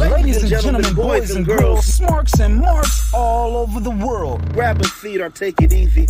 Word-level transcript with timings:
Ladies 0.00 0.38
and 0.38 0.48
gentlemen, 0.48 0.94
boys 0.94 1.30
and 1.36 1.44
girls, 1.44 1.84
smarks 1.84 2.40
and 2.40 2.58
marks 2.58 3.12
all 3.12 3.54
over 3.54 3.80
the 3.80 3.90
world. 3.90 4.50
Grab 4.54 4.80
a 4.80 4.84
seat 4.84 5.20
or 5.20 5.28
take 5.28 5.60
it 5.60 5.74
easy 5.74 6.06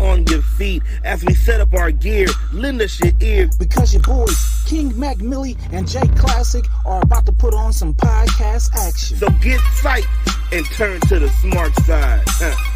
on 0.00 0.26
your 0.28 0.40
feet 0.40 0.82
as 1.04 1.22
we 1.22 1.34
set 1.34 1.60
up 1.60 1.74
our 1.74 1.90
gear. 1.90 2.26
Lend 2.54 2.80
us 2.80 2.98
your 3.00 3.12
ear. 3.20 3.50
Because 3.58 3.92
your 3.92 4.02
boys, 4.02 4.64
King 4.66 4.98
Mac 4.98 5.18
Milli 5.18 5.58
and 5.72 5.86
Jay 5.86 6.08
Klassick, 6.16 6.66
are 6.86 7.02
about 7.02 7.26
to 7.26 7.32
put 7.32 7.52
on 7.52 7.74
some 7.74 7.92
podcast 7.92 8.74
action. 8.74 9.18
So 9.18 9.28
get 9.42 9.60
psyched 9.60 10.06
and 10.50 10.64
turn 10.66 11.00
to 11.02 11.18
the 11.18 11.26
smark 11.26 11.74
side. 11.84 12.24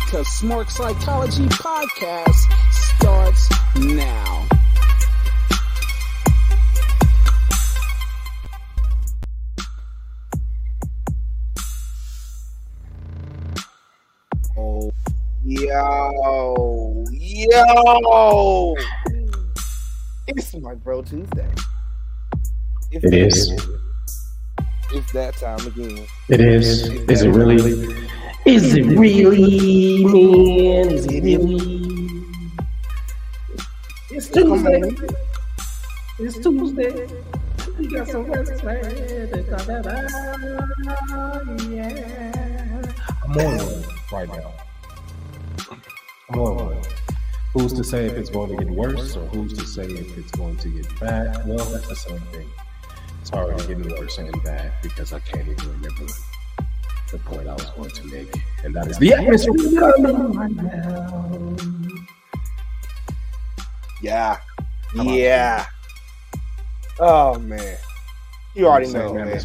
Because 0.05 0.27
Smark 0.27 0.71
Psychology 0.71 1.47
Podcast 1.47 2.37
starts 2.99 3.49
now. 3.75 4.47
Yo, 15.49 17.05
yo! 17.11 18.75
It's 20.27 20.55
my 20.57 20.75
bro 20.75 21.01
Tuesday. 21.01 21.49
It's 22.91 23.49
It. 23.49 23.67
It's 24.93 25.13
that 25.13 25.37
time 25.37 25.67
again. 25.67 26.07
It 26.29 26.41
is. 26.43 26.89
Is 26.91 27.23
it 27.23 27.31
really? 27.31 27.97
Is 28.45 28.75
it 28.75 28.85
really, 28.85 30.05
man? 30.05 30.91
Is 30.91 31.07
it 31.07 31.23
really? 31.23 32.27
It's 34.11 34.29
Tuesday. 34.29 34.83
It's 36.19 36.39
Tuesday. 36.39 37.07
We 37.79 37.89
got 37.89 38.09
some 38.09 38.25
wrestling 38.25 38.83
to 38.83 39.43
talk 39.45 39.67
about. 39.69 39.87
Yeah. 41.71 42.83
I'm 43.25 43.39
on 43.39 43.85
right 44.13 44.29
now. 44.29 44.58
One. 46.29 46.83
Who's 47.55 47.73
to 47.73 47.83
say 47.83 48.05
if 48.05 48.13
it's 48.13 48.29
going 48.29 48.51
to 48.51 48.63
get 48.63 48.73
worse 48.73 49.17
or 49.17 49.25
who's 49.29 49.55
to 49.55 49.67
say 49.67 49.85
if 49.85 50.19
it's 50.19 50.31
going 50.33 50.57
to 50.59 50.69
get 50.69 51.01
bad? 51.01 51.49
Well, 51.49 51.65
that's 51.65 51.89
the 51.89 51.97
same 51.97 52.21
thing. 52.33 52.49
It's 53.23 53.33
already 53.33 53.67
getting 53.67 53.89
worse 53.89 54.19
and 54.19 54.31
bad 54.45 54.73
because 54.83 55.15
I 55.15 55.21
can't 55.21 55.49
even 55.49 55.73
remember 55.73 56.13
the 57.11 57.19
point 57.19 57.49
I 57.49 57.55
was 57.55 57.71
going 57.71 57.91
to 57.91 58.05
make. 58.09 58.35
And 58.63 58.75
that 58.75 58.89
is 58.89 58.99
the 58.99 59.15
atmosphere 59.15 59.81
coming 59.81 60.33
right 60.33 60.51
now. 60.51 61.57
Yeah, 64.03 64.39
yeah. 64.95 65.65
Oh 67.01 67.39
man, 67.39 67.79
you 68.55 68.67
already 68.67 68.93
know, 68.93 69.15
man. 69.15 69.41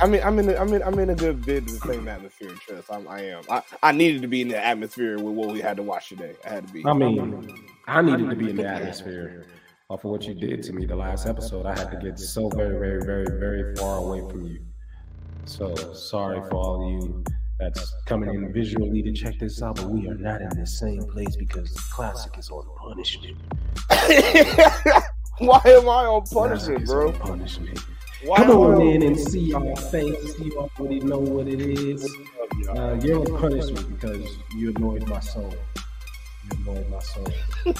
I 0.00 0.06
mean, 0.06 0.22
I'm 0.22 0.38
in, 0.38 0.48
a, 0.48 0.54
I'm 0.54 0.72
in, 0.72 0.82
I'm 0.82 0.98
in 0.98 1.10
a 1.10 1.14
good 1.14 1.44
bit 1.44 1.64
of 1.64 1.80
the 1.80 1.92
same 1.92 2.08
atmosphere. 2.08 2.50
Trust, 2.50 2.90
I'm, 2.90 3.08
I 3.08 3.20
am. 3.22 3.42
I, 3.50 3.62
I 3.82 3.92
needed 3.92 4.22
to 4.22 4.28
be 4.28 4.42
in 4.42 4.48
the 4.48 4.64
atmosphere 4.64 5.16
with 5.16 5.34
what 5.34 5.52
we 5.52 5.60
had 5.60 5.76
to 5.78 5.82
watch 5.82 6.08
today. 6.08 6.34
I 6.44 6.50
had 6.50 6.66
to 6.66 6.72
be. 6.72 6.84
I 6.86 6.92
mean, 6.92 7.52
I 7.86 8.02
needed 8.02 8.30
to 8.30 8.36
be 8.36 8.50
in 8.50 8.56
the 8.56 8.66
atmosphere 8.66 9.46
off 9.88 10.04
of 10.04 10.10
what 10.10 10.24
you 10.24 10.34
did 10.34 10.62
to 10.64 10.72
me 10.72 10.84
the 10.84 10.94
last 10.94 11.26
episode. 11.26 11.66
I 11.66 11.76
had 11.78 11.90
to 11.90 11.96
get 11.96 12.18
so 12.18 12.48
very, 12.50 12.78
very, 12.78 13.04
very, 13.04 13.38
very 13.38 13.74
far 13.76 13.98
away 13.98 14.20
from 14.30 14.44
you. 14.44 14.60
So 15.46 15.74
sorry 15.94 16.40
for 16.48 16.54
all 16.54 16.86
of 16.86 16.92
you 16.92 17.24
that's 17.58 17.94
coming 18.06 18.34
in 18.34 18.52
visually 18.52 19.02
to 19.02 19.12
check 19.12 19.38
this 19.38 19.62
out, 19.62 19.76
but 19.76 19.88
we 19.88 20.06
are 20.08 20.14
not 20.14 20.42
in 20.42 20.50
the 20.50 20.66
same 20.66 21.02
place 21.04 21.34
because 21.36 21.72
the 21.72 21.82
classic 21.90 22.36
is 22.38 22.50
on 22.50 22.66
punishment. 22.76 23.36
Why 25.38 25.60
am 25.64 25.88
I 25.88 26.04
on 26.04 26.26
punishment, 26.26 26.82
is 26.82 26.90
bro? 26.90 27.08
on 27.08 27.14
punishment. 27.14 27.80
Why 28.24 28.38
Come 28.38 28.50
am 28.50 28.56
I 28.56 28.60
on 28.74 28.82
in 28.82 29.02
and 29.02 29.18
see 29.18 29.54
our 29.54 29.76
face. 29.76 30.38
You 30.38 30.68
already 30.78 31.00
know 31.00 31.18
what 31.18 31.46
it 31.46 31.60
is. 31.60 32.04
Uh, 32.68 32.98
you're 33.00 33.20
on 33.20 33.38
punishment 33.38 33.88
because 33.88 34.38
you 34.56 34.70
annoyed 34.76 35.06
my 35.08 35.20
soul. 35.20 35.54
You 36.44 36.72
annoyed 36.72 36.88
my 36.90 36.98
soul. 37.00 37.26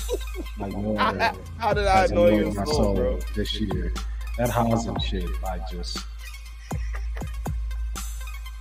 Like 0.59 0.73
no 0.73 0.79
one 0.91 0.97
How, 1.21 1.33
how 1.59 1.73
did 1.75 1.87
I 1.87 2.05
annoy 2.07 2.29
annoyed 2.29 2.47
you 2.47 2.53
my 2.53 2.65
soul 2.65 2.95
bro? 2.95 3.19
this 3.35 3.61
year. 3.61 3.93
That 4.39 4.51
housing 4.51 4.99
shit, 4.99 5.29
I 5.47 5.61
just. 5.71 5.99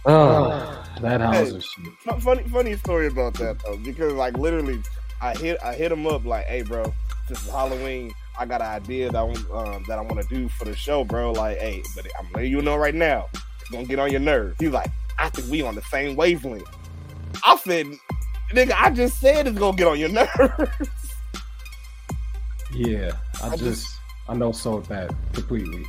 Oh, 0.05 0.83
that 1.01 1.21
housing 1.21 1.59
shit. 1.59 1.85
Fu- 1.99 2.19
Funny, 2.19 2.43
funny 2.43 2.75
story 2.77 3.07
about 3.07 3.33
that 3.35 3.57
though, 3.65 3.77
because 3.77 4.13
like 4.13 4.37
literally, 4.37 4.81
I 5.21 5.35
hit, 5.35 5.57
I 5.63 5.73
hit 5.73 5.91
him 5.91 6.05
up 6.07 6.23
like, 6.25 6.45
"Hey, 6.45 6.61
bro, 6.61 6.93
this 7.29 7.43
is 7.43 7.49
Halloween. 7.51 8.13
I 8.39 8.45
got 8.45 8.61
an 8.61 8.67
idea 8.67 9.09
that 9.11 9.17
I 9.17 9.23
want, 9.23 9.49
um, 9.51 9.83
that 9.87 9.97
I 9.97 10.01
want 10.01 10.21
to 10.21 10.27
do 10.27 10.47
for 10.49 10.65
the 10.65 10.75
show, 10.75 11.03
bro. 11.03 11.31
Like, 11.31 11.57
hey, 11.57 11.81
but 11.95 12.05
I'm 12.19 12.27
letting 12.33 12.51
you 12.51 12.61
know 12.61 12.75
right 12.75 12.95
now, 12.95 13.27
it's 13.33 13.69
gonna 13.71 13.85
get 13.85 13.99
on 13.99 14.11
your 14.11 14.19
nerves." 14.21 14.55
He's 14.59 14.69
like, 14.71 14.89
"I 15.17 15.29
think 15.29 15.49
we 15.49 15.61
on 15.61 15.75
the 15.75 15.81
same 15.83 16.15
wavelength." 16.15 16.67
I 17.43 17.57
said, 17.57 17.87
"Nigga, 18.53 18.73
I 18.77 18.89
just 18.91 19.19
said 19.19 19.47
it's 19.47 19.57
gonna 19.57 19.75
get 19.77 19.87
on 19.87 19.99
your 19.99 20.09
nerves." 20.19 20.71
Yeah, 22.73 23.11
I, 23.41 23.47
I 23.47 23.49
just, 23.51 23.63
just- 23.63 23.99
I 24.29 24.33
know 24.35 24.51
so 24.51 24.81
that 24.81 25.13
completely. 25.33 25.83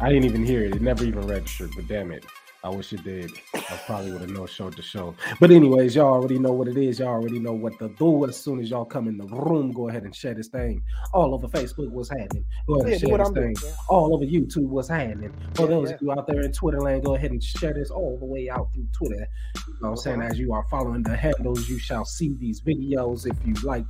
I 0.00 0.08
didn't 0.08 0.24
even 0.24 0.46
hear 0.46 0.64
it. 0.64 0.74
It 0.74 0.80
never 0.80 1.04
even 1.04 1.26
registered. 1.26 1.70
But 1.76 1.86
damn 1.88 2.12
it, 2.12 2.24
I 2.62 2.68
wish 2.68 2.92
it 2.92 3.02
did. 3.04 3.30
I 3.54 3.76
probably 3.86 4.12
would 4.12 4.20
have 4.20 4.30
no 4.30 4.46
showed 4.46 4.76
the 4.76 4.82
show. 4.82 5.14
But 5.40 5.50
anyways, 5.50 5.96
y'all 5.96 6.12
already 6.12 6.38
know 6.38 6.52
what 6.52 6.68
it 6.68 6.76
is. 6.76 6.98
Y'all 6.98 7.08
already 7.08 7.38
know 7.38 7.54
what 7.54 7.78
to 7.78 7.88
do. 7.98 8.26
As 8.26 8.36
soon 8.36 8.60
as 8.60 8.70
y'all 8.70 8.84
come 8.84 9.08
in 9.08 9.16
the 9.16 9.26
room, 9.26 9.72
go 9.72 9.88
ahead 9.88 10.02
and 10.04 10.14
share 10.14 10.34
this 10.34 10.48
thing. 10.48 10.82
All 11.14 11.34
over 11.34 11.48
Facebook, 11.48 11.90
what's 11.90 12.10
happening? 12.10 12.44
Go 12.68 12.80
ahead 12.82 12.88
yeah, 12.88 12.92
and 12.92 13.00
share 13.00 13.18
this 13.18 13.28
I'm 13.28 13.34
thing. 13.34 13.54
doing. 13.54 13.74
all 13.88 14.14
over 14.14 14.24
YouTube 14.26 14.68
what's 14.68 14.88
happening. 14.88 15.32
For 15.54 15.68
Yeah, 15.68 15.68
those 15.68 15.90
yeah. 15.90 15.94
of 15.94 16.02
you 16.02 16.12
out 16.12 16.26
there 16.26 16.42
in 16.42 16.52
Twitter 16.52 16.80
land, 16.80 17.04
go 17.04 17.14
ahead 17.14 17.30
and 17.30 17.42
share 17.42 17.72
this 17.74 17.90
all 17.90 18.18
the 18.18 18.26
way 18.26 18.50
out 18.50 18.68
through 18.74 18.88
Twitter. 18.96 19.26
You 19.68 19.74
know 19.82 19.90
what 19.90 19.90
I'm 19.90 19.96
saying? 19.96 20.22
As 20.22 20.38
you 20.38 20.52
are 20.52 20.64
following 20.70 21.02
the 21.02 21.16
handles, 21.16 21.68
you 21.68 21.78
shall 21.78 22.04
see 22.04 22.34
these 22.38 22.60
videos 22.60 23.26
if 23.26 23.36
you 23.46 23.54
like 23.62 23.86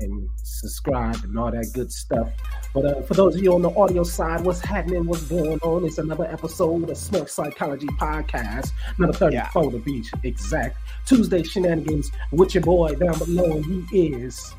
and 0.00 0.28
subscribe 0.42 1.22
and 1.24 1.38
all 1.38 1.50
that 1.50 1.70
good 1.72 1.90
stuff. 1.92 2.30
But 2.74 2.84
uh, 2.84 3.02
for 3.02 3.14
those 3.14 3.36
of 3.36 3.42
you 3.42 3.54
on 3.54 3.62
the 3.62 3.70
audio 3.70 4.04
side, 4.04 4.42
what's 4.42 4.60
happening, 4.60 5.06
what's 5.06 5.22
going 5.22 5.58
on? 5.60 5.84
It's 5.84 5.98
another 5.98 6.24
episode 6.24 6.84
of 6.84 6.96
Smark 6.96 7.28
Psychology 7.28 7.86
Podcast, 7.98 8.72
number 8.98 9.16
34 9.16 9.72
to 9.72 9.78
be 9.78 10.04
exact. 10.22 10.76
Tuesday 11.06 11.42
shenanigans 11.42 12.10
with 12.32 12.54
your 12.54 12.62
boy 12.62 12.94
down 12.94 13.18
below, 13.18 13.52
and 13.52 13.88
he 13.88 14.06
is. 14.06 14.54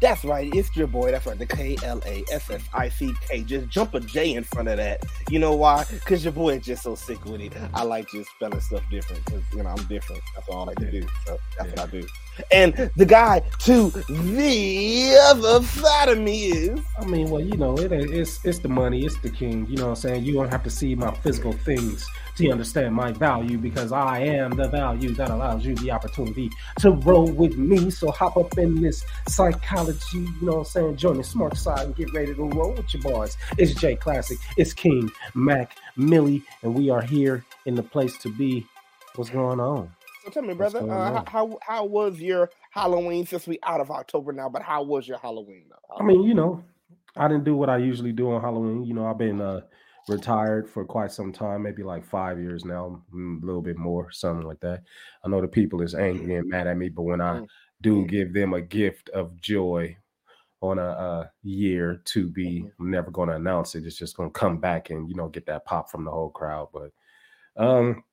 That's 0.00 0.24
right. 0.24 0.52
It's 0.54 0.74
your 0.76 0.86
boy. 0.86 1.12
That's 1.12 1.26
right. 1.26 1.38
The 1.38 1.46
K 1.46 1.76
L 1.84 2.00
A 2.06 2.24
S 2.32 2.50
S 2.50 2.62
I 2.74 2.88
C 2.88 3.12
K. 3.28 3.42
Just 3.42 3.68
jump 3.68 3.94
a 3.94 4.00
J 4.00 4.34
in 4.34 4.44
front 4.44 4.68
of 4.68 4.76
that. 4.76 5.04
You 5.30 5.38
know 5.38 5.54
why? 5.54 5.84
Because 5.90 6.24
your 6.24 6.32
boy 6.32 6.56
is 6.56 6.64
just 6.64 6.82
so 6.82 6.94
sick 6.94 7.24
with 7.24 7.40
it. 7.40 7.52
I 7.72 7.84
like 7.84 8.08
just 8.10 8.30
spelling 8.30 8.60
stuff 8.60 8.82
different. 8.90 9.24
Because, 9.24 9.42
you 9.52 9.62
know, 9.62 9.70
I'm 9.70 9.84
different. 9.84 10.22
That's 10.34 10.48
all 10.48 10.62
I 10.62 10.64
like 10.66 10.78
to 10.78 10.90
do. 10.90 11.06
So 11.26 11.38
that's 11.56 11.70
what 11.70 11.80
I 11.80 11.86
do. 11.86 12.06
And 12.50 12.90
the 12.96 13.06
guy 13.06 13.40
to 13.60 13.90
the 13.90 15.16
other 15.24 15.62
side 15.64 16.08
of 16.08 16.18
me 16.18 16.46
is. 16.46 16.80
I 16.98 17.04
mean, 17.04 17.30
well, 17.30 17.42
you 17.42 17.56
know, 17.56 17.76
it, 17.76 17.92
it's 17.92 18.44
it's 18.44 18.58
the 18.58 18.68
money, 18.68 19.04
it's 19.04 19.18
the 19.20 19.30
king. 19.30 19.66
You 19.68 19.76
know 19.76 19.84
what 19.84 19.90
I'm 19.90 19.96
saying? 19.96 20.24
You 20.24 20.34
don't 20.34 20.50
have 20.50 20.64
to 20.64 20.70
see 20.70 20.94
my 20.94 21.12
physical 21.16 21.52
things 21.52 22.06
to 22.42 22.52
understand 22.52 22.94
my 22.94 23.12
value 23.12 23.58
because 23.58 23.92
I 23.92 24.20
am 24.20 24.50
the 24.50 24.68
value 24.68 25.10
that 25.14 25.30
allows 25.30 25.64
you 25.64 25.74
the 25.76 25.90
opportunity 25.90 26.50
to 26.80 26.90
roll 26.90 27.30
with 27.30 27.56
me. 27.56 27.90
So 27.90 28.10
hop 28.10 28.36
up 28.36 28.58
in 28.58 28.80
this 28.82 29.04
psychology, 29.28 30.18
you 30.18 30.36
know 30.42 30.52
what 30.52 30.58
I'm 30.58 30.64
saying? 30.64 30.96
Join 30.96 31.16
the 31.18 31.22
smark 31.22 31.56
side 31.56 31.86
and 31.86 31.96
get 31.96 32.12
ready 32.12 32.34
to 32.34 32.42
roll 32.42 32.72
with 32.72 32.92
your 32.92 33.02
boys. 33.02 33.36
It's 33.58 33.74
J 33.74 33.96
Klassick, 33.96 34.38
it's 34.56 34.72
King, 34.72 35.10
Mac, 35.34 35.76
Milli, 35.96 36.42
and 36.62 36.74
we 36.74 36.90
are 36.90 37.02
here 37.02 37.44
in 37.66 37.74
the 37.74 37.82
place 37.82 38.16
to 38.18 38.28
be. 38.28 38.66
What's 39.14 39.30
going 39.30 39.60
on? 39.60 39.92
So 40.24 40.30
tell 40.30 40.42
me, 40.42 40.54
brother, 40.54 40.78
uh, 40.78 40.84
how, 40.86 41.24
how 41.26 41.58
how 41.60 41.84
was 41.84 42.18
your 42.18 42.48
Halloween 42.70 43.26
since 43.26 43.46
we 43.46 43.58
out 43.62 43.80
of 43.80 43.90
October 43.90 44.32
now? 44.32 44.48
But 44.48 44.62
how 44.62 44.82
was 44.82 45.06
your 45.06 45.18
Halloween 45.18 45.64
though? 45.68 45.96
I 45.96 46.02
mean, 46.02 46.22
you 46.22 46.32
know, 46.32 46.64
I 47.16 47.28
didn't 47.28 47.44
do 47.44 47.54
what 47.54 47.68
I 47.68 47.76
usually 47.76 48.12
do 48.12 48.32
on 48.32 48.40
Halloween. 48.40 48.84
You 48.84 48.94
know, 48.94 49.06
I've 49.06 49.18
been 49.18 49.40
uh, 49.40 49.60
retired 50.08 50.68
for 50.68 50.84
quite 50.84 51.12
some 51.12 51.32
time, 51.32 51.62
maybe 51.62 51.82
like 51.82 52.04
five 52.04 52.38
years 52.40 52.64
now, 52.64 53.04
mm, 53.12 53.42
a 53.42 53.46
little 53.46 53.62
bit 53.62 53.78
more, 53.78 54.10
something 54.10 54.46
like 54.46 54.60
that. 54.60 54.82
I 55.24 55.28
know 55.28 55.40
the 55.40 55.48
people 55.48 55.82
is 55.82 55.94
angry 55.94 56.36
and 56.36 56.48
mad 56.48 56.66
at 56.66 56.76
me, 56.76 56.88
but 56.88 57.02
when 57.02 57.20
I 57.20 57.40
Mm. 57.40 57.46
do 57.80 58.06
give 58.06 58.32
them 58.34 58.52
a 58.54 58.60
gift 58.60 59.08
of 59.10 59.40
joy 59.40 59.96
on 60.62 60.78
a, 60.78 60.82
uh 60.84 61.28
year 61.42 62.02
to 62.06 62.28
be, 62.28 62.70
I'm 62.80 62.90
never 62.90 63.10
going 63.10 63.28
to 63.28 63.36
announce 63.36 63.74
it. 63.74 63.84
It's 63.86 63.96
just 63.98 64.16
going 64.16 64.30
to 64.32 64.38
come 64.38 64.58
back 64.58 64.90
and 64.90 65.08
you 65.08 65.14
know 65.16 65.28
get 65.28 65.46
that 65.46 65.64
pop 65.64 65.90
from 65.90 66.04
the 66.04 66.10
whole 66.10 66.30
crowd. 66.30 66.68
But 66.72 66.92
um, 67.56 68.04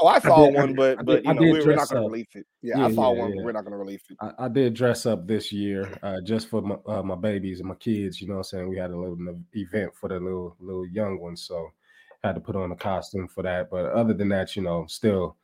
oh, 0.00 0.06
I 0.06 0.18
saw 0.18 0.46
did- 0.46 0.54
one, 0.54 0.74
but 0.74 0.98
I 0.98 1.02
but 1.02 1.22
did- 1.22 1.26
you 1.26 1.34
know 1.34 1.40
we're, 1.40 1.74
not 1.74 1.88
gonna 1.88 2.04
up. 2.04 2.10
release 2.10 2.34
it. 2.34 2.46
Yeah, 2.62 2.84
I 2.84 2.92
saw 2.92 3.12
yeah, 3.12 3.20
one, 3.20 3.30
yeah. 3.30 3.36
but 3.36 3.44
we're 3.44 3.52
not 3.52 3.64
gonna 3.64 3.78
release 3.78 4.02
it. 4.10 4.16
I, 4.20 4.44
I 4.44 4.48
did 4.48 4.74
dress 4.74 5.06
up 5.06 5.26
this 5.26 5.52
year 5.52 5.98
uh, 6.02 6.20
just 6.22 6.48
for 6.48 6.62
my, 6.62 6.76
uh, 6.86 7.02
my 7.02 7.14
babies 7.16 7.60
and 7.60 7.68
my 7.68 7.74
kids. 7.76 8.20
You 8.20 8.28
know 8.28 8.34
what 8.34 8.38
I'm 8.40 8.44
saying? 8.44 8.68
We 8.68 8.78
had 8.78 8.90
a 8.90 8.96
little 8.96 9.18
event 9.54 9.92
for 9.94 10.08
the 10.08 10.20
little 10.20 10.56
little 10.60 10.86
young 10.86 11.18
ones, 11.20 11.42
so 11.42 11.68
had 12.24 12.34
to 12.34 12.40
put 12.40 12.56
on 12.56 12.72
a 12.72 12.76
costume 12.76 13.28
for 13.28 13.42
that. 13.42 13.70
But 13.70 13.86
other 13.86 14.14
than 14.14 14.28
that, 14.30 14.56
you 14.56 14.62
know, 14.62 14.86
still, 14.88 15.36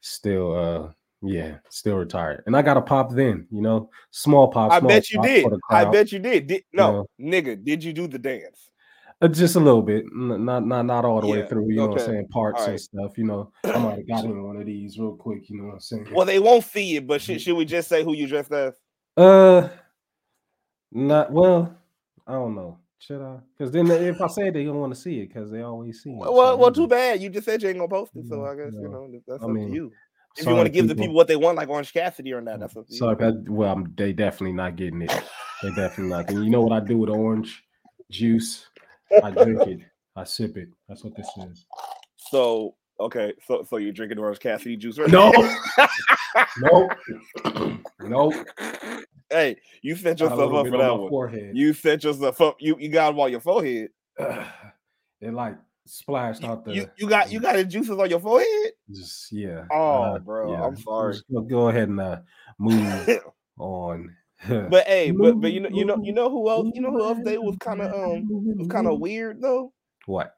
still, 0.00 0.56
uh, 0.56 0.92
yeah, 1.22 1.56
still 1.68 1.96
retired. 1.96 2.42
And 2.46 2.56
I 2.56 2.62
got 2.62 2.76
a 2.76 2.82
pop 2.82 3.12
then, 3.12 3.46
you 3.50 3.60
know, 3.60 3.90
small 4.10 4.48
pop. 4.48 4.72
I 4.72 4.80
bet 4.80 5.10
you 5.10 5.20
did. 5.22 5.46
I 5.70 5.84
bet 5.84 6.12
you 6.12 6.18
did. 6.18 6.46
Did 6.46 6.62
no, 6.72 7.06
nigga? 7.20 7.62
Did 7.62 7.84
you 7.84 7.92
do 7.92 8.06
the 8.06 8.18
dance? 8.18 8.69
Uh, 9.22 9.28
just 9.28 9.54
a 9.54 9.60
little 9.60 9.82
bit, 9.82 10.06
not 10.14 10.64
not 10.64 10.86
not 10.86 11.04
all 11.04 11.20
the 11.20 11.26
way 11.26 11.46
through. 11.46 11.68
You 11.68 11.76
know 11.76 11.88
what 11.88 12.00
I'm 12.00 12.06
saying? 12.06 12.28
Parts 12.28 12.66
and 12.66 12.80
stuff. 12.80 13.18
You 13.18 13.24
know, 13.24 13.52
I 13.64 13.76
might 13.78 13.98
have 13.98 14.08
got 14.08 14.24
in 14.24 14.42
one 14.42 14.56
of 14.56 14.64
these 14.64 14.98
real 14.98 15.14
quick. 15.14 15.50
You 15.50 15.58
know 15.58 15.64
what 15.64 15.74
I'm 15.74 15.80
saying? 15.80 16.08
Well, 16.12 16.24
they 16.24 16.38
won't 16.38 16.64
see 16.64 16.96
it, 16.96 17.06
but 17.06 17.20
should, 17.20 17.40
should 17.40 17.56
we 17.56 17.66
just 17.66 17.88
say 17.88 18.02
who 18.02 18.14
you 18.14 18.26
dressed 18.26 18.52
as? 18.52 18.74
Uh, 19.16 19.68
not 20.90 21.30
well. 21.30 21.76
I 22.26 22.32
don't 22.32 22.54
know. 22.54 22.78
Should 22.98 23.20
I? 23.20 23.38
Because 23.56 23.72
then 23.72 23.90
if 23.90 24.20
I 24.20 24.26
say 24.28 24.48
it, 24.48 24.54
they 24.54 24.64
don't 24.64 24.80
want 24.80 24.94
to 24.94 25.00
see 25.00 25.20
it 25.20 25.28
because 25.28 25.50
they 25.50 25.62
always 25.62 26.02
see 26.02 26.10
it. 26.10 26.16
Well, 26.16 26.34
well, 26.34 26.58
well, 26.58 26.72
too 26.72 26.86
bad. 26.86 27.20
You 27.20 27.28
just 27.28 27.44
said 27.44 27.62
you 27.62 27.68
ain't 27.68 27.78
gonna 27.78 27.88
post 27.88 28.12
it, 28.14 28.26
so 28.26 28.44
I 28.46 28.54
guess 28.54 28.72
you 28.72 28.88
know 28.88 29.10
that's 29.26 29.42
I 29.42 29.46
up 29.46 29.50
mean, 29.50 29.68
to 29.68 29.74
you. 29.74 29.92
If 30.36 30.46
you 30.46 30.54
want 30.54 30.66
to 30.66 30.72
give 30.72 30.88
the 30.88 30.94
people 30.94 31.14
what 31.14 31.26
they 31.26 31.36
want, 31.36 31.56
like 31.56 31.68
Orange 31.68 31.92
Cassidy 31.92 32.32
or 32.32 32.40
not, 32.40 32.60
that's 32.60 32.76
up 32.76 32.86
to 32.86 32.92
you. 32.92 32.98
Sorry, 32.98 33.34
well, 33.48 33.72
I'm, 33.72 33.92
they 33.96 34.12
definitely 34.12 34.52
not 34.52 34.76
getting 34.76 35.02
it. 35.02 35.10
They 35.62 35.68
definitely 35.70 36.08
not. 36.08 36.30
And 36.30 36.44
you 36.44 36.50
know 36.50 36.62
what 36.62 36.72
I 36.72 36.84
do 36.84 36.96
with 36.98 37.10
orange 37.10 37.62
juice? 38.10 38.66
I 39.22 39.30
drink 39.30 39.66
it. 39.66 39.80
I 40.16 40.24
sip 40.24 40.56
it. 40.56 40.68
That's 40.88 41.04
what 41.04 41.14
this 41.16 41.28
is. 41.48 41.66
So 42.16 42.74
okay, 42.98 43.32
so 43.46 43.64
so 43.68 43.76
you're 43.76 43.92
drinking 43.92 44.18
Orange 44.18 44.38
Cassidy 44.40 44.76
juice 44.76 44.98
right 44.98 45.10
No. 45.10 45.32
Nope. 46.58 46.92
nope. 48.00 48.34
hey, 49.30 49.56
you 49.82 49.96
set 49.96 50.20
yourself 50.20 50.54
up 50.54 50.66
for 50.66 50.70
that 50.70 50.78
my 50.78 50.92
one. 50.92 51.08
forehead. 51.08 51.56
You 51.56 51.72
set 51.72 52.04
yourself 52.04 52.40
up. 52.40 52.56
You 52.60 52.76
you 52.78 52.88
got 52.88 53.10
them 53.10 53.20
on 53.20 53.30
your 53.30 53.40
forehead. 53.40 53.88
it 54.18 55.34
like 55.34 55.56
splashed 55.86 56.44
out 56.44 56.64
the. 56.64 56.72
You, 56.72 56.90
you 56.96 57.08
got 57.08 57.32
you 57.32 57.40
got 57.40 57.56
the 57.56 57.64
juices 57.64 57.98
on 57.98 58.08
your 58.10 58.20
forehead. 58.20 58.72
Just 58.90 59.32
yeah. 59.32 59.64
Oh, 59.72 60.18
bro, 60.20 60.54
I'm 60.54 60.76
sorry. 60.76 61.16
go- 61.32 61.40
Go 61.42 61.68
ahead 61.68 61.88
and 61.88 62.00
uh, 62.00 62.20
move 62.58 63.08
on. 63.58 64.14
But 64.70 64.86
hey, 64.86 65.10
but 65.10 65.40
but 65.40 65.52
you 65.52 65.60
know 65.60 65.68
you 65.70 65.84
know 65.84 65.98
you 66.02 66.12
know 66.12 66.30
who 66.30 66.48
else 66.48 66.70
you 66.74 66.80
know 66.80 66.90
who 66.90 67.02
else 67.02 67.18
they 67.24 67.36
was 67.36 67.56
kind 67.60 67.82
of 67.82 67.92
um 67.92 68.26
was 68.56 68.68
kind 68.68 68.86
of 68.86 68.98
weird 68.98 69.40
though. 69.40 69.72
what? 70.06 70.34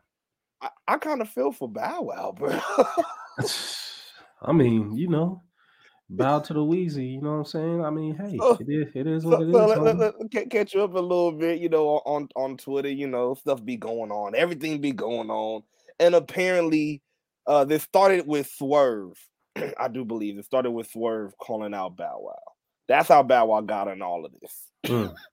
I, 0.61 0.71
I 0.89 0.97
kind 0.97 1.21
of 1.21 1.29
feel 1.29 1.53
for 1.53 1.69
Bow 1.69 2.03
Wow, 2.03 2.35
bro. 2.37 2.59
I 4.43 4.53
mean, 4.53 4.97
you 4.97 5.09
know, 5.09 5.43
bow 6.11 6.41
to 6.41 6.53
the 6.53 6.65
Wheezy. 6.65 7.07
You 7.07 7.23
know 7.23 7.31
what 7.31 7.37
I'm 7.39 7.45
saying? 7.45 7.85
I 7.85 7.91
mean, 7.91 8.17
hey, 8.17 8.39
So- 8.39 8.59
it 8.61 8.69
is. 8.69 8.89
It 8.95 9.07
is 9.07 9.23
so, 9.23 9.29
what 9.31 9.43
it 9.43 9.49
is. 9.49 9.55
so 9.55 9.67
let, 9.67 9.83
let, 9.99 10.15
let- 10.21 10.51
catch 10.51 10.75
you 10.75 10.83
up 10.83 10.95
a 10.95 10.99
little 11.01 11.33
bit, 11.33 11.61
you 11.61 11.69
know, 11.69 12.03
on 12.05 12.29
on 12.37 12.57
Twitter. 12.57 12.91
You 12.91 13.07
know, 13.09 13.35
stuff 13.35 13.65
be 13.65 13.77
going 13.77 14.11
on, 14.11 14.35
everything 14.35 14.81
be 14.81 14.93
going 14.93 15.31
on, 15.31 15.63
and 16.01 16.15
apparently, 16.15 17.03
uh, 17.47 17.65
this 17.65 17.83
started 17.85 18.27
with 18.27 18.49
Swerve. 18.51 19.17
I 19.79 19.89
do 19.89 20.05
believe 20.05 20.39
it 20.39 20.45
started 20.45 20.71
with 20.73 20.91
Swerve 20.91 21.37
calling 21.39 21.75
out 21.75 21.97
Bow 21.97 22.19
Wow. 22.21 22.52
That's 22.89 23.09
how 23.09 23.23
Bow 23.23 23.47
Wow 23.47 23.61
got 23.63 23.89
in 23.89 24.03
all 24.03 24.25
of 24.25 24.33
this. 24.41 24.71
Mm. 24.87 25.15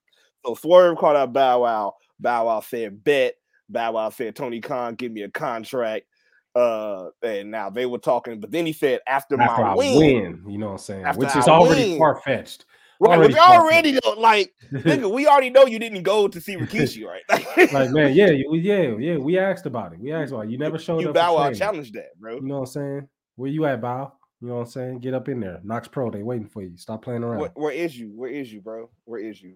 So 0.44 0.54
Swerve 0.54 0.96
called 0.96 1.18
out 1.18 1.34
Bow 1.34 1.62
Wow. 1.62 1.94
Bow 2.18 2.46
Wow 2.46 2.60
said 2.60 3.04
bet. 3.04 3.34
Bow 3.68 3.92
Wow 3.92 4.08
said 4.08 4.34
Tony 4.34 4.60
Khan 4.60 4.94
give 4.94 5.12
me 5.12 5.20
a 5.22 5.30
contract. 5.30 6.06
Uh, 6.54 7.10
and 7.22 7.50
now 7.50 7.70
they 7.70 7.86
were 7.86 7.98
talking, 7.98 8.40
but 8.40 8.50
then 8.50 8.66
he 8.66 8.72
said 8.72 9.00
after, 9.06 9.40
After 9.40 9.62
my 9.62 9.74
win, 9.74 9.96
win, 9.96 10.44
you 10.48 10.58
know 10.58 10.66
what 10.66 10.72
I'm 10.72 10.78
saying? 10.78 11.06
Which 11.16 11.28
is 11.28 11.46
I 11.46 11.52
already 11.52 11.96
far 11.96 12.20
fetched. 12.22 12.64
right? 12.98 13.16
already 13.16 13.38
already 13.38 13.98
though, 14.02 14.14
like 14.14 14.52
nigga, 14.72 15.12
we 15.12 15.28
already 15.28 15.50
know 15.50 15.66
you 15.66 15.78
didn't 15.78 16.02
go 16.02 16.26
to 16.26 16.40
see 16.40 16.56
Rikishi, 16.56 17.04
right? 17.06 17.70
like 17.72 17.90
man, 17.90 18.12
yeah, 18.14 18.30
yeah, 18.30 18.96
yeah. 18.98 19.16
We 19.16 19.38
asked 19.38 19.66
about 19.66 19.92
it. 19.92 20.00
We 20.00 20.12
asked 20.12 20.32
about 20.32 20.46
it. 20.46 20.50
You 20.50 20.58
never 20.58 20.78
showed 20.78 21.02
you 21.02 21.10
up. 21.10 21.14
for 21.14 21.20
Bow 21.20 21.36
Wow 21.36 21.52
challenged 21.52 21.94
that, 21.94 22.18
bro. 22.18 22.36
You 22.36 22.42
know 22.42 22.54
what 22.54 22.60
I'm 22.60 22.66
saying? 22.66 23.08
Where 23.36 23.50
you 23.50 23.64
at, 23.66 23.80
Bow? 23.80 24.12
You 24.40 24.48
know 24.48 24.54
what 24.54 24.60
I'm 24.62 24.66
saying? 24.68 24.98
Get 25.00 25.12
up 25.14 25.28
in 25.28 25.40
there. 25.40 25.60
Knox 25.62 25.86
Pro, 25.88 26.10
they 26.10 26.22
waiting 26.22 26.46
for 26.48 26.62
you. 26.62 26.76
Stop 26.76 27.02
playing 27.02 27.22
around. 27.24 27.40
Where, 27.40 27.50
where 27.54 27.72
is 27.72 27.98
you? 27.98 28.12
Where 28.14 28.30
is 28.30 28.52
you, 28.52 28.60
bro? 28.62 28.88
Where 29.04 29.20
is 29.20 29.40
you? 29.42 29.54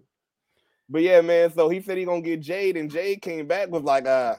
But 0.90 1.02
yeah, 1.02 1.22
man. 1.22 1.50
So 1.52 1.68
he 1.70 1.80
said 1.80 1.96
he 1.96 2.04
gonna 2.04 2.20
get 2.20 2.40
Jade, 2.40 2.76
and 2.76 2.90
Jade 2.90 3.22
came 3.22 3.46
back 3.46 3.70
with 3.70 3.82
like, 3.84 4.06
uh, 4.06 4.34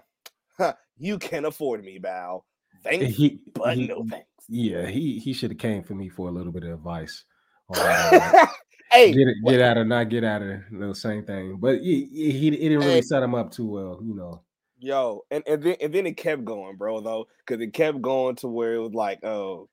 huh, 0.57 0.73
you 0.97 1.17
can't 1.17 1.45
afford 1.47 1.83
me, 1.83 1.97
Bow. 1.97 2.43
Thanks, 2.83 3.15
He, 3.15 3.39
but 3.55 3.75
he- 3.75 3.87
no 3.87 4.05
thanks. 4.07 4.27
yeah, 4.47 4.85
he 4.85 5.17
he 5.17 5.33
should 5.33 5.49
have 5.49 5.57
came 5.57 5.81
for 5.81 5.95
me 5.95 6.07
for 6.09 6.27
a 6.29 6.31
little 6.31 6.51
bit 6.51 6.63
of 6.63 6.69
advice. 6.73 7.23
on 7.69 7.75
hey, 8.91 9.11
get 9.11 9.27
it, 9.27 9.37
get 9.47 9.59
out 9.61 9.77
of 9.77 9.87
not 9.87 10.09
get 10.09 10.23
out 10.23 10.43
of 10.43 10.59
the 10.71 10.93
same 10.93 11.25
thing. 11.25 11.57
But 11.57 11.79
he, 11.79 12.05
he, 12.13 12.31
he 12.31 12.49
didn't 12.51 12.77
really 12.79 12.91
Hey. 12.91 13.01
set 13.01 13.23
him 13.23 13.33
up 13.33 13.49
too 13.51 13.65
well, 13.65 13.99
you 14.03 14.13
know. 14.13 14.43
Yo, 14.77 15.25
and, 15.31 15.43
and 15.47 15.63
then 15.63 15.75
and 15.81 15.91
then 15.91 16.05
it 16.05 16.17
kept 16.17 16.45
going, 16.45 16.75
bro, 16.75 17.01
though, 17.01 17.27
because 17.39 17.59
it 17.59 17.73
kept 17.73 17.99
going 18.03 18.35
to 18.35 18.47
where 18.47 18.75
it 18.75 18.79
was 18.79 18.93
like, 18.93 19.23
oh, 19.23 19.67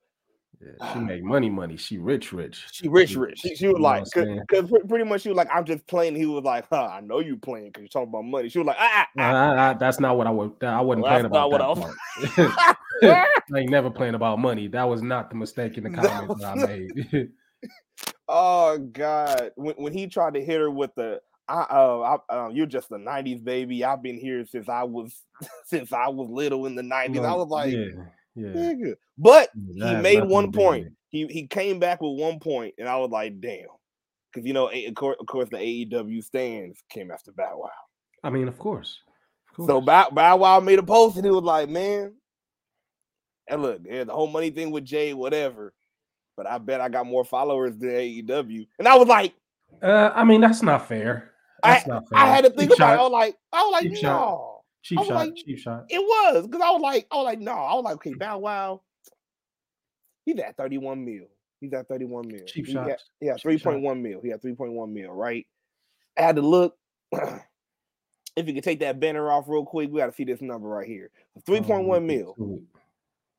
Yeah, 0.64 0.92
she 0.92 0.98
make 1.00 1.24
money, 1.24 1.50
money. 1.50 1.76
She 1.76 1.98
rich, 1.98 2.32
rich. 2.32 2.64
she 2.70 2.88
rich, 2.88 3.16
rich. 3.16 3.40
She, 3.40 3.56
she 3.56 3.66
was 3.66 3.80
like, 3.80 4.04
because 4.14 4.70
pretty 4.88 5.04
much 5.04 5.22
she 5.22 5.28
was 5.28 5.36
like, 5.36 5.48
I'm 5.52 5.64
just 5.64 5.84
playing. 5.88 6.14
He 6.14 6.26
was 6.26 6.44
like, 6.44 6.66
huh, 6.70 6.86
I 6.86 7.00
know 7.00 7.18
you 7.18 7.36
playing 7.36 7.66
because 7.68 7.82
you're 7.82 7.88
talking 7.88 8.10
about 8.10 8.24
money. 8.24 8.48
She 8.48 8.58
was 8.58 8.66
like, 8.66 8.76
ah, 8.78 9.08
I, 9.18 9.22
ah, 9.22 9.50
I, 9.52 9.70
I- 9.70 9.74
that's 9.74 9.98
not 9.98 10.16
what 10.16 10.26
I 10.26 10.30
would. 10.30 10.52
I 10.62 10.80
wasn't 10.80 11.02
Well, 11.02 11.10
playing 11.10 11.26
about 11.26 11.50
what 11.50 11.58
that 11.58 11.94
I 12.44 12.54
ah. 12.62 12.76
I 13.54 13.58
ain't 13.58 13.70
never 13.70 13.90
playing 13.90 14.14
about 14.14 14.38
money. 14.38 14.68
That 14.68 14.84
was 14.84 15.02
not 15.02 15.30
the 15.30 15.36
mistake 15.36 15.76
in 15.78 15.84
the 15.84 15.90
comments 15.90 16.40
that 16.40 16.46
I 16.46 16.54
made. 16.66 17.30
oh 18.28 18.78
God, 18.78 19.50
when 19.56 19.74
when 19.74 19.92
he 19.92 20.06
tried 20.06 20.34
to 20.34 20.44
hit 20.44 20.60
her 20.60 20.70
with 20.70 20.94
the. 20.94 21.20
I, 21.48 21.62
uh, 21.62 22.18
I, 22.30 22.34
uh, 22.34 22.48
you're 22.50 22.66
just 22.66 22.92
a 22.92 22.94
'90s 22.94 23.42
baby. 23.42 23.84
I've 23.84 24.00
been 24.02 24.16
here 24.16 24.46
since 24.46 24.68
I 24.68 24.84
was 24.84 25.20
since 25.66 25.92
I 25.92 26.08
was 26.08 26.30
little 26.30 26.66
in 26.66 26.76
the 26.76 26.82
'90s. 26.82 27.26
I 27.26 27.34
was 27.34 27.48
like, 27.48 27.72
yeah, 27.72 28.04
yeah. 28.34 28.92
But 29.18 29.50
he 29.54 29.94
made 29.94 30.24
one 30.24 30.46
to 30.46 30.50
do 30.52 30.58
with 30.58 30.66
point. 30.66 30.92
He 31.10 31.26
he 31.26 31.46
came 31.46 31.78
back 31.78 32.00
with 32.00 32.18
one 32.18 32.38
point, 32.40 32.74
and 32.78 32.88
I 32.88 32.96
was 32.96 33.10
like, 33.10 33.40
damn, 33.40 33.66
because 34.32 34.46
you 34.46 34.52
know, 34.54 34.70
a- 34.72 34.86
of 34.86 34.94
course, 34.94 35.16
of 35.20 35.26
course, 35.26 35.48
the 35.50 35.58
AEW 35.58 36.22
stands 36.24 36.82
came 36.88 37.10
after 37.10 37.32
Bow 37.32 37.58
Wow. 37.58 37.70
I 38.24 38.30
mean, 38.30 38.48
of 38.48 38.58
course. 38.58 38.98
Of 39.58 39.66
So 39.66 39.74
course. 39.74 39.84
Bow, 39.86 40.08
Bow 40.10 40.36
Wow 40.38 40.60
made 40.60 40.78
a 40.78 40.82
post, 40.82 41.16
and 41.16 41.24
he 41.24 41.30
was 41.30 41.44
like, 41.44 41.68
man, 41.68 42.14
and 43.48 43.60
look, 43.62 43.80
yeah, 43.84 44.04
the 44.04 44.12
whole 44.12 44.28
money 44.28 44.50
thing 44.50 44.70
with 44.70 44.84
Jay, 44.84 45.12
whatever. 45.12 45.74
But 46.36 46.46
I 46.46 46.56
bet 46.56 46.80
I 46.80 46.88
got 46.88 47.04
more 47.06 47.24
followers 47.26 47.76
than 47.76 47.90
AEW, 47.90 48.66
and 48.78 48.88
I 48.88 48.96
was 48.96 49.08
like, 49.08 49.34
Uh, 49.82 50.10
I 50.14 50.24
mean, 50.24 50.40
that's 50.40 50.62
not 50.62 50.88
fair. 50.88 51.32
That's 51.62 51.86
not 51.86 52.08
fair. 52.08 52.18
I 52.18 52.26
had 52.26 52.44
to 52.44 52.50
think 52.50 52.74
about 52.74 52.94
it. 52.94 52.98
I 52.98 53.02
was 53.02 53.12
like, 53.12 53.36
I 53.52 53.62
was 53.64 53.72
like, 53.84 53.96
shot. 53.96 54.02
no, 54.02 54.51
Cheap 54.82 54.98
shot. 54.98 55.08
like- 55.10 55.36
cheap 55.36 55.58
shot. 55.58 55.86
it 55.88 55.98
was 56.00 56.46
because 56.46 56.60
I 56.62 56.70
was 56.70 56.80
like, 56.80 57.06
I 57.10 57.16
was 57.16 57.24
like, 57.24 57.38
no, 57.40 57.52
I 57.52 57.74
was 57.74 57.84
like, 57.84 57.94
okay, 57.96 58.14
Bow 58.14 58.38
Wow, 58.38 58.82
he's 60.24 60.38
at 60.40 60.56
31 60.56 61.04
mil. 61.04 61.26
He's 61.60 61.72
at 61.72 61.86
31 61.88 62.26
mil. 62.28 62.44
Cheap 62.46 62.66
He 62.66 62.74
got- 62.74 62.88
shots. 62.90 63.04
Yeah, 63.20 63.34
Cheap 63.34 63.42
three 63.42 63.58
shot. 63.58 63.80
point 63.80 64.00
mil. 64.00 64.20
He 64.20 64.28
had 64.30 64.42
three 64.42 64.54
point 64.54 64.72
one 64.72 64.92
mil, 64.92 65.10
right? 65.12 65.46
I 66.18 66.22
had 66.22 66.36
to 66.36 66.42
look. 66.42 66.76
if 67.12 68.46
you 68.48 68.54
could 68.54 68.64
take 68.64 68.80
that 68.80 68.98
banner 68.98 69.30
off 69.30 69.44
real 69.46 69.64
quick, 69.64 69.90
we 69.92 70.00
got 70.00 70.06
to 70.06 70.12
see 70.12 70.24
this 70.24 70.42
number 70.42 70.66
right 70.68 70.86
here. 70.86 71.10
Three 71.46 71.60
point 71.60 71.86
one 71.86 71.98
Um, 71.98 72.06
mil. 72.06 72.34
so- 72.36 72.60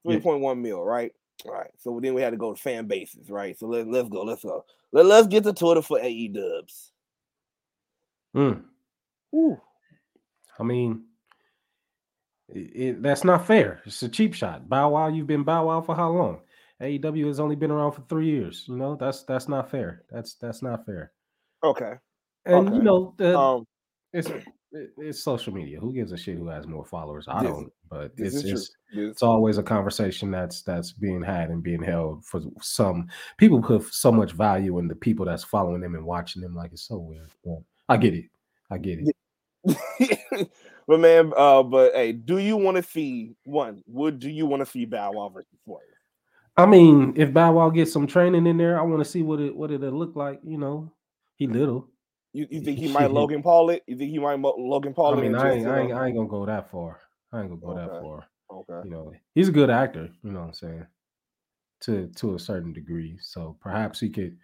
Three 0.05 0.19
point 0.21 0.41
one 0.41 0.61
mil, 0.61 0.83
right? 0.83 1.11
All 1.45 1.51
right. 1.53 1.71
So 1.77 1.99
then 2.01 2.13
we 2.13 2.21
had 2.21 2.29
to 2.31 2.37
go 2.37 2.53
to 2.53 2.61
fan 2.61 2.87
bases, 2.87 3.29
right? 3.29 3.57
So 3.57 3.67
let, 3.67 3.87
let's 3.87 4.07
go. 4.09 4.21
Let's 4.23 4.43
go. 4.43 4.65
Let, 4.93 5.05
let's 5.05 5.27
get 5.27 5.43
to 5.43 5.53
Twitter 5.53 5.81
for 5.81 5.99
AE 5.99 6.27
dubs. 6.29 6.91
Mm. 8.35 8.63
Ooh. 9.35 9.59
I 10.59 10.63
mean, 10.63 11.03
it, 12.55 13.01
that's 13.01 13.23
not 13.23 13.45
fair. 13.47 13.81
It's 13.85 14.03
a 14.03 14.09
cheap 14.09 14.33
shot. 14.33 14.67
Bow 14.69 14.89
Wow, 14.89 15.07
you've 15.07 15.27
been 15.27 15.43
Bow 15.43 15.67
Wow 15.67 15.81
for 15.81 15.95
how 15.95 16.09
long? 16.11 16.41
AEW 16.81 17.27
has 17.27 17.39
only 17.39 17.55
been 17.55 17.71
around 17.71 17.93
for 17.93 18.01
three 18.09 18.27
years. 18.27 18.65
You 18.67 18.75
know, 18.77 18.95
that's 18.95 19.23
that's 19.23 19.47
not 19.47 19.69
fair. 19.71 20.03
That's 20.11 20.35
that's 20.35 20.61
not 20.61 20.85
fair. 20.85 21.11
Okay. 21.63 21.93
And 22.45 22.67
Okay. 22.67 22.75
you 22.77 22.83
know, 22.83 23.13
the, 23.17 23.37
Um. 23.37 23.65
it's 24.11 24.29
it- 24.29 24.45
it's 24.97 25.19
social 25.23 25.53
media. 25.53 25.79
Who 25.79 25.93
gives 25.93 26.11
a 26.13 26.17
shit 26.17 26.35
who 26.35 26.47
has 26.47 26.65
more 26.65 26.83
followers? 26.83 27.27
I 27.27 27.43
don't. 27.43 27.71
But 27.91 28.11
it's 28.17 28.43
it's 28.43 28.71
it's 28.91 29.21
always 29.21 29.59
a 29.59 29.63
conversation 29.63 30.31
that's 30.31 30.63
that's 30.63 30.91
being 30.91 31.21
had 31.21 31.51
and 31.51 31.61
being 31.61 31.83
held 31.83 32.25
for 32.25 32.41
some 32.59 33.07
people 33.37 33.61
put 33.61 33.83
so 33.93 34.11
much 34.11 34.31
value 34.31 34.79
in 34.79 34.87
the 34.87 34.95
people 34.95 35.25
that's 35.27 35.43
following 35.43 35.79
them 35.81 35.93
and 35.93 36.03
watching 36.03 36.41
them 36.41 36.55
like 36.55 36.71
it's 36.73 36.81
so 36.87 36.97
weird. 36.97 37.29
But 37.45 37.59
I 37.87 37.97
get 37.97 38.15
it. 38.15 38.25
I 38.71 38.79
get 38.79 38.97
it. 38.97 39.15
but 40.87 40.99
man, 40.99 41.31
uh, 41.35 41.63
but 41.63 41.93
hey, 41.93 42.11
do 42.11 42.37
you 42.37 42.57
want 42.57 42.77
to 42.77 42.83
see 42.83 43.35
one? 43.45 43.83
Would 43.87 44.19
do 44.19 44.29
you 44.29 44.45
want 44.45 44.61
to 44.61 44.65
see 44.65 44.85
Bow 44.85 45.13
Wow 45.13 45.29
versus 45.29 45.47
Swerve? 45.63 45.81
I 46.57 46.65
mean, 46.65 47.13
if 47.15 47.33
Bow 47.33 47.53
Wow 47.53 47.69
gets 47.69 47.91
some 47.91 48.05
training 48.07 48.45
in 48.45 48.57
there, 48.57 48.79
I 48.79 48.83
want 48.83 49.03
to 49.03 49.09
see 49.09 49.23
what 49.23 49.39
it 49.39 49.55
what 49.55 49.71
it'll 49.71 49.91
look 49.91 50.15
like. 50.15 50.39
You 50.43 50.57
know, 50.57 50.91
he 51.35 51.47
little. 51.47 51.87
You, 52.33 52.47
you 52.49 52.61
think 52.61 52.79
he 52.79 52.87
might 52.87 53.11
Logan 53.11 53.43
Paul 53.43 53.69
it? 53.69 53.83
You 53.85 53.95
think 53.95 54.09
he 54.09 54.17
might 54.17 54.39
Logan 54.39 54.93
Paul 54.93 55.13
I 55.13 55.21
mean, 55.21 55.35
I 55.35 55.53
ain't, 55.53 55.67
I 55.67 55.79
ain't 55.81 55.93
I 55.93 56.07
ain't 56.07 56.15
gonna 56.15 56.27
go 56.27 56.45
that 56.45 56.71
far. 56.71 56.99
I 57.31 57.41
ain't 57.41 57.49
gonna 57.49 57.61
go 57.61 57.79
that 57.79 58.01
far. 58.01 58.27
Okay. 58.51 58.87
You 58.87 58.89
know, 58.89 59.13
he's 59.35 59.49
a 59.49 59.51
good 59.51 59.69
actor. 59.69 60.09
You 60.23 60.31
know 60.31 60.39
what 60.39 60.47
I'm 60.47 60.53
saying? 60.53 60.87
To 61.81 62.07
to 62.07 62.35
a 62.35 62.39
certain 62.39 62.73
degree. 62.73 63.17
So 63.21 63.55
perhaps 63.61 63.99
he 63.99 64.09
could 64.09 64.37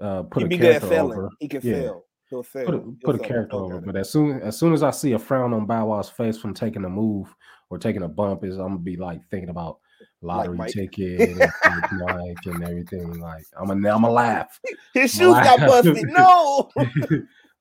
uh 0.00 0.22
put 0.24 0.42
He'd 0.42 0.46
a 0.46 0.48
be 0.48 0.58
good 0.58 0.76
at 0.76 0.84
over. 0.84 1.28
He 1.40 1.48
can 1.48 1.60
Yeah. 1.62 1.82
sell. 1.82 2.04
He'll 2.42 2.64
put 2.66 2.74
a, 2.74 2.78
put 3.04 3.14
a 3.16 3.18
character 3.18 3.56
over. 3.56 3.80
But 3.80 3.96
as 3.96 4.10
soon 4.10 4.40
as 4.42 4.58
soon 4.58 4.72
as 4.72 4.82
I 4.82 4.90
see 4.90 5.12
a 5.12 5.18
frown 5.18 5.52
on 5.54 5.66
Bow 5.66 5.86
Wow's 5.86 6.08
face 6.10 6.38
from 6.38 6.54
taking 6.54 6.84
a 6.84 6.88
move 6.88 7.34
or 7.70 7.78
taking 7.78 8.02
a 8.02 8.08
bump, 8.08 8.44
is 8.44 8.56
I'm 8.58 8.68
gonna 8.68 8.78
be 8.78 8.96
like 8.96 9.20
thinking 9.30 9.50
about 9.50 9.78
lottery 10.22 10.56
Mike. 10.56 10.72
ticket 10.72 11.20
and 11.20 11.38
Like 11.38 11.92
Mike 11.92 12.46
and 12.46 12.62
everything. 12.64 13.20
Like 13.20 13.44
I'm 13.58 13.66
gonna 13.68 13.88
I'm 13.94 14.02
gonna 14.02 14.12
laugh. 14.12 14.60
His 14.94 15.12
shoes 15.12 15.34
got 15.34 15.60
busted. 15.60 16.08
No. 16.08 16.70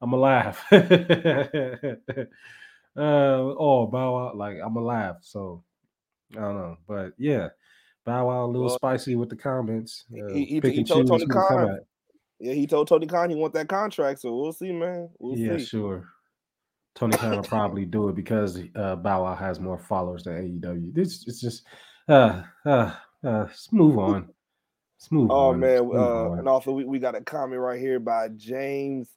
I'm 0.01 0.11
gonna 0.11 0.17
laugh. 0.17 0.65
Uh 2.95 3.55
oh, 3.57 3.87
Bow 3.87 4.13
Wow, 4.13 4.33
like 4.35 4.57
I'm 4.63 4.75
gonna 4.75 4.85
laugh. 4.85 5.15
So 5.21 5.63
I 6.37 6.41
don't 6.41 6.55
know, 6.55 6.77
but 6.87 7.13
yeah, 7.17 7.47
Bow 8.05 8.27
Wow 8.27 8.45
a 8.45 8.47
little 8.47 8.67
Well, 8.67 8.75
spicy 8.75 9.15
with 9.15 9.29
the 9.29 9.35
comments. 9.35 10.05
Uh, 10.13 10.31
he- 10.31 10.45
he- 10.45 10.59
he 10.69 10.83
told 10.83 11.07
Tony 11.07 11.25
Khan. 11.25 11.79
Yeah, 12.39 12.53
he 12.53 12.67
told 12.67 12.87
Tony 12.87 13.07
Khan 13.07 13.29
he 13.29 13.35
want 13.35 13.53
that 13.53 13.69
contract, 13.69 14.19
so 14.21 14.35
we'll 14.35 14.53
see, 14.53 14.71
man. 14.71 15.09
We'll 15.19 15.37
Yeah, 15.37 15.57
see. 15.57 15.65
sure. 15.65 16.09
Tony 16.95 17.15
Khan 17.17 17.35
will 17.35 17.43
probably 17.43 17.85
do 17.85 18.09
it 18.09 18.15
because 18.15 18.59
uh, 18.75 18.95
Bow 18.95 19.23
Wow 19.23 19.35
has 19.35 19.59
more 19.59 19.79
followers 19.79 20.23
than 20.23 20.59
AEW. 20.61 20.93
This 20.93 21.25
it's 21.27 21.41
just 21.41 21.63
uh 22.07 22.43
uh 22.65 22.93
uh 23.23 23.45
let's 23.45 23.71
move 23.71 23.97
on. 23.97 24.29
Let's 24.99 25.11
move 25.11 25.31
Oh 25.31 25.49
on. 25.49 25.59
man, 25.59 25.83
move 25.85 25.95
uh, 25.95 26.29
on. 26.31 26.39
and 26.39 26.47
also 26.47 26.71
we, 26.71 26.85
we 26.85 26.99
got 26.99 27.15
a 27.15 27.21
comment 27.21 27.59
right 27.61 27.79
here 27.79 27.99
by 27.99 28.27
James. 28.29 29.09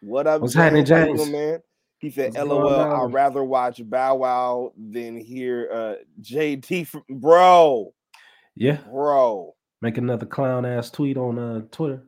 What 0.00 0.26
up, 0.26 0.42
What's 0.42 0.54
happening, 0.54 0.84
James? 0.84 1.18
doing, 1.18 1.32
man? 1.32 1.62
He 1.98 2.10
said, 2.10 2.34
What's 2.34 2.46
"LOL? 2.46 2.68
I'd 3.06 3.12
rather 3.12 3.42
watch 3.42 3.80
Bow 3.88 4.16
Wow 4.16 4.72
than 4.76 5.16
hear 5.16 5.70
uh, 5.72 5.94
JT 6.20 6.86
from 6.86 7.02
bro, 7.08 7.92
Yeah, 8.54 8.76
bro, 8.88 9.54
make 9.80 9.96
another 9.98 10.26
clown 10.26 10.66
ass 10.66 10.90
tweet 10.90 11.16
on 11.16 11.38
uh 11.38 11.62
Twitter. 11.70 12.04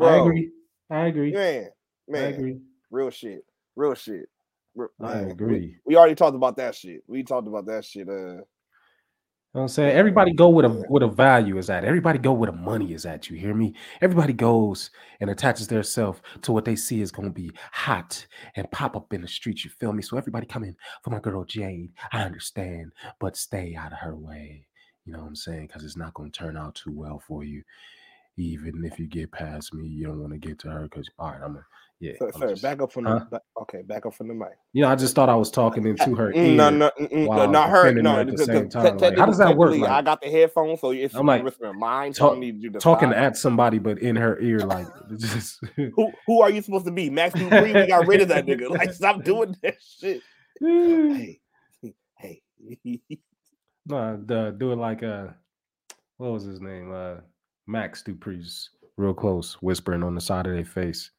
I 0.00 0.16
agree. 0.16 0.50
I 0.90 1.06
agree. 1.06 1.32
man, 1.32 1.68
I 2.08 2.12
man, 2.12 2.34
agree. 2.34 2.58
real 2.90 3.10
shit, 3.10 3.44
real 3.76 3.94
shit. 3.94 4.28
I 5.00 5.14
man, 5.14 5.26
we- 5.26 5.30
agree. 5.32 5.76
We, 5.84 5.96
already 5.96 6.14
talked 6.14 6.36
about 6.36 6.56
that 6.56 6.74
shit. 6.74 7.02
We 7.06 7.22
talked 7.22 7.48
about 7.48 7.66
that 7.66 7.84
shit. 7.84 8.08
Uh, 8.08 8.12
You 9.54 9.58
know 9.58 9.60
what 9.60 9.62
I'm 9.62 9.68
saying 9.68 9.90
everybody 9.96 10.32
go 10.32 10.48
with 10.48 10.64
a 10.64 10.84
with 10.88 11.02
a 11.02 11.08
value 11.08 11.58
is 11.58 11.68
at. 11.68 11.84
Everybody 11.84 12.18
go 12.18 12.32
where 12.32 12.50
the 12.50 12.56
money 12.56 12.94
is 12.94 13.04
at. 13.04 13.28
You 13.28 13.36
hear 13.36 13.52
me? 13.54 13.74
Everybody 14.00 14.32
goes 14.32 14.90
and 15.20 15.28
attaches 15.28 15.68
their 15.68 15.82
self 15.82 16.22
to 16.40 16.52
what 16.52 16.64
they 16.64 16.74
see 16.74 17.02
is 17.02 17.12
gonna 17.12 17.28
be 17.30 17.50
hot 17.70 18.26
and 18.56 18.70
pop 18.70 18.96
up 18.96 19.12
in 19.12 19.20
the 19.20 19.28
streets. 19.28 19.62
You 19.62 19.70
feel 19.78 19.92
me? 19.92 20.02
So 20.02 20.16
everybody 20.16 20.46
come 20.46 20.64
in 20.64 20.74
for 21.04 21.10
my 21.10 21.20
girl 21.20 21.44
Jade. 21.44 21.92
I 22.12 22.22
understand, 22.22 22.92
but 23.20 23.36
stay 23.36 23.74
out 23.74 23.92
of 23.92 23.98
her 23.98 24.16
way. 24.16 24.66
You 25.04 25.12
know 25.12 25.18
what 25.20 25.26
I'm 25.28 25.36
saying? 25.36 25.66
Because 25.66 25.84
it's 25.84 25.98
not 25.98 26.14
gonna 26.14 26.30
turn 26.30 26.56
out 26.56 26.74
too 26.74 26.92
well 26.92 27.18
for 27.26 27.44
you. 27.44 27.62
Even 28.38 28.84
if 28.84 28.98
you 28.98 29.06
get 29.06 29.30
past 29.32 29.74
me, 29.74 29.86
you 29.86 30.06
don't 30.06 30.20
want 30.20 30.32
to 30.32 30.38
get 30.38 30.58
to 30.60 30.70
her. 30.70 30.82
Because 30.84 31.08
all 31.18 31.32
right, 31.32 31.40
I'm 31.44 31.56
a 31.56 31.64
yeah. 32.00 32.12
so, 32.18 32.26
I'm 32.26 32.32
sorry, 32.32 32.50
just- 32.52 32.62
back 32.62 32.80
up 32.80 32.90
from 32.92 33.04
Huh? 33.04 33.18
the 33.20 33.24
back, 33.26 33.42
okay, 33.60 33.82
back 33.82 34.06
up 34.06 34.14
from 34.14 34.28
the 34.28 34.34
mic. 34.34 34.48
you 34.72 34.82
know, 34.82 34.88
I 34.88 34.96
just 34.96 35.14
thought 35.14 35.28
I 35.28 35.34
was 35.36 35.50
talking 35.50 35.86
into 35.86 36.14
her 36.14 36.32
Mm, 36.32 36.36
ear. 36.36 36.56
no, 36.56 36.70
no, 36.70 36.90
mm, 36.98 37.12
mm, 37.28 37.52
not 37.52 37.68
her. 37.70 37.92
No, 37.92 38.18
at 38.18 38.26
the 38.28 38.38
same 38.38 38.68
time. 38.70 38.96
Like, 38.98 39.18
how 39.18 39.26
does 39.26 39.38
that 39.38 39.56
work? 39.56 39.76
Like, 39.76 39.90
I 39.90 40.00
got 40.02 40.20
the 40.22 40.28
headphones, 40.28 40.80
so 40.80 40.90
it's 40.92 41.14
I'm 41.14 41.26
like, 41.26 41.44
whispering 41.44 41.78
mine. 41.78 42.12
talk- 42.14 42.38
need 42.38 42.60
you 42.62 42.70
to 42.70 42.78
talking 42.78 43.12
at 43.12 43.36
somebody, 43.36 43.78
but 43.78 43.98
in 43.98 44.16
her 44.16 44.40
ear, 44.40 44.60
like 44.60 44.86
just 45.18 45.60
Who 45.76 46.12
who 46.26 46.40
are 46.40 46.50
you 46.50 46.62
supposed 46.62 46.86
to 46.86 46.90
be? 46.92 47.10
Max 47.10 47.34
Dupri? 47.34 47.74
We 47.74 47.86
got 47.86 48.06
rid 48.06 48.22
of 48.22 48.28
that 48.28 48.46
nigga. 48.46 48.70
Like, 48.70 48.92
stop 48.94 49.22
doing 49.24 49.54
that 49.62 49.76
shit. 49.80 50.22
Hey, 50.58 51.40
hey. 52.18 52.42
no, 53.86 54.20
the, 54.24 54.54
do 54.56 54.72
it 54.72 54.76
like 54.76 55.02
uh, 55.02 55.28
what 56.16 56.32
was 56.32 56.44
his 56.44 56.60
name? 56.60 56.92
Uh, 56.92 57.16
Max 57.66 58.02
Dupri's 58.02 58.70
real 58.96 59.14
close, 59.14 59.54
whispering 59.54 60.02
on 60.02 60.14
the 60.14 60.20
side 60.20 60.46
of 60.46 60.52
their 60.52 60.64
face. 60.64 61.10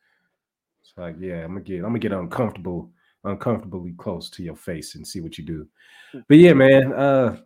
It's 0.82 0.94
like, 0.98 1.16
yeah, 1.20 1.44
I'm 1.44 1.54
gonna 1.54 1.62
get, 1.62 1.78
I'm 1.78 1.84
gonna 1.84 2.00
get 2.00 2.12
uncomfortable, 2.12 2.92
uncomfortably 3.24 3.94
close 3.98 4.30
to 4.32 4.44
your 4.44 4.56
face 4.56 4.96
and 4.96 5.08
see 5.08 5.22
what 5.22 5.38
you 5.38 5.46
do. 5.46 5.68
But 6.28 6.38
yeah, 6.38 6.54
man, 6.54 6.94
uh, 6.94 7.38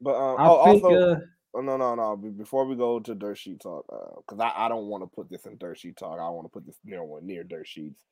But 0.00 0.14
um, 0.16 0.36
I 0.38 0.48
oh, 0.48 0.64
think 0.64 0.84
also, 0.84 0.96
uh, 0.96 1.16
oh, 1.54 1.60
no, 1.60 1.76
no, 1.76 1.94
no. 1.94 2.16
Before 2.16 2.66
we 2.66 2.76
go 2.76 3.00
to 3.00 3.14
dirt 3.14 3.38
sheet 3.38 3.60
talk, 3.60 3.86
because 4.18 4.40
I, 4.40 4.66
I 4.66 4.68
don't 4.68 4.86
want 4.86 5.02
to 5.02 5.06
put 5.06 5.30
this 5.30 5.46
in 5.46 5.56
dirt 5.58 5.78
sheet 5.78 5.96
talk. 5.96 6.18
I 6.20 6.28
want 6.28 6.44
to 6.46 6.50
put 6.50 6.66
this 6.66 6.78
near 6.84 7.02
one 7.02 7.26
near 7.26 7.44
dirt 7.44 7.66
sheets. 7.66 8.02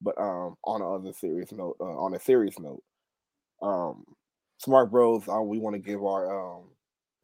But 0.00 0.18
um, 0.18 0.56
on 0.64 0.82
a 0.82 0.94
other 0.94 1.12
serious 1.12 1.52
note, 1.52 1.76
uh, 1.80 1.84
on 1.84 2.14
a 2.14 2.20
serious 2.20 2.58
note, 2.58 2.82
um, 3.62 4.04
Smark 4.66 4.90
Bros, 4.90 5.28
uh, 5.28 5.40
we 5.40 5.58
want 5.58 5.74
to 5.74 5.80
give 5.80 6.02
our 6.04 6.56
um 6.56 6.64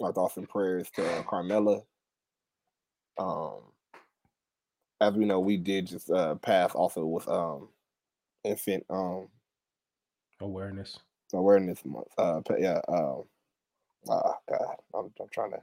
our 0.01 0.13
thoughts 0.13 0.37
and 0.37 0.49
prayers 0.49 0.89
to 0.97 1.05
uh, 1.05 1.23
Carmella. 1.23 1.83
Um, 3.21 3.61
as 5.01 5.15
we 5.15 5.27
know, 5.27 5.41
we 5.41 5.59
did 5.59 5.87
just 5.89 6.11
uh 6.11 6.37
pass 6.37 6.73
also 6.75 7.07
with 7.07 7.29
um 7.29 7.69
infant 8.45 8.85
um 8.91 9.29
awareness. 10.41 10.99
awareness 11.35 11.85
month. 11.85 12.09
Uh, 12.19 12.41
yeah. 12.59 12.81
Um, 12.89 13.25
ah, 14.11 14.35
God, 14.49 14.77
I'm, 14.95 15.13
I'm 15.21 15.29
trying 15.33 15.53
to 15.53 15.63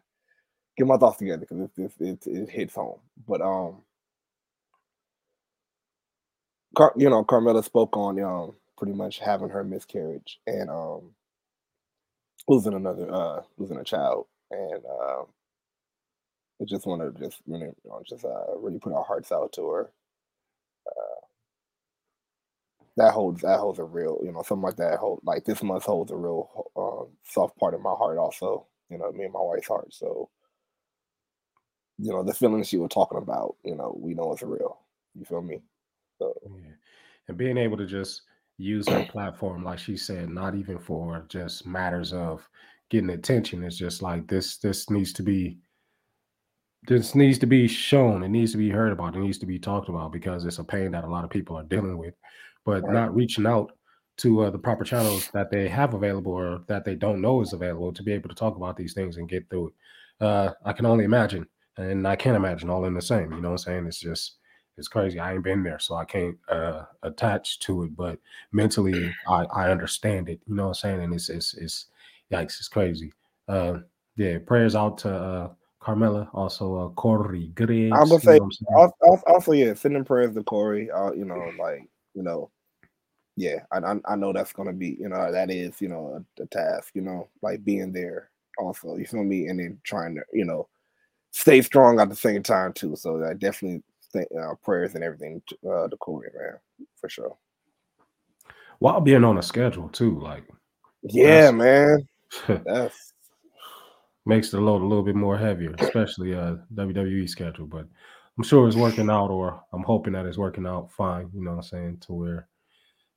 get 0.78 0.88
my 0.88 0.98
thoughts 0.98 1.18
together 1.20 1.46
because 1.50 1.60
it, 1.60 1.72
it, 1.78 1.94
it, 2.00 2.28
it 2.28 2.50
hits 2.50 2.76
home. 2.76 3.00
But 3.28 3.42
um, 3.42 3.78
Car- 6.76 6.94
you 6.98 7.10
know, 7.10 7.24
Carmella 7.26 7.64
spoke 7.64 7.98
on 7.98 8.22
um 8.22 8.56
pretty 8.78 8.94
much 8.94 9.20
having 9.20 9.50
her 9.50 9.64
miscarriage 9.64 10.40
and 10.48 10.70
um 10.70 11.12
losing 12.48 12.74
another 12.74 13.12
uh 13.14 13.42
losing 13.58 13.78
a 13.78 13.84
child 13.84 14.28
and 14.52 14.84
uh, 14.86 15.24
I 16.62 16.66
just 16.66 16.86
want 16.88 17.02
to 17.02 17.20
just 17.24 17.42
you 17.46 17.58
know, 17.86 18.02
just 18.08 18.26
uh 18.26 18.58
really 18.58 18.80
put 18.80 18.94
our 18.94 19.04
hearts 19.04 19.32
out 19.32 19.54
to 19.54 19.70
her. 19.70 19.92
Uh, 20.88 21.28
that 22.98 23.14
holds 23.14 23.42
that 23.42 23.60
holds 23.60 23.80
a 23.80 23.84
real 23.84 24.20
you 24.24 24.32
know 24.32 24.42
something 24.44 24.64
like 24.64 24.76
that 24.78 24.98
hold 25.00 25.20
like 25.24 25.46
this 25.46 25.64
month 25.64 25.84
holds 25.84 26.12
a 26.12 26.16
real 26.16 26.50
um, 26.76 27.08
soft 27.24 27.58
part 27.58 27.74
of 27.74 27.82
my 27.82 27.94
heart 27.94 28.18
also 28.18 28.66
you 28.90 28.98
know 28.98 29.12
me 29.12 29.24
and 29.26 29.34
my 29.34 29.42
wife's 29.42 29.68
heart 29.68 29.94
so 29.94 30.30
you 31.98 32.12
know 32.12 32.24
the 32.24 32.34
feelings 32.34 32.68
she 32.68 32.78
was 32.78 32.90
talking 32.90 33.18
about 33.18 33.56
you 33.64 33.76
know 33.76 33.96
we 34.00 34.14
know 34.14 34.32
it's 34.32 34.44
real 34.44 34.80
you 35.16 35.26
feel 35.26 35.42
me 35.42 35.60
so 36.20 36.34
Yeah. 36.46 36.72
And 37.28 37.38
being 37.38 37.58
able 37.58 37.78
to 37.78 37.86
just 37.86 38.24
use 38.58 38.88
her 38.88 39.06
platform, 39.06 39.64
like 39.64 39.80
she 39.80 39.98
said, 39.98 40.30
not 40.30 40.56
even 40.56 40.80
for 40.80 41.26
just 41.30 41.66
matters 41.68 42.14
of 42.14 42.48
getting 42.90 43.10
attention. 43.12 43.64
It's 43.64 43.78
just 43.78 44.02
like 44.02 44.28
this, 44.28 44.58
this 44.58 44.90
needs 44.90 45.14
to 45.14 45.24
be 45.24 45.60
this 46.84 47.16
needs 47.16 47.38
to 47.40 47.46
be 47.48 47.68
shown. 47.68 48.24
It 48.24 48.30
needs 48.30 48.52
to 48.54 48.58
be 48.58 48.70
heard 48.70 48.92
about. 48.92 49.16
It 49.16 49.20
needs 49.20 49.38
to 49.40 49.46
be 49.46 49.60
talked 49.60 49.90
about 49.90 50.12
because 50.12 50.46
it's 50.46 50.60
a 50.60 50.64
pain 50.64 50.92
that 50.92 51.04
a 51.04 51.08
lot 51.08 51.24
of 51.24 51.30
people 51.30 51.58
are 51.58 51.64
dealing 51.64 51.98
with, 51.98 52.14
but 52.66 52.84
Right. 52.84 52.94
not 52.94 53.16
reaching 53.16 53.46
out 53.46 53.72
to 54.18 54.42
uh, 54.44 54.50
the 54.50 54.58
proper 54.60 54.84
channels 54.84 55.30
that 55.32 55.52
they 55.52 55.68
have 55.68 55.94
available 55.94 56.32
or 56.32 56.62
that 56.68 56.86
they 56.86 56.96
don't 56.96 57.22
know 57.22 57.42
is 57.42 57.54
available 57.54 57.94
to 57.94 58.04
be 58.04 58.12
able 58.12 58.30
to 58.30 58.36
talk 58.36 58.56
about 58.56 58.76
these 58.78 58.94
things 58.94 59.18
and 59.18 59.30
get 59.30 59.50
through 59.50 59.68
it. 59.68 59.74
Uh, 60.20 60.54
I 60.66 60.74
can 60.74 60.86
only 60.86 61.06
imagine, 61.06 61.48
and 61.78 62.08
I 62.08 62.16
can't 62.16 62.36
imagine 62.36 62.70
all 62.70 62.86
in 62.86 62.94
the 62.96 63.02
same. 63.02 63.32
You 63.32 63.42
know 63.42 63.50
what 63.52 63.68
I'm 63.68 63.84
saying? 63.84 63.86
It's 63.88 64.00
just 64.00 64.38
it's 64.78 64.88
crazy. 64.88 65.20
I 65.20 65.34
ain't 65.34 65.44
been 65.44 65.64
there, 65.64 65.80
so 65.80 65.96
I 65.96 66.06
can't 66.06 66.38
uh, 66.50 66.84
attach 67.04 67.60
to 67.62 67.84
it. 67.84 67.96
But 67.96 68.20
mentally, 68.52 69.14
I, 69.28 69.46
I 69.46 69.70
understand 69.72 70.30
it. 70.30 70.40
You 70.48 70.56
know 70.56 70.64
what 70.64 70.70
I'm 70.70 70.74
saying? 70.76 71.02
And 71.02 71.14
it's 71.14 71.30
it's 71.30 71.54
it's 71.56 71.86
yikes. 72.32 72.58
It's 72.60 72.68
crazy. 72.68 73.12
Uh, 73.48 73.80
yeah. 74.16 74.38
Prayers 74.40 74.76
out 74.76 74.98
to 75.00 75.12
uh, 75.14 75.50
Carmella, 75.88 76.27
also 76.34 76.75
uh, 76.75 76.89
Corey. 76.89 77.53
I'm 77.94 78.10
gonna 78.10 78.20
say 78.20 78.38
know 78.38 78.44
I'm 78.44 78.51
saying? 78.51 78.67
also, 78.75 78.94
also, 79.01 79.24
also 79.27 79.51
yeah 79.53 79.74
sending 79.74 80.03
prayers 80.03 80.36
to 80.36 80.44
Corey 80.44 80.91
uh, 80.91 81.13
you 81.13 81.24
know 81.24 81.50
like 81.58 81.88
you 82.13 82.24
know 82.24 82.51
yeah 83.38 83.60
I, 83.72 83.77
I 83.77 83.96
I 84.06 84.15
know 84.17 84.34
that's 84.34 84.51
gonna 84.51 84.74
be 84.74 84.98
you 85.00 85.08
know 85.08 85.32
that 85.32 85.50
is 85.50 85.79
you 85.82 85.88
know 85.88 86.22
a, 86.39 86.44
a 86.44 86.46
task 86.48 86.91
you 86.94 87.01
know 87.01 87.29
like 87.41 87.63
being 87.63 87.94
there 87.94 88.32
also 88.60 88.98
you 88.98 89.06
feel 89.06 89.24
me 89.24 89.48
and 89.48 89.60
then 89.60 89.79
trying 89.84 90.15
to 90.15 90.22
you 90.34 90.44
know 90.44 90.67
stay 91.32 91.62
strong 91.62 92.01
at 92.01 92.10
the 92.10 92.15
same 92.17 92.44
time 92.44 92.74
too 92.74 92.98
so 92.98 93.24
I 93.24 93.34
definitely 93.34 93.82
think 94.12 94.27
uh, 94.38 94.56
prayers 94.56 94.96
and 94.96 95.06
everything 95.06 95.41
to, 95.48 95.70
uh, 95.70 95.88
to 95.88 95.96
Corey 95.98 96.29
man 96.38 96.60
for 97.00 97.08
sure 97.08 97.38
While 98.79 99.00
being 99.00 99.24
on 99.24 99.38
a 99.38 99.44
schedule 99.44 99.88
too, 99.88 100.20
like 100.20 100.44
yeah 101.03 101.50
man 101.51 102.06
that's 102.65 103.07
makes 104.28 104.52
the 104.52 104.60
load 104.60 104.82
a 104.82 104.86
little 104.86 105.04
bit 105.04 105.16
more 105.16 105.38
heavier, 105.38 105.74
especially 105.80 106.36
uh 106.36 106.56
WWE 106.74 107.30
schedule. 107.30 107.66
But 107.66 107.88
I'm 108.38 108.44
sure 108.44 108.68
it's 108.68 108.78
working 108.78 109.10
out, 109.10 109.32
or 109.32 109.64
I'm 109.74 109.84
hoping 109.84 110.14
that 110.14 110.26
it's 110.26 110.38
working 110.38 110.68
out 110.68 110.92
fine. 110.92 111.30
You 111.34 111.44
know 111.44 111.52
what 111.52 111.58
I'm 111.58 111.64
saying? 111.64 111.98
To 112.08 112.14
where 112.14 112.48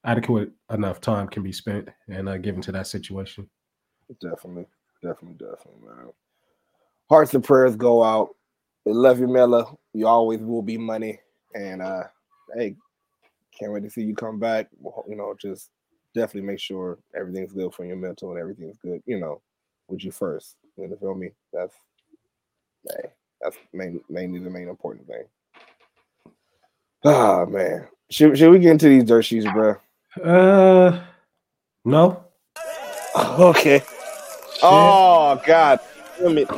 adequate 0.04 0.50
enough 0.70 1.00
time 1.00 1.28
can 1.28 1.42
be 1.42 1.52
spent 1.52 1.88
and 2.08 2.28
uh, 2.28 2.38
given 2.38 2.62
to 2.62 2.72
that 2.72 2.86
situation. 2.86 3.48
Definitely, 4.20 4.66
definitely, 5.02 5.36
definitely, 5.38 5.86
man. 5.86 6.10
Hearts 7.10 7.34
and 7.34 7.44
prayers 7.44 7.76
go 7.76 8.02
out. 8.02 8.30
We 8.84 8.92
love 8.92 9.20
you, 9.20 9.28
Mella. 9.28 9.74
You 9.92 10.06
always 10.06 10.40
will 10.40 10.62
be 10.62 10.78
money. 10.78 11.20
And 11.54 11.82
uh 11.82 12.04
hey, 12.54 12.76
can't 13.58 13.72
wait 13.72 13.82
to 13.82 13.90
see 13.90 14.02
you 14.02 14.14
come 14.14 14.38
back. 14.38 14.68
You 15.08 15.16
know, 15.16 15.34
just 15.40 15.70
definitely 16.14 16.48
make 16.48 16.60
sure 16.60 16.98
everything's 17.14 17.52
good 17.52 17.74
for 17.74 17.84
your 17.84 17.96
mental 17.96 18.30
and 18.30 18.40
everything's 18.40 18.78
good, 18.78 19.02
you 19.06 19.20
know, 19.20 19.40
with 19.88 20.04
you 20.04 20.10
first. 20.10 20.56
You 20.80 20.88
know, 20.88 20.96
feel 20.96 21.14
me? 21.14 21.30
That's 21.52 21.74
hey, 22.88 23.10
that's 23.40 23.56
main, 23.72 24.00
mainly 24.08 24.38
the 24.38 24.50
main 24.50 24.68
important 24.68 25.06
thing. 25.06 25.24
Ah 27.04 27.44
man. 27.44 27.86
Should, 28.10 28.38
should 28.38 28.50
we 28.50 28.58
get 28.58 28.72
into 28.72 28.88
these 28.88 29.04
dirt 29.04 29.22
sheets, 29.22 29.46
bro? 29.52 29.76
Uh, 30.22 31.00
no. 31.84 32.24
Okay. 33.16 33.82
Oh 34.62 35.40
God. 35.44 35.80
Damn 36.18 36.38
it. 36.38 36.48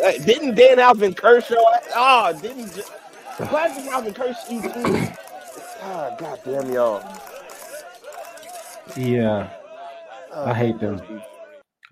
Hey, 0.00 0.18
Didn't 0.18 0.54
Dan 0.54 0.78
Alvin 0.78 1.14
Kershaw? 1.14 1.56
Oh, 1.94 2.32
didn't 2.40 2.74
J- 2.74 2.82
why 3.50 3.68
did 3.68 3.86
Alvin 3.88 4.14
Kershaw? 4.14 4.62
Ah, 5.82 6.16
God 6.18 6.40
damn 6.44 6.72
y'all. 6.72 7.02
Yeah. 8.96 9.50
I 10.34 10.54
hate 10.54 10.80
them. 10.80 11.00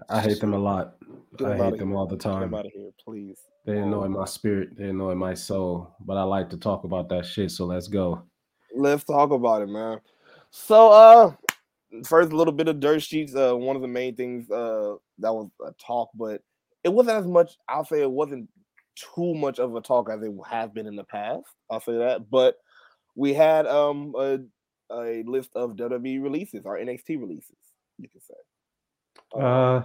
I 0.09 0.21
hate 0.21 0.41
them 0.41 0.55
a 0.55 0.59
lot. 0.59 0.98
Get 1.39 1.53
I 1.53 1.57
hate 1.57 1.79
them 1.79 1.91
here. 1.91 1.97
all 1.97 2.07
the 2.07 2.17
time. 2.17 2.53
out 2.55 2.67
of 2.67 2.73
here, 2.73 2.91
please. 3.03 3.39
They 3.65 3.79
annoy 3.79 4.09
my 4.09 4.25
spirit. 4.25 4.77
They 4.77 4.89
annoy 4.89 5.15
my 5.15 5.35
soul. 5.35 5.95
But 6.01 6.17
I 6.17 6.23
like 6.25 6.51
to 6.51 6.57
talk 6.57 6.85
about 6.85 7.09
that 7.11 7.27
shit. 7.27 7.51
So 7.51 7.65
let's 7.65 7.87
go. 7.87 8.23
Let's 8.75 9.05
talk 9.05 9.31
about 9.31 9.63
it, 9.63 9.69
man. 9.69 10.01
So, 10.51 10.91
uh, 10.91 11.33
first, 12.05 12.33
a 12.33 12.37
little 12.37 12.53
bit 12.53 12.69
of 12.69 12.81
dirt 12.81 13.03
sheets. 13.03 13.35
Uh, 13.35 13.55
one 13.57 13.77
of 13.77 13.83
the 13.83 13.89
main 13.89 14.17
things 14.17 14.51
uh 14.51 14.97
that 15.19 15.33
was 15.33 15.49
a 15.65 15.73
talk, 15.73 16.11
but 16.15 16.43
it 16.85 16.89
wasn't 16.89 17.19
as 17.19 17.27
much. 17.27 17.57
I'll 17.69 17.85
say 17.85 18.03
it 18.03 18.11
wasn't 18.11 18.49
too 19.15 19.35
much 19.35 19.59
of 19.59 19.75
a 19.75 19.81
talk 19.81 20.11
as 20.11 20.23
it 20.23 20.33
has 20.49 20.71
been 20.71 20.87
in 20.87 20.97
the 20.97 21.05
past. 21.05 21.47
I'll 21.71 21.81
say 21.81 21.99
that. 21.99 22.31
But 22.31 22.57
we 23.15 23.35
had 23.35 23.67
um 23.67 24.15
a, 24.19 24.39
a 24.91 25.23
list 25.27 25.51
of 25.55 25.77
WWE 25.77 26.23
releases, 26.23 26.67
our 26.67 26.79
NXT 26.79 27.21
releases, 27.21 27.57
you 27.99 28.09
could 28.09 28.23
say. 28.23 28.35
Uh, 29.41 29.83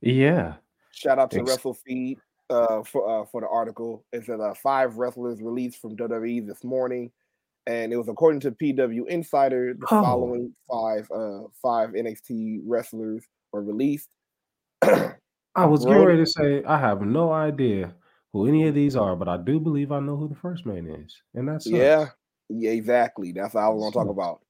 yeah. 0.00 0.54
Shout 0.94 1.18
out 1.18 1.30
to 1.32 1.40
Ex- 1.40 1.56
WrestleFeed 1.56 2.16
uh, 2.50 2.82
for 2.84 3.22
uh, 3.22 3.24
for 3.26 3.40
the 3.40 3.48
article. 3.48 4.04
It 4.12 4.24
said 4.24 4.40
uh, 4.40 4.54
five 4.54 4.96
wrestlers 4.96 5.42
released 5.42 5.80
from 5.80 5.96
WWE 5.96 6.46
this 6.46 6.62
morning, 6.64 7.10
and 7.66 7.92
it 7.92 7.96
was 7.96 8.08
according 8.08 8.40
to 8.40 8.52
PW 8.52 9.06
Insider. 9.08 9.74
The 9.74 9.86
Oh. 9.90 10.02
following 10.02 10.54
five 10.70 11.10
uh, 11.10 11.42
five 11.60 11.90
NXT 11.90 12.60
wrestlers 12.64 13.24
were 13.52 13.62
released. 13.62 14.08
I 14.82 15.66
was 15.66 15.84
getting 15.84 16.04
ready 16.04 16.24
to 16.24 16.30
say 16.30 16.62
I 16.64 16.78
have 16.78 17.02
no 17.02 17.32
idea 17.32 17.94
who 18.32 18.46
any 18.48 18.66
of 18.68 18.74
these 18.74 18.96
are, 18.96 19.14
but 19.16 19.28
I 19.28 19.36
do 19.36 19.60
believe 19.60 19.92
I 19.92 20.00
know 20.00 20.16
who 20.16 20.28
the 20.28 20.34
first 20.34 20.66
man 20.66 20.86
is, 20.88 21.22
and 21.34 21.48
that's 21.48 21.66
yeah, 21.66 22.08
yeah, 22.48 22.70
exactly. 22.70 23.32
That's 23.32 23.54
what 23.54 23.62
I 23.62 23.68
was 23.68 23.80
going 23.80 23.92
to 23.92 23.98
talk 23.98 24.08
about. 24.08 24.40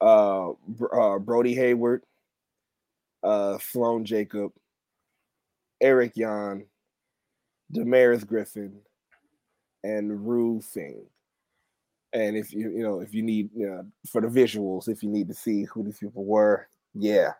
Uh, 0.00 0.50
uh, 0.96 1.18
Bodhi 1.18 1.54
Hayward, 1.54 2.02
uh, 3.22 3.58
Sloane 3.58 4.04
Jacob, 4.04 4.52
Erica 5.84 6.18
Yan, 6.18 6.64
Damaris 7.70 8.24
Griffin, 8.24 8.80
and 9.84 10.26
Rue 10.26 10.60
Singh. 10.62 11.04
And 12.12 12.36
if 12.36 12.52
you 12.52 12.70
you 12.70 12.82
know 12.82 13.00
if 13.00 13.12
you 13.12 13.22
need 13.22 13.50
you 13.54 13.68
know, 13.68 13.84
for 14.10 14.20
the 14.20 14.28
visuals, 14.28 14.88
if 14.88 15.02
you 15.02 15.10
need 15.10 15.28
to 15.28 15.34
see 15.34 15.64
who 15.64 15.84
these 15.84 15.98
people 15.98 16.24
were, 16.24 16.68
yeah. 16.94 17.32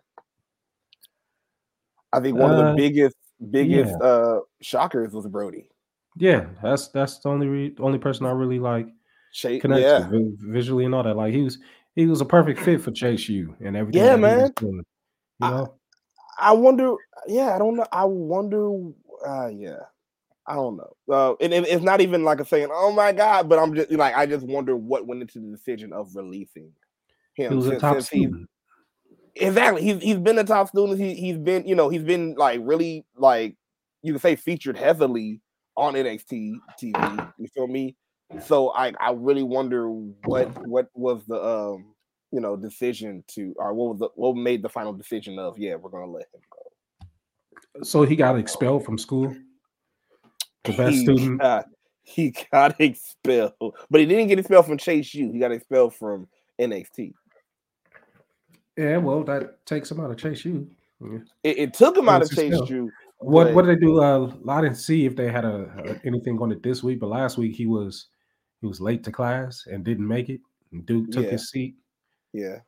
I 2.13 2.21
think 2.21 2.39
one 2.39 2.51
of 2.53 2.59
Uh, 2.59 2.71
the 2.71 2.77
biggest 2.77 3.17
biggest 3.51 3.95
uh 4.01 4.41
shockers 4.61 5.13
was 5.13 5.27
Bodhi. 5.27 5.71
Yeah, 6.17 6.47
that's 6.63 6.89
that's 6.89 7.19
the 7.19 7.29
only 7.29 7.47
re- 7.47 7.77
only 7.79 7.99
person 7.99 8.27
I 8.27 8.31
really 8.33 8.59
like 8.59 8.89
Chase, 9.33 9.63
connect 9.63 9.83
yeah, 9.83 10.07
to 10.09 10.37
visually 10.41 10.85
and 10.85 10.95
all 10.95 11.03
that. 11.03 11.17
Like 11.17 11.33
he 11.33 11.43
was 11.43 11.59
he 11.97 12.07
was 12.07 12.21
a 12.21 12.25
perfect 12.25 12.61
fit 12.61 12.81
for 12.81 12.91
Chase 12.91 13.29
U 13.29 13.57
and 13.65 13.77
everything. 13.77 14.03
Yeah, 14.03 14.17
that 14.17 14.19
he 14.19 14.23
was 14.23 14.43
man. 14.43 14.53
doing, 14.57 14.85
you 15.41 15.49
know, 15.51 15.75
I 16.39 16.53
wonder. 16.53 16.95
Yeah, 17.27 17.55
I 17.55 17.59
don't 17.59 17.77
know. 17.77 17.87
I 17.93 18.05
wonder. 18.05 18.71
Uh, 19.27 19.49
yeah, 19.49 19.81
I 20.47 20.55
don't 20.55 20.77
know. 20.77 20.93
Uh, 21.11 21.35
and 21.41 21.53
it- 21.55 21.69
it's 21.69 21.83
not 21.85 22.01
even 22.01 22.25
like 22.25 22.41
a 22.41 22.45
saying, 22.45 22.69
"Oh 22.73 22.93
my 22.93 23.13
god," 23.13 23.49
but 23.49 23.59
I'm 23.59 23.75
just 23.75 23.91
like, 23.93 24.15
I 24.17 24.27
just 24.27 24.47
wonder 24.47 24.77
what 24.77 25.07
went 25.07 25.23
into 25.23 25.41
the 25.41 25.49
decision 25.49 25.93
of 25.93 26.15
releasing 26.15 26.73
him. 27.35 27.51
he 27.53 27.57
was 27.57 27.67
a 27.69 27.79
top 27.79 27.95
since 27.95 28.09
he- 28.09 28.19
student. 28.25 28.49
exactly. 29.37 29.83
He's 29.83 30.03
he's 30.03 30.19
been 30.19 30.39
a 30.39 30.45
top 30.45 30.69
student. 30.69 30.99
He 30.99 31.15
he's 31.15 31.39
been 31.39 31.67
you 31.67 31.75
know 31.75 31.89
he's 31.89 32.03
been 32.03 32.35
like 32.35 32.61
really 32.63 33.05
like 33.17 33.57
you 34.03 34.13
can 34.13 34.21
say 34.21 34.37
featured 34.37 34.77
heavily 34.77 35.41
on 35.77 35.95
NXT 35.95 36.57
TV. 36.81 37.33
You 37.39 37.49
feel 37.49 37.67
me? 37.67 37.97
So 38.47 38.71
I 38.71 38.93
I 39.01 39.13
really 39.13 39.43
wonder 39.43 39.89
what 39.91 40.49
what 40.67 40.89
was 40.95 41.25
the 41.27 41.43
um 41.43 41.94
you 42.35 42.41
know 42.41 42.57
decision 42.57 43.23
to 43.29 43.55
or 43.59 43.73
what 43.75 43.91
was 43.91 43.99
the 44.01 44.09
what 44.17 44.35
made 44.37 44.61
the 44.61 44.69
final 44.69 44.93
decision 44.93 45.39
of 45.39 45.57
yeah 45.59 45.77
we're 45.77 45.91
gonna 45.91 46.11
let 46.11 46.27
him 46.35 46.41
go. 46.51 47.85
So 47.85 48.03
he 48.03 48.17
got 48.17 48.39
expelled 48.39 48.85
from 48.85 48.99
school. 48.99 49.35
The 50.65 50.73
best 50.73 50.95
he 50.97 51.03
student. 51.05 51.41
Got, 51.41 51.67
he 52.03 52.35
got 52.53 52.81
expelled, 52.81 53.53
but 53.91 54.01
he 54.01 54.07
didn't 54.07 54.29
get 54.29 54.39
expelled 54.39 54.67
from 54.67 54.79
Chase 54.79 55.15
U. 55.15 55.31
He 55.33 55.39
got 55.39 55.53
expelled 55.53 55.95
from 55.95 56.27
NXT. 56.61 57.13
Yeah, 58.77 58.97
well, 58.99 59.23
that 59.25 59.65
takes 59.67 59.91
him 59.91 60.01
out 60.01 60.11
of 60.11 60.17
Chase 60.17 60.45
U. 60.45 60.69
Yeah. 61.01 61.19
It, 61.45 61.59
it 61.59 61.75
took 61.75 61.97
him 61.97 62.09
out 62.09 62.23
of 62.23 62.31
Chase 62.31 62.51
expelled. 62.53 62.71
U. 62.71 62.91
What 63.19 63.45
But- 63.45 63.55
what 63.55 63.65
did 63.67 63.77
they 63.77 63.81
do? 63.81 64.01
Uh, 64.03 64.33
I 64.49 64.61
didn't 64.61 64.77
see 64.77 65.07
if 65.07 65.15
they 65.15 65.31
had 65.31 65.45
a, 65.45 65.71
a- 65.85 66.07
anything 66.07 66.39
on 66.41 66.51
it 66.53 66.63
this 66.63 66.83
week, 66.83 66.99
but 67.01 67.09
last 67.11 67.39
week 67.39 67.55
he 67.55 67.67
was 67.67 68.07
he 68.61 68.67
was 68.67 68.81
late 68.81 69.05
to 69.05 69.13
class 69.13 69.67
and 69.71 69.85
didn't 69.85 70.09
make 70.09 70.29
it. 70.29 70.41
Duke 70.87 71.11
took 71.11 71.25
Yeah. 71.25 71.31
his 71.33 71.51
seat. 71.51 71.77
Yeah. 72.35 72.59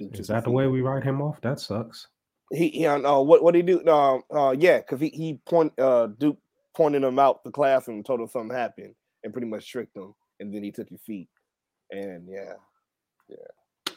Just- 0.00 0.20
Is 0.20 0.26
that 0.28 0.44
the 0.44 0.50
way 0.50 0.66
we 0.68 0.80
write 0.80 1.02
him 1.02 1.20
off? 1.20 1.40
That 1.42 1.60
sucks. 1.60 2.06
He, 2.52 2.68
he 2.68 2.86
uh, 2.86 2.98
no, 2.98 3.22
what 3.22 3.42
what 3.42 3.54
he 3.56 3.62
do? 3.62 3.82
No, 3.84 4.22
uh, 4.32 4.54
yeah, 4.56 4.78
because 4.78 5.00
he 5.00 5.08
he 5.08 5.40
point 5.46 5.72
uh 5.80 6.06
Duke 6.06 6.38
pointed 6.76 7.02
him 7.02 7.18
out 7.18 7.42
the 7.42 7.50
class 7.50 7.88
and 7.88 8.06
told 8.06 8.20
him 8.20 8.28
something 8.28 8.56
happened 8.56 8.94
and 9.24 9.32
pretty 9.32 9.48
much 9.48 9.68
tricked 9.68 9.96
him, 9.96 10.14
and 10.38 10.54
then 10.54 10.62
he 10.62 10.70
took 10.70 10.88
his 10.88 11.00
feet, 11.00 11.28
and 11.90 12.28
yeah, 12.30 12.52
yeah, 13.28 13.94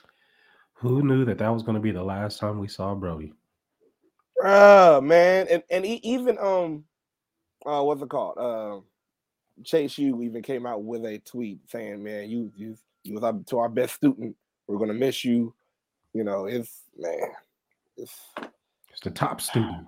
Who 0.76 1.04
knew 1.04 1.26
that 1.26 1.38
that 1.38 1.54
was 1.54 1.62
going 1.62 1.76
to 1.76 1.82
be 1.82 1.92
the 1.92 2.02
last 2.04 2.40
time 2.40 2.58
we 2.58 2.68
saw 2.68 2.96
Bodhi? 2.96 3.34
Ah 4.44 5.00
man, 5.04 5.46
and 5.52 5.64
and 5.70 5.86
he, 5.86 5.96
even 5.96 6.40
um, 6.40 6.86
uh, 7.68 7.84
what's 7.84 8.02
it 8.02 8.10
called? 8.10 8.38
Um, 8.40 8.84
Chase 9.64 9.98
U 10.00 10.24
even 10.24 10.42
came 10.42 10.66
out 10.66 10.82
with 10.84 11.06
a 11.06 11.20
tweet 11.20 11.60
saying, 11.68 12.02
"Man, 12.02 12.30
you 12.32 12.52
you 12.56 12.76
you 13.04 13.14
was 13.14 13.24
our, 13.24 13.34
to 13.48 13.60
our 13.60 13.70
best 13.70 13.96
student. 13.96 14.36
We're 14.70 14.78
gonna 14.78 14.94
miss 14.94 15.26
you." 15.26 15.54
You 16.14 16.24
know, 16.24 16.46
it's 16.46 16.84
man, 16.98 17.32
it's 17.98 18.14
It's 18.92 19.00
the 19.04 19.12
top 19.12 19.42
student. 19.42 19.88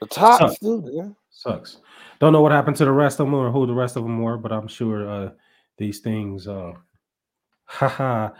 the 0.00 0.06
top 0.06 0.40
Sucks. 0.40 0.56
student. 0.56 0.94
Yeah. 0.94 1.08
Sucks. 1.30 1.78
Don't 2.20 2.32
know 2.32 2.40
what 2.40 2.52
happened 2.52 2.76
to 2.76 2.84
the 2.84 2.92
rest 2.92 3.20
of 3.20 3.26
them 3.26 3.34
or 3.34 3.50
who 3.50 3.66
the 3.66 3.74
rest 3.74 3.96
of 3.96 4.02
them 4.04 4.20
were, 4.22 4.36
but 4.38 4.52
I'm 4.52 4.68
sure 4.68 5.08
uh, 5.08 5.30
these 5.78 6.00
things, 6.00 6.46
uh, 6.48 6.72
haha, 7.64 8.30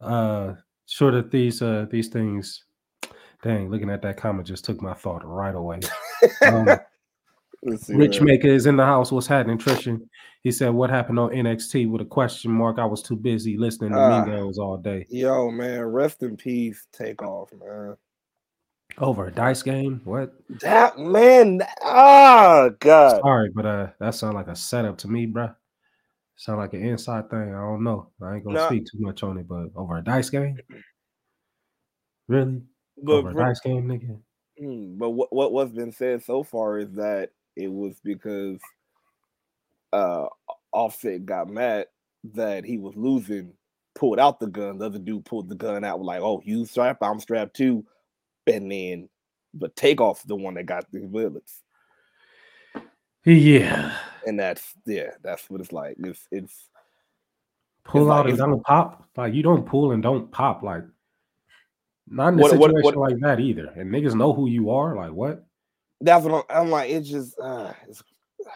uh, 0.00 0.54
sure 0.86 1.10
that 1.12 1.30
these 1.30 1.62
uh, 1.62 1.86
these 1.90 2.08
things. 2.08 2.64
Dang, 3.42 3.70
looking 3.70 3.90
at 3.90 4.02
that 4.02 4.16
comment 4.16 4.46
just 4.46 4.64
took 4.64 4.80
my 4.80 4.94
thought 4.94 5.24
right 5.26 5.54
away. 5.54 5.80
Um, 6.46 6.68
Rich 7.64 7.88
man. 8.20 8.24
Maker 8.26 8.48
is 8.48 8.66
in 8.66 8.76
the 8.76 8.84
house. 8.84 9.12
What's 9.12 9.26
happening, 9.28 9.58
Trishan? 9.58 10.00
He 10.42 10.50
said, 10.50 10.70
"What 10.70 10.90
happened 10.90 11.18
on 11.20 11.30
NXT?" 11.30 11.88
with 11.88 12.00
a 12.00 12.04
question 12.04 12.50
mark. 12.50 12.78
I 12.78 12.84
was 12.84 13.02
too 13.02 13.14
busy 13.16 13.56
listening 13.56 13.92
to 13.92 13.98
Ah. 13.98 14.24
Migos 14.24 14.58
all 14.58 14.76
day. 14.76 15.06
Yo, 15.08 15.50
man, 15.50 15.80
rest 15.82 16.22
in 16.24 16.36
peace. 16.36 16.86
Takeoff, 16.92 17.52
man. 17.52 17.96
Over 18.98 19.26
a 19.26 19.30
dice 19.30 19.62
game. 19.62 20.00
What? 20.04 20.34
That 20.60 20.98
man, 20.98 21.58
that- 21.58 21.78
ah, 21.82 22.70
God. 22.80 23.20
Sorry, 23.22 23.50
but 23.54 23.64
uh, 23.64 23.86
that 24.00 24.14
sounds 24.16 24.34
like 24.34 24.48
a 24.48 24.56
setup 24.56 24.98
to 24.98 25.08
me, 25.08 25.26
bruh. 25.28 25.54
Sound 26.36 26.58
like 26.58 26.74
an 26.74 26.82
inside 26.82 27.30
thing. 27.30 27.54
I 27.54 27.60
don't 27.60 27.84
know. 27.84 28.10
I 28.20 28.34
ain't 28.34 28.44
gonna 28.44 28.58
Nah. 28.58 28.66
speak 28.66 28.84
too 28.86 28.98
much 28.98 29.22
on 29.22 29.38
it, 29.38 29.46
but 29.46 29.68
over 29.76 29.98
a 29.98 30.02
dice 30.02 30.28
game, 30.30 30.58
really? 32.28 32.62
But 33.02 33.12
over 33.12 33.30
a 33.30 33.32
bro- 33.32 33.44
dice 33.44 33.60
game, 33.60 33.86
nigga. 33.86 34.18
Hmm, 34.58 34.98
but 34.98 35.10
what 35.10 35.32
what 35.32 35.52
what's 35.52 35.72
been 35.72 35.92
said 35.92 36.22
so 36.24 36.42
far 36.42 36.78
is 36.78 36.90
that 36.94 37.30
it 37.56 37.70
was 37.70 37.94
because 38.04 38.58
uh 39.92 40.26
Offset 40.72 41.26
got 41.26 41.48
mad 41.48 41.86
that 42.34 42.64
he 42.64 42.78
was 42.78 42.96
losing, 42.96 43.52
pulled 43.94 44.18
out 44.18 44.40
the 44.40 44.46
gun. 44.46 44.78
The 44.78 44.86
other 44.86 44.98
dude 44.98 45.24
pulled 45.26 45.48
the 45.48 45.54
gun 45.54 45.84
out, 45.84 46.00
like, 46.00 46.22
"Oh, 46.22 46.40
you 46.44 46.64
strapped? 46.64 47.02
I'm 47.02 47.20
strapped 47.20 47.54
too." 47.56 47.84
And 48.46 48.72
then, 48.72 49.08
but 49.52 49.76
Takeoff 49.76 50.22
the 50.26 50.34
one 50.36 50.54
that 50.54 50.64
got 50.64 50.90
the 50.90 51.00
bullets, 51.00 51.60
Yeah. 53.24 53.94
and 54.26 54.38
that's 54.38 54.74
yeah, 54.86 55.10
that's 55.22 55.48
what 55.50 55.60
it's 55.60 55.72
like. 55.72 55.96
It's 55.98 56.26
it's 56.30 56.68
Pull 57.84 58.04
like 58.04 58.18
out 58.20 58.26
and 58.26 58.34
it's- 58.34 58.48
don't 58.48 58.62
pop. 58.64 59.08
Like 59.16 59.34
you 59.34 59.42
don't 59.42 59.66
pull 59.66 59.92
and 59.92 60.02
don't 60.02 60.30
pop. 60.30 60.62
Like 60.62 60.84
not 62.08 62.28
in 62.32 62.38
a 62.38 62.42
What- 62.42 62.56
what- 62.58 62.70
situation 62.70 62.84
what- 63.00 63.10
like 63.10 63.20
that 63.20 63.40
either. 63.40 63.66
And 63.76 63.90
niggas 63.92 64.14
know 64.14 64.32
who 64.32 64.46
you 64.46 64.70
are. 64.70 64.96
Like 64.96 65.12
what? 65.12 65.44
That's 66.02 66.24
what 66.24 66.44
I'm, 66.50 66.62
I'm 66.64 66.70
like. 66.70 66.90
It's 66.90 67.08
just 67.08 67.38
uh, 67.40 67.72
it's 67.88 68.02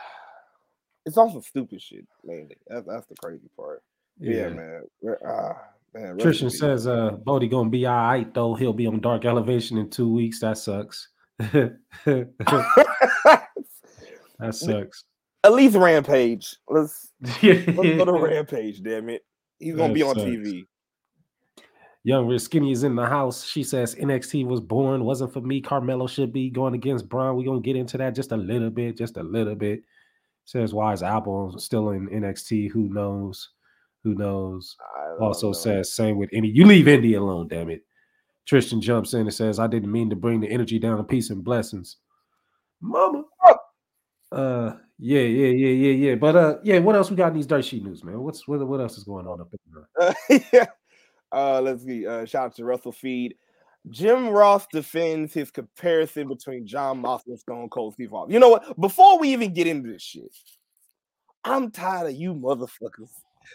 it's 1.06 1.16
also 1.16 1.40
stupid 1.40 1.80
shit 1.80 2.06
mainly. 2.24 2.56
That's 2.66 2.86
that's 2.86 3.06
the 3.06 3.14
crazy 3.16 3.48
part. 3.56 3.82
Yeah, 4.18 4.48
man. 4.48 4.82
We're, 5.00 5.18
Uh, 5.24 5.54
man. 5.94 6.18
Trishan 6.18 6.50
says 6.50 6.86
uh 6.86 7.12
Bodhi 7.12 7.48
gonna 7.48 7.70
be 7.70 7.86
all 7.86 7.94
right 7.96 8.32
though. 8.34 8.54
He'll 8.54 8.72
be 8.72 8.86
on 8.86 9.00
dark 9.00 9.24
elevation 9.24 9.78
in 9.78 9.90
two 9.90 10.12
weeks. 10.12 10.40
That 10.40 10.58
sucks. 10.58 11.08
that 11.38 11.78
sucks. 14.52 15.04
At 15.44 15.52
least 15.52 15.76
Rampage. 15.76 16.56
Let's 16.68 17.12
let's 17.42 17.66
go 17.76 18.04
to 18.04 18.12
Rampage. 18.12 18.82
Damn 18.82 19.08
it, 19.10 19.24
he's 19.58 19.74
gonna 19.76 19.88
That 19.88 19.94
be 19.94 20.02
on 20.02 20.14
sucks. 20.16 20.26
TV. 20.26 20.66
Rich 22.06 22.42
Skinny 22.42 22.70
is 22.70 22.84
in 22.84 22.94
the 22.94 23.04
house. 23.04 23.44
She 23.44 23.64
says 23.64 23.96
NXT 23.96 24.46
was 24.46 24.60
born, 24.60 25.04
wasn't 25.04 25.32
for 25.32 25.40
me. 25.40 25.60
Carmelo 25.60 26.06
should 26.06 26.32
be 26.32 26.50
going 26.50 26.74
against 26.74 27.08
Braun. 27.08 27.36
We're 27.36 27.46
gonna 27.46 27.60
get 27.60 27.76
into 27.76 27.98
that 27.98 28.14
just 28.14 28.32
a 28.32 28.36
little 28.36 28.70
bit, 28.70 28.96
just 28.96 29.16
a 29.16 29.22
little 29.22 29.56
bit. 29.56 29.82
Says 30.44 30.72
why 30.72 30.92
is 30.92 31.02
Apple 31.02 31.58
still 31.58 31.90
in 31.90 32.08
NXT? 32.08 32.70
Who 32.70 32.88
knows? 32.88 33.50
Who 34.04 34.14
knows? 34.14 34.76
Also 35.20 35.48
know. 35.48 35.52
says 35.52 35.92
same 35.92 36.16
with 36.16 36.32
Indi. 36.32 36.48
You 36.48 36.64
leave 36.64 36.86
Indi 36.86 37.14
alone, 37.14 37.48
damn 37.48 37.70
it. 37.70 37.82
Tristan 38.44 38.80
jumps 38.80 39.12
in 39.14 39.22
and 39.22 39.34
says, 39.34 39.58
"I 39.58 39.66
didn't 39.66 39.90
mean 39.90 40.08
to 40.10 40.16
bring 40.16 40.40
the 40.40 40.48
energy 40.48 40.78
down 40.78 41.04
peace 41.06 41.30
and 41.30 41.42
blessings, 41.42 41.96
Mama." 42.80 43.24
Uh, 44.30 44.76
yeah, 44.98 45.20
yeah, 45.20 45.48
yeah, 45.48 45.68
yeah, 45.68 45.92
yeah. 46.08 46.14
But 46.14 46.36
uh, 46.36 46.58
yeah. 46.62 46.78
What 46.78 46.94
else 46.94 47.10
we 47.10 47.16
got 47.16 47.28
in 47.28 47.34
these 47.34 47.46
dirt 47.46 47.64
sheet 47.64 47.84
news, 47.84 48.04
man? 48.04 48.20
What's 48.20 48.46
what? 48.46 48.64
What 48.66 48.80
else 48.80 48.96
is 48.96 49.04
going 49.04 49.26
on 49.26 49.40
up 49.40 49.48
in 49.52 49.58
there? 49.74 50.08
Uh, 50.08 50.38
yeah. 50.52 50.66
Uh, 51.32 51.60
let's 51.60 51.84
see. 51.84 52.06
Uh, 52.06 52.24
shout 52.24 52.46
out 52.46 52.56
to 52.56 52.62
WrestleFeed. 52.62 53.32
Jim 53.90 54.28
Ross 54.28 54.66
defends 54.72 55.32
his 55.32 55.50
comparison 55.50 56.28
between 56.28 56.66
Jon 56.66 56.98
Moxley 56.98 57.32
and 57.32 57.40
Stone 57.40 57.68
Cold 57.68 57.94
Steve 57.94 58.12
Austin. 58.12 58.34
You 58.34 58.40
know 58.40 58.48
what? 58.48 58.80
Before 58.80 59.18
we 59.18 59.32
even 59.32 59.54
get 59.54 59.66
into 59.66 59.92
this 59.92 60.02
shit, 60.02 60.34
I'm 61.44 61.70
tired 61.70 62.08
of 62.10 62.16
you 62.16 62.34
motherfuckers 62.34 63.10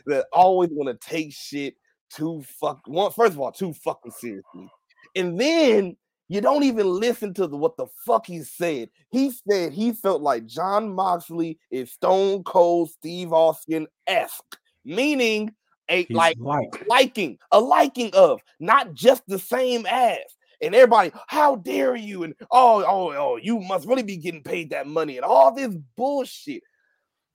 that 0.05 0.27
always 0.31 0.69
want 0.71 0.87
to 0.89 1.09
take 1.09 1.33
shit 1.33 1.75
too 2.09 2.43
fuck 2.59 2.81
one. 2.87 3.11
First 3.11 3.33
of 3.33 3.39
all, 3.39 3.51
too 3.51 3.73
fucking 3.73 4.11
seriously, 4.11 4.69
and 5.15 5.39
then 5.39 5.97
you 6.29 6.39
don't 6.39 6.63
even 6.63 6.87
listen 6.87 7.33
to 7.33 7.45
the, 7.45 7.57
what 7.57 7.75
the 7.75 7.87
fuck 8.05 8.25
he 8.25 8.41
said. 8.41 8.89
He 9.09 9.31
said 9.31 9.73
he 9.73 9.91
felt 9.91 10.21
like 10.21 10.45
Jon 10.45 10.93
Moxley 10.93 11.59
is 11.71 11.91
Stone 11.91 12.43
Cold 12.43 12.89
Steve 12.89 13.33
Austin 13.33 13.85
esque, 14.07 14.57
meaning 14.85 15.53
a 15.89 16.03
He's 16.03 16.15
like 16.15 16.37
like 16.39 16.85
liking, 16.87 17.37
a 17.51 17.59
liking 17.59 18.11
of, 18.13 18.41
not 18.59 18.93
just 18.93 19.23
the 19.27 19.39
same 19.39 19.85
as. 19.85 20.19
And 20.61 20.75
everybody, 20.75 21.11
how 21.27 21.55
dare 21.55 21.95
you? 21.95 22.23
And 22.23 22.35
oh, 22.51 22.83
oh, 22.87 23.11
oh, 23.13 23.39
you 23.41 23.59
must 23.59 23.87
really 23.87 24.03
be 24.03 24.17
getting 24.17 24.43
paid 24.43 24.69
that 24.69 24.85
money 24.85 25.17
and 25.17 25.25
all 25.25 25.53
this 25.53 25.75
bullshit. 25.97 26.61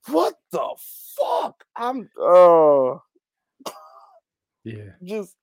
What 0.07 0.35
the 0.51 0.69
fuck? 1.17 1.61
I'm 1.75 2.09
oh 2.17 3.01
yeah. 4.63 4.91
just 5.03 5.35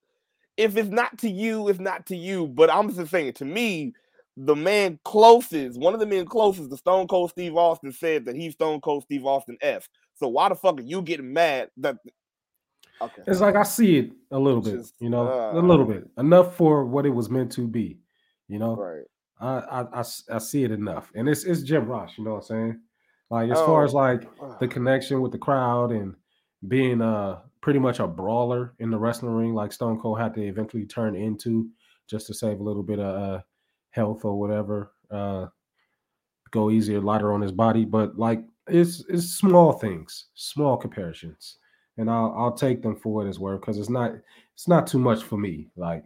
if 0.56 0.76
it's 0.76 0.88
not 0.88 1.18
to 1.18 1.28
you, 1.28 1.68
it's 1.68 1.80
not 1.80 2.06
to 2.06 2.16
you. 2.16 2.46
But 2.46 2.70
I'm 2.70 2.94
just 2.94 3.10
saying, 3.10 3.34
to 3.34 3.44
me, 3.44 3.92
the 4.36 4.56
man 4.56 4.98
closest, 5.04 5.78
one 5.78 5.94
of 5.94 6.00
the 6.00 6.06
men 6.06 6.26
closest 6.26 6.70
to 6.70 6.76
Stone 6.76 7.08
Cold 7.08 7.30
Steve 7.30 7.56
Austin 7.56 7.92
said 7.92 8.24
that 8.24 8.36
he's 8.36 8.54
Stone 8.54 8.80
Cold 8.80 9.04
Steve 9.04 9.24
Austin 9.24 9.56
F. 9.60 9.88
So 10.14 10.28
why 10.28 10.48
the 10.48 10.54
fuck 10.54 10.80
are 10.80 10.84
you 10.84 11.02
getting 11.02 11.32
mad 11.32 11.70
that 11.78 11.96
okay. 13.02 13.22
It's 13.26 13.40
like 13.40 13.56
I 13.56 13.62
see 13.62 13.98
it 13.98 14.12
a 14.30 14.38
little 14.38 14.60
bit, 14.60 14.76
Just, 14.76 14.94
you 15.00 15.10
know, 15.10 15.28
uh, 15.28 15.58
a 15.58 15.62
little 15.62 15.84
bit 15.86 16.08
enough 16.18 16.56
for 16.56 16.84
what 16.84 17.06
it 17.06 17.10
was 17.10 17.30
meant 17.30 17.52
to 17.52 17.66
be. 17.66 17.98
You 18.48 18.58
know, 18.58 18.76
Right. 18.76 19.04
I, 19.40 19.58
I 19.58 20.00
I 20.00 20.04
I 20.32 20.38
see 20.38 20.64
it 20.64 20.70
enough, 20.70 21.10
and 21.14 21.28
it's 21.28 21.44
it's 21.44 21.62
Jim 21.62 21.86
Ross. 21.86 22.12
You 22.16 22.24
know 22.24 22.32
what 22.32 22.36
I'm 22.38 22.42
saying? 22.42 22.80
Like 23.30 23.50
as 23.50 23.58
far 23.60 23.84
as 23.84 23.92
Oh, 23.92 23.96
like 23.96 24.28
the 24.60 24.68
connection 24.68 25.20
with 25.20 25.32
the 25.32 25.38
crowd 25.38 25.90
and 25.92 26.14
being 26.68 27.00
uh 27.02 27.40
pretty 27.60 27.78
much 27.78 27.98
a 27.98 28.06
brawler 28.06 28.74
in 28.78 28.90
the 28.90 28.98
wrestling 28.98 29.32
ring, 29.34 29.54
like 29.54 29.72
Stone 29.72 29.98
Cold 30.00 30.20
had 30.20 30.34
to 30.34 30.42
eventually 30.42 30.84
turn 30.86 31.16
into 31.16 31.68
just 32.06 32.26
to 32.26 32.34
save 32.34 32.60
a 32.60 32.62
little 32.62 32.82
bit 32.82 32.98
of 33.00 33.22
uh, 33.38 33.40
health 33.90 34.24
or 34.24 34.38
whatever. 34.38 34.92
Uh, 35.10 35.46
go 36.50 36.70
easier, 36.70 37.00
lighter 37.00 37.32
on 37.32 37.40
his 37.40 37.52
body, 37.52 37.84
but 37.84 38.18
like 38.18 38.44
it's 38.68 39.04
it's 39.08 39.26
small 39.26 39.72
things, 39.72 40.26
small 40.34 40.76
comparisons, 40.76 41.58
and 41.98 42.10
I'll 42.10 42.34
I'll 42.36 42.52
take 42.52 42.82
them 42.82 42.96
for 42.96 43.12
what 43.12 43.26
it's 43.26 43.38
worth 43.38 43.60
because 43.60 43.78
it's 43.78 43.90
not 43.90 44.12
it's 44.54 44.68
not 44.68 44.86
too 44.86 44.98
much 44.98 45.22
for 45.22 45.36
me. 45.36 45.68
Like 45.76 46.04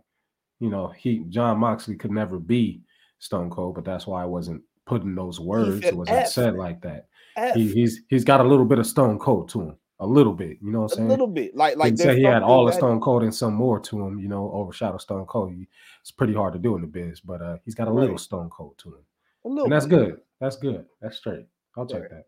you 0.60 0.70
know, 0.70 0.88
he 0.88 1.20
Jon 1.28 1.58
Moxley 1.58 1.96
could 1.96 2.10
never 2.12 2.38
be 2.38 2.82
Stone 3.18 3.50
Cold, 3.50 3.74
but 3.76 3.84
that's 3.84 4.06
why 4.06 4.22
I 4.22 4.26
wasn't 4.26 4.62
putting 4.86 5.14
those 5.14 5.38
words. 5.40 5.84
It 5.84 5.96
wasn't 5.96 6.18
F. 6.18 6.28
said 6.28 6.54
like 6.56 6.80
that. 6.82 7.06
He, 7.54 7.68
he's 7.72 8.00
he's 8.08 8.24
got 8.24 8.40
a 8.40 8.44
little 8.48 8.64
bit 8.64 8.78
of 8.80 8.86
Stone 8.86 9.18
Cold 9.20 9.48
to 9.50 9.60
him, 9.62 9.76
a 10.00 10.06
little 10.06 10.32
bit. 10.32 10.58
You 10.60 10.72
know 10.72 10.80
what 10.80 10.92
I'm 10.92 10.96
saying? 10.96 11.06
A 11.08 11.10
little 11.10 11.28
bit. 11.28 11.54
Like 11.54 11.76
like 11.76 11.96
say 11.96 12.16
he 12.16 12.24
had 12.24 12.42
all 12.42 12.66
of 12.66 12.72
that- 12.74 12.78
Stone 12.80 13.00
Cold 13.00 13.22
and 13.22 13.32
some 13.34 13.54
more 13.54 13.78
to 13.80 14.04
him. 14.04 14.18
You 14.18 14.26
know, 14.28 14.50
overshadow 14.52 14.98
Stone 14.98 15.26
Cold. 15.26 15.52
He- 15.52 15.68
It's 16.00 16.10
pretty 16.10 16.34
hard 16.34 16.52
to 16.54 16.58
do 16.58 16.74
in 16.74 16.80
the 16.80 16.88
biz, 16.88 17.20
but 17.20 17.40
uh, 17.40 17.58
he's 17.64 17.76
got 17.76 17.86
a 17.86 17.92
little 17.92 18.18
Stone 18.18 18.50
Cold 18.50 18.76
to 18.78 18.88
him, 18.88 19.04
a 19.44 19.48
little 19.48 19.64
and 19.64 19.72
that's 19.72 19.86
bit, 19.86 19.96
good. 19.98 20.20
That's 20.40 20.56
good. 20.56 20.84
That's 21.00 21.16
straight. 21.18 21.46
I'll 21.76 21.86
take 21.86 22.00
Right. 22.02 22.10
that. 22.10 22.26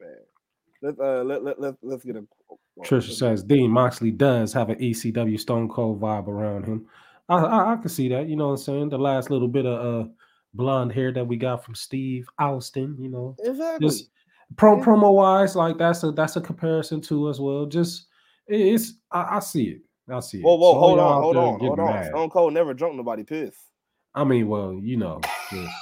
man. 0.00 0.16
Let's 0.86 1.00
uh 1.00 1.24
let, 1.24 1.42
let, 1.42 1.60
let, 1.60 1.74
let's 1.82 2.04
get 2.04 2.14
a 2.16 2.24
Trisha 2.84 3.12
says 3.12 3.42
Dean 3.42 3.70
Moxley 3.70 4.10
does 4.12 4.52
have 4.52 4.70
an 4.70 4.78
ECW 4.78 5.40
Stone 5.40 5.68
Cold 5.68 6.00
vibe 6.00 6.28
around 6.28 6.64
him. 6.64 6.86
I, 7.28 7.38
I 7.38 7.72
I 7.72 7.76
can 7.76 7.88
see 7.88 8.08
that. 8.10 8.28
You 8.28 8.36
know 8.36 8.46
what 8.48 8.52
I'm 8.52 8.64
saying? 8.64 8.88
The 8.90 8.98
last 8.98 9.30
little 9.30 9.48
bit 9.48 9.66
of 9.66 10.06
uh 10.06 10.08
blonde 10.54 10.92
hair 10.92 11.10
that 11.12 11.26
we 11.26 11.36
got 11.36 11.64
from 11.64 11.74
Steve 11.74 12.28
Austin. 12.38 12.96
You 13.00 13.08
know, 13.08 13.36
Exactly. 13.42 13.88
just 13.88 14.10
pro 14.56 14.76
promo 14.76 15.12
wise, 15.12 15.56
like 15.56 15.76
that's 15.78 16.04
a 16.04 16.12
that's 16.12 16.36
a 16.36 16.40
comparison 16.40 17.00
too 17.00 17.28
as 17.28 17.40
well. 17.40 17.66
Just 17.66 18.06
it- 18.46 18.60
it's 18.60 18.94
I, 19.10 19.36
I 19.36 19.38
see 19.40 19.64
it. 19.70 19.80
I 20.08 20.20
see 20.20 20.38
it. 20.38 20.44
Whoa, 20.44 20.54
whoa, 20.54 20.72
So 20.74 20.78
hold 20.78 20.98
on, 21.00 21.22
hold 21.22 21.36
on, 21.36 21.58
hold 21.58 21.80
on. 21.80 21.86
mad. 21.86 22.06
Stone 22.06 22.30
Cold 22.30 22.52
never 22.52 22.74
drunk 22.74 22.94
nobody 22.94 23.24
piss. 23.24 23.56
I 24.14 24.22
mean, 24.22 24.46
well, 24.46 24.78
you 24.80 24.96
know, 24.96 25.20
just 25.50 25.72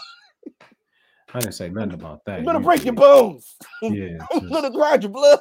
I 1.34 1.40
didn't 1.40 1.54
say 1.54 1.68
nothing 1.68 1.94
about 1.94 2.20
that. 2.26 2.40
You 2.40 2.46
better 2.46 2.58
You 2.60 2.64
break 2.64 2.84
your 2.84 2.94
bones. 2.94 3.56
Yeah, 3.82 4.18
I'm 4.32 4.40
just- 4.40 4.52
gonna 4.52 4.70
grind 4.70 5.02
your 5.02 5.12
blood. 5.12 5.40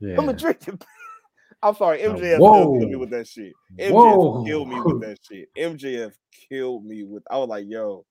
yeah. 0.00 0.10
I'm 0.10 0.26
gonna 0.26 0.32
drink 0.34 0.66
your. 0.66 0.78
I'm 1.62 1.74
sorry, 1.74 1.98
MJF 1.98 2.38
whoa. 2.38 2.78
killed 2.78 2.88
me 2.90 2.96
with 2.96 3.10
that 3.10 3.26
shit. 3.26 3.52
MJF 3.80 3.90
Whoa. 3.90 4.44
killed 4.44 4.68
me 4.68 4.80
with 4.80 5.00
that 5.00 5.18
shit. 5.28 5.48
MJF 5.58 6.12
killed 6.48 6.84
me 6.86 7.02
with. 7.02 7.24
I 7.28 7.36
was 7.36 7.48
like, 7.48 7.64
yo, 7.68 8.06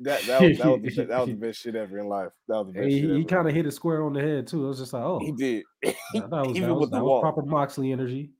that 0.00 0.22
that 0.22 0.42
was 0.42 0.58
that 0.58 0.66
was, 0.66 0.82
the, 0.82 0.88
be- 0.88 1.04
that 1.04 1.20
was 1.20 1.28
the 1.28 1.34
best 1.34 1.60
shit 1.60 1.76
ever 1.76 2.00
in 2.00 2.08
life. 2.08 2.32
That 2.48 2.56
was 2.56 2.66
the 2.66 2.72
best 2.72 2.88
he, 2.88 3.00
shit 3.02 3.16
he 3.16 3.24
kind 3.24 3.48
of 3.48 3.54
hit 3.54 3.66
it 3.66 3.70
square 3.70 4.02
on 4.04 4.12
the 4.12 4.20
head 4.20 4.48
too. 4.48 4.64
It 4.64 4.68
was 4.68 4.78
just 4.80 4.92
like, 4.92 5.04
oh, 5.04 5.20
He 5.20 5.30
did. 5.30 5.62
that 5.84 5.94
was, 6.30 6.56
even 6.56 6.62
that 6.62 6.74
was, 6.74 6.80
with 6.80 6.90
the 6.90 6.96
that 6.96 7.04
was 7.04 7.20
proper 7.22 7.42
Moxley 7.42 7.92
energy. 7.92 8.32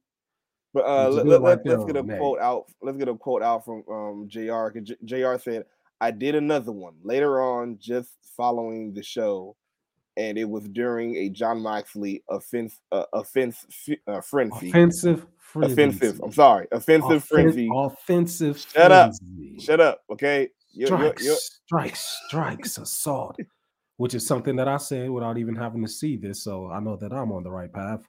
But 0.75 0.85
uh, 0.85 1.09
let, 1.09 1.25
good 1.25 1.41
let, 1.43 1.59
right 1.65 1.75
us 1.79 1.85
get 1.85 1.97
a 1.97 2.03
the 2.03 2.09
neck. 2.09 2.19
quote 2.19 2.41
out. 2.41 2.65
Let's 2.83 2.99
get 2.99 3.09
a 3.09 3.15
quote 3.15 3.43
out 3.43 3.65
from 3.65 3.85
um 3.89 4.27
Jr. 4.29 4.69
Jr. 5.05 5.39
said, 5.41 5.65
"I 6.01 6.11
did 6.11 6.35
another 6.35 6.73
one 6.73 6.95
later 7.03 7.43
on, 7.43 7.79
just 7.81 8.11
following 8.37 8.93
the 8.95 9.03
show, 9.03 9.57
and 10.17 10.39
it 10.39 10.49
was 10.49 10.69
during 10.69 11.17
a 11.17 11.29
Jon 11.29 11.61
Moxley 11.61 12.23
offense 12.29 12.81
uh, 12.93 13.05
offense 13.13 13.65
uh, 14.07 14.21
frenzy. 14.21 14.69
Offensive, 14.69 15.27
offensive. 15.55 15.99
frenzy. 15.99 16.21
I'm 16.23 16.33
sorry, 16.33 16.67
offensive 16.73 17.11
Offen- 17.11 17.21
frenzy. 17.21 17.71
Offensive. 17.73 18.59
Shut 18.59 18.93
up. 18.93 19.13
Shut 19.59 19.81
up, 19.81 20.03
okay? 20.11 20.49
You're, 20.73 20.89
you're, 20.89 20.99
strikes, 20.99 21.25
you're, 21.25 21.37
strikes, 21.37 22.21
strikes, 22.27 22.79
assault, 22.79 23.39
which 23.97 24.15
is 24.15 24.27
something 24.27 24.57
that 24.57 24.69
I 24.69 24.77
said 24.77 25.09
without 25.11 25.39
even 25.39 25.57
having 25.57 25.83
to 25.83 25.91
see 25.91 26.17
this. 26.17 26.45
So 26.45 26.71
I 26.71 26.81
know 26.81 26.97
that 26.97 27.13
I'm 27.13 27.33
on 27.33 27.43
the 27.43 27.51
right 27.51 27.73
path. 27.73 28.03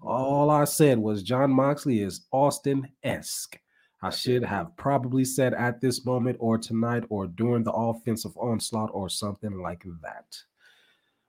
All 0.00 0.48
I 0.50 0.64
said 0.64 0.98
was 0.98 1.24
Jon 1.24 1.50
Moxley 1.50 2.00
is 2.00 2.26
Austin 2.30 2.88
esque. 3.02 3.58
I 4.02 4.10
should 4.10 4.44
have 4.44 4.76
probably 4.76 5.24
said 5.24 5.54
at 5.54 5.80
this 5.80 6.04
moment 6.04 6.36
or 6.40 6.58
tonight 6.58 7.04
or 7.08 7.28
during 7.28 7.62
the 7.62 7.72
offensive 7.72 8.36
onslaught 8.36 8.90
or 8.92 9.08
something 9.08 9.60
like 9.62 9.84
that. 10.02 10.36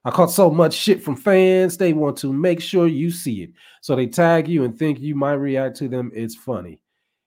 I 0.05 0.12
caught 0.12 0.31
so 0.31 0.49
much 0.49 0.73
shit 0.73 1.01
from 1.01 1.15
fans. 1.15 1.77
They 1.77 1.93
want 1.93 2.17
to 2.17 2.33
make 2.33 2.62
sure 2.62 2.88
you 2.88 3.12
see 3.12 3.43
it. 3.43 3.51
So 3.81 3.95
they 3.95 4.07
tag 4.07 4.47
you 4.47 4.65
and 4.65 4.77
think 4.77 4.99
you 4.99 5.15
might 5.15 5.33
react 5.33 5.77
to 5.77 5.88
them. 5.88 6.12
It's 6.13 6.36
funny. 6.36 6.79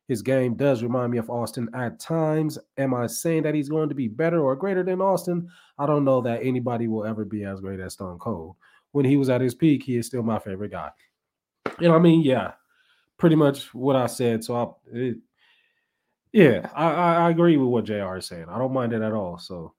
His 0.08 0.20
game 0.20 0.54
does 0.54 0.82
remind 0.82 1.10
me 1.12 1.18
of 1.18 1.30
Austin 1.30 1.68
at 1.74 1.98
times. 1.98 2.58
Am 2.76 2.92
I 2.92 3.06
saying 3.06 3.42
that 3.44 3.54
he's 3.54 3.68
going 3.68 3.88
to 3.88 3.94
be 3.94 4.08
better 4.08 4.40
or 4.40 4.54
greater 4.54 4.82
than 4.82 5.00
Austin? 5.00 5.48
I 5.78 5.86
don't 5.86 6.04
know 6.04 6.20
that 6.20 6.42
anybody 6.42 6.86
will 6.86 7.04
ever 7.04 7.24
be 7.24 7.44
as 7.44 7.60
great 7.60 7.80
as 7.80 7.94
Stone 7.94 8.18
Cold. 8.18 8.56
When 8.92 9.04
he 9.04 9.16
was 9.16 9.30
at 9.30 9.40
his 9.40 9.54
peak, 9.54 9.82
he 9.82 9.96
is 9.96 10.06
still 10.06 10.22
my 10.22 10.38
favorite 10.38 10.70
guy. 10.70 10.90
You 11.80 11.88
know 11.88 11.94
what 11.94 12.00
I 12.00 12.02
mean? 12.02 12.22
Yeah, 12.22 12.52
pretty 13.18 13.36
much 13.36 13.74
what 13.74 13.96
I 13.96 14.06
said. 14.06 14.44
So 14.44 14.54
I, 14.54 14.96
it, 14.96 15.16
yeah, 16.32 16.68
I, 16.74 16.90
I, 16.90 17.14
I 17.26 17.30
agree 17.30 17.56
with 17.56 17.68
what 17.68 17.84
Jr. 17.84 18.16
is 18.16 18.26
saying. 18.26 18.46
I 18.50 18.58
don't 18.58 18.72
mind 18.72 18.92
it 18.92 19.02
at 19.02 19.12
all. 19.12 19.38
So 19.38 19.72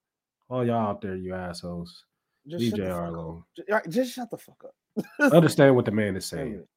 all 0.50 0.66
y'all 0.66 0.88
out 0.88 1.02
there, 1.02 1.16
you 1.16 1.34
assholes, 1.34 2.04
just 2.48 2.62
leave 2.62 2.76
Jr. 2.76 2.92
up. 2.92 3.10
alone. 3.14 3.44
Just 3.90 4.14
shut 4.14 4.30
the 4.32 4.38
fuck 4.38 4.64
up. 4.66 5.34
Understand 5.34 5.76
what 5.76 5.86
the 5.86 5.92
man 5.92 6.16
is 6.16 6.26
saying. 6.26 6.64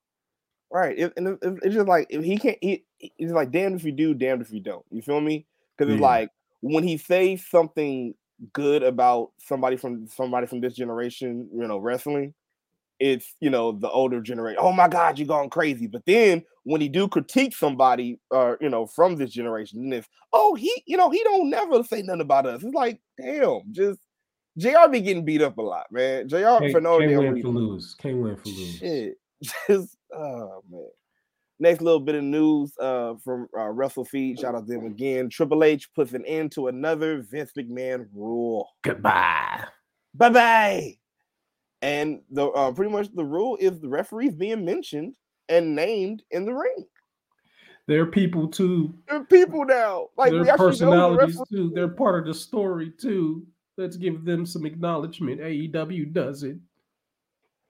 Right. 0.73 0.97
It, 0.97 1.13
and 1.17 1.27
it- 1.27 1.39
it- 1.43 1.59
it's 1.65 1.75
just 1.75 1.89
like 1.89 2.07
if 2.11 2.23
he 2.23 2.39
can't. 2.39 2.57
He, 2.61 2.85
it's 3.01 3.33
like 3.33 3.51
damned 3.51 3.75
if 3.75 3.83
you 3.83 3.91
do, 3.91 4.15
damned 4.15 4.41
if 4.41 4.53
you 4.53 4.61
don't. 4.61 4.85
You 4.93 5.03
feel 5.03 5.21
me? 5.21 5.45
Because 5.77 5.93
it's 5.93 6.01
Yeah. 6.01 6.07
like 6.07 6.31
when 6.61 6.85
he 6.85 6.97
says 6.97 7.45
something 7.45 8.15
good 8.53 8.85
about 8.85 9.33
somebody 9.41 9.77
from 9.77 10.07
somebody 10.07 10.47
from 10.47 10.61
this 10.61 10.75
generation, 10.75 11.49
you 11.53 11.67
know, 11.67 11.79
wrestling, 11.79 12.35
it's 13.01 13.35
you 13.41 13.51
know 13.51 13.73
the 13.73 13.91
older 13.91 14.21
generation. 14.21 14.61
Oh 14.63 14.73
my 14.73 14.87
God, 14.87 15.19
you're 15.19 15.27
going 15.27 15.51
crazy. 15.51 15.87
But 15.87 16.05
then 16.07 16.45
when 16.65 16.81
he 16.81 16.89
do 16.89 17.09
critique 17.09 17.57
somebody, 17.57 18.21
uh, 18.31 18.55
you 18.61 18.69
know, 18.69 18.87
from 18.87 19.17
this 19.17 19.31
generation, 19.31 19.83
then 19.83 19.99
it's 19.99 20.09
oh 20.33 20.55
he, 20.55 20.83
you 20.87 20.97
know, 20.97 21.11
he 21.11 21.23
don't 21.25 21.51
never 21.51 21.83
say 21.83 22.03
nothing 22.03 22.21
about 22.21 22.47
us. 22.47 22.63
It's 22.63 22.75
like 22.75 23.01
damn, 23.19 23.63
just 23.73 23.99
Jr. 24.59 24.91
be 24.91 25.01
getting 25.01 25.25
beat 25.25 25.43
up 25.43 25.59
a 25.59 25.63
lot, 25.63 25.87
man. 25.91 26.29
Jr. 26.29 26.37
Can't, 26.37 26.73
for 26.73 26.81
no 26.81 26.99
can't 26.99 27.11
win 27.17 27.33
reason. 27.35 27.53
for 27.53 27.59
lose. 27.59 27.97
Can't 28.01 28.19
win 28.19 28.37
for 28.37 28.49
lose. 28.49 28.77
Shit. 28.77 29.15
Just 29.69 29.97
oh 30.15 30.63
man. 30.71 30.87
Next 31.59 31.83
little 31.83 32.01
bit 32.01 32.15
of 32.15 32.25
news 32.25 32.73
uh 32.79 33.15
from 33.25 33.49
uh, 33.57 33.63
WrestleFeed. 33.63 34.41
Shout 34.41 34.55
out 34.55 34.67
to 34.67 34.73
them 34.73 34.87
again. 34.87 35.31
Triple 35.31 35.65
H 35.65 35.89
puts 35.95 36.13
an 36.13 36.25
end 36.27 36.53
to 36.53 36.69
another 36.69 37.23
Vince 37.23 37.53
McMahon 37.57 38.07
rule. 38.15 38.69
Goodbye. 38.83 39.65
Bye 40.15 40.31
bye. 40.31 41.00
And 41.83 42.21
the 42.31 42.47
uh, 42.49 42.73
pretty 42.73 42.93
much 42.93 43.09
the 43.15 43.25
rule 43.25 43.57
is 43.59 43.81
the 43.81 43.89
referees 43.89 44.35
being 44.35 44.65
mentioned 44.65 45.17
and 45.49 45.75
named 45.75 46.23
in 46.31 46.45
the 46.45 46.53
ring. 46.53 46.87
They're 47.87 48.07
people 48.07 48.49
too. 48.49 48.95
They're 49.09 49.25
people 49.25 49.65
now. 49.65 50.09
Like 50.17 50.33
actually 50.33 50.45
know 50.45 50.45
the 50.45 50.57
personalities 50.57 51.43
too. 51.51 51.73
They're 51.75 51.89
part 51.89 52.21
of 52.21 52.27
the 52.27 52.35
story 52.35 52.93
too. 52.97 53.47
Let's 53.77 53.97
give 53.97 54.25
them 54.25 54.47
some 54.47 54.67
acknowledgement. 54.67 55.41
AEW 55.41 56.13
does 56.13 56.43
it. 56.43 56.59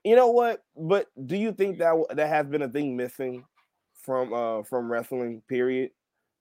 You 0.05 0.17
know 0.17 0.31
what? 0.31 0.63
But 0.77 1.07
do 1.27 1.37
you 1.37 1.53
think 1.53 1.79
that 1.79 1.95
that 2.11 2.29
has 2.29 2.47
been 2.47 2.63
a 2.63 2.69
thing 2.69 2.97
missing 2.97 3.45
from 3.95 4.33
uh 4.35 4.63
from 4.65 4.91
wrestling? 4.91 5.43
Period. 5.49 5.91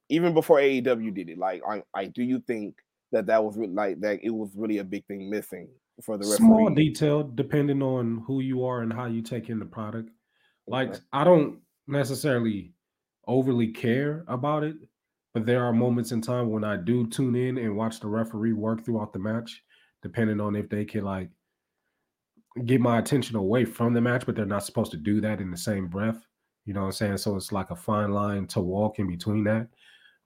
Even 0.08 0.34
before 0.34 0.58
AEW 0.58 1.14
did 1.14 1.28
it, 1.28 1.38
like 1.38 1.62
I, 1.66 1.82
I 1.94 2.06
do 2.06 2.24
you 2.24 2.40
think 2.40 2.74
that 3.12 3.26
that 3.26 3.42
was 3.42 3.56
like 3.56 4.00
that 4.00 4.18
it 4.22 4.30
was 4.30 4.50
really 4.56 4.78
a 4.78 4.84
big 4.84 5.06
thing 5.06 5.30
missing 5.30 5.68
for 6.02 6.16
the 6.16 6.24
Small 6.24 6.70
detail, 6.70 7.22
depending 7.22 7.82
on 7.82 8.22
who 8.26 8.40
you 8.40 8.64
are 8.64 8.82
and 8.82 8.92
how 8.92 9.06
you 9.06 9.22
take 9.22 9.48
in 9.48 9.58
the 9.58 9.64
product. 9.64 10.10
Like 10.66 10.90
Okay. 10.90 11.00
I 11.12 11.24
don't 11.24 11.60
necessarily 11.86 12.72
overly 13.26 13.68
care 13.68 14.24
about 14.28 14.64
it, 14.64 14.76
but 15.34 15.46
there 15.46 15.64
are 15.64 15.72
moments 15.72 16.12
in 16.12 16.20
time 16.20 16.50
when 16.50 16.64
I 16.64 16.76
do 16.76 17.06
tune 17.06 17.36
in 17.36 17.58
and 17.58 17.76
watch 17.76 18.00
the 18.00 18.08
referee 18.08 18.52
work 18.52 18.84
throughout 18.84 19.12
the 19.12 19.18
match, 19.18 19.62
depending 20.02 20.40
on 20.40 20.56
if 20.56 20.68
they 20.68 20.84
can 20.84 21.04
like 21.04 21.30
get 22.64 22.80
my 22.80 22.98
attention 22.98 23.36
away 23.36 23.64
from 23.64 23.94
the 23.94 24.00
match, 24.00 24.26
but 24.26 24.34
they're 24.34 24.46
not 24.46 24.64
supposed 24.64 24.90
to 24.92 24.96
do 24.96 25.20
that 25.20 25.40
in 25.40 25.50
the 25.50 25.56
same 25.56 25.86
breath. 25.88 26.26
You 26.64 26.74
know 26.74 26.80
what 26.80 26.86
I'm 26.86 26.92
saying? 26.92 27.16
So 27.18 27.36
it's 27.36 27.52
like 27.52 27.70
a 27.70 27.76
fine 27.76 28.12
line 28.12 28.46
to 28.48 28.60
walk 28.60 28.98
in 28.98 29.08
between 29.08 29.44
that. 29.44 29.68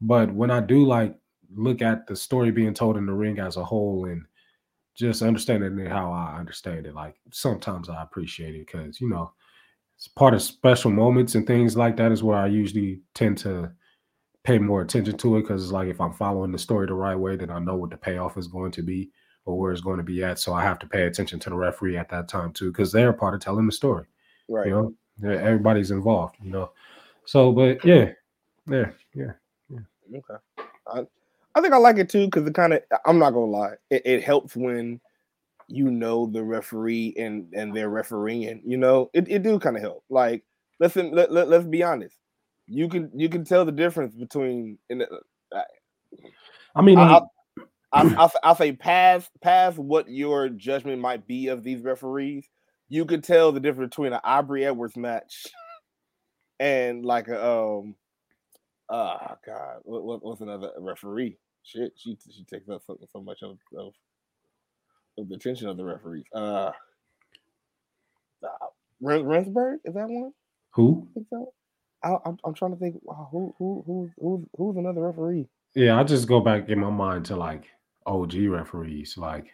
But 0.00 0.32
when 0.32 0.50
I 0.50 0.60
do 0.60 0.84
like 0.84 1.16
look 1.54 1.82
at 1.82 2.06
the 2.06 2.16
story 2.16 2.50
being 2.50 2.74
told 2.74 2.96
in 2.96 3.06
the 3.06 3.12
ring 3.12 3.38
as 3.38 3.56
a 3.56 3.64
whole 3.64 4.06
and 4.06 4.24
just 4.94 5.22
understanding 5.22 5.78
it 5.78 5.90
how 5.90 6.12
I 6.12 6.38
understand 6.38 6.86
it, 6.86 6.94
like 6.94 7.16
sometimes 7.32 7.88
I 7.88 8.02
appreciate 8.02 8.54
it 8.54 8.66
because 8.66 9.00
you 9.00 9.08
know 9.08 9.32
it's 9.96 10.08
part 10.08 10.34
of 10.34 10.42
special 10.42 10.90
moments 10.90 11.34
and 11.34 11.46
things 11.46 11.76
like 11.76 11.96
that 11.96 12.12
is 12.12 12.22
where 12.22 12.38
I 12.38 12.46
usually 12.46 13.00
tend 13.14 13.38
to 13.38 13.72
pay 14.44 14.58
more 14.58 14.82
attention 14.82 15.16
to 15.16 15.36
it 15.36 15.42
because 15.42 15.62
it's 15.62 15.72
like 15.72 15.88
if 15.88 16.00
I'm 16.00 16.12
following 16.12 16.52
the 16.52 16.58
story 16.58 16.86
the 16.86 16.94
right 16.94 17.14
way, 17.14 17.36
then 17.36 17.50
I 17.50 17.58
know 17.58 17.76
what 17.76 17.90
the 17.90 17.96
payoff 17.96 18.36
is 18.36 18.46
going 18.46 18.72
to 18.72 18.82
be 18.82 19.10
or 19.46 19.58
where 19.58 19.72
it's 19.72 19.80
going 19.80 19.96
to 19.98 20.02
be 20.02 20.22
at. 20.22 20.38
So 20.38 20.52
I 20.52 20.62
have 20.62 20.78
to 20.80 20.86
pay 20.86 21.04
attention 21.04 21.38
to 21.40 21.50
the 21.50 21.56
referee 21.56 21.96
at 21.96 22.08
that 22.10 22.28
time 22.28 22.52
too 22.52 22.70
because 22.70 22.92
they're 22.92 23.12
part 23.12 23.34
of 23.34 23.40
telling 23.40 23.66
the 23.66 23.72
story. 23.72 24.06
Right. 24.48 24.66
You 24.66 24.94
know, 25.22 25.30
everybody's 25.30 25.90
involved. 25.90 26.36
You 26.42 26.50
know, 26.50 26.72
so 27.24 27.52
but 27.52 27.84
yeah, 27.84 28.10
yeah, 28.68 28.90
yeah. 29.14 29.32
Okay. 30.10 30.34
I, 30.86 31.04
I 31.54 31.60
think 31.60 31.72
I 31.72 31.76
like 31.78 31.98
it 31.98 32.08
too 32.08 32.26
because 32.26 32.46
it 32.46 32.54
kind 32.54 32.72
of 32.72 32.82
I'm 33.04 33.18
not 33.18 33.30
gonna 33.30 33.46
lie, 33.46 33.74
it, 33.90 34.02
it 34.04 34.24
helps 34.24 34.56
when 34.56 35.00
you 35.68 35.90
know 35.90 36.26
the 36.26 36.42
referee 36.42 37.14
and 37.18 37.52
and 37.54 37.74
they're 37.74 37.90
refereeing. 37.90 38.60
You 38.64 38.76
know, 38.76 39.10
it, 39.14 39.26
it 39.28 39.42
do 39.42 39.58
kind 39.58 39.76
of 39.76 39.82
help. 39.82 40.04
Like, 40.10 40.44
listen, 40.80 41.12
let, 41.12 41.32
let, 41.32 41.48
let's 41.48 41.64
be 41.64 41.82
honest. 41.82 42.16
You 42.66 42.88
can 42.88 43.10
you 43.14 43.28
can 43.28 43.44
tell 43.44 43.64
the 43.64 43.72
difference 43.72 44.14
between 44.14 44.78
in 44.90 44.98
the, 44.98 45.08
I 46.74 46.82
mean, 46.82 46.98
I- 46.98 47.12
like, 47.12 47.22
I, 47.92 48.12
I'll, 48.16 48.32
I'll 48.42 48.54
say 48.56 48.72
past 48.72 49.30
past 49.40 49.78
what 49.78 50.08
your 50.08 50.48
judgment 50.48 51.00
might 51.00 51.26
be 51.28 51.48
of 51.48 51.62
these 51.62 51.82
referees, 51.82 52.48
you 52.88 53.04
could 53.04 53.22
tell 53.22 53.52
the 53.52 53.60
difference 53.60 53.90
between 53.90 54.12
an 54.12 54.20
Aubrey 54.24 54.66
Edwards 54.66 54.96
match 54.96 55.46
and 56.58 57.04
like 57.04 57.28
a 57.28 57.36
um 57.40 57.94
oh 58.88 59.16
god 59.44 59.78
what, 59.82 60.04
what 60.04 60.24
what's 60.24 60.40
another 60.40 60.70
referee 60.78 61.36
shit 61.64 61.92
she 61.96 62.16
she 62.30 62.44
takes 62.44 62.68
up 62.68 62.82
so, 62.86 62.98
so 63.12 63.20
much 63.20 63.42
of, 63.42 63.58
of 63.76 63.94
of 65.18 65.28
the 65.28 65.34
attention 65.36 65.68
of 65.68 65.76
the 65.76 65.84
referees 65.84 66.24
uh, 66.34 66.70
uh 68.42 68.66
Remsburg 69.02 69.76
is 69.84 69.94
that 69.94 70.08
one 70.08 70.32
who? 70.72 71.08
I 71.10 71.14
think 71.14 71.26
so 71.30 71.52
I, 72.02 72.16
I'm, 72.26 72.38
I'm 72.44 72.54
trying 72.54 72.72
to 72.72 72.78
think 72.78 72.96
wow, 73.02 73.28
who 73.32 73.54
who 73.58 73.82
who 73.86 74.10
who's 74.20 74.46
who's 74.56 74.76
another 74.76 75.02
referee 75.02 75.48
Yeah, 75.74 75.98
I 75.98 76.04
just 76.04 76.28
go 76.28 76.40
back 76.40 76.68
in 76.68 76.78
my 76.80 76.90
mind 76.90 77.26
to 77.26 77.36
like 77.36 77.64
OG 78.06 78.34
referees. 78.48 79.16
Like, 79.16 79.46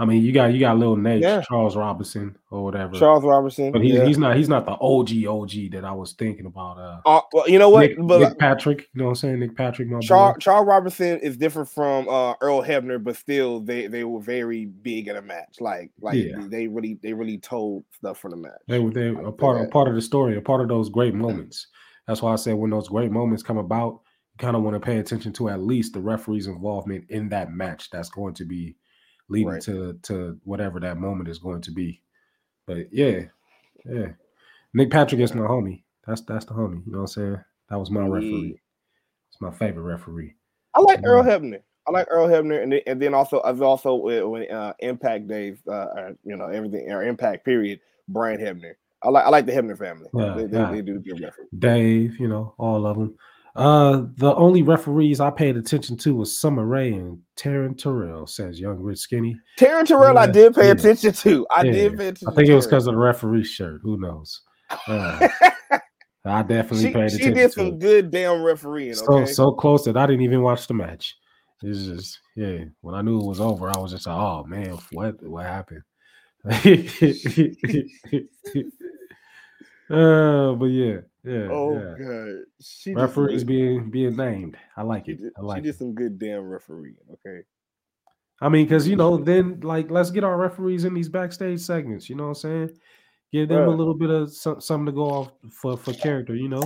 I 0.00 0.06
mean, 0.06 0.22
you 0.22 0.32
got 0.32 0.54
you 0.54 0.60
got 0.60 0.78
little 0.78 0.96
Nate, 0.96 1.20
Yeah. 1.20 1.42
Charles 1.42 1.76
Robinson 1.76 2.34
or 2.50 2.64
whatever. 2.64 2.98
Charles 2.98 3.22
Robertson 3.22 3.70
but 3.70 3.82
he's 3.82 3.96
yeah. 3.96 4.06
he's 4.06 4.16
not 4.16 4.34
he's 4.34 4.48
not 4.48 4.64
the 4.64 4.72
OG 4.72 5.26
OG 5.28 5.72
that 5.72 5.84
I 5.84 5.92
was 5.92 6.14
thinking 6.14 6.46
about. 6.46 6.78
Uh, 6.78 7.00
uh, 7.04 7.20
well, 7.34 7.46
you 7.46 7.58
know 7.58 7.68
what 7.68 7.90
Nick, 7.90 7.98
but 8.00 8.20
Nick 8.20 8.38
Patrick, 8.38 8.88
you 8.94 8.98
know 8.98 9.04
what 9.04 9.10
I'm 9.10 9.14
saying? 9.16 9.40
Nick 9.40 9.54
Patrick, 9.54 9.88
my 9.88 10.00
Charles. 10.00 10.38
Charles 10.40 10.66
Robertson 10.66 11.18
is 11.18 11.36
different 11.36 11.68
from 11.68 12.08
uh, 12.08 12.32
Earl 12.40 12.62
Hebner, 12.62 13.02
but 13.02 13.14
still 13.14 13.60
they 13.60 13.88
they 13.88 14.04
were 14.04 14.20
very 14.22 14.64
big 14.64 15.08
in 15.08 15.16
a 15.16 15.22
match. 15.22 15.60
Like 15.60 15.90
like 16.00 16.14
Yeah. 16.16 16.46
they 16.48 16.66
really 16.66 16.98
they 17.02 17.12
really 17.12 17.36
told 17.36 17.84
stuff 17.92 18.18
from 18.18 18.30
the 18.30 18.38
match. 18.38 18.60
They 18.68 18.78
were 18.78 18.90
they 18.90 19.08
a 19.08 19.30
part 19.30 19.60
a 19.60 19.68
part 19.68 19.86
of 19.86 19.94
the 19.94 20.02
story, 20.02 20.34
a 20.34 20.40
part 20.40 20.62
of 20.62 20.68
those 20.68 20.88
great 20.88 21.12
moments. 21.12 21.66
That's 22.06 22.22
why 22.22 22.32
I 22.32 22.36
said 22.36 22.54
when 22.54 22.70
those 22.70 22.88
great 22.88 23.12
moments 23.12 23.42
come 23.42 23.58
about, 23.58 24.00
you 24.32 24.38
kind 24.38 24.56
of 24.56 24.62
want 24.62 24.76
to 24.76 24.80
pay 24.80 24.96
attention 24.96 25.34
to 25.34 25.50
at 25.50 25.60
least 25.60 25.92
the 25.92 26.00
referee's 26.00 26.46
involvement 26.46 27.04
in 27.10 27.28
that 27.28 27.52
match. 27.52 27.90
That's 27.90 28.08
going 28.08 28.32
to 28.34 28.46
be 28.46 28.76
leading 29.30 29.48
Right. 29.48 29.62
to 29.62 29.98
to 30.02 30.38
whatever 30.44 30.80
that 30.80 30.98
moment 30.98 31.28
is 31.28 31.38
going 31.38 31.62
to 31.62 31.70
be. 31.70 32.02
But 32.66 32.92
yeah, 32.92 33.22
yeah. 33.84 34.08
Nick 34.74 34.90
Patrick 34.90 35.20
is 35.20 35.34
my 35.34 35.46
homie. 35.46 35.82
That's 36.06 36.20
that's 36.22 36.44
the 36.44 36.52
homie. 36.52 36.84
You 36.86 36.92
know 36.92 36.98
what 36.98 37.02
I'm 37.02 37.06
saying? 37.08 37.44
That 37.70 37.78
was 37.78 37.90
my 37.90 38.06
referee. 38.06 38.60
It's 39.30 39.40
my 39.40 39.50
favorite 39.50 39.84
referee. 39.84 40.34
I 40.74 40.80
like 40.80 41.00
Earl 41.04 41.22
Hebner. 41.22 41.62
I 41.88 41.92
like 41.92 42.06
Earl 42.10 42.28
Hebner, 42.28 42.62
and 42.62 42.72
then, 42.72 42.80
and 42.86 43.00
then 43.02 43.14
also 43.14 43.40
as 43.40 43.60
also 43.60 43.94
when 43.94 44.50
uh, 44.50 44.74
Impact 44.80 45.26
days, 45.28 45.58
uh, 45.66 45.70
uh, 45.70 46.10
you 46.24 46.36
know 46.36 46.46
everything 46.46 46.90
or 46.90 47.02
Impact 47.02 47.44
period. 47.44 47.80
Brian 48.08 48.40
Hebner. 48.40 48.74
I 49.02 49.08
like 49.08 49.24
I 49.24 49.28
like 49.28 49.46
the 49.46 49.52
Hebner 49.52 49.78
family. 49.78 50.08
Yeah, 50.12 50.34
they, 50.36 50.46
they, 50.46 50.58
yeah. 50.58 50.70
they 50.70 50.82
do 50.82 50.98
good 50.98 51.20
referee. 51.20 51.46
Dave, 51.58 52.18
you 52.20 52.28
know, 52.28 52.54
all 52.58 52.86
of 52.86 52.98
them. 52.98 53.16
Uh, 53.60 54.06
the 54.16 54.34
only 54.36 54.62
referees 54.62 55.20
I 55.20 55.28
paid 55.28 55.58
attention 55.58 55.98
to 55.98 56.14
was 56.14 56.38
Summer 56.38 56.64
Rae 56.64 56.94
and 56.94 57.18
Taryn 57.36 57.76
Terrell, 57.76 58.26
says 58.26 58.58
Young 58.58 58.80
Rich 58.80 59.00
Skinny. 59.00 59.36
Terrence 59.58 59.90
Terrell, 59.90 60.16
I 60.16 60.30
did 60.30 60.54
pay 60.54 60.68
yeah. 60.68 60.72
attention 60.72 61.12
to. 61.12 61.46
I 61.50 61.64
Yeah, 61.64 61.72
did 61.72 61.98
pay 61.98 62.08
attention. 62.08 62.28
I 62.28 62.34
think 62.34 62.48
it 62.48 62.54
was 62.54 62.66
because 62.66 62.86
of 62.86 62.94
the 62.94 62.98
referee 62.98 63.44
shirt. 63.44 63.82
Who 63.82 64.00
knows? 64.00 64.40
Uh, 64.86 65.28
I 66.24 66.42
definitely 66.42 66.88
she, 66.88 66.92
paid 66.94 67.10
she 67.10 67.16
attention 67.16 67.34
did 67.34 67.48
to 67.48 67.50
some 67.50 67.78
good 67.78 68.10
damn 68.10 68.42
refereeing. 68.42 68.94
So 68.94 69.26
so 69.26 69.50
close 69.52 69.84
that 69.84 69.98
I 69.98 70.06
didn't 70.06 70.22
even 70.22 70.40
watch 70.40 70.66
the 70.66 70.72
match. 70.72 71.14
It's 71.62 71.84
just 71.84 72.18
yeah. 72.36 72.64
When 72.80 72.94
I 72.94 73.02
knew 73.02 73.20
it 73.20 73.26
was 73.26 73.42
over, 73.42 73.68
I 73.68 73.78
was 73.78 73.92
just 73.92 74.06
like, 74.06 74.16
oh 74.16 74.42
man, 74.44 74.78
what 74.92 75.22
what 75.22 75.44
happened? 75.44 75.82
uh, 79.90 80.54
but 80.54 80.64
yeah, 80.64 81.00
yeah, 81.24 81.48
oh 81.50 81.72
yeah. 81.72 82.04
god, 82.04 82.44
she 82.60 82.94
Referees 82.94 83.44
being 83.44 83.90
being 83.90 84.16
named. 84.16 84.56
I 84.76 84.82
like 84.82 85.08
it. 85.08 85.18
did, 85.18 85.32
I 85.36 85.40
she 85.40 85.46
like 85.46 85.62
did 85.62 85.70
it. 85.70 85.78
some 85.78 85.94
good 85.94 86.18
damn 86.18 86.48
refereeing. 86.48 86.96
Okay. 87.12 87.42
I 88.40 88.48
mean, 88.48 88.64
because 88.64 88.88
you 88.88 88.96
know, 88.96 89.16
then 89.24 89.60
like 89.60 89.90
let's 89.90 90.10
get 90.10 90.24
our 90.24 90.36
referees 90.36 90.84
in 90.84 90.94
these 90.94 91.08
backstage 91.08 91.60
segments. 91.60 92.08
You 92.08 92.16
know 92.16 92.24
what 92.24 92.28
I'm 92.30 92.34
saying? 92.36 92.70
Give 93.32 93.48
them 93.48 93.68
a 93.68 93.70
little 93.70 93.94
bit 93.94 94.10
of 94.10 94.32
some, 94.32 94.60
something 94.60 94.86
to 94.86 94.92
go 94.92 95.08
off 95.08 95.32
for 95.52 95.76
for 95.76 95.92
character. 95.92 96.34
You 96.34 96.48
know, 96.48 96.62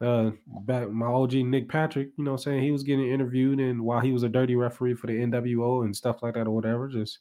uh, 0.00 0.32
back 0.64 0.90
my 0.90 1.06
OG 1.06 1.34
Nick 1.34 1.68
Patrick. 1.68 2.10
You 2.18 2.24
know, 2.24 2.32
what 2.32 2.40
I'm 2.40 2.52
saying 2.52 2.62
he 2.62 2.72
was 2.72 2.82
getting 2.82 3.10
interviewed, 3.10 3.58
and 3.60 3.80
while 3.80 4.00
he 4.00 4.12
was 4.12 4.22
a 4.22 4.28
dirty 4.28 4.54
referee 4.54 4.94
for 4.94 5.06
the 5.06 5.14
NWO 5.14 5.84
and 5.84 5.96
stuff 5.96 6.22
like 6.22 6.34
that 6.34 6.46
or 6.46 6.50
whatever, 6.54 6.88
just 6.88 7.20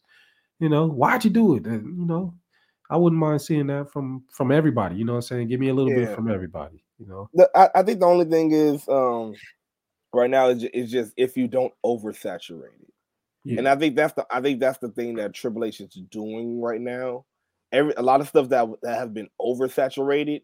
you 0.60 0.70
know, 0.70 0.88
why'd 0.88 1.24
you 1.24 1.30
do 1.30 1.56
it? 1.56 1.66
And, 1.66 1.98
you 2.00 2.06
know, 2.06 2.34
I 2.90 2.98
wouldn't 2.98 3.20
mind 3.20 3.42
seeing 3.42 3.68
that 3.68 3.92
from 3.92 4.24
from 4.30 4.52
everybody. 4.52 4.96
You 4.96 5.06
know, 5.06 5.14
what 5.14 5.18
I'm 5.18 5.22
saying 5.24 5.48
give 5.50 5.60
me 5.60 5.70
a 5.70 5.74
little 5.74 5.94
bit 5.94 6.16
from 6.16 6.32
everybody. 6.32 6.84
You 6.98 7.08
know, 7.08 7.30
The, 7.34 7.50
I, 7.56 7.70
I 7.76 7.84
think 7.84 8.00
the 8.00 8.06
only 8.06 8.26
thing 8.26 8.52
is, 8.52 8.88
um, 8.88 9.36
right 10.14 10.30
now 10.30 10.50
is, 10.50 10.64
is 10.64 10.92
just 10.92 11.14
if 11.18 11.38
you 11.38 11.48
don't 11.48 11.74
oversaturate 11.86 12.82
it, 12.82 12.94
yeah, 13.44 13.60
and 13.60 13.68
I 13.68 13.76
think 13.76 13.96
that's 13.96 14.14
the 14.14 14.26
I 14.32 14.42
think 14.42 14.60
that's 14.60 14.80
the 14.80 14.90
thing 14.90 15.16
that 15.16 15.34
Triple 15.34 15.66
H 15.66 15.82
is 15.82 15.90
doing 16.10 16.62
right 16.62 16.82
now. 16.82 17.26
Every 17.72 17.94
a 17.98 18.02
lot 18.02 18.22
of 18.22 18.30
stuff 18.30 18.50
that 18.50 18.68
that 18.84 18.98
have 18.98 19.14
been 19.14 19.30
oversaturated, 19.40 20.42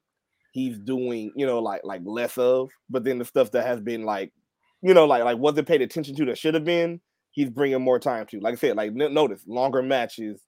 he's 0.52 0.78
doing 0.78 1.32
you 1.36 1.46
know 1.46 1.60
like 1.60 1.82
like 1.84 2.02
less 2.04 2.38
of. 2.38 2.70
But 2.90 3.04
then 3.06 3.20
the 3.20 3.26
stuff 3.26 3.52
that 3.52 3.66
has 3.66 3.80
been 3.80 4.04
like, 4.04 4.34
you 4.82 4.94
know, 4.94 5.06
like 5.06 5.24
like 5.24 5.38
wasn't 5.38 5.68
paid 5.68 5.82
attention 5.82 6.16
to 6.18 6.26
that 6.26 6.38
should 6.38 6.54
have 6.56 6.66
been, 6.66 7.00
he's 7.32 7.50
bringing 7.50 7.82
more 7.82 8.00
time 8.00 8.26
to. 8.28 8.40
Like 8.42 8.54
I 8.54 8.58
said, 8.58 8.76
like 8.76 8.94
notice 8.94 9.42
longer 9.48 9.82
matches 9.82 10.42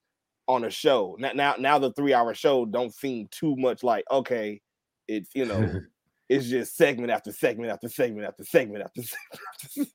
on 0.48 0.64
a 0.64 0.70
show. 0.70 1.16
Now 1.18 1.32
now 1.34 1.54
now 1.58 1.78
the 1.78 1.92
three 1.92 2.14
hour 2.14 2.34
show 2.34 2.64
don't 2.66 2.94
seem 2.94 3.28
too 3.30 3.56
much 3.56 3.82
like 3.82 4.04
okay, 4.10 4.60
it's 5.08 5.30
you 5.34 5.44
know. 5.46 5.80
it's 6.28 6.48
just 6.48 6.76
segment 6.76 7.10
after 7.12 7.30
segment 7.30 7.70
after 7.70 7.88
segment 7.88 8.26
after 8.26 8.42
segment 8.44 8.82
after 8.82 9.00
segment. 9.74 9.92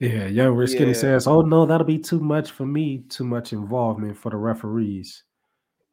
yeah. 0.00 0.26
Young 0.26 0.54
Rich 0.54 0.70
Skinny 0.70 0.88
Yeah. 0.88 0.96
says, 0.96 1.26
"Oh 1.26 1.40
no, 1.42 1.66
that'll 1.66 1.86
be 1.86 1.98
too 1.98 2.20
much 2.20 2.50
for 2.50 2.66
me. 2.66 3.04
Too 3.08 3.24
much 3.24 3.52
involvement 3.52 4.16
for 4.16 4.30
the 4.30 4.36
referees." 4.36 5.24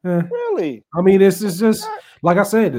Eh, 0.04 0.22
really? 0.30 0.84
I 0.96 1.02
mean, 1.02 1.20
it's, 1.22 1.42
it's 1.42 1.58
just 1.58 1.88
like 2.22 2.36
I 2.36 2.42
said 2.44 2.76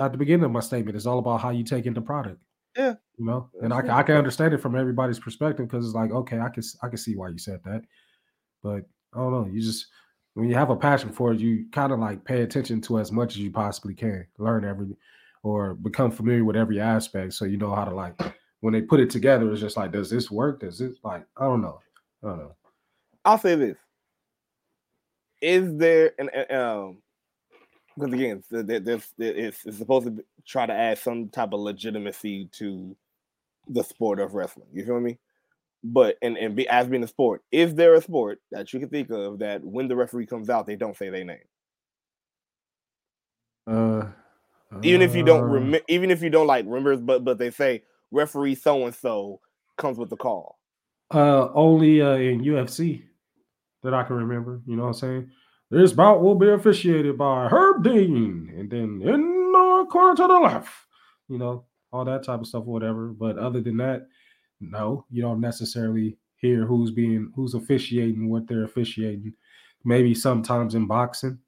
at 0.00 0.12
the 0.12 0.18
beginning 0.18 0.44
of 0.44 0.50
my 0.50 0.60
statement. 0.60 0.96
It's 0.96 1.06
all 1.06 1.18
about 1.18 1.40
how 1.40 1.50
you 1.50 1.64
take 1.64 1.86
in 1.86 1.94
the 1.94 2.00
product. 2.00 2.40
Yeah. 2.76 2.94
you 3.18 3.26
know, 3.26 3.50
and 3.62 3.70
I, 3.72 3.98
I 3.98 4.02
can 4.02 4.16
understand 4.16 4.54
it 4.54 4.58
from 4.62 4.74
everybody's 4.76 5.18
perspective 5.18 5.68
because 5.68 5.84
it's 5.84 5.94
like, 5.94 6.10
okay, 6.10 6.38
I 6.38 6.48
can 6.48 6.62
I 6.82 6.88
can 6.88 6.96
see 6.96 7.14
why 7.16 7.28
you 7.28 7.36
said 7.36 7.60
that, 7.64 7.82
but 8.62 8.84
I 9.12 9.18
don't 9.18 9.32
know. 9.32 9.46
You 9.52 9.60
just 9.60 9.86
when 10.34 10.48
you 10.48 10.54
have 10.54 10.70
a 10.70 10.76
passion 10.76 11.12
for 11.12 11.32
it, 11.32 11.40
you 11.40 11.66
kind 11.72 11.92
of 11.92 11.98
like 11.98 12.24
pay 12.24 12.42
attention 12.42 12.80
to 12.82 12.98
as 12.98 13.12
much 13.12 13.32
as 13.32 13.38
you 13.38 13.50
possibly 13.50 13.94
can. 13.94 14.26
Learn 14.38 14.64
every 14.64 14.96
or 15.42 15.74
become 15.74 16.10
familiar 16.10 16.44
with 16.44 16.56
every 16.56 16.80
aspect, 16.80 17.34
so 17.34 17.44
you 17.44 17.56
know 17.56 17.74
how 17.74 17.84
to 17.84 17.94
like 17.94 18.18
when 18.60 18.72
they 18.72 18.80
put 18.80 19.00
it 19.00 19.10
together. 19.10 19.50
It's 19.50 19.60
just 19.60 19.76
like, 19.76 19.92
does 19.92 20.08
this 20.08 20.30
work? 20.30 20.60
Does 20.60 20.78
this 20.78 20.96
like 21.02 21.24
I 21.36 21.44
don't 21.44 21.62
know, 21.62 21.80
I 22.22 22.28
don't 22.28 22.38
know. 22.38 22.56
I'll 23.24 23.38
say 23.38 23.54
this: 23.54 23.76
Is 25.40 25.76
there 25.76 26.12
an 26.18 26.30
um? 26.56 26.98
Because 27.94 28.14
again, 28.14 28.42
th- 28.50 28.66
th- 28.66 28.84
this 28.84 29.12
it's, 29.18 29.66
it's 29.66 29.76
supposed 29.76 30.06
to 30.06 30.24
try 30.46 30.64
to 30.64 30.72
add 30.72 30.98
some 30.98 31.28
type 31.28 31.52
of 31.52 31.60
legitimacy 31.60 32.48
to 32.52 32.96
the 33.68 33.82
sport 33.82 34.18
of 34.18 34.34
wrestling. 34.34 34.68
You 34.72 34.84
feel 34.86 35.00
me? 35.00 35.18
But 35.84 36.16
and 36.22 36.36
and 36.36 36.54
be, 36.54 36.68
as 36.68 36.86
being 36.86 37.02
a 37.02 37.08
sport, 37.08 37.42
is 37.50 37.74
there 37.74 37.94
a 37.94 38.00
sport 38.00 38.40
that 38.52 38.72
you 38.72 38.78
can 38.78 38.88
think 38.88 39.10
of 39.10 39.40
that 39.40 39.64
when 39.64 39.88
the 39.88 39.96
referee 39.96 40.26
comes 40.26 40.48
out, 40.48 40.66
they 40.66 40.76
don't 40.76 40.96
say 40.96 41.10
their 41.10 41.24
name? 41.24 41.38
Uh, 43.66 44.06
Even 44.82 45.02
if 45.02 45.14
you 45.14 45.24
don't 45.24 45.40
uh, 45.40 45.44
remember, 45.44 45.84
even 45.88 46.10
if 46.10 46.22
you 46.22 46.30
don't 46.30 46.46
like 46.46 46.64
remember, 46.66 46.96
but 46.96 47.24
but 47.24 47.38
they 47.38 47.50
say 47.50 47.82
referee 48.12 48.54
so 48.54 48.84
and 48.84 48.94
so 48.94 49.40
comes 49.76 49.98
with 49.98 50.10
the 50.10 50.16
call. 50.16 50.58
Uh, 51.12 51.48
only 51.52 52.00
uh, 52.00 52.14
in 52.14 52.42
UFC 52.42 53.02
that 53.82 53.92
I 53.92 54.04
can 54.04 54.16
remember. 54.16 54.62
You 54.66 54.76
know 54.76 54.84
what 54.84 54.88
I'm 54.88 54.94
saying? 54.94 55.30
This 55.70 55.92
bout 55.92 56.22
will 56.22 56.34
be 56.34 56.48
officiated 56.48 57.18
by 57.18 57.48
Herb 57.48 57.82
Dean, 57.82 58.52
and 58.56 58.70
then 58.70 59.02
in 59.02 59.52
the 59.52 59.86
corner 59.90 60.14
to 60.14 60.26
the 60.28 60.38
left. 60.38 60.72
You 61.28 61.38
know 61.38 61.64
all 61.92 62.04
that 62.06 62.24
type 62.24 62.40
of 62.40 62.46
stuff, 62.46 62.64
whatever. 62.64 63.08
But 63.08 63.38
other 63.38 63.60
than 63.60 63.76
that, 63.78 64.06
no, 64.62 65.04
you 65.10 65.22
don't 65.22 65.40
necessarily 65.40 66.16
hear 66.36 66.64
who's 66.64 66.90
being 66.90 67.32
who's 67.34 67.54
officiating, 67.54 68.30
what 68.30 68.46
they're 68.46 68.64
officiating. 68.64 69.34
Maybe 69.84 70.14
sometimes 70.14 70.74
in 70.74 70.86
boxing, 70.86 71.38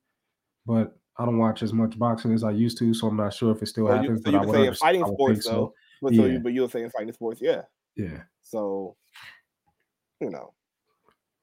but 0.67 0.99
I 1.17 1.25
don't 1.25 1.39
watch 1.39 1.63
as 1.63 1.73
much 1.73 1.99
boxing 1.99 2.33
as 2.33 2.43
I 2.43 2.51
used 2.51 2.79
to, 2.79 2.93
so 2.93 3.07
I'm 3.07 3.17
not 3.17 3.33
sure 3.33 3.53
if 3.55 3.63
it 3.63 3.67
still 3.67 3.85
Well, 3.85 4.03
you, 4.03 4.03
happens. 4.03 4.23
so 4.25 4.31
but 4.31 4.33
you 4.33 4.49
I 4.49 4.53
say 4.53 4.67
in 4.67 4.75
fighting 4.75 5.05
sports 5.07 5.45
so. 5.45 5.51
though, 5.51 5.75
but 6.03 6.15
so 6.15 6.25
Yeah. 6.25 6.33
you, 6.33 6.39
but 6.41 6.53
you'll 6.53 6.69
say 6.69 6.83
in 6.83 6.91
fighting 6.91 7.13
sports, 7.13 7.41
yeah. 7.41 7.63
Yeah. 7.97 8.23
So, 8.43 8.97
you 10.21 10.31
know, 10.31 10.55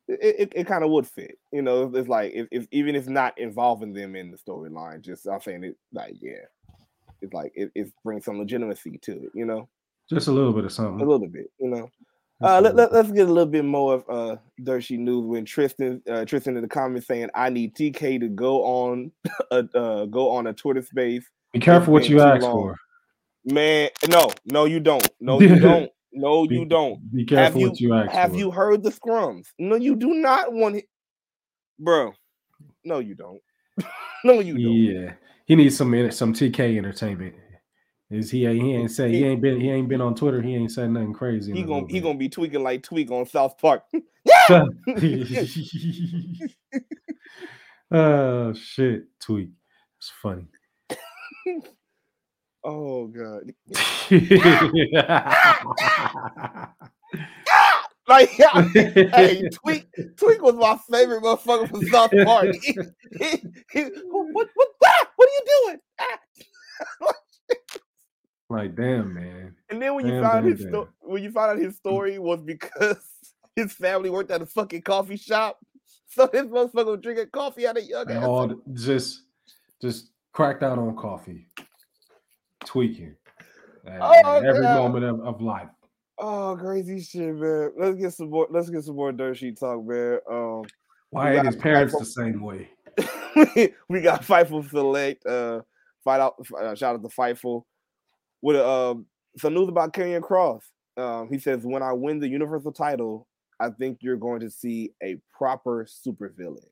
it 0.09 0.35
it, 0.39 0.53
it 0.55 0.67
kind 0.67 0.83
of 0.83 0.89
would 0.91 1.07
fit. 1.07 1.39
You 1.53 1.61
know, 1.61 1.89
it's 1.95 2.09
like 2.09 2.33
if, 2.33 2.47
if 2.51 2.67
even 2.71 2.95
if 2.95 3.07
not 3.07 3.37
involving 3.37 3.93
them 3.93 4.15
in 4.15 4.31
the 4.31 4.37
storyline, 4.37 5.01
just 5.01 5.27
I'm 5.27 5.39
saying 5.39 5.63
it 5.63 5.77
like 5.93 6.15
yeah, 6.21 6.45
it's 7.21 7.33
like 7.33 7.53
it, 7.55 7.71
it 7.75 7.93
brings 8.03 8.25
some 8.25 8.39
legitimacy 8.39 8.99
to 9.03 9.13
it. 9.23 9.31
You 9.33 9.45
know, 9.45 9.69
Just 10.11 10.27
a 10.27 10.31
little 10.31 10.53
bit 10.53 10.65
of 10.65 10.71
something. 10.71 10.99
a 11.01 11.09
little 11.09 11.27
bit. 11.27 11.49
You 11.59 11.69
know. 11.69 11.89
Uh, 12.43 12.59
let, 12.59 12.75
let, 12.75 12.91
us 12.91 13.11
get 13.11 13.29
a 13.29 13.31
little 13.31 13.45
bit 13.45 13.63
more 13.63 13.93
of 13.93 14.03
uh 14.09 14.35
dirt 14.63 14.83
sheet 14.83 14.99
news 14.99 15.25
when 15.25 15.45
Tristan 15.45 16.01
uh, 16.09 16.25
Tristan 16.25 16.55
in 16.55 16.63
the 16.63 16.67
comments 16.67 17.07
saying 17.07 17.29
I 17.35 17.49
need 17.49 17.75
TK 17.75 18.19
to 18.19 18.27
go 18.29 18.63
on 18.63 19.11
a 19.51 19.67
uh, 19.75 20.05
go 20.05 20.31
on 20.31 20.47
a 20.47 20.53
Twitter 20.53 20.81
space. 20.81 21.23
Be 21.53 21.59
careful 21.59 21.93
what 21.93 22.09
you 22.09 22.19
ask 22.19 22.41
long. 22.41 22.51
for. 22.51 22.75
Man, 23.45 23.89
no, 24.09 24.31
no, 24.45 24.65
you 24.65 24.79
don't. 24.79 25.07
No, 25.19 25.39
you 25.39 25.59
don't. 25.59 25.89
No, 26.13 26.45
Be- 26.47 26.55
you 26.55 26.65
don't. 26.65 26.99
Be 27.13 27.25
careful 27.25 27.61
you- 27.61 27.69
what 27.69 27.79
you 27.79 27.93
ask 27.93 28.11
Have 28.11 28.31
for. 28.31 28.37
you 28.37 28.51
heard 28.51 28.83
the 28.83 28.91
scrums? 28.91 29.47
No, 29.57 29.75
you 29.75 29.95
do 29.95 30.15
not 30.15 30.51
want 30.51 30.75
it, 30.77 30.85
bro. 31.79 32.11
No, 32.83 32.99
you 32.99 33.15
don't. 33.15 33.41
no, 34.25 34.39
you 34.39 34.53
don't. 34.53 34.73
Yeah, 34.73 35.13
he 35.45 35.55
needs 35.55 35.77
some 35.77 36.11
some 36.11 36.33
TK 36.33 36.77
entertainment. 36.77 37.35
Is 38.11 38.29
he? 38.29 38.39
He 38.39 38.75
ain't 38.75 38.91
say 38.91 39.09
he 39.09 39.23
ain't 39.23 39.41
been 39.41 39.61
he 39.61 39.71
ain't 39.71 39.87
been 39.87 40.01
on 40.01 40.15
Twitter. 40.15 40.41
He 40.41 40.53
ain't 40.53 40.71
said 40.71 40.91
nothing 40.91 41.13
crazy. 41.13 41.53
He 41.53 41.63
gonna 41.63 41.87
he 41.87 41.93
bit. 41.93 42.03
gonna 42.03 42.17
be 42.17 42.27
tweaking 42.27 42.61
like 42.61 42.83
tweak 42.83 43.09
on 43.09 43.25
South 43.25 43.57
Park. 43.57 43.83
oh 47.91 48.53
shit! 48.53 49.05
Tweet. 49.21 49.49
It's 49.97 50.11
funny. 50.21 50.45
oh 52.65 53.07
god. 53.07 53.53
Like 58.07 58.35
yeah, 58.37 58.67
hey, 58.73 59.47
tweak 59.53 59.87
tweak 60.17 60.41
was 60.41 60.55
my 60.55 60.77
favorite 60.91 61.23
motherfucker 61.23 61.69
from 61.69 61.83
South 61.87 62.11
Park. 62.25 62.53
He- 62.61 62.77
he- 63.19 63.43
he- 63.71 63.83
what 64.03 64.49
what 64.53 64.67
ah, 64.83 65.07
what 65.15 65.29
are 65.29 65.31
you 65.31 65.43
doing? 65.63 65.79
Like 68.51 68.75
damn 68.75 69.13
man. 69.13 69.55
And 69.69 69.81
then 69.81 69.95
when 69.95 70.05
you 70.05 70.21
found 70.21 70.43
damn, 70.45 70.57
his 70.57 70.67
sto- 70.67 70.89
when 70.99 71.23
you 71.23 71.31
found 71.31 71.51
out 71.51 71.57
his 71.57 71.75
story 71.77 72.19
was 72.19 72.41
because 72.41 72.97
his 73.55 73.71
family 73.73 74.09
worked 74.09 74.31
at 74.31 74.41
a 74.41 74.45
fucking 74.45 74.81
coffee 74.81 75.17
shop. 75.17 75.59
So 76.13 76.27
this 76.27 76.41
motherfucker 76.43 76.87
was 76.87 76.99
drinking 77.01 77.27
coffee 77.31 77.65
at 77.65 77.77
a 77.77 77.81
young 77.81 78.09
And 78.09 78.17
ass. 78.19 78.25
all 78.25 78.45
the- 78.45 78.61
just 78.73 79.21
just 79.81 80.09
cracked 80.33 80.61
out 80.61 80.77
on 80.77 80.93
coffee, 80.97 81.47
tweaking 82.65 83.15
Oh, 83.87 84.11
every 84.45 84.61
God. 84.61 84.77
moment 84.77 85.05
of, 85.05 85.21
of 85.21 85.41
life. 85.41 85.69
Oh, 86.19 86.57
crazy 86.59 86.99
shit, 87.01 87.33
man. 87.33 87.71
Let's 87.77 87.95
get 87.97 88.13
some 88.13 88.29
more. 88.29 88.47
Let's 88.51 88.69
get 88.69 88.83
some 88.83 88.95
more 88.97 89.11
dirt 89.13 89.37
sheet 89.37 89.57
talk, 89.57 89.83
man. 89.85 90.19
Um, 90.29 90.63
Why 91.11 91.33
ain't 91.35 91.45
his 91.47 91.55
parents 91.55 91.97
the 91.97 92.05
same 92.05 92.41
way? 92.41 92.69
we 93.87 94.01
got 94.01 94.21
Fightful 94.23 94.69
Select. 94.69 95.25
Uh, 95.25 95.61
fight 96.03 96.19
out. 96.19 96.35
Uh, 96.61 96.75
shout 96.75 96.95
out 96.95 97.01
to 97.03 97.07
Fightful. 97.09 97.63
With 98.41 98.57
um 98.57 99.05
some 99.37 99.53
news 99.53 99.69
about 99.69 99.93
Karrion 99.93 100.21
Cross. 100.21 100.63
Um, 100.97 101.29
he 101.31 101.39
says, 101.39 101.61
"When 101.63 101.81
I 101.83 101.93
win 101.93 102.19
the 102.19 102.27
Universal 102.27 102.73
title, 102.73 103.27
I 103.59 103.69
think 103.69 103.99
you're 104.01 104.17
going 104.17 104.41
to 104.41 104.49
see 104.49 104.91
a 105.01 105.17
proper 105.33 105.85
supervillain." 105.85 106.65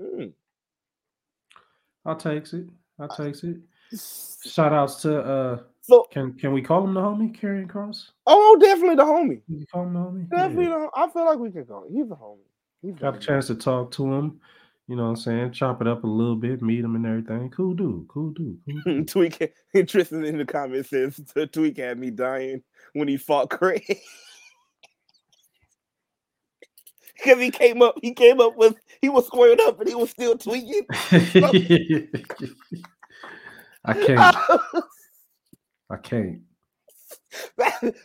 Mm. 0.00 0.32
I'll 2.04 2.16
takes 2.16 2.52
it. 2.52 2.66
I'll 2.98 3.08
takes 3.08 3.42
it. 3.42 3.56
Shout 4.44 4.72
outs 4.72 5.02
to 5.02 5.20
uh 5.20 5.62
So, 5.80 6.04
can 6.10 6.32
can 6.34 6.52
we 6.52 6.62
call 6.62 6.84
him 6.84 6.94
the 6.94 7.00
homie, 7.00 7.38
Karrion 7.38 7.68
Cross? 7.68 8.12
oh, 8.26 8.56
definitely 8.60 8.96
the 8.96 9.04
homie. 9.04 9.44
Can 9.46 9.60
you 9.60 9.66
call 9.66 9.82
him 9.84 9.92
the 9.94 10.00
homie? 10.00 10.28
Definitely, 10.30 10.64
Yeah. 10.64 10.70
the, 10.70 10.90
I 11.00 11.10
feel 11.10 11.24
like 11.24 11.38
we 11.38 11.50
can 11.50 11.64
call 11.66 11.84
him. 11.86 11.94
He's 11.94 12.10
a 12.10 12.14
homie. 12.14 12.38
He's 12.82 12.92
Got 12.92 12.98
a 12.98 13.18
definitely- 13.18 13.26
chance 13.26 13.46
to 13.48 13.54
talk 13.56 13.90
to 13.92 14.12
him, 14.12 14.40
you 14.88 14.94
know 14.96 15.02
what 15.04 15.08
I'm 15.10 15.16
saying? 15.16 15.52
Chop 15.52 15.80
it 15.80 15.88
up 15.88 16.04
a 16.04 16.06
little 16.06 16.36
bit, 16.36 16.62
meet 16.62 16.84
him 16.84 16.94
and 16.94 17.04
everything. 17.06 17.50
Cool 17.50 17.74
dude, 17.74 18.06
cool 18.08 18.30
dude. 18.30 18.58
Cool 18.66 18.82
dude. 18.84 19.08
Tweak 19.08 19.52
Tristan 19.88 20.24
in 20.24 20.38
the 20.38 20.44
comments 20.44 20.90
says 20.90 21.20
to 21.34 21.46
Tweak 21.46 21.78
had 21.78 21.98
me 21.98 22.10
dying 22.10 22.62
when 22.92 23.08
he 23.08 23.16
fought 23.16 23.50
Craig. 23.50 23.98
Because 27.24 27.40
he 27.40 27.50
came 27.50 27.80
up, 27.80 27.94
he 28.02 28.12
came 28.12 28.42
up 28.42 28.56
with 28.58 28.76
he 29.00 29.08
was 29.08 29.24
squared 29.26 29.58
up 29.62 29.80
and 29.80 29.88
he 29.88 29.94
was 29.94 30.10
still 30.10 30.36
tweaking. 30.36 30.82
I 33.84 33.94
can't. 33.94 34.36
I 35.90 35.96
can't. 36.02 36.40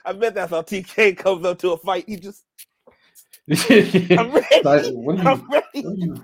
I 0.06 0.14
bet 0.14 0.36
that's 0.36 0.52
how 0.52 0.62
TK 0.62 1.18
comes 1.18 1.44
up 1.46 1.60
to 1.60 1.72
a 1.74 1.78
fight. 1.78 2.06
He 2.08 2.16
just 2.16 2.46
I'm 4.18 4.32
Like, 4.32 4.50
ready. 4.50 4.92
what 4.94 5.20
are 5.20 5.24
you 5.24 5.30
I'm 5.30 5.50
ready. 5.50 5.82
what 5.82 5.86
are 5.86 5.96
you 5.96 6.24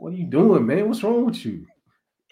what 0.00 0.12
are 0.12 0.16
you 0.16 0.26
doing, 0.26 0.66
man? 0.66 0.88
What's 0.88 1.02
wrong 1.02 1.26
with 1.26 1.44
you? 1.44 1.66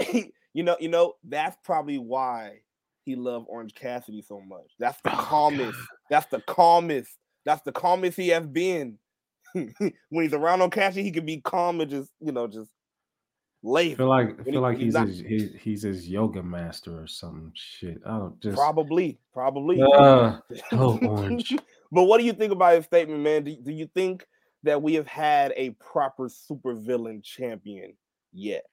you 0.55 0.63
know, 0.63 0.77
you 0.81 0.89
know, 0.89 1.15
that's 1.25 1.57
probably 1.65 1.99
why 1.99 2.61
he 3.05 3.15
loved 3.17 3.47
Orange 3.49 3.75
Cassidy 3.75 4.23
so 4.23 4.41
much. 4.41 4.73
That's 4.79 5.01
the 5.03 5.13
Oh, 5.13 5.17
calmest. 5.23 5.79
That's 6.11 6.27
the 6.27 6.41
calmest. 6.41 7.11
That's 7.45 7.63
the 7.63 7.73
calmest 7.73 8.17
he 8.17 8.29
has 8.29 8.47
been. 8.47 8.99
when 9.55 9.75
he's 10.11 10.35
around 10.35 10.61
on 10.63 10.71
Cassidy, 10.71 11.03
he 11.05 11.11
can 11.11 11.25
be 11.27 11.39
calm 11.41 11.81
and 11.81 11.91
just, 11.91 12.11
you 12.21 12.33
know, 12.33 12.47
just 12.47 12.71
I 13.65 13.69
lay. 13.71 13.95
feel 13.95 14.09
like 14.09 14.39
I 14.41 14.45
feel 14.45 14.53
he- 14.53 14.59
like 14.59 14.77
he's 14.77 14.85
he's 14.87 14.95
not- 14.95 15.09
his, 15.09 15.21
he, 15.21 15.49
he's 15.61 15.83
his 15.83 16.09
yoga 16.09 16.43
master 16.43 17.01
or 17.03 17.07
some 17.07 17.51
shit. 17.55 17.99
I 18.07 18.19
don't 18.19 18.41
just 18.41 18.57
Probably, 18.57 19.19
probably. 19.33 19.81
uh, 19.83 20.39
oh 20.73 20.99
orange. 21.03 21.55
but 21.91 22.05
what 22.05 22.19
do 22.19 22.25
you 22.25 22.33
think 22.35 22.53
about 22.53 22.77
his 22.77 22.85
statement, 22.85 23.21
man? 23.21 23.45
Do, 23.45 23.57
do 23.57 23.73
you 23.73 23.89
think 23.95 24.27
that 24.69 24.83
we 24.83 24.95
have 24.95 25.07
had 25.07 25.53
a 25.57 25.71
proper 25.71 26.29
supervillain 26.29 27.23
champion 27.23 27.95
yet? 28.33 28.67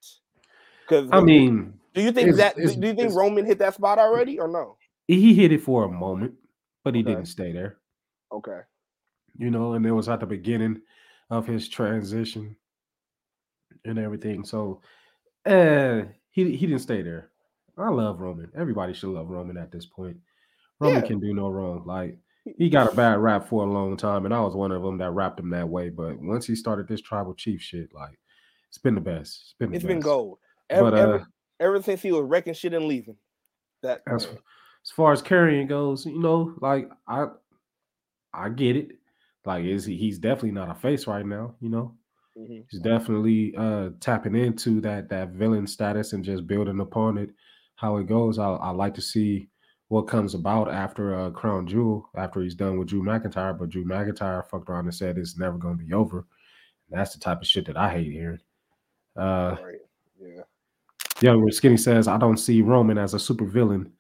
Because 0.81 1.09
I 1.11 1.21
mean, 1.21 1.73
do 1.93 2.01
you 2.01 2.11
think 2.11 2.29
it's- 2.29 2.37
that? 2.37 2.57
it's- 2.61 2.75
do 2.75 2.87
you 2.87 2.93
think 2.93 3.13
Roman 3.15 3.45
hit 3.45 3.57
that 3.59 3.73
spot 3.73 3.97
already 3.97 4.39
or 4.39 4.47
no? 4.47 4.77
he 5.07 5.33
hit 5.35 5.51
it 5.51 5.61
for 5.61 5.83
a 5.85 5.89
moment, 5.89 6.33
but 6.83 6.95
he 6.95 7.01
Okay. 7.01 7.11
didn't 7.11 7.27
stay 7.27 7.51
there. 7.51 7.79
Okay. 8.31 8.61
you 9.37 9.51
know, 9.51 9.73
and 9.73 9.85
it 9.85 9.91
was 9.91 10.07
at 10.07 10.21
the 10.21 10.25
beginning 10.25 10.81
of 11.29 11.45
his 11.45 11.67
transition 11.67 12.55
and 13.83 13.99
everything. 13.99 14.45
So, 14.45 14.81
uh, 15.45 16.03
he 16.31 16.55
he 16.55 16.65
didn't 16.67 16.79
stay 16.81 17.01
there. 17.01 17.31
I 17.77 17.89
love 17.89 18.21
Roman. 18.21 18.49
Everybody 18.55 18.93
should 18.93 19.09
love 19.09 19.29
Roman 19.29 19.57
at 19.57 19.71
this 19.71 19.85
point. 19.85 20.17
Roman 20.79 21.01
Yeah. 21.01 21.07
can 21.07 21.19
do 21.19 21.33
no 21.33 21.49
wrong. 21.49 21.83
Like 21.85 22.17
he 22.57 22.69
got 22.69 22.91
a 22.91 22.95
bad 22.95 23.19
rap 23.19 23.47
for 23.47 23.63
a 23.63 23.71
long 23.71 23.97
time, 23.97 24.25
and 24.25 24.33
I 24.33 24.41
was 24.41 24.55
one 24.55 24.71
of 24.71 24.83
them 24.83 24.97
that 24.99 25.11
rapped 25.11 25.39
him 25.39 25.49
that 25.51 25.67
way. 25.69 25.89
But 25.89 26.19
once 26.19 26.45
he 26.47 26.55
started 26.55 26.87
this 26.87 27.01
tribal 27.01 27.33
chief 27.33 27.61
shit, 27.61 27.93
like 27.93 28.19
it's 28.69 28.77
been 28.77 28.95
the 28.95 29.01
best. 29.01 29.41
It's 29.43 29.53
been 29.59 29.69
the 29.71 29.75
It's 29.75 29.83
best. 29.83 29.87
been 29.87 29.99
gold. 29.99 30.39
Ever, 30.69 30.91
But 30.91 30.99
ever, 30.99 31.15
uh, 31.19 31.23
ever 31.59 31.81
since 31.81 32.01
he 32.01 32.11
was 32.11 32.23
wrecking 32.23 32.53
shit 32.53 32.73
and 32.73 32.85
leaving. 32.85 33.17
That 33.83 34.01
as 34.07 34.25
as 34.25 34.91
far 34.95 35.11
as 35.11 35.21
Karrion 35.21 35.67
goes, 35.67 36.05
you 36.05 36.19
know, 36.19 36.55
like 36.61 36.89
I 37.07 37.27
I 38.33 38.49
get 38.49 38.75
it. 38.75 38.91
Like 39.45 39.65
is 39.65 39.85
he 39.85 39.97
he's 39.97 40.19
definitely 40.19 40.51
not 40.51 40.71
a 40.71 40.75
face 40.75 41.07
right 41.07 41.25
now, 41.25 41.55
you 41.59 41.69
know. 41.69 41.95
Mhm. 42.37 42.65
He's 42.69 42.81
definitely 42.81 43.55
uh 43.57 43.91
tapping 43.99 44.35
into 44.35 44.81
that 44.81 45.09
that 45.09 45.29
villain 45.29 45.67
status 45.67 46.13
and 46.13 46.23
just 46.25 46.47
building 46.47 46.79
upon 46.79 47.17
it. 47.17 47.31
how 47.77 47.97
it 47.97 48.07
goes. 48.07 48.39
I 48.39 48.49
I 48.51 48.71
like 48.71 48.93
to 48.95 49.01
see 49.01 49.49
what 49.89 50.03
comes 50.03 50.33
about 50.33 50.71
after 50.71 51.15
uh, 51.15 51.29
Crown 51.31 51.67
Jewel 51.67 52.09
after 52.15 52.41
he's 52.41 52.55
done 52.55 52.77
with 52.79 52.87
Drew 52.87 53.03
McIntyre. 53.03 53.57
But 53.57 53.69
Drew 53.69 53.85
McIntyre 53.85 54.47
fucked 54.49 54.69
around 54.69 54.85
and 54.85 54.95
said 54.95 55.17
it's 55.17 55.37
never 55.37 55.57
going 55.57 55.77
to 55.77 55.83
be 55.83 55.93
over. 55.93 56.25
And 56.89 56.99
that's 56.99 57.13
the 57.13 57.19
type 57.19 57.41
of 57.41 57.47
shit 57.47 57.65
that 57.67 57.77
I 57.77 57.89
hate 57.91 58.11
hearing. 58.11 58.39
Uh, 59.15 59.55
Right. 59.63 59.75
Yeah. 60.19 60.41
Young 61.21 61.49
Skinny 61.51 61.77
says 61.77 62.07
I 62.07 62.17
don't 62.17 62.37
see 62.37 62.61
Roman 62.61 62.97
as 62.97 63.13
a 63.13 63.19
super 63.19 63.45
villain. 63.45 63.91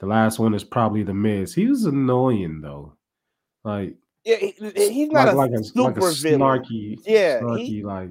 The 0.00 0.06
last 0.06 0.38
one 0.38 0.54
is 0.54 0.64
probably 0.64 1.02
the 1.02 1.14
Miz. 1.14 1.54
He 1.54 1.66
was 1.66 1.84
annoying 1.84 2.60
though, 2.60 2.96
like 3.64 3.94
Yeah, 4.24 4.36
he, 4.36 4.54
he's 4.74 5.08
not 5.10 5.34
like, 5.34 5.50
a 5.50 5.54
like 5.54 5.60
a 5.60 5.64
super 5.64 5.82
like 5.82 5.96
a 5.98 6.14
villain. 6.14 6.40
snarky, 6.40 6.98
Yeah, 7.04 7.40
snarky 7.40 7.66
he- 7.66 7.84
like 7.84 8.10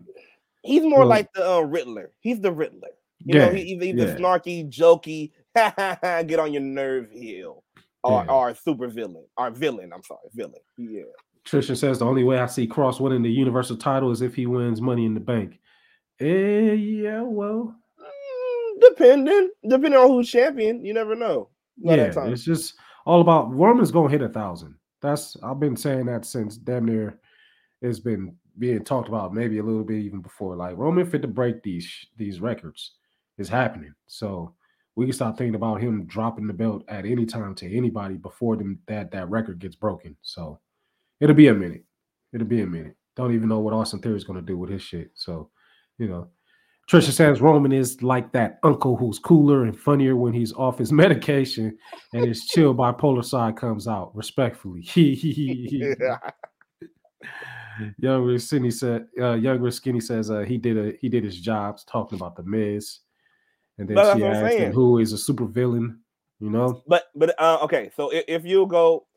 He's 0.63 0.83
more 0.83 1.05
like 1.05 1.31
the 1.33 1.45
uh, 1.55 1.59
Riddler. 1.59 2.11
He's 2.21 2.39
the 2.39 2.51
Riddler. 2.53 2.87
You 3.19 3.37
yeah, 3.37 3.45
know, 3.47 3.53
he, 3.53 3.77
he's 3.77 3.95
yeah. 3.95 4.15
snarky, 4.15 4.69
jokey, 4.69 5.31
get 6.25 6.39
on 6.39 6.53
your 6.53 6.61
nerve 6.61 7.09
hill, 7.11 7.63
or 8.03 8.23
Yeah. 8.25 8.31
or 8.31 8.55
super 8.55 8.87
villain, 8.87 9.25
or 9.37 9.51
villain. 9.51 9.91
I'm 9.93 10.03
sorry, 10.03 10.19
villain. 10.33 10.61
Yeah. 10.77 11.03
Trisha 11.45 11.75
says 11.77 11.99
the 11.99 12.05
only 12.05 12.23
way 12.23 12.39
I 12.39 12.45
see 12.45 12.65
Cross 12.67 12.99
winning 13.01 13.21
the 13.21 13.29
Universal 13.31 13.77
title 13.77 14.11
is 14.11 14.21
if 14.21 14.33
he 14.33 14.45
wins 14.45 14.81
Money 14.81 15.05
in 15.05 15.13
the 15.13 15.19
Bank. 15.19 15.59
Eh, 16.19 16.73
yeah, 16.73 17.21
well, 17.21 17.75
Mm, 17.99 18.81
depending, 18.81 19.49
depending 19.67 19.99
on 19.99 20.07
who's 20.07 20.29
champion, 20.29 20.83
you 20.85 20.93
never 20.93 21.15
know. 21.15 21.49
Yeah, 21.77 21.95
that 21.97 22.13
time. 22.13 22.31
it's 22.33 22.43
just 22.45 22.75
all 23.05 23.19
about 23.21 23.53
Roman's 23.53 23.91
gonna 23.91 24.09
hit 24.09 24.21
a 24.21 24.29
thousand. 24.29 24.75
That's 25.01 25.35
I've 25.43 25.59
been 25.59 25.75
saying 25.75 26.05
that 26.05 26.23
since 26.25 26.55
damn 26.57 26.85
near 26.85 27.19
it's 27.81 27.99
been 27.99 28.35
being 28.59 28.83
talked 28.83 29.09
about, 29.09 29.33
maybe 29.33 29.57
a 29.57 29.63
little 29.63 29.83
bit 29.83 29.97
even 29.99 30.21
before. 30.21 30.55
Like 30.55 30.77
Roman 30.77 31.05
fit 31.09 31.21
to 31.23 31.27
break 31.27 31.61
these 31.63 31.89
these 32.15 32.39
records 32.39 32.93
is 33.37 33.49
happening. 33.49 33.93
So 34.07 34.53
we 34.95 35.05
can 35.05 35.13
start 35.13 35.37
thinking 35.37 35.55
about 35.55 35.81
him 35.81 36.05
dropping 36.05 36.47
the 36.47 36.53
belt 36.53 36.83
at 36.87 37.05
any 37.05 37.25
time 37.25 37.55
to 37.55 37.77
anybody 37.77 38.15
before 38.15 38.55
them 38.55 38.79
that 38.87 39.11
that 39.11 39.29
record 39.29 39.59
gets 39.59 39.75
broken. 39.75 40.15
So 40.21 40.59
it'll 41.19 41.35
be 41.35 41.47
a 41.47 41.53
minute. 41.53 41.83
It'll 42.33 42.47
be 42.47 42.61
a 42.61 42.67
minute. 42.67 42.95
Don't 43.15 43.33
even 43.33 43.49
know 43.49 43.59
what 43.59 43.73
Austin 43.73 43.99
Theory 43.99 44.17
is 44.17 44.23
gonna 44.23 44.41
do 44.41 44.57
with 44.57 44.69
his 44.69 44.81
shit. 44.81 45.11
So 45.15 45.49
you 45.97 46.07
know. 46.07 46.27
Trisha 46.91 47.11
says 47.11 47.39
Roman 47.39 47.71
is 47.71 48.03
like 48.03 48.33
that 48.33 48.59
uncle 48.61 48.97
who's 48.97 49.17
cooler 49.17 49.63
and 49.63 49.79
funnier 49.79 50.17
when 50.17 50.33
he's 50.33 50.51
off 50.51 50.77
his 50.77 50.91
medication 51.03 51.77
and 52.11 52.25
his 52.25 52.45
chill 52.45 52.75
bipolar 52.75 53.23
side 53.23 53.55
comes 53.55 53.87
out. 53.87 54.13
Respectfully. 54.13 54.81
yeah. 54.95 56.17
Younger 57.97 58.37
Skinny 58.37 58.69
said 58.69 59.07
uh 59.19 59.33
younger 59.33 59.71
skinny 59.71 59.99
says 59.99 60.29
uh 60.29 60.41
he 60.41 60.57
did 60.57 60.77
a 60.77 60.95
he 60.99 61.09
did 61.09 61.23
his 61.23 61.39
jobs 61.39 61.83
talking 61.85 62.17
about 62.17 62.35
the 62.35 62.43
Miz. 62.43 62.99
And 63.77 63.89
then 63.89 63.97
that's 63.97 64.13
she 64.13 64.23
asked 64.23 64.57
him 64.57 64.71
who 64.71 64.99
is 64.99 65.13
a 65.13 65.17
super 65.17 65.45
villain, 65.45 66.01
you 66.39 66.49
know? 66.49 66.81
But 66.87 67.05
but 67.15 67.35
uh, 67.39 67.59
okay, 67.63 67.91
so 67.95 68.09
if, 68.09 68.25
if 68.27 68.45
you 68.45 68.65
go, 68.67 69.07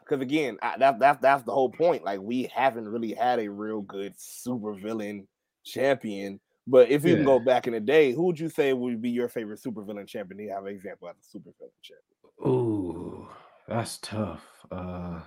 because 0.00 0.22
again, 0.22 0.58
I, 0.62 0.78
that 0.78 0.98
that 1.00 1.20
that's 1.20 1.42
the 1.44 1.52
whole 1.52 1.70
point. 1.70 2.04
Like 2.04 2.20
we 2.20 2.44
haven't 2.54 2.88
really 2.88 3.12
had 3.12 3.38
a 3.38 3.48
real 3.48 3.82
good 3.82 4.14
super 4.18 4.74
villain 4.74 5.28
champion. 5.64 6.40
But 6.66 6.90
if 6.90 7.04
you 7.04 7.16
can 7.16 7.24
go 7.24 7.40
back 7.40 7.66
in 7.66 7.72
the 7.72 7.80
day, 7.80 8.12
who 8.12 8.24
would 8.24 8.38
you 8.38 8.48
say 8.48 8.72
would 8.72 9.02
be 9.02 9.10
your 9.10 9.28
favorite 9.28 9.58
super 9.58 9.82
villain 9.82 10.06
champion? 10.06 10.38
Do 10.38 10.44
you 10.44 10.50
have 10.50 10.64
an 10.66 10.74
example 10.74 11.08
of 11.08 11.16
a 11.16 11.22
super 11.22 11.50
villain 11.58 11.72
champion? 11.82 12.54
Ooh, 12.54 13.28
that's 13.66 13.98
tough. 13.98 14.44
Uh 14.70 15.20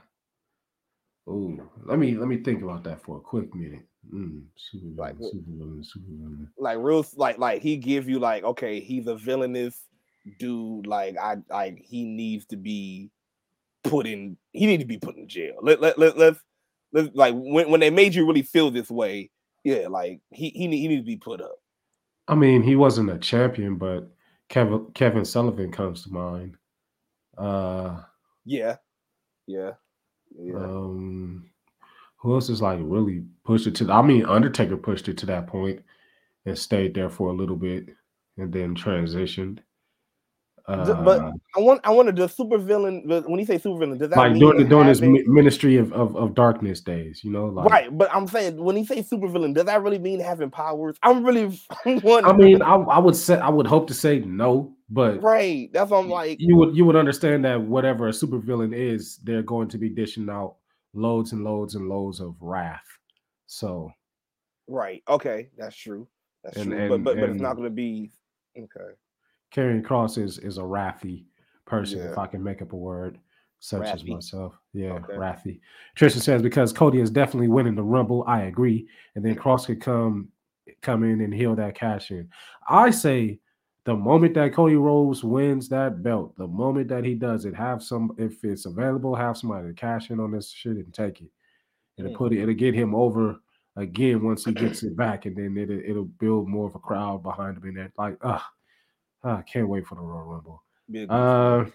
ooh, 1.28 1.70
let 1.84 2.00
me 2.00 2.16
let 2.16 2.28
me 2.28 2.38
think 2.38 2.64
about 2.64 2.84
that 2.86 3.04
for 3.04 3.18
a 3.18 3.22
quick 3.22 3.54
minute. 3.54 3.86
Mm, 4.12 4.44
super 4.56 4.86
Like 4.96 5.16
villain, 5.16 5.18
what- 5.20 5.32
super 5.32 5.52
villain, 5.52 5.84
super 5.84 6.06
villain. 6.10 6.52
Like 6.58 6.78
real, 6.80 7.06
like 7.16 7.38
like 7.38 7.62
he 7.62 7.78
give 7.78 8.10
you 8.10 8.20
like 8.20 8.44
okay, 8.44 8.80
he's 8.80 9.08
a 9.08 9.16
villainous 9.16 9.80
dude. 10.40 10.88
Like 10.88 11.18
I 11.18 11.38
like 11.50 11.78
he 11.80 12.04
needs 12.06 12.46
to 12.48 12.58
be 12.58 13.12
put 13.84 14.06
in. 14.08 14.38
He 14.52 14.66
need 14.66 14.80
to 14.80 14.86
be 14.86 14.98
put 14.98 15.16
in 15.16 15.28
jail. 15.28 15.56
Let 15.62 15.82
let 15.82 15.98
let 15.98 16.18
let's, 16.18 16.40
let's 16.92 17.10
like 17.16 17.34
when 17.36 17.70
when 17.70 17.80
they 17.80 17.90
made 17.90 18.14
you 18.16 18.26
really 18.26 18.42
feel 18.42 18.72
this 18.72 18.90
way. 18.90 19.32
Yeah, 19.64 19.88
like 19.90 20.20
he 20.32 20.50
he 20.50 20.68
need, 20.68 20.80
he 20.80 20.88
need 20.90 20.98
to 20.98 21.04
be 21.04 21.18
put 21.18 21.42
up. 21.42 21.56
I 22.28 22.36
mean, 22.36 22.64
he 22.64 22.76
wasn't 22.76 23.10
a 23.12 23.18
champion, 23.18 23.76
but 23.78 24.10
Kevin 24.50 24.88
Kevin 24.94 25.26
Sullivan 25.26 25.72
comes 25.72 26.04
to 26.04 26.12
mind. 26.12 26.56
Uh 27.38 28.02
Yeah, 28.46 28.78
yeah, 29.48 29.72
yeah. 30.38 30.56
Um, 30.56 31.50
who 32.24 32.36
else 32.36 32.50
is 32.50 32.62
like 32.62 32.80
really 32.82 33.22
pushed 33.44 33.68
it 33.68 33.76
to? 33.76 33.92
I 33.92 34.02
mean, 34.02 34.26
Undertaker 34.26 34.78
pushed 34.78 35.10
it 35.10 35.18
to 35.20 35.26
that 35.28 35.46
point 35.46 35.82
and 36.46 36.58
stayed 36.58 36.96
there 36.96 37.10
for 37.10 37.28
a 37.28 37.34
little 37.34 37.58
bit, 37.58 37.90
and 38.38 38.52
then 38.52 38.76
transitioned. 38.76 39.60
Uh, 40.66 41.04
but 41.04 41.20
I 41.58 41.60
want 41.60 41.82
I 41.84 41.90
wanted 41.90 42.16
the 42.16 42.30
super 42.30 42.58
villain. 42.58 43.04
When 43.06 43.38
you 43.38 43.46
say 43.46 43.58
super 43.58 43.78
villain, 43.78 43.98
does 43.98 44.10
that 44.10 44.18
like 44.18 44.32
mean 44.32 44.40
during, 44.40 44.70
during 44.70 44.88
his 44.88 45.02
ministry 45.02 45.76
of, 45.76 45.92
of 45.92 46.16
of 46.16 46.34
darkness 46.34 46.80
days, 46.80 47.22
you 47.26 47.32
know, 47.32 47.48
like 47.48 47.70
right? 47.70 47.98
But 47.98 48.10
I'm 48.16 48.26
saying 48.30 48.64
when 48.64 48.78
he 48.78 48.86
say 48.86 49.02
super 49.02 49.28
villain, 49.28 49.52
does 49.52 49.66
that 49.66 49.84
really 49.84 50.00
mean 50.00 50.22
having 50.22 50.50
powers? 50.50 50.96
I'm 51.04 51.26
really 51.26 51.60
I 51.86 52.00
wondering. 52.02 52.38
mean, 52.38 52.62
I, 52.62 52.76
I 52.76 53.00
would 53.00 53.18
say 53.18 53.38
I 53.38 53.50
would 53.50 53.68
hope 53.68 53.88
to 53.88 53.94
say 53.94 54.20
no, 54.20 54.74
but 54.90 55.22
right? 55.22 55.70
That's 55.74 55.92
what 55.92 55.98
I'm 55.98 56.10
like. 56.10 56.38
you 56.40 56.56
would 56.56 56.74
you 56.74 56.86
would 56.86 56.96
understand 56.96 57.44
that 57.44 57.62
whatever 57.62 58.08
a 58.08 58.14
super 58.14 58.38
villain 58.38 58.74
is, 58.74 59.18
they're 59.24 59.44
going 59.44 59.68
to 59.68 59.78
be 59.78 59.90
dishing 59.90 60.30
out 60.30 60.56
loads 60.94 61.32
and 61.32 61.44
loads 61.44 61.76
and 61.76 61.88
loads 61.90 62.20
of 62.20 62.36
wrath. 62.42 62.86
So 63.48 63.92
Right? 64.68 65.04
Okay, 65.10 65.50
that's 65.58 65.76
true. 65.76 66.08
That's 66.44 66.58
And- 66.58 66.72
true. 66.72 66.88
but 66.88 66.96
and- 66.96 67.04
but, 67.04 67.16
but 67.20 67.30
it's 67.30 67.42
not 67.42 67.56
going 67.56 67.66
to 67.70 67.76
be 67.76 68.12
okay. 68.58 68.94
Karrion 69.54 69.84
Cross 69.84 70.18
is 70.18 70.38
is 70.40 70.58
a 70.58 70.62
wrathy 70.62 71.26
person, 71.66 72.00
if 72.00 72.18
I 72.18 72.28
can 72.28 72.42
make 72.44 72.62
up 72.62 72.74
a 72.74 72.78
word 72.78 73.20
such 73.60 73.88
as 73.88 74.04
myself. 74.06 74.58
Yeah, 74.74 74.94
Okay. 74.94 75.14
wrathy. 75.14 75.60
Tristan 75.96 76.22
says 76.22 76.42
because 76.42 76.74
Cody 76.74 77.00
is 77.00 77.10
definitely 77.12 77.48
winning 77.50 77.76
the 77.76 77.84
Rumble. 77.84 78.24
I 78.28 78.44
agree, 78.44 78.88
and 79.16 79.24
then 79.24 79.36
Cross 79.36 79.68
could 79.68 79.82
come 79.82 80.30
come 80.82 81.04
in 81.04 81.20
and 81.22 81.34
heal 81.34 81.56
that 81.56 81.76
cash 81.76 82.10
in. 82.12 82.30
I 82.70 82.90
say 82.90 83.40
the 83.86 83.96
moment 83.96 84.34
that 84.36 84.54
Cody 84.54 84.76
Rhodes 84.76 85.24
wins 85.24 85.68
that 85.70 86.02
belt, 86.04 86.36
the 86.38 86.48
moment 86.48 86.88
that 86.88 87.04
he 87.04 87.16
does 87.16 87.46
it, 87.46 87.54
have 87.56 87.84
some 87.84 88.14
if 88.18 88.44
it's 88.44 88.66
available, 88.66 89.14
have 89.16 89.38
somebody 89.38 89.68
to 89.68 89.74
cash 89.74 90.10
in 90.10 90.20
on 90.20 90.32
this 90.32 90.50
shit 90.52 90.78
and 90.78 90.94
take 90.94 91.22
it. 91.22 91.30
It'll 91.98 92.12
Mm. 92.12 92.16
put 92.18 92.34
it. 92.34 92.40
It'll 92.40 92.54
get 92.56 92.74
him 92.74 92.96
over 92.96 93.38
again 93.76 94.24
once 94.24 94.46
he 94.46 94.54
gets 94.54 94.84
it 94.84 94.96
back, 94.96 95.26
and 95.26 95.36
then 95.36 95.58
it'll, 95.58 95.80
it'll 95.80 96.06
build 96.06 96.48
more 96.48 96.68
of 96.68 96.76
a 96.76 96.80
crowd 96.80 97.24
behind 97.24 97.58
him. 97.58 97.64
And 97.66 97.78
that 97.78 97.92
like, 97.98 98.18
ah, 98.24 98.50
I 99.24 99.42
can't 99.42 99.68
wait 99.68 99.86
for 99.86 99.96
the 99.96 100.02
Royal 100.02 100.26
Rumble. 100.26 100.64
Be 100.90 101.04
a 101.04 101.08
good 101.08 101.14
Uh, 101.14 101.66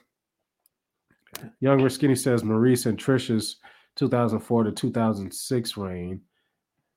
Younger 1.60 1.88
Skinny 1.88 2.14
says 2.16 2.42
Maurice 2.42 2.86
and 2.86 2.98
Trisha's 2.98 3.56
2004 3.96 4.64
to 4.64 4.72
2006 4.72 5.76
reign 5.76 6.20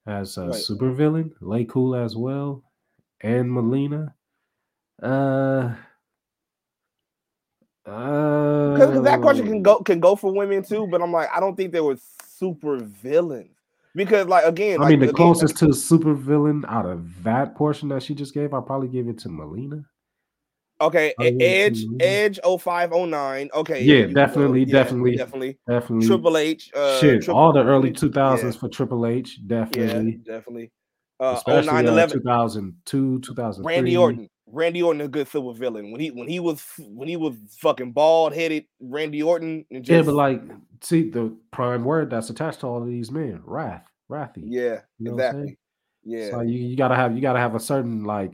as 0.08 0.38
a 0.38 0.48
Right. 0.48 0.54
supervillain, 0.54 1.34
Lay 1.42 1.66
Cool 1.66 1.96
as 1.96 2.16
well, 2.16 2.64
and 3.22 3.52
Melina. 3.52 4.16
Uh, 5.02 5.74
uh, 7.86 8.74
because 8.74 9.04
that 9.04 9.22
question 9.22 9.48
can 9.48 9.62
go 9.64 9.80
can 9.80 10.00
go 10.00 10.16
for 10.16 10.32
women 10.32 10.64
too. 10.64 10.88
But 10.88 11.02
I'm 11.02 11.12
like, 11.12 11.30
I 11.34 11.40
don't 11.40 11.56
think 11.56 11.72
they 11.72 11.82
were 11.82 11.98
super 12.38 12.78
villains 12.78 13.58
because 13.96 14.28
like 14.28 14.46
again, 14.46 14.80
I 14.80 14.84
like, 14.84 14.90
mean, 14.92 15.00
the 15.00 15.06
again, 15.10 15.16
closest 15.16 15.58
to 15.58 15.68
supervillain 15.68 16.64
out 16.68 16.86
of 16.86 17.24
that 17.24 17.56
portion 17.56 17.90
that 17.90 18.04
she 18.04 18.14
just 18.14 18.34
gave, 18.34 18.54
I'll 18.54 18.62
probably 18.62 18.88
give 18.88 19.08
it 19.08 19.18
to 19.20 19.30
Melina. 19.30 19.84
Okay, 20.80 21.14
I 21.20 21.28
Edge. 21.40 21.86
Edge 22.00 22.40
0509. 22.44 23.50
Okay, 23.54 23.84
Yeah, 23.84 23.96
you 23.98 24.06
can 24.06 24.14
go. 24.14 24.22
definitely, 24.22 24.60
Yeah, 24.62 24.72
definitely. 24.74 25.16
definitely. 25.16 25.58
Definitely. 25.68 26.08
Triple 26.08 26.38
H, 26.38 26.72
uh, 26.74 27.00
Shit, 27.00 27.24
Triple- 27.24 27.40
all 27.40 27.54
the 27.54 27.64
early 27.64 27.90
yeah, 27.90 27.96
2000s 27.96 28.60
for 28.60 28.68
Triple 28.68 29.06
H, 29.06 29.38
Yeah, 29.40 29.48
definitely. 29.66 30.12
definitely. 30.24 30.72
Uh, 31.20 31.36
Especially 31.38 31.84
09, 31.84 32.00
uh, 32.00 32.08
2002, 32.08 33.20
2003. 33.20 33.76
Randy 33.76 33.98
Orton. 33.98 34.30
Randy 34.52 34.82
Orton 34.84 35.02
is 35.02 35.06
a 35.08 35.10
good 35.10 35.28
silver 35.28 35.58
villain. 35.58 35.92
When 35.92 36.02
he 36.02 36.12
when 36.12 36.28
he 36.28 36.40
was 36.40 36.64
when 36.80 37.08
he 37.08 37.16
was 37.18 37.36
fucking 37.60 37.92
bald 37.94 38.34
headed, 38.34 38.66
Randy 38.80 39.24
Orton. 39.24 39.66
And 39.72 39.84
just, 39.84 39.96
Yeah, 39.96 40.02
but 40.04 40.16
like, 40.16 40.42
see 40.82 41.10
the 41.10 41.36
prime 41.52 41.84
word 41.84 42.10
that's 42.10 42.30
attached 42.30 42.60
to 42.62 42.68
all 42.68 42.82
of 42.82 42.88
these 42.88 43.12
men, 43.12 43.42
wrath, 43.46 43.88
wrathy. 44.10 44.44
yeah, 44.46 44.82
You 45.00 45.10
know 45.10 45.14
exactly. 45.14 45.58
Yeah, 46.04 46.30
So 46.32 46.42
you, 46.42 46.60
you 46.60 46.76
gotta 46.76 46.96
have 46.96 47.16
you 47.16 47.22
gotta 47.22 47.40
have 47.40 47.56
a 47.56 47.60
certain 47.60 48.04
like, 48.04 48.34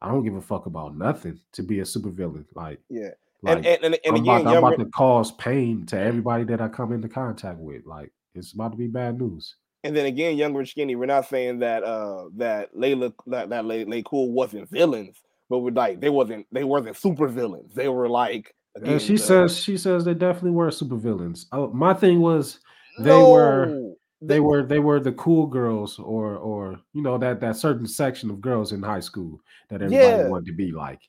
I 0.00 0.08
don't 0.08 0.24
give 0.24 0.36
a 0.36 0.40
fuck 0.40 0.66
about 0.66 0.96
nothing 0.96 1.38
to 1.52 1.62
be 1.62 1.80
a 1.80 1.86
super 1.86 2.10
villain 2.10 2.46
Like, 2.54 2.80
yeah. 2.88 3.10
like 3.42 3.58
and, 3.58 3.66
and 3.66 3.84
and, 3.84 3.98
and 4.04 4.16
I'm, 4.16 4.22
again, 4.22 4.40
about, 4.40 4.56
I'm 4.56 4.64
about 4.64 4.78
to 4.78 4.86
cause 4.86 5.32
pain 5.32 5.84
to 5.86 5.98
everybody 5.98 6.44
that 6.44 6.60
I 6.60 6.68
come 6.68 6.92
into 6.92 7.08
contact 7.08 7.58
with. 7.58 7.84
Like, 7.86 8.10
it's 8.34 8.52
about 8.54 8.72
to 8.72 8.78
be 8.78 8.86
bad 8.86 9.20
news. 9.20 9.56
and 9.84 9.94
then 9.94 10.06
again, 10.06 10.38
younger 10.38 10.60
and 10.60 10.68
skinny. 10.68 10.96
We're 10.96 11.04
not 11.06 11.28
saying 11.28 11.58
that 11.58 11.84
uh 11.84 12.24
that 12.36 12.74
Layla 12.74 13.12
that 13.26 13.50
that 13.50 13.66
Lay, 13.66 13.84
Lay 13.84 14.02
Cool 14.02 14.32
wasn't 14.32 14.70
villains, 14.70 15.20
but 15.54 15.58
we're 15.60 15.70
like 15.72 16.00
they 16.00 16.10
wasn't 16.10 16.46
they 16.52 16.64
wasn't 16.64 16.96
super 16.96 17.28
villains. 17.28 17.74
They 17.74 17.88
were 17.88 18.08
like 18.08 18.54
again, 18.76 18.92
And 18.94 19.02
she 19.02 19.16
the- 19.16 19.22
says 19.22 19.56
she 19.58 19.76
says 19.76 20.04
they 20.04 20.14
definitely 20.14 20.50
were 20.52 20.68
supervillains. 20.70 21.46
Oh, 21.52 21.68
my 21.72 21.94
thing 21.94 22.20
was 22.20 22.60
they 22.98 23.22
were 23.22 23.66
No, 23.66 23.96
they 24.22 24.40
were 24.40 24.62
they 24.64 24.78
were 24.78 25.00
the 25.00 25.12
cool 25.12 25.46
girls 25.46 25.98
or 25.98 26.36
or 26.36 26.80
you 26.92 27.02
know 27.02 27.18
that 27.18 27.40
that 27.40 27.56
certain 27.56 27.86
section 27.86 28.30
of 28.30 28.40
girls 28.40 28.72
in 28.72 28.82
high 28.82 29.00
school 29.00 29.40
that 29.68 29.82
everybody 29.82 30.18
Yeah. 30.22 30.28
wanted 30.28 30.46
to 30.46 30.52
be 30.54 30.70
like 30.72 31.00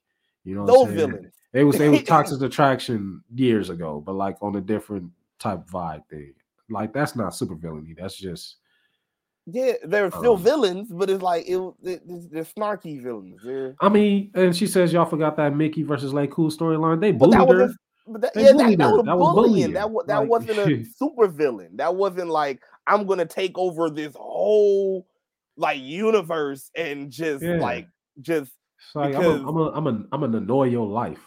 You 0.43 0.55
know, 0.55 0.65
Those 0.65 0.93
villains. 0.93 1.33
It 1.53 1.63
was 1.63 1.79
it 1.79 1.89
was 1.89 2.03
Toxic 2.15 2.41
Attraction 2.41 3.23
years 3.33 3.69
ago, 3.69 4.01
but 4.05 4.13
like 4.15 4.37
on 4.41 4.55
a 4.57 4.61
different 4.61 5.09
type 5.39 5.65
vibe 5.67 6.05
thing. 6.09 6.33
Like 6.69 6.91
that's 6.93 7.15
not 7.15 7.33
super 7.35 7.55
villainy. 7.55 7.95
That's 7.97 8.17
just 8.17 8.57
Yeah, 9.47 9.73
they're 9.83 10.09
still 10.11 10.33
Um, 10.35 10.41
villains, 10.43 10.87
but 10.91 11.09
it's 11.09 11.21
like 11.21 11.45
it, 11.47 11.57
it, 11.83 12.01
it's- 12.03 12.27
they're 12.31 12.43
snarky 12.43 13.01
villains. 13.01 13.41
They're, 13.43 13.75
I 13.79 13.89
mean, 13.89 14.31
and 14.33 14.55
she 14.55 14.65
says 14.65 14.91
y'all 14.91 15.05
forgot 15.05 15.37
that 15.37 15.55
Mickie 15.55 15.83
versus 15.83 16.13
Lay 16.13 16.25
Cool 16.27 16.49
storyline. 16.49 16.99
They 16.99 17.11
bullied 17.11 17.37
her. 17.37 17.67
was 17.67 17.75
that, 18.21 18.33
They 18.33 18.41
yeah, 18.43 18.51
that, 18.53 18.57
bullied 18.57 18.79
that 18.79 18.83
her. 18.89 18.95
was 18.97 19.05
That 19.05 19.17
was 19.17 19.35
bullying. 19.35 19.73
That 19.73 19.91
wa- 19.91 20.03
that 20.07 20.17
Like- 20.21 20.29
wasn't 20.29 20.57
a 20.59 20.83
super 20.97 21.27
villain. 21.27 21.77
That 21.77 21.95
wasn't 21.95 22.29
like 22.29 22.59
I'm 22.87 23.05
gonna 23.05 23.25
take 23.25 23.57
over 23.57 23.89
this 23.89 24.15
whole 24.15 25.05
like 25.57 25.79
universe 25.79 26.69
and 26.75 27.11
just 27.11 27.43
Yeah. 27.43 27.57
like 27.59 27.87
just 28.21 28.51
It's 28.79 28.95
like 28.95 29.13
I'm 29.15 29.21
because- 29.21 29.41
a, 29.41 29.45
I'm 29.47 29.57
a, 29.57 29.71
I'm 29.71 29.87
a, 29.87 29.89
I'm 30.11 30.19
gonna 30.21 30.37
annoy 30.39 30.65
your 30.65 30.87
life. 30.87 31.21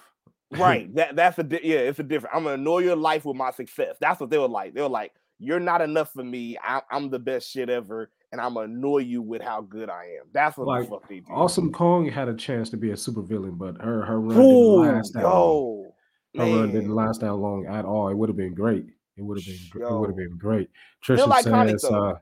right. 0.53 0.93
that 0.97 1.15
that's 1.15 1.39
a 1.39 1.45
di- 1.45 1.61
yeah. 1.63 1.79
It's 1.79 1.99
a 2.01 2.03
different. 2.03 2.35
I'm 2.35 2.43
gonna 2.45 2.55
annoy 2.55 2.81
your 2.81 2.97
life 2.97 3.25
with 3.25 3.37
my 3.37 3.53
success. 3.53 3.97
That's 4.01 4.19
what 4.21 4.31
they 4.31 4.39
were 4.39 4.49
like. 4.49 4.75
They 4.75 4.83
were 4.83 4.89
like, 4.89 5.13
you're 5.39 5.61
not 5.61 5.81
enough 5.81 6.13
for 6.13 6.25
me. 6.25 6.57
I, 6.63 6.83
I'm 6.91 7.11
the 7.11 7.19
best 7.19 7.51
shit 7.51 7.69
ever, 7.71 8.11
and 8.33 8.41
I'm 8.41 8.55
gonna 8.55 8.67
annoy 8.67 8.99
you 8.99 9.23
with 9.23 9.43
how 9.43 9.61
good 9.63 9.89
I 9.89 10.05
am. 10.21 10.27
That's 10.33 10.57
what 10.57 10.67
Like, 10.67 10.85
the 10.85 10.91
fuck 10.91 11.09
they 11.09 11.21
do. 11.21 11.33
Awesome 11.33 11.73
Kong 11.73 12.09
had 12.09 12.29
a 12.29 12.35
chance 12.35 12.71
to 12.71 12.77
be 12.77 12.91
a 12.91 12.95
supervillain, 12.95 13.57
but 13.59 13.81
her 13.81 14.05
her 14.05 14.21
run 14.21 14.39
Ooh, 14.39 14.83
didn't 14.85 14.95
last 14.95 15.13
that 15.15 15.23
long. 15.25 15.91
yo, 16.35 16.45
Her 16.47 16.59
run 16.61 16.73
didn't 16.73 16.95
last 16.95 17.21
that 17.21 17.35
long 17.35 17.67
at 17.67 17.85
all. 17.85 18.09
It 18.09 18.15
would 18.17 18.29
have 18.29 18.37
been 18.37 18.55
great. 18.55 18.87
It 19.17 19.23
would 19.23 19.39
have 19.39 19.47
been 19.47 19.59
gr- 19.71 19.83
it 19.83 19.99
would 19.99 20.11
have 20.11 20.17
been 20.17 20.37
great. 20.39 20.71
Trisha 21.05 21.43
says 21.43 21.85
uh, 21.85 22.15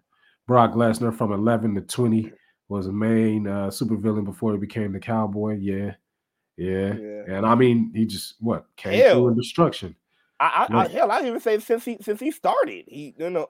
Brock 0.46 0.72
Lesnar 0.72 1.14
from 1.16 1.32
11 1.32 1.74
to 1.74 1.80
20 1.82 2.32
was 2.68 2.86
a 2.86 2.92
main 2.92 3.46
uh, 3.46 3.70
super 3.70 3.96
villain 3.96 4.24
before 4.24 4.52
he 4.52 4.58
became 4.58 4.92
the 4.92 4.98
cowboy. 4.98 5.56
Yeah. 5.60 5.92
Yeah. 6.56 6.94
Yeah. 6.94 7.22
And 7.28 7.46
I 7.46 7.54
mean, 7.54 7.92
he 7.94 8.06
just 8.06 8.36
what 8.40 8.66
came 8.76 8.94
Hell. 8.94 9.14
through 9.14 9.28
in 9.28 9.36
destruction. 9.36 9.94
I, 10.38 10.68
I, 10.72 10.82
I 10.82 10.88
hell, 10.88 11.10
I 11.10 11.20
even 11.22 11.40
say 11.40 11.58
since 11.60 11.84
he 11.84 11.98
since 12.02 12.20
he 12.20 12.30
started, 12.30 12.84
he 12.88 13.14
you 13.18 13.30
know 13.30 13.48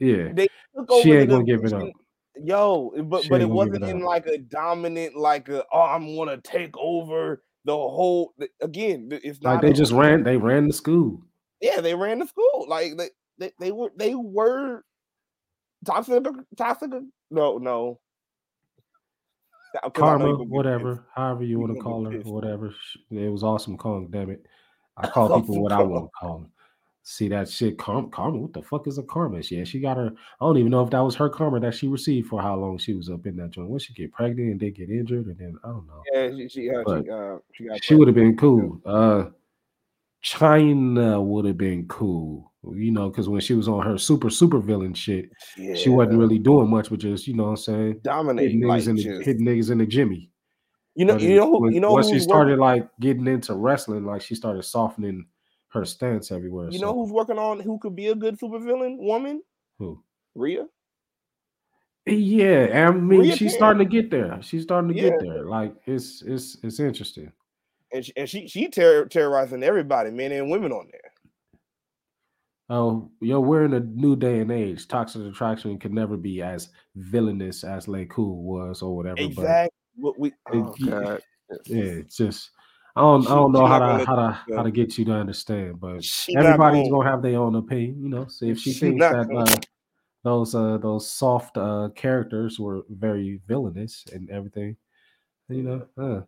Yeah. 0.00 0.32
they 0.32 0.48
took 0.76 0.90
over 0.90 1.02
She 1.02 1.12
ain't 1.12 1.30
gonna 1.30 1.44
give 1.44 1.64
it 1.64 1.72
up. 1.72 1.88
Yo, 2.36 2.90
but 3.04 3.22
She 3.22 3.28
but 3.28 3.40
it 3.40 3.48
wasn't 3.48 3.84
it 3.84 3.90
in 3.90 4.00
like 4.00 4.26
a 4.26 4.38
dominant, 4.38 5.16
like 5.16 5.48
a 5.48 5.64
oh, 5.72 5.80
I'm 5.82 6.16
gonna 6.16 6.38
take 6.40 6.76
over 6.76 7.42
the 7.64 7.72
whole. 7.72 8.34
Again, 8.60 9.08
it's 9.12 9.40
Like 9.42 9.62
they 9.62 9.72
just 9.72 9.92
ran, 9.92 10.24
they 10.24 10.36
ran 10.36 10.66
the 10.66 10.72
school. 10.74 11.22
yeah, 11.60 11.80
they 11.80 11.94
ran 11.94 12.18
the 12.18 12.26
school. 12.26 12.66
Like 12.68 12.96
they 12.96 13.10
they, 13.38 13.52
they 13.60 13.70
were 13.72 13.90
they 13.96 14.14
were 14.16 14.84
toxic. 15.84 16.24
Toxic. 16.56 16.90
No, 17.30 17.58
no. 17.58 18.00
'Cause 19.74 19.82
I 20.08 20.16
know 20.18 20.36
Kharma, 20.36 20.48
whatever, 20.48 21.04
however 21.14 21.44
you 21.44 21.58
want 21.60 21.72
to 21.76 21.82
call 21.82 22.04
her, 22.04 22.12
whatever. 22.24 22.74
It 23.10 23.28
was 23.30 23.42
awesome 23.44 23.76
Kong, 23.76 24.08
damn 24.10 24.30
it. 24.30 24.44
I 24.96 25.08
call 25.08 25.40
people 25.40 25.62
what 25.62 25.72
I 25.72 25.82
want 25.82 26.06
to 26.06 26.10
call 26.18 26.38
them. 26.38 26.50
See 27.06 27.28
that 27.28 27.50
shit, 27.50 27.76
karma, 27.76 28.08
karma. 28.08 28.38
What 28.38 28.54
the 28.54 28.62
fuck 28.62 28.86
is 28.86 28.96
a 28.96 29.02
karma? 29.02 29.40
Yeah, 29.40 29.64
she 29.64 29.78
got 29.78 29.98
her. 29.98 30.10
I 30.40 30.44
don't 30.44 30.56
even 30.56 30.70
know 30.70 30.82
if 30.82 30.90
that 30.90 31.00
was 31.00 31.14
her 31.16 31.28
karma 31.28 31.60
that 31.60 31.74
she 31.74 31.86
received 31.86 32.28
for 32.28 32.40
how 32.40 32.56
long 32.56 32.78
she 32.78 32.94
was 32.94 33.10
up 33.10 33.26
in 33.26 33.36
that 33.36 33.50
joint. 33.50 33.68
When 33.68 33.78
she 33.78 33.92
get 33.92 34.10
pregnant 34.12 34.52
and 34.52 34.58
did 34.60 34.74
get 34.74 34.88
injured, 34.88 35.26
and 35.26 35.36
then 35.36 35.58
I 35.62 35.68
don't 35.68 35.86
know. 35.86 36.02
Yeah, 36.14 36.30
she 36.30 36.48
she, 36.48 36.70
uh, 36.70 36.82
she, 36.86 37.10
uh, 37.10 37.36
she 37.52 37.64
got. 37.64 37.84
She 37.84 37.94
would 37.94 38.08
have 38.08 38.14
been 38.14 38.38
cool. 38.38 38.80
Uh, 38.86 39.26
Chyna 40.24 41.22
would 41.22 41.44
have 41.44 41.58
been 41.58 41.86
cool, 41.86 42.50
you 42.72 42.90
know, 42.90 43.10
because 43.10 43.28
when 43.28 43.42
she 43.42 43.52
was 43.52 43.68
on 43.68 43.84
her 43.84 43.98
super 43.98 44.30
super 44.30 44.58
villain 44.58 44.94
shit, 44.94 45.28
she 45.76 45.90
wasn't 45.90 46.18
really 46.18 46.38
doing 46.38 46.70
much, 46.70 46.88
but 46.88 47.00
just 47.00 47.26
you 47.26 47.34
know 47.34 47.44
what 47.44 47.50
I'm 47.50 47.56
saying, 47.58 47.86
hitting 47.86 48.00
dominating. 48.02 48.60
niggas 48.62 48.68
Like 48.68 48.86
in 48.86 48.96
the 48.96 49.02
just, 49.02 49.26
hitting 49.26 49.44
niggas 49.44 49.70
in 49.70 49.78
the 49.78 49.86
Jimmy. 49.86 50.30
You 50.94 51.04
know, 51.04 51.14
But 51.14 51.22
you 51.22 51.36
know, 51.36 51.58
when- 51.58 51.72
you 51.72 51.80
know, 51.80 51.92
once 51.92 52.08
she 52.08 52.20
started 52.20 52.58
working, 52.58 52.60
like 52.82 52.88
getting 53.00 53.26
into 53.26 53.54
wrestling, 53.54 54.04
like 54.04 54.22
she 54.22 54.34
started 54.34 54.62
softening 54.62 55.26
her 55.68 55.84
stance 55.84 56.30
everywhere. 56.30 56.70
you 56.70 56.78
so, 56.78 56.86
know 56.86 56.94
who's 56.94 57.10
working 57.10 57.38
on 57.38 57.58
who 57.60 57.78
could 57.78 57.96
be 57.96 58.08
a 58.08 58.14
good 58.14 58.38
supervillain 58.38 58.98
woman? 58.98 59.42
who? 59.78 60.02
Rhea. 60.34 60.66
Yeah, 62.06 62.86
I 62.88 62.90
mean, 62.92 63.20
Rhea 63.22 63.32
she's 63.32 63.52
Perry. 63.52 63.56
starting 63.56 63.78
to 63.88 63.90
get 63.90 64.10
there. 64.10 64.38
She's 64.42 64.62
starting 64.62 64.90
to 64.90 64.94
Yeah. 64.94 65.10
get 65.10 65.20
there. 65.20 65.46
Like 65.46 65.74
it's 65.86 66.22
it's 66.22 66.58
it's 66.62 66.78
interesting. 66.78 67.32
and 67.92 68.04
she, 68.04 68.12
and 68.16 68.28
she 68.28 68.46
she 68.48 68.68
terror, 68.68 69.06
terrorizing 69.06 69.62
everybody, 69.62 70.10
men 70.10 70.32
and 70.32 70.50
women 70.50 70.70
on 70.72 70.88
there. 70.92 71.12
Oh, 72.70 73.10
yo, 73.20 73.40
we're 73.40 73.64
in 73.64 73.74
a 73.74 73.80
new 73.80 74.16
day 74.16 74.40
and 74.40 74.50
age. 74.50 74.88
Toxic 74.88 75.22
attraction 75.22 75.78
can 75.78 75.92
never 75.94 76.16
be 76.16 76.40
as 76.42 76.70
villainous 76.96 77.62
as 77.62 77.88
Lay 77.88 78.06
Cool 78.06 78.42
was 78.42 78.80
or 78.82 78.96
whatever. 78.96 79.20
Exactly. 79.20 79.70
What 79.96 80.18
we 80.18 80.32
oh 80.52 80.74
yeah. 80.78 80.90
god. 80.90 81.22
Yeah, 81.66 81.82
it's 81.82 82.16
just 82.16 82.50
I 82.96 83.00
don't 83.00 83.26
I 83.26 83.34
don't 83.34 83.52
know 83.52 83.66
how 83.66 83.78
to 83.78 84.04
how 84.04 84.14
to 84.16 84.40
how 84.56 84.62
to 84.62 84.70
get 84.70 84.96
you 84.98 85.04
to 85.06 85.12
understand, 85.12 85.80
but 85.80 86.02
She 86.04 86.36
everybody's 86.36 86.88
gonna- 86.88 87.02
gonna 87.04 87.10
have 87.10 87.22
their 87.22 87.38
own 87.38 87.54
opinion, 87.56 88.02
you 88.02 88.08
know. 88.08 88.26
So 88.28 88.46
if 88.46 88.58
she 88.58 88.72
She 88.72 88.80
thinks 88.80 89.04
that 89.04 89.30
uh, 89.30 89.60
those 90.22 90.54
uh 90.54 90.78
those 90.78 91.08
soft 91.10 91.56
uh 91.58 91.90
characters 91.94 92.58
were 92.58 92.82
very 92.88 93.40
villainous 93.46 94.04
and 94.12 94.30
everything, 94.30 94.76
you 95.48 95.62
know. 95.62 95.86
Uh. 95.96 96.22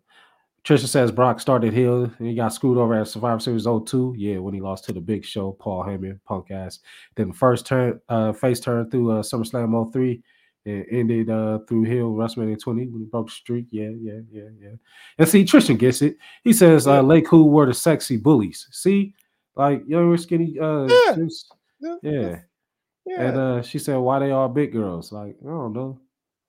Trisha 0.64 0.88
says 0.88 1.12
Brock 1.12 1.38
started 1.38 1.72
heel 1.72 2.10
and 2.18 2.26
he 2.26 2.34
got 2.34 2.52
screwed 2.52 2.76
over 2.76 2.94
at 2.94 3.06
Survivor 3.06 3.38
Series 3.38 3.66
02. 3.68 4.16
Yeah, 4.18 4.38
when 4.38 4.52
he 4.52 4.60
lost 4.60 4.84
to 4.86 4.92
the 4.92 5.00
Big 5.00 5.24
Show, 5.24 5.52
Paul 5.52 5.84
Heyman, 5.84 6.18
punk 6.24 6.50
ass. 6.50 6.80
Then 7.14 7.30
first 7.30 7.66
turn, 7.66 8.00
uh, 8.08 8.32
face 8.32 8.58
turn 8.58 8.90
through 8.90 9.12
uh, 9.12 9.22
SummerSlam 9.22 9.92
03 9.92 10.20
and 10.66 10.84
ended 10.90 11.30
uh, 11.30 11.60
through 11.68 11.84
heel 11.84 12.10
WrestleMania 12.12 12.60
20 12.60 12.86
when 12.88 13.00
he 13.02 13.06
broke 13.06 13.26
the 13.28 13.32
streak. 13.32 13.66
Yeah, 13.70 13.90
yeah, 14.00 14.20
yeah, 14.30 14.48
yeah. 14.60 14.70
And 15.18 15.28
see, 15.28 15.44
Tristan 15.44 15.76
gets 15.76 16.02
it. 16.02 16.16
He 16.44 16.52
says 16.52 16.86
uh, 16.86 16.94
Yeah. 16.94 17.00
Lay 17.00 17.22
Cool 17.22 17.48
were 17.48 17.66
the 17.66 17.74
sexy 17.74 18.16
bullies. 18.16 18.66
See, 18.72 19.14
like 19.54 19.82
young 19.86 20.16
skinny. 20.18 20.58
Uh, 20.58 20.86
Yeah. 20.86 21.14
just- 21.16 21.54
Yeah. 21.80 21.96
yeah. 22.02 22.38
Yeah. 23.06 23.22
And 23.28 23.38
uh, 23.38 23.62
she 23.62 23.78
said, 23.78 23.96
"Why 23.98 24.18
they 24.18 24.32
all 24.32 24.48
big 24.48 24.72
girls?" 24.72 25.12
Like, 25.12 25.36
I 25.40 25.46
don't 25.48 25.72
know. 25.72 26.00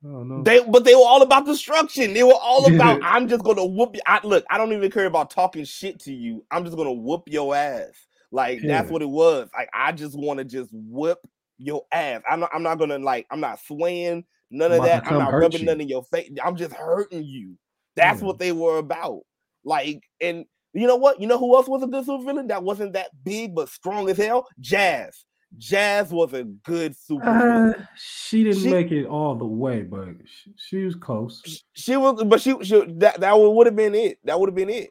I 0.04 0.08
don't 0.08 0.28
know. 0.28 0.42
They 0.42 0.64
but 0.64 0.84
they 0.86 0.96
were 0.96 1.06
all 1.06 1.22
about 1.22 1.46
destruction. 1.46 2.14
They 2.16 2.24
were 2.24 2.34
all 2.42 2.66
about 2.74 3.00
I'm 3.04 3.28
just 3.28 3.44
gonna 3.44 3.64
whoop 3.66 3.92
you. 3.94 4.02
I 4.08 4.20
look, 4.24 4.44
I 4.50 4.58
don't 4.58 4.74
even 4.74 4.90
care 4.90 5.06
about 5.06 5.30
talking 5.30 5.64
shit 5.66 6.00
to 6.02 6.14
you. 6.14 6.44
I'm 6.50 6.64
just 6.66 6.76
gonna 6.76 6.92
whoop 6.94 7.24
your 7.28 7.56
ass. 7.56 7.92
Like 8.32 8.62
that's 8.64 8.90
what 8.90 9.02
it 9.04 9.10
was. 9.10 9.50
Like 9.56 9.70
I 9.74 9.92
just 9.92 10.18
want 10.18 10.40
to 10.40 10.46
just 10.46 10.72
whip 10.74 11.20
your 11.58 11.84
ass. 11.92 12.22
I'm 12.30 12.40
not 12.40 12.50
I'm 12.54 12.64
not 12.64 12.76
gonna 12.80 13.00
like 13.00 13.26
I'm 13.32 13.40
not 13.40 13.60
swaying 13.62 14.26
none 14.52 14.72
of 14.72 14.80
about 14.80 15.04
that. 15.06 15.12
I'm 15.12 15.20
not 15.20 15.34
rubbing 15.34 15.60
you. 15.62 15.66
none 15.66 15.82
in 15.82 15.88
your 15.90 16.04
face. 16.04 16.30
I'm 16.44 16.56
just 16.56 16.74
hurting 16.74 17.24
you. 17.24 17.56
That's 17.96 18.22
Yeah. 18.22 18.28
what 18.28 18.40
they 18.40 18.52
were 18.52 18.78
about. 18.78 19.22
Like 19.64 20.02
and 20.22 20.46
you 20.74 20.86
know 20.86 20.96
what? 20.98 21.20
You 21.20 21.28
know 21.28 21.38
who 21.40 21.56
else 21.56 21.68
was 21.68 21.82
a 21.84 21.88
good 21.88 22.06
supervillain 22.06 22.50
that 22.50 22.64
wasn't 22.64 22.94
that 22.94 23.10
big 23.24 23.56
but 23.56 23.70
strong 23.70 24.10
as 24.10 24.18
hell? 24.18 24.48
Jazz. 24.60 25.24
Jazz 25.58 26.12
was 26.12 26.34
a 26.34 26.44
good 26.44 26.94
supervillain. 26.94 27.80
Uh, 27.80 27.84
she 27.96 28.44
didn't 28.44 28.62
She- 28.64 28.70
make 28.70 28.92
it 28.92 29.06
all 29.06 29.36
the 29.36 29.46
way, 29.46 29.82
but 29.82 30.10
she, 30.26 30.54
she 30.58 30.78
was 30.84 30.94
close. 30.96 31.42
Sh- 31.46 31.60
she 31.74 31.96
was, 31.98 32.22
but 32.26 32.42
she, 32.42 32.54
she 32.64 32.84
that 32.98 33.20
that 33.22 33.34
would 33.40 33.66
have 33.66 33.76
been 33.76 33.96
it. 33.96 34.20
That 34.26 34.40
would 34.40 34.50
have 34.50 34.56
been 34.56 34.70
it. 34.70 34.90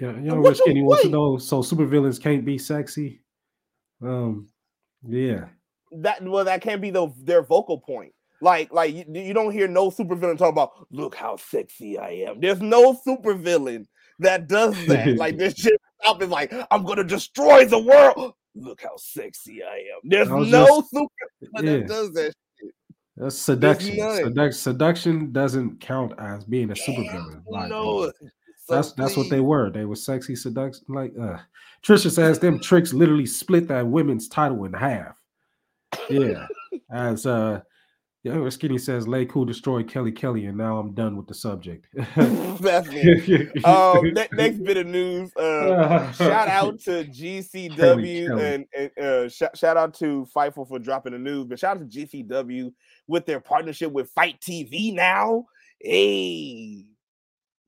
Yeah, 0.00 0.12
you 0.12 0.20
know 0.22 0.36
what 0.36 0.44
what 0.44 0.56
Skinny 0.56 0.82
wants 0.82 1.02
to 1.02 1.10
know. 1.10 1.36
So 1.36 1.60
supervillains 1.62 2.20
can't 2.22 2.44
be 2.44 2.56
sexy. 2.56 3.20
Um, 4.02 4.48
yeah. 5.06 5.46
That 5.92 6.22
well, 6.22 6.44
that 6.44 6.62
can't 6.62 6.80
be 6.80 6.90
the 6.90 7.12
their 7.22 7.42
vocal 7.42 7.78
point. 7.78 8.12
Like, 8.40 8.72
like 8.72 8.94
you, 8.94 9.04
you 9.12 9.34
don't 9.34 9.52
hear 9.52 9.68
no 9.68 9.90
supervillain 9.90 10.38
talk 10.38 10.52
about 10.52 10.70
look 10.90 11.14
how 11.14 11.36
sexy 11.36 11.98
I 11.98 12.10
am. 12.28 12.40
There's 12.40 12.60
no 12.60 12.94
supervillain 13.06 13.86
that 14.20 14.46
does 14.48 14.74
that. 14.86 15.16
like 15.16 15.36
this 15.36 15.54
shit 15.54 15.80
stop 16.00 16.22
is 16.22 16.28
like 16.30 16.52
I'm 16.70 16.84
gonna 16.84 17.04
destroy 17.04 17.66
the 17.66 17.78
world. 17.78 18.34
Look 18.54 18.82
how 18.82 18.96
sexy 18.96 19.62
I 19.62 19.76
am. 19.94 20.00
There's 20.04 20.30
I 20.30 20.38
no 20.40 20.66
just- 20.80 20.92
supervillain 20.94 21.08
yeah. 21.54 21.60
that 21.78 21.88
does 21.88 22.12
that. 22.12 22.34
That's 23.16 23.36
seduction. 23.36 23.96
Seduc- 23.98 24.54
seduction 24.54 25.32
doesn't 25.32 25.80
count 25.80 26.12
as 26.18 26.44
being 26.44 26.70
a 26.70 26.74
supervillain. 26.74 27.42
Like, 27.46 27.68
no, 27.68 28.10
that's 28.70 28.92
that's 28.92 29.16
what 29.16 29.28
they 29.28 29.40
were. 29.40 29.70
They 29.70 29.84
were 29.84 29.96
sexy 29.96 30.36
seduction. 30.36 30.84
Like 30.88 31.12
uh 31.20 31.38
Trisha 31.82 32.10
says, 32.10 32.38
them 32.38 32.60
tricks 32.60 32.92
literally 32.92 33.26
split 33.26 33.68
that 33.68 33.86
women's 33.86 34.28
title 34.28 34.64
in 34.64 34.72
half. 34.72 35.16
Yeah. 36.08 36.46
As 36.90 37.26
uh 37.26 37.60
yeah, 38.22 38.46
Skinny 38.50 38.76
says, 38.76 39.08
Lay 39.08 39.24
Cool 39.24 39.46
destroyed 39.46 39.88
Kelly 39.88 40.12
Kelly, 40.12 40.44
and 40.44 40.58
now 40.58 40.76
I'm 40.76 40.92
done 40.92 41.16
with 41.16 41.26
the 41.26 41.32
subject. 41.32 41.86
That's 42.16 42.86
um, 43.64 44.12
ne- 44.12 44.28
next 44.32 44.62
bit 44.62 44.76
of 44.76 44.86
news. 44.86 45.34
Uh, 45.34 46.12
shout 46.12 46.48
out 46.48 46.78
to 46.80 47.04
GCW 47.04 47.76
Kelly. 47.76 48.26
and, 48.26 48.66
and 48.76 48.98
uh, 49.02 49.28
sh- 49.30 49.58
shout 49.58 49.78
out 49.78 49.94
to 49.94 50.26
Fightful 50.36 50.68
for 50.68 50.78
dropping 50.78 51.14
the 51.14 51.18
news, 51.18 51.46
but 51.46 51.58
shout 51.58 51.78
out 51.78 51.90
to 51.90 51.98
GCW 51.98 52.70
with 53.06 53.24
their 53.24 53.40
partnership 53.40 53.90
with 53.90 54.10
FITE 54.10 54.38
TV 54.38 54.92
now. 54.92 55.46
Hey, 55.80 56.84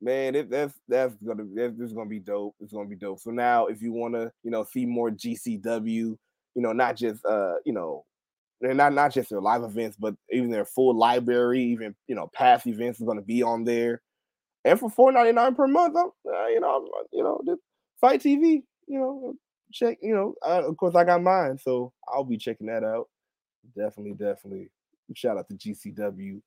man, 0.03 0.35
it, 0.35 0.51
that's 0.51 0.75
that's 0.89 1.15
gonna 1.25 1.45
that's, 1.55 1.93
gonna 1.93 2.09
be 2.09 2.19
dope. 2.19 2.55
It's 2.61 2.73
gonna 2.73 2.89
be 2.89 2.97
dope. 2.97 3.21
So 3.21 3.31
now, 3.31 3.67
if 3.67 3.81
you 3.81 3.93
want 3.93 4.15
to, 4.15 4.33
you 4.43 4.51
know, 4.51 4.65
see 4.65 4.85
more 4.85 5.11
GCW, 5.11 5.87
you 5.87 6.19
know, 6.57 6.73
not 6.73 6.97
just 6.97 7.25
uh, 7.25 7.55
you 7.65 7.73
know, 7.73 8.05
they're 8.61 8.75
not 8.75 8.93
not 8.93 9.13
just 9.13 9.31
their 9.31 9.41
live 9.41 9.63
events, 9.63 9.97
but 9.99 10.15
even 10.31 10.51
their 10.51 10.65
full 10.65 10.97
library, 10.97 11.63
even 11.63 11.95
you 12.09 12.15
know, 12.15 12.29
past 12.35 12.67
events 12.67 13.01
is 13.01 13.07
gonna 13.07 13.23
be 13.23 13.43
on 13.43 13.65
there. 13.65 14.03
and 14.65 14.79
for 14.79 14.91
four 14.91 15.13
ninety 15.13 15.33
nine 15.33 15.55
per 15.55 15.67
month, 15.67 15.97
I'm, 15.97 16.11
uh, 16.31 16.47
you 16.49 16.61
know, 16.61 16.77
I'm, 16.77 16.85
uh, 16.85 17.07
you 17.13 17.23
know, 17.23 17.41
the 17.45 17.57
FITE 18.01 18.21
TV, 18.23 18.63
you 18.89 18.99
know, 18.99 19.35
check, 19.73 19.99
you 20.03 20.15
know, 20.15 20.35
I, 20.45 20.59
of 20.59 20.77
course 20.77 20.95
I 20.97 21.05
got 21.05 21.23
mine, 21.23 21.59
so 21.59 21.93
I'll 22.09 22.25
be 22.25 22.37
checking 22.37 22.67
that 22.67 22.85
out. 22.85 23.09
Definitely, 23.77 24.15
definitely. 24.15 24.71
Shout 25.15 25.39
out 25.39 25.49
to 25.49 25.55
GCW 25.55 26.41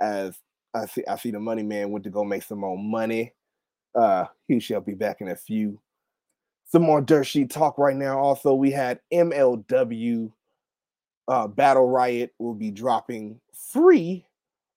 as 0.00 0.36
I 0.74 0.86
see 0.86 1.04
I 1.06 1.16
see 1.16 1.30
the 1.30 1.40
money 1.40 1.62
man 1.62 1.90
went 1.90 2.04
to 2.04 2.10
go 2.10 2.24
make 2.24 2.42
some 2.42 2.60
more 2.60 2.78
money. 2.78 3.32
Uh 3.94 4.26
he 4.48 4.60
shall 4.60 4.80
be 4.80 4.94
back 4.94 5.20
in 5.20 5.28
a 5.28 5.36
few. 5.36 5.80
Some 6.66 6.82
more 6.82 7.00
dirt 7.00 7.24
sheet 7.24 7.50
talk 7.50 7.78
right 7.78 7.96
now. 7.96 8.18
Also, 8.18 8.54
we 8.54 8.70
had 8.70 9.00
MLW 9.12 10.32
uh 11.28 11.46
Battle 11.48 11.88
Riot 11.88 12.34
will 12.38 12.54
be 12.54 12.70
dropping 12.70 13.40
free 13.54 14.26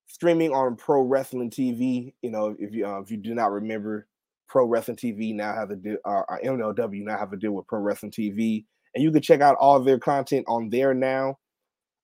streaming 0.08 0.52
on 0.52 0.74
Pro 0.74 1.02
Wrestling 1.02 1.50
TV. 1.50 2.12
You 2.22 2.30
know, 2.30 2.56
if 2.58 2.74
you 2.74 2.86
uh, 2.86 3.00
if 3.00 3.10
you 3.10 3.16
do 3.16 3.34
not 3.34 3.52
remember, 3.52 4.08
Pro 4.48 4.64
Wrestling 4.64 4.96
TV 4.96 5.34
now 5.34 5.54
have 5.54 5.70
a 5.70 5.76
deal, 5.76 5.98
uh, 6.04 6.22
MLW 6.44 7.04
now 7.04 7.18
have 7.18 7.32
a 7.32 7.36
deal 7.36 7.52
with 7.52 7.66
Pro 7.66 7.78
Wrestling 7.80 8.12
TV, 8.12 8.64
and 8.94 9.04
you 9.04 9.12
can 9.12 9.22
check 9.22 9.40
out 9.40 9.56
all 9.60 9.78
their 9.78 9.98
content 9.98 10.44
on 10.48 10.70
there 10.70 10.94
now. 10.94 11.38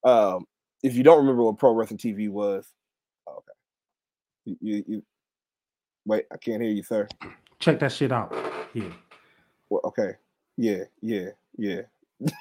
Um, 0.03 0.45
if 0.83 0.95
you 0.95 1.03
don't 1.03 1.17
remember 1.17 1.43
what 1.43 1.57
Pro 1.57 1.73
Wrestling 1.73 1.97
TV 1.97 2.29
was, 2.29 2.67
okay, 3.27 3.51
you, 4.45 4.57
you, 4.61 4.83
you 4.87 5.03
wait, 6.05 6.25
I 6.31 6.37
can't 6.37 6.61
hear 6.61 6.71
you, 6.71 6.83
sir. 6.83 7.07
Check 7.59 7.79
that 7.79 7.91
shit 7.91 8.11
out. 8.11 8.33
Yeah. 8.73 8.91
Well, 9.69 9.81
okay, 9.85 10.13
yeah, 10.57 10.83
yeah, 11.01 11.29
yeah. 11.57 11.81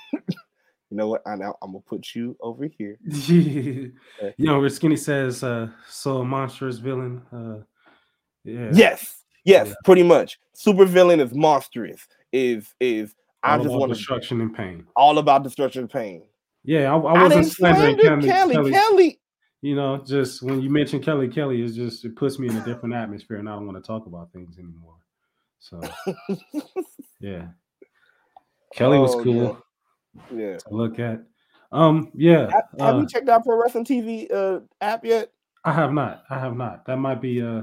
You 0.94 0.98
know 0.98 1.08
what? 1.08 1.22
I 1.26 1.34
now 1.34 1.56
I'm 1.60 1.72
gonna 1.72 1.80
put 1.80 2.14
you 2.14 2.36
over 2.40 2.66
here. 2.66 2.96
you 3.02 3.92
know, 4.38 4.60
where 4.60 4.68
Skinny 4.68 4.96
says, 4.96 5.42
uh, 5.42 5.68
so 5.88 6.18
a 6.18 6.24
monstrous 6.24 6.78
villain. 6.78 7.20
Uh, 7.32 7.64
yeah. 8.44 8.70
Yes, 8.72 9.24
yes, 9.44 9.66
yeah. 9.66 9.74
pretty 9.84 10.04
much. 10.04 10.38
Super 10.52 10.84
villain 10.84 11.18
is 11.18 11.34
monstrous. 11.34 12.06
Is 12.32 12.72
is 12.78 13.12
all 13.42 13.60
I 13.60 13.62
just 13.64 13.74
want 13.74 13.92
destruction 13.92 14.40
and 14.40 14.54
pain. 14.54 14.86
All 14.94 15.18
about 15.18 15.42
destruction 15.42 15.80
and 15.80 15.90
pain. 15.90 16.22
Yeah, 16.62 16.94
I, 16.94 16.96
I 16.96 17.22
wasn't 17.24 17.46
slandering 17.46 17.98
Kelly, 17.98 18.28
Kelly, 18.54 18.70
Kelly. 18.70 19.20
Kelly. 19.64 19.70
You 19.70 19.76
know, 19.76 20.04
just 20.04 20.42
when 20.42 20.60
you 20.60 20.70
mention 20.70 21.02
Kelly 21.02 21.28
Kelly, 21.28 21.62
it's 21.62 21.74
just 21.74 22.04
it 22.04 22.16
puts 22.16 22.38
me 22.38 22.48
in 22.48 22.56
a 22.56 22.64
different 22.64 22.94
atmosphere, 22.94 23.38
and 23.38 23.48
I 23.48 23.54
don't 23.54 23.66
want 23.66 23.82
to 23.82 23.86
talk 23.86 24.06
about 24.06 24.32
things 24.32 24.58
anymore. 24.58 24.96
So, 25.58 25.80
yeah, 27.20 27.48
Kelly 28.74 28.98
was 28.98 29.14
oh, 29.14 29.22
cool 29.22 29.64
yeah 30.34 30.58
to 30.58 30.70
look 30.70 30.98
at. 30.98 31.22
Um, 31.72 32.12
yeah. 32.14 32.50
Have, 32.50 32.64
have 32.78 32.94
uh, 32.94 32.98
you 32.98 33.06
checked 33.08 33.28
out 33.28 33.44
Pro 33.44 33.60
Wrestling 33.60 33.84
TV 33.84 34.32
uh 34.32 34.60
app 34.80 35.04
yet? 35.04 35.32
I 35.64 35.72
have 35.72 35.92
not. 35.92 36.22
I 36.30 36.38
have 36.38 36.56
not. 36.56 36.86
That 36.86 36.98
might 36.98 37.20
be 37.20 37.42
uh 37.42 37.62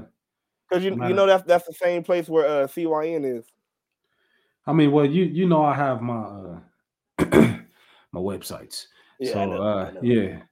because 0.68 0.84
you 0.84 0.90
you 0.90 1.14
know 1.14 1.26
that's 1.26 1.44
that's 1.44 1.66
the 1.66 1.72
same 1.72 2.02
place 2.02 2.28
where 2.28 2.46
uh 2.46 2.66
CYN 2.66 3.38
is. 3.38 3.46
I 4.66 4.72
mean, 4.72 4.92
well, 4.92 5.06
you 5.06 5.24
you 5.24 5.48
know 5.48 5.64
I 5.64 5.74
have 5.74 6.02
my 6.02 6.14
uh 6.14 6.60
my 8.12 8.20
websites. 8.20 8.86
Yeah, 9.18 9.32
so 9.32 9.46
know, 9.46 9.62
uh 9.62 9.92
yeah, 10.02 10.42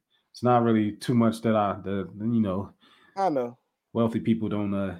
it's 0.40 0.44
not 0.44 0.62
really 0.62 0.92
too 0.92 1.12
much 1.12 1.42
that 1.42 1.54
I 1.54 1.76
the 1.84 2.08
you 2.18 2.40
know 2.40 2.72
I 3.14 3.28
know 3.28 3.58
wealthy 3.92 4.20
people 4.20 4.48
don't 4.48 4.72
uh 4.72 4.98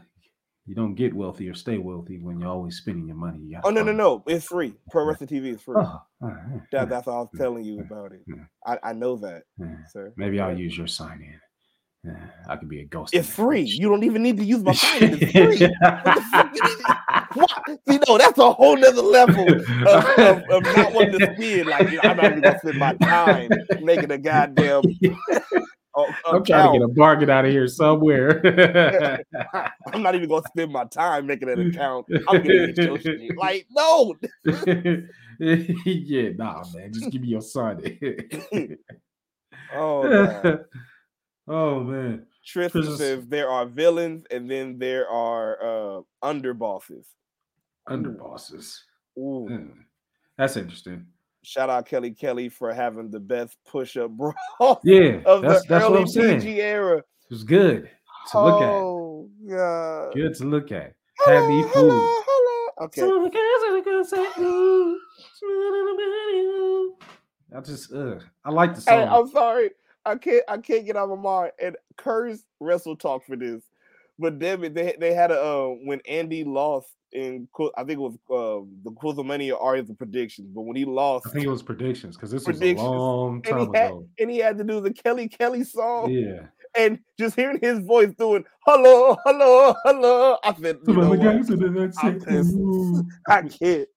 you 0.67 0.75
don't 0.75 0.95
get 0.95 1.15
wealthy 1.15 1.49
or 1.49 1.55
stay 1.55 1.79
wealthy 1.79 2.19
when 2.19 2.39
you're 2.39 2.51
always 2.51 2.77
spending 2.77 3.07
your 3.07 3.17
money. 3.17 3.39
You 3.39 3.59
oh 3.65 3.71
no, 3.71 3.83
no, 3.83 3.93
no! 3.93 4.23
It's 4.27 4.45
free. 4.45 4.75
Pro 4.91 5.07
Wrestling 5.07 5.31
TV 5.31 5.55
is 5.55 5.63
free. 5.63 5.77
Oh, 5.79 6.03
right. 6.21 6.61
that, 6.73 6.91
that's 6.91 7.09
all 7.09 7.17
I 7.17 7.21
was 7.21 7.31
telling 7.39 7.65
you 7.65 7.81
about 7.81 8.13
it. 8.13 8.21
I, 8.67 8.91
I 8.91 8.93
know 8.93 9.17
that, 9.17 9.45
sir. 9.89 10.13
Maybe 10.19 10.39
I'll 10.41 10.57
use 10.57 10.77
your 10.77 10.87
sign 10.87 11.23
in. 11.23 12.13
Yeah, 12.13 12.27
I 12.47 12.57
could 12.57 12.69
be 12.69 12.83
a 12.83 12.85
ghost. 12.85 13.15
It's 13.15 13.31
free. 13.31 13.63
You 13.63 13.89
don't 13.89 14.05
even 14.05 14.23
need 14.23 14.37
to 14.37 14.45
use 14.45 14.63
my 14.63 14.75
sign. 14.75 15.19
It's 15.19 15.33
free. 15.59 17.17
See, 17.89 17.99
no, 18.09 18.19
that's 18.19 18.39
a 18.39 18.53
whole 18.53 18.77
nother 18.77 19.03
level 19.03 19.53
of, 19.53 19.69
of, 20.19 20.43
of 20.51 20.63
not 20.77 20.93
wanting 20.93 21.19
to 21.19 21.35
spend. 21.35 21.69
Like, 21.69 21.91
you 21.91 21.97
know, 21.97 22.11
I'm 22.11 22.17
not 22.17 22.27
even 22.27 22.41
gonna 22.41 22.59
spend 22.59 22.79
my 22.79 22.95
time 22.95 23.51
making 23.83 24.11
a 24.11 24.19
goddamn 24.19 24.83
I'm 26.27 26.45
trying 26.45 26.73
to 26.73 26.79
get 26.79 26.85
a 26.85 26.89
bargain 26.89 27.31
out 27.31 27.45
of 27.45 27.51
here 27.51 27.67
somewhere. 27.67 28.41
I'm 29.93 30.03
not 30.03 30.15
even 30.15 30.29
gonna 30.29 30.47
spend 30.47 30.73
my 30.73 30.85
time 30.85 31.27
making 31.27 31.49
an 31.49 31.69
account. 31.69 32.07
I'm 32.29 32.43
gonna 32.43 32.73
get 32.73 32.77
your. 32.79 33.35
Like, 33.37 33.67
no. 33.71 34.15
yeah, 35.41 36.31
nah, 36.37 36.65
man. 36.73 36.93
Just 36.93 37.11
give 37.11 37.23
me 37.23 37.29
your 37.29 37.41
son. 37.41 37.83
oh, 39.75 40.09
man. 40.09 40.65
oh 41.49 41.81
man. 41.81 42.27
Tristan 42.45 42.97
says 42.97 43.27
there 43.27 43.51
are 43.51 43.67
villains 43.67 44.25
and 44.31 44.51
then 44.51 44.79
there 44.79 45.09
are 45.09 45.59
uh 45.63 46.01
underbosses. 46.23 47.05
Underbosses. 47.89 48.79
Ooh. 49.19 49.49
Mm. 49.51 49.73
That's 50.37 50.57
interesting 50.57 51.07
shout 51.43 51.71
out 51.71 51.87
Kelly 51.87 52.11
Kelly 52.11 52.49
for 52.49 52.73
having 52.73 53.11
the 53.11 53.21
best 53.21 53.57
push 53.67 53.97
up 53.97 54.11
bro. 54.17 54.33
Yeah, 54.85 55.21
of 55.27 55.43
that's, 55.43 55.63
the 55.63 55.69
that's 55.69 55.85
early 55.85 55.93
what 55.93 56.01
I'm 56.01 56.07
saying. 56.09 56.41
PG 56.41 56.61
era. 56.61 56.99
It 56.99 57.05
was 57.31 57.45
good 57.45 57.91
to 58.33 58.39
oh, 58.39 58.45
look 58.45 58.63
at. 58.63 58.69
Oh 58.69 59.29
yeah, 59.43 60.11
good 60.15 60.35
to 60.37 60.45
look 60.45 60.73
at. 60.73 60.95
Had 61.25 61.49
me 61.49 61.63
fooled. 61.73 62.25
Okay. 62.83 63.03
I 67.53 67.61
just, 67.63 67.93
uh, 67.93 68.15
I 68.43 68.51
like 68.51 68.75
the 68.75 68.81
song. 68.81 68.95
Hey, 68.95 69.05
I'm 69.05 69.29
sorry, 69.29 69.71
I 70.07 70.15
can't, 70.15 70.43
I 70.49 70.57
can't 70.57 70.87
get 70.87 70.97
out 70.97 71.11
of 71.11 71.19
my 71.19 71.23
mind. 71.23 71.53
And 71.61 71.77
Curse 71.99 72.43
WrestleTalk 72.63 73.25
for 73.25 73.37
this, 73.37 73.65
but 74.19 74.39
damn 74.39 74.65
it, 74.65 74.73
they 74.73 74.97
they 74.99 75.13
had 75.13 75.31
a 75.31 75.39
uh, 75.39 75.67
when 75.85 76.01
Andy 76.09 76.43
lost 76.43 76.89
in 77.13 77.49
I 77.77 77.85
think 77.85 77.91
it 77.91 77.99
was 77.99 78.15
uh, 78.31 78.65
the 78.85 78.91
Quizlemania 78.91 79.61
are 79.61 79.83
the 79.83 79.95
predictions, 79.95 80.49
but 80.55 80.63
when 80.63 80.77
he 80.77 80.85
lost, 80.85 81.27
I 81.27 81.31
think 81.31 81.45
it 81.45 81.51
was 81.51 81.63
predictions 81.63 82.17
because 82.17 82.31
this 82.31 82.47
was 82.47 82.63
a 82.63 82.75
long 82.75 83.43
time 83.43 83.59
and 83.59 83.77
had, 83.77 83.91
ago, 83.91 84.07
and 84.19 84.31
he 84.31 84.39
had 84.39 84.59
to 84.59 84.65
do 84.65 84.81
the 84.81 84.93
Kelly 84.93 85.29
Kelly 85.29 85.65
song. 85.65 86.11
Yeah, 86.11 86.47
and 86.77 86.99
just 87.19 87.37
hearing 87.37 87.59
his 87.61 87.81
voice 87.81 88.13
doing 88.19 88.45
hello, 88.67 89.17
hello, 89.25 89.75
hello, 89.85 90.39
I 90.45 90.55
said, 90.55 90.79
you 90.87 90.95
know 90.95 91.13
I 93.29 93.43
can't. 93.43 93.89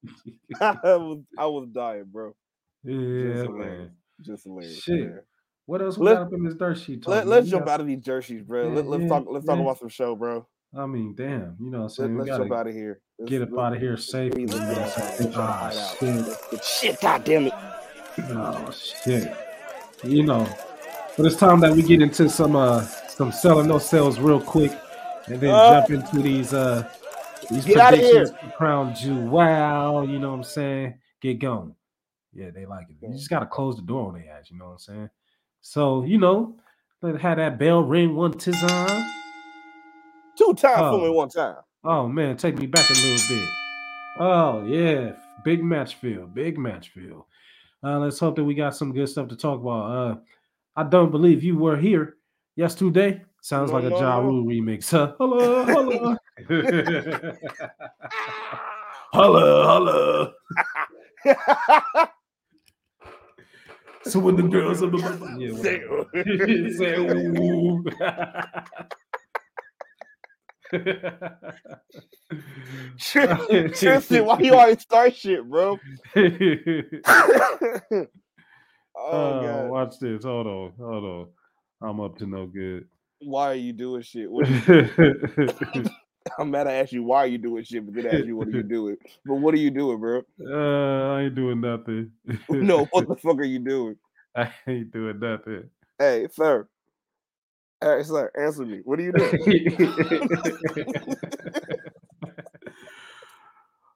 I 0.62 0.76
was 0.84 1.20
I 1.38 1.46
was 1.46 1.68
dying, 1.72 2.06
bro. 2.12 2.36
Yeah, 2.84 3.36
just 3.36 3.52
man. 3.52 3.92
Just 4.22 4.44
hilarious. 4.44 4.82
Shit. 4.82 5.00
Man. 5.00 5.20
What 5.66 5.82
else 5.82 5.98
we 5.98 6.08
let, 6.08 6.16
got 6.16 6.22
up 6.24 6.34
in 6.34 6.44
this 6.44 6.56
dirt 6.56 6.78
sheet? 6.78 7.08
Let, 7.08 7.28
us 7.28 7.48
jump 7.48 7.70
out 7.70 7.80
of 7.80 7.88
these 7.88 8.04
sheets, 8.04 8.44
bro. 8.44 8.68
Yeah, 8.68 8.82
let, 8.82 8.86
us 8.86 9.02
yeah, 9.04 9.08
talk. 9.08 9.26
Let's 9.30 9.46
yeah. 9.46 9.54
talk 9.54 9.62
about 9.62 9.80
some 9.80 9.90
show, 9.90 10.16
bro. 10.16 10.46
I 10.76 10.88
mean, 10.88 11.14
damn, 11.16 11.56
you 11.60 11.70
know, 11.70 11.88
so 11.88 12.06
Let, 12.06 12.30
us 12.30 12.38
jump 12.38 12.52
out 12.52 12.68
of 12.68 12.74
here. 12.74 13.00
Let's, 13.20 13.30
get 13.30 13.42
up 13.44 13.58
out 13.58 13.74
of 13.74 13.80
here 13.80 13.96
safe. 13.96 14.34
You 14.36 14.48
know, 14.48 14.92
oh, 15.36 15.96
shit. 16.00 16.64
shit, 16.64 17.02
God 17.02 17.24
damn 17.24 17.48
it. 17.48 17.54
Oh 18.30 18.72
shit. 18.72 19.36
You 20.04 20.24
know, 20.24 20.48
but 21.16 21.28
it's 21.28 21.36
time 21.36 21.60
that 21.60 21.74
we 21.74 21.84
get 21.84 22.02
into 22.02 22.28
some 22.28 22.56
uh 22.56 22.82
some 22.84 23.32
selling 23.32 23.68
those 23.68 23.88
sales 23.88 24.20
real 24.20 24.42
quick, 24.42 24.72
and 25.28 25.40
then 25.40 25.52
uh, 25.52 25.80
jump 25.80 25.92
into 25.92 26.24
these 26.24 26.54
uh 26.54 26.90
these 27.52 27.66
get 27.66 27.78
predictions 27.78 28.32
for 28.32 28.52
Crown 28.58 28.96
Jewel. 28.96 30.10
You 30.10 30.18
know 30.18 30.32
what 30.32 30.38
I'm 30.38 30.44
saying? 30.44 30.96
Get 31.22 31.38
going. 31.38 31.76
Yeah, 32.34 32.50
they 32.50 32.66
like 32.66 32.88
it. 32.90 32.96
You 33.00 33.14
just 33.14 33.30
gotta 33.30 33.46
close 33.46 33.76
the 33.76 33.84
door 33.84 34.08
on 34.08 34.16
their 34.16 34.32
ass. 34.32 34.50
You 34.50 34.58
know 34.58 34.66
what 34.66 34.72
I'm 34.72 34.80
saying? 34.80 35.10
So 35.62 36.04
you 36.04 36.18
know, 36.18 36.58
let 37.04 37.22
have 37.22 37.38
that 37.38 37.60
bell 37.60 37.84
ring 37.84 38.16
one 38.16 38.34
time. 38.34 39.23
Two 40.38 40.54
times 40.56 40.82
oh. 40.82 40.98
for 40.98 41.06
me 41.06 41.10
one 41.10 41.30
time. 41.30 41.58
Oh 41.84 42.08
man, 42.08 42.38
take 42.38 42.58
me 42.58 42.66
back 42.66 42.90
a 42.90 42.94
little 42.94 43.38
bit. 43.38 43.50
Oh 44.20 44.66
yeah, 44.66 45.12
big 45.44 45.64
match 45.64 45.96
feel, 45.96 46.26
big 46.26 46.58
match 46.58 46.90
feel. 46.90 47.28
Uh, 47.84 48.00
let's 48.00 48.18
hope 48.20 48.38
that 48.38 48.44
we 48.44 48.56
got 48.56 48.76
some 48.76 48.94
good 48.94 49.10
stuff 49.10 49.28
to 49.28 49.36
talk 49.36 49.60
about. 49.60 49.92
Uh, 49.92 50.16
I 50.76 50.84
don't 50.84 51.12
believe 51.12 51.44
you 51.44 51.58
were 51.58 51.78
here 51.78 52.16
yesterday. 52.56 53.22
Sounds 53.42 53.72
no, 53.72 53.80
like 53.80 53.92
a 53.92 53.96
Ja 53.96 54.20
Rule 54.20 54.46
remix. 54.46 54.92
Huh? 54.92 55.14
Hello, 55.18 55.66
hello. 55.66 56.16
hello, 59.12 59.68
hello. 59.68 60.32
so 64.04 64.20
when 64.20 64.38
the 64.38 64.44
girls 64.44 64.82
are 64.82 64.90
the 64.90 64.98
yeah, 65.38 65.52
say, 68.82 68.90
Tristan, 73.00 74.26
why 74.26 74.40
you 74.40 74.56
always 74.56 74.82
start 74.82 75.16
shit, 75.16 75.44
bro? 75.50 75.80
oh, 76.16 78.08
uh, 78.98 79.68
watch 79.70 80.00
this. 80.00 80.24
Hold 80.24 80.48
on, 80.48 80.74
hold 80.78 81.04
on. 81.04 81.28
I'm 81.82 82.00
up 82.00 82.18
to 82.18 82.26
no 82.26 82.46
good. 82.46 82.88
Why 83.20 83.52
are 83.52 83.56
you 83.56 83.74
doing 83.74 84.02
shit? 84.02 84.30
You 84.30 85.84
I'm 86.40 86.52
mad. 86.52 86.68
I 86.68 86.74
ask 86.74 86.92
you 86.92 87.04
why 87.04 87.20
are 87.20 87.28
you 87.28 87.38
doing 87.38 87.64
shit, 87.64 87.86
but 87.86 87.94
then 87.96 88.08
I 88.08 88.18
ask 88.18 88.26
you 88.26 88.36
what 88.38 88.48
are 88.48 88.52
you 88.52 88.64
doing. 88.64 88.98
But 89.26 89.36
what 89.36 89.54
are 89.54 89.58
you 89.58 89.72
doing, 89.72 90.00
bro? 90.00 90.22
Uh, 90.42 91.16
I 91.16 91.24
ain't 91.24 91.36
doing 91.36 91.62
nothing. 91.62 92.12
no, 92.50 92.86
what 92.92 93.08
the 93.08 93.16
fuck 93.16 93.38
are 93.38 93.44
you 93.44 93.60
doing? 93.60 93.98
I 94.36 94.52
ain't 94.68 94.92
doing 94.92 95.20
nothing. 95.20 95.70
Hey, 96.00 96.28
sir. 96.32 96.68
All 97.84 97.98
right, 97.98 98.06
sir, 98.06 98.32
answer 98.40 98.66
me. 98.66 98.80
What 98.86 99.00
are 99.00 99.04
you 99.04 99.12
doing? 99.12 99.78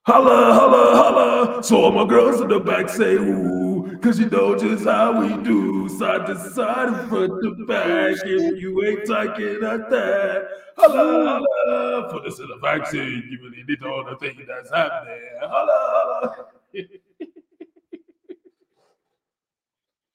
Holla, 0.06 0.54
holla, 0.54 0.96
holla. 0.96 1.64
So 1.64 1.84
all 1.84 1.92
my 1.92 2.06
girls 2.06 2.40
in 2.40 2.48
the 2.48 2.62
back 2.62 2.88
say 2.88 3.16
ooh, 3.16 4.00
cause 4.02 4.18
you 4.18 4.30
know 4.30 4.56
just 4.58 4.86
how 4.86 5.20
we 5.20 5.36
do. 5.44 5.90
Side 5.90 6.26
to 6.28 6.38
side, 6.52 7.10
front 7.10 7.44
to 7.44 7.66
back. 7.66 8.16
If 8.24 8.62
you 8.62 8.86
ain't 8.86 9.06
talking 9.06 9.62
at 9.66 9.90
that, 9.90 10.48
holla, 10.78 11.42
holla. 11.42 12.10
For 12.10 12.22
this 12.22 12.40
is 12.40 12.48
a 12.50 12.58
vaccine, 12.60 13.28
you 13.30 13.38
really 13.44 13.64
need 13.68 13.84
all 13.84 14.06
the 14.06 14.16
thing 14.16 14.46
that's 14.48 14.72
happening. 14.72 15.20
Holla, 15.42 15.78
holla. 15.82 16.46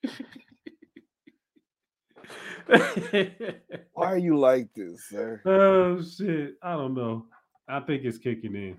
Why 3.95 4.07
are 4.07 4.18
you 4.18 4.39
like 4.39 4.68
this, 4.74 5.05
sir? 5.09 5.41
oh 5.47 6.03
shit. 6.03 6.55
I 6.62 6.72
don't 6.74 6.95
know. 6.95 7.26
I 7.68 7.80
think 7.80 8.05
it's 8.05 8.18
kicking 8.18 8.55
in. 8.55 8.76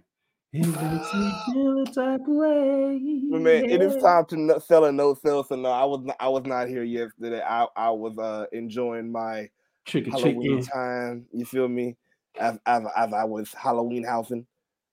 It 0.53 0.67
makes 0.67 1.13
me 1.13 1.33
feel 1.51 1.81
a 1.81 1.85
type 1.85 2.21
way. 2.27 3.21
But 3.31 3.41
man, 3.41 3.65
it 3.65 3.81
is 3.81 3.95
time 4.01 4.25
to 4.27 4.37
no, 4.37 4.59
sell 4.59 4.85
a 4.85 4.91
no 4.91 5.15
sell. 5.15 5.43
So 5.43 5.55
no, 5.55 5.69
I 5.69 5.83
was 5.83 6.01
not, 6.03 6.15
I 6.19 6.29
was 6.29 6.43
not 6.45 6.67
here 6.67 6.83
yesterday. 6.83 7.41
I 7.41 7.65
I 7.75 7.89
was 7.89 8.17
uh 8.19 8.45
enjoying 8.51 9.11
my 9.11 9.49
Chicken 9.85 10.11
Halloween 10.11 10.61
chicken. 10.61 10.65
time. 10.65 11.25
You 11.31 11.45
feel 11.45 11.67
me? 11.67 11.97
As 12.39 12.59
as, 12.65 12.83
as 12.95 13.13
I 13.13 13.23
was 13.23 13.51
Halloween 13.53 14.03
housing. 14.03 14.45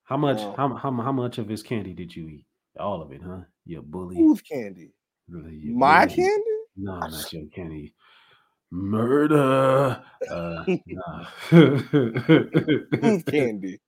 How 0.04 0.16
much? 0.16 0.38
Oh. 0.40 0.54
How, 0.56 0.74
how 0.74 0.92
how 0.92 1.12
much 1.12 1.38
of 1.38 1.48
his 1.48 1.62
candy 1.62 1.92
did 1.92 2.14
you 2.14 2.28
eat? 2.28 2.46
All 2.78 3.02
of 3.02 3.12
it, 3.12 3.20
huh? 3.24 3.40
You 3.66 3.82
bully. 3.82 4.16
Whose 4.16 4.40
candy? 4.40 4.92
Really, 5.28 5.60
My 5.66 6.06
bully. 6.06 6.16
candy? 6.16 6.44
No, 6.76 6.98
not 7.00 7.32
your 7.32 7.46
candy. 7.54 7.94
Murder. 8.70 10.02
Uh, 10.30 10.64
nah. 10.86 11.24
Whose 11.50 13.22
candy? 13.24 13.80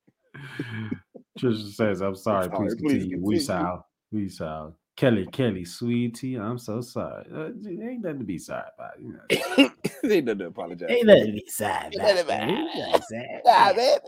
Trisha 1.38 1.72
says, 1.72 2.00
"I'm 2.00 2.16
sorry. 2.16 2.46
sorry, 2.46 2.48
Please 2.48 2.74
please 2.74 3.02
continue. 3.02 3.20
We 3.20 3.34
continue. 3.36 3.40
sound. 3.40 3.80
We 4.10 4.28
sound. 4.28 4.74
Kelly, 4.96 5.26
Kelly, 5.32 5.64
sweetie, 5.64 6.36
I'm 6.36 6.58
so 6.58 6.82
sorry. 6.82 7.24
Uh, 7.34 7.46
ain't 7.46 8.02
nothing 8.02 8.18
to 8.18 8.24
be 8.24 8.38
sorry 8.38 8.64
about. 8.76 9.00
You 9.00 9.14
know. 9.14 9.70
they 10.02 10.20
done 10.20 10.38
to 10.38 10.46
apologize. 10.46 10.90
Ain't 10.90 11.06
nothing 11.06 11.26
to 11.26 11.32
be 11.32 11.44
sorry 11.48 11.90
nothing 11.96 12.26
Nah, 13.44 13.72
man. 13.72 13.98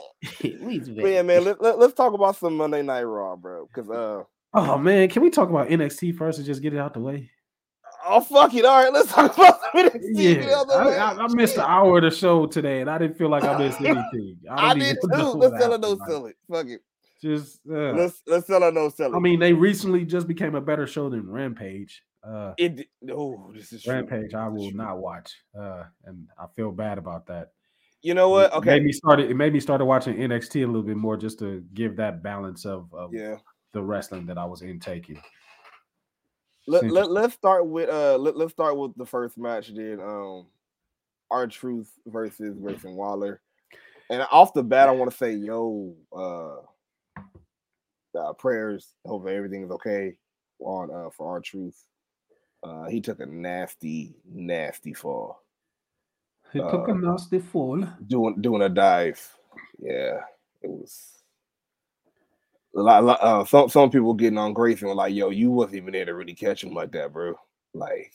But 1.00 1.08
yeah, 1.08 1.22
man. 1.22 1.44
Let, 1.44 1.62
let, 1.62 1.78
us 1.78 1.94
talk 1.94 2.12
about 2.12 2.36
some 2.36 2.56
Monday 2.56 2.82
Night 2.82 3.02
Raw, 3.02 3.34
bro. 3.34 3.66
Because 3.66 3.90
uh, 3.90 4.24
Oh 4.52 4.78
man, 4.78 5.08
can 5.08 5.22
we 5.22 5.30
talk 5.30 5.48
about 5.48 5.68
NXT 5.68 6.16
first 6.16 6.38
and 6.38 6.46
just 6.46 6.62
get 6.62 6.74
it 6.74 6.78
out 6.78 6.94
the 6.94 7.00
way? 7.00 7.30
Oh 8.06 8.20
fuck 8.20 8.54
it. 8.54 8.64
All 8.64 8.82
right, 8.84 8.92
let's 8.92 9.12
talk 9.12 9.36
about 9.36 9.60
some 9.60 9.86
NXT. 9.90 10.46
Yeah, 10.46 10.62
I. 10.74 11.14
I, 11.14 11.24
I 11.24 11.28
missed 11.28 11.56
an 11.56 11.62
hour 11.66 11.98
of 11.98 12.04
the 12.04 12.10
show 12.10 12.46
today, 12.46 12.80
and 12.80 12.90
I 12.90 12.98
didn't 12.98 13.16
feel 13.16 13.28
like 13.28 13.44
I 13.44 13.56
missed 13.58 13.80
anything. 13.80 14.38
I 14.50 14.70
don't 14.74 14.78
did 14.80 14.96
too. 15.00 15.08
Let's 15.08 15.62
sell 15.62 15.72
it, 15.74 15.80
no 15.80 15.98
sell 16.06 16.26
it. 16.26 16.36
Fuck 16.50 16.66
it. 16.68 16.80
Just, 17.22 17.60
uh, 17.70 17.92
Let's 17.92 18.22
let's 18.26 18.46
sell 18.46 18.62
it, 18.64 18.74
no 18.74 18.90
sell 18.90 19.12
it. 19.12 19.16
I 19.16 19.20
mean, 19.20 19.40
they 19.40 19.52
recently 19.54 20.04
just 20.04 20.28
became 20.28 20.54
a 20.54 20.60
better 20.60 20.86
show 20.86 21.08
than 21.08 21.30
Rampage. 21.30 22.02
Uh, 22.22 22.52
it. 22.58 22.86
Oh, 23.10 23.50
this 23.54 23.72
is 23.72 23.82
true. 23.82 23.94
Rampage, 23.94 24.34
I 24.34 24.48
will 24.48 24.70
not 24.72 24.98
watch, 24.98 25.32
uh, 25.58 25.84
and 26.04 26.28
I 26.38 26.46
feel 26.54 26.70
bad 26.70 26.98
about 26.98 27.26
that. 27.26 27.52
You 28.02 28.12
know 28.12 28.28
what? 28.28 28.52
It 28.52 28.56
Okay. 28.56 28.70
made 28.70 28.84
me 28.84 28.92
started. 28.92 29.30
It 29.30 29.34
made 29.34 29.52
me 29.54 29.60
started 29.60 29.86
watching 29.86 30.16
NXT 30.16 30.64
a 30.64 30.66
little 30.66 30.82
bit 30.82 30.96
more 30.96 31.16
just 31.16 31.38
to 31.38 31.64
give 31.72 31.96
that 31.96 32.22
balance 32.22 32.66
of, 32.66 32.92
of 32.92 33.14
Yeah. 33.14 33.36
the 33.72 33.82
wrestling 33.82 34.26
that 34.26 34.36
I 34.36 34.44
was 34.44 34.60
intaking. 34.60 35.22
Let, 36.66 36.90
let, 36.90 37.10
let's 37.10 37.34
start 37.34 37.66
with 37.66 37.90
uh 37.90 38.16
let, 38.16 38.36
let's 38.36 38.52
start 38.52 38.76
with 38.76 38.96
the 38.96 39.04
first 39.04 39.36
match 39.36 39.68
then 39.74 40.00
um 40.00 40.46
R-Truth 41.30 41.90
versus 42.06 42.56
Grayson 42.58 42.94
Waller. 42.96 43.40
And 44.10 44.22
off 44.30 44.52
the 44.54 44.62
bat, 44.62 44.88
I 44.88 44.92
want 44.92 45.10
to 45.10 45.16
say, 45.16 45.32
yo, 45.32 45.94
uh, 46.14 46.56
uh 48.18 48.32
prayers. 48.34 48.94
Hope 49.06 49.26
everything 49.26 49.64
is 49.64 49.70
okay 49.72 50.16
on 50.60 50.90
uh 50.90 51.10
for 51.10 51.32
R-Truth. 51.32 51.82
Uh 52.62 52.86
he 52.86 53.00
took 53.00 53.20
a 53.20 53.26
nasty, 53.26 54.14
nasty 54.24 54.94
fall. 54.94 55.42
He 56.52 56.60
took 56.60 56.88
a 56.88 56.92
Uh, 56.92 56.94
nasty 56.94 57.40
fall. 57.40 57.84
Doing 58.06 58.40
doing 58.40 58.62
a 58.62 58.68
dive. 58.68 59.20
Yeah, 59.78 60.20
it 60.62 60.70
was 60.70 61.13
lot, 62.82 63.02
a 63.02 63.06
lot- 63.06 63.22
uh, 63.22 63.44
some 63.44 63.68
some 63.68 63.90
people 63.90 64.14
getting 64.14 64.38
on 64.38 64.52
Grayson 64.52 64.88
were 64.88 64.94
like, 64.94 65.14
yo, 65.14 65.30
you 65.30 65.50
wasn't 65.50 65.76
even 65.76 65.92
there 65.92 66.04
to 66.04 66.14
really 66.14 66.34
catch 66.34 66.64
him 66.64 66.74
like 66.74 66.92
that, 66.92 67.12
bro. 67.12 67.34
Like 67.72 68.12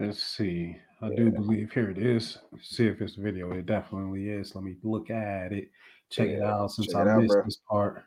Let's 0.00 0.22
see. 0.22 0.76
I 1.02 1.08
do 1.14 1.30
believe 1.30 1.72
here 1.72 1.90
it 1.90 1.98
is. 1.98 2.38
See 2.62 2.86
if 2.86 3.02
it's 3.02 3.16
video. 3.16 3.52
It 3.52 3.66
definitely 3.66 4.30
is. 4.30 4.54
Let 4.54 4.64
me 4.64 4.76
look 4.82 5.10
at 5.10 5.52
it. 5.52 5.70
Check 6.10 6.28
it 6.28 6.42
out 6.42 6.70
since 6.70 6.88
check 6.88 7.06
I 7.06 7.10
out, 7.10 7.22
missed 7.22 7.32
bro. 7.32 7.44
this 7.44 7.58
part. 7.68 8.04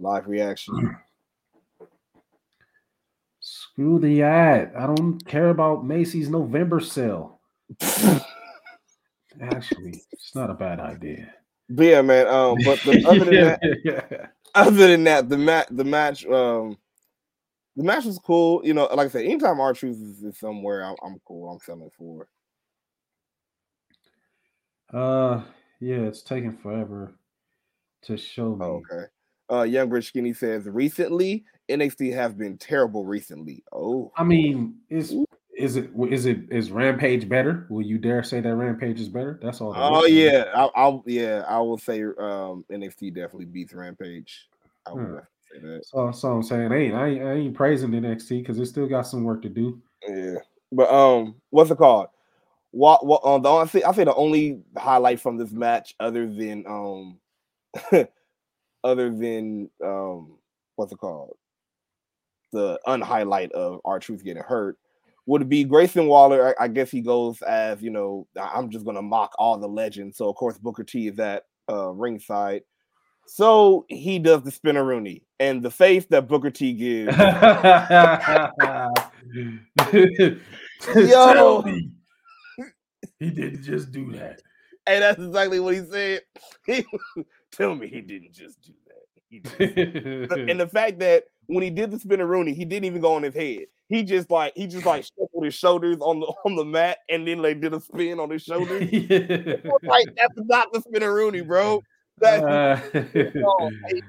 live 0.00 0.26
reaction. 0.26 0.96
Screw 3.40 4.00
the 4.00 4.22
ad. 4.22 4.72
I 4.76 4.86
don't 4.86 5.24
care 5.26 5.50
about 5.50 5.84
Macy's 5.86 6.28
November 6.28 6.80
sale. 6.80 7.40
Actually, 9.40 10.02
it's 10.12 10.34
not 10.34 10.50
a 10.50 10.54
bad 10.54 10.80
idea. 10.80 11.32
But 11.68 11.86
yeah, 11.86 12.02
man. 12.02 12.26
Um, 12.26 12.56
but 12.64 12.80
the, 12.80 13.04
other 13.08 13.24
than 13.24 13.34
that, 13.34 13.60
yeah. 13.84 14.26
Other 14.54 14.88
than 14.88 15.04
that, 15.04 15.28
the 15.28 15.38
match, 15.38 15.66
the 15.70 15.84
match, 15.84 16.26
um, 16.26 16.76
the 17.76 17.84
match 17.84 18.04
was 18.04 18.18
cool. 18.18 18.60
You 18.64 18.74
know, 18.74 18.86
like 18.94 19.06
I 19.06 19.10
said, 19.10 19.24
anytime 19.24 19.60
R-Truth 19.60 19.96
is, 19.96 20.22
is 20.22 20.38
somewhere, 20.38 20.84
I'm, 20.84 20.96
I'm 21.04 21.20
cool. 21.26 21.50
I'm 21.50 21.58
selling 21.60 21.90
for. 21.96 22.28
Uh, 24.92 25.42
yeah, 25.80 26.00
it's 26.00 26.22
taking 26.22 26.56
forever 26.56 27.14
to 28.02 28.16
show 28.16 28.56
me. 28.56 28.64
Oh, 28.64 28.82
okay. 28.90 29.06
Uh, 29.50 29.62
Young 29.62 29.88
Rich 29.88 30.08
Skinny 30.08 30.32
says 30.32 30.66
recently 30.66 31.44
NXT 31.70 32.12
have 32.14 32.36
been 32.36 32.58
terrible 32.58 33.04
recently. 33.04 33.64
Oh, 33.72 34.12
I 34.16 34.24
mean, 34.24 34.76
is 34.90 35.16
is 35.62 35.76
it 35.76 35.90
is 36.10 36.26
it 36.26 36.40
is 36.50 36.72
Rampage 36.72 37.28
better? 37.28 37.66
Will 37.70 37.82
you 37.82 37.96
dare 37.96 38.24
say 38.24 38.40
that 38.40 38.54
Rampage 38.54 39.00
is 39.00 39.08
better? 39.08 39.38
That's 39.40 39.60
all. 39.60 39.72
oh 39.76 40.04
yeah. 40.06 40.46
I, 40.54 40.68
I'll 40.74 41.04
yeah. 41.06 41.44
I 41.46 41.58
will 41.60 41.78
say 41.78 42.02
um 42.02 42.64
NXT 42.70 43.14
definitely 43.14 43.44
beats 43.46 43.72
Rampage. 43.72 44.48
I 44.86 44.92
would 44.92 45.06
Hmm. 45.06 45.16
say 45.52 45.60
that. 45.60 45.86
So, 45.86 46.10
so 46.10 46.32
I'm 46.32 46.42
saying, 46.42 46.72
hey, 46.72 46.92
I 46.92 47.08
ain't, 47.08 47.22
I 47.22 47.32
ain't 47.34 47.54
praising 47.54 47.90
NXT 47.90 48.40
because 48.42 48.58
it 48.58 48.66
still 48.66 48.88
got 48.88 49.02
some 49.06 49.22
work 49.22 49.40
to 49.42 49.48
do. 49.48 49.80
Yeah, 50.06 50.38
but 50.72 50.90
um, 50.92 51.36
what's 51.50 51.70
it 51.70 51.78
called? 51.78 52.08
What 52.72 53.06
what 53.06 53.24
um, 53.24 53.42
the 53.42 53.50
I 53.50 53.66
say 53.66 53.82
I 53.84 53.92
say 53.92 54.04
the 54.04 54.14
only 54.14 54.62
highlight 54.76 55.20
from 55.20 55.36
this 55.36 55.52
match, 55.52 55.94
other 56.00 56.26
than 56.26 56.64
um, 56.66 57.18
other 58.84 59.10
than 59.10 59.70
um, 59.84 60.32
what's 60.74 60.92
it 60.92 60.98
called? 60.98 61.36
The 62.52 62.80
unhighlight 62.86 63.52
of 63.52 63.80
R-Truth 63.84 64.24
getting 64.24 64.42
hurt 64.42 64.76
would 65.26 65.42
it 65.42 65.48
be 65.48 65.64
Grayson 65.64 66.06
Waller. 66.06 66.54
I, 66.58 66.64
I 66.64 66.68
guess 66.68 66.90
he 66.90 67.00
goes 67.00 67.40
as 67.42 67.82
you 67.82 67.90
know. 67.90 68.26
I'm 68.40 68.70
just 68.70 68.84
gonna 68.84 69.02
mock 69.02 69.32
all 69.38 69.58
the 69.58 69.68
legends. 69.68 70.16
So 70.16 70.28
of 70.28 70.36
course 70.36 70.58
Booker 70.58 70.84
T 70.84 71.08
is 71.08 71.18
at 71.18 71.44
uh, 71.70 71.90
ringside. 71.90 72.62
So 73.26 73.86
he 73.88 74.18
does 74.18 74.42
the 74.42 74.50
spinneroonie, 74.50 75.22
and 75.38 75.62
the 75.62 75.70
face 75.70 76.06
that 76.06 76.26
Booker 76.28 76.50
T 76.50 76.72
gives. 76.72 77.16
Yo. 80.94 81.32
Tell 81.32 81.62
me 81.62 81.92
he 83.18 83.30
didn't 83.30 83.62
just 83.62 83.92
do 83.92 84.10
that. 84.12 84.42
Hey, 84.86 84.98
that's 84.98 85.20
exactly 85.20 85.60
what 85.60 85.74
he 85.74 85.80
said. 85.80 86.22
He, 86.66 86.84
tell 87.52 87.74
me 87.74 87.86
he 87.86 88.00
didn't 88.00 88.32
just 88.32 88.60
do 88.62 88.72
that. 88.86 89.58
Did. 89.58 90.32
and 90.50 90.60
the 90.60 90.68
fact 90.68 90.98
that 90.98 91.24
when 91.46 91.62
he 91.62 91.70
did 91.70 91.90
the 91.90 91.98
spinneroonie, 91.98 92.54
he 92.54 92.64
didn't 92.64 92.84
even 92.84 93.00
go 93.00 93.14
on 93.14 93.22
his 93.22 93.34
head. 93.34 93.66
He 93.92 94.02
just 94.04 94.30
like 94.30 94.54
he 94.56 94.66
just 94.66 94.86
like 94.86 95.04
shuffled 95.04 95.44
his 95.44 95.52
shoulders 95.52 95.98
on 96.00 96.18
the 96.18 96.26
on 96.46 96.56
the 96.56 96.64
mat 96.64 97.00
and 97.10 97.28
then 97.28 97.42
like 97.42 97.60
did 97.60 97.74
a 97.74 97.80
spin 97.80 98.18
on 98.20 98.30
his 98.30 98.42
shoulders. 98.42 98.80
like 98.80 100.06
that's 100.16 100.38
not 100.38 100.72
the 100.72 100.80
spinneroonie, 100.80 101.46
bro. 101.46 101.82
That, 102.16 102.42
Uh, 102.42 102.80
Oh, 103.44 103.70
hey, 103.88 104.02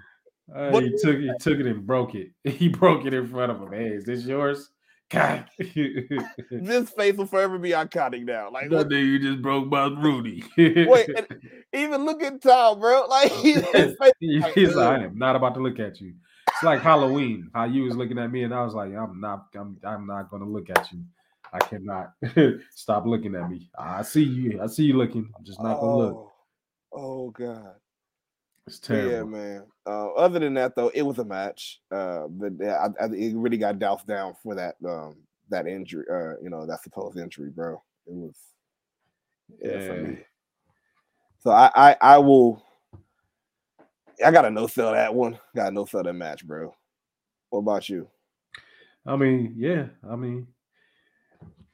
uh, 0.56 0.80
he 0.80 0.98
took 1.02 1.18
he 1.18 1.32
took 1.38 1.60
it 1.60 1.66
and 1.66 1.86
broke 1.86 2.16
it. 2.16 2.32
He 2.46 2.70
broke 2.70 3.06
it 3.06 3.14
in 3.14 3.28
front 3.28 3.52
of 3.52 3.62
him. 3.62 3.74
Hey, 3.74 3.88
is 3.88 4.06
this 4.06 4.24
yours? 4.24 4.70
God, 5.10 5.50
this 5.60 6.90
face 6.92 7.18
will 7.18 7.26
forever 7.26 7.58
be 7.58 7.72
iconic 7.72 8.24
now. 8.24 8.50
Like 8.52 8.70
that 8.70 8.88
nigga 8.88 9.06
you 9.06 9.20
just 9.20 9.42
broke 9.42 9.68
my 9.68 9.88
Rudy. 9.88 10.46
wait, 10.58 11.10
even 11.74 12.06
look 12.06 12.24
at 12.24 12.42
Tom, 12.42 12.80
bro. 12.80 13.06
Like 13.10 13.32
face 13.34 13.96
like, 14.00 14.14
He's 14.22 14.76
like, 14.76 15.02
I 15.02 15.04
am 15.04 15.18
not 15.18 15.36
about 15.36 15.56
to 15.56 15.60
look 15.60 15.80
at 15.80 16.00
you. 16.00 16.14
It's 16.64 16.66
like 16.66 16.82
Halloween. 16.82 17.51
How 17.53 17.66
you 17.66 17.84
was 17.84 17.97
looking 17.97 18.18
at 18.18 18.32
me, 18.32 18.43
and 18.43 18.53
I 18.53 18.64
was 18.64 18.74
like, 18.74 18.93
I'm 18.93 19.20
not. 19.20 19.47
I'm. 19.53 19.78
I'm 19.84 20.07
not 20.07 20.32
going 20.32 20.41
to 20.43 20.47
look 20.47 20.70
at 20.70 20.89
you. 20.93 21.03
I 21.51 21.59
cannot 21.59 22.14
stop 22.74 23.05
looking 23.05 23.36
at 23.36 23.49
me. 23.49 23.70
I 23.78 24.01
see 24.01 24.24
you. 24.24 24.61
I 24.64 24.68
see 24.68 24.86
you 24.86 24.93
looking. 24.93 25.30
I'm 25.38 25.43
just 25.43 25.61
not 25.61 25.82
going 25.82 25.91
to 25.91 25.97
look. 25.97 26.22
Oh, 26.22 26.32
oh 26.93 27.32
god. 27.32 27.74
It's 28.66 28.80
But 28.88 28.95
Yeah, 28.95 29.24
terrible. 29.24 29.26
man. 29.26 29.66
Uh, 29.86 30.14
other 30.14 30.39
than 30.39 30.53
that, 30.53 30.74
though, 30.74 30.88
it 30.93 31.01
was 31.01 31.20
a 31.20 31.26
match. 31.26 31.82
Uh, 31.91 32.28
but 32.30 32.53
yeah, 32.61 32.78
I, 32.78 33.03
I, 33.03 33.07
it 33.07 33.36
really 33.36 33.57
got 33.57 33.78
doused 33.78 34.07
down 34.07 34.34
for 34.41 34.55
that 34.55 34.76
um 34.88 35.18
that 35.49 35.68
injury. 35.68 36.05
Uh, 36.09 36.36
you 36.41 36.49
know, 36.49 36.66
that 36.66 36.82
supposed 36.82 37.18
injury, 37.18 37.49
bro. 37.49 37.74
It 38.07 38.14
was 38.14 38.38
Yeah, 39.61 39.80
for 39.80 39.95
Yeah. 39.95 40.01
me. 40.01 40.18
So 41.39 41.51
I, 41.51 41.72
I 41.76 41.97
I 41.99 42.18
will. 42.20 42.64
I 44.26 44.32
gotta 44.32 44.49
no 44.51 44.68
sell 44.68 44.91
that 44.93 45.14
one. 45.14 45.39
Gotta 45.55 45.72
no 45.72 45.86
sell 45.86 46.03
that 46.03 46.14
match, 46.14 46.45
bro. 46.45 46.74
What 47.49 47.59
about 47.59 47.89
you? 47.89 48.07
I 49.05 49.16
mean, 49.16 49.53
yeah. 49.57 49.88
I 50.09 50.16
mean, 50.16 50.47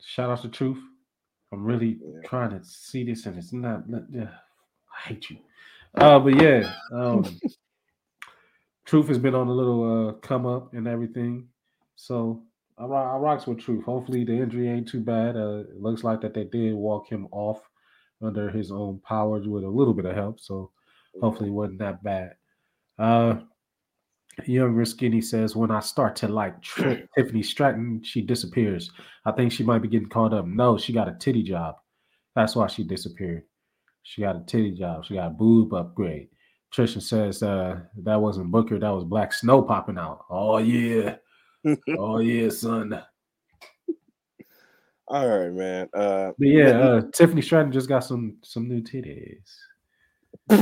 shout 0.02 0.30
out 0.30 0.42
to 0.42 0.50
Truth. 0.50 0.80
I'm 1.52 1.64
really 1.64 2.00
Yeah. 2.02 2.22
trying 2.26 2.52
to 2.52 2.64
see 2.64 3.04
this, 3.04 3.26
and 3.26 3.38
it's 3.38 3.54
not. 3.54 3.90
not- 3.90 4.04
yeah, 4.12 4.30
I 4.96 5.08
hate 5.10 5.30
you. 5.30 5.38
Uh, 5.96 6.20
but 6.20 6.40
yeah, 6.42 6.72
um, 6.94 7.26
Truth 8.86 9.08
has 9.08 9.18
been 9.20 9.36
on 9.36 9.48
a 9.48 9.52
little 9.54 10.10
uh 10.10 10.14
come 10.14 10.46
up 10.46 10.74
and 10.74 10.88
everything. 10.88 11.48
So 11.96 12.44
I, 12.78 12.86
I 12.86 13.18
rocks 13.18 13.46
with 13.48 13.60
Truth. 13.60 13.84
Hopefully 13.86 14.24
the 14.24 14.34
injury 14.34 14.70
ain't 14.70 14.88
too 14.88 15.02
bad. 15.02 15.36
Uh, 15.36 15.64
it 15.70 15.80
looks 15.80 16.04
like 16.04 16.22
that 16.22 16.34
they 16.34 16.46
did 16.46 16.74
walk 16.74 17.08
him 17.10 17.28
off 17.32 17.60
under 18.22 18.50
his 18.50 18.72
own 18.72 19.00
powers 19.00 19.48
with 19.48 19.64
a 19.64 19.68
little 19.70 19.94
bit 19.94 20.06
of 20.06 20.16
help. 20.16 20.40
So 20.40 20.72
hopefully 21.22 21.50
wasn't 21.50 21.80
that 21.80 22.04
bad. 22.04 22.34
Uh, 22.98 23.40
Younger 24.46 24.86
Skinny 24.86 25.22
says, 25.22 25.56
when 25.56 25.72
I 25.72 25.80
start 25.80 26.16
to 26.18 26.28
like 26.28 26.62
Tri- 26.62 27.04
Tiffany 27.18 27.44
Stratton, 27.44 28.02
she 28.04 28.22
disappears. 28.22 28.92
I 29.26 29.32
think 29.32 29.52
she 29.52 29.64
might 29.64 29.82
be 29.82 29.88
getting 29.88 30.10
caught 30.10 30.34
up. 30.34 30.46
No, 30.46 30.78
she 30.78 30.94
got 30.94 31.10
a 31.10 31.14
titty 31.14 31.44
job. 31.44 31.76
That's 32.36 32.56
why 32.56 32.68
she 32.68 32.84
disappeared. 32.84 33.44
She 34.04 34.22
got 34.22 34.38
a 34.38 34.44
titty 34.46 34.72
job. 34.72 35.06
She 35.06 35.16
got 35.16 35.28
a 35.28 35.32
boob 35.32 35.74
upgrade. 35.74 36.30
Trisha 36.74 37.02
says, 37.02 37.42
uh, 37.44 37.80
that 38.04 38.22
wasn't 38.22 38.52
Booker, 38.52 38.80
that 38.80 38.90
was 38.90 39.04
Black 39.04 39.34
Snow 39.34 39.62
popping 39.62 39.98
out. 39.98 40.26
Oh 40.30 40.58
yeah. 40.58 41.16
oh 41.98 42.20
yeah, 42.20 42.50
son. 42.50 43.02
All 45.08 45.28
right, 45.28 45.52
man. 45.52 45.90
Uh, 45.94 46.32
But 46.38 46.48
yeah, 46.48 46.70
uh, 46.80 47.02
Tiffany 47.12 47.42
Stratton 47.42 47.72
just 47.72 47.90
got 47.90 48.04
some 48.04 48.38
some 48.44 48.68
new 48.68 48.82
titties. 48.82 49.50
Shit. 50.50 50.60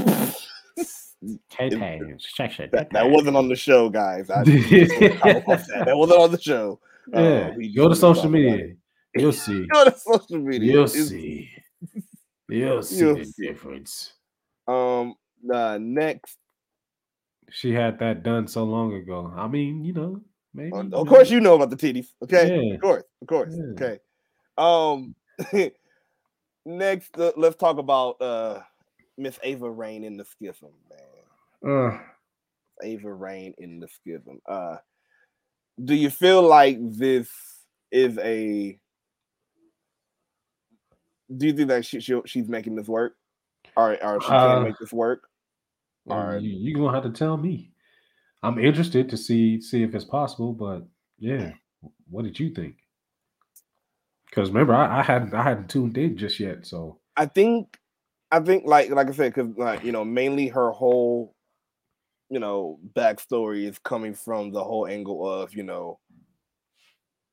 that, 2.72 2.88
that 2.92 3.10
wasn't 3.10 3.36
on 3.36 3.48
the 3.50 3.56
show, 3.56 3.90
guys. 3.90 4.30
I, 4.30 4.42
I 4.42 4.44
that. 4.44 5.84
that 5.86 5.98
wasn't 5.98 6.20
on 6.20 6.32
the 6.32 6.40
show. 6.42 6.80
Uh, 7.16 7.20
Yeah, 7.22 7.56
we 7.56 7.74
go 7.74 7.88
to 7.90 7.96
social 7.96 8.30
media. 8.30 8.74
You'll 9.16 9.32
see. 9.34 9.66
Go 9.74 9.86
to 9.86 9.98
social 9.98 10.38
media. 10.40 10.72
You'll 10.74 10.84
It's- 10.84 11.08
see. 11.10 11.50
You'll 12.50 12.84
see 12.84 13.00
You'll 13.00 13.16
the 13.18 13.26
see. 13.26 13.48
difference. 13.48 14.14
Um, 14.68 15.16
uh, 15.52 15.78
next, 15.82 16.38
She 17.50 17.74
had 17.74 17.98
that 18.00 18.22
done 18.24 18.48
so 18.48 18.64
long 18.64 18.94
ago. 18.94 19.34
I 19.36 19.48
mean, 19.48 19.84
you 19.84 19.94
know, 19.94 20.22
maybe. 20.54 20.72
uh, 20.74 20.78
you 20.78 20.82
of 20.84 20.90
know. 20.92 21.06
course, 21.06 21.30
you 21.32 21.40
know 21.42 21.56
about 21.56 21.72
the 21.72 21.76
titties. 21.78 22.08
Okay, 22.24 22.68
Yeah. 22.68 22.74
of 22.76 22.82
course, 22.82 23.04
of 23.22 23.28
course. 23.28 23.54
Yeah. 23.58 23.74
Okay. 23.74 24.00
Um, 24.58 25.16
next, 26.66 27.18
uh, 27.18 27.32
let's 27.38 27.56
talk 27.56 27.78
about 27.80 28.22
uh 28.22 28.60
Miss 29.18 29.40
Ava 29.44 29.70
Raine 29.70 30.04
in 30.04 30.18
the 30.18 30.26
schism, 30.26 30.70
man. 31.64 31.72
Uh, 31.72 32.00
Ava 32.84 33.12
Raine 33.12 33.54
in 33.58 33.80
the 33.80 33.88
schism. 33.88 34.40
Uh, 34.48 34.78
do 35.84 35.96
you 35.96 36.10
feel 36.10 36.42
like 36.42 36.78
this 36.82 37.30
is 37.92 38.18
a? 38.20 38.78
Do 41.36 41.48
you 41.48 41.54
think 41.54 41.70
that 41.70 41.86
she, 41.86 42.00
she 42.00 42.20
she's 42.26 42.48
making 42.48 42.76
this 42.76 42.88
work, 42.88 43.16
or 43.76 43.92
or 44.04 44.22
she 44.22 44.28
Uh, 44.28 44.48
can't 44.48 44.64
make 44.64 44.78
this 44.80 44.94
work? 44.94 45.28
you, 46.08 46.40
you're 46.40 46.80
gonna 46.80 46.94
have 46.94 47.04
to 47.12 47.18
tell 47.18 47.38
me. 47.38 47.72
I'm 48.44 48.60
interested 48.60 49.10
to 49.10 49.18
see 49.18 49.60
see 49.60 49.84
if 49.84 49.94
it's 49.94 50.06
possible, 50.06 50.54
but 50.54 50.84
yeah, 51.20 51.54
what 52.10 52.24
did 52.24 52.40
you 52.40 52.54
think? 52.54 52.76
Because 54.30 54.50
remember, 54.50 54.74
I, 54.76 55.00
I 55.00 55.04
hadn't 55.04 55.34
I 55.34 55.44
hadn't 55.44 55.70
tuned 55.70 55.98
in 55.98 56.18
just 56.18 56.40
yet, 56.40 56.66
so 56.66 57.00
I 57.18 57.26
think, 57.26 57.80
I 58.32 58.40
think 58.40 58.66
like 58.66 58.90
like 58.90 59.08
I 59.08 59.12
said, 59.12 59.34
because 59.34 59.56
like 59.58 59.84
you 59.84 59.92
know, 59.92 60.04
mainly 60.04 60.48
her 60.50 60.72
whole, 60.72 61.34
you 62.30 62.40
know, 62.40 62.80
backstory 62.94 63.64
is 63.70 63.80
coming 63.80 64.14
from 64.14 64.52
the 64.52 64.64
whole 64.64 64.88
angle 64.88 65.30
of 65.30 65.54
you 65.54 65.64
know, 65.64 66.00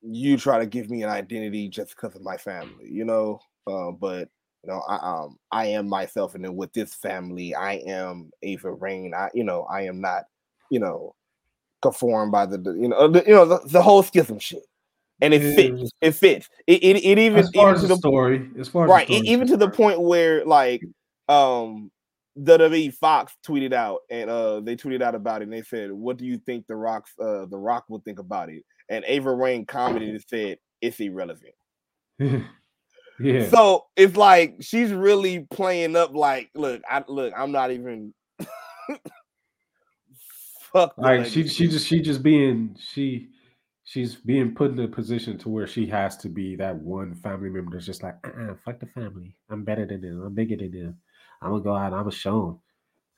you 0.02 0.36
try 0.36 0.58
to 0.58 0.66
give 0.66 0.90
me 0.90 1.02
an 1.02 1.10
identity 1.10 1.68
just 1.68 1.96
because 1.96 2.14
of 2.14 2.22
my 2.22 2.36
family, 2.36 2.88
you 2.88 3.04
know, 3.04 3.40
uh, 3.66 3.90
but 3.90 4.28
you 4.62 4.70
know, 4.70 4.82
I 4.88 4.96
um 4.96 5.38
I 5.50 5.66
am 5.66 5.88
myself, 5.88 6.34
and 6.34 6.44
then 6.44 6.56
with 6.56 6.72
this 6.72 6.94
family, 6.94 7.54
I 7.54 7.74
am 7.86 8.30
Ava 8.42 8.72
Raine. 8.72 9.14
I 9.14 9.30
you 9.34 9.44
know, 9.44 9.64
I 9.64 9.82
am 9.82 10.00
not, 10.00 10.24
you 10.70 10.78
know, 10.78 11.14
conformed 11.82 12.32
by 12.32 12.46
the, 12.46 12.58
you 12.78 12.88
know 12.88 13.08
the, 13.08 13.24
you 13.26 13.34
know 13.34 13.44
the, 13.44 13.60
the 13.66 13.82
whole 13.82 14.02
schism 14.02 14.38
shit, 14.38 14.64
and 15.20 15.34
it 15.34 15.54
fits. 15.54 15.92
It 16.00 16.12
fits. 16.12 16.48
It 16.66 16.82
it, 16.82 16.96
it 16.96 17.18
even 17.18 17.38
as 17.38 17.50
far 17.54 17.70
even 17.70 17.76
as 17.76 17.80
to 17.82 17.86
the 17.88 17.96
story, 17.96 18.50
as 18.58 18.68
far 18.68 18.86
right 18.86 19.06
story 19.06 19.26
even 19.26 19.46
to 19.48 19.56
the 19.56 19.70
point 19.70 20.00
where 20.00 20.44
like 20.44 20.82
um 21.28 21.90
WWE 22.38 22.92
Fox 22.94 23.36
tweeted 23.46 23.72
out 23.72 24.00
and 24.10 24.28
uh 24.28 24.60
they 24.60 24.76
tweeted 24.76 25.02
out 25.02 25.14
about 25.14 25.40
it 25.40 25.44
and 25.44 25.52
they 25.52 25.62
said, 25.62 25.92
What 25.92 26.16
do 26.16 26.26
you 26.26 26.38
think 26.38 26.66
the 26.66 26.76
Rock's 26.76 27.12
uh 27.20 27.46
the 27.46 27.58
Rock 27.58 27.84
will 27.88 28.00
think 28.00 28.18
about 28.18 28.50
it? 28.50 28.64
And 28.88 29.04
Ava 29.06 29.32
Raine 29.32 29.64
commented 29.64 30.10
and 30.10 30.24
said 30.28 30.58
it's 30.80 31.00
irrelevant. 31.00 31.54
yeah, 32.18 33.48
So 33.48 33.86
it's 33.96 34.16
like 34.16 34.56
she's 34.60 34.92
really 34.92 35.46
playing 35.50 35.96
up 35.96 36.14
like, 36.14 36.50
look, 36.54 36.82
I 36.90 37.04
look, 37.06 37.32
I'm 37.36 37.52
not 37.52 37.70
even 37.70 38.12
fuck 40.72 40.94
like 40.98 41.26
she 41.26 41.46
she 41.46 41.68
just 41.68 41.86
she 41.86 42.00
just 42.00 42.22
being 42.22 42.76
she 42.78 43.28
she's 43.84 44.14
being 44.16 44.54
put 44.54 44.70
in 44.72 44.78
a 44.80 44.88
position 44.88 45.36
to 45.38 45.48
where 45.48 45.66
she 45.66 45.86
has 45.86 46.16
to 46.18 46.28
be 46.28 46.56
that 46.56 46.74
one 46.76 47.14
family 47.14 47.50
member 47.50 47.72
that's 47.72 47.86
just 47.86 48.02
like 48.02 48.16
uh-uh, 48.26 48.54
fuck 48.64 48.80
the 48.80 48.86
family. 48.86 49.36
I'm 49.50 49.62
better 49.64 49.86
than 49.86 50.00
them. 50.00 50.22
I'm 50.22 50.34
bigger 50.34 50.56
than 50.56 50.70
them. 50.72 50.96
I'm 51.42 51.50
gonna 51.50 51.62
go 51.62 51.74
out. 51.76 51.86
And 51.86 51.94
i'm 51.94 52.02
gonna 52.02 52.10
show 52.12 52.48
'em." 52.48 52.58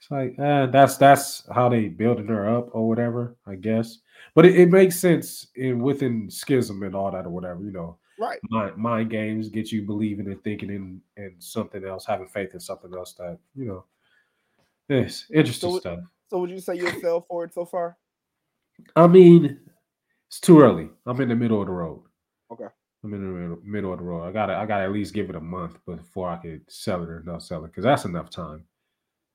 it's 0.00 0.10
like 0.10 0.38
uh, 0.38 0.66
that's 0.66 0.96
that's 0.96 1.44
how 1.54 1.68
they 1.68 1.88
building 1.88 2.26
her 2.26 2.48
up 2.54 2.68
or 2.72 2.86
whatever 2.88 3.36
i 3.46 3.54
guess. 3.54 3.98
But 4.34 4.44
it, 4.46 4.56
it 4.56 4.70
makes 4.70 4.98
sense 4.98 5.46
in 5.56 5.78
within 5.80 6.28
schism 6.30 6.82
and 6.82 6.94
all 6.94 7.10
that 7.12 7.26
or 7.26 7.30
whatever 7.30 7.62
you 7.62 7.70
know. 7.72 7.98
Right. 8.18 8.38
mind, 8.48 8.76
mind 8.78 9.10
games 9.10 9.50
get 9.50 9.70
you 9.70 9.82
believing 9.82 10.26
and 10.26 10.42
thinking 10.42 10.70
in 10.70 11.00
in 11.16 11.34
something 11.38 11.84
else 11.84 12.04
having 12.06 12.26
faith 12.28 12.54
in 12.54 12.60
something 12.60 12.92
else 12.94 13.12
that 13.14 13.38
you 13.54 13.66
know 13.66 13.84
it's 14.88 15.26
interesting 15.32 15.70
So- 15.72 15.78
stuff. 15.80 16.00
So 16.28 16.40
would 16.40 16.50
you 16.50 16.58
say 16.58 16.74
you're 16.74 16.98
sell 17.00 17.20
for 17.20 17.44
it 17.44 17.54
so 17.54 17.64
far? 17.64 17.96
I 18.96 19.06
mean, 19.06 19.60
it's 20.28 20.40
too 20.40 20.60
early. 20.60 20.88
I'm 21.06 21.20
in 21.20 21.28
the 21.28 21.34
middle 21.36 21.60
of 21.60 21.66
the 21.66 21.72
road. 21.72 22.02
Okay. 22.52 22.66
I'm 23.04 23.14
in 23.14 23.20
the 23.20 23.26
middle, 23.40 23.58
middle 23.64 23.92
of 23.92 23.98
the 23.98 24.04
road. 24.04 24.24
I 24.24 24.32
gotta 24.32 24.54
I 24.56 24.66
gotta 24.66 24.84
at 24.84 24.92
least 24.92 25.14
give 25.14 25.30
it 25.30 25.36
a 25.36 25.40
month 25.40 25.76
before 25.86 26.28
I 26.28 26.36
could 26.36 26.62
sell 26.68 27.02
it 27.02 27.08
or 27.08 27.22
not 27.24 27.42
sell 27.42 27.64
it. 27.64 27.68
Because 27.68 27.84
that's 27.84 28.04
enough 28.04 28.30
time. 28.30 28.64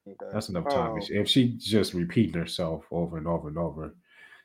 Okay. 0.07 0.31
That's 0.33 0.49
enough 0.49 0.67
time. 0.69 0.91
Um, 0.93 0.97
If 0.97 1.29
she- 1.29 1.43
if 1.51 1.59
just 1.59 1.93
repeating 1.93 2.33
herself 2.39 2.85
over 2.91 3.17
and 3.17 3.27
over 3.27 3.47
and 3.47 3.57
over. 3.57 3.95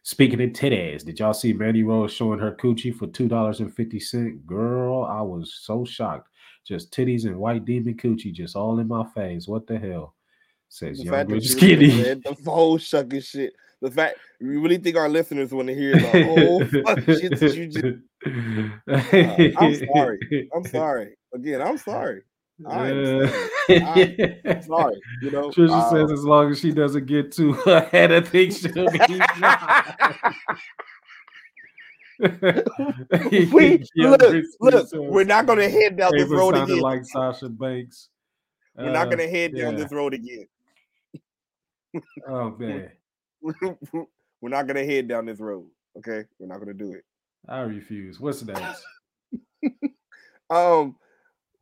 Speaking 0.03 0.41
of 0.41 0.51
titties, 0.51 1.05
did 1.05 1.19
y'all 1.19 1.33
see 1.35 1.53
Mandy 1.53 1.83
Rose 1.83 2.13
showing 2.13 2.39
her 2.39 2.53
coochie 2.53 2.95
for 2.95 3.09
two 3.09 3.27
dollars 3.27 3.59
and 3.59 3.75
fifty 3.75 3.99
cent? 3.99 4.47
Girl, 4.47 5.03
I 5.05 5.21
was 5.23 5.55
so 5.63 5.85
shocked. 5.85 6.29
Just 6.65 6.93
titties 6.93 7.25
and 7.25 7.39
white 7.39 7.65
demon 7.65 7.95
coochie 7.95 8.33
just 8.33 8.55
all 8.55 8.79
in 8.79 8.87
my 8.87 9.05
face. 9.15 9.49
What 9.49 9.67
the 9.67 9.79
hell? 9.79 10.15
Says 10.69 10.99
The 10.99 11.05
young 11.05 11.29
rich 11.29 11.49
skinny. 11.49 11.89
the 11.91 12.37
whole 12.45 12.77
shucking 12.79 13.21
shit. 13.21 13.55
The 13.83 13.91
fact 13.91 14.19
we 14.41 14.57
really 14.57 14.79
think 14.79 14.97
our 14.97 15.09
listeners 15.09 15.53
want 15.53 15.69
to 15.69 15.75
hear 15.75 15.93
the 15.95 16.25
whole 16.25 16.65
fucking 16.85 17.21
shit 17.21 17.39
that 17.41 17.55
you 17.55 17.67
just. 17.69 17.99
Uh, 18.89 19.59
I'm 19.65 19.75
sorry. 19.95 20.49
I'm 20.55 20.65
sorry. 20.67 21.17
Again, 21.35 21.61
I'm 21.63 21.77
sorry. 21.79 22.23
I'm 22.67 23.29
sorry. 24.63 24.97
You 25.21 25.31
know. 25.31 25.51
Trisha 25.51 25.71
uh, 25.71 25.91
says 25.91 26.11
as 26.11 26.25
long 26.25 26.51
as 26.53 26.59
she 26.59 26.73
doesn't 26.73 27.05
get 27.05 27.33
too 27.33 27.51
ahead 27.67 28.13
of 28.13 28.27
things, 28.29 28.61
she'll 28.61 28.91
be 28.91 28.99
we 33.53 33.85
look, 33.97 34.23
look. 34.61 34.89
We're 34.95 35.25
not 35.25 35.45
gonna 35.47 35.69
head 35.69 35.99
down 35.99 36.13
this 36.17 36.29
road 36.31 36.57
again. 36.57 36.81
like 36.81 37.05
Sasha 37.05 37.49
Banks. 37.51 38.09
We're 38.75 38.91
not 38.91 39.09
Uh, 39.09 39.11
gonna 39.11 39.29
head 39.29 39.55
down 39.55 39.77
yeah. 39.77 39.83
this 39.85 39.93
road 39.93 40.15
again. 40.15 40.47
Oh 42.29 42.51
man, 42.59 42.91
We're 43.43 44.51
not 44.51 44.67
gonna 44.67 44.85
head 44.85 45.09
down 45.09 45.27
this 45.27 45.41
road. 45.41 45.67
Okay, 45.99 46.25
we're 46.39 46.47
not 46.49 46.59
gonna 46.59 46.75
do 46.75 46.93
it. 46.93 47.05
I 47.49 47.61
refuse. 47.61 48.21
What's 48.21 48.43
next? 48.43 48.85
Um, 50.49 50.95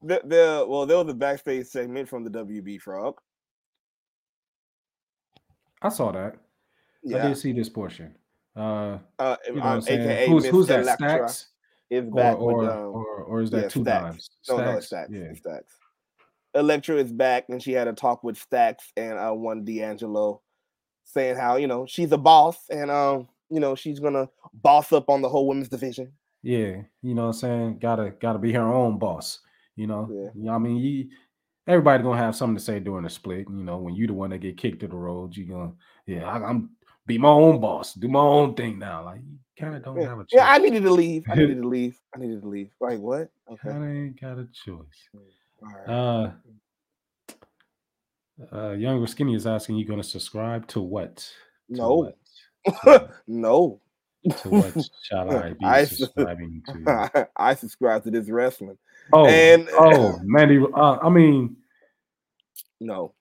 the, 0.03 0.21
the 0.25 0.67
well, 0.69 0.85
there 0.85 0.99
was 0.99 1.09
a 1.09 1.15
backstage 1.17 1.67
segment 1.67 2.09
from 2.09 2.25
the 2.25 2.31
WB 2.31 2.81
Frog. 2.81 3.19
I 5.81 5.89
saw 5.89 6.13
that. 6.13 6.35
I 6.35 6.39
Yeah, 7.03 7.29
did 7.29 7.39
see 7.39 7.53
this 7.53 7.69
portion. 7.69 8.15
Uh, 8.57 8.99
uh, 9.19 9.37
you 9.47 9.55
know 9.55 9.63
um, 9.63 9.79
aka 9.89 10.29
who's 10.29 10.47
who's 10.47 10.67
that? 10.69 10.81
Elektra 10.81 11.09
Stacks 11.09 11.49
is 11.91 12.05
back 12.11 12.39
or, 12.39 12.59
with 12.59 12.69
um, 12.69 12.79
or 12.79 13.07
or 13.25 13.41
is 13.43 13.51
that 13.51 13.63
yeah, 13.63 13.69
two 13.69 13.83
Stacks. 13.83 14.05
times? 14.05 14.31
no, 14.49 14.57
no, 14.59 14.71
it's 14.77 14.87
Stacks. 14.87 15.11
Yeah. 15.11 15.21
It's 15.23 15.39
Stacks. 15.41 15.75
Elektra 16.55 16.97
is 16.97 17.13
back, 17.13 17.47
and 17.49 17.63
she 17.63 17.73
had 17.73 17.89
a 17.89 17.93
talk 17.93 18.23
with 18.23 18.37
Stacks 18.39 18.93
and 18.97 19.19
uh, 19.19 19.33
one 19.33 19.65
D'Angelo, 19.65 20.41
saying 21.05 21.37
how 21.37 21.57
you 21.57 21.67
know 21.67 21.87
she's 21.87 22.13
a 22.13 22.19
boss, 22.19 22.69
and 22.71 22.91
um, 22.91 23.29
you 23.51 23.61
know 23.61 23.75
she's 23.75 24.01
gonna 24.01 24.29
boss 24.53 24.93
up 24.93 25.09
on 25.09 25.23
the 25.23 25.29
whole 25.29 25.47
women's 25.47 25.69
division. 25.69 26.13
Yeah, 26.43 26.83
you 27.03 27.15
know 27.15 27.23
what 27.23 27.29
I'm 27.29 27.33
saying? 27.35 27.79
Gotta 27.81 28.11
gotta 28.21 28.39
be 28.39 28.53
her 28.53 28.63
own 28.73 28.99
boss. 28.99 29.41
You 29.77 29.87
know, 29.87 30.09
Yeah. 30.11 30.31
You 30.35 30.45
know, 30.45 30.53
I 30.53 30.59
mean, 30.59 30.77
you, 30.77 31.09
everybody 31.67 32.03
gonna 32.03 32.19
have 32.19 32.37
something 32.37 32.57
to 32.57 32.63
say 32.63 32.79
during 32.81 33.05
the 33.05 33.11
split. 33.11 33.47
You 33.51 33.65
know, 33.65 33.79
when 33.79 33.95
you 33.95 34.07
the 34.07 34.13
one 34.13 34.31
that 34.31 34.39
get 34.39 34.57
kicked 34.59 34.81
to 34.81 34.89
the 34.89 34.95
road, 34.97 35.37
you 35.37 35.47
gonna, 35.47 35.73
yeah, 36.07 36.25
I, 36.29 36.45
I'm 36.49 36.71
be 37.07 37.19
my 37.19 37.29
own 37.29 37.61
boss, 37.61 37.95
do 37.95 38.09
my 38.09 38.21
own 38.21 38.55
thing 38.55 38.79
now. 38.79 39.05
Like 39.05 39.21
you 39.21 39.39
kind 39.59 39.75
of 39.75 39.85
don't 39.85 40.01
Yeah. 40.01 40.09
have 40.09 40.19
a 40.19 40.23
choice. 40.23 40.29
Yeah, 40.35 40.49
I 40.51 40.59
needed 40.59 40.83
to 40.85 40.91
leave. 40.93 41.25
I 41.29 41.35
needed 41.35 41.61
to 41.63 41.69
leave. 41.77 41.99
I 42.15 42.19
needed 42.19 42.43
to 42.43 42.49
leave. 42.49 42.71
Like 42.81 42.99
what? 42.99 43.31
Okay. 43.51 43.69
kind 43.71 43.83
of 43.85 43.91
ain't 43.91 44.21
got 44.21 44.39
a 44.39 44.47
choice. 44.65 45.09
All 45.63 45.69
right. 45.87 45.89
Uh, 45.89 46.31
uh, 48.53 48.71
younger 48.73 49.07
skinny 49.07 49.35
is 49.35 49.47
asking 49.47 49.77
you 49.77 49.85
gonna 49.85 50.03
subscribe 50.03 50.67
to 50.69 50.81
what? 50.81 51.17
To 51.71 51.77
No. 51.77 51.95
what? 51.95 52.19
To, 52.85 53.11
no. 53.27 53.81
to 54.39 54.49
what 54.49 54.75
shall 55.03 55.31
I 55.37 55.51
be 55.61 55.65
I 55.65 55.85
subscribing 55.85 56.63
to? 56.67 57.29
I 57.37 57.55
subscribe 57.55 58.05
to 58.05 58.11
this 58.11 58.29
wrestling. 58.29 58.79
Oh, 59.13 59.27
And- 59.27 59.69
oh, 59.73 60.19
Mandy. 60.23 60.59
Uh, 60.75 60.99
I 61.03 61.09
mean, 61.11 61.57
No. 62.81 63.15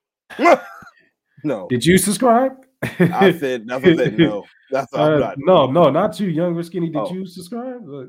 no. 1.44 1.68
did 1.68 1.84
you 1.84 1.98
subscribe? 1.98 2.52
I 2.82 3.32
said 3.38 3.66
that's 3.66 3.82
what 3.84 3.92
I 3.92 3.96
said 3.96 4.18
no. 4.18 4.44
That's 4.70 4.92
what 4.92 5.00
I'm 5.00 5.12
Uh, 5.14 5.18
not. 5.18 5.34
no, 5.38 5.66
no, 5.70 5.90
not 5.90 6.18
you, 6.20 6.28
younger 6.28 6.62
skinny. 6.62 6.88
Did 6.88 6.96
Oh. 6.96 7.12
you 7.12 7.26
subscribe? 7.26 7.82
Uh, 7.88 8.04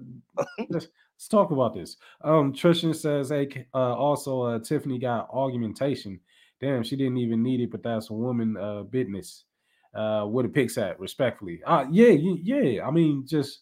let's, 0.70 0.88
let's 1.16 1.28
talk 1.30 1.52
about 1.52 1.74
this. 1.74 1.98
Um, 2.22 2.52
Trishan 2.54 2.96
says, 2.96 3.30
"Hey, 3.30 3.68
uh, 3.74 3.94
also, 3.96 4.42
uh, 4.42 4.60
Tiffany 4.60 4.98
got 5.00 5.30
augmentation. 5.30 6.20
Damn, 6.62 6.84
she 6.84 6.96
didn't 6.96 7.18
even 7.18 7.44
need 7.44 7.60
it, 7.62 7.72
but 7.72 7.84
that's 7.84 8.10
a 8.10 8.14
woman 8.14 8.56
uh 8.58 8.84
business. 8.84 9.44
Uh, 9.94 10.26
where 10.26 10.44
the 10.44 10.50
pics 10.50 10.78
at? 10.78 11.00
Respectfully, 11.00 11.62
uh, 11.66 11.86
yeah, 11.90 12.10
yeah. 12.10 12.86
I 12.86 12.92
mean, 12.92 13.26
just 13.26 13.62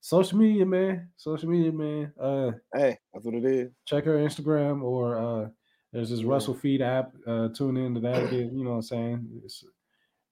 social 0.00 0.38
media, 0.38 0.64
man. 0.64 1.08
Social 1.16 1.48
media, 1.48 1.72
man. 1.72 2.12
Uh, 2.20 2.52
Hey, 2.72 2.98
that's 3.12 3.24
what 3.24 3.34
it 3.34 3.44
is. 3.44 3.70
check 3.84 4.04
her 4.04 4.16
Instagram 4.18 4.82
or 4.82 5.18
uh, 5.18 5.48
there's 5.92 6.10
this 6.10 6.20
Yeah. 6.20 6.26
WrestleFeed 6.26 6.80
app. 6.82 7.12
Uh, 7.26 7.48
tune 7.48 7.76
into 7.76 8.00
that. 8.00 8.30
Get, 8.30 8.52
you 8.52 8.62
know 8.64 8.70
what 8.70 8.76
I'm 8.76 8.82
saying? 8.82 9.28
It's, 9.44 9.64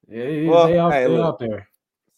yeah, 0.08 0.48
Well, 0.48 0.66
they 0.68 0.78
out, 0.78 0.92
hey, 0.92 1.04
they 1.04 1.08
look. 1.08 1.24
out 1.26 1.38
there. 1.40 1.68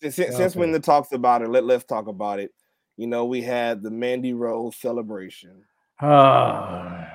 Since, 0.02 0.16
since, 0.36 0.54
Yeah, 0.54 0.60
when 0.60 0.72
the 0.72 0.80
talks 0.80 1.12
about 1.12 1.40
it, 1.42 1.48
let, 1.48 1.64
let's 1.64 1.84
talk 1.84 2.08
about 2.08 2.38
it. 2.38 2.52
You 2.98 3.06
know, 3.06 3.24
we 3.24 3.40
had 3.40 3.82
the 3.82 3.90
Mandy 3.90 4.34
Rose 4.34 4.76
celebration 4.76 5.64
Ah. 6.00 7.11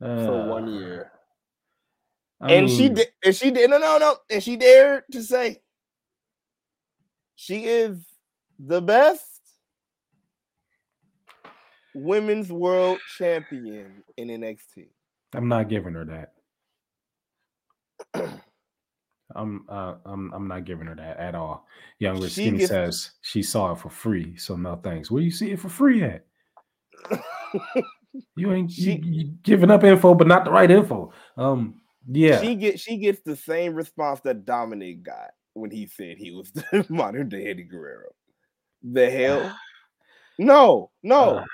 For 0.00 0.48
one 0.48 0.68
Uh, 0.68 0.78
year. 0.78 1.12
I 2.40 2.52
and 2.54 2.70
she 2.70 2.88
did 2.88 3.08
and 3.24 3.36
she 3.36 3.50
did 3.50 3.68
no 3.70 3.76
no 3.78 3.98
no 3.98 4.16
and 4.30 4.42
she 4.42 4.56
dared 4.56 5.04
to 5.12 5.22
say 5.22 5.60
she 7.36 7.66
is 7.66 7.98
the 8.58 8.80
best 8.80 9.26
women's 11.94 12.50
world 12.50 12.98
champion 13.18 14.02
in 14.16 14.28
NXT. 14.28 14.88
I'm 15.34 15.48
not 15.48 15.68
giving 15.68 15.92
her 15.94 16.04
that. 16.06 16.32
I'm 19.36 19.64
uh, 19.68 19.94
I'm 20.06 20.32
I'm 20.32 20.48
not 20.48 20.64
giving 20.64 20.86
her 20.86 20.96
that 20.96 21.18
at 21.18 21.34
all. 21.34 21.66
Younger 21.98 22.28
She 22.28 22.42
Skinny 22.42 22.58
gets- 22.58 22.70
says 22.70 23.10
she 23.20 23.42
saw 23.42 23.72
it 23.72 23.78
for 23.78 23.90
free, 23.90 24.36
so 24.36 24.56
no 24.56 24.76
thanks. 24.76 25.10
Where 25.10 25.22
you 25.22 25.30
see 25.30 25.50
it 25.52 25.60
for 25.60 25.68
free 25.68 26.02
at? 26.02 26.24
You 28.36 28.52
ain't 28.52 28.70
She- 28.70 29.00
you 29.04 29.32
giving 29.42 29.70
up 29.70 29.84
info, 29.84 30.14
but 30.14 30.26
not 30.26 30.44
the 30.44 30.50
right 30.50 30.70
info. 30.70 31.12
Um, 31.36 31.80
yeah, 32.08 32.40
She 32.40 32.54
get 32.56 32.80
she 32.80 32.96
gets 32.96 33.20
the 33.22 33.36
same 33.36 33.74
response 33.74 34.20
that 34.20 34.44
Dominic 34.44 35.02
got 35.02 35.30
when 35.54 35.70
he 35.70 35.86
said 35.86 36.16
he 36.16 36.30
was 36.30 36.50
the 36.52 36.86
modern 36.88 37.28
day 37.28 37.46
Eddie 37.46 37.64
Guerrero. 37.64 38.10
The 38.82 39.10
hell? 39.10 39.56
No, 40.38 40.90
no. 41.02 41.36
Uh, 41.36 41.44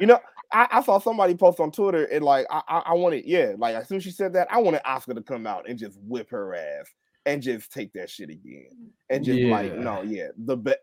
You 0.00 0.06
know, 0.08 0.18
I, 0.52 0.66
I 0.72 0.82
saw 0.82 0.98
somebody 0.98 1.36
post 1.36 1.60
on 1.60 1.70
Twitter 1.70 2.06
and 2.06 2.24
like 2.24 2.44
I, 2.50 2.60
I 2.66 2.78
I 2.86 2.92
wanted, 2.94 3.24
yeah, 3.24 3.52
like 3.56 3.76
as 3.76 3.86
soon 3.86 3.98
as 3.98 4.02
she 4.02 4.10
said 4.10 4.32
that, 4.32 4.48
I 4.50 4.58
wanted 4.58 4.80
Oscar 4.84 5.14
to 5.14 5.22
come 5.22 5.46
out 5.46 5.68
and 5.68 5.78
just 5.78 5.96
whip 6.02 6.28
her 6.30 6.56
ass 6.56 6.86
and 7.24 7.40
just 7.40 7.72
take 7.72 7.92
that 7.92 8.10
shit 8.10 8.30
again. 8.30 8.90
And 9.10 9.24
just 9.24 9.38
like, 9.48 9.72
no, 9.76 10.02
yeah, 10.02 10.28
the 10.36 10.56
be- 10.56 10.74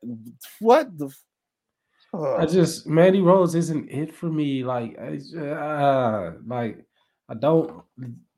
what 0.61 0.97
the 0.97 1.13
I 2.13 2.45
just 2.45 2.87
Mandy 2.87 3.21
Rose 3.21 3.55
isn't 3.55 3.89
it 3.89 4.13
for 4.13 4.27
me. 4.27 4.63
Like, 4.63 4.97
uh, 4.99 6.31
like 6.45 6.83
I 7.27 7.33
don't, 7.35 7.83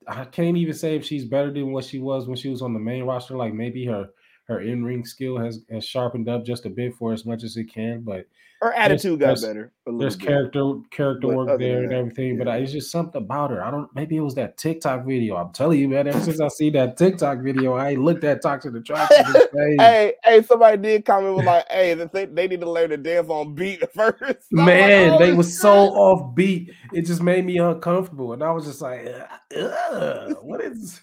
I 0.08 0.26
can't 0.26 0.58
even 0.58 0.74
say 0.74 0.96
if 0.96 1.06
she's 1.06 1.26
better 1.26 1.52
than 1.52 1.72
what 1.72 1.86
she 1.86 2.00
was 2.00 2.28
when 2.28 2.36
she 2.36 2.50
was 2.50 2.62
on 2.62 2.74
the 2.74 2.80
main 2.80 3.04
roster. 3.04 3.38
Like 3.38 3.54
maybe 3.54 3.86
her 3.86 4.10
her 4.52 4.62
in 4.62 4.84
ring 4.84 5.06
skill 5.06 5.38
has 5.38 5.62
has 5.72 5.86
sharpened 5.86 6.30
up 6.30 6.46
just 6.46 6.66
a 6.66 6.70
bit 6.70 6.96
for 6.96 7.14
as 7.14 7.26
much 7.26 7.44
as 7.44 7.58
it 7.58 7.66
can, 7.66 8.02
but 8.02 8.26
her 8.62 8.74
attitude 8.74 9.20
got 9.20 9.42
better. 9.42 9.72
A 9.88 9.92
there's 9.98 10.16
bit. 10.16 10.28
character 10.28 10.74
character 10.92 11.28
But 11.28 11.36
work 11.36 11.60
there 11.60 11.84
and 11.84 11.92
everything. 11.92 12.38
But 12.38 12.46
yeah. 12.46 12.54
I, 12.54 12.58
it's 12.58 12.72
just 12.72 12.92
something 12.92 13.20
about 13.20 13.50
her. 13.50 13.64
I 13.64 13.72
don't. 13.72 13.90
Maybe 13.96 14.18
it 14.18 14.22
was 14.22 14.36
that 14.36 14.58
TikTok 14.58 15.04
video. 15.04 15.36
I'm 15.36 15.52
telling 15.52 15.80
you, 15.80 15.90
man. 15.90 16.08
Ever 16.08 16.22
since 16.22 16.40
I 16.40 16.48
see 16.48 16.70
that 16.72 16.96
TikTok 16.96 17.40
video, 17.40 17.74
I 17.74 17.96
looked 17.96 18.24
at 18.24 18.44
Toxic 18.44 18.76
Attraction. 18.76 19.34
the. 19.34 19.50
Hey, 19.82 20.14
hey, 20.24 20.42
somebody 20.44 20.78
did 20.78 21.06
comment 21.06 21.36
was 21.36 21.46
like, 21.46 21.66
hey, 21.70 21.94
they, 21.94 22.26
they 22.26 22.48
need 22.48 22.62
to 22.62 22.70
learn 22.70 22.90
to 22.92 22.98
dance 22.98 23.28
on 23.30 23.54
beat 23.54 23.82
first. 23.94 24.20
I'm 24.22 24.58
like, 24.58 24.66
Man, 24.66 25.10
oh, 25.10 25.18
they 25.18 25.26
"Holy 25.26 25.38
was 25.38 25.60
so 25.60 25.72
off 25.72 26.36
beat. 26.36 26.72
It 26.94 27.04
just 27.04 27.22
made 27.22 27.46
me 27.46 27.58
uncomfortable, 27.58 28.34
and 28.34 28.44
I 28.44 28.52
was 28.52 28.66
just 28.66 28.82
like, 28.82 29.08
"Ugh, 29.56 30.38
"What 30.42 30.62
is? 30.62 31.02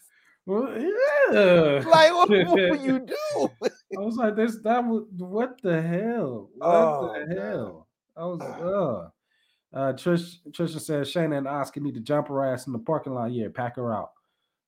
What, 0.49 0.70
ugh." 0.70 1.84
like 1.86 2.11
what, 2.12 2.30
what 2.30 2.70
would 2.70 2.80
you 2.80 2.99
do? 3.07 3.51
I 3.62 4.01
was 4.01 4.16
like, 4.16 4.34
"This 4.34 4.57
that 4.62 4.82
was 4.82 5.05
what 5.18 5.61
the 5.62 5.82
hell? 5.82 6.49
What 6.57 6.66
Oh, 6.74 7.18
the 7.28 7.34
God. 7.34 7.38
hell?" 7.42 7.88
I 8.16 8.24
was, 8.24 8.40
uh, 8.40 9.76
uh, 9.76 9.92
Trish 9.92 10.38
Trisha 10.51 10.80
says 10.80 11.12
Shayna 11.12 11.36
and 11.36 11.46
Oscar 11.46 11.80
need 11.80 11.94
to 11.94 12.01
jump 12.01 12.28
her 12.28 12.44
ass 12.46 12.66
in 12.66 12.72
the 12.72 12.78
parking 12.78 13.12
lot. 13.12 13.30
Yeah, 13.30 13.49
pack 13.55 13.76
her 13.76 13.94
out, 13.94 14.12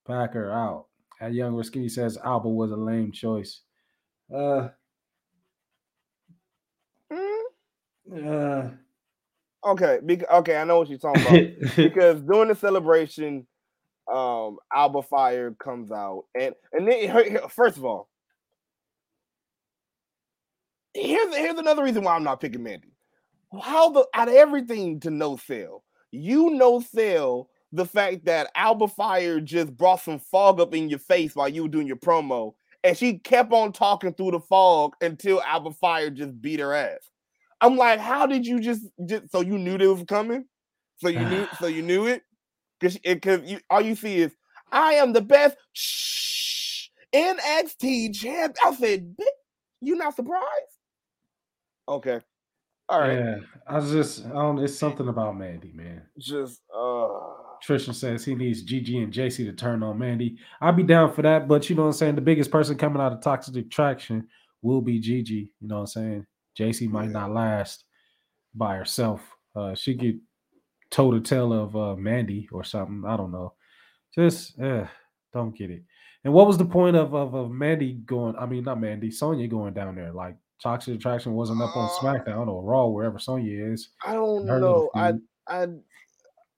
pack 0.06 0.34
her 0.34 0.52
out. 0.52 0.86
And 1.18 1.34
Young 1.34 1.62
Skinny 1.62 1.88
says 1.88 2.18
Alba 2.22 2.48
was 2.48 2.72
a 2.72 2.76
lame 2.76 3.10
choice. 3.12 3.62
Uh, 4.34 4.68
Hmm? 7.10 8.26
uh, 8.28 8.68
Okay, 9.66 10.00
because, 10.04 10.28
okay, 10.30 10.56
I 10.56 10.64
know 10.64 10.78
what 10.78 10.88
you're 10.88 10.98
talking 10.98 11.20
about. 11.22 11.76
because 11.76 12.20
during 12.22 12.48
the 12.48 12.54
celebration, 12.54 13.46
um, 14.12 14.58
Alba 14.74 15.02
Fire 15.02 15.52
comes 15.52 15.90
out, 15.92 16.24
and 16.38 16.54
and 16.72 16.88
then 16.88 17.38
first 17.48 17.76
of 17.76 17.84
all, 17.84 18.08
here's 20.94 21.34
here's 21.34 21.58
another 21.58 21.82
reason 21.82 22.02
why 22.02 22.14
I'm 22.14 22.24
not 22.24 22.40
picking 22.40 22.62
Mandy. 22.62 22.92
How 23.62 23.90
the 23.90 24.06
out 24.14 24.28
of 24.28 24.34
everything 24.34 25.00
to 25.00 25.10
no 25.10 25.36
sell, 25.36 25.84
you 26.10 26.50
no 26.50 26.80
sell 26.80 27.48
the 27.72 27.86
fact 27.86 28.24
that 28.24 28.50
Alba 28.54 28.88
Fire 28.88 29.40
just 29.40 29.76
brought 29.76 30.00
some 30.00 30.18
fog 30.18 30.60
up 30.60 30.74
in 30.74 30.88
your 30.88 30.98
face 30.98 31.36
while 31.36 31.48
you 31.48 31.62
were 31.62 31.68
doing 31.68 31.86
your 31.86 31.96
promo, 31.96 32.54
and 32.82 32.96
she 32.96 33.18
kept 33.18 33.52
on 33.52 33.72
talking 33.72 34.12
through 34.14 34.32
the 34.32 34.40
fog 34.40 34.94
until 35.00 35.40
Alba 35.42 35.72
Fire 35.72 36.10
just 36.10 36.40
beat 36.40 36.60
her 36.60 36.74
ass. 36.74 37.10
I'm 37.60 37.76
like, 37.76 38.00
how 38.00 38.26
did 38.26 38.46
you 38.46 38.58
just, 38.58 38.82
just 39.06 39.30
so 39.30 39.42
you 39.42 39.58
knew 39.58 39.78
they 39.78 39.86
was 39.86 40.02
coming? 40.04 40.46
So 40.96 41.08
you 41.08 41.20
knew 41.20 41.46
so 41.60 41.66
you 41.66 41.82
knew 41.82 42.06
it? 42.06 42.22
Because 42.80 42.98
because 42.98 43.48
you 43.50 43.60
all 43.68 43.80
you 43.80 43.94
see 43.94 44.16
is 44.18 44.34
I 44.72 44.94
am 44.94 45.12
the 45.12 45.20
best 45.20 45.56
shh, 45.72 46.88
NXT 47.14 48.14
champ. 48.14 48.56
I 48.64 48.74
said, 48.74 49.16
"Bi- 49.16 49.24
you 49.80 49.96
not 49.96 50.16
surprised? 50.16 50.44
Okay. 51.88 52.20
All 52.88 53.00
right. 53.00 53.18
Yeah, 53.18 53.36
I 53.68 53.76
was 53.78 53.92
just, 53.92 54.26
I 54.26 54.30
don't. 54.30 54.58
It's 54.58 54.76
something 54.76 55.06
about 55.08 55.36
Mandy, 55.36 55.72
man. 55.72 56.02
Just 56.18 56.62
uh 56.74 57.08
Trisha 57.64 57.94
says 57.94 58.24
he 58.24 58.34
needs 58.34 58.62
Gigi 58.62 58.98
and 58.98 59.12
Jacy 59.12 59.44
to 59.44 59.52
turn 59.52 59.82
on 59.82 59.98
Mandy. 59.98 60.38
I'd 60.60 60.76
be 60.76 60.82
down 60.82 61.12
for 61.12 61.22
that, 61.22 61.46
but 61.46 61.68
you 61.70 61.76
know 61.76 61.82
what 61.82 61.88
I'm 61.88 61.92
saying. 61.94 62.14
The 62.16 62.20
biggest 62.20 62.50
person 62.50 62.76
coming 62.76 63.00
out 63.02 63.12
of 63.12 63.20
Toxic 63.20 63.54
Attraction 63.56 64.26
will 64.62 64.80
be 64.80 64.98
Gigi. 64.98 65.52
You 65.60 65.68
know 65.68 65.76
what 65.76 65.80
I'm 65.82 65.86
saying. 65.86 66.26
Jacy 66.56 66.88
might 66.88 67.04
Yeah. 67.06 67.12
not 67.12 67.32
last 67.32 67.84
by 68.54 68.76
herself. 68.76 69.20
Uh, 69.54 69.74
she 69.74 69.94
get 69.94 70.16
toe 70.90 71.10
to 71.12 71.20
tail 71.20 71.52
of 71.52 71.76
uh, 71.76 71.96
Mandy 71.96 72.48
or 72.52 72.64
something. 72.64 73.02
I 73.06 73.16
don't 73.16 73.32
know. 73.32 73.54
Just 74.14 74.58
uh, 74.60 74.86
don't 75.32 75.56
get 75.56 75.70
it. 75.70 75.82
And 76.24 76.32
what 76.34 76.46
was 76.46 76.58
the 76.58 76.64
point 76.64 76.96
of, 76.96 77.14
of 77.14 77.34
of 77.34 77.50
Mandy 77.50 77.94
going? 77.94 78.36
I 78.36 78.46
mean, 78.46 78.64
not 78.64 78.80
Mandy, 78.80 79.10
Sonya 79.10 79.46
going 79.48 79.72
down 79.74 79.94
there. 79.94 80.12
Like 80.12 80.36
Toxic 80.62 80.94
Attraction 80.96 81.32
wasn't 81.34 81.62
up 81.62 81.76
on 81.76 81.86
Uh, 81.86 81.88
SmackDown 82.02 82.48
or 82.48 82.62
Raw, 82.62 82.86
wherever 82.86 83.18
Sonya 83.18 83.72
is. 83.72 83.90
I 84.04 84.12
don't 84.14 84.44
know. 84.46 84.90
I. 84.94 85.14
I 85.48 85.66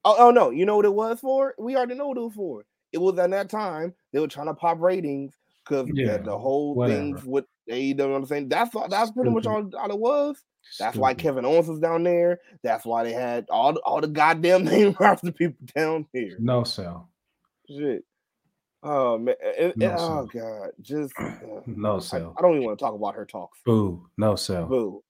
oh, 0.05 0.15
oh 0.19 0.31
no, 0.31 0.49
you 0.49 0.65
know 0.65 0.75
what 0.75 0.85
it 0.85 0.93
was 0.93 1.19
for? 1.19 1.55
We 1.57 1.75
already 1.75 1.95
know 1.95 2.07
what 2.09 2.17
it 2.17 2.21
was 2.21 2.33
for. 2.33 2.63
It 2.91 2.97
was 2.99 3.17
at 3.17 3.31
that 3.31 3.49
time 3.49 3.93
they 4.11 4.19
were 4.19 4.27
trying 4.27 4.47
to 4.47 4.53
pop 4.53 4.79
ratings 4.81 5.33
because 5.63 5.89
Yeah, 5.93 6.17
the 6.17 6.37
whole 6.37 6.75
whatever. 6.75 6.99
things 6.99 7.23
with 7.23 7.45
they 7.67 7.93
don't 7.93 8.13
understand. 8.13 8.49
That's 8.51 8.75
all, 8.75 8.87
that's 8.89 9.11
pretty 9.11 9.31
much 9.31 9.45
all, 9.45 9.69
all 9.77 9.91
it 9.91 9.97
was. 9.99 10.43
That's 10.79 10.97
why 10.97 11.13
Kevin 11.13 11.45
Owens 11.45 11.67
was 11.67 11.79
down 11.79 12.03
there. 12.03 12.39
That's 12.63 12.85
why 12.85 13.03
they 13.03 13.13
had 13.13 13.45
all 13.49 13.73
the, 13.73 13.79
all 13.81 14.01
the 14.01 14.07
goddamn 14.07 14.63
name 14.65 14.95
roster 14.99 15.31
people 15.31 15.65
down 15.75 16.05
here. 16.13 16.37
No 16.39 16.63
sell. 16.63 17.09
Shit. 17.69 18.03
Oh 18.81 19.17
man. 19.17 19.35
it- 19.39 19.77
No, 19.77 19.87
it- 19.87 19.95
oh 19.99 20.29
god. 20.33 20.69
Just 20.81 21.13
uh, 21.19 21.61
No 21.65 21.97
I, 21.97 21.99
sell. 21.99 22.35
I 22.37 22.41
don't 22.41 22.55
even 22.55 22.65
want 22.65 22.79
to 22.79 22.83
talk 22.85 22.95
about 22.95 23.15
her 23.15 23.25
talks. 23.25 23.59
Boo. 23.65 24.07
No 24.17 24.35
sell. 24.35 24.65
Boo. 24.65 25.03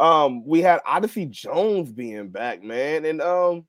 Um, 0.00 0.44
we 0.44 0.60
had 0.60 0.80
Odyssey 0.84 1.26
Jones 1.26 1.92
being 1.92 2.28
back, 2.28 2.62
man, 2.64 3.04
and 3.04 3.22
um, 3.22 3.64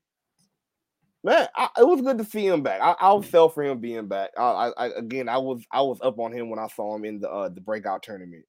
man, 1.22 1.46
I, 1.54 1.68
it 1.78 1.86
was 1.86 2.02
good 2.02 2.18
to 2.18 2.24
see 2.24 2.44
him 2.44 2.62
back. 2.64 2.80
I, 2.80 2.96
I'll 2.98 3.22
sell 3.22 3.48
for 3.48 3.62
him 3.62 3.78
being 3.78 4.08
back. 4.08 4.30
I, 4.36 4.42
I, 4.42 4.68
I 4.70 4.86
again, 4.96 5.28
I 5.28 5.38
was 5.38 5.64
I 5.70 5.82
was 5.82 5.98
up 6.02 6.18
on 6.18 6.32
him 6.32 6.50
when 6.50 6.58
I 6.58 6.66
saw 6.66 6.96
him 6.96 7.04
in 7.04 7.20
the 7.20 7.30
uh, 7.30 7.48
the 7.48 7.60
breakout 7.60 8.02
tournament. 8.02 8.44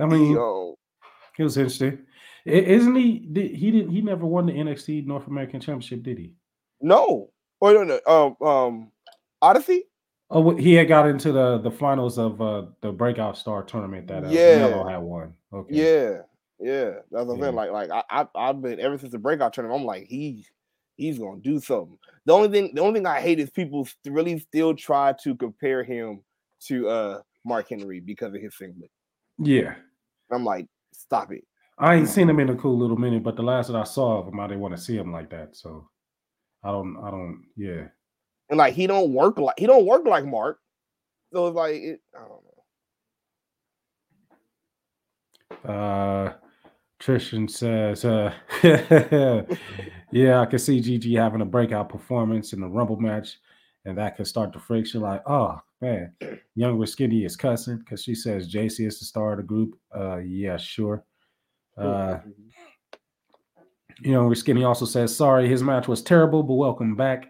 I 0.00 0.06
mean, 0.06 0.36
um, 0.38 0.74
it 1.38 1.42
was 1.44 1.56
interesting. 1.56 1.98
Isn't 2.44 2.94
he? 2.94 3.18
Did, 3.32 3.56
he 3.56 3.70
didn't. 3.70 3.90
He 3.90 4.00
never 4.00 4.24
won 4.24 4.46
the 4.46 4.52
NXT 4.52 5.06
North 5.06 5.26
American 5.26 5.60
Championship, 5.60 6.02
did 6.02 6.18
he? 6.18 6.32
no, 6.80 7.30
Oh 7.60 7.72
no, 7.72 7.84
no, 7.84 8.00
um, 8.06 8.46
um, 8.46 8.92
Odyssey. 9.40 9.84
Oh, 10.30 10.56
he 10.56 10.74
had 10.74 10.88
got 10.88 11.08
into 11.08 11.32
the 11.32 11.58
the 11.58 11.70
finals 11.70 12.18
of 12.18 12.40
uh 12.42 12.66
the 12.80 12.92
Breakout 12.92 13.38
Star 13.38 13.62
tournament 13.62 14.08
that 14.08 14.24
uh, 14.24 14.28
Yeah. 14.28 14.58
Melo 14.58 14.86
had 14.88 14.98
won. 14.98 15.34
Okay. 15.52 15.74
Yeah, 15.74 16.18
yeah. 16.58 16.90
That's 17.10 17.26
what 17.26 17.34
I'm 17.34 17.40
saying. 17.40 17.54
Like, 17.54 17.70
like 17.70 17.90
I, 17.90 18.02
I, 18.10 18.26
I've 18.34 18.60
been 18.60 18.80
ever 18.80 18.98
since 18.98 19.12
the 19.12 19.18
breakout 19.18 19.52
tournament. 19.52 19.80
I'm 19.80 19.86
like, 19.86 20.06
he's 20.08 20.50
he's 20.96 21.18
gonna 21.18 21.40
do 21.40 21.60
something. 21.60 21.98
The 22.26 22.32
only 22.32 22.48
thing, 22.48 22.74
the 22.74 22.82
only 22.82 23.00
thing 23.00 23.06
I 23.06 23.20
hate 23.20 23.38
is 23.38 23.50
people 23.50 23.88
really 24.04 24.38
still 24.40 24.74
try 24.74 25.14
to 25.22 25.34
compare 25.36 25.84
him 25.84 26.22
to 26.66 26.88
uh 26.88 27.20
Mark 27.44 27.68
Henry 27.70 28.00
because 28.00 28.34
of 28.34 28.40
his 28.40 28.56
singlet. 28.58 28.90
Yeah. 29.38 29.76
I'm 30.30 30.44
like, 30.44 30.66
stop 30.96 31.32
it. 31.32 31.44
I 31.78 31.94
ain't 31.94 32.08
seen 32.08 32.28
him 32.28 32.40
in 32.40 32.48
a 32.48 32.56
cool 32.56 32.78
little 32.78 32.96
minute, 32.96 33.22
but 33.22 33.36
the 33.36 33.42
last 33.42 33.66
that 33.66 33.76
I 33.76 33.84
saw 33.84 34.18
of 34.18 34.28
him, 34.28 34.40
I 34.40 34.46
didn't 34.46 34.60
want 34.60 34.74
to 34.76 34.82
see 34.82 34.96
him 34.96 35.12
like 35.12 35.30
that. 35.30 35.56
So 35.56 35.88
I 36.64 36.70
don't. 36.70 36.96
I 37.02 37.10
don't. 37.10 37.44
Yeah. 37.56 37.88
And 38.48 38.58
like, 38.58 38.74
he 38.74 38.86
don't 38.86 39.12
work 39.12 39.38
like 39.38 39.58
he 39.58 39.66
don't 39.66 39.86
work 39.86 40.06
like 40.06 40.24
Mark. 40.24 40.58
So 41.32 41.48
it's 41.48 41.56
like, 41.56 41.74
it, 41.74 42.00
I 42.14 42.20
don't 42.20 42.42
know. 45.64 45.72
Uh, 45.74 46.32
Trishan 47.00 47.50
says, 47.50 48.04
uh, 48.04 48.32
yeah, 50.12 50.40
I 50.40 50.46
can 50.46 50.58
see 50.58 50.80
Gigi 50.80 51.16
having 51.16 51.40
a 51.40 51.44
breakout 51.44 51.88
performance 51.88 52.52
in 52.52 52.60
the 52.60 52.68
Rumble 52.68 52.96
match, 52.96 53.38
and 53.84 53.98
that 53.98 54.16
could 54.16 54.26
start 54.26 54.52
the 54.52 54.60
friction. 54.60 55.02
Like, 55.02 55.22
oh 55.26 55.60
man, 55.80 56.12
Young 56.54 56.78
with 56.78 56.90
Skinny 56.90 57.24
is 57.24 57.36
cussing 57.36 57.78
because 57.78 58.02
she 58.02 58.14
says 58.14 58.48
Jacy 58.48 58.86
is 58.86 58.98
the 58.98 59.04
star 59.04 59.32
of 59.32 59.38
the 59.38 59.42
group. 59.42 59.78
Uh, 59.94 60.18
yeah, 60.18 60.56
sure. 60.56 61.04
Uh, 61.76 62.18
Young 64.00 64.28
with 64.28 64.38
Skinny 64.38 64.64
also 64.64 64.84
says, 64.84 65.14
sorry, 65.14 65.48
his 65.48 65.62
match 65.62 65.88
was 65.88 66.02
terrible, 66.02 66.42
but 66.42 66.54
welcome 66.54 66.96
back. 66.96 67.26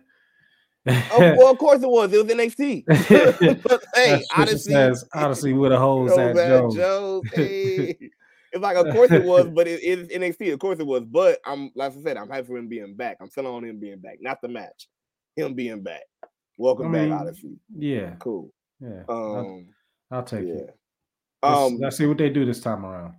oh, 0.86 1.04
well, 1.38 1.50
of 1.50 1.58
course 1.58 1.82
it 1.82 1.88
was. 1.88 2.12
It 2.12 2.24
was 2.24 2.32
NXT. 2.32 3.62
but 3.62 3.84
hey, 3.94 4.22
Odyssey, 4.36 4.72
says, 4.72 5.04
Odyssey 5.14 5.52
with 5.52 5.72
a 5.72 5.78
hose 5.78 6.16
at 6.16 6.34
man, 6.34 6.70
Joe. 6.70 7.22
Hey. 7.34 7.96
It's 8.52 8.62
like, 8.62 8.76
of 8.76 8.94
course 8.94 9.10
it 9.10 9.24
was, 9.24 9.48
but 9.48 9.68
it 9.68 9.82
is 9.82 10.08
NXT. 10.08 10.52
Of 10.52 10.60
course 10.60 10.78
it 10.78 10.86
was, 10.86 11.02
but 11.04 11.40
I'm 11.44 11.70
like 11.74 11.92
I 11.92 12.00
said, 12.00 12.16
I'm 12.16 12.30
happy 12.30 12.46
for 12.46 12.56
him 12.56 12.68
being 12.68 12.94
back. 12.94 13.18
I'm 13.20 13.28
selling 13.28 13.52
on 13.52 13.64
him 13.64 13.78
being 13.78 13.98
back, 13.98 14.18
not 14.20 14.40
the 14.40 14.48
match. 14.48 14.88
Him 15.34 15.52
being 15.52 15.82
back. 15.82 16.02
Welcome 16.56 16.94
I 16.94 17.00
mean, 17.00 17.10
back, 17.10 17.20
Odyssey. 17.20 17.58
Yeah, 17.76 18.14
Cool. 18.18 18.50
yeah. 18.80 19.02
I'll, 19.08 19.36
Um, 19.36 19.68
I'll 20.10 20.22
take 20.24 20.46
yeah. 20.46 20.54
it. 20.54 20.78
Let's, 21.42 21.58
Um, 21.60 21.78
let's 21.78 21.96
see 21.96 22.06
what 22.06 22.18
they 22.18 22.30
do 22.30 22.44
this 22.44 22.60
time 22.60 22.84
around. 22.84 23.14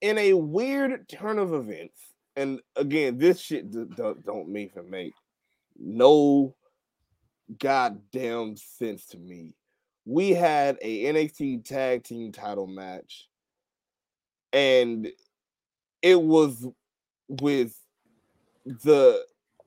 in 0.00 0.18
a 0.18 0.32
weird 0.34 1.08
turn 1.08 1.38
of 1.38 1.54
events, 1.54 2.00
and 2.36 2.60
again, 2.76 3.18
this 3.18 3.38
shit 3.40 3.70
d- 3.70 3.84
d- 3.96 4.14
don't 4.24 4.48
mean 4.48 4.70
make 4.88 5.12
no 5.78 6.54
goddamn 7.58 8.56
sense 8.56 9.06
to 9.06 9.18
me. 9.18 9.54
We 10.04 10.30
had 10.30 10.76
a 10.82 11.04
NXT 11.04 11.64
tag 11.64 12.02
team 12.02 12.32
title 12.32 12.66
match, 12.66 13.28
and 14.52 15.08
it 16.02 16.20
was 16.20 16.66
with 17.28 17.78
the 18.64 19.24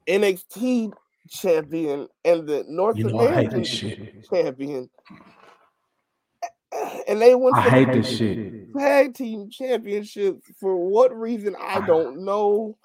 NXT 0.08 0.92
champion 1.30 2.08
and 2.24 2.48
the 2.48 2.64
North 2.68 2.98
You 2.98 3.06
know, 3.06 3.20
American 3.20 3.64
champion, 3.64 4.90
and 7.08 7.22
they 7.22 7.36
went. 7.36 7.56
I 7.58 7.70
hate 7.70 7.92
this 7.92 8.10
shit. 8.18 8.74
tag 8.74 9.14
team 9.14 9.50
championship 9.50 10.38
for 10.60 10.76
what 10.78 11.16
reason 11.16 11.56
I 11.56 11.78
Ah. 11.80 11.86
don't 11.86 12.24
know. 12.26 12.78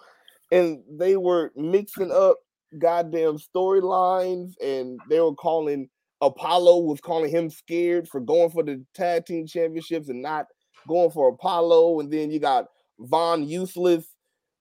And 0.52 0.82
they 0.90 1.16
were 1.16 1.52
mixing 1.56 2.10
up 2.10 2.38
goddamn 2.78 3.38
storylines, 3.38 4.54
and 4.60 4.98
they 5.08 5.20
were 5.20 5.34
calling 5.34 5.88
Apollo 6.22 6.80
was 6.80 7.00
calling 7.00 7.30
him 7.30 7.48
scared 7.48 8.06
for 8.08 8.20
going 8.20 8.50
for 8.50 8.62
the 8.62 8.84
tag 8.94 9.24
team 9.26 9.46
championships 9.46 10.08
and 10.08 10.20
not 10.20 10.46
going 10.86 11.10
for 11.10 11.28
Apollo. 11.28 12.00
And 12.00 12.12
then 12.12 12.30
you 12.30 12.38
got 12.38 12.66
Von 12.98 13.42
Useless 13.48 14.06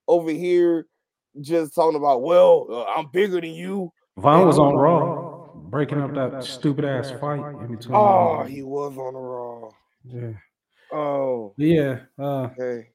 over 0.07 0.31
here 0.31 0.87
just 1.41 1.75
talking 1.75 1.97
about, 1.97 2.21
well, 2.21 2.67
uh, 2.69 2.83
I'm 2.85 3.07
bigger 3.11 3.39
than 3.41 3.51
you. 3.53 3.91
Von 4.17 4.45
was 4.45 4.59
on. 4.59 4.75
Raw, 4.75 5.47
breaking 5.55 6.01
up 6.01 6.13
that 6.13 6.43
stupid 6.43 6.83
ass 6.85 7.11
fight 7.21 7.39
in 7.61 7.75
between. 7.75 7.95
Oh, 7.95 8.43
he 8.43 8.63
was 8.63 8.97
on 8.97 9.13
the 9.13 9.19
Raw. 9.19 9.69
yeah, 10.05 10.33
Oh, 10.91 11.53
yeah. 11.57 11.99
Uh, 12.17 12.49
okay. 12.59 12.89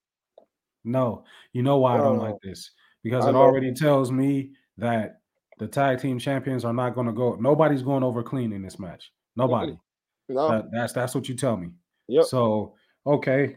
no, 0.85 1.24
you 1.53 1.62
know 1.62 1.78
why 1.78 1.95
I 1.95 1.99
don't 1.99 2.18
Oh, 2.18 2.22
like 2.22 2.41
this 2.43 2.70
because 3.03 3.24
I 3.24 3.30
it 3.30 3.32
know. 3.32 3.41
already 3.41 3.72
tells 3.72 4.11
me 4.12 4.51
that 4.78 5.20
the 5.59 5.66
tag 5.68 6.01
team 6.01 6.18
champions 6.18 6.64
are 6.64 6.72
not 6.74 6.95
going 6.95 7.07
to 7.07 7.12
go. 7.12 7.37
Nobody's 7.41 7.82
going 7.82 8.03
over 8.03 8.22
clean 8.22 8.53
in 8.53 8.62
this 8.62 8.78
match. 8.78 9.12
Nobody. 9.37 9.78
No. 10.28 10.49
That, 10.51 10.64
that's 10.72 10.93
that's 10.93 11.14
what 11.14 11.28
you 11.28 11.35
tell 11.37 11.57
me. 11.57 11.68
Yep. 12.09 12.24
So 12.24 12.74
okay, 13.07 13.57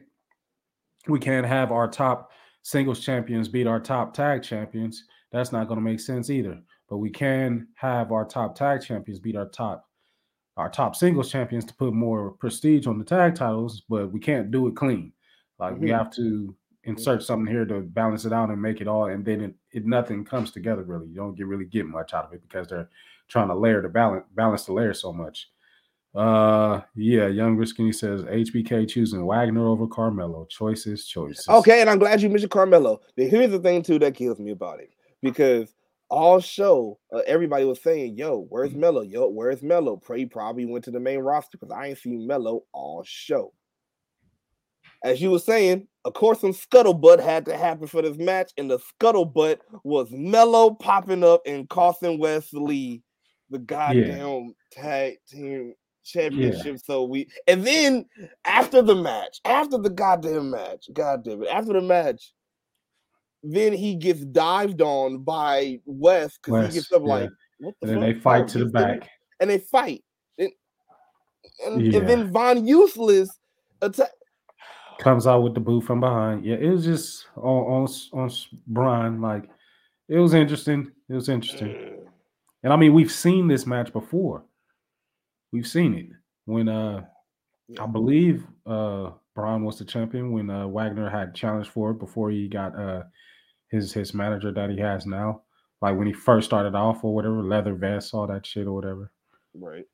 we 1.08 1.20
can't 1.20 1.46
have 1.46 1.72
our 1.72 1.88
top 1.88 2.30
singles 2.64 3.00
champions 3.00 3.48
beat 3.48 3.68
our 3.68 3.80
top 3.80 4.14
tag 4.14 4.44
champions. 4.44 5.06
That's 5.32 5.52
not 5.52 5.68
going 5.68 5.78
to 5.78 5.84
make 5.84 6.00
sense 6.00 6.30
either. 6.30 6.62
But 6.90 6.98
we 6.98 7.10
can 7.10 7.68
have 7.76 8.12
our 8.12 8.26
top 8.26 8.56
tag 8.56 8.82
champions 8.82 9.20
beat 9.20 9.36
our 9.36 9.50
top 9.50 9.86
our 10.58 10.70
top 10.70 10.96
singles 10.96 11.32
champions 11.32 11.66
to 11.66 11.74
put 11.76 11.94
more 11.94 12.32
prestige 12.32 12.88
on 12.88 12.98
the 13.00 13.06
tag 13.06 13.36
titles. 13.36 13.84
But 13.90 14.12
we 14.12 14.20
can't 14.20 14.52
do 14.52 14.68
it 14.68 14.76
clean. 14.76 15.14
Like 15.60 15.78
we 15.80 15.90
Mhm. 15.90 15.92
have 15.92 16.10
to 16.16 16.56
insert 16.84 17.24
something 17.24 17.52
here 17.52 17.66
to 17.66 17.82
balance 17.82 18.26
it 18.26 18.34
out 18.34 18.50
and 18.50 18.62
make 18.62 18.82
it 18.82 18.88
all, 18.88 19.08
and 19.08 19.26
then 19.26 19.42
it, 19.42 19.56
it 19.72 19.86
nothing 19.86 20.24
comes 20.26 20.52
together 20.52 20.84
really. 20.84 21.08
You 21.10 21.16
don't 21.16 21.36
get 21.36 21.48
really 21.48 21.66
get 21.66 21.86
much 21.86 22.14
out 22.14 22.26
of 22.26 22.34
it 22.34 22.42
because 22.42 22.68
they're 22.68 22.90
trying 23.28 23.50
to 23.50 23.56
layer 23.56 23.82
the 23.82 23.90
balance 23.90 24.26
balance 24.36 24.66
the 24.66 24.74
layer 24.74 24.94
so 24.94 25.12
much. 25.14 25.52
Uh, 26.18 26.82
yeah, 26.96 27.28
Young 27.28 27.64
Skinny 27.64 27.92
says 27.92 28.24
HBK 28.24 28.90
choosing 28.90 29.24
Wagner 29.28 29.68
over 29.68 29.86
Carmelo. 29.86 30.48
Choices, 30.50 31.06
choices. 31.06 31.48
Okay, 31.48 31.80
and 31.80 31.90
I'm 31.92 32.00
glad 32.00 32.24
you 32.24 32.30
mentioned 32.30 32.50
Carmelo. 32.50 33.02
But 33.16 33.28
here's 33.28 33.52
the 33.52 33.60
thing 33.60 33.84
too 33.84 34.00
that 34.00 34.16
kills 34.16 34.40
me 34.40 34.50
about 34.50 34.80
it 34.80 34.90
because 35.22 35.76
all 36.10 36.40
show 36.40 36.98
uh, 37.14 37.22
everybody 37.28 37.66
was 37.66 37.84
saying, 37.84 38.18
"Yo, 38.18 38.48
where's 38.50 38.74
Melo? 38.74 39.02
Yo, 39.02 39.28
where's 39.28 39.62
Melo?" 39.62 39.96
Pray 39.96 40.26
probably 40.26 40.66
went 40.66 40.86
to 40.86 40.92
the 40.92 41.00
main 41.00 41.20
roster 41.20 41.56
because 41.56 41.72
I 41.72 41.90
ain't 41.90 42.00
seen 42.00 42.26
Melo 42.26 42.64
all 42.74 43.04
show. 43.06 43.54
As 45.04 45.22
you 45.22 45.30
were 45.30 45.38
saying, 45.38 45.88
of 46.04 46.16
course, 46.16 46.42
some 46.42 46.54
scuttlebutt 46.54 47.22
had 47.22 47.46
to 47.46 47.56
happen 47.56 47.86
for 47.86 48.02
this 48.02 48.18
match, 48.18 48.54
and 48.58 48.72
the 48.72 48.80
scuttlebutt 48.80 49.60
was 49.84 50.08
Melo 50.10 50.72
popping 50.72 51.24
up 51.24 51.44
and 51.46 51.70
costing 51.70 52.18
Wesley 52.18 53.04
the 53.52 53.60
goddamn 53.60 54.56
tag 54.72 55.18
team 55.30 55.74
championship. 56.08 56.80
So 56.84 57.04
we, 57.04 57.28
and 57.48 57.66
then 57.66 58.06
after 58.46 58.82
the 58.82 58.96
match, 58.96 59.40
after 59.46 59.78
the 59.78 59.90
goddamn 59.90 60.52
match, 60.52 60.88
goddamn 60.94 61.44
it, 61.44 61.50
after 61.50 61.74
the 61.74 61.82
match, 61.82 62.34
then 63.44 63.74
he 63.74 63.96
gets 63.96 64.22
dived 64.26 64.82
on 64.82 65.20
by 65.20 65.80
Wes 65.86 66.38
because 66.38 66.68
he 66.74 66.80
gets 66.80 66.92
up 66.92 67.02
yeah. 67.04 67.08
like, 67.08 67.30
what 67.60 67.76
the 67.82 67.88
And 67.88 68.02
then 68.04 68.14
fuck? 68.14 68.16
they 68.16 68.22
fight 68.22 68.44
Oh, 68.44 68.48
to 68.48 68.60
the 68.60 68.66
back. 68.66 69.10
and 69.40 69.50
they 69.50 69.60
fight. 69.60 70.04
And, 70.38 70.52
and, 71.66 71.82
Yeah. 71.82 72.00
and 72.00 72.10
then 72.10 72.32
Von 72.32 72.66
Useless 72.66 73.30
attack. 73.82 74.10
Comes 75.00 75.28
out 75.28 75.44
with 75.44 75.54
the 75.54 75.60
boot 75.60 75.84
from 75.84 76.00
behind. 76.00 76.44
Yeah, 76.44 76.56
it 76.56 76.70
was 76.70 76.84
just 76.84 77.28
on 77.36 77.44
on 77.44 77.88
on 78.20 78.32
Brian. 78.66 79.22
Like 79.22 79.48
it 80.10 80.18
was 80.18 80.34
interesting. 80.34 80.92
It 81.08 81.14
was 81.14 81.30
interesting. 81.30 81.68
Mm. 81.68 82.06
And 82.64 82.74
I 82.74 82.76
mean, 82.76 82.96
we've 82.96 83.12
seen 83.12 83.48
this 83.48 83.68
match 83.68 83.94
before. 83.94 84.44
We've 85.52 85.68
seen 85.68 85.94
it 85.94 86.08
when 86.46 86.70
uh 86.70 87.06
I 87.80 87.86
believe 87.86 88.46
uh 88.66 89.12
Bron 89.36 89.64
was 89.64 89.78
the 89.80 89.86
champion 89.86 90.32
when 90.32 90.50
uh 90.50 90.68
Wagner 90.68 91.10
had 91.10 91.36
challenged 91.36 91.70
for 91.70 91.92
it 91.92 92.00
before 92.00 92.30
he 92.32 92.48
got 92.48 92.78
uh 92.78 93.04
his 93.70 93.94
his 93.94 94.14
manager 94.14 94.52
that 94.52 94.70
he 94.70 94.78
has 94.80 95.06
now. 95.06 95.42
Like 95.82 95.98
when 95.98 96.08
he 96.08 96.14
first 96.14 96.48
started 96.48 96.74
off 96.76 97.04
or 97.04 97.14
whatever, 97.14 97.44
leather 97.44 97.76
vest, 97.76 98.14
all 98.14 98.28
that 98.28 98.46
shit 98.46 98.68
or 98.68 98.74
whatever. 98.74 99.12
Right. 99.54 99.86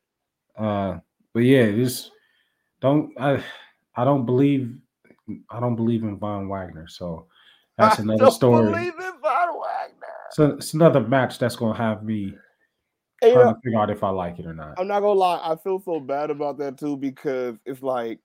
Uh 0.57 0.99
but 1.33 1.41
yeah, 1.41 1.65
this 1.71 2.09
don't 2.81 3.13
I 3.19 3.43
I 3.95 4.03
don't 4.05 4.25
believe 4.25 4.75
I 5.49 5.59
don't 5.59 5.75
believe 5.75 6.03
in 6.03 6.17
Von 6.17 6.47
Wagner. 6.47 6.87
So 6.87 7.27
that's 7.77 7.99
I 7.99 8.03
another 8.03 8.25
don't 8.25 8.31
story. 8.31 8.71
believe 8.71 8.93
in 8.99 9.13
Von 9.21 9.59
Wagner. 9.59 10.07
So 10.31 10.45
it's 10.51 10.73
another 10.73 11.01
match 11.01 11.37
that's 11.39 11.55
gonna 11.55 11.77
have 11.77 12.03
me 12.03 12.35
trying 13.31 13.45
know, 13.45 13.53
to 13.53 13.59
figure 13.63 13.79
out 13.79 13.89
if 13.89 14.03
I 14.03 14.09
like 14.09 14.39
it 14.39 14.45
or 14.45 14.53
not. 14.53 14.79
I'm 14.79 14.87
not 14.87 15.01
gonna 15.01 15.19
lie, 15.19 15.39
I 15.43 15.55
feel 15.55 15.79
so 15.79 15.99
bad 15.99 16.29
about 16.29 16.57
that 16.59 16.77
too 16.77 16.97
because 16.97 17.55
it's 17.65 17.81
like 17.81 18.19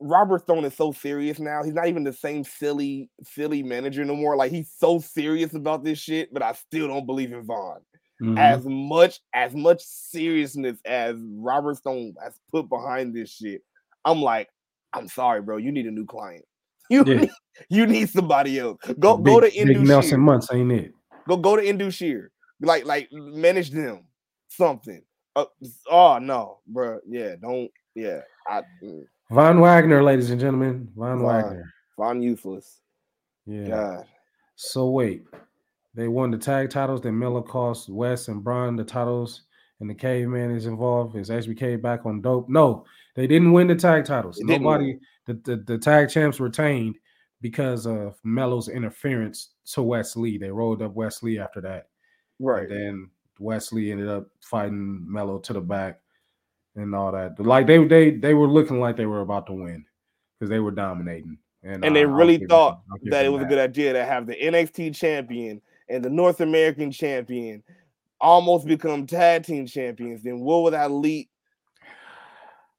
Robert 0.00 0.42
Stone 0.42 0.64
is 0.64 0.74
so 0.74 0.92
serious 0.92 1.38
now. 1.38 1.62
He's 1.62 1.74
not 1.74 1.88
even 1.88 2.04
the 2.04 2.12
same 2.12 2.44
silly, 2.44 3.10
silly 3.22 3.62
manager 3.62 4.04
no 4.04 4.16
more. 4.16 4.36
Like 4.36 4.52
he's 4.52 4.70
so 4.76 4.98
serious 4.98 5.54
about 5.54 5.84
this 5.84 5.98
shit, 5.98 6.32
but 6.32 6.42
I 6.42 6.52
still 6.52 6.88
don't 6.88 7.06
believe 7.06 7.32
in 7.32 7.42
Von. 7.44 7.80
Mhm. 8.22 8.38
As 8.38 8.64
much 8.64 9.20
as 9.34 9.54
much 9.54 9.82
seriousness 9.82 10.78
as 10.84 11.16
Robert 11.18 11.76
Stone 11.76 12.14
has 12.22 12.38
put 12.50 12.68
behind 12.68 13.14
this 13.14 13.30
shit, 13.30 13.62
I'm 14.04 14.20
like, 14.20 14.48
I'm 14.92 15.08
sorry, 15.08 15.42
bro. 15.42 15.56
You 15.56 15.72
need 15.72 15.86
a 15.86 15.90
new 15.90 16.06
client. 16.06 16.44
You 16.90 17.02
Yeah. 17.06 17.14
need, 17.14 17.30
you 17.70 17.86
need 17.86 18.10
somebody 18.10 18.58
else. 18.58 18.78
Go 18.98 19.16
big, 19.16 19.32
go 19.32 19.40
to 19.40 19.46
Big 19.46 19.80
Nelson 19.80 20.20
Indu 20.20 20.24
Months, 20.24 20.48
ain't 20.52 20.70
it? 20.70 20.92
Go 21.26 21.38
go 21.38 21.56
to 21.56 21.66
Indus 21.66 21.94
Sher. 21.94 22.30
Like 22.60 22.84
like 22.84 23.08
manage 23.12 23.70
them 23.70 24.04
something. 24.48 25.02
Uh, 25.36 25.46
oh 25.90 26.18
no, 26.18 26.58
bro. 26.66 27.00
Yeah, 27.06 27.34
don't. 27.40 27.70
Yeah, 27.94 28.20
I 28.46 28.62
mm, 28.82 29.04
Von 29.30 29.60
Wagner, 29.60 30.02
ladies 30.02 30.30
and 30.30 30.40
gentlemen. 30.40 30.88
Von 30.96 31.18
Von. 31.18 31.26
Wagner. 31.26 31.74
Von 31.96 32.22
useless. 32.22 32.80
Yeah. 33.46 33.68
God. 33.68 34.06
So 34.56 34.90
wait, 34.90 35.24
they 35.94 36.08
won 36.08 36.30
the 36.30 36.38
tag 36.38 36.70
titles. 36.70 37.00
Then 37.00 37.18
Miller 37.18 37.42
cost 37.42 37.88
Wes 37.88 38.28
and 38.28 38.42
Bron 38.42 38.76
the 38.76 38.84
titles, 38.84 39.42
and 39.80 39.90
the 39.90 39.94
Caveman 39.94 40.52
is 40.52 40.66
involved. 40.66 41.16
Is 41.16 41.30
HBK 41.30 41.82
back 41.82 42.06
on 42.06 42.20
dope? 42.20 42.48
No, 42.48 42.84
they 43.16 43.26
didn't 43.26 43.52
win 43.52 43.66
the 43.66 43.74
tag 43.74 44.04
titles. 44.04 44.36
They 44.36 44.58
Nobody, 44.58 44.98
the, 45.26 45.34
the 45.44 45.56
the 45.56 45.78
tag 45.78 46.10
champs 46.10 46.38
retained 46.38 46.96
because 47.40 47.86
of 47.86 48.16
Melo's 48.24 48.68
interference 48.68 49.50
to 49.72 49.82
Wes 49.82 50.16
Lee. 50.16 50.38
They 50.38 50.50
rolled 50.50 50.82
up 50.82 50.94
Wes 50.94 51.22
Lee 51.22 51.38
after 51.38 51.60
that. 51.62 51.88
Right. 52.40 52.68
And 52.68 52.70
then 52.70 53.10
Wesley 53.38 53.90
ended 53.90 54.08
up 54.08 54.28
fighting 54.40 55.04
Melo 55.10 55.38
to 55.40 55.52
the 55.52 55.60
back 55.60 56.00
and 56.76 56.94
all 56.94 57.12
that. 57.12 57.38
Like 57.38 57.66
they 57.66 57.84
they 57.84 58.10
they 58.10 58.34
were 58.34 58.48
looking 58.48 58.80
like 58.80 58.96
they 58.96 59.06
were 59.06 59.20
about 59.20 59.46
to 59.46 59.52
win 59.52 59.84
because 60.38 60.50
they 60.50 60.60
were 60.60 60.70
dominating. 60.70 61.38
And, 61.62 61.84
and 61.84 61.96
they 61.96 62.04
uh, 62.04 62.08
really 62.08 62.44
thought 62.46 62.80
them- 62.88 63.10
that 63.10 63.24
it 63.24 63.30
was 63.30 63.42
a 63.42 63.46
good 63.46 63.58
idea 63.58 63.94
to 63.94 64.04
have 64.04 64.26
the 64.26 64.34
NXT 64.34 64.94
champion 64.94 65.62
and 65.88 66.04
the 66.04 66.10
North 66.10 66.40
American 66.40 66.90
champion 66.90 67.62
almost 68.20 68.66
become 68.66 69.06
tag 69.06 69.44
team 69.44 69.66
champions. 69.66 70.22
Then 70.22 70.40
what 70.40 70.62
would 70.64 70.74
that 70.74 70.90
lead? 70.90 71.28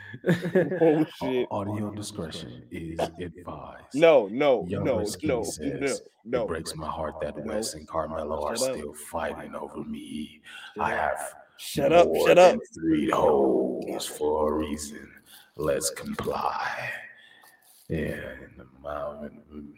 Oh 0.81 1.05
shit! 1.21 1.47
Audio 1.51 1.91
discretion 1.91 2.63
is 2.71 2.99
advised. 3.19 3.93
No, 3.95 4.27
no, 4.31 4.65
Young 4.67 4.83
no, 4.83 4.99
Risky 4.99 5.27
no, 5.27 5.37
no, 5.39 5.43
says, 5.43 6.01
no. 6.25 6.43
It 6.43 6.47
breaks 6.47 6.75
my 6.75 6.87
heart 6.87 7.15
that 7.21 7.37
No. 7.37 7.43
Wes 7.53 7.73
and 7.73 7.87
Carmelo 7.87 8.43
are 8.45 8.55
Shut 8.57 8.69
up. 8.71 8.75
still 8.77 8.93
fighting 8.93 9.55
over 9.55 9.83
me. 9.83 10.41
Shut 10.75 10.85
I 10.85 10.89
have 10.91 11.33
Shut 11.57 11.93
up! 11.93 12.07
more 12.07 12.27
Shut 12.27 12.37
up! 12.37 12.59
Three 12.73 13.09
holes 13.09 14.05
for 14.07 14.51
a 14.53 14.57
reason. 14.57 15.07
Let's 15.57 15.89
comply. 15.91 16.89
Yeah, 17.87 17.97
in 17.99 18.51
the 18.57 18.65
mountain. 18.81 19.73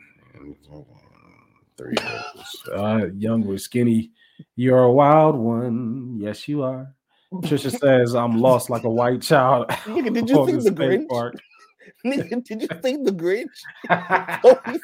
Three 1.78 1.96
holes. 2.00 2.70
Uh, 2.72 3.08
young 3.18 3.46
with 3.46 3.62
skinny. 3.62 4.12
You're 4.56 4.84
a 4.84 4.92
wild 4.92 5.36
one. 5.36 6.18
Yes, 6.20 6.48
you 6.48 6.64
are. 6.64 6.94
Trisha 7.42 7.78
says, 7.78 8.16
I'm 8.16 8.40
lost 8.40 8.70
like 8.70 8.84
a 8.84 8.90
white 8.90 9.22
child. 9.22 9.68
Nigga, 9.70 10.14
did 10.14 10.30
you 10.30 10.46
this 10.46 10.66
the 10.66 10.72
Grinch? 10.72 11.08
park. 11.10 11.36
Nigga, 12.06 12.44
did 12.44 12.62
you 12.62 12.68
see 12.84 12.98
the 12.98 13.12
Grinch? 13.12 13.66
So 14.44 14.60
you, 14.68 14.80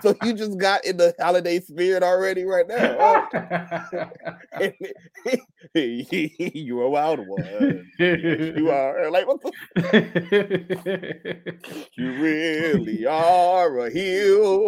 so 0.00 0.14
you 0.22 0.32
just 0.32 0.58
got 0.58 0.84
in 0.84 0.96
the 0.96 1.14
holiday 1.20 1.60
spirit 1.60 2.02
already 2.02 2.44
right 2.44 2.66
now. 2.66 3.20
huh? 4.58 4.70
You're 5.74 6.82
a 6.82 6.90
wild 6.90 7.20
one. 7.20 7.90
You 7.98 8.70
are 8.70 9.10
like 9.10 9.26
what 9.26 9.40
the 9.42 9.52
You 11.96 12.12
really 12.22 13.06
are 13.06 13.78
a 13.78 13.90
heel. 13.90 14.66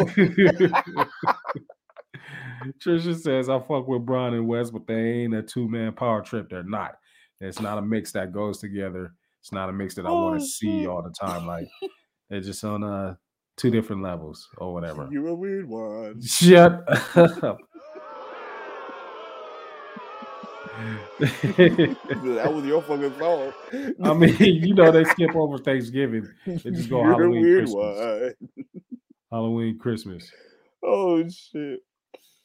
Trisha 2.84 3.18
says, 3.18 3.48
I 3.48 3.58
fuck 3.60 3.88
with 3.88 4.04
Brian 4.06 4.34
and 4.34 4.46
Wes, 4.46 4.70
but 4.70 4.86
they 4.86 4.94
ain't 4.94 5.34
a 5.34 5.42
two 5.42 5.68
man 5.68 5.92
power 5.92 6.22
trip. 6.22 6.48
They're 6.50 6.62
not. 6.62 6.96
It's 7.40 7.60
not 7.60 7.78
a 7.78 7.82
mix 7.82 8.12
that 8.12 8.32
goes 8.32 8.58
together. 8.58 9.12
It's 9.40 9.52
not 9.52 9.68
a 9.68 9.72
mix 9.72 9.94
that 9.94 10.06
I 10.06 10.10
want 10.10 10.40
to 10.40 10.46
see 10.46 10.86
all 10.86 11.02
the 11.02 11.10
time. 11.10 11.46
Like 11.46 11.68
they're 12.30 12.40
just 12.40 12.62
on 12.64 12.84
uh 12.84 13.14
two 13.56 13.70
different 13.70 14.02
levels 14.02 14.48
or 14.58 14.72
whatever. 14.74 15.08
You're 15.10 15.28
a 15.28 15.34
weird 15.34 15.68
one. 15.68 16.20
Shut 16.24 16.84
up. 17.16 17.58
That 21.20 22.50
was 22.54 22.64
your 22.64 22.80
fucking 22.80 23.18
song. 23.18 23.52
I 24.02 24.14
mean, 24.14 24.34
you 24.38 24.74
know 24.74 24.90
they 24.90 25.04
skip 25.04 25.34
over 25.36 25.58
Thanksgiving. 25.58 26.26
They 26.46 26.56
just 26.56 26.88
go 26.88 27.02
You're 27.02 27.12
Halloween, 27.12 27.42
weird 27.42 27.64
Christmas. 27.66 28.34
one. 28.56 28.64
Halloween, 29.30 29.78
Christmas. 29.78 30.30
Oh 30.82 31.28
shit. 31.28 31.80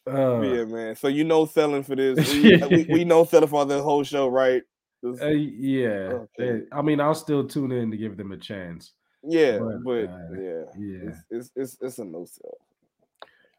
Uh, 0.06 0.42
yeah, 0.42 0.66
man. 0.66 0.96
So 0.98 1.08
you 1.08 1.24
know 1.24 1.46
selling 1.46 1.84
for 1.84 1.96
this. 1.96 2.34
We, 2.34 2.58
we, 2.58 2.86
we 2.90 3.04
know 3.06 3.24
selling 3.24 3.48
for 3.48 3.66
the 3.66 3.82
whole 3.82 4.04
show, 4.04 4.28
right? 4.28 4.64
This- 5.12 5.22
uh, 5.22 5.28
yeah. 5.28 6.26
Okay. 6.40 6.62
I 6.72 6.82
mean, 6.82 7.00
I'll 7.00 7.16
still 7.16 7.48
tune 7.48 7.72
in 7.72 7.92
to 7.92 7.98
give 7.98 8.18
them 8.18 8.32
a 8.32 8.38
chance. 8.38 8.94
yeah, 9.24 9.60
but, 9.60 9.84
but 9.84 10.10
uh, 10.10 10.18
yeah. 10.40 10.64
Yeah. 10.78 11.10
It's, 11.10 11.20
it's 11.30 11.52
it's 11.56 11.78
it's 11.82 12.00
a 12.00 12.06
no 12.06 12.26
sell. 12.26 12.58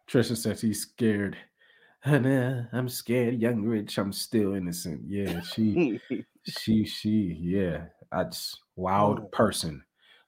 Trisha 0.09 0.37
says 0.37 0.61
he's 0.61 0.83
scared. 0.83 1.37
Honey, 2.03 2.65
I'm 2.73 2.89
scared, 2.89 3.41
young 3.41 3.63
rich. 3.63 3.99
I'm 3.99 4.13
still 4.13 4.55
innocent. 4.55 5.01
Yeah, 5.09 5.41
she, 5.41 6.01
she, 6.47 6.85
she. 6.85 7.37
Yeah, 7.41 7.87
I 8.13 8.25
just 8.25 8.61
wild 8.77 9.21
Oh. 9.21 9.27
person. 9.27 9.83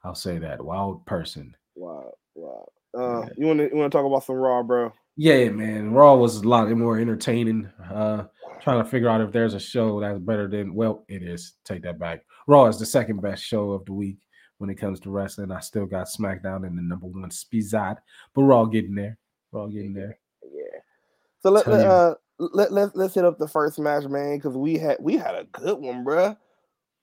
I'll 0.05 0.15
say 0.17 0.39
that 0.39 0.65
wild 0.65 1.07
person. 1.07 1.55
wow, 1.77 2.13
wow. 2.35 2.67
Uh, 2.97 3.29
you 3.37 3.47
want 3.47 3.59
to 3.61 3.69
you 3.71 3.77
want 3.77 3.93
to 3.93 3.97
talk 3.97 4.07
about 4.07 4.25
some 4.25 4.37
raw, 4.37 4.63
bro? 4.63 4.93
Yeah, 5.17 5.51
man. 5.51 5.93
Raw 5.93 6.15
was 6.15 6.37
a 6.39 6.49
lot 6.49 6.71
more 6.71 6.99
entertaining. 6.99 7.71
Uh, 7.93 8.25
trying 8.61 8.83
to 8.83 8.89
figure 8.89 9.09
out 9.09 9.21
if 9.21 9.33
there's 9.33 9.55
a 9.55 9.61
show 9.61 10.01
that's 10.01 10.19
better 10.19 10.49
than. 10.49 10.75
Well, 10.75 11.05
it 11.09 11.23
is. 11.23 11.55
Take 11.65 11.83
that 11.83 11.99
back. 11.99 12.25
Raw 12.47 12.67
is 12.67 12.79
the 12.79 12.87
second 12.87 13.21
best 13.21 13.43
show 13.45 13.73
of 13.73 13.85
the 13.85 13.93
week 13.93 14.19
when 14.59 14.71
it 14.71 14.77
comes 14.77 15.01
to 15.01 15.11
wrestling. 15.11 15.51
I 15.53 15.61
still 15.61 15.87
got 15.87 16.09
SmackDown 16.09 16.67
in 16.67 16.77
the 16.77 16.83
number 16.83 17.07
one 17.07 17.31
spizat, 17.31 17.97
but 18.35 18.43
Raw 18.43 18.65
getting 18.65 18.95
there. 18.95 19.19
Raw 19.53 19.67
getting 19.67 19.95
there. 19.95 20.19
Yeah. 20.43 20.81
So 21.43 21.51
let, 21.51 21.67
let 21.67 21.81
you. 21.81 21.87
uh 21.87 22.15
let 22.39 22.73
let 22.73 22.97
let's 22.97 23.15
hit 23.15 23.25
up 23.25 23.39
the 23.39 23.49
first 23.49 23.79
match, 23.79 24.05
man, 24.05 24.37
because 24.37 24.57
we 24.57 24.77
had 24.79 24.97
we 25.01 25.17
had 25.17 25.35
a 25.35 25.45
good 25.53 25.79
one, 25.79 26.05
bruh. 26.05 26.37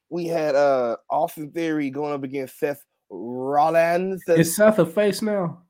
We 0.09 0.27
had 0.27 0.55
uh 0.55 0.97
Austin 1.09 1.51
Theory 1.51 1.89
going 1.89 2.13
up 2.13 2.23
against 2.23 2.59
Seth 2.59 2.83
Rollins. 3.09 4.23
Is 4.27 4.55
Seth 4.55 4.79
a 4.79 4.85
face 4.85 5.21
now, 5.21 5.63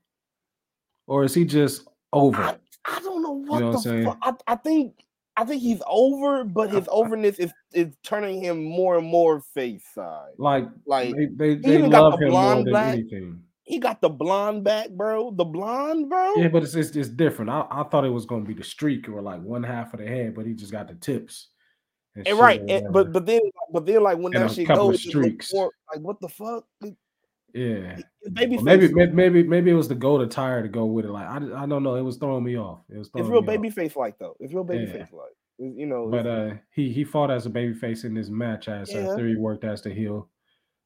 or 1.06 1.24
is 1.24 1.34
he 1.34 1.44
just 1.44 1.86
over? 2.12 2.42
I. 2.42 2.56
I 2.88 3.00
don't 3.00 3.20
know 3.20 3.32
what 3.32 3.58
know 3.58 3.66
what 3.66 3.66
I'm 3.66 3.72
the 3.72 3.78
saying? 3.80 4.04
fuck. 4.04 4.18
I, 4.22 4.52
I 4.52 4.56
think 4.56 4.94
I 5.36 5.44
think 5.44 5.60
he's 5.62 5.82
over, 5.86 6.44
but 6.44 6.70
his 6.70 6.88
overness 6.92 7.38
is 7.38 7.52
is 7.72 7.94
turning 8.02 8.40
him 8.42 8.64
more 8.64 8.96
and 8.98 9.06
more 9.06 9.40
face 9.40 9.84
side. 9.94 10.32
Like, 10.38 10.66
Like 10.86 11.14
they 11.14 11.26
they, 11.26 11.54
they 11.56 11.74
even 11.78 11.90
got 11.90 12.02
love 12.02 12.18
the 12.20 12.26
him 12.26 12.32
more 12.32 12.42
blonde 12.42 12.66
than 12.66 12.72
black. 12.72 12.92
anything. 12.94 13.42
he 13.64 13.78
got 13.78 14.00
the 14.00 14.08
blonde 14.08 14.64
back, 14.64 14.90
bro. 14.90 15.30
The 15.32 15.44
blonde, 15.44 16.08
bro. 16.08 16.34
Yeah, 16.36 16.48
but 16.48 16.62
it's, 16.62 16.74
it's 16.74 16.96
it's 16.96 17.08
different. 17.08 17.50
I, 17.50 17.66
I 17.70 17.82
thought 17.84 18.04
it 18.04 18.10
was 18.10 18.24
gonna 18.26 18.44
be 18.44 18.54
the 18.54 18.64
streak 18.64 19.08
or 19.08 19.20
like 19.20 19.42
one 19.42 19.62
half 19.62 19.92
of 19.92 20.00
the 20.00 20.06
head, 20.06 20.34
but 20.34 20.46
he 20.46 20.54
just 20.54 20.72
got 20.72 20.88
the 20.88 20.94
tips. 20.94 21.48
And 22.14 22.26
shit 22.26 22.36
right, 22.36 22.62
and, 22.66 22.90
but 22.92 23.12
but 23.12 23.26
then 23.26 23.40
but 23.72 23.84
then 23.84 24.02
like 24.02 24.16
when 24.16 24.34
And 24.34 24.44
that 24.44 24.52
shit 24.52 24.68
goes, 24.68 25.02
streaks. 25.02 25.52
more 25.52 25.70
like 25.94 26.02
what 26.02 26.18
the 26.20 26.28
fuck? 26.30 26.64
Yeah, 27.56 27.98
Baby 28.32 28.58
Or 28.58 28.62
maybe 28.62 28.92
may- 28.92 29.06
maybe 29.06 29.42
maybe 29.42 29.70
it 29.70 29.74
was 29.74 29.88
the 29.88 29.94
go 29.94 30.18
to 30.18 30.26
tire 30.26 30.62
to 30.62 30.68
go 30.68 30.84
with 30.86 31.04
it. 31.06 31.10
Like 31.10 31.26
I, 31.26 31.36
I 31.62 31.66
don't 31.66 31.82
know. 31.82 31.94
It 31.96 32.02
was 32.02 32.16
throwing 32.18 32.44
me 32.44 32.56
off. 32.58 32.80
It 32.90 32.98
was 32.98 33.10
It's 33.14 33.28
real 33.28 33.40
baby 33.42 33.68
off. 33.68 33.74
face 33.74 33.96
like 33.96 34.18
though. 34.18 34.36
It's 34.40 34.52
real 34.52 34.64
baby 34.64 34.84
Yeah. 34.84 34.92
face 35.04 35.12
like. 35.12 35.32
It's, 35.58 35.76
you 35.76 35.86
know, 35.86 36.08
But 36.10 36.26
uh, 36.26 36.50
he 36.72 36.90
he 36.92 37.02
fought 37.04 37.30
as 37.30 37.46
a 37.46 37.50
baby 37.50 37.72
face 37.72 38.04
in 38.04 38.14
this 38.14 38.28
match 38.28 38.68
as 38.68 38.94
uh, 38.94 38.98
Yeah. 38.98 39.16
Theory 39.16 39.36
worked 39.36 39.64
as 39.64 39.80
the 39.82 39.90
heel. 39.90 40.28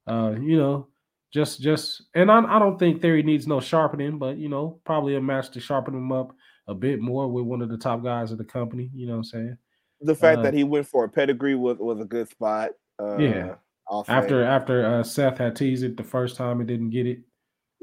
Uh, 0.06 0.34
you 0.40 0.56
know, 0.56 0.86
just 1.32 1.60
just 1.60 2.02
and 2.14 2.30
I 2.30 2.40
I 2.56 2.59
don't 2.59 2.78
think 2.78 3.01
Theory 3.02 3.22
needs 3.22 3.47
no 3.48 3.60
sharpening, 3.60 4.18
but 4.18 4.36
you 4.38 4.48
know, 4.48 4.80
probably 4.84 5.16
a 5.16 5.20
match 5.20 5.51
to 5.52 5.60
sharpen 5.60 5.94
him 5.94 6.12
up 6.12 6.34
a 6.68 6.74
bit 6.74 7.01
more 7.01 7.26
with 7.26 7.44
one 7.47 7.62
of 7.62 7.68
the 7.68 7.78
top 7.78 8.05
guys 8.05 8.30
of 8.32 8.38
the 8.38 8.44
company. 8.44 8.90
You 8.94 9.06
know 9.06 9.12
what 9.14 9.18
I'm 9.18 9.24
saying? 9.24 9.59
the 10.02 10.14
fact 10.14 10.38
uh, 10.38 10.42
that 10.42 10.55
he 10.55 10.64
went 10.64 10.86
for 10.86 11.05
a 11.05 11.09
pedigree 11.09 11.55
was 11.56 11.78
was 11.78 12.01
a 12.01 12.05
good 12.06 12.28
spot. 12.28 12.70
Uh, 13.02 13.16
Yeah. 13.18 13.55
Say. 13.90 14.12
After 14.12 14.44
after 14.44 14.86
uh, 14.86 15.02
Seth 15.02 15.38
had 15.38 15.56
teased 15.56 15.82
it 15.84 15.96
the 15.96 16.04
first 16.04 16.36
time, 16.36 16.60
and 16.60 16.68
didn't 16.68 16.90
get 16.90 17.06
it. 17.06 17.20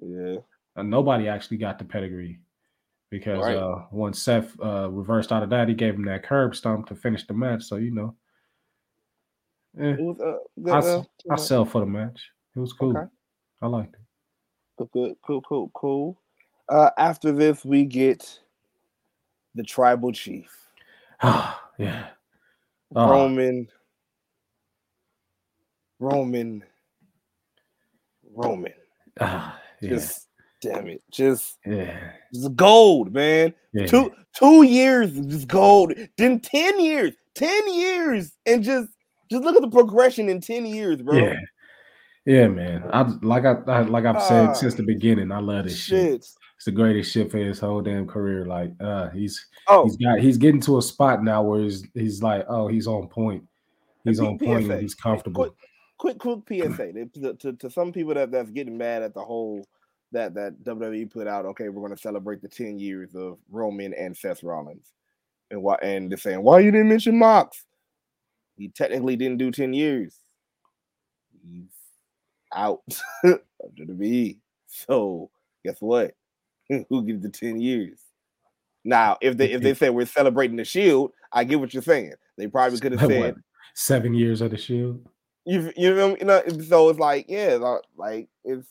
yeah, 0.02 0.38
Uh, 0.76 0.84
nobody 0.84 1.28
actually 1.28 1.58
got 1.58 1.78
the 1.78 1.86
pedigree 1.86 2.40
because 3.10 3.44
Right. 3.44 3.58
uh, 3.58 3.86
once 3.92 4.22
Seth 4.24 4.58
uh, 4.62 4.90
reversed 4.90 5.32
out 5.32 5.44
of 5.44 5.50
that, 5.50 5.68
he 5.68 5.74
gave 5.74 5.96
him 5.96 6.06
that 6.06 6.24
curb 6.24 6.56
stomp 6.56 6.88
to 6.88 6.96
finish 6.96 7.28
the 7.28 7.34
match. 7.34 7.64
So 7.64 7.76
you 7.76 7.92
know, 7.92 8.16
eh, 9.80 9.96
was 9.98 10.20
uh, 10.22 10.38
good, 10.62 10.74
I, 10.74 10.78
uh, 10.80 11.04
I 11.32 11.36
sell 11.36 11.66
for 11.66 11.82
the 11.82 11.88
match. 11.88 12.32
It 12.56 12.60
was 12.60 12.74
cool. 12.74 12.98
Okay. 12.98 13.08
I 13.62 13.68
liked 13.68 13.96
it. 13.96 14.02
good, 14.78 14.92
good, 14.92 15.16
cool, 15.26 15.42
cool, 15.42 15.72
cool. 15.74 16.22
Uh, 16.70 16.90
after 16.98 17.32
this, 17.32 17.66
we 17.66 17.84
get 17.86 18.40
the 19.56 19.64
tribal 19.64 20.12
chief. 20.12 20.70
yeah, 21.24 22.08
Ah, 22.96 23.10
Roman, 23.10 23.68
Roman, 26.00 26.64
Roman. 28.34 28.74
ah, 29.20 29.60
yeah, 29.82 29.90
Just 29.90 30.28
damn 30.62 30.88
it, 30.88 31.02
just 31.12 31.58
yeah, 31.66 32.12
just 32.34 32.56
gold, 32.56 33.14
man. 33.14 33.54
yeah. 33.74 33.86
Two 33.86 34.12
two 34.36 34.64
years, 34.64 35.12
just 35.22 35.48
gold. 35.48 35.94
Then 36.18 36.40
ten 36.40 36.80
years, 36.80 37.14
ten 37.36 37.74
years, 37.74 38.32
and 38.46 38.64
just 38.64 38.90
just 39.32 39.44
look 39.44 39.56
at 39.56 39.62
the 39.62 39.70
progression 39.70 40.30
in 40.30 40.40
ten 40.42 40.66
years, 40.66 41.02
bro. 41.02 41.18
Yeah, 41.18 41.40
yeah, 42.26 42.48
man. 42.48 42.84
I 42.94 43.02
like 43.22 43.46
I, 43.46 43.56
I 43.68 43.82
like 43.82 44.06
I've 44.06 44.22
said 44.22 44.50
Ah, 44.50 44.54
since 44.54 44.76
the 44.76 44.84
beginning. 44.84 45.32
I 45.32 45.40
love 45.40 45.66
this 45.66 45.78
shit. 45.78 46.24
Shit. 46.24 46.28
It's 46.56 46.66
the 46.66 46.72
greatest 46.72 47.12
shit 47.12 47.30
for 47.30 47.38
his 47.38 47.60
whole 47.60 47.82
damn 47.82 48.08
career. 48.08 48.46
Like, 48.48 48.72
uh, 48.80 49.10
he's 49.12 49.46
Oh, 49.68 49.84
he's 49.84 49.96
got 49.98 50.20
he's 50.20 50.38
getting 50.38 50.62
to 50.62 50.80
a 50.80 50.82
spot 50.82 51.24
now 51.24 51.44
where 51.44 51.62
he's 51.62 51.86
he's 51.94 52.24
like, 52.24 52.46
oh, 52.50 52.68
he's 52.68 52.88
on 52.88 53.08
point. 53.10 53.44
He's 54.04 54.20
on 54.20 54.40
point 54.40 54.72
and 54.72 54.82
he's 54.82 54.96
comfortable. 54.96 55.54
Quick, 55.98 56.20
quick 56.20 56.40
PSA 56.48 56.94
to, 56.94 57.34
to, 57.34 57.54
to, 57.54 57.70
some 57.70 57.92
people 57.92 58.14
that, 58.14 58.32
that's 58.32 58.52
getting 58.52 58.78
mad 58.78 59.04
at 59.04 59.14
the 59.14 59.24
whole 59.24 59.66
that 60.12 60.34
that 60.36 60.64
WWE 60.64 61.12
put 61.12 61.28
out. 61.28 61.46
Okay, 61.46 61.70
we're 61.70 61.82
going 61.82 61.96
to 61.96 62.02
celebrate 62.02 62.42
the 62.42 62.48
ten 62.48 62.80
years 62.80 63.14
of 63.16 63.38
Roman 63.50 63.94
and 63.94 64.16
Seth 64.16 64.44
Rollins, 64.44 64.94
and 65.52 65.62
why? 65.62 65.78
And 65.82 66.10
they're 66.10 66.18
saying 66.18 66.42
why 66.42 66.60
you 66.60 66.72
didn't 66.72 66.90
mention 66.90 67.20
Mox? 67.20 67.66
He 68.58 68.70
technically 68.70 69.16
didn't 69.16 69.38
do 69.38 69.52
ten 69.52 69.74
years. 69.74 70.16
He's 71.46 71.70
out 72.54 72.84
of 73.24 73.40
WWE. 73.78 74.38
So 74.68 75.30
guess 75.66 75.78
what? 75.80 76.14
Who 76.70 77.04
gets 77.04 77.22
the 77.22 77.30
ten 77.30 77.60
years? 77.60 78.00
Now, 78.86 79.18
if 79.20 79.36
they 79.36 79.52
if 79.52 79.62
they 79.62 79.74
say 79.74 79.90
we're 79.90 80.06
celebrating 80.06 80.56
the 80.56 80.64
Shield, 80.64 81.12
I 81.34 81.44
get 81.44 81.60
what 81.60 81.74
you're 81.74 81.84
saying. 81.84 82.14
They 82.38 82.48
probably 82.48 82.80
could 82.80 82.94
have 82.94 83.02
What, 83.02 83.12
said 83.12 83.36
seven 83.78 84.14
years 84.14 84.42
of 84.42 84.52
the 84.52 84.58
shield. 84.58 85.08
You 85.48 85.72
you 85.78 85.96
know, 85.96 86.16
you 86.20 86.26
know 86.26 86.44
so 86.70 86.90
it's 86.90 87.00
like 87.00 87.26
yeah 87.30 87.58
like- 87.96 88.30
it's 88.44 88.68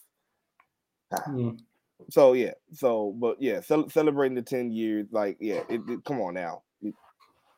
Mm. 1.29 1.59
so 2.11 2.33
yeah 2.35 2.53
so 2.75 3.15
but 3.19 3.41
yeah 3.41 3.61
cel- 3.61 3.89
celebrating 3.89 4.35
the 4.35 4.43
10 4.43 4.71
years 4.73 5.07
like 5.13 5.37
yeah 5.41 5.63
it, 5.71 5.81
it- 5.89 6.05
come 6.05 6.21
on 6.21 6.35
now 6.35 6.63
It- 6.83 6.95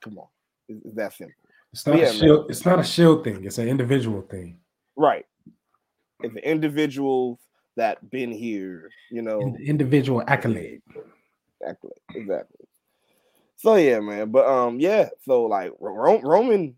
come 0.02 0.18
on 0.18 0.26
it's, 0.68 0.84
it's 0.84 0.94
that 0.96 1.12
simple 1.14 1.34
It's 1.72 1.86
not 1.86 1.96
Yeah, 1.98 2.04
a 2.04 2.06
man. 2.12 2.14
shield. 2.14 2.50
It's 2.50 2.64
not 2.64 2.78
a 2.78 2.84
shield 2.84 3.24
thing. 3.24 3.44
It's 3.44 3.58
an 3.58 3.68
individual 3.68 4.22
thing. 4.22 4.58
right 4.96 5.26
if 6.22 6.32
the 6.34 6.46
individuals 6.48 7.38
that 7.76 8.10
been 8.10 8.30
here 8.32 8.90
you 9.10 9.22
know 9.22 9.40
Ind- 9.40 9.60
individual 9.60 10.22
accolade. 10.26 10.82
exactly 11.60 11.90
exactly 12.14 12.66
so 13.56 13.74
yeah 13.76 13.98
man 14.00 14.30
but 14.30 14.46
um 14.46 14.78
yeah 14.78 15.08
so 15.24 15.44
like 15.46 15.72
Ro- 15.80 16.20
roman 16.22 16.76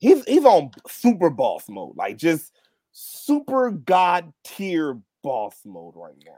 he's 0.00 0.24
he's 0.24 0.44
on 0.44 0.70
super 0.88 1.30
boss 1.30 1.68
mode 1.68 1.96
like 1.96 2.16
just 2.16 2.52
super 2.92 3.70
god 3.70 4.32
tier 4.44 4.98
boss 5.22 5.60
mode 5.64 5.94
right 5.96 6.16
now 6.26 6.32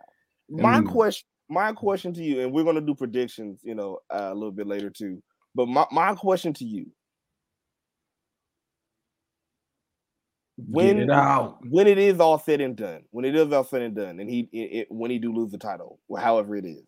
my 0.51 0.81
Mm. 0.81 0.87
question 0.91 1.27
my 1.49 1.73
question 1.73 2.13
to 2.15 2.23
you 2.23 2.41
and 2.41 2.53
we're 2.53 2.65
going 2.65 2.75
to 2.77 2.81
do 2.81 2.95
predictions 2.95 3.61
you 3.63 3.75
know 3.75 3.99
uh, 4.11 4.29
a 4.31 4.35
little 4.35 4.53
bit 4.53 4.67
later 4.67 4.91
too 4.91 5.23
but 5.55 5.67
my, 5.69 5.87
my 5.91 6.15
question 6.15 6.53
to 6.55 6.65
you 6.65 6.87
when 10.69 10.99
it 10.99 11.11
out. 11.11 11.59
when 11.71 11.87
it 11.87 11.99
is 11.99 12.21
all 12.21 12.39
said 12.39 12.61
and 12.61 12.77
done 12.77 13.03
when 13.11 13.25
it 13.25 13.35
is 13.35 13.53
all 13.53 13.65
said 13.65 13.83
and 13.83 13.95
done 13.97 14.21
and 14.21 14.29
he 14.29 14.49
it, 14.53 14.59
it- 14.81 14.87
when 14.91 15.11
he 15.11 15.19
do 15.19 15.33
lose 15.33 15.51
the 15.51 15.59
title 15.59 15.99
or 16.09 16.19
however 16.19 16.57
it 16.57 16.65
is 16.67 16.85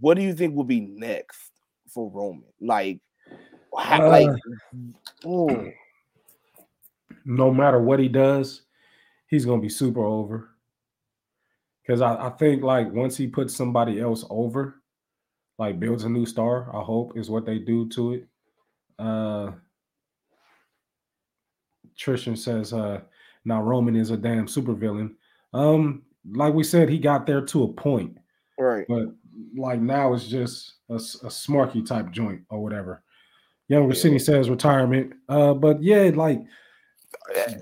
what 0.00 0.14
do 0.14 0.22
you 0.22 0.34
think 0.34 0.54
will 0.54 0.64
be 0.64 0.80
next 0.80 1.50
for 1.92 2.10
roman 2.10 2.44
like 2.60 3.00
how, 3.78 4.08
like 4.08 4.28
Uh, 5.24 5.28
ooh, 5.28 5.72
no 7.24 7.52
matter 7.52 7.80
what 7.80 8.00
he 8.00 8.08
does, 8.08 8.62
he's 9.28 9.44
gonna 9.44 9.62
be 9.62 9.68
super 9.68 10.04
over. 10.04 10.50
Because 11.82 12.00
I, 12.00 12.26
I 12.26 12.30
think 12.30 12.62
like 12.62 12.92
once 12.92 13.16
he 13.16 13.26
puts 13.26 13.54
somebody 13.54 14.00
else 14.00 14.24
over, 14.30 14.82
like 15.58 15.80
builds 15.80 16.04
a 16.04 16.08
new 16.08 16.26
star, 16.26 16.74
I 16.74 16.82
hope 16.82 17.16
is 17.16 17.30
what 17.30 17.46
they 17.46 17.58
do 17.58 17.88
to 17.90 18.14
it. 18.14 18.28
Uh 18.98 19.52
Trishan 21.96 22.36
says 22.36 22.72
uh 22.72 23.00
now 23.44 23.62
Roman 23.62 23.96
is 23.96 24.10
a 24.10 24.16
damn 24.16 24.46
supervillain. 24.46 25.14
Um, 25.54 26.02
like 26.30 26.52
we 26.52 26.62
said, 26.64 26.88
he 26.88 26.98
got 26.98 27.26
there 27.26 27.40
to 27.40 27.64
a 27.64 27.72
point, 27.72 28.18
right 28.58 28.84
but 28.88 29.06
like 29.56 29.80
now 29.80 30.12
it's 30.12 30.26
just 30.26 30.74
a, 30.90 30.94
a 30.94 31.30
smarky 31.30 31.84
type 31.86 32.10
joint 32.10 32.42
or 32.50 32.62
whatever. 32.62 33.02
Young 33.68 33.92
Yeah. 33.92 34.18
Says 34.18 34.50
retirement. 34.50 35.12
Uh, 35.28 35.54
but 35.54 35.82
yeah, 35.82 36.10
like 36.14 36.40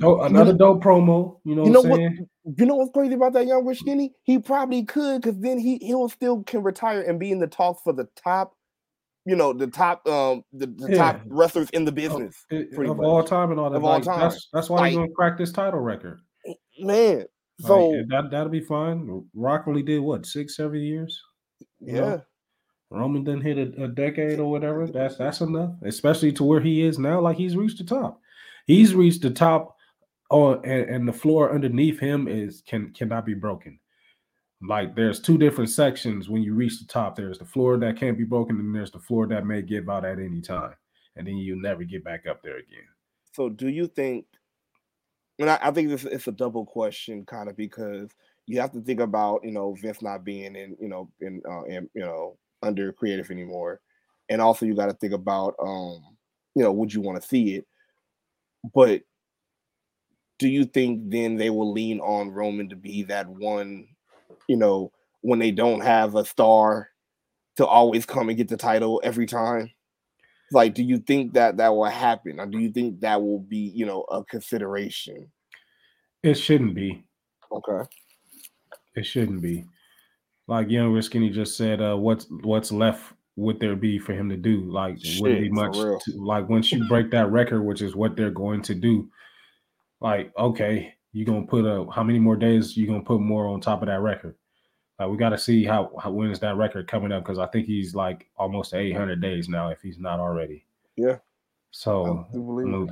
another 0.00 0.52
dope 0.52 0.82
promo. 0.82 1.38
You 1.44 1.54
know, 1.56 1.64
you 1.64 1.70
know 1.70 1.80
what 1.82 2.00
what 2.00 2.10
you 2.58 2.66
know 2.66 2.76
what's 2.76 2.92
crazy 2.92 3.14
about 3.14 3.32
that 3.32 3.46
young 3.46 3.74
skinny 3.74 4.12
he 4.22 4.38
probably 4.38 4.84
could 4.84 5.22
because 5.22 5.38
then 5.40 5.58
he 5.58 5.78
he'll 5.78 6.08
still 6.08 6.42
can 6.44 6.62
retire 6.62 7.02
and 7.02 7.18
be 7.18 7.32
in 7.32 7.40
the 7.40 7.46
talks 7.46 7.82
for 7.82 7.92
the 7.92 8.06
top 8.22 8.52
you 9.24 9.34
know 9.34 9.52
the 9.52 9.66
top 9.66 10.06
um 10.06 10.42
the, 10.52 10.66
the 10.66 10.94
top 10.96 11.20
wrestlers 11.26 11.68
in 11.70 11.84
the 11.84 11.90
business 11.90 12.36
It- 12.50 12.72
of 12.78 13.00
all 13.00 13.24
time 13.24 13.50
and 13.50 13.58
all 13.58 13.70
that. 13.70 13.76
Of 13.76 13.84
all 13.84 14.00
time. 14.00 14.20
That's 14.20 14.48
that's 14.52 14.70
why 14.70 14.88
he's 14.88 14.96
Like- 14.96 15.06
gonna 15.06 15.14
crack 15.16 15.38
this 15.38 15.50
title 15.50 15.80
record. 15.80 16.20
man 16.78 17.18
Like, 17.18 17.26
so 17.66 17.92
that 18.10 18.30
that'll 18.30 18.48
be 18.48 18.60
fine. 18.60 19.24
Rock 19.34 19.64
only 19.66 19.82
did 19.82 19.98
what 20.00 20.24
six, 20.26 20.56
seven 20.56 20.80
years. 20.80 21.20
Yeah, 21.80 22.00
know? 22.00 22.22
Roman 22.90 23.24
didn't 23.24 23.42
hit 23.42 23.58
a, 23.58 23.84
a 23.84 23.88
decade 23.88 24.38
or 24.38 24.50
whatever. 24.50 24.86
That's 24.86 25.16
that's 25.16 25.40
enough, 25.40 25.72
especially 25.82 26.32
to 26.32 26.44
where 26.44 26.60
he 26.60 26.82
is 26.82 26.98
now. 26.98 27.20
Like 27.20 27.36
he's 27.36 27.56
reached 27.56 27.78
the 27.78 27.84
top. 27.84 28.20
He's 28.66 28.94
reached 28.94 29.22
the 29.22 29.30
top. 29.30 29.76
Oh, 30.30 30.54
and, 30.54 30.90
and 30.90 31.08
the 31.08 31.12
floor 31.12 31.54
underneath 31.54 31.98
him 31.98 32.28
is 32.28 32.62
can 32.66 32.92
cannot 32.92 33.26
be 33.26 33.34
broken. 33.34 33.78
Like 34.62 34.94
there's 34.94 35.20
two 35.20 35.36
different 35.36 35.70
sections 35.70 36.28
when 36.28 36.42
you 36.42 36.54
reach 36.54 36.78
the 36.78 36.86
top. 36.86 37.16
There's 37.16 37.38
the 37.38 37.44
floor 37.44 37.76
that 37.78 37.96
can't 37.96 38.16
be 38.16 38.24
broken, 38.24 38.58
and 38.58 38.74
there's 38.74 38.90
the 38.90 38.98
floor 38.98 39.26
that 39.28 39.46
may 39.46 39.62
give 39.62 39.88
out 39.88 40.04
at 40.04 40.18
any 40.18 40.40
time, 40.40 40.74
and 41.16 41.26
then 41.26 41.36
you 41.36 41.60
never 41.60 41.84
get 41.84 42.04
back 42.04 42.26
up 42.26 42.42
there 42.42 42.56
again. 42.56 42.86
So 43.32 43.48
do 43.48 43.68
you 43.68 43.86
think? 43.86 44.26
And 45.38 45.50
I, 45.50 45.58
I 45.60 45.70
think 45.72 45.90
this 45.90 46.04
it's 46.04 46.28
a 46.28 46.32
double 46.32 46.64
question, 46.64 47.26
kind 47.26 47.48
of 47.48 47.56
because 47.56 48.10
you 48.46 48.60
have 48.60 48.72
to 48.72 48.80
think 48.80 49.00
about 49.00 49.40
you 49.44 49.52
know 49.52 49.74
Vince 49.74 50.00
not 50.00 50.24
being 50.24 50.56
in 50.56 50.76
you 50.80 50.88
know 50.88 51.10
in 51.20 51.42
uh, 51.48 51.64
in 51.64 51.90
you 51.94 52.02
know 52.02 52.38
under 52.66 52.92
creative 52.92 53.30
anymore, 53.30 53.80
and 54.28 54.40
also 54.42 54.66
you 54.66 54.74
got 54.74 54.86
to 54.86 54.94
think 54.94 55.12
about 55.12 55.54
um 55.60 56.02
you 56.54 56.62
know 56.62 56.72
would 56.72 56.92
you 56.92 57.00
want 57.00 57.20
to 57.20 57.28
see 57.28 57.56
it, 57.56 57.66
but 58.74 59.02
do 60.38 60.48
you 60.48 60.64
think 60.64 61.10
then 61.10 61.36
they 61.36 61.50
will 61.50 61.72
lean 61.72 62.00
on 62.00 62.30
Roman 62.30 62.68
to 62.68 62.76
be 62.76 63.04
that 63.04 63.26
one, 63.26 63.88
you 64.48 64.56
know, 64.56 64.92
when 65.22 65.38
they 65.38 65.50
don't 65.50 65.80
have 65.80 66.14
a 66.14 66.26
star 66.26 66.90
to 67.56 67.66
always 67.66 68.04
come 68.04 68.28
and 68.28 68.36
get 68.36 68.48
the 68.48 68.56
title 68.58 69.00
every 69.02 69.26
time? 69.26 69.70
like 70.52 70.74
do 70.74 70.82
you 70.82 70.98
think 70.98 71.34
that 71.34 71.56
that 71.56 71.74
will 71.74 71.84
happen 71.84 72.38
or 72.38 72.46
do 72.46 72.58
you 72.58 72.70
think 72.70 73.00
that 73.00 73.20
will 73.20 73.40
be 73.40 73.72
you 73.74 73.84
know 73.84 74.02
a 74.02 74.24
consideration 74.24 75.30
It 76.22 76.34
shouldn't 76.34 76.74
be. 76.74 77.04
okay 77.50 77.88
It 78.94 79.04
shouldn't 79.06 79.42
be. 79.42 79.66
Like 80.48 80.70
Young 80.70 81.00
Skinny 81.02 81.30
just 81.30 81.56
said, 81.56 81.80
uh, 81.80 81.96
what's 81.96 82.26
what's 82.42 82.70
left 82.70 83.12
would 83.36 83.60
there 83.60 83.76
be 83.76 83.98
for 83.98 84.12
him 84.12 84.28
to 84.28 84.36
do? 84.36 84.60
Like 84.70 84.98
wouldn't 85.18 85.40
be 85.40 85.50
much. 85.50 85.74
To, 85.74 86.00
like 86.16 86.48
once 86.48 86.72
you 86.72 86.86
break 86.88 87.10
that 87.10 87.30
record, 87.30 87.62
which 87.62 87.82
is 87.82 87.96
what 87.96 88.16
they're 88.16 88.30
going 88.30 88.62
to 88.62 88.74
do, 88.74 89.10
like 90.00 90.32
okay, 90.38 90.94
you're 91.12 91.26
gonna 91.26 91.46
put 91.46 91.64
a 91.64 91.90
how 91.90 92.02
many 92.02 92.18
more 92.18 92.36
days 92.36 92.76
you 92.76 92.86
gonna 92.86 93.02
put 93.02 93.20
more 93.20 93.46
on 93.46 93.60
top 93.60 93.82
of 93.82 93.88
that 93.88 94.00
record? 94.00 94.36
Like 94.98 95.10
we 95.10 95.16
got 95.16 95.30
to 95.30 95.38
see 95.38 95.64
how, 95.64 95.92
how 96.00 96.10
when 96.10 96.30
is 96.30 96.40
that 96.40 96.56
record 96.56 96.88
coming 96.88 97.12
up 97.12 97.22
because 97.22 97.38
I 97.38 97.46
think 97.46 97.66
he's 97.66 97.94
like 97.94 98.28
almost 98.36 98.72
800 98.72 99.20
days 99.20 99.48
now 99.48 99.68
if 99.68 99.82
he's 99.82 99.98
not 99.98 100.20
already. 100.20 100.64
Yeah. 100.96 101.18
So 101.70 102.26
I'm 102.32 102.88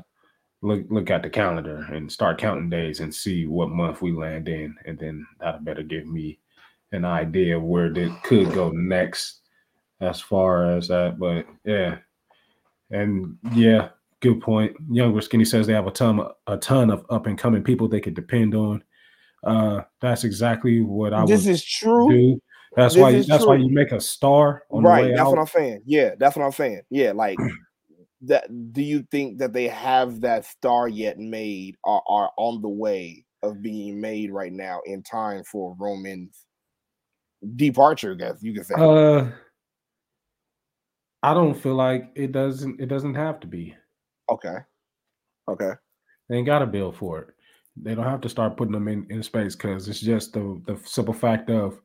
look 0.61 0.85
look 0.91 1.11
at 1.11 1.23
the 1.23 1.31
calendar 1.31 1.87
and 1.91 2.11
start 2.11 2.39
counting 2.39 2.69
days 2.69 3.01
and 3.01 3.15
see 3.15 3.47
what 3.47 3.71
month 3.71 4.03
we 4.03 4.13
land 4.13 4.49
in, 4.49 4.75
and 4.85 4.99
then 4.99 5.27
that'll 5.41 5.61
better 5.61 5.83
give 5.83 6.07
me 6.07 6.39
an 6.95 7.05
idea 7.05 7.57
of 7.57 7.63
where 7.63 7.91
this 7.91 8.13
could 8.23 8.53
go 8.53 8.71
next 8.71 9.41
as 10.01 10.21
far 10.21 10.77
as 10.77 10.89
that. 10.89 11.19
But 11.19 11.47
yeah, 11.65 11.99
and 12.91 13.37
yeah, 13.53 13.89
good 14.21 14.41
point. 14.41 14.77
Younger 14.91 15.21
Skinny 15.21 15.45
says 15.45 15.67
they 15.67 15.73
have 15.75 15.87
a 15.87 15.91
ton 15.91 16.21
a 16.47 16.57
ton 16.57 16.91
of 16.91 17.05
up 17.11 17.27
and 17.27 17.39
coming 17.39 17.63
people 17.63 17.89
they 17.89 18.01
could 18.01 18.15
depend 18.15 18.55
on. 18.55 18.83
Uh, 19.45 19.83
that's 20.01 20.25
exactly 20.25 20.81
what 20.81 21.13
I 21.13 21.25
this 21.27 21.45
would 21.45 21.51
is 21.51 21.65
true 21.65 22.09
do. 22.09 22.41
That's 22.77 22.95
This 22.95 23.03
why 23.03 23.13
that's 23.29 23.47
why 23.47 23.57
you 23.57 23.69
make 23.71 23.93
a 23.93 24.01
star 24.01 24.65
on 24.71 24.83
the 24.83 24.89
right 24.89 25.11
that's 25.15 25.21
out. 25.21 25.31
what 25.31 25.39
i'm 25.39 25.47
saying 25.47 25.83
yeah 25.87 26.11
that's 26.19 26.37
what 26.37 26.45
i'm 26.45 26.53
saying 26.53 26.83
yeah 26.91 27.13
like 27.13 27.39
that 28.23 28.73
do 28.73 28.83
you 28.83 29.05
think 29.11 29.39
that 29.39 29.53
they 29.53 29.69
have 29.69 30.23
that 30.23 30.45
star 30.45 30.89
yet 30.89 31.19
made 31.19 31.77
or 31.85 32.03
are 32.09 32.31
on 32.37 32.63
the 32.63 32.69
way 32.69 33.25
of 33.43 33.63
being 33.63 34.01
made 34.01 34.33
right 34.33 34.53
now 34.53 34.81
in 34.87 35.03
time 35.03 35.45
for 35.45 35.77
roman's 35.79 36.47
departure 37.57 38.13
I 38.13 38.17
guess 38.17 38.43
you 38.43 38.55
could 38.55 38.67
say 38.67 38.75
Uh, 38.77 39.31
I 41.23 41.35
don't 41.35 41.55
feel 41.55 41.75
like 41.75 42.11
it 42.15 42.33
doesn't. 42.33 42.81
It 42.81 42.87
doesn't 42.87 43.15
have 43.15 43.41
to 43.41 43.47
be. 43.47 43.75
Okay. 44.31 44.57
Okay. 45.49 45.73
They 46.29 46.37
ain't 46.37 46.47
got 46.47 46.63
a 46.63 46.67
bill 46.67 46.93
for 46.93 47.21
it. 47.21 47.29
They 47.77 47.95
don't 47.95 48.05
have 48.05 48.21
to 48.23 48.29
start 48.29 48.57
putting 48.57 48.73
them 48.73 48.89
in, 48.89 49.07
in 49.11 49.23
space 49.23 49.57
because 49.57 49.89
it's 49.89 50.01
just 50.01 50.33
the 50.33 50.61
the 50.67 50.79
simple 50.85 51.15
fact 51.15 51.51
of 51.51 51.81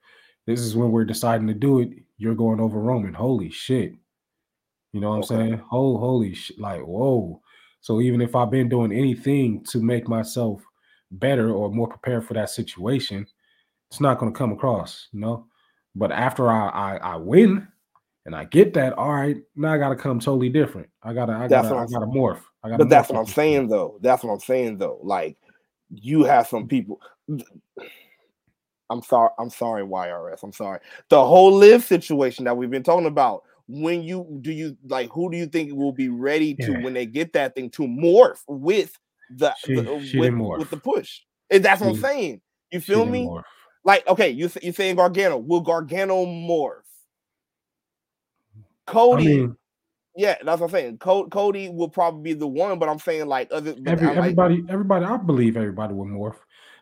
this 0.46 0.60
is 0.62 0.76
when 0.76 0.92
we're 0.92 1.06
deciding 1.06 1.48
to 1.48 1.54
do 1.54 1.80
it. 1.80 1.90
You're 2.18 2.36
going 2.36 2.60
over 2.60 2.80
Roman. 2.80 3.14
Holy 3.14 3.50
shit. 3.50 3.94
You 4.94 5.02
know 5.02 5.12
what 5.12 5.32
Okay. 5.32 5.36
I'm 5.36 5.50
saying? 5.50 5.62
Oh, 5.72 5.98
holy 5.98 6.34
shit. 6.34 6.60
Like, 6.60 6.82
whoa. 6.82 7.42
So 7.82 8.02
even 8.02 8.22
if 8.22 8.36
I've 8.36 8.52
been 8.52 8.70
doing 8.70 8.92
anything 8.92 9.64
to 9.70 9.82
make 9.82 10.08
myself 10.08 10.62
better 11.12 11.52
or 11.52 11.72
more 11.72 11.88
prepared 11.88 12.26
for 12.26 12.34
that 12.34 12.50
situation, 12.50 13.26
it's 13.90 14.02
not 14.02 14.20
going 14.20 14.34
to 14.34 14.38
come 14.38 14.52
across, 14.52 15.08
you 15.14 15.20
know. 15.22 15.48
But 15.96 16.12
after 16.12 16.50
I, 16.50 16.70
I 16.70 16.98
I 16.98 17.16
win 17.16 17.68
and 18.26 18.36
I 18.36 18.46
get 18.46 18.74
that, 18.76 18.94
all 18.94 19.14
right, 19.14 19.38
now 19.56 19.74
I 19.74 19.78
got 19.78 19.90
to 19.90 19.96
come 19.96 20.20
totally 20.20 20.50
different. 20.50 20.90
I 21.04 21.14
gotta 21.14 21.34
I 21.34 21.48
That's 21.48 21.70
gotta 21.70 21.82
I 21.82 21.86
gotta 21.88 22.06
morph. 22.06 22.42
I 22.64 22.70
gotta. 22.70 22.78
But 22.84 22.90
that's 22.90 23.10
what 23.10 23.20
I'm 23.20 23.26
saying 23.26 23.62
something. 23.62 23.70
though. 23.70 24.00
That's 24.02 24.24
what 24.24 24.34
I'm 24.34 24.40
saying 24.40 24.78
though. 24.78 25.00
Like 25.04 25.38
you 25.90 26.24
have 26.24 26.48
some 26.48 26.68
people. 26.68 27.00
I'm 28.92 29.02
sorry. 29.04 29.30
I'm 29.40 29.50
sorry, 29.50 29.84
YRS. 29.84 30.44
I'm 30.44 30.54
sorry. 30.54 30.80
The 31.10 31.24
whole 31.24 31.52
live 31.54 31.84
situation 31.84 32.46
that 32.46 32.58
we've 32.58 32.72
been 32.72 32.84
talking 32.84 33.08
about. 33.08 33.44
When 33.72 34.02
you 34.02 34.40
do 34.42 34.52
you 34.52 34.76
like 34.88 35.12
who 35.12 35.30
do 35.32 35.38
you 35.38 35.46
think 35.46 35.72
will 35.74 35.92
be 35.92 36.10
ready 36.10 36.56
to 36.56 36.72
Yeah. 36.72 36.82
when 36.82 36.96
they 36.96 37.06
get 37.06 37.34
that 37.34 37.54
thing 37.54 37.70
to 37.72 37.84
morph 37.84 38.40
with 38.48 38.98
the, 39.30 39.54
She- 39.60 39.76
the- 39.76 40.04
she 40.04 40.18
with, 40.18 40.34
morph. 40.34 40.58
with 40.58 40.70
the 40.72 40.78
push? 40.78 41.20
And 41.52 41.64
that's 41.64 41.80
what 41.82 41.90
I'm 41.90 41.96
saying. 41.98 42.42
You 42.72 42.80
feel 42.80 43.06
me? 43.06 43.26
morph. 43.26 43.44
Like 43.84 44.08
okay, 44.08 44.30
you 44.30 44.50
you 44.62 44.72
saying 44.72 44.96
Gargano? 44.96 45.38
Will 45.38 45.62
Gargano 45.62 46.26
morph? 46.26 46.82
I 48.88 48.92
Cody, 48.92 49.26
mean, 49.26 49.58
yeah, 50.16 50.36
that's 50.44 50.60
what 50.60 50.68
I'm 50.68 50.72
saying. 50.72 50.98
Co- 50.98 51.28
Cody 51.28 51.70
will 51.70 51.90
probably 51.90 52.34
be 52.34 52.40
the 52.40 52.48
one, 52.48 52.80
but 52.80 52.90
I'm 52.90 53.00
saying 53.00 53.28
like 53.28 53.50
other. 53.52 53.76
Every, 53.86 54.08
like, 54.08 54.18
everybody, 54.18 54.64
everybody, 54.68 55.06
I 55.06 55.18
believe 55.18 55.56
everybody 55.56 55.94
will 55.94 56.06
morph. 56.06 56.36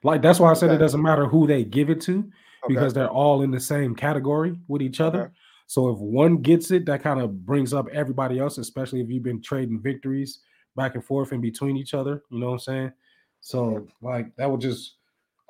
Like 0.04 0.22
that's 0.22 0.40
why 0.40 0.50
I 0.50 0.54
said 0.54 0.72
it 0.72 0.78
doesn't 0.78 1.02
matter 1.02 1.26
who 1.26 1.48
they 1.48 1.64
give 1.64 1.90
it 1.90 2.02
to 2.02 2.20
okay, 2.20 2.30
because 2.68 2.94
they're 2.94 3.10
all 3.10 3.42
in 3.42 3.52
the 3.52 3.60
same 3.60 3.96
category 3.96 4.58
with 4.68 4.82
each 4.82 5.02
other. 5.02 5.24
Okay. 5.24 5.34
So 5.68 5.90
if 5.90 5.98
one 6.00 6.38
gets 6.38 6.72
it, 6.72 6.86
that 6.86 7.04
kind 7.04 7.20
of 7.20 7.46
brings 7.46 7.74
up 7.74 7.88
everybody 7.90 8.40
else, 8.40 8.58
especially 8.58 9.02
if 9.02 9.10
you've 9.10 9.24
been 9.24 9.42
trading 9.42 9.82
victories 9.82 10.40
back 10.76 10.96
and 10.96 11.04
forth 11.04 11.34
in 11.34 11.42
between 11.42 11.76
each 11.76 11.94
other. 11.94 12.24
You 12.32 12.40
know 12.40 12.48
what 12.48 12.54
I'm 12.54 12.60
saying? 12.60 12.92
So 13.42 13.64
mm-hmm. 13.64 14.06
like 14.06 14.36
that 14.38 14.50
would 14.50 14.62
just 14.62 14.96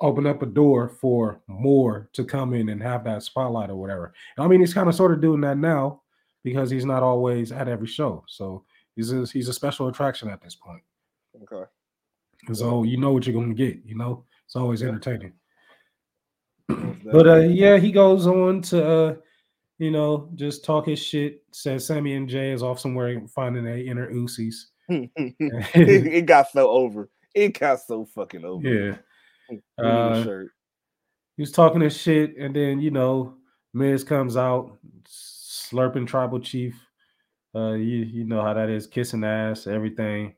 open 0.00 0.26
up 0.26 0.42
a 0.42 0.46
door 0.46 0.88
for 0.88 1.40
more 1.48 2.08
to 2.12 2.24
come 2.24 2.54
in 2.54 2.68
and 2.68 2.82
have 2.82 3.04
that 3.04 3.22
spotlight 3.22 3.70
or 3.70 3.76
whatever. 3.76 4.12
I 4.38 4.46
mean, 4.46 4.60
he's 4.60 4.74
kind 4.74 4.88
of 4.88 4.94
sort 4.94 5.12
of 5.12 5.20
doing 5.20 5.40
that 5.40 5.58
now 5.58 6.02
because 6.44 6.70
he's 6.70 6.84
not 6.84 7.02
always 7.02 7.50
at 7.52 7.68
every 7.68 7.88
show. 7.88 8.24
So 8.28 8.64
he's 8.94 9.12
a, 9.12 9.26
he's 9.26 9.48
a 9.48 9.52
special 9.52 9.88
attraction 9.88 10.28
at 10.28 10.40
this 10.40 10.54
point. 10.54 10.82
okay. 11.42 11.68
So 12.52 12.84
you 12.84 12.96
know 12.96 13.12
what 13.12 13.26
you're 13.26 13.40
gonna 13.40 13.54
get. 13.54 13.78
You 13.84 13.96
know, 13.96 14.24
it's 14.46 14.56
always 14.56 14.82
entertaining. 14.82 15.32
But 17.10 17.26
uh, 17.26 17.36
yeah, 17.36 17.78
he 17.78 17.90
goes 17.90 18.26
on 18.26 18.60
to 18.62 18.86
uh, 18.86 19.14
you 19.78 19.90
know 19.90 20.30
just 20.34 20.64
talk 20.64 20.86
his 20.86 20.98
shit. 20.98 21.42
Says 21.52 21.86
Sami 21.86 22.14
and 22.14 22.28
Jey 22.28 22.52
is 22.52 22.62
off 22.62 22.80
somewhere 22.80 23.22
finding 23.34 23.64
their 23.64 23.78
inner 23.78 24.12
Usies. 24.12 24.66
it, 24.88 26.26
got 26.26 26.50
so 26.50 26.68
over. 26.68 27.08
It 27.34 27.58
got 27.58 27.80
so 27.80 28.04
fucking 28.04 28.44
over. 28.44 28.62
The 28.62 28.98
Uh, 29.78 30.22
shirt. 30.22 30.50
he 31.36 31.42
was 31.42 31.52
talking 31.52 31.80
his 31.80 31.96
shit, 31.96 32.36
and 32.36 32.54
then 32.54 32.80
you 32.80 32.90
know 32.90 33.34
Miz 33.72 34.04
comes 34.04 34.36
out, 34.36 34.76
slurping 35.08 36.06
Tribal 36.06 36.40
Chief. 36.40 36.74
Uh, 37.54 37.72
you 37.72 37.98
you 38.04 38.24
know 38.24 38.42
how 38.42 38.52
that 38.52 38.68
is, 38.68 38.86
kissing 38.86 39.24
ass, 39.24 39.66
everything. 39.66 40.34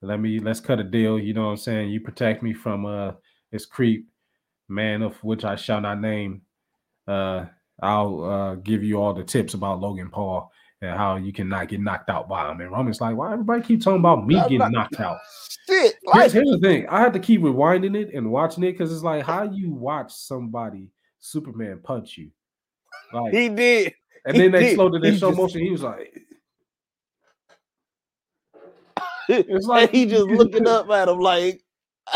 Let 0.00 0.20
me 0.20 0.38
let's 0.38 0.60
cut 0.60 0.80
a 0.80 0.84
deal. 0.84 1.18
You 1.18 1.34
know 1.34 1.46
what 1.46 1.50
I'm 1.50 1.56
saying? 1.56 1.90
You 1.90 2.00
protect 2.00 2.42
me 2.42 2.52
from 2.52 2.86
uh 2.86 3.12
this 3.50 3.66
creep, 3.66 4.08
man 4.68 5.02
of 5.02 5.16
which 5.24 5.44
I 5.44 5.56
shall 5.56 5.80
not 5.80 6.00
name. 6.00 6.42
Uh, 7.08 7.46
I'll 7.82 8.24
uh 8.24 8.54
give 8.56 8.84
you 8.84 9.00
all 9.02 9.14
the 9.14 9.24
tips 9.24 9.54
about 9.54 9.80
Logan 9.80 10.10
Paul 10.10 10.51
and 10.82 10.90
how 10.98 11.16
you 11.16 11.32
cannot 11.32 11.68
get 11.68 11.80
knocked 11.80 12.10
out 12.10 12.28
by 12.28 12.50
him. 12.50 12.60
And 12.60 12.70
Roman's 12.70 13.00
like, 13.00 13.16
why 13.16 13.32
everybody 13.32 13.62
keep 13.62 13.82
talking 13.82 14.00
about 14.00 14.26
me 14.26 14.36
I'm 14.36 14.42
getting 14.42 14.58
not- 14.58 14.72
knocked 14.72 15.00
out? 15.00 15.18
Shit, 15.68 15.94
Here's, 16.02 16.14
like 16.14 16.32
here's 16.32 16.50
the 16.50 16.58
thing. 16.58 16.88
I 16.88 17.00
had 17.00 17.12
to 17.12 17.20
keep 17.20 17.40
rewinding 17.40 17.96
it 17.96 18.12
and 18.12 18.30
watching 18.32 18.64
it 18.64 18.72
because 18.72 18.92
it's 18.92 19.04
like 19.04 19.24
how 19.24 19.44
you 19.44 19.70
watch 19.72 20.12
somebody 20.12 20.88
Superman 21.20 21.78
punch 21.84 22.18
you, 22.18 22.30
like, 23.12 23.32
he 23.32 23.48
did. 23.48 23.94
and 24.26 24.34
he 24.36 24.42
then 24.42 24.50
they 24.50 24.60
did. 24.64 24.74
slowed 24.74 24.96
it 24.96 25.04
in 25.04 25.16
slow 25.18 25.30
motion. 25.30 25.60
He 25.60 25.70
was 25.70 25.82
like, 25.82 26.12
It's 29.28 29.66
like 29.66 29.90
he 29.92 30.04
just 30.06 30.24
looking 30.26 30.66
up 30.66 30.90
at 30.90 31.08
him 31.08 31.20
like 31.20 31.62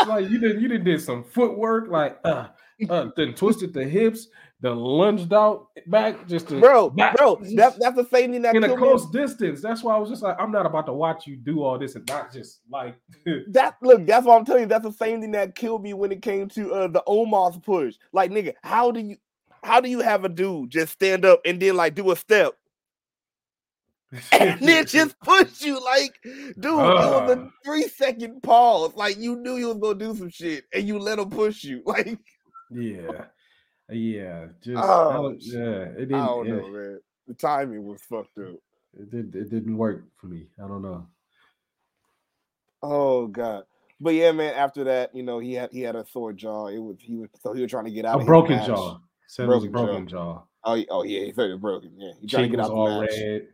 like 0.07 0.29
you 0.29 0.39
did, 0.39 0.61
you 0.61 0.67
did 0.67 0.83
did 0.83 1.01
some 1.01 1.23
footwork, 1.23 1.87
like 1.89 2.19
uh, 2.25 2.47
uh, 2.89 3.07
then 3.15 3.33
twisted 3.33 3.73
the 3.73 3.85
hips, 3.85 4.27
then 4.59 4.75
lunged 4.77 5.31
out 5.33 5.67
back 5.85 6.27
just 6.27 6.47
to 6.49 6.59
bro, 6.59 6.89
back- 6.89 7.15
bro. 7.15 7.39
That's 7.55 7.77
that's 7.79 7.95
the 7.95 8.07
same 8.11 8.31
thing 8.31 8.41
that 8.41 8.55
in 8.55 8.63
a 8.63 8.67
killed 8.67 8.79
me. 8.79 8.85
close 8.87 9.09
distance. 9.11 9.61
That's 9.61 9.83
why 9.83 9.95
I 9.95 9.99
was 9.99 10.09
just 10.09 10.23
like, 10.23 10.35
I'm 10.39 10.51
not 10.51 10.65
about 10.65 10.87
to 10.87 10.93
watch 10.93 11.27
you 11.27 11.35
do 11.35 11.63
all 11.63 11.77
this 11.77 11.95
and 11.95 12.07
not 12.07 12.33
just 12.33 12.61
like 12.71 12.95
That 13.49 13.75
look, 13.83 14.05
that's 14.07 14.25
what 14.25 14.37
I'm 14.37 14.45
telling 14.45 14.63
you. 14.63 14.67
That's 14.67 14.83
the 14.85 14.91
same 14.91 15.21
thing 15.21 15.31
that 15.31 15.53
killed 15.55 15.83
me 15.83 15.93
when 15.93 16.11
it 16.11 16.21
came 16.23 16.47
to 16.49 16.73
uh 16.73 16.87
the 16.87 17.03
Omos 17.07 17.61
push. 17.63 17.95
Like, 18.11 18.31
nigga, 18.31 18.53
how 18.63 18.91
do 18.91 18.99
you 18.99 19.17
how 19.63 19.79
do 19.81 19.89
you 19.89 19.99
have 19.99 20.23
a 20.25 20.29
dude 20.29 20.69
just 20.71 20.93
stand 20.93 21.23
up 21.25 21.41
and 21.45 21.59
then 21.61 21.75
like 21.75 21.93
do 21.95 22.09
a 22.11 22.15
step 22.15 22.53
and 24.31 24.59
then 24.61 24.85
just 24.85 25.19
push 25.23 25.61
you? 25.61 25.83
Like, 25.83 26.13
dude, 26.23 26.65
it 26.65 26.71
was 26.71 27.29
a 27.29 27.41
Uh. 27.41 27.49
three 27.63 27.87
second 27.89 28.41
pause. 28.41 28.93
Like 28.95 29.17
you 29.17 29.35
knew 29.35 29.57
you 29.57 29.67
was 29.67 29.77
gonna 29.77 29.99
do 29.99 30.15
some 30.15 30.29
shit 30.29 30.65
and 30.73 30.87
you 30.87 30.97
let 30.97 31.19
him 31.19 31.29
push 31.29 31.63
you. 31.63 31.81
Like, 31.85 32.17
yeah, 32.71 33.25
yeah, 33.89 34.47
just 34.61 34.83
Oh, 34.83 35.11
don't- 35.13 35.43
yeah, 35.43 35.59
it 35.61 35.91
I 35.91 35.99
didn't. 35.99 36.09
don't 36.11 36.47
it- 36.47 36.49
know, 36.51 36.67
man. 36.69 36.99
The 37.27 37.33
timing 37.33 37.85
was 37.85 38.01
fucked 38.03 38.37
up. 38.37 38.55
It 38.99 39.11
did. 39.11 39.35
It 39.35 39.49
didn't 39.49 39.77
work 39.77 40.05
for 40.15 40.27
me. 40.27 40.47
I 40.63 40.67
don't 40.67 40.81
know. 40.81 41.07
Oh 42.81 43.27
god. 43.27 43.63
But 43.99 44.11
yeah, 44.13 44.31
man. 44.31 44.53
After 44.53 44.83
that, 44.85 45.13
you 45.15 45.23
know, 45.23 45.39
he 45.39 45.53
had 45.53 45.71
he 45.71 45.81
had 45.81 45.95
a 45.95 46.05
sore 46.05 46.31
jaw. 46.33 46.67
It 46.67 46.77
was 46.79 46.97
he 46.99 47.15
was 47.17 47.29
so 47.41 47.53
he 47.53 47.61
was 47.61 47.71
trying 47.71 47.85
to 47.85 47.91
get 47.91 48.05
out. 48.05 48.21
A 48.21 48.25
broken 48.25 48.63
jaw. 48.65 48.99
Said 49.27 49.43
it 49.43 49.47
was 49.47 49.65
a 49.65 49.69
Broken 49.69 49.87
broken 49.87 50.07
jaw. 50.07 50.43
Oh, 50.63 50.83
oh 50.89 51.03
yeah, 51.03 51.25
he 51.25 51.33
said 51.33 51.45
it 51.49 51.53
was 51.53 51.59
broken. 51.61 51.91
Yeah, 51.97 52.11
he 52.21 52.27
trying 52.27 52.43
Cheek 52.43 52.51
to 52.51 52.57
get 52.57 52.63
out 52.65 52.69
the 52.69 52.73
all 52.75 53.01
red. 53.01 53.47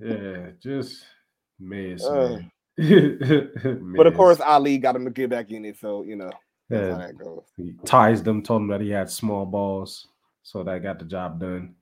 yeah, 0.00 0.50
just 0.62 1.04
miss. 1.60 2.04
Uh, 2.04 2.40
man. 2.78 3.92
But 3.96 4.06
of 4.06 4.14
course, 4.14 4.40
Ali 4.40 4.78
got 4.78 4.96
him 4.96 5.04
to 5.04 5.10
get 5.10 5.30
back 5.30 5.50
in 5.50 5.64
it. 5.64 5.78
So 5.78 6.04
you 6.04 6.16
know 6.16 6.30
Yeah, 6.70 7.08
he 7.56 7.74
ties 7.84 8.22
them. 8.22 8.42
Told 8.42 8.62
him 8.62 8.68
that 8.68 8.80
he 8.80 8.90
had 8.90 9.10
small 9.10 9.44
balls, 9.44 10.08
so 10.42 10.62
that 10.64 10.82
got 10.82 10.98
the 10.98 11.04
job 11.04 11.38
done. 11.38 11.74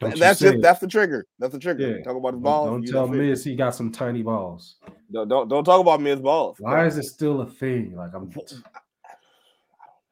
That's 0.00 0.40
it. 0.42 0.62
that's 0.62 0.80
the 0.80 0.86
trigger. 0.86 1.26
That's 1.38 1.52
the 1.52 1.58
trigger. 1.58 1.98
Yeah. 1.98 2.02
Talk 2.02 2.16
about 2.16 2.34
his 2.34 2.36
Don't, 2.36 2.42
balls. 2.42 2.70
don't 2.70 2.86
tell 2.86 3.06
that's 3.06 3.18
it. 3.18 3.22
Miz 3.22 3.44
he 3.44 3.54
got 3.54 3.74
some 3.74 3.92
tiny 3.92 4.22
balls. 4.22 4.76
Don't, 5.12 5.28
don't 5.28 5.48
don't 5.48 5.64
talk 5.64 5.80
about 5.80 6.00
Miz 6.00 6.20
balls. 6.20 6.56
Why 6.58 6.86
is 6.86 6.96
it 6.96 7.04
still 7.04 7.42
a 7.42 7.46
thing? 7.46 7.94
Like 7.96 8.14
I'm. 8.14 8.32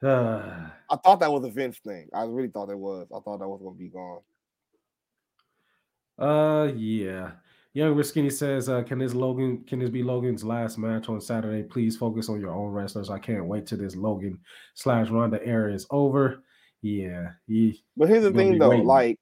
Uh, 0.02 0.68
I 0.90 0.96
thought 0.96 1.20
that 1.20 1.32
was 1.32 1.44
a 1.44 1.50
Vince 1.50 1.78
thing. 1.78 2.08
I 2.12 2.22
really 2.24 2.48
thought 2.48 2.70
it 2.70 2.78
was. 2.78 3.06
I 3.14 3.20
thought 3.20 3.38
that 3.38 3.48
was 3.48 3.60
gonna 3.62 3.76
be 3.76 3.88
gone. 3.88 4.20
Uh, 6.18 6.72
yeah. 6.74 7.30
Young 7.74 7.94
Rich 7.94 8.06
Skinny 8.08 8.30
says, 8.30 8.68
uh, 8.68 8.82
"Can 8.82 8.98
this 8.98 9.14
Logan? 9.14 9.64
Can 9.66 9.78
this 9.78 9.90
be 9.90 10.02
Logan's 10.02 10.42
last 10.44 10.78
match 10.78 11.08
on 11.08 11.20
Saturday? 11.20 11.62
Please 11.62 11.96
focus 11.96 12.28
on 12.28 12.40
your 12.40 12.50
own 12.54 12.72
wrestlers. 12.72 13.10
I 13.10 13.18
can't 13.18 13.46
wait 13.46 13.66
till 13.66 13.78
this 13.78 13.94
Logan 13.94 14.38
slash 14.74 15.10
Ronda 15.10 15.44
era 15.46 15.72
is 15.72 15.86
over. 15.90 16.42
Yeah, 16.82 17.30
he, 17.46 17.82
But 17.96 18.08
here's 18.08 18.22
the 18.22 18.32
thing, 18.32 18.58
though. 18.58 18.70
waiting. 18.70 18.86
Like 18.86 19.18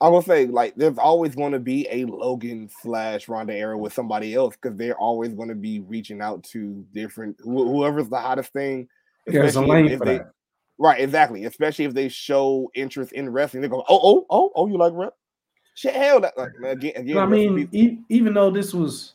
I 0.00 0.08
will 0.08 0.22
say, 0.22 0.46
like 0.46 0.74
there's 0.76 0.98
always 0.98 1.34
going 1.34 1.52
to 1.52 1.58
be 1.60 1.86
a 1.90 2.06
Logan 2.06 2.68
slash 2.82 3.28
Ronda 3.28 3.54
era 3.54 3.78
with 3.78 3.92
somebody 3.92 4.34
else 4.34 4.56
because 4.60 4.76
they're 4.76 4.98
always 4.98 5.32
going 5.34 5.50
to 5.50 5.54
be 5.54 5.80
reaching 5.80 6.20
out 6.20 6.42
to 6.44 6.84
different 6.92 7.36
wh- 7.40 7.68
whoever's 7.68 8.08
the 8.08 8.18
hottest 8.18 8.52
thing. 8.52 8.88
there's 9.26 9.56
a 9.56 9.60
lane 9.62 9.96
for 9.98 10.04
they- 10.04 10.18
that. 10.18 10.32
Right, 10.78 11.00
exactly. 11.02 11.44
Especially 11.44 11.84
if 11.84 11.92
they 11.92 12.08
show 12.08 12.70
interest 12.74 13.12
in 13.12 13.28
wrestling, 13.28 13.60
they 13.60 13.68
go, 13.68 13.84
"Oh, 13.86 14.00
oh, 14.02 14.26
oh, 14.30 14.50
oh, 14.54 14.66
you 14.66 14.78
like 14.78 14.94
rep? 14.94 15.12
Shit, 15.74 15.94
hell, 15.94 16.20
that 16.20 16.36
like, 16.36 16.52
man, 16.58 16.72
again, 16.72 16.92
again. 16.96 17.18
I 17.18 17.26
mean, 17.26 17.68
e- 17.72 17.98
even 18.08 18.34
though 18.34 18.50
this 18.50 18.74
was, 18.74 19.14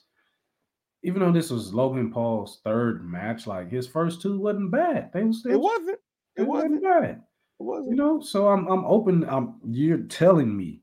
even 1.03 1.19
though 1.21 1.31
this 1.31 1.51
was 1.51 1.73
Logan 1.73 2.11
Paul's 2.11 2.61
third 2.63 3.05
match, 3.05 3.45
like 3.47 3.69
his 3.69 3.87
first 3.87 4.21
two 4.21 4.39
wasn't 4.39 4.71
bad. 4.71 5.11
They 5.13 5.23
was, 5.23 5.45
it 5.45 5.49
was- 5.49 5.59
wasn't. 5.79 5.99
it 6.37 6.41
It 6.41 6.47
wasn't. 6.47 6.71
wasn't 6.81 6.83
bad. 6.83 7.23
It 7.59 7.63
wasn't. 7.63 7.89
you 7.91 7.95
know 7.95 8.19
so 8.19 8.49
i'm 8.49 8.67
i'm 8.67 8.83
open 8.83 9.23
i'm 9.29 9.55
you're 9.69 9.99
telling 9.99 10.57
me 10.57 10.81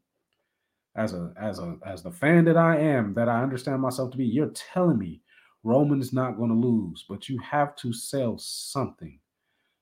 as 0.97 1.13
a 1.13 1.31
as 1.39 1.59
a 1.59 1.77
as 1.85 2.03
the 2.03 2.11
fan 2.11 2.47
that 2.47 2.57
i 2.57 2.79
am 2.79 3.13
that 3.13 3.29
i 3.29 3.43
understand 3.43 3.83
myself 3.83 4.11
to 4.13 4.17
be 4.17 4.25
you're 4.25 4.55
telling 4.55 4.97
me 4.99 5.21
roman's 5.65 6.15
not 6.15 6.39
going 6.39 6.49
to 6.49 6.57
lose 6.57 7.05
but 7.11 7.29
you 7.29 7.39
have 7.41 7.77
to 7.77 7.93
sell 7.93 8.39
something 8.39 9.19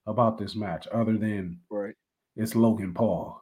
about 0.05 0.37
this 0.37 0.53
match 0.53 0.85
other 0.91 1.17
than 1.17 1.57
Right. 1.69 1.95
it's 2.35 2.55
logan 2.55 2.93
paul 2.93 3.41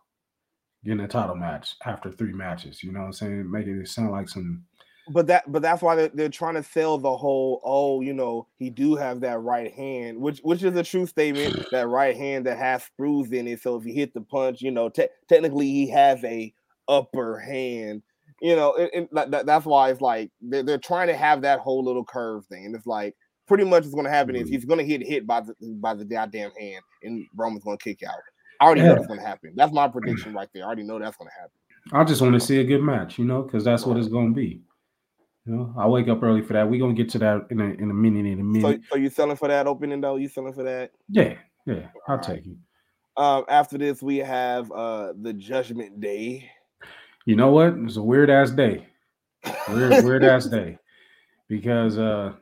getting 0.83 1.01
a 1.01 1.07
title 1.07 1.35
match 1.35 1.75
after 1.85 2.11
three 2.11 2.33
matches. 2.33 2.83
You 2.83 2.91
know 2.91 3.01
what 3.01 3.05
I'm 3.07 3.13
saying? 3.13 3.51
Making 3.51 3.81
it 3.81 3.87
sound 3.87 4.11
like 4.11 4.29
some 4.29 4.63
but 5.09 5.27
that 5.27 5.51
but 5.51 5.61
that's 5.61 5.81
why 5.81 5.95
they're, 5.95 6.11
they're 6.13 6.29
trying 6.29 6.55
to 6.55 6.63
sell 6.63 6.97
the 6.97 7.15
whole 7.15 7.61
oh 7.63 8.01
you 8.01 8.13
know 8.13 8.47
he 8.57 8.69
do 8.69 8.95
have 8.95 9.21
that 9.21 9.41
right 9.41 9.73
hand 9.73 10.17
which 10.19 10.39
which 10.43 10.63
is 10.63 10.75
a 10.75 10.83
true 10.83 11.05
statement 11.05 11.65
that 11.71 11.87
right 11.87 12.15
hand 12.15 12.45
that 12.45 12.57
has 12.57 12.83
screws 12.83 13.31
in 13.31 13.47
it 13.47 13.61
so 13.61 13.75
if 13.75 13.83
he 13.83 13.93
hit 13.93 14.13
the 14.13 14.21
punch 14.21 14.61
you 14.61 14.71
know 14.71 14.89
te- 14.89 15.07
technically 15.27 15.67
he 15.67 15.89
has 15.89 16.23
a 16.23 16.53
upper 16.87 17.39
hand 17.39 18.01
you 18.41 18.55
know 18.55 18.75
and, 18.75 18.89
and 18.93 19.31
that, 19.31 19.45
that's 19.45 19.65
why 19.65 19.89
it's 19.89 20.01
like 20.01 20.31
they're, 20.41 20.63
they're 20.63 20.77
trying 20.77 21.07
to 21.07 21.15
have 21.15 21.41
that 21.41 21.59
whole 21.59 21.83
little 21.83 22.05
curve 22.05 22.45
thing 22.45 22.65
and 22.65 22.75
it's 22.75 22.87
like 22.87 23.15
pretty 23.47 23.63
much 23.63 23.83
what's 23.83 23.95
going 23.95 24.05
to 24.05 24.11
happen 24.11 24.35
is 24.35 24.43
Mm-hmm. 24.43 24.51
he's 24.53 24.65
going 24.65 24.79
to 24.79 24.85
get 24.85 25.05
hit 25.05 25.25
by 25.25 25.41
the 25.41 25.55
by 25.81 25.93
the 25.93 26.05
goddamn 26.05 26.51
hand 26.59 26.83
and 27.03 27.25
Roman's 27.35 27.63
going 27.63 27.77
to 27.77 27.83
kick 27.83 28.03
out 28.03 28.19
I 28.59 28.65
already 28.65 28.81
Yeah. 28.81 28.87
know 28.89 28.95
that's 28.95 29.07
going 29.07 29.19
to 29.19 29.25
happen 29.25 29.53
that's 29.55 29.71
my 29.73 29.87
prediction 29.87 30.33
right 30.33 30.49
there 30.53 30.63
I 30.63 30.67
already 30.67 30.83
know 30.83 30.99
that's 30.99 31.17
going 31.17 31.29
to 31.29 31.35
happen 31.35 31.51
I 31.91 32.03
just 32.03 32.21
want 32.21 32.33
to 32.33 32.39
see 32.39 32.59
a 32.59 32.63
good 32.63 32.81
match, 32.81 33.17
you 33.17 33.25
know, 33.25 33.41
because 33.41 33.63
that's 33.63 33.85
what 33.85 33.97
it's 33.97 34.09
gonna 34.09 34.31
be. 34.33 34.61
You 35.45 35.53
know, 35.55 35.73
I 35.77 35.87
wake 35.87 36.07
up 36.09 36.21
early 36.21 36.41
for 36.41 36.53
that. 36.53 36.69
We're 36.69 36.79
gonna 36.79 36.93
get 36.93 37.09
to 37.11 37.17
that 37.19 37.47
in 37.49 37.59
a 37.61 37.63
in 37.63 37.89
a 37.89 37.93
minute, 37.93 38.25
in 38.27 38.39
a 38.39 38.43
minute. 38.43 38.81
so 38.91 38.97
you 38.97 39.09
selling 39.09 39.37
for 39.37 39.47
that 39.47 39.65
opening 39.65 39.99
though 40.01 40.17
you 40.17 40.27
selling 40.27 40.53
for 40.53 40.63
that 40.63 40.91
yeah, 41.09 41.35
yeah, 41.65 41.87
I'll 42.07 42.19
take 42.19 42.45
it. 42.45 42.57
Um, 43.17 43.45
after 43.49 43.77
this, 43.77 44.03
we 44.03 44.17
have 44.17 44.71
uh 44.71 45.13
the 45.19 45.33
Judgment 45.33 45.99
Day. 45.99 46.51
You 47.25 47.35
know 47.35 47.49
what? 47.51 47.73
It's 47.77 47.97
a 47.97 48.03
weird 48.03 48.29
ass 48.29 48.51
day. 48.51 48.85
Weird, 49.69 50.03
weird 50.03 50.23
ass 50.23 50.45
day. 50.49 50.77
Because 51.47 51.97
uh 51.97 52.33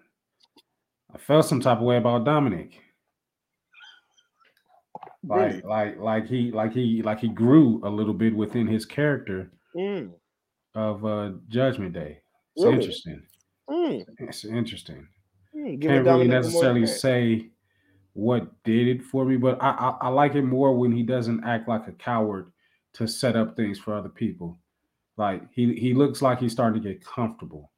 I 1.13 1.17
felt 1.19 1.45
some 1.45 1.61
type 1.61 1.77
of 1.77 1.83
way 1.83 1.97
about 1.97 2.25
Dominic. 2.25 2.81
Like, 5.27 5.51
Really? 5.51 5.61
like, 5.63 5.97
like 5.97 6.27
he, 6.27 6.51
like 6.51 6.73
he, 6.73 7.01
like 7.01 7.19
he 7.19 7.27
grew 7.29 7.81
a 7.83 7.89
little 7.89 8.13
bit 8.13 8.35
within 8.35 8.67
his 8.67 8.85
character 8.85 9.51
Mm, 9.75 10.15
of 10.75 11.05
uh 11.05 11.31
Judgment 11.47 11.93
Day. 11.93 12.21
It's 12.55 12.65
Really? 12.65 12.73
interesting. 12.73 13.23
mm, 13.69 14.05
It's 14.19 14.45
interesting. 14.45 15.07
mm. 15.55 15.79
Can't 15.81 16.05
really 16.05 16.27
Dominic 16.27 16.43
a 16.43 16.49
more 16.49 16.63
necessarily 16.63 16.85
say 16.87 17.49
what 18.13 18.63
did 18.63 18.87
it 18.87 19.03
for 19.03 19.25
me, 19.25 19.37
but 19.37 19.61
I, 19.61 19.71
I 19.71 19.89
I 20.03 20.09
like 20.09 20.35
it 20.35 20.43
more 20.43 20.75
when 20.77 20.91
he 20.91 21.03
doesn't 21.03 21.43
act 21.43 21.67
like 21.69 21.87
a 21.87 21.93
coward 21.93 22.51
to 22.93 23.07
set 23.07 23.35
up 23.35 23.55
things 23.55 23.79
for 23.79 23.93
other 23.95 24.09
people. 24.09 24.59
Like 25.17 25.43
he 25.53 25.75
he 25.75 25.93
looks 25.93 26.21
like 26.21 26.39
he's 26.39 26.53
starting 26.53 26.81
to 26.81 26.89
get 26.89 27.05
comfortable. 27.05 27.71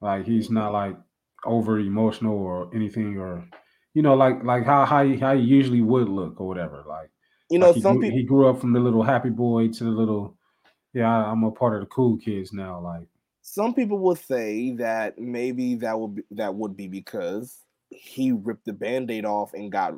Like 0.00 0.24
he's 0.26 0.50
not 0.50 0.72
like 0.72 0.96
over 1.44 1.78
emotional 1.78 2.36
or 2.36 2.74
anything, 2.74 3.16
or 3.18 3.48
you 3.94 4.02
know, 4.02 4.14
like 4.14 4.42
like 4.44 4.64
how 4.64 4.84
how 4.84 5.04
he, 5.04 5.16
how 5.16 5.34
he 5.34 5.42
usually 5.42 5.82
would 5.82 6.08
look 6.08 6.40
or 6.40 6.46
whatever. 6.46 6.84
Like 6.86 7.10
You 7.50 7.58
know, 7.58 7.66
like 7.66 7.74
he, 7.76 7.80
some 7.80 7.94
grew, 7.94 8.02
people. 8.02 8.18
he 8.18 8.24
grew 8.24 8.48
up 8.48 8.60
from 8.60 8.72
the 8.72 8.80
little 8.80 9.02
happy 9.02 9.30
boy 9.30 9.68
to 9.68 9.84
the 9.84 9.90
little 9.90 10.36
yeah, 10.94 11.08
I- 11.08 11.30
I'm 11.30 11.44
a 11.44 11.50
part 11.50 11.74
of 11.74 11.80
the 11.80 11.86
cool 11.86 12.16
kids 12.16 12.52
now. 12.52 12.80
Like 12.80 13.08
Some 13.42 13.74
people 13.74 13.98
would 14.00 14.18
say 14.18 14.72
that 14.72 15.18
maybe 15.18 15.76
that 15.76 15.98
would 15.98 16.14
be, 16.16 16.22
that 16.32 16.54
would 16.54 16.76
be 16.76 16.88
because 16.88 17.58
he 17.90 18.32
ripped 18.32 18.66
the 18.66 18.72
band-aid 18.72 19.24
off 19.24 19.54
and 19.54 19.72
got 19.72 19.94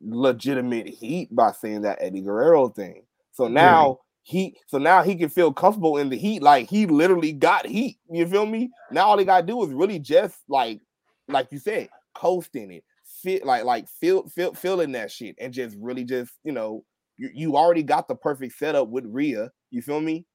legitimate 0.00 0.88
heat 0.88 1.34
by 1.34 1.52
saying 1.52 1.82
that 1.82 1.98
Eddie 2.00 2.22
Guerrero 2.22 2.68
thing. 2.68 3.04
So 3.32 3.48
now 3.48 3.98
he 4.22 4.56
so 4.66 4.78
now 4.78 5.02
he 5.02 5.16
can 5.16 5.28
feel 5.28 5.52
comfortable 5.52 5.96
in 5.98 6.08
the 6.08 6.16
heat, 6.18 6.42
like 6.42 6.68
he 6.68 6.86
literally 6.86 7.32
got 7.32 7.66
heat. 7.66 7.98
You 8.10 8.26
feel 8.26 8.46
me? 8.46 8.70
Now 8.90 9.06
all 9.06 9.18
he 9.18 9.24
gotta 9.24 9.46
do 9.46 9.62
is 9.64 9.72
really 9.72 9.98
just 9.98 10.36
like 10.48 10.80
like 11.28 11.48
you 11.52 11.58
said, 11.58 11.88
coast 12.14 12.54
in 12.54 12.70
it, 12.70 12.84
fit 13.22 13.44
like 13.46 13.64
like 13.64 13.88
feel 13.88 14.28
feel 14.28 14.54
feeling 14.54 14.92
that 14.92 15.10
shit, 15.10 15.36
and 15.38 15.52
just 15.52 15.76
really 15.80 16.04
just 16.04 16.32
you 16.44 16.52
know 16.52 16.84
you, 17.16 17.30
you 17.32 17.56
already 17.56 17.82
got 17.82 18.08
the 18.08 18.14
perfect 18.14 18.54
setup 18.54 18.88
with 18.88 19.04
Rhea. 19.06 19.50
You 19.70 19.82
feel 19.82 20.00
me? 20.00 20.26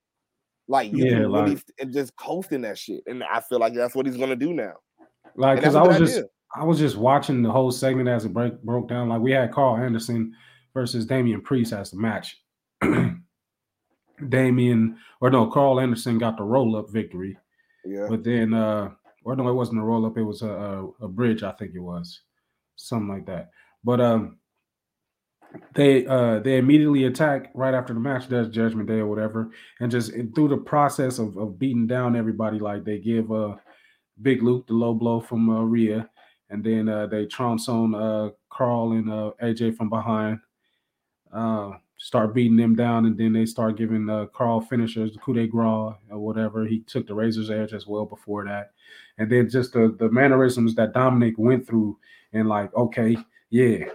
Like 0.68 0.91
you 0.91 1.05
Yeah, 1.05 1.18
really 1.19 1.55
like- 1.55 1.64
and 1.80 1.93
just 1.93 2.15
coasting 2.15 2.61
that 2.61 2.77
shit, 2.77 3.03
and 3.07 3.23
I 3.23 3.41
feel 3.41 3.59
like 3.59 3.73
that's 3.73 3.95
what 3.95 4.05
he's 4.05 4.18
gonna 4.18 4.35
do 4.35 4.53
now. 4.53 4.73
like 5.35 5.59
because 5.59 5.76
I 5.76 5.84
was 5.84 5.97
just. 5.97 6.23
I 6.55 6.64
was 6.64 6.80
just 6.80 6.95
watching 6.95 7.41
the 7.41 7.51
whole 7.51 7.72
segment 7.72 8.07
as 8.07 8.23
it 8.23 8.34
break 8.34 8.61
broke 8.64 8.88
down. 8.88 9.09
Like 9.09 9.19
we 9.19 9.31
had 9.34 9.51
Karl 9.51 9.76
Anderson 9.76 10.34
versus 10.73 11.05
Damian 11.05 11.41
Priest 11.41 11.73
as 11.73 11.91
the 11.91 11.97
match. 11.97 12.38
Damian 14.30 14.97
or 15.22 15.30
no, 15.30 15.47
Karl 15.47 15.80
Anderson 15.80 16.18
got 16.18 16.38
the 16.38 16.43
roll 16.43 16.76
up 16.76 16.89
victory, 16.89 17.38
yeah. 17.85 18.07
but 18.09 18.23
then 18.23 18.53
uh 18.53 18.89
or 19.23 19.35
no, 19.35 19.47
it 19.49 19.53
wasn't 19.53 19.80
a 19.80 19.84
roll 19.84 20.05
up, 20.05 20.18
it 20.18 20.23
was 20.23 20.41
a, 20.41 20.49
a 20.49 20.88
a 21.01 21.07
bridge, 21.07 21.43
I 21.43 21.51
think 21.51 21.73
it 21.76 21.80
was. 21.80 22.22
Something 22.77 23.09
like 23.09 23.25
that. 23.25 23.49
But 23.83 23.99
um 23.99 24.37
they 25.73 26.05
uh 26.05 26.39
they 26.39 26.57
immediately 26.57 27.05
attack 27.05 27.51
right 27.53 27.73
after 27.73 27.93
the 27.93 27.99
match 27.99 28.29
does 28.29 28.49
judgment 28.49 28.87
day 28.87 28.99
or 28.99 29.07
whatever 29.07 29.51
and 29.79 29.91
just 29.91 30.11
and 30.11 30.33
through 30.35 30.47
the 30.47 30.57
process 30.57 31.19
of, 31.19 31.37
of 31.37 31.59
beating 31.59 31.87
down 31.87 32.15
everybody 32.15 32.59
like 32.59 32.83
they 32.83 32.97
give 32.97 33.31
uh 33.31 33.55
big 34.21 34.43
luke 34.43 34.67
the 34.67 34.73
low 34.73 34.93
blow 34.93 35.19
from 35.19 35.49
uh, 35.49 35.61
Rhea 35.61 36.09
and 36.49 36.63
then 36.63 36.89
uh 36.89 37.07
they 37.07 37.25
trounce 37.25 37.69
on 37.69 37.95
uh 37.95 38.29
karl 38.49 38.93
and 38.93 39.09
uh 39.09 39.31
aj 39.41 39.75
from 39.75 39.89
behind 39.89 40.39
uh 41.33 41.71
start 41.97 42.33
beating 42.33 42.57
them 42.57 42.75
down 42.75 43.05
and 43.05 43.17
then 43.17 43.33
they 43.33 43.45
start 43.45 43.77
giving 43.77 44.09
uh 44.09 44.25
karl 44.33 44.61
finishers 44.61 45.13
the 45.13 45.19
coup 45.19 45.33
de 45.33 45.47
grace 45.47 45.95
or 46.09 46.19
whatever 46.19 46.65
he 46.65 46.79
took 46.81 47.07
the 47.07 47.13
razor's 47.13 47.49
edge 47.49 47.73
as 47.73 47.87
well 47.87 48.05
before 48.05 48.45
that 48.45 48.71
and 49.17 49.31
then 49.31 49.49
just 49.49 49.73
the 49.73 49.95
the 49.99 50.09
mannerisms 50.09 50.75
that 50.75 50.93
dominic 50.93 51.35
went 51.37 51.65
through 51.65 51.97
and 52.33 52.47
like 52.49 52.73
okay 52.75 53.17
yeah 53.49 53.85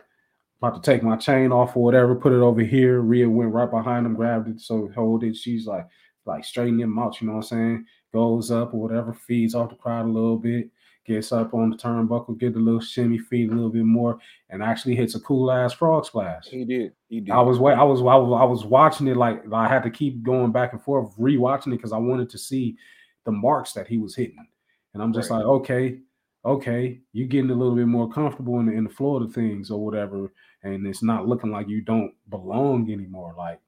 about 0.62 0.80
to 0.80 0.90
take 0.90 1.02
my 1.02 1.16
chain 1.16 1.50
off 1.50 1.76
or 1.76 1.82
whatever, 1.82 2.14
put 2.14 2.32
it 2.32 2.36
over 2.40 2.60
here. 2.60 3.00
Rhea 3.00 3.28
went 3.28 3.52
right 3.52 3.68
behind 3.68 4.06
him, 4.06 4.14
grabbed 4.14 4.48
it, 4.48 4.60
so 4.60 4.88
hold 4.94 5.24
it. 5.24 5.34
She's 5.34 5.66
like, 5.66 5.88
like 6.24 6.44
straightening 6.44 6.78
him 6.80 6.96
out, 7.00 7.20
you 7.20 7.26
know 7.26 7.32
what 7.32 7.38
I'm 7.52 7.58
saying? 7.58 7.84
Goes 8.12 8.52
up 8.52 8.72
or 8.72 8.80
whatever, 8.80 9.12
feeds 9.12 9.56
off 9.56 9.70
the 9.70 9.74
crowd 9.74 10.06
a 10.06 10.08
little 10.08 10.36
bit, 10.38 10.70
gets 11.04 11.32
up 11.32 11.52
on 11.52 11.70
the 11.70 11.76
turnbuckle, 11.76 12.38
get 12.38 12.54
a 12.54 12.60
little 12.60 12.78
shimmy, 12.78 13.18
feed 13.18 13.50
a 13.50 13.54
little 13.54 13.70
bit 13.70 13.84
more, 13.84 14.20
and 14.50 14.62
actually 14.62 14.94
hits 14.94 15.16
a 15.16 15.20
cool 15.20 15.50
ass 15.50 15.72
frog 15.72 16.04
splash. 16.06 16.46
He 16.46 16.64
did. 16.64 16.92
He 17.08 17.18
did. 17.18 17.32
I 17.32 17.40
was 17.40 17.58
wait, 17.58 17.74
I 17.74 17.82
was 17.82 17.98
I 18.00 18.14
was 18.14 18.40
I 18.40 18.44
was 18.44 18.64
watching 18.64 19.08
it 19.08 19.16
like 19.16 19.42
I 19.52 19.66
had 19.66 19.82
to 19.82 19.90
keep 19.90 20.22
going 20.22 20.52
back 20.52 20.72
and 20.74 20.80
forth, 20.80 21.12
rewatching 21.18 21.68
it 21.72 21.78
because 21.78 21.92
I 21.92 21.98
wanted 21.98 22.30
to 22.30 22.38
see 22.38 22.76
the 23.24 23.32
marks 23.32 23.72
that 23.72 23.88
he 23.88 23.98
was 23.98 24.14
hitting. 24.14 24.46
And 24.94 25.02
I'm 25.02 25.12
just 25.12 25.28
Right. 25.28 25.38
like, 25.38 25.46
okay, 25.46 25.98
okay, 26.44 27.00
you're 27.12 27.28
getting 27.28 27.50
a 27.50 27.54
little 27.54 27.76
bit 27.76 27.86
more 27.86 28.10
comfortable 28.10 28.58
in 28.60 28.66
the, 28.66 28.72
in 28.72 28.84
the 28.84 28.90
flow 28.90 29.22
of 29.22 29.32
things 29.32 29.70
or 29.70 29.84
whatever, 29.84 30.32
and 30.62 30.86
it's 30.86 31.02
not 31.02 31.26
looking 31.28 31.50
like 31.50 31.68
you 31.68 31.80
don't 31.80 32.12
belong 32.30 32.90
anymore. 32.90 33.34
Like, 33.36 33.60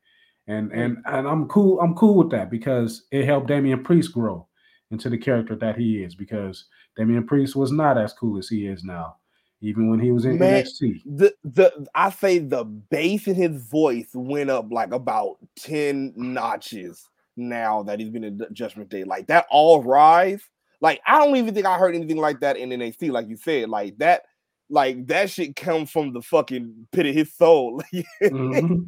and 0.46 0.72
and 0.72 0.98
and 1.06 1.26
I'm 1.26 1.48
cool. 1.48 1.80
I'm 1.80 1.94
cool 1.94 2.16
with 2.16 2.30
that 2.30 2.50
because 2.50 3.04
it 3.10 3.24
helped 3.24 3.48
Damian 3.48 3.82
Priest 3.82 4.12
grow 4.12 4.46
into 4.90 5.08
the 5.08 5.18
character 5.18 5.56
that 5.56 5.76
he 5.76 6.02
is. 6.02 6.14
Because 6.14 6.66
Damian 6.96 7.26
Priest 7.26 7.56
was 7.56 7.72
not 7.72 7.96
as 7.98 8.12
cool 8.12 8.38
as 8.38 8.48
he 8.48 8.66
is 8.66 8.84
now, 8.84 9.16
even 9.60 9.88
when 9.88 10.00
he 10.00 10.10
was 10.10 10.24
in 10.24 10.38
Man, 10.38 10.64
NXT. 10.64 11.02
the 11.04 11.34
the 11.44 11.86
I 11.94 12.10
say 12.10 12.38
the 12.38 12.64
bass 12.64 13.26
in 13.26 13.34
his 13.34 13.62
voice 13.62 14.08
went 14.14 14.50
up 14.50 14.66
like 14.70 14.92
about 14.92 15.36
10 15.60 16.12
notches 16.16 17.08
now 17.36 17.82
that 17.84 17.98
he's 17.98 18.10
been 18.10 18.24
in 18.24 18.40
Judgment 18.52 18.90
Day. 18.90 19.04
Like 19.04 19.26
that 19.28 19.46
all 19.50 19.82
rise. 19.82 20.42
Like 20.80 21.00
I 21.06 21.18
don't 21.24 21.36
even 21.36 21.54
think 21.54 21.66
I 21.66 21.78
heard 21.78 21.94
anything 21.94 22.18
like 22.18 22.40
that 22.40 22.56
in 22.56 22.70
NXT, 22.70 23.10
like 23.10 23.28
you 23.28 23.36
said. 23.36 23.68
Like 23.68 23.96
that, 23.98 24.22
like 24.68 25.06
that 25.08 25.30
shit 25.30 25.56
come 25.56 25.86
from 25.86 26.12
the 26.12 26.22
fucking 26.22 26.88
pit 26.92 27.06
of 27.06 27.14
his 27.14 27.34
soul. 27.34 27.82
Mhm. 28.22 28.86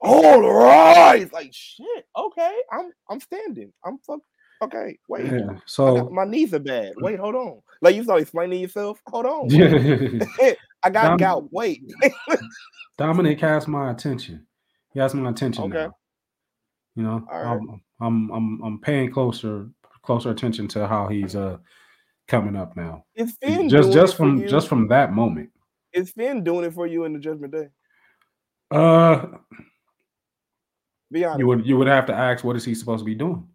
all 0.00 0.40
rise. 0.40 1.32
Like 1.32 1.50
shit. 1.52 2.06
Okay, 2.16 2.56
I'm 2.72 2.90
I'm 3.10 3.20
standing. 3.20 3.72
I'm 3.84 3.98
fuck. 3.98 4.20
Okay, 4.62 4.98
wait. 5.08 5.26
Yeah. 5.26 5.38
Got- 5.40 5.62
So 5.66 6.08
my 6.10 6.24
knees 6.24 6.54
are 6.54 6.58
bad. 6.58 6.92
Wait, 6.98 7.18
hold 7.18 7.34
on. 7.34 7.60
Like 7.82 7.94
you 7.94 8.04
start 8.04 8.22
explaining 8.22 8.60
yourself. 8.60 9.00
Hold 9.08 9.26
on. 9.26 9.50
yeah. 9.50 10.24
I 10.82 10.90
got 10.90 11.02
Dom- 11.08 11.16
gout. 11.18 11.52
Wait. 11.52 11.82
Dominic 12.98 13.40
has 13.40 13.68
my 13.68 13.90
attention. 13.90 14.46
He 14.92 15.00
has 15.00 15.12
my 15.14 15.28
attention 15.30 15.64
Okay. 15.64 15.74
now. 15.86 15.96
You 16.94 17.02
know, 17.02 17.26
right. 17.30 17.44
I'm, 17.58 17.82
I'm 18.00 18.30
I'm 18.32 18.62
I'm 18.64 18.80
paying 18.80 19.10
closer 19.12 19.68
closer 20.06 20.30
attention 20.30 20.68
to 20.68 20.86
how 20.86 21.08
he's 21.08 21.36
uh 21.36 21.58
coming 22.28 22.56
up 22.56 22.76
now. 22.76 23.04
It's 23.14 23.32
Finn 23.42 23.68
just 23.68 23.92
just 23.92 24.16
from 24.16 24.38
you. 24.40 24.48
just 24.48 24.68
from 24.68 24.88
that 24.88 25.12
moment. 25.12 25.50
it's 25.92 26.10
Finn 26.12 26.42
doing 26.44 26.64
it 26.64 26.72
for 26.72 26.86
you 26.86 27.04
in 27.04 27.12
the 27.12 27.18
Judgment 27.18 27.52
Day. 27.52 27.68
Uh, 28.70 29.26
Be 31.12 31.24
honest. 31.24 31.38
you 31.40 31.46
would 31.46 31.66
you 31.66 31.76
would 31.76 31.86
have 31.88 32.06
to 32.06 32.14
ask 32.14 32.44
what 32.44 32.56
is 32.56 32.64
he 32.64 32.74
supposed 32.74 33.00
to 33.00 33.04
be 33.04 33.14
doing? 33.14 33.46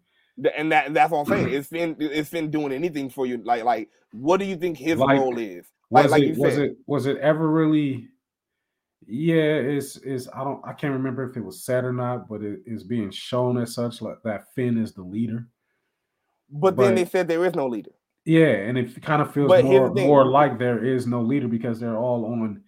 And 0.56 0.72
that 0.72 0.94
that's 0.94 1.12
what 1.12 1.20
I'm 1.20 1.26
saying. 1.26 1.48
Is 1.54 1.66
Finn 1.66 1.96
is 2.00 2.28
Finn 2.28 2.50
doing 2.50 2.72
anything 2.72 3.10
for 3.10 3.26
you? 3.26 3.38
Like 3.44 3.64
like 3.64 3.90
what 4.12 4.38
do 4.38 4.46
you 4.46 4.56
think 4.56 4.78
his 4.78 4.96
Like, 4.98 5.18
role 5.18 5.36
is? 5.38 5.66
Like 5.90 6.04
Was 6.04 6.12
like 6.12 6.22
it 6.22 6.36
was 6.38 6.56
it 6.58 6.76
was 6.86 7.06
it 7.06 7.18
ever 7.18 7.48
really? 7.50 8.08
Yeah, 9.06 9.42
it's 9.76 9.96
is 9.98 10.28
I 10.34 10.42
don't 10.44 10.66
I 10.66 10.72
can't 10.72 10.94
remember 10.94 11.28
if 11.28 11.36
it 11.36 11.44
was 11.44 11.64
said 11.64 11.84
or 11.84 11.92
not, 11.92 12.28
but 12.28 12.40
it 12.42 12.60
is 12.64 12.84
being 12.84 13.10
shown 13.10 13.58
as 13.58 13.74
such 13.74 14.00
like 14.00 14.22
that 14.24 14.54
Finn 14.54 14.78
is 14.78 14.94
the 14.94 15.02
leader. 15.02 15.46
But 16.52 16.76
then 16.76 16.94
they 16.94 17.04
said 17.04 17.28
there 17.28 17.44
is 17.44 17.54
no 17.54 17.66
leader. 17.66 17.90
Yeah, 18.24 18.46
and 18.46 18.78
it 18.78 19.02
kind 19.02 19.20
of 19.20 19.32
feels 19.32 19.48
But 19.48 19.64
more 19.64 19.90
more 19.90 20.26
like 20.26 20.58
there 20.58 20.84
is 20.84 21.06
no 21.06 21.22
leader 21.22 21.48
because 21.48 21.80
they're 21.80 21.96
all 21.96 22.24
on 22.26 22.62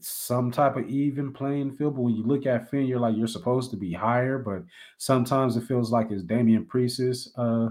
some 0.00 0.50
type 0.50 0.76
of 0.76 0.88
even 0.88 1.32
playing 1.32 1.76
field. 1.76 1.96
But 1.96 2.02
when 2.02 2.14
you 2.14 2.24
look 2.24 2.46
at 2.46 2.70
Finn, 2.70 2.86
you're 2.86 3.00
like 3.00 3.16
you're 3.16 3.26
supposed 3.26 3.70
to 3.72 3.76
be 3.76 3.92
higher, 3.92 4.38
but 4.38 4.64
sometimes 4.98 5.56
it 5.56 5.64
feels 5.64 5.90
like 5.90 6.10
it's 6.10 6.22
Damian 6.22 6.64
Priest's 6.64 7.30
uh 7.36 7.70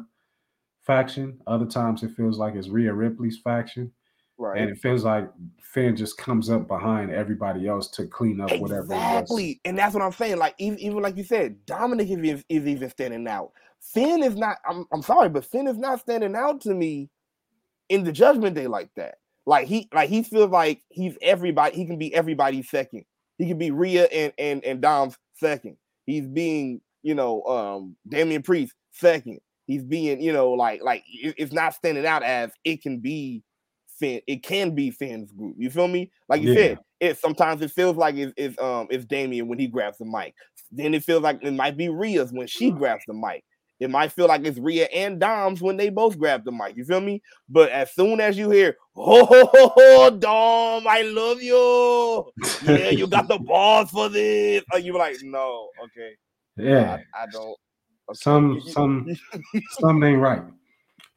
faction. 0.83 1.39
Other 1.47 1.65
times 1.65 2.03
it 2.03 2.11
feels 2.15 2.37
like 2.37 2.55
it's 2.55 2.69
Rhea 2.69 2.93
Ripley's 2.93 3.39
faction. 3.39 3.91
Right. 4.41 4.59
And 4.59 4.71
it 4.71 4.79
feels 4.79 5.03
like 5.03 5.29
Finn 5.61 5.95
just 5.95 6.17
comes 6.17 6.49
up 6.49 6.67
behind 6.67 7.11
everybody 7.11 7.67
else 7.67 7.87
to 7.89 8.07
clean 8.07 8.41
up 8.41 8.51
whatever. 8.57 8.85
Exactly, 8.85 9.61
and 9.65 9.77
that's 9.77 9.93
what 9.93 10.01
I'm 10.01 10.11
saying. 10.11 10.37
Like 10.37 10.55
even, 10.57 10.79
even 10.79 10.99
like 10.99 11.15
you 11.15 11.23
said, 11.23 11.63
Dominic 11.67 12.09
is, 12.09 12.17
is, 12.17 12.45
is 12.49 12.65
even 12.67 12.89
standing 12.89 13.27
out. 13.27 13.51
Finn 13.79 14.23
is 14.23 14.35
not. 14.35 14.57
I'm, 14.67 14.87
I'm 14.91 15.03
sorry, 15.03 15.29
but 15.29 15.45
Finn 15.45 15.67
is 15.67 15.77
not 15.77 15.99
standing 15.99 16.35
out 16.35 16.59
to 16.61 16.73
me 16.73 17.11
in 17.89 18.03
the 18.03 18.11
Judgment 18.11 18.55
Day 18.55 18.65
like 18.65 18.89
that. 18.95 19.19
Like 19.45 19.67
he 19.67 19.87
like 19.93 20.09
he 20.09 20.23
feels 20.23 20.49
like 20.49 20.81
he's 20.89 21.15
everybody. 21.21 21.75
He 21.75 21.85
can 21.85 21.99
be 21.99 22.11
everybody's 22.11 22.67
second. 22.67 23.05
He 23.37 23.47
can 23.47 23.59
be 23.59 23.69
Rhea 23.69 24.05
and 24.05 24.33
and 24.39 24.65
and 24.65 24.81
Dom's 24.81 25.19
second. 25.35 25.77
He's 26.07 26.25
being 26.25 26.81
you 27.03 27.13
know 27.13 27.43
um 27.43 27.95
Damian 28.09 28.41
Priest 28.41 28.73
second. 28.91 29.39
He's 29.67 29.83
being 29.83 30.19
you 30.19 30.33
know 30.33 30.49
like 30.49 30.81
like 30.81 31.03
it- 31.07 31.35
it's 31.37 31.53
not 31.53 31.75
standing 31.75 32.07
out 32.07 32.23
as 32.23 32.49
it 32.65 32.81
can 32.81 32.97
be 33.01 33.43
Finn. 34.01 34.21
It 34.25 34.41
can 34.43 34.73
be 34.73 34.89
fans 34.89 35.31
group. 35.31 35.55
You 35.57 35.69
feel 35.69 35.87
me? 35.87 36.11
Like 36.27 36.41
you 36.41 36.49
Yeah. 36.49 36.53
said, 36.55 36.79
it 36.99 37.17
sometimes 37.19 37.61
it 37.61 37.71
feels 37.71 37.95
like 37.95 38.15
it's, 38.15 38.33
it's 38.35 38.59
um 38.59 38.87
it's 38.89 39.05
Damien 39.05 39.47
when 39.47 39.59
he 39.59 39.67
grabs 39.67 39.99
the 39.99 40.05
mic. 40.05 40.33
Then 40.71 40.93
it 40.93 41.03
feels 41.03 41.21
like 41.21 41.39
it 41.43 41.51
might 41.51 41.77
be 41.77 41.89
Rhea's 41.89 42.31
when 42.33 42.47
she 42.47 42.71
grabs 42.71 43.03
the 43.07 43.13
mic. 43.13 43.43
It 43.79 43.89
might 43.89 44.11
feel 44.11 44.27
like 44.27 44.45
it's 44.45 44.59
Rhea 44.59 44.85
and 44.93 45.19
Dom's 45.19 45.61
when 45.61 45.77
they 45.77 45.89
both 45.89 46.17
grab 46.17 46.45
the 46.45 46.51
mic. 46.51 46.77
You 46.77 46.85
feel 46.85 47.01
me? 47.01 47.21
But 47.49 47.71
as 47.71 47.91
soon 47.93 48.19
as 48.21 48.37
you 48.37 48.49
hear, 48.49 48.77
oh, 48.95 49.25
ho, 49.25 49.49
ho, 49.51 49.73
ho, 49.75 50.09
Dom, 50.11 50.85
I 50.87 51.01
love 51.01 51.41
you. 51.41 52.31
Yeah, 52.61 52.89
you 52.89 53.07
got 53.07 53.27
the 53.27 53.39
balls 53.39 53.89
for 53.89 54.07
this. 54.07 54.63
Or 54.71 54.79
you're 54.79 54.97
like, 54.97 55.17
no, 55.23 55.69
okay. 55.85 56.11
yeah. 56.57 56.99
I, 57.15 57.23
I 57.23 57.25
don't. 57.31 57.55
okay. 58.09 58.13
Some 58.13 58.61
some 58.67 59.15
something 59.79 60.03
ain't 60.03 60.21
right. 60.21 60.43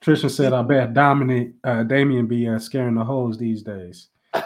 Trisha 0.04 0.30
said, 0.30 0.52
"I 0.52 0.62
bet 0.62 0.92
Dominic 0.92 1.52
uh, 1.64 1.82
Damien 1.82 2.26
be 2.26 2.46
uh, 2.48 2.58
scaring 2.58 2.94
the 2.94 3.04
hoes 3.04 3.38
these 3.38 3.62
days." 3.62 4.08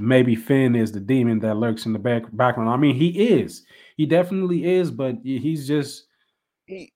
Maybe 0.00 0.36
Finn 0.36 0.76
is 0.76 0.92
the 0.92 1.00
demon 1.00 1.40
that 1.40 1.56
lurks 1.56 1.84
in 1.86 1.92
the 1.92 1.98
back 1.98 2.22
background. 2.32 2.70
I 2.70 2.76
mean, 2.76 2.94
he 2.94 3.08
is. 3.40 3.64
He 3.96 4.06
definitely 4.06 4.64
is, 4.64 4.92
but 4.92 5.16
he's 5.24 5.66
just 5.66 6.04
he, 6.66 6.92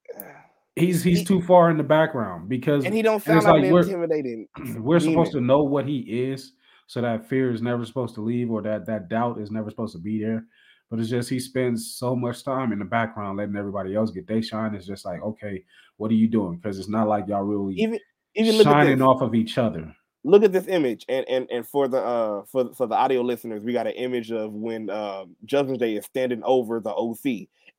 he's 0.77 1.03
he's 1.03 1.19
He- 1.21 1.25
too 1.25 1.43
far 1.43 1.71
in 1.71 1.77
the 1.77 1.83
background 1.83 2.49
because 2.49 2.85
and 2.85 2.95
he 2.95 3.03
don't 3.03 3.21
sound 3.23 3.43
like 3.45 3.65
we're- 3.73 3.83
intimidating. 3.83 4.47
we're 4.79 5.01
supposed 5.01 5.33
to 5.33 5.41
know 5.41 5.65
what 5.65 5.89
he 5.89 5.99
is, 6.01 6.53
so 6.87 7.01
that 7.01 7.29
fear 7.29 7.51
is 7.53 7.61
never 7.61 7.85
supposed 7.85 8.15
to 8.15 8.21
leave, 8.21 8.53
or 8.53 8.63
that 8.63 8.87
that 8.87 9.09
doubt 9.09 9.41
is 9.41 9.51
never 9.51 9.71
supposed 9.71 9.95
to 9.95 10.01
be 10.01 10.23
there. 10.23 10.47
But 10.93 11.01
it's 11.01 11.09
just 11.09 11.31
he 11.31 11.41
spends 11.41 11.95
so 11.95 12.15
much 12.15 12.45
time 12.45 12.71
in 12.71 12.79
the 12.79 12.85
background 12.85 13.39
letting 13.39 13.57
everybody 13.57 13.97
else 13.97 14.11
get 14.11 14.27
they 14.27 14.43
shine. 14.43 14.75
It's 14.75 14.85
just 14.87 15.07
like, 15.07 15.23
okay, 15.23 15.65
what 15.97 16.11
are 16.11 16.15
you 16.15 16.29
doing? 16.29 16.59
Because 16.59 16.79
it's 16.79 16.87
not 16.87 17.09
like 17.09 17.27
y'all 17.29 17.45
really 17.45 17.77
Even 17.77 17.99
even 18.35 18.63
shining 18.63 19.01
off 19.01 19.23
of 19.23 19.35
each 19.35 19.57
other. 19.57 19.97
look 20.23 20.43
at 20.43 20.53
this 20.53 20.69
image 20.69 21.07
and 21.09 21.27
and 21.31 21.51
and 21.51 21.67
for 21.67 21.89
the 21.89 21.97
uh 21.97 22.43
for 22.45 22.75
for 22.75 22.87
the 22.87 22.95
audio 22.95 23.23
listeners 23.23 23.65
we 23.65 23.73
got 23.73 23.87
an 23.87 23.95
image 23.95 24.31
of 24.31 24.53
when 24.53 24.91
uh 24.91 25.25
judgment 25.47 25.81
day 25.81 25.97
is 25.97 26.05
standing 26.05 26.43
over 26.45 26.79
the 26.79 26.93
oc 26.93 27.25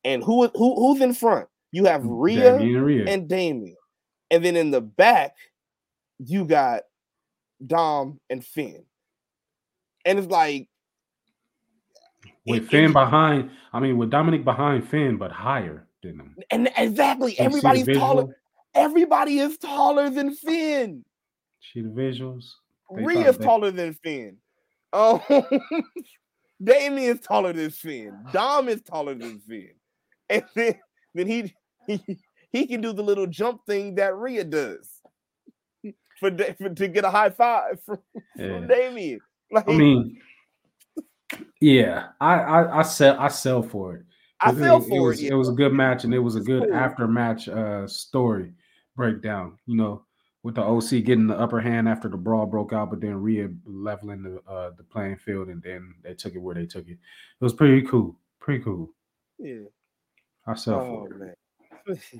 and 0.02 0.24
who 0.24 0.48
who 0.48 0.74
who's 0.74 1.00
in 1.00 1.14
front 1.14 1.48
you 1.70 1.84
have 1.84 2.04
Rhea 2.04 2.56
and 2.56 2.84
Rhea. 2.84 3.04
and 3.06 3.28
Damien 3.28 3.76
and 4.32 4.44
then 4.44 4.56
in 4.56 4.72
the 4.72 4.80
back 4.80 5.36
you 6.18 6.44
got 6.44 6.82
Dom 7.64 8.18
and 8.28 8.44
Finn 8.44 8.84
and 10.04 10.18
it's 10.18 10.28
like 10.28 10.68
with 12.46 12.64
it- 12.64 12.68
Finn 12.70 12.90
it- 12.90 12.92
behind, 12.92 13.50
I 13.72 13.80
mean, 13.80 13.96
with 13.98 14.10
Dominic 14.10 14.44
behind 14.44 14.88
Finn, 14.88 15.16
but 15.16 15.30
higher 15.32 15.86
than 16.02 16.18
him. 16.20 16.36
and 16.50 16.70
exactly 16.76 17.32
You 17.32 17.44
everybody's 17.44 17.86
taller 17.96 18.36
everybody 18.74 19.38
is 19.38 19.56
taller 19.58 20.10
than 20.10 20.34
Finn 20.34 21.04
See 21.72 21.80
the 21.80 21.88
visuals? 21.88 22.44
Thought 22.90 23.00
Rhea's 23.06 23.38
taller 23.38 23.70
than 23.70 23.94
Finn. 23.94 24.36
Um, 24.92 25.20
Damien's 26.62 27.20
taller 27.20 27.52
than 27.52 27.70
Finn. 27.70 28.16
Dom 28.32 28.68
is 28.68 28.80
taller 28.82 29.14
than 29.14 29.40
Finn. 29.40 29.70
And 30.30 30.44
then, 30.54 30.74
then 31.14 31.26
he, 31.26 31.52
he 31.86 32.18
he 32.52 32.66
can 32.66 32.80
do 32.80 32.92
the 32.92 33.02
little 33.02 33.26
jump 33.26 33.60
thing 33.66 33.96
that 33.96 34.14
Rhea 34.16 34.44
does 34.44 34.88
for, 36.20 36.30
for 36.58 36.68
to 36.70 36.88
get 36.88 37.04
a 37.04 37.10
high 37.10 37.30
five 37.30 37.80
from, 37.84 37.98
Yeah. 38.36 38.58
from 38.58 38.68
Damien. 38.68 39.18
Like 39.50 39.68
I 39.68 39.72
mean, 39.72 40.16
yeah, 41.64 42.08
I 42.20 42.34
I, 42.34 42.78
I 42.80 42.82
sell 42.82 43.18
I 43.18 43.28
sell 43.28 43.62
for 43.62 43.96
it. 43.96 44.02
I 44.40 44.52
fell 44.52 44.82
it, 44.82 44.88
for 44.88 45.08
was, 45.08 45.22
it. 45.22 45.32
It 45.32 45.34
was 45.34 45.48
a 45.48 45.52
good 45.52 45.72
match, 45.72 46.04
and 46.04 46.12
it 46.12 46.18
was 46.18 46.36
a 46.36 46.40
good 46.40 46.64
cool. 46.64 46.74
after 46.74 47.08
match 47.08 47.48
uh, 47.48 47.86
story 47.86 48.52
breakdown. 48.94 49.58
You 49.64 49.76
know, 49.76 50.04
with 50.42 50.56
the 50.56 50.62
OC 50.62 51.04
getting 51.04 51.26
the 51.26 51.38
upper 51.38 51.60
hand 51.60 51.88
after 51.88 52.08
the 52.08 52.18
brawl 52.18 52.44
broke 52.44 52.74
out, 52.74 52.90
but 52.90 53.00
then 53.00 53.14
Rhea 53.14 53.48
leveling 53.64 54.22
the 54.22 54.42
uh, 54.50 54.72
the 54.76 54.82
playing 54.82 55.16
field, 55.16 55.48
and 55.48 55.62
then 55.62 55.94
they 56.02 56.12
took 56.12 56.34
it 56.34 56.42
where 56.42 56.54
they 56.54 56.66
took 56.66 56.86
it. 56.86 56.98
It 56.98 56.98
was 57.40 57.54
pretty 57.54 57.86
cool. 57.86 58.18
Pretty 58.40 58.62
cool. 58.62 58.90
yeah. 59.38 59.64
I 60.46 60.54
sell 60.54 60.80
Oh 60.80 61.08
for 61.08 61.24
it. 61.24 61.38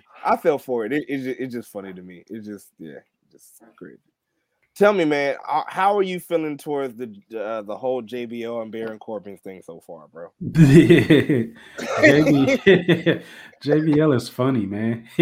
I 0.25 0.39
fell 0.39 0.59
for 0.59 0.87
it. 0.87 0.93
It, 0.95 1.05
it 1.07 1.37
it's 1.39 1.53
just 1.53 1.71
funny 1.71 1.93
to 1.93 2.01
me. 2.01 2.25
It's 2.29 2.47
just 2.47 2.69
yeah, 2.79 3.01
just 3.31 3.63
crazy. 3.77 3.99
Tell 4.77 4.93
me, 4.93 5.05
man, 5.05 5.37
uh, 5.49 5.63
how 5.69 5.97
are 5.97 6.03
you 6.03 6.19
feeling 6.19 6.59
towards 6.59 6.97
the 6.97 7.15
uh, 7.39 7.63
the 7.63 7.77
whole 7.77 8.03
JBL 8.03 8.61
and 8.61 8.73
Baron 8.73 8.99
Corbin 8.99 9.37
thing 9.37 9.63
so 9.63 9.79
far, 9.79 10.09
bro? 10.09 10.33
JB, 10.43 11.55
JBL 13.63 14.17
is 14.17 14.29
funny, 14.29 14.67
man. 14.67 15.07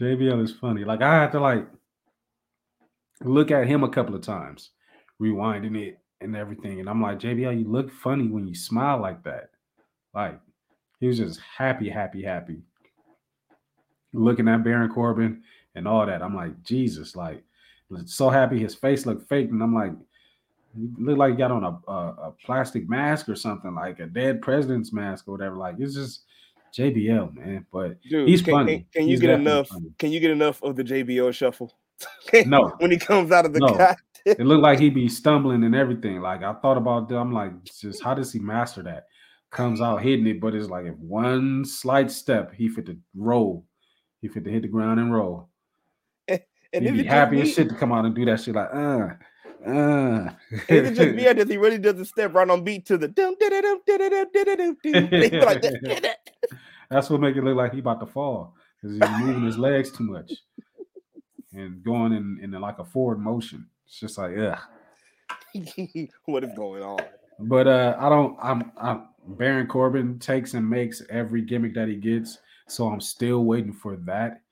JBL 0.00 0.42
is 0.42 0.52
funny. 0.52 0.84
Like 0.84 1.02
I 1.02 1.20
had 1.20 1.32
to 1.32 1.40
like 1.40 1.66
look 3.22 3.50
at 3.50 3.66
him 3.66 3.84
a 3.84 3.90
couple 3.90 4.14
of 4.14 4.22
times, 4.22 4.70
rewinding 5.20 5.76
it 5.76 5.98
and 6.22 6.34
everything, 6.34 6.80
and 6.80 6.88
I'm 6.88 7.02
like, 7.02 7.18
JBL, 7.18 7.58
you 7.58 7.70
look 7.70 7.92
funny 7.92 8.28
when 8.28 8.48
you 8.48 8.54
smile 8.54 9.02
like 9.02 9.22
that. 9.24 9.50
Like 10.14 10.40
he 10.98 11.08
was 11.08 11.18
just 11.18 11.40
happy, 11.58 11.90
happy, 11.90 12.22
happy. 12.22 12.62
Looking 14.14 14.48
at 14.48 14.64
Baron 14.64 14.90
Corbin 14.90 15.42
and 15.74 15.86
all 15.86 16.06
that, 16.06 16.22
I'm 16.22 16.34
like, 16.34 16.62
Jesus, 16.62 17.14
like 17.14 17.44
so 18.06 18.28
happy. 18.30 18.58
His 18.58 18.74
face 18.74 19.06
looked 19.06 19.28
fake, 19.28 19.50
and 19.50 19.62
I'm 19.62 19.74
like, 19.74 19.92
he 20.76 20.88
looked 20.98 21.18
like 21.18 21.30
he 21.32 21.36
got 21.36 21.50
on 21.50 21.64
a, 21.64 21.90
a, 21.90 22.28
a 22.28 22.34
plastic 22.44 22.88
mask 22.88 23.28
or 23.28 23.36
something, 23.36 23.74
like 23.74 24.00
a 24.00 24.06
dead 24.06 24.42
president's 24.42 24.92
mask 24.92 25.28
or 25.28 25.32
whatever. 25.32 25.56
Like 25.56 25.76
it's 25.78 25.94
just 25.94 26.24
JBL, 26.76 27.34
man. 27.34 27.66
But 27.72 28.00
Dude, 28.02 28.28
he's 28.28 28.42
can, 28.42 28.52
funny. 28.52 28.76
Can, 28.78 28.86
can 28.92 29.02
you 29.04 29.10
He's 29.10 29.20
get 29.20 29.30
enough? 29.30 29.68
funny. 29.68 29.90
Can 29.98 30.12
you 30.12 30.20
get 30.20 30.30
enough 30.30 30.62
of 30.62 30.76
the 30.76 30.84
JBL 30.84 31.32
shuffle? 31.32 31.72
No. 32.46 32.74
when 32.78 32.90
he 32.90 32.98
comes 32.98 33.32
out 33.32 33.46
of 33.46 33.54
the 33.54 33.60
No. 33.60 33.94
it 34.26 34.40
looked 34.40 34.62
like 34.62 34.78
he'd 34.78 34.92
be 34.94 35.08
stumbling 35.08 35.64
and 35.64 35.74
everything. 35.74 36.20
Like 36.20 36.42
I 36.42 36.52
thought 36.54 36.76
about 36.76 37.08
that. 37.08 37.16
I'm 37.16 37.32
like, 37.32 37.52
just 37.64 38.02
how 38.02 38.12
does 38.12 38.32
he 38.32 38.38
master 38.38 38.82
that? 38.82 39.06
Comes 39.50 39.80
out 39.80 40.02
hitting 40.02 40.26
it, 40.26 40.40
but 40.40 40.54
it's 40.54 40.68
like 40.68 40.84
if 40.84 40.94
one 40.96 41.64
slight 41.64 42.10
step, 42.10 42.52
he 42.52 42.68
fit 42.68 42.86
to 42.86 42.98
roll. 43.14 43.64
He 44.20 44.28
fit 44.28 44.44
to 44.44 44.50
hit 44.50 44.62
the 44.62 44.68
ground 44.68 45.00
and 45.00 45.14
roll. 45.14 45.48
And 46.76 46.84
You'd 46.84 46.96
be 46.96 47.04
happy 47.04 47.40
as 47.40 47.52
shit 47.52 47.68
to 47.70 47.74
come 47.74 47.92
out 47.92 48.04
and 48.04 48.14
do 48.14 48.24
that 48.26 48.40
shit 48.40 48.54
like, 48.54 48.68
uh, 48.72 49.08
uh. 49.66 50.30
it 50.68 50.94
just 50.94 51.16
be. 51.16 51.22
He 51.52 51.56
really 51.56 51.78
doesn't 51.78 52.04
step 52.04 52.34
right 52.34 52.48
on 52.48 52.62
beat 52.62 52.86
to 52.86 52.98
the 52.98 53.08
dum 53.08 53.34
dum 53.40 53.80
dum 53.86 54.76
That's 56.90 57.10
what 57.10 57.20
make 57.20 57.36
it 57.36 57.42
look 57.42 57.56
like 57.56 57.72
he 57.72 57.80
about 57.80 58.00
to 58.00 58.06
fall 58.06 58.54
because 58.80 58.96
he's 58.96 59.20
moving 59.20 59.44
his 59.44 59.58
legs 59.58 59.90
too 59.90 60.04
much 60.04 60.32
and 61.56 61.82
going 61.82 62.12
in, 62.12 62.38
in 62.42 62.50
like 62.60 62.78
a 62.78 62.84
forward 62.84 63.18
motion. 63.18 63.66
It's 63.86 63.98
just 63.98 64.18
like, 64.18 64.36
yeah. 64.36 64.58
what 66.26 66.44
is 66.44 66.50
going 66.54 66.82
on? 66.82 67.00
But 67.38 67.66
uh, 67.66 67.96
I 67.98 68.08
don't. 68.08 68.36
I'm. 68.42 68.72
I'm. 68.76 69.08
Baron 69.26 69.66
Corbin 69.66 70.18
takes 70.18 70.54
and 70.54 70.68
makes 70.68 71.02
every 71.10 71.42
gimmick 71.42 71.74
that 71.74 71.88
he 71.88 71.96
gets. 71.96 72.38
So 72.68 72.86
I'm 72.86 73.00
still 73.00 73.44
waiting 73.44 73.72
for 73.72 73.96
that 73.96 74.42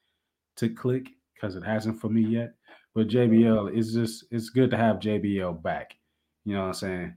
to 0.56 0.68
click 0.68 1.10
because 1.35 1.56
it 1.56 1.65
hasn't 1.65 2.01
for 2.01 2.09
me 2.09 2.23
yet. 2.23 2.55
But 2.94 3.09
JBL 3.09 3.77
is 3.77 3.93
just. 3.93 4.24
It's 4.31 4.51
good 4.51 4.70
to 4.70 4.77
have 4.77 4.97
JBL 4.97 5.62
back. 5.62 5.97
You 6.44 6.55
know 6.55 6.61
what 6.61 6.69
I'm 6.69 6.74
saying? 6.74 7.15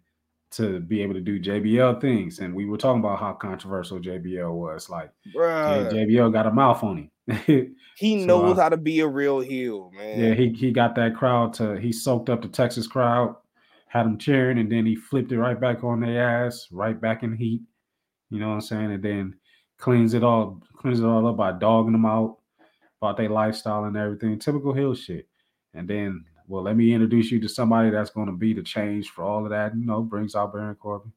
To 0.51 0.79
be 0.79 1.01
able 1.01 1.13
to 1.13 1.21
do 1.21 1.39
JBL 1.39 2.01
things, 2.01 2.39
and 2.39 2.55
we 2.55 2.65
were 2.65 2.77
talking 2.77 3.01
about 3.01 3.19
how 3.19 3.33
controversial 3.33 3.99
JBL 3.99 4.51
was. 4.51 4.89
Like, 4.89 5.11
Bruh, 5.35 5.91
JBL 5.91 6.31
got 6.31 6.47
a 6.47 6.51
mouth 6.51 6.83
on 6.83 6.97
him. 6.97 7.11
he 7.97 8.21
so, 8.21 8.25
knows 8.25 8.57
uh, 8.57 8.61
how 8.63 8.69
to 8.69 8.77
be 8.77 9.01
a 9.01 9.07
real 9.07 9.39
heel, 9.39 9.91
man. 9.95 10.19
Yeah, 10.19 10.33
he 10.33 10.53
he 10.53 10.71
got 10.71 10.95
that 10.95 11.15
crowd 11.15 11.53
to 11.55 11.77
he 11.77 11.91
soaked 11.91 12.29
up 12.29 12.41
the 12.41 12.47
Texas 12.47 12.87
crowd, 12.87 13.35
had 13.87 14.05
them 14.05 14.17
cheering, 14.17 14.57
and 14.57 14.71
then 14.71 14.85
he 14.85 14.95
flipped 14.95 15.31
it 15.33 15.39
right 15.39 15.59
back 15.59 15.83
on 15.83 15.99
their 15.99 16.45
ass, 16.45 16.67
right 16.71 16.99
back 16.99 17.23
in 17.23 17.35
heat. 17.35 17.61
You 18.29 18.39
know 18.39 18.47
what 18.47 18.55
I'm 18.55 18.61
saying? 18.61 18.91
And 18.93 19.03
then 19.03 19.35
cleans 19.77 20.13
it 20.13 20.23
all 20.23 20.61
cleans 20.77 21.01
it 21.01 21.05
all 21.05 21.27
up 21.27 21.37
by 21.37 21.51
dogging 21.51 21.91
them 21.91 22.05
out 22.05 22.37
about 23.01 23.17
their 23.17 23.29
lifestyle 23.29 23.85
and 23.85 23.97
everything. 23.97 24.37
Typical 24.39 24.73
hill 24.73 24.95
shit. 24.95 25.27
And 25.73 25.87
then 25.87 26.25
well, 26.47 26.63
let 26.63 26.77
me 26.77 26.93
introduce 26.93 27.29
you 27.29 27.39
to 27.41 27.49
somebody 27.49 27.89
that's 27.89 28.09
going 28.09 28.27
to 28.27 28.33
be 28.33 28.53
the 28.53 28.63
change 28.63 29.09
for 29.09 29.23
all 29.23 29.43
of 29.43 29.49
that. 29.51 29.75
You 29.75 29.85
know, 29.85 30.01
brings 30.01 30.33
out 30.33 30.53
Baron 30.53 30.75
Corbin. 30.75 31.11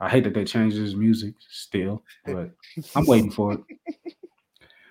I 0.00 0.08
hate 0.08 0.24
that 0.24 0.34
they 0.34 0.44
changed 0.44 0.76
his 0.76 0.94
music 0.94 1.34
still, 1.50 2.02
but 2.24 2.50
I'm 2.94 3.04
waiting 3.06 3.30
for 3.30 3.52
it. 3.54 3.60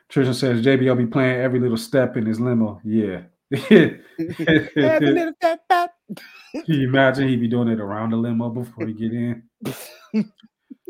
Trisha 0.09 0.33
says 0.33 0.65
JBL 0.65 0.97
be 0.97 1.05
playing 1.05 1.39
every 1.39 1.59
little 1.59 1.77
step 1.77 2.17
in 2.17 2.25
his 2.25 2.39
limo. 2.39 2.81
Yeah. 2.83 3.23
Can 3.55 4.01
you 6.65 6.87
imagine 6.87 7.27
he'd 7.27 7.41
be 7.41 7.47
doing 7.47 7.69
it 7.69 7.79
around 7.79 8.11
the 8.11 8.17
limo 8.17 8.49
before 8.49 8.85
he 8.85 8.93
get 8.93 9.13
in? 9.13 9.43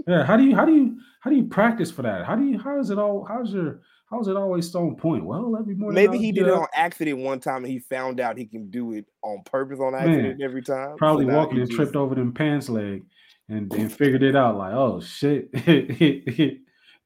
yeah. 0.07 0.23
How 0.23 0.35
do 0.37 0.43
you 0.43 0.55
how 0.55 0.65
do 0.65 0.73
you 0.73 0.97
how 1.21 1.29
do 1.29 1.35
you 1.35 1.45
practice 1.45 1.91
for 1.91 2.01
that? 2.01 2.25
How 2.25 2.35
do 2.35 2.43
you 2.43 2.59
how 2.59 2.79
is 2.79 2.89
it 2.89 2.97
all 2.97 3.25
how's 3.25 3.53
your 3.53 3.81
how's 4.09 4.27
it 4.27 4.35
always 4.35 4.71
so 4.71 4.81
on 4.87 4.95
point? 4.95 5.25
Well, 5.25 5.55
every 5.59 5.75
morning. 5.75 5.95
Maybe 5.95 6.17
he 6.17 6.31
did 6.31 6.47
it 6.47 6.53
on 6.53 6.67
accident 6.73 7.19
one 7.19 7.39
time 7.39 7.63
and 7.63 7.71
he 7.71 7.79
found 7.79 8.19
out 8.19 8.37
he 8.37 8.45
can 8.45 8.69
do 8.69 8.93
it 8.93 9.05
on 9.21 9.43
purpose 9.43 9.79
on 9.79 9.95
accident 9.95 10.41
every 10.41 10.61
time. 10.61 10.97
Probably 10.97 11.25
now 11.25 11.37
walking 11.37 11.59
and 11.59 11.67
just- 11.67 11.77
tripped 11.77 11.95
over 11.95 12.15
them 12.15 12.33
pants 12.33 12.69
leg 12.69 13.05
and, 13.49 13.71
and 13.73 13.91
figured 13.91 14.23
it 14.23 14.35
out 14.35 14.57
like, 14.57 14.73
oh 14.73 14.99
shit. 15.01 15.51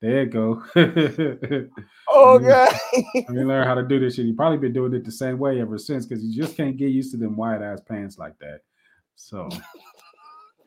there 0.01 0.21
it 0.21 0.31
go. 0.31 0.63
Oh 2.13 2.39
god. 2.39 2.73
When 3.27 3.37
you 3.37 3.47
learn 3.47 3.65
how 3.65 3.75
to 3.75 3.83
do 3.83 3.99
this 3.99 4.15
shit, 4.15 4.25
you 4.25 4.33
probably 4.33 4.57
been 4.57 4.73
doing 4.73 4.93
it 4.93 5.05
the 5.05 5.11
same 5.11 5.39
way 5.39 5.61
ever 5.61 5.77
since 5.77 6.05
because 6.05 6.23
you 6.23 6.41
just 6.41 6.57
can't 6.57 6.75
get 6.75 6.89
used 6.89 7.11
to 7.11 7.17
them 7.17 7.37
wide 7.37 7.61
ass 7.61 7.79
pants 7.87 8.17
like 8.17 8.37
that. 8.39 8.61
So 9.15 9.49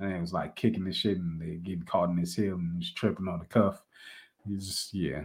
and 0.01 0.13
it 0.13 0.21
was 0.21 0.33
like 0.33 0.57
kicking 0.57 0.85
the 0.85 0.93
shit 0.93 1.19
and 1.19 1.41
they 1.41 1.57
getting 1.57 1.85
caught 1.85 2.11
in 2.11 2.17
his 2.17 2.35
heel 2.35 2.55
and 2.55 2.77
he's 2.83 2.93
tripping 2.93 3.29
on 3.29 3.41
the 3.41 3.45
cuff. 3.45 3.83
He's 4.47 4.67
just 4.67 4.95
yeah, 4.95 5.25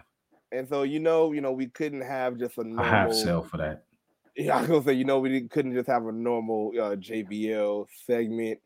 and 0.52 0.68
so 0.68 0.84
you 0.84 1.00
know, 1.00 1.32
you 1.32 1.42
know, 1.42 1.52
we 1.52 1.68
couldn't 1.68 2.02
have 2.02 2.38
just 2.38 2.58
a 2.58 2.64
normal 2.64 2.86
I 2.86 2.90
have 2.90 3.16
sell 3.16 3.44
for 3.44 3.58
that. 3.58 3.84
Yeah, 4.36 4.58
I 4.58 4.62
was 4.62 4.70
gonna 4.70 4.84
say, 4.84 4.94
you 4.94 5.06
know, 5.06 5.20
we 5.20 5.30
didn't, 5.30 5.52
couldn't 5.52 5.74
just 5.74 5.88
have 5.88 6.06
a 6.06 6.12
normal 6.12 6.72
uh, 6.76 6.96
JBL 6.96 7.88
segment, 8.06 8.60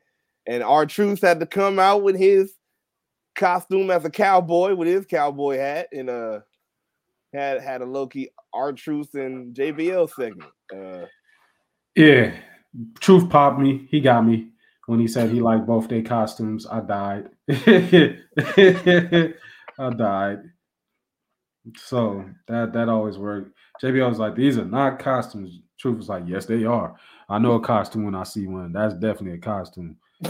and 0.45 0.64
R-Truth 0.64 1.22
had 1.22 1.39
to 1.39 1.45
come 1.45 1.80
out 1.80 2.03
with 2.03 2.18
his 2.18 2.53
costume 3.35 3.89
as 3.89 4.05
a 4.05 4.10
cowboy 4.10 4.76
with 4.76 4.88
his 4.88 5.05
cowboy 5.05 5.57
hat, 5.57 5.88
and 5.91 6.10
uh, 6.10 6.39
had 7.34 7.61
had 7.61 7.81
a 7.81 7.85
Loki 7.85 8.30
R-Truth 8.53 9.15
and 9.15 9.55
JBL 9.55 10.10
segment. 10.14 10.51
Uh, 10.73 11.07
Yeah, 11.95 12.35
truth 12.99 13.30
popped 13.30 13.60
me. 13.60 13.88
He 13.89 13.99
got 13.99 14.26
me 14.26 14.49
when 14.85 14.99
he 14.99 15.07
said 15.07 15.31
he 15.31 15.41
liked 15.41 15.65
both 15.65 15.88
their 15.88 16.03
costumes. 16.03 16.68
I 16.68 16.81
died. 16.81 17.30
I 19.80 19.89
died. 19.97 20.39
So 21.77 22.26
that 22.48 22.73
that 22.73 22.90
always 22.90 23.18
worked. 23.18 23.56
JBL 23.81 24.10
was 24.10 24.19
like, 24.19 24.35
"These 24.35 24.57
are 24.57 24.65
not 24.65 24.99
costumes." 24.99 25.61
Truth 25.77 25.98
was 25.98 26.10
like, 26.10 26.23
"Yes, 26.27 26.45
they 26.45 26.65
are. 26.65 26.95
I 27.30 27.40
know 27.40 27.53
a 27.53 27.61
costume 27.61 28.03
when 28.06 28.15
I 28.15 28.23
see 28.23 28.48
one. 28.48 28.73
That's 28.73 28.94
definitely 28.95 29.38
a 29.38 29.38
costume." 29.38 29.98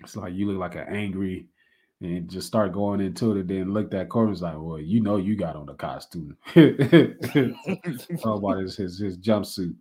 it's 0.00 0.16
like 0.16 0.32
you 0.34 0.46
look 0.46 0.58
like 0.58 0.74
an 0.74 0.94
angry, 0.94 1.48
and 2.00 2.30
just 2.30 2.46
start 2.46 2.72
going 2.72 3.00
into 3.00 3.32
it, 3.32 3.40
and 3.40 3.48
then 3.48 3.74
looked 3.74 3.92
at 3.94 4.08
Corbin 4.08 4.30
was 4.30 4.42
like, 4.42 4.56
"Well, 4.58 4.78
you 4.80 5.02
know, 5.02 5.16
you 5.16 5.36
got 5.36 5.56
on 5.56 5.68
a 5.68 5.74
costume." 5.74 6.36
Talk 6.54 8.38
about 8.38 8.58
his, 8.58 8.76
his 8.76 8.98
his 8.98 9.18
jumpsuit. 9.18 9.74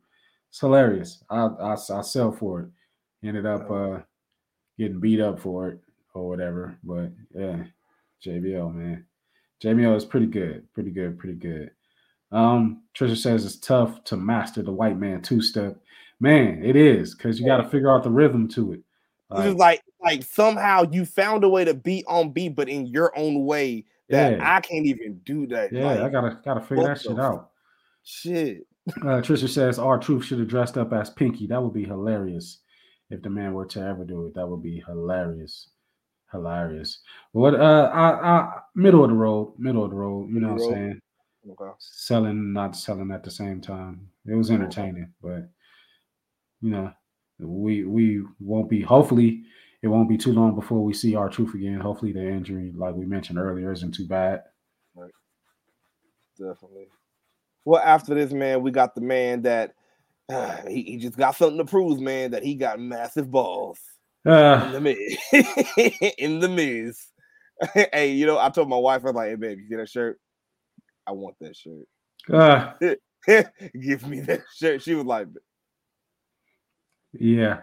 It's 0.49 0.60
hilarious. 0.60 1.23
I, 1.30 1.45
I 1.45 1.73
I 1.73 2.02
sell 2.02 2.32
for 2.32 2.61
it. 2.61 2.69
Ended 3.27 3.45
up 3.45 3.72
uh 3.72 3.99
getting 4.77 4.99
beat 4.99 5.22
up 5.22 5.40
for 5.40 5.69
it 5.69 5.80
or 6.14 6.27
whatever. 6.27 6.77
But 6.84 7.11
yeah, 7.34 7.64
JBL 8.26 8.73
man, 8.73 9.06
JBL 9.66 9.96
is 9.96 10.06
pretty 10.06 10.28
good, 10.28 10.72
pretty 10.74 10.92
good, 10.92 11.18
pretty 11.18 11.36
good. 11.36 11.72
Um, 12.32 12.84
Trisha 12.96 13.18
says 13.18 13.46
it's 13.46 13.58
tough 13.58 14.04
to 14.06 14.18
master 14.18 14.62
the 14.62 14.72
white 14.72 14.98
man 14.98 15.22
two 15.22 15.42
step. 15.42 15.78
Man, 16.20 16.64
it 16.64 16.76
is 16.76 17.16
because 17.16 17.40
you 17.40 17.46
got 17.46 17.58
to 17.58 17.70
figure 17.70 17.92
out 17.92 18.04
the 18.04 18.10
rhythm 18.10 18.48
to 18.50 18.74
it. 18.74 18.82
It's 19.32 19.42
just 19.42 19.58
like 19.58 19.82
like 20.02 20.24
somehow 20.24 20.84
you 20.92 21.04
found 21.04 21.44
a 21.44 21.50
way 21.50 21.66
to 21.66 21.74
beat 21.74 22.06
on 22.08 22.30
beat, 22.30 22.56
but 22.56 22.70
in 22.70 22.86
your 22.86 23.18
own 23.18 23.46
way 23.46 23.86
that 24.10 24.34
Yeah. 24.34 24.56
I 24.56 24.62
can't 24.62 24.86
even 24.86 25.20
do 25.26 25.48
that. 25.48 25.74
yeah, 25.74 26.06
I 26.06 26.10
gotta 26.10 26.40
gotta 26.46 26.62
figure 26.62 26.84
that 26.86 27.02
shit 27.02 27.20
out. 27.20 27.50
shit. 28.04 28.68
Uh, 29.02 29.20
Trisha 29.20 29.50
says 29.50 29.80
R-Truth 29.80 30.26
should 30.26 30.38
have 30.38 30.48
dressed 30.48 30.78
up 30.78 30.94
as 30.94 31.10
Pinky. 31.10 31.48
That 31.48 31.62
would 31.62 31.74
be 31.74 31.86
hilarious 31.86 32.60
if 33.10 33.24
the 33.24 33.32
man 33.32 33.56
were 33.56 33.66
to 33.66 33.82
ever 33.82 34.06
do 34.06 34.28
it. 34.28 34.36
That 34.36 34.48
would 34.48 34.62
be 34.62 34.84
hilarious, 34.86 35.70
hilarious. 36.31 36.99
What? 37.31 37.56
Uh, 37.56 37.89
I, 37.93 38.30
I 38.30 38.60
middle 38.76 39.03
of 39.03 39.10
the 39.10 39.15
road, 39.15 39.53
middle 39.57 39.84
of 39.84 39.91
the 39.91 39.95
road. 39.95 40.30
You 40.31 40.39
know 40.39 40.53
what 40.53 40.64
I'm 40.64 40.73
saying? 40.73 41.02
Okay. 41.52 41.72
Selling, 41.80 42.53
not 42.53 42.76
selling 42.76 43.11
at 43.11 43.23
the 43.23 43.31
same 43.31 43.61
time. 43.61 44.07
It 44.26 44.34
was 44.34 44.49
entertaining, 44.49 45.14
but 45.22 45.49
you 46.61 46.72
know, 46.72 46.91
we 47.39 47.84
we 47.85 48.23
won't 48.39 48.69
be. 48.69 48.81
Hopefully, 48.81 49.43
it 49.81 49.88
won't 49.88 50.10
be 50.10 50.18
too 50.18 50.34
long 50.34 50.56
before 50.56 50.84
we 50.84 50.93
see 50.93 51.15
R-Truth 51.15 51.53
again. 51.53 51.80
Hopefully, 51.80 52.11
the 52.11 52.27
injury, 52.27 52.73
like 52.76 52.95
we 52.95 53.06
mentioned 53.06 53.38
earlier, 53.38 53.72
isn't 53.72 53.93
too 53.93 54.07
bad. 54.07 54.43
Definitely. 56.38 56.88
Well, 57.64 57.81
after 57.81 58.14
this, 58.14 58.31
man, 58.31 58.61
we 58.61 58.72
got 58.72 58.93
the 58.93 59.02
man 59.02 59.43
that 59.43 59.73
he, 60.68 60.81
he 60.84 60.97
just 60.97 61.18
got 61.18 61.35
something 61.35 61.57
to 61.57 61.65
prove, 61.65 61.99
man, 61.99 62.31
that 62.31 62.43
he 62.43 62.56
got 62.56 62.80
massive 62.80 63.30
balls 63.31 63.80
in 64.26 64.31
Uh, 64.31 64.72
the 64.72 64.81
miz. 64.81 65.18
in 66.18 66.39
the 66.39 66.49
miz. 66.49 66.99
hey, 67.93 68.11
you 68.11 68.26
know, 68.26 68.38
I 68.39 68.49
told 68.49 68.69
my 68.69 68.77
wife, 68.77 69.02
I 69.03 69.07
was 69.07 69.15
like, 69.15 69.30
hey, 69.30 69.35
babe, 69.35 69.60
you 69.60 69.68
see 69.69 69.76
that 69.76 69.89
shirt? 69.89 70.19
I 71.07 71.11
want 71.11 71.35
that 71.41 71.56
shirt. 71.56 71.88
uh, 72.34 72.73
Give 73.80 74.07
me 74.07 74.22
that 74.22 74.41
shirt. 74.56 74.81
She 74.81 74.93
was 74.95 75.06
like, 75.06 75.27
yeah, 77.14 77.61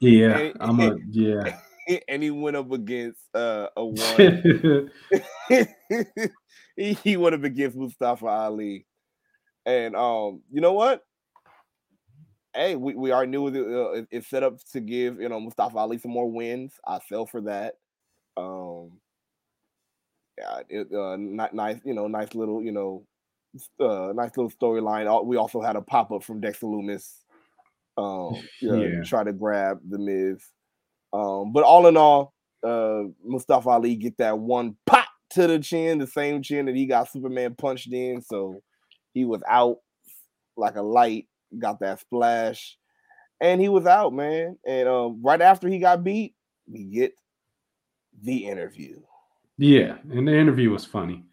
yeah. 0.00 0.36
And- 0.38 0.56
I'm 0.60 0.80
a 0.80 0.96
yeah. 1.10 1.58
and 2.08 2.22
he 2.22 2.30
went 2.30 2.56
up 2.56 2.72
against 2.72 3.20
uh, 3.34 3.68
a 3.76 3.84
one. 3.84 4.90
he, 6.76 6.94
he 6.94 7.16
went 7.16 7.34
up 7.34 7.44
against 7.44 7.76
Mustafa 7.76 8.26
Ali. 8.26 8.86
And 9.66 9.94
um, 9.96 10.42
you 10.50 10.60
know 10.60 10.72
what? 10.72 11.02
Hey, 12.54 12.76
we, 12.76 12.94
we 12.94 13.10
knew 13.26 13.48
it, 13.48 13.56
uh, 13.56 13.90
it- 13.92 14.08
it's 14.10 14.28
set 14.28 14.42
up 14.42 14.58
to 14.72 14.80
give 14.80 15.20
you 15.20 15.28
know 15.28 15.40
Mustafa 15.40 15.76
Ali 15.78 15.98
some 15.98 16.12
more 16.12 16.30
wins. 16.30 16.74
I 16.86 16.98
fell 17.00 17.26
for 17.26 17.40
that. 17.42 17.74
Um, 18.36 19.00
yeah, 20.38 20.60
it, 20.68 20.92
uh, 20.92 21.16
not 21.16 21.54
nice, 21.54 21.80
you 21.84 21.94
know, 21.94 22.06
nice 22.08 22.34
little, 22.34 22.62
you 22.62 22.72
know, 22.72 23.06
uh, 23.80 24.12
nice 24.14 24.36
little 24.36 24.50
storyline. 24.50 25.24
We 25.26 25.36
also 25.36 25.60
had 25.60 25.76
a 25.76 25.82
pop 25.82 26.10
up 26.10 26.24
from 26.24 26.40
Dexter 26.40 26.66
Lumis, 26.66 27.08
um, 27.96 28.48
yeah, 28.62 28.76
Yeah. 28.98 29.02
try 29.04 29.24
to 29.24 29.32
grab 29.32 29.80
the 29.88 29.98
Miz. 29.98 30.44
Um, 31.12 31.52
but 31.52 31.64
all 31.64 31.86
in 31.86 31.96
all, 31.96 32.34
uh, 32.64 33.04
Mustafa 33.24 33.70
Ali 33.70 33.96
get 33.96 34.18
that 34.18 34.38
one 34.38 34.76
pop 34.86 35.08
to 35.30 35.46
the 35.46 35.58
chin, 35.60 35.98
the 35.98 36.06
same 36.06 36.42
chin 36.42 36.66
that 36.66 36.76
he 36.76 36.86
got 36.86 37.10
Superman 37.10 37.54
punched 37.56 37.92
in. 37.92 38.22
So 38.22 38.62
he 39.14 39.24
was 39.24 39.42
out 39.48 39.78
like 40.56 40.76
a 40.76 40.82
light, 40.82 41.26
got 41.58 41.80
that 41.80 42.00
splash, 42.00 42.76
and 43.40 43.60
he 43.60 43.68
was 43.68 43.86
out, 43.86 44.12
man. 44.12 44.58
And 44.66 44.88
um, 44.88 45.22
right 45.22 45.40
after 45.40 45.68
he 45.68 45.78
got 45.78 46.04
beat, 46.04 46.34
we 46.66 46.84
get 46.84 47.14
the 48.22 48.46
interview. 48.46 49.00
Yeah, 49.58 49.96
and 50.10 50.26
the 50.26 50.34
interview 50.36 50.70
was 50.70 50.84
funny. 50.84 51.24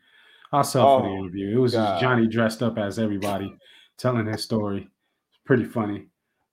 I 0.52 0.62
saw 0.64 0.98
for 0.98 1.04
the 1.04 1.10
Oh, 1.10 1.18
interview. 1.18 1.58
It 1.58 1.60
was 1.60 1.74
God. 1.74 1.90
just 1.92 2.02
Johnny 2.02 2.28
dressed 2.28 2.62
up 2.62 2.78
as 2.78 3.00
everybody, 3.00 3.56
telling 3.98 4.28
his 4.28 4.44
story. 4.44 4.82
It's 5.30 5.40
pretty 5.46 5.66
funny, 5.66 6.08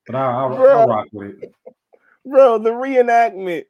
but 0.06 0.16
I, 0.16 0.20
I, 0.20 0.46
I 0.46 0.86
rock 0.86 1.08
with 1.12 1.42
it. 1.42 1.52
Bro, 2.24 2.58
the 2.58 2.70
reenactment 2.70 3.64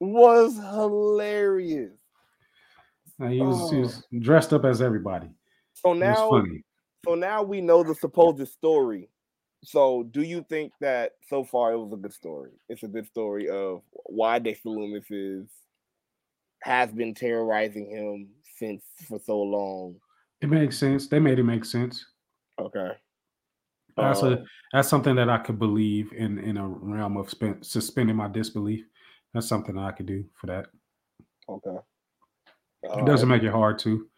was 0.00 0.56
hilarious. 0.56 1.92
Uh, 3.20 3.26
He 3.28 3.40
was, 3.40 3.70
he 3.70 3.76
Oh. 3.76 3.80
was 3.80 4.06
dressed 4.20 4.52
up 4.52 4.64
as 4.64 4.80
everybody. 4.82 5.28
So 5.74 5.92
now 5.92 6.42
so 7.04 7.14
now 7.14 7.42
we 7.42 7.60
know 7.60 7.82
the 7.82 7.94
supposed 7.94 8.46
story. 8.48 9.08
So 9.64 10.04
do 10.04 10.22
you 10.22 10.44
think 10.48 10.72
that 10.80 11.12
so 11.28 11.44
far 11.44 11.72
it 11.72 11.78
was 11.78 11.92
a 11.92 11.96
good 11.96 12.12
story? 12.12 12.52
It's 12.68 12.82
a 12.84 12.88
good 12.88 13.06
story 13.06 13.48
of 13.48 13.82
why 14.04 14.38
Dexter 14.38 14.68
Lumis 14.68 15.06
is 15.10 15.48
has 16.62 16.92
been 16.92 17.14
terrorizing 17.14 17.90
him 17.90 18.28
since 18.56 18.82
for 19.06 19.18
so 19.24 19.40
long. 19.40 19.96
It 20.40 20.48
makes 20.48 20.78
sense. 20.78 21.08
They 21.08 21.18
made 21.18 21.38
it 21.38 21.44
make 21.44 21.64
sense. 21.64 22.04
Okay. 22.60 22.92
That's 23.96 24.22
Um, 24.22 24.32
a 24.32 24.44
that's 24.72 24.88
something 24.88 25.16
that 25.16 25.28
I 25.28 25.38
could 25.38 25.58
believe 25.58 26.12
in 26.12 26.38
in 26.38 26.56
a 26.56 26.66
realm 26.66 27.16
of 27.16 27.30
spen- 27.30 27.62
suspending 27.62 28.16
my 28.16 28.28
disbelief. 28.28 28.86
That's 29.34 29.48
something 29.48 29.74
that 29.74 29.82
I 29.84 29.92
could 29.92 30.06
do 30.06 30.24
for 30.34 30.46
that. 30.46 30.66
okay. 31.48 31.78
It 32.84 33.06
doesn't 33.06 33.28
make 33.28 33.42
it 33.42 33.50
hard 33.50 33.78
to. 33.80 34.08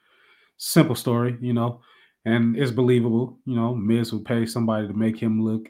Simple 0.59 0.95
story, 0.95 1.39
you 1.41 1.55
know, 1.55 1.81
and 2.25 2.57
it's 2.57 2.71
believable. 2.71 3.39
You 3.45 3.57
know, 3.57 3.75
Miz 3.75 4.13
will 4.13 4.21
pay 4.25 4.47
somebody 4.47 4.87
to 4.87 4.95
make 4.95 5.19
him 5.19 5.43
look 5.43 5.69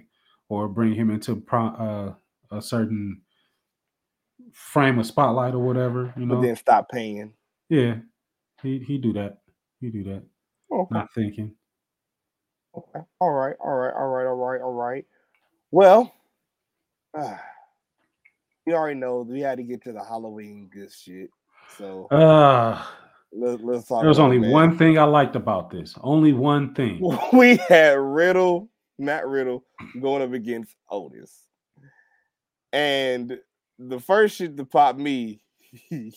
or 0.49 0.69
bring 0.69 0.95
him 0.95 1.11
into 1.11 1.37
pro, 1.37 1.67
uh, 1.67 2.15
a 2.57 2.61
certain 2.63 3.21
frame 4.53 4.99
of 4.99 5.07
spotlight 5.07 5.55
or 5.55 5.61
whatever. 5.61 6.13
You 6.17 6.27
know, 6.27 6.37
but 6.37 6.43
then 6.43 6.57
stop 6.57 6.89
paying. 6.91 7.33
yeah, 7.69 7.97
he 8.63 8.79
he 8.81 8.99
do 8.99 9.13
that. 9.15 9.39
He 9.81 9.91
do 9.91 10.03
that. 10.05 10.23
Okay. 10.73 10.89
Not 10.95 11.13
thinking. 11.15 11.55
Okay. 12.77 13.01
All 13.21 13.33
right. 13.33 13.57
All 13.61 13.75
right. 13.75 13.93
All 13.95 14.09
right. 14.09 14.27
All 14.27 14.37
right. 14.37 14.61
All 14.61 14.73
right. 14.73 15.05
Well, 15.71 16.13
ah, 17.17 17.41
you 18.67 18.75
already 18.75 18.99
know 18.99 19.23
we 19.23 19.41
had 19.41 19.59
to 19.59 19.65
get 19.65 19.83
to 19.85 19.93
the 19.93 20.05
Halloween 20.05 20.69
good 20.73 20.93
shit. 20.93 21.31
So 21.77 22.07
Uh, 22.07 22.85
let, 23.33 23.65
let's 23.65 23.87
talk. 23.87 24.01
there 24.03 24.09
was 24.09 24.19
only 24.19 24.37
it, 24.49 24.51
one 24.51 24.77
thing 24.77 24.99
I 24.99 25.05
liked 25.05 25.37
about 25.37 25.71
this. 25.71 25.95
Only 26.03 26.33
one 26.33 26.75
thing. 26.75 27.01
We 27.33 27.57
had 27.69 27.99
Riddle, 27.99 28.69
Matt 28.99 29.27
Riddle, 29.27 29.65
going 30.01 30.23
up 30.23 30.33
against 30.33 30.75
Otis, 30.91 31.47
and 32.73 33.39
the 33.79 34.01
first 34.01 34.37
shit 34.37 34.57
to 34.57 34.65
pop 34.65 34.97
me 34.97 35.43
is 35.91 36.15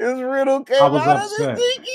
Riddle 0.00 0.64
came 0.64 0.82
I 0.82 0.88
was 0.88 1.02
out 1.02 1.16
upset. 1.16 1.50
of 1.52 1.56
the 1.56 1.62
Ezekiel. 1.62 1.86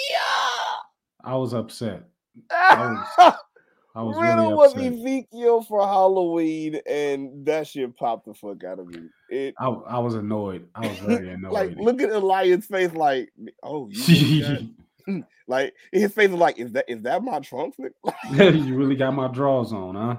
I 1.23 1.35
was 1.35 1.53
upset. 1.53 2.03
was- 2.51 3.33
I 3.95 4.03
was 4.03 4.17
Riddle 4.17 4.35
really 4.35 4.53
was. 4.53 4.75
Ezekiel 4.75 5.63
for 5.63 5.81
Halloween, 5.81 6.79
and 6.85 7.45
that 7.45 7.67
shit 7.67 7.95
popped 7.97 8.25
the 8.25 8.33
fuck 8.33 8.63
out 8.63 8.79
of 8.79 8.87
me. 8.87 9.09
It 9.29 9.55
I, 9.59 9.67
I 9.67 9.99
was 9.99 10.13
annoyed. 10.15 10.67
I 10.75 10.87
was 10.87 10.97
very 10.99 11.29
annoyed. 11.33 11.51
like 11.51 11.75
look 11.75 12.01
at 12.01 12.11
Elias' 12.11 12.65
face, 12.67 12.93
like, 12.93 13.31
oh, 13.63 13.89
like 15.47 15.73
his 15.91 16.13
face 16.13 16.29
was 16.29 16.39
like, 16.39 16.59
is 16.59 16.71
that 16.73 16.85
is 16.87 17.01
that 17.01 17.23
my 17.23 17.39
trunks? 17.39 17.77
nigga?" 17.79 18.67
you 18.67 18.75
really 18.75 18.95
got 18.95 19.13
my 19.13 19.27
drawers 19.27 19.73
on, 19.73 19.95
huh? 19.95 20.17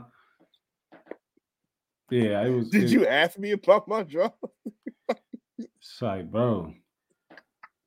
Yeah, 2.11 2.43
it 2.43 2.51
was. 2.51 2.71
Did 2.71 2.85
it- 2.85 2.91
you 2.91 3.07
ask 3.07 3.39
me 3.39 3.53
about 3.53 3.87
my 3.87 4.03
draw? 4.03 4.31
It's 5.59 6.03
like, 6.03 6.31
bro. 6.31 6.75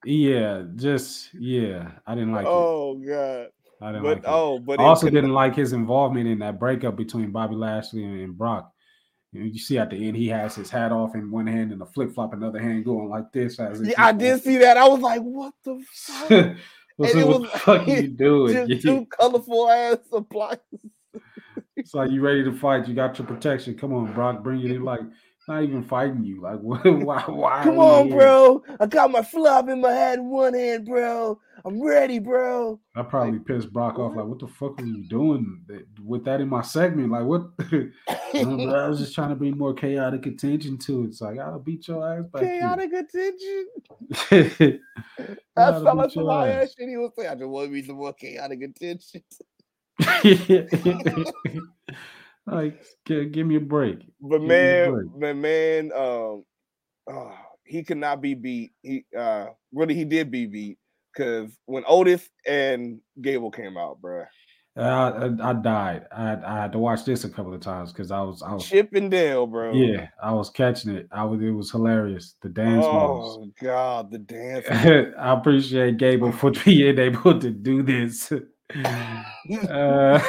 Yeah, 0.05 0.63
just 0.75 1.33
yeah. 1.33 1.91
I 2.07 2.15
didn't 2.15 2.31
like 2.31 2.45
it. 2.45 2.49
Oh 2.49 2.95
god. 2.95 3.47
I 3.83 3.91
didn't 3.91 4.03
But 4.03 4.09
like 4.09 4.17
it. 4.19 4.23
oh, 4.27 4.59
but 4.59 4.79
I 4.79 4.83
also 4.83 5.09
didn't 5.09 5.33
like 5.33 5.55
his 5.55 5.73
involvement 5.73 6.27
in 6.27 6.39
that 6.39 6.59
breakup 6.59 6.95
between 6.95 7.31
Bobby 7.31 7.55
Lashley 7.55 8.03
and, 8.05 8.19
and 8.19 8.37
Brock. 8.37 8.71
You, 9.33 9.41
know, 9.41 9.45
you 9.47 9.59
see 9.59 9.77
at 9.77 9.89
the 9.89 10.07
end, 10.07 10.15
he 10.15 10.27
has 10.29 10.55
his 10.55 10.69
hat 10.69 10.91
off 10.91 11.15
in 11.15 11.29
one 11.31 11.47
hand 11.47 11.71
and 11.71 11.81
a 11.81 11.85
flip 11.87 12.13
flop, 12.13 12.33
another 12.33 12.59
hand 12.59 12.85
going 12.85 13.09
like 13.09 13.31
this. 13.33 13.59
As 13.59 13.81
Yeah, 13.85 13.95
I 13.97 14.11
did 14.13 14.41
see 14.41 14.57
that. 14.57 14.77
I 14.77 14.87
was 14.87 15.01
like, 15.01 15.21
what 15.21 15.53
the 15.63 15.83
fuck? 15.91 16.55
And 16.99 17.07
it 17.07 17.25
what 17.27 17.41
was 17.41 17.51
the 17.51 17.57
fuck 17.57 17.87
are 17.87 17.91
you 17.91 18.07
doing? 18.09 18.67
Just 18.67 18.83
two 18.83 19.05
colorful 19.19 19.67
ass 19.67 19.97
appliances. 20.11 20.91
It's 21.75 21.95
like 21.95 22.11
you 22.11 22.21
ready 22.21 22.43
to 22.43 22.53
fight. 22.53 22.87
You 22.87 22.93
got 22.93 23.17
your 23.17 23.25
protection. 23.27 23.75
Come 23.75 23.93
on, 23.93 24.13
Brock, 24.13 24.43
bring 24.43 24.61
it 24.61 24.69
in. 24.69 24.83
Like 24.83 25.01
not 25.47 25.63
even 25.63 25.83
fighting 25.83 26.23
you. 26.23 26.41
Like 26.41 26.59
what? 26.59 26.83
Why? 27.03 27.21
why 27.23 27.63
Come 27.63 27.79
on, 27.79 28.07
here? 28.07 28.17
bro. 28.17 28.63
I 28.79 28.85
got 28.85 29.11
my 29.11 29.21
flop 29.21 29.67
in 29.69 29.81
my 29.81 30.13
in 30.13 30.29
one 30.29 30.53
hand, 30.53 30.85
bro. 30.85 31.39
I'm 31.65 31.81
ready, 31.81 32.19
bro. 32.19 32.79
I 32.95 33.03
probably 33.03 33.39
pissed 33.39 33.71
Brock 33.71 33.97
off. 33.99 34.15
Like, 34.15 34.25
what 34.25 34.39
the 34.39 34.47
fuck 34.47 34.81
are 34.81 34.85
you 34.85 35.07
doing 35.07 35.63
with 36.03 36.25
that 36.25 36.41
in 36.41 36.49
my 36.49 36.61
segment? 36.61 37.11
Like, 37.11 37.25
what? 37.25 37.47
I 38.09 38.87
was 38.87 38.99
just 38.99 39.15
trying 39.15 39.29
to 39.29 39.35
bring 39.35 39.57
more 39.57 39.73
chaotic 39.73 40.25
attention 40.25 40.77
to 40.79 41.03
it. 41.03 41.07
It's 41.07 41.21
like 41.21 41.39
I'll 41.39 41.59
beat 41.59 41.87
your 41.87 42.07
ass 42.07 42.25
back 42.31 42.43
here. 42.43 42.59
Chaotic 42.59 42.91
attention. 42.93 44.79
How 45.57 45.93
much 45.93 46.15
your 46.15 46.25
my 46.25 46.49
ass. 46.49 46.73
shit 46.77 46.89
he 46.89 46.97
was 46.97 47.11
saying. 47.17 47.29
I 47.29 47.35
just 47.35 47.47
want 47.47 47.71
me 47.71 47.83
some 47.83 47.95
more 47.95 48.13
chaotic 48.13 48.61
attention. 48.61 49.23
Like, 52.45 52.83
gi- 53.05 53.29
give 53.29 53.47
me 53.47 53.55
a 53.55 53.59
break. 53.59 53.99
But 54.21 54.39
Give 54.39 54.47
man, 54.47 55.11
but 55.15 55.35
man, 55.35 55.91
um, 55.93 56.43
oh, 57.09 57.35
he 57.65 57.83
could 57.83 57.97
not 57.97 58.21
be 58.21 58.33
beat. 58.33 58.71
He 58.81 59.05
uh, 59.17 59.47
really 59.73 59.95
he 59.95 60.05
did 60.05 60.31
be 60.31 60.45
beat 60.45 60.77
because 61.13 61.57
when 61.65 61.83
Otis 61.87 62.29
and 62.45 62.99
Gable 63.21 63.51
came 63.51 63.77
out, 63.77 64.01
bruh, 64.01 64.25
Uh, 64.75 65.29
I, 65.39 65.49
I 65.49 65.53
died. 65.53 66.05
I, 66.11 66.35
I 66.43 66.61
had 66.61 66.71
to 66.71 66.79
watch 66.79 67.05
this 67.05 67.23
a 67.23 67.29
couple 67.29 67.53
of 67.53 67.61
times 67.61 67.91
because 67.93 68.11
I 68.11 68.21
was, 68.21 68.41
I 68.41 68.53
was, 68.53 68.67
Chip 68.67 68.89
and 68.93 69.11
Dale, 69.11 69.45
bro. 69.45 69.75
yeah, 69.75 70.07
I 70.21 70.33
was 70.33 70.49
catching 70.49 70.95
it. 70.95 71.07
I 71.11 71.23
was, 71.23 71.41
it 71.41 71.51
was 71.51 71.71
hilarious. 71.71 72.35
The 72.41 72.49
dance 72.49 72.85
moves. 72.85 73.37
Oh 73.37 73.51
God, 73.61 74.11
the 74.11 74.17
dance. 74.17 74.65
I 75.19 75.33
appreciate 75.33 75.97
Gable 75.97 76.31
for 76.31 76.51
being 76.65 76.97
able 76.97 77.39
to 77.39 77.49
do 77.51 77.83
this. 77.83 78.31
Uh, 79.69 80.19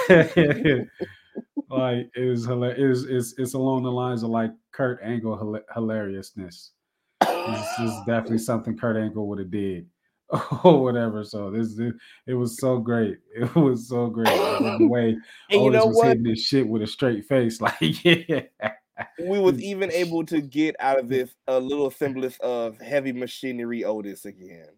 like 1.70 2.10
it 2.14 2.28
was 2.28 2.44
hilarious. 2.44 3.04
It's, 3.04 3.34
it's 3.38 3.54
along 3.54 3.82
the 3.82 3.92
lines 3.92 4.22
of 4.22 4.30
like 4.30 4.50
Kurt 4.72 5.00
Angle 5.02 5.60
hilariousness. 5.74 6.70
This 7.20 7.78
is 7.80 7.92
definitely 8.06 8.38
something 8.38 8.76
Kurt 8.76 8.96
Angle 8.96 9.28
would 9.28 9.38
have 9.38 9.50
did 9.50 9.86
or 10.64 10.82
whatever. 10.82 11.24
So 11.24 11.50
this, 11.50 11.74
this 11.74 11.92
it 12.26 12.34
was 12.34 12.58
so 12.58 12.78
great. 12.78 13.18
It 13.36 13.54
was 13.54 13.88
so 13.88 14.08
great 14.08 14.26
the 14.26 14.78
way 14.90 15.10
and 15.10 15.20
you 15.50 15.60
Otis 15.60 15.78
know 15.78 15.86
was 15.86 15.96
what? 15.96 16.08
hitting 16.08 16.22
this 16.24 16.44
shit 16.44 16.68
with 16.68 16.82
a 16.82 16.86
straight 16.86 17.24
face. 17.26 17.60
Like 17.60 18.04
yeah, 18.04 18.42
We 19.18 19.38
was 19.38 19.60
even 19.60 19.90
able 19.90 20.24
to 20.26 20.40
get 20.40 20.76
out 20.78 20.98
of 20.98 21.08
this 21.08 21.34
a 21.46 21.58
little 21.58 21.90
semblance 21.90 22.38
of 22.40 22.78
heavy 22.80 23.12
machinery 23.12 23.84
Otis 23.84 24.24
again 24.24 24.68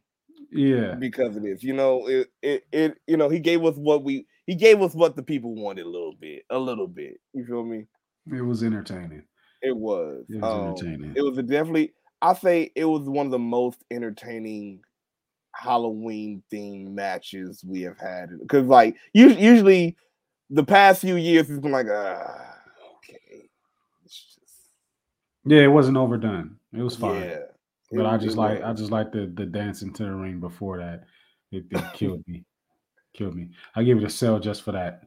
yeah. 0.51 0.95
because 0.95 1.37
of 1.37 1.43
this. 1.43 1.63
You 1.63 1.75
know, 1.75 2.07
it, 2.07 2.29
it 2.43 2.67
it 2.73 2.99
you 3.07 3.17
know 3.17 3.29
he 3.29 3.39
gave 3.39 3.65
us 3.65 3.77
what 3.77 4.05
we 4.05 4.27
he 4.47 4.55
gave 4.55 4.81
us 4.83 4.95
what 4.95 5.17
the 5.17 5.23
people 5.23 5.55
wanted 5.55 5.87
a 5.87 5.89
little 5.89 6.15
bit, 6.15 6.45
a 6.51 6.59
little 6.59 6.87
bit. 6.87 7.19
You 7.33 7.45
feel 7.45 7.65
me? 7.65 7.87
It 8.33 8.43
was 8.43 8.63
entertaining. 8.63 9.25
It 9.63 9.77
was. 9.77 10.25
It 10.29 10.41
was 10.41 10.53
Um, 10.53 10.69
entertaining. 10.69 11.15
It 11.17 11.23
was 11.23 11.37
definitely. 11.45 11.93
I 12.23 12.35
say 12.35 12.71
it 12.75 12.85
was 12.85 13.09
one 13.09 13.27
of 13.27 13.33
the 13.33 13.39
most 13.39 13.83
entertaining 13.91 14.83
Halloween 15.55 16.43
themed 16.53 16.89
matches 16.93 17.65
we 17.67 17.83
have 17.83 17.99
had. 17.99 18.31
Because 18.41 18.67
like 18.67 18.95
us- 19.15 19.37
usually, 19.39 19.97
the 20.51 20.65
past 20.65 21.01
few 21.01 21.17
years 21.17 21.49
has 21.49 21.59
been 21.61 21.73
like, 21.73 21.87
ah, 21.91 22.59
okay, 22.97 23.49
it's 24.05 24.35
just 24.35 24.71
Yeah, 25.45 25.63
it 25.63 25.69
wasn't 25.69 25.97
overdone. 25.97 26.59
It 26.73 26.83
was 26.83 26.97
fine. 26.97 27.23
yeah. 27.23 27.39
But 27.93 28.07
I 28.07 28.17
just 28.19 28.37
like 28.37 28.63
I 28.63 28.73
just 28.73 28.91
like 28.91 29.13
the 29.13 29.27
the 29.35 29.47
dancing 29.47 29.93
to 29.95 30.05
the 30.05 30.15
ring 30.15 30.41
before 30.41 30.79
that. 30.79 31.05
It, 31.53 31.65
it 31.71 31.93
killed 31.95 32.23
me. 32.27 32.45
Killed 33.17 33.35
me. 33.35 33.49
I 33.75 33.83
give 33.83 33.99
it 33.99 34.05
a 34.05 34.11
sell 34.11 34.39
just 34.39 34.63
for 34.63 34.73
that. 34.73 35.03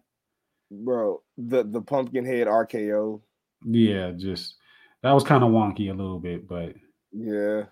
bro 0.72 1.22
the 1.38 1.64
the 1.64 1.82
pumpkin 1.82 2.26
head 2.26 2.48
RKO. 2.48 3.22
Yeah, 3.66 4.12
just 4.12 4.56
that 5.04 5.12
was 5.12 5.24
kind 5.24 5.44
of 5.44 5.52
wonky 5.52 5.90
a 5.90 5.94
little 5.94 6.20
bit, 6.20 6.48
but 6.48 6.74
Yeah, 7.12 7.64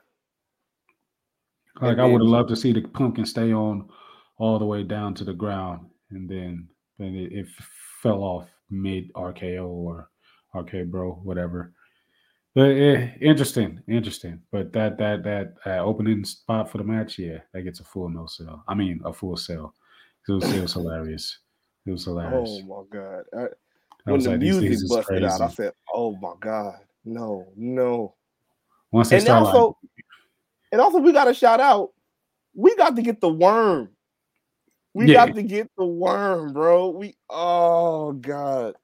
like 1.81 1.93
And 1.93 2.01
I 2.01 2.05
would 2.05 2.21
have 2.21 2.29
loved 2.29 2.49
to 2.49 2.55
see 2.55 2.71
the 2.71 2.81
pumpkin 2.81 3.25
stay 3.25 3.53
on 3.53 3.89
all 4.37 4.59
the 4.59 4.65
way 4.65 4.83
down 4.83 5.13
to 5.15 5.23
the 5.23 5.33
ground, 5.33 5.87
and 6.11 6.29
then 6.29 6.67
then 6.97 7.15
it, 7.15 7.31
it 7.33 7.47
fell 8.01 8.23
off 8.23 8.47
mid 8.69 9.11
RKO 9.13 9.67
or 9.67 10.09
RK 10.53 10.85
Bro, 10.87 11.21
whatever. 11.23 11.73
But 12.55 12.71
eh, 12.71 13.11
interesting, 13.21 13.81
interesting. 13.87 14.41
But 14.51 14.73
that 14.73 14.97
that 14.97 15.23
that 15.23 15.53
uh, 15.65 15.83
opening 15.83 16.23
spot 16.25 16.71
for 16.71 16.79
the 16.79 16.83
match, 16.83 17.19
yeah, 17.19 17.39
that 17.53 17.61
gets 17.61 17.79
a 17.79 17.83
full 17.83 18.09
no 18.09 18.25
sell. 18.25 18.63
I 18.67 18.73
mean, 18.73 19.01
a 19.05 19.13
full 19.13 19.37
sell. 19.37 19.73
It 20.27 20.31
was, 20.31 20.43
it 20.53 20.61
was 20.61 20.73
hilarious. 20.73 21.39
It 21.85 21.91
was 21.91 22.03
hilarious. 22.05 22.61
Oh 22.61 22.61
my 22.63 22.83
god! 22.91 23.23
I, 23.33 23.43
I 23.43 24.11
when 24.11 24.21
the 24.21 24.31
like, 24.31 24.39
music 24.39 24.89
busted 24.89 25.23
out, 25.23 25.41
I 25.41 25.47
said, 25.49 25.73
"Oh 25.93 26.15
my 26.17 26.33
god, 26.39 26.79
no, 27.05 27.47
no!" 27.55 28.15
Once 28.91 29.09
they 29.09 29.17
And 29.17 29.29
also, 29.29 29.67
like, 29.67 30.05
and 30.71 30.81
also, 30.81 30.99
we 30.99 31.13
got 31.13 31.25
to 31.25 31.33
shout 31.33 31.59
out. 31.59 31.91
We 32.53 32.75
got 32.75 32.95
to 32.95 33.01
get 33.01 33.21
the 33.21 33.29
worm. 33.29 33.89
We 34.93 35.05
Yeah. 35.05 35.27
got 35.27 35.35
to 35.35 35.43
get 35.43 35.69
the 35.77 35.85
worm, 35.85 36.53
bro. 36.53 36.89
We 36.89 37.15
oh 37.29 38.13
god. 38.13 38.75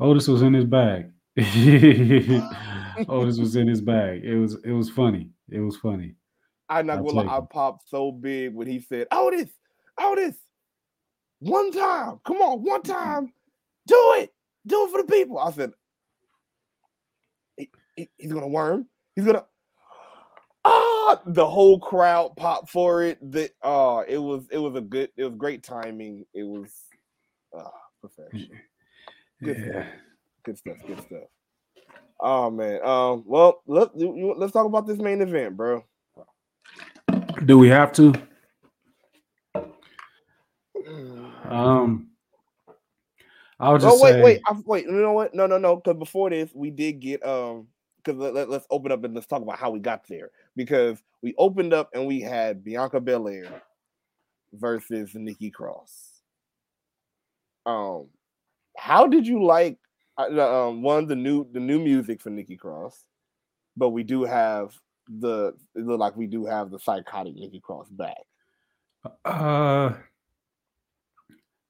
Otis 0.00 0.28
was 0.28 0.42
in 0.42 0.52
his 0.52 0.64
bag. 0.64 1.12
Otis 3.08 3.38
was 3.38 3.56
in 3.56 3.68
his 3.68 3.80
bag. 3.80 4.24
It 4.24 4.36
was 4.36 4.56
it 4.64 4.72
was 4.72 4.90
funny. 4.90 5.30
It 5.48 5.60
was 5.60 5.76
funny. 5.76 6.14
I'm 6.68 6.86
not 6.86 6.96
gonna 7.04 7.22
lie, 7.22 7.36
I 7.36 7.40
popped 7.40 7.88
so 7.88 8.12
big 8.12 8.54
when 8.54 8.68
he 8.68 8.80
said, 8.80 9.08
Otis, 9.10 9.50
Otis, 9.98 10.36
one 11.40 11.72
time, 11.72 12.20
come 12.24 12.36
on, 12.38 12.62
one 12.62 12.82
time, 12.82 13.32
do 13.86 14.14
it, 14.18 14.32
do 14.66 14.84
it 14.86 14.90
for 14.92 15.02
the 15.02 15.08
people. 15.12 15.38
I 15.38 15.50
said, 15.52 15.72
"He- 17.56 17.70
he- 17.96 18.08
he's 18.16 18.32
gonna 18.32 18.48
worm, 18.48 18.88
he's 19.16 19.24
gonna. 19.24 19.46
Ah, 20.64 21.20
the 21.24 21.46
whole 21.48 21.80
crowd 21.80 22.36
popped 22.36 22.70
for 22.70 23.02
it. 23.02 23.18
That 23.32 23.50
uh 23.62 24.04
it 24.06 24.18
was 24.18 24.46
it 24.50 24.58
was 24.58 24.74
a 24.76 24.80
good, 24.82 25.10
it 25.16 25.24
was 25.24 25.34
great 25.36 25.62
timing. 25.62 26.26
It 26.34 26.42
was 26.44 26.70
uh 27.56 27.70
perfection. 28.02 28.50
Good 29.42 29.56
Yeah. 29.58 29.70
stuff. 29.72 29.86
Good 30.44 30.58
stuff. 30.58 30.76
Good 30.86 31.00
stuff. 31.06 31.28
Oh 32.20 32.50
man. 32.50 32.84
Um. 32.84 33.24
Well, 33.26 33.62
you- 33.66 34.34
let's 34.36 34.52
talk 34.52 34.66
about 34.66 34.86
this 34.86 34.98
main 34.98 35.22
event, 35.22 35.56
bro. 35.56 35.82
Do 37.46 37.58
we 37.58 37.68
have 37.68 37.92
to? 37.92 38.12
Um, 41.50 42.10
I 43.58 43.70
would 43.70 43.80
just 43.82 44.00
Oh 44.00 44.02
wait, 44.02 44.12
say, 44.12 44.22
wait, 44.22 44.40
I, 44.46 44.54
wait. 44.64 44.86
You 44.86 44.92
know 44.92 45.12
what? 45.12 45.34
No, 45.34 45.46
no, 45.46 45.58
no. 45.58 45.76
Because 45.76 45.98
before 45.98 46.30
this, 46.30 46.50
we 46.54 46.70
did 46.70 47.00
get 47.00 47.24
um. 47.26 47.68
Because 48.02 48.18
let, 48.18 48.34
let, 48.34 48.48
us 48.48 48.66
open 48.70 48.92
up 48.92 49.04
and 49.04 49.14
let's 49.14 49.26
talk 49.26 49.42
about 49.42 49.58
how 49.58 49.70
we 49.70 49.78
got 49.78 50.08
there. 50.08 50.30
Because 50.56 51.02
we 51.22 51.34
opened 51.36 51.74
up 51.74 51.90
and 51.92 52.06
we 52.06 52.20
had 52.22 52.64
Bianca 52.64 52.98
Belair 52.98 53.62
versus 54.54 55.14
Nikki 55.14 55.50
Cross. 55.50 56.22
Um, 57.66 58.06
how 58.76 59.06
did 59.06 59.26
you 59.26 59.44
like 59.44 59.76
uh, 60.16 60.68
um, 60.68 60.82
one 60.82 61.06
the 61.06 61.16
new 61.16 61.46
the 61.52 61.60
new 61.60 61.78
music 61.78 62.22
for 62.22 62.30
Nikki 62.30 62.56
Cross? 62.56 63.04
But 63.76 63.90
we 63.90 64.02
do 64.02 64.24
have 64.24 64.74
the 65.08 65.54
it 65.74 65.84
look 65.84 66.00
like 66.00 66.16
we 66.16 66.26
do 66.26 66.46
have 66.46 66.70
the 66.70 66.78
psychotic 66.78 67.34
Nikki 67.34 67.60
Cross 67.60 67.88
back. 67.90 68.16
Uh, 69.24 69.92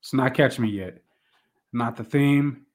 it's 0.00 0.14
not 0.14 0.34
catching 0.34 0.64
me 0.64 0.70
yet. 0.70 0.98
Not 1.72 1.96
the 1.96 2.04
theme, 2.04 2.66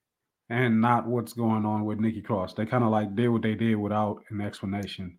and 0.48 0.80
not 0.80 1.06
what's 1.06 1.32
going 1.32 1.64
on 1.64 1.84
with 1.84 1.98
Nikki 1.98 2.22
Cross. 2.22 2.54
They 2.54 2.66
kind 2.66 2.84
of 2.84 2.90
like 2.90 3.14
did 3.14 3.28
what 3.28 3.42
they 3.42 3.54
did 3.54 3.76
without 3.76 4.22
an 4.30 4.40
explanation 4.40 5.18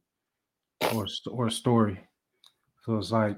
or 0.94 1.06
or 1.30 1.48
a 1.48 1.52
story. 1.52 2.00
So 2.84 2.98
it's 2.98 3.12
like, 3.12 3.38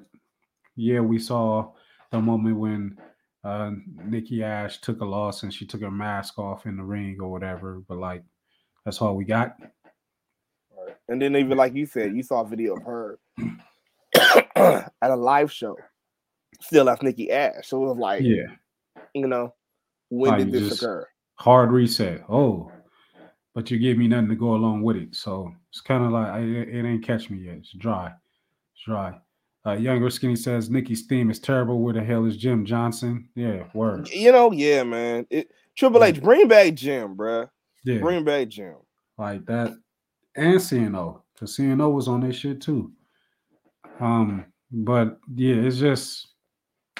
yeah, 0.76 1.00
we 1.00 1.20
saw 1.20 1.72
the 2.12 2.20
moment 2.20 2.58
when 2.58 2.98
uh 3.44 3.72
Nikki 4.06 4.44
Ash 4.44 4.80
took 4.80 5.02
a 5.02 5.06
loss 5.06 5.44
and 5.44 5.54
she 5.54 5.66
took 5.66 5.82
her 5.82 5.91
mask 5.91 6.38
off 6.38 6.66
in 6.66 6.78
the 6.78 6.84
ring 6.84 7.18
or 7.20 7.32
whatever, 7.32 7.82
but 7.88 7.98
like 7.98 8.24
that's 8.86 9.02
all 9.02 9.16
we 9.16 9.26
got. 9.26 9.56
And 11.08 11.20
then 11.20 11.36
even 11.36 11.58
like 11.58 11.74
you 11.74 11.88
said, 11.88 12.16
you 12.16 12.22
saw 12.22 12.41
a 12.41 12.48
video 12.48 12.76
of 12.76 12.84
her 12.84 13.20
at 14.56 14.91
a 15.02 15.16
live 15.16 15.52
show, 15.52 15.76
still 16.61 16.89
as 16.89 17.01
Nikki 17.01 17.31
Ash. 17.31 17.67
So 17.67 17.84
it 17.84 17.88
was 17.88 17.97
like, 17.97 18.21
Yeah. 18.21 18.47
you 19.13 19.27
know, 19.27 19.53
when 20.09 20.31
Like, 20.31 20.39
did 20.45 20.51
this 20.51 20.81
occur? 20.81 21.07
hard 21.35 21.71
reset. 21.71 22.23
Oh, 22.30 22.71
but 23.55 23.69
you 23.71 23.77
give 23.80 23.97
me 23.97 24.07
nothing 24.07 24.30
to 24.30 24.35
go 24.35 24.55
along 24.55 24.84
with 24.84 24.95
it. 24.95 25.15
So 25.15 25.51
it's 25.69 25.81
kind 25.81 26.03
of 26.05 26.11
like 26.11 26.27
I, 26.27 26.39
it 26.39 26.69
it 26.69 26.85
ain't 26.85 27.03
catch 27.03 27.30
me 27.30 27.39
yet. 27.39 27.57
It's 27.57 27.71
dry. 27.73 28.07
It's 28.76 28.84
dry. 28.85 29.19
Uh, 29.65 29.73
Younger 29.73 30.09
Skinny 30.09 30.38
says 30.38 30.69
Nikki's 30.69 31.05
theme 31.05 31.30
is 31.30 31.39
terrible. 31.39 31.80
Where 31.81 31.93
the 31.93 32.01
hell 32.03 32.26
is 32.26 32.38
Jim 32.38 32.65
Johnson? 32.65 33.27
Yeah, 33.35 33.65
word. 33.73 34.09
You 34.09 34.31
know, 34.31 34.51
yeah, 34.51 34.84
man. 34.84 35.27
It, 35.30 35.51
Triple 35.76 36.03
H, 36.03 36.21
bring 36.21 36.47
back 36.47 36.73
Jim, 36.76 37.15
bruh. 37.15 37.49
Yeah, 37.84 37.99
Bring 37.99 38.23
back 38.26 38.47
Jim. 38.49 38.76
like 39.17 39.45
that. 39.45 39.73
And 40.35 40.55
CNO, 40.55 41.21
because 41.34 41.55
CNO 41.57 41.91
was 41.93 42.07
on 42.07 42.21
this 42.21 42.35
shit 42.38 42.61
too. 42.61 42.91
Um, 43.99 44.45
but 44.71 45.19
yeah, 45.35 45.55
it's 45.55 45.77
just 45.77 46.28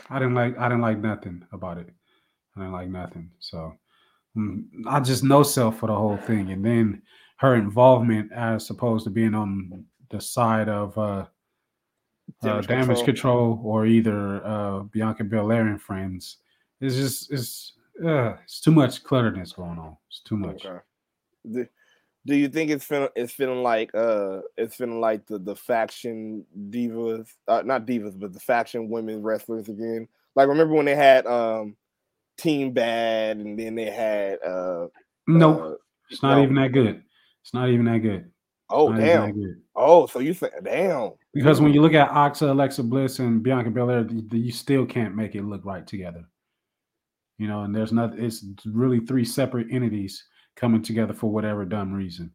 I 0.10 0.20
didn't 0.20 0.36
like 0.36 0.58
I 0.58 0.70
didn't 0.70 0.82
like 0.82 1.00
nothing 1.00 1.46
about 1.52 1.78
it. 1.78 1.88
I 2.56 2.60
didn't 2.60 2.74
like 2.74 2.90
nothing. 2.90 3.32
So 3.40 3.74
mm, 4.38 4.64
I 4.88 5.00
just 5.00 5.24
no 5.24 5.44
self 5.44 5.80
for 5.80 5.88
the 5.88 5.96
whole 5.96 6.18
thing, 6.18 6.52
and 6.52 6.66
then 6.66 7.02
her 7.38 7.56
involvement 7.56 8.32
as 8.32 8.70
opposed 8.70 9.06
to 9.06 9.10
being 9.10 9.34
on 9.34 9.86
the 10.10 10.20
side 10.20 10.70
of 10.70 10.98
uh, 10.98 11.02
uh 11.02 11.26
Damage 12.42 12.68
damage 12.68 13.04
control. 13.04 13.56
control 13.56 13.62
or 13.64 13.86
either 13.86 14.46
uh 14.46 14.80
Bianca 14.84 15.24
Belair 15.24 15.68
and 15.68 15.82
friends. 15.82 16.38
It's 16.82 16.96
just 16.96 17.32
it's 17.32 17.74
uh 18.04 18.34
it's 18.44 18.60
too 18.60 18.72
much 18.72 19.04
clutterness 19.04 19.54
going 19.54 19.80
on. 19.80 19.98
It's 20.10 20.22
too 20.22 20.38
much. 20.38 20.66
Okay. 20.66 21.70
Do, 22.30 22.36
you 22.36 22.48
think 22.48 22.72
it's 22.72 22.86
feeling 22.86 23.10
it's 23.16 23.34
feeling 23.34 23.64
like 23.64 23.94
uh 23.96 24.42
it's 24.58 24.76
feeling 24.76 25.02
like 25.02 25.26
the 25.28 25.40
the 25.40 25.56
faction 25.56 26.46
divas 26.70 27.28
uh, 27.48 27.64
not 27.66 27.86
divas 27.86 28.18
but 28.20 28.34
the 28.34 28.40
faction 28.40 28.90
women 28.90 29.22
wrestlers 29.22 29.68
again? 29.70 30.08
Like 30.36 30.48
remember 30.48 30.76
when 30.76 30.86
they 30.86 30.96
had 30.96 31.26
um 31.28 31.76
Team 32.38 32.72
Bad 32.72 33.38
and 33.38 33.60
then 33.60 33.76
they 33.76 33.90
had 33.90 34.40
uh 34.44 34.88
Nope. 35.28 35.62
uh, 35.62 35.76
It's 36.10 36.24
not 36.24 36.38
no. 36.38 36.44
even 36.44 36.56
that 36.56 36.72
good. 36.72 37.04
It's 37.42 37.54
not 37.54 37.70
even 37.70 37.86
that 37.86 38.00
good. 38.00 38.32
oh 38.70 38.94
damn 38.94 39.62
oh 39.76 40.06
so 40.06 40.20
you 40.20 40.34
say 40.34 40.50
damn 40.64 41.12
Because 41.34 41.60
when 41.60 41.74
you 41.74 41.82
look 41.82 41.94
at 41.94 42.10
Asuka, 42.10 42.52
Alexa 42.52 42.84
Bliss, 42.84 43.20
and 43.20 43.42
Bianca 43.42 43.72
Belair, 43.72 44.08
you 44.32 44.52
still 44.52 44.86
can't 44.86 45.16
make 45.16 45.36
it 45.36 45.44
look 45.44 45.66
right 45.66 45.86
together. 45.88 46.24
You 47.40 47.48
know, 47.48 47.64
and 47.64 47.74
there's 47.74 47.94
not. 47.94 48.20
It's 48.20 48.44
really 48.66 49.00
three 49.00 49.24
separate 49.24 49.68
entities 49.72 50.24
coming 50.56 50.82
together 50.82 51.14
for 51.14 51.32
whatever 51.32 51.66
dumb 51.66 51.94
reason. 51.94 52.32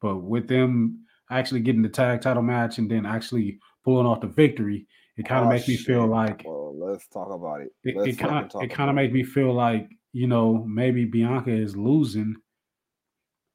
But 0.00 0.18
with 0.18 0.48
them 0.48 1.06
actually 1.30 1.60
getting 1.60 1.82
the 1.82 1.88
tag 1.88 2.20
title 2.20 2.42
match 2.42 2.78
and 2.78 2.90
then 2.90 3.06
actually 3.06 3.58
pulling 3.84 4.06
off 4.06 4.20
the 4.20 4.26
victory, 4.26 4.86
it 5.16 5.26
kind 5.26 5.40
of 5.40 5.46
Oh, 5.46 5.50
makes 5.50 5.68
me 5.68 5.76
feel 5.76 6.06
like 6.06 6.42
well 6.44 6.76
let's 6.78 7.06
talk 7.08 7.30
about 7.30 7.62
it. 7.62 7.72
it, 7.84 7.96
Let's 7.96 8.10
it 8.10 8.18
kind 8.18 8.52
of 8.52 8.62
it 8.62 8.68
kind 8.70 8.90
of 8.90 9.12
me 9.12 9.22
feel 9.22 9.52
like 9.52 9.88
you 10.12 10.26
know 10.26 10.64
maybe 10.64 11.04
Bianca 11.04 11.50
is 11.50 11.76
losing 11.76 12.36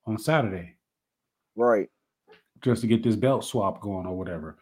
on 0.05 0.17
Saturday 0.17 0.75
right. 1.55 1.89
just 2.61 2.81
to 2.81 2.87
get 2.87 3.03
this 3.03 3.15
belt 3.15 3.43
swap 3.45 3.81
going 3.81 4.05
or 4.07 4.17
whatever. 4.17 4.57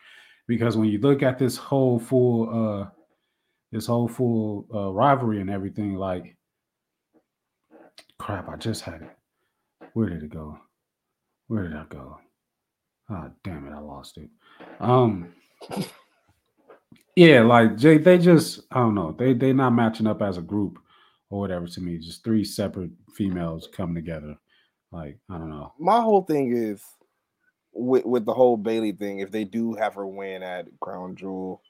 Because 0.48 0.78
when 0.78 0.90
you 0.90 1.00
look 1.00 1.24
at 1.24 1.38
this 1.38 1.58
whole 1.58 2.00
full 2.00 2.50
uh 2.84 2.90
this 3.72 3.86
whole 3.86 4.08
full 4.08 4.68
uh 4.74 4.92
rivalry 4.92 5.42
and 5.42 5.50
everything, 5.50 5.96
like 5.96 6.38
crap, 8.20 8.50
I 8.50 8.56
just 8.56 8.82
had 8.82 9.02
it. 9.04 9.17
Where 9.94 10.10
did 10.10 10.24
it 10.24 10.30
go? 10.30 10.58
Where 11.48 11.64
did 11.64 11.76
I 11.76 11.86
go? 11.90 12.18
Ah 13.10 13.30
damn 13.44 13.68
it, 13.68 13.74
I 13.74 13.80
lost 13.80 14.18
it. 14.18 14.30
Um 14.80 15.34
yeah, 17.16 17.42
like 17.42 17.78
Jay, 17.78 17.98
they 17.98 18.18
just 18.18 18.62
I 18.72 18.80
don't 18.80 18.96
know, 18.96 19.16
they 19.18 19.34
they 19.34 19.54
not 19.54 19.72
matching 19.72 20.08
up 20.08 20.22
as 20.22 20.38
a 20.38 20.42
group 20.42 20.80
or 21.30 21.40
whatever 21.40 21.68
to 21.68 21.82
me. 21.82 21.98
Just 21.98 22.24
three 22.24 22.44
separate 22.44 22.92
females 23.16 23.68
coming 23.76 23.96
together. 23.96 24.36
Like, 24.92 25.20
I 25.30 25.38
don't 25.38 25.50
know. 25.50 25.74
My 25.80 26.00
whole 26.02 26.24
thing 26.24 26.56
is 26.56 26.82
with 27.74 28.06
with 28.06 28.26
the 28.26 28.34
whole 28.34 28.58
Bayley 28.58 28.94
thing. 28.94 29.20
If 29.20 29.32
they 29.32 29.44
do 29.44 29.74
have 29.74 29.96
her 29.96 30.08
win 30.08 30.44
at 30.44 30.68
Crown 30.80 31.16
Jewel, 31.16 31.62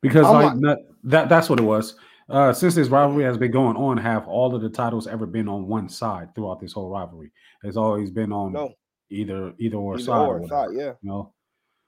because 0.00 0.26
I'm 0.26 0.34
like 0.34 0.60
that, 0.60 0.78
that 1.04 1.28
that's 1.28 1.50
what 1.50 1.60
it 1.60 1.64
was. 1.64 1.96
Uh, 2.28 2.52
since 2.52 2.74
this 2.74 2.88
rivalry 2.88 3.24
has 3.24 3.38
been 3.38 3.50
going 3.50 3.76
on, 3.76 3.96
have 3.96 4.28
all 4.28 4.54
of 4.54 4.60
the 4.60 4.68
titles 4.68 5.06
ever 5.06 5.24
been 5.24 5.48
on 5.48 5.66
one 5.66 5.88
side 5.88 6.34
throughout 6.34 6.60
this 6.60 6.74
whole 6.74 6.90
rivalry? 6.90 7.32
It's 7.62 7.76
always 7.76 8.10
been 8.10 8.32
on 8.32 8.52
no, 8.52 8.74
either 9.10 9.54
either 9.58 9.76
or 9.76 9.94
either 9.94 10.04
side, 10.04 10.28
or 10.28 10.40
or 10.40 10.48
side, 10.48 10.68
yeah. 10.72 10.92
you 11.00 11.08
know. 11.08 11.32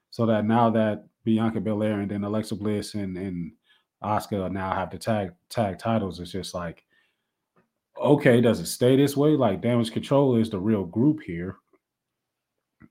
So 0.09 0.25
that 0.25 0.45
now 0.45 0.71
that 0.71 1.05
Bianca 1.23 1.61
Belair 1.61 1.99
and 1.99 2.09
then 2.09 2.23
Alexa 2.23 2.55
Bliss 2.55 2.95
and 2.95 3.17
and 3.17 3.51
Asuka 4.03 4.51
now 4.51 4.73
have 4.73 4.89
the 4.89 4.97
tag 4.97 5.31
tag 5.49 5.77
titles, 5.77 6.19
it's 6.19 6.31
just 6.31 6.55
like, 6.55 6.83
okay, 8.01 8.41
does 8.41 8.59
it 8.59 8.65
stay 8.65 8.95
this 8.95 9.15
way? 9.15 9.31
Like 9.31 9.61
Damage 9.61 9.91
Control 9.91 10.37
is 10.37 10.49
the 10.49 10.59
real 10.59 10.85
group 10.85 11.21
here. 11.21 11.57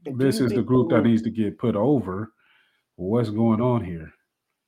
Do 0.04 0.16
This 0.16 0.38
is 0.38 0.52
the 0.52 0.62
group 0.62 0.90
that 0.90 1.02
needs 1.02 1.22
to 1.22 1.30
get 1.30 1.58
put 1.58 1.74
over. 1.74 2.32
What's 2.94 3.30
going 3.30 3.60
on 3.60 3.84
here? 3.84 4.12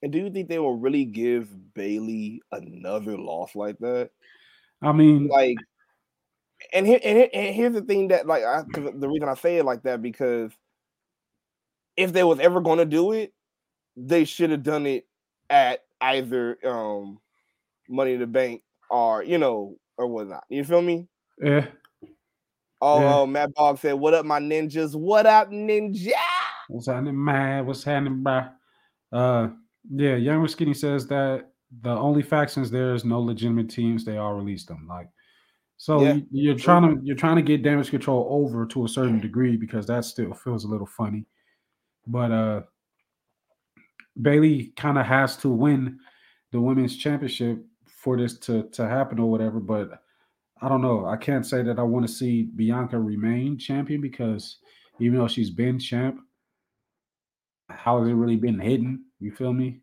And 0.03 0.13
do 0.13 0.19
you 0.19 0.31
think 0.31 0.49
they 0.49 0.59
will 0.59 0.77
really 0.77 1.05
give 1.05 1.75
Bayley 1.75 2.43
another 2.51 3.17
loss 3.17 3.55
like 3.55 3.79
that? 3.79 4.11
I 4.83 4.93
mean, 4.93 5.29
Like, 5.29 5.59
and 6.73 6.87
here 6.87 6.99
and, 7.05 7.19
here, 7.19 7.29
and 7.33 7.55
here's 7.55 7.75
the 7.75 7.83
thing 7.83 8.09
that 8.09 8.27
like 8.27 8.43
I, 8.45 8.63
the 8.73 9.09
reason 9.09 9.29
I 9.29 9.35
say 9.35 9.59
it 9.59 9.65
like 9.65 9.83
that 9.85 10.03
because 10.03 10.53
if 11.97 12.13
they 12.13 12.25
was 12.25 12.41
ever 12.41 12.61
going 12.61 12.79
to 12.79 12.85
do 12.85 13.13
it, 13.13 13.33
they 13.97 14.25
should 14.25 14.51
have 14.51 14.63
done 14.63 14.87
it 14.87 15.07
at 15.51 15.85
either 16.01 16.59
um 16.67 17.21
Money 17.89 18.15
in 18.15 18.21
the 18.21 18.27
Bank 18.27 18.63
or 18.91 19.23
you 19.23 19.39
know 19.39 19.77
or 19.97 20.07
whatnot. 20.07 20.45
You 20.49 20.65
feel 20.65 20.83
me? 20.83 21.09
eh, 21.43 21.67
Oh, 22.81 23.01
Yeah. 23.01 23.19
oh, 23.19 23.27
Matt 23.27 23.55
Bogg 23.55 23.79
said, 23.79 23.93
"What 23.95 24.15
up, 24.15 24.27
my 24.27 24.41
ninjas? 24.41 24.95
What 24.97 25.27
up, 25.27 25.51
ninja?" 25.51 26.11
What's 26.69 26.87
happening, 26.87 27.23
man? 27.23 27.67
What's 27.67 27.85
happening, 27.85 28.23
bro? 28.23 28.49
Uh, 29.13 29.49
yeah, 29.91 30.17
Younger 30.17 30.49
Skinny 30.49 30.75
says 30.75 31.07
that 31.09 31.51
the 31.81 31.91
only 31.91 32.23
fact 32.23 32.51
factions 32.51 32.71
there 32.71 32.95
is 32.95 33.05
no 33.05 33.21
legitimate 33.21 33.71
teams. 33.71 34.05
They 34.05 34.19
all 34.19 34.35
released 34.35 34.69
them. 34.69 34.87
Like, 34.89 35.09
so 35.77 36.03
Yeah, 36.03 36.15
you, 36.15 36.27
you're 36.31 36.55
trying 36.55 36.83
to 36.83 37.05
you're 37.05 37.17
trying 37.17 37.37
to 37.37 37.43
get 37.43 37.63
damage 37.63 37.91
control 37.91 38.27
over 38.31 38.67
to 38.67 38.85
a 38.85 38.89
certain 38.89 39.21
degree 39.21 39.57
because 39.57 39.87
that 39.87 40.05
still 40.05 40.35
feels 40.35 40.65
a 40.65 40.69
little 40.69 40.87
funny. 40.87 41.27
But 42.07 42.31
uh, 42.31 42.61
Bayley 44.21 44.73
kind 44.77 44.99
of 44.99 45.07
has 45.07 45.37
to 45.39 45.49
win 45.49 45.99
the 46.53 46.61
women's 46.61 46.97
championship 46.97 47.65
for 47.87 48.17
this 48.17 48.39
to 48.41 48.65
to 48.71 48.87
happen 48.89 49.19
or 49.19 49.31
whatever. 49.31 49.61
But 49.61 50.03
I 50.61 50.69
don't 50.69 50.83
know. 50.83 51.07
I 51.07 51.17
can't 51.17 51.47
say 51.47 51.63
that 51.63 51.79
I 51.79 51.83
want 51.83 52.07
to 52.07 52.13
see 52.13 52.43
Bianca 52.43 52.99
remain 52.99 53.59
champion 53.59 54.01
because 54.01 54.59
even 55.01 55.19
though 55.19 55.29
she's 55.29 55.51
been 55.51 55.79
champ, 55.79 56.21
how 57.69 57.99
has 57.99 58.09
it 58.09 58.13
really 58.13 58.37
been 58.37 58.61
hidden? 58.61 59.05
You 59.23 59.31
feel 59.31 59.53
me? 59.53 59.81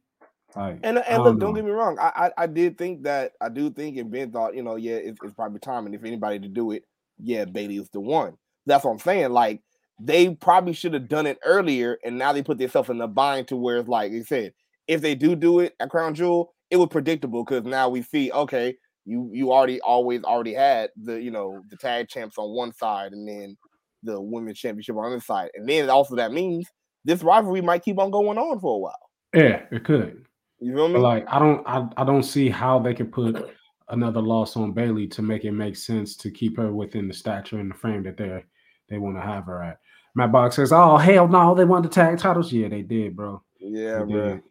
Like, 0.56 0.80
And 0.84 0.98
uh, 0.98 1.03
and 1.07 1.24
look, 1.24 1.40
don't 1.40 1.53
get 1.53 1.64
me 1.64 1.72
wrong. 1.72 1.98
I, 1.99 2.32
I 2.38 2.44
I 2.44 2.48
did 2.48 2.78
think 2.78 3.03
that 3.03 3.34
I 3.40 3.49
do 3.49 3.70
think 3.70 3.98
and 3.98 4.11
Ben 4.11 4.32
thought, 4.32 4.56
you 4.56 4.64
know, 4.64 4.76
yeah, 4.76 4.95
it's, 4.95 5.20
it's 5.24 5.34
probably 5.34 5.60
time. 5.60 5.86
And 5.86 5.95
if 5.95 6.03
anybody 6.03 6.40
to 6.40 6.48
do 6.48 6.72
it, 6.72 6.84
yeah, 7.20 7.45
Bayley 7.45 7.78
is 7.78 7.90
the 7.91 7.99
one. 7.99 8.36
That's 8.66 8.84
what 8.84 8.91
I'm 8.91 8.99
saying. 8.99 9.32
Like 9.32 9.61
they 9.99 10.36
probably 10.36 10.74
should 10.74 10.94
have 10.94 11.07
done 11.07 11.28
it 11.28 11.38
earlier, 11.45 11.99
and 12.03 12.18
now 12.18 12.34
they 12.34 12.41
put 12.41 12.57
themselves 12.57 12.90
in 12.90 12.99
a 13.02 13.07
bind 13.07 13.48
to 13.49 13.56
where 13.56 13.78
it's 13.78 13.90
like 13.90 14.11
you 14.11 14.24
said, 14.24 14.53
if 14.88 15.02
they 15.02 15.16
do 15.16 15.36
do 15.36 15.60
it 15.60 15.76
at 15.80 15.90
Crown 15.90 16.16
Jewel, 16.16 16.53
it 16.72 16.78
was 16.78 16.90
predictable 16.90 17.44
because 17.44 17.64
now 17.64 17.88
we 17.90 18.02
see, 18.02 18.32
okay, 18.32 18.76
you 19.06 19.30
you 19.32 19.52
already 19.52 19.80
always 19.82 20.24
already 20.24 20.53
had 20.53 20.90
the 20.98 21.22
you 21.22 21.32
know 21.32 21.61
the 21.70 21.78
tag 21.78 22.07
champs 22.10 22.38
on 22.38 22.56
one 22.56 22.74
side 22.74 23.11
and 23.11 23.28
then 23.28 23.56
the 24.03 24.20
women's 24.20 24.57
championship 24.57 24.95
on 24.95 25.03
the 25.03 25.10
other 25.10 25.22
side, 25.22 25.49
and 25.53 25.70
then 25.70 25.90
also 25.90 26.16
that 26.16 26.34
means 26.34 26.68
this 27.06 27.22
rivalry 27.24 27.61
might 27.61 27.84
keep 27.84 27.99
on 27.99 28.11
going 28.11 28.38
on 28.38 28.60
for 28.60 28.76
a 28.76 28.80
while. 28.80 29.09
Yeah, 29.34 29.64
it 29.72 29.84
could. 29.84 30.26
You 30.60 30.76
feel 30.76 30.88
me? 30.88 30.95
But 30.95 31.01
like, 31.01 31.26
I 31.27 31.39
don't, 31.39 31.65
I, 31.68 31.88
I 31.97 32.03
don't 32.03 32.23
see 32.23 32.49
how 32.49 32.80
they 32.80 32.93
could 32.93 33.11
put 33.11 33.49
another 33.89 34.22
loss 34.22 34.56
on 34.56 34.72
Bayley 34.72 35.07
to 35.07 35.22
make 35.22 35.45
it 35.45 35.51
make 35.51 35.76
sense 35.76 36.15
to 36.18 36.31
keep 36.31 36.57
her 36.57 36.72
within 36.72 37.07
the 37.07 37.14
stature 37.14 37.60
and 37.60 37.72
the 37.72 37.76
frame 37.76 38.03
that 38.03 38.18
they 38.18 38.43
they 38.89 38.97
want 38.97 39.18
to 39.18 39.22
have 39.22 39.45
her 39.45 39.64
at. 39.64 39.80
Matt 40.15 40.31
Box 40.31 40.56
says, 40.56 40.72
"Oh 40.72 40.97
hell 40.97 41.27
no, 41.27 41.53
they 41.53 41.65
won 41.65 41.84
the 41.84 41.89
tag 41.89 42.18
titles. 42.18 42.51
Yeah, 42.51 42.68
they 42.68 42.81
did, 42.81 43.15
bro. 43.15 43.41
Yeah, 43.60 43.99
they 43.99 44.11
bro. 44.11 44.30
did. 44.30 44.43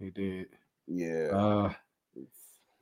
They 0.00 0.10
did. 0.10 0.46
Yeah. 0.86 1.28
Uh, 1.32 1.72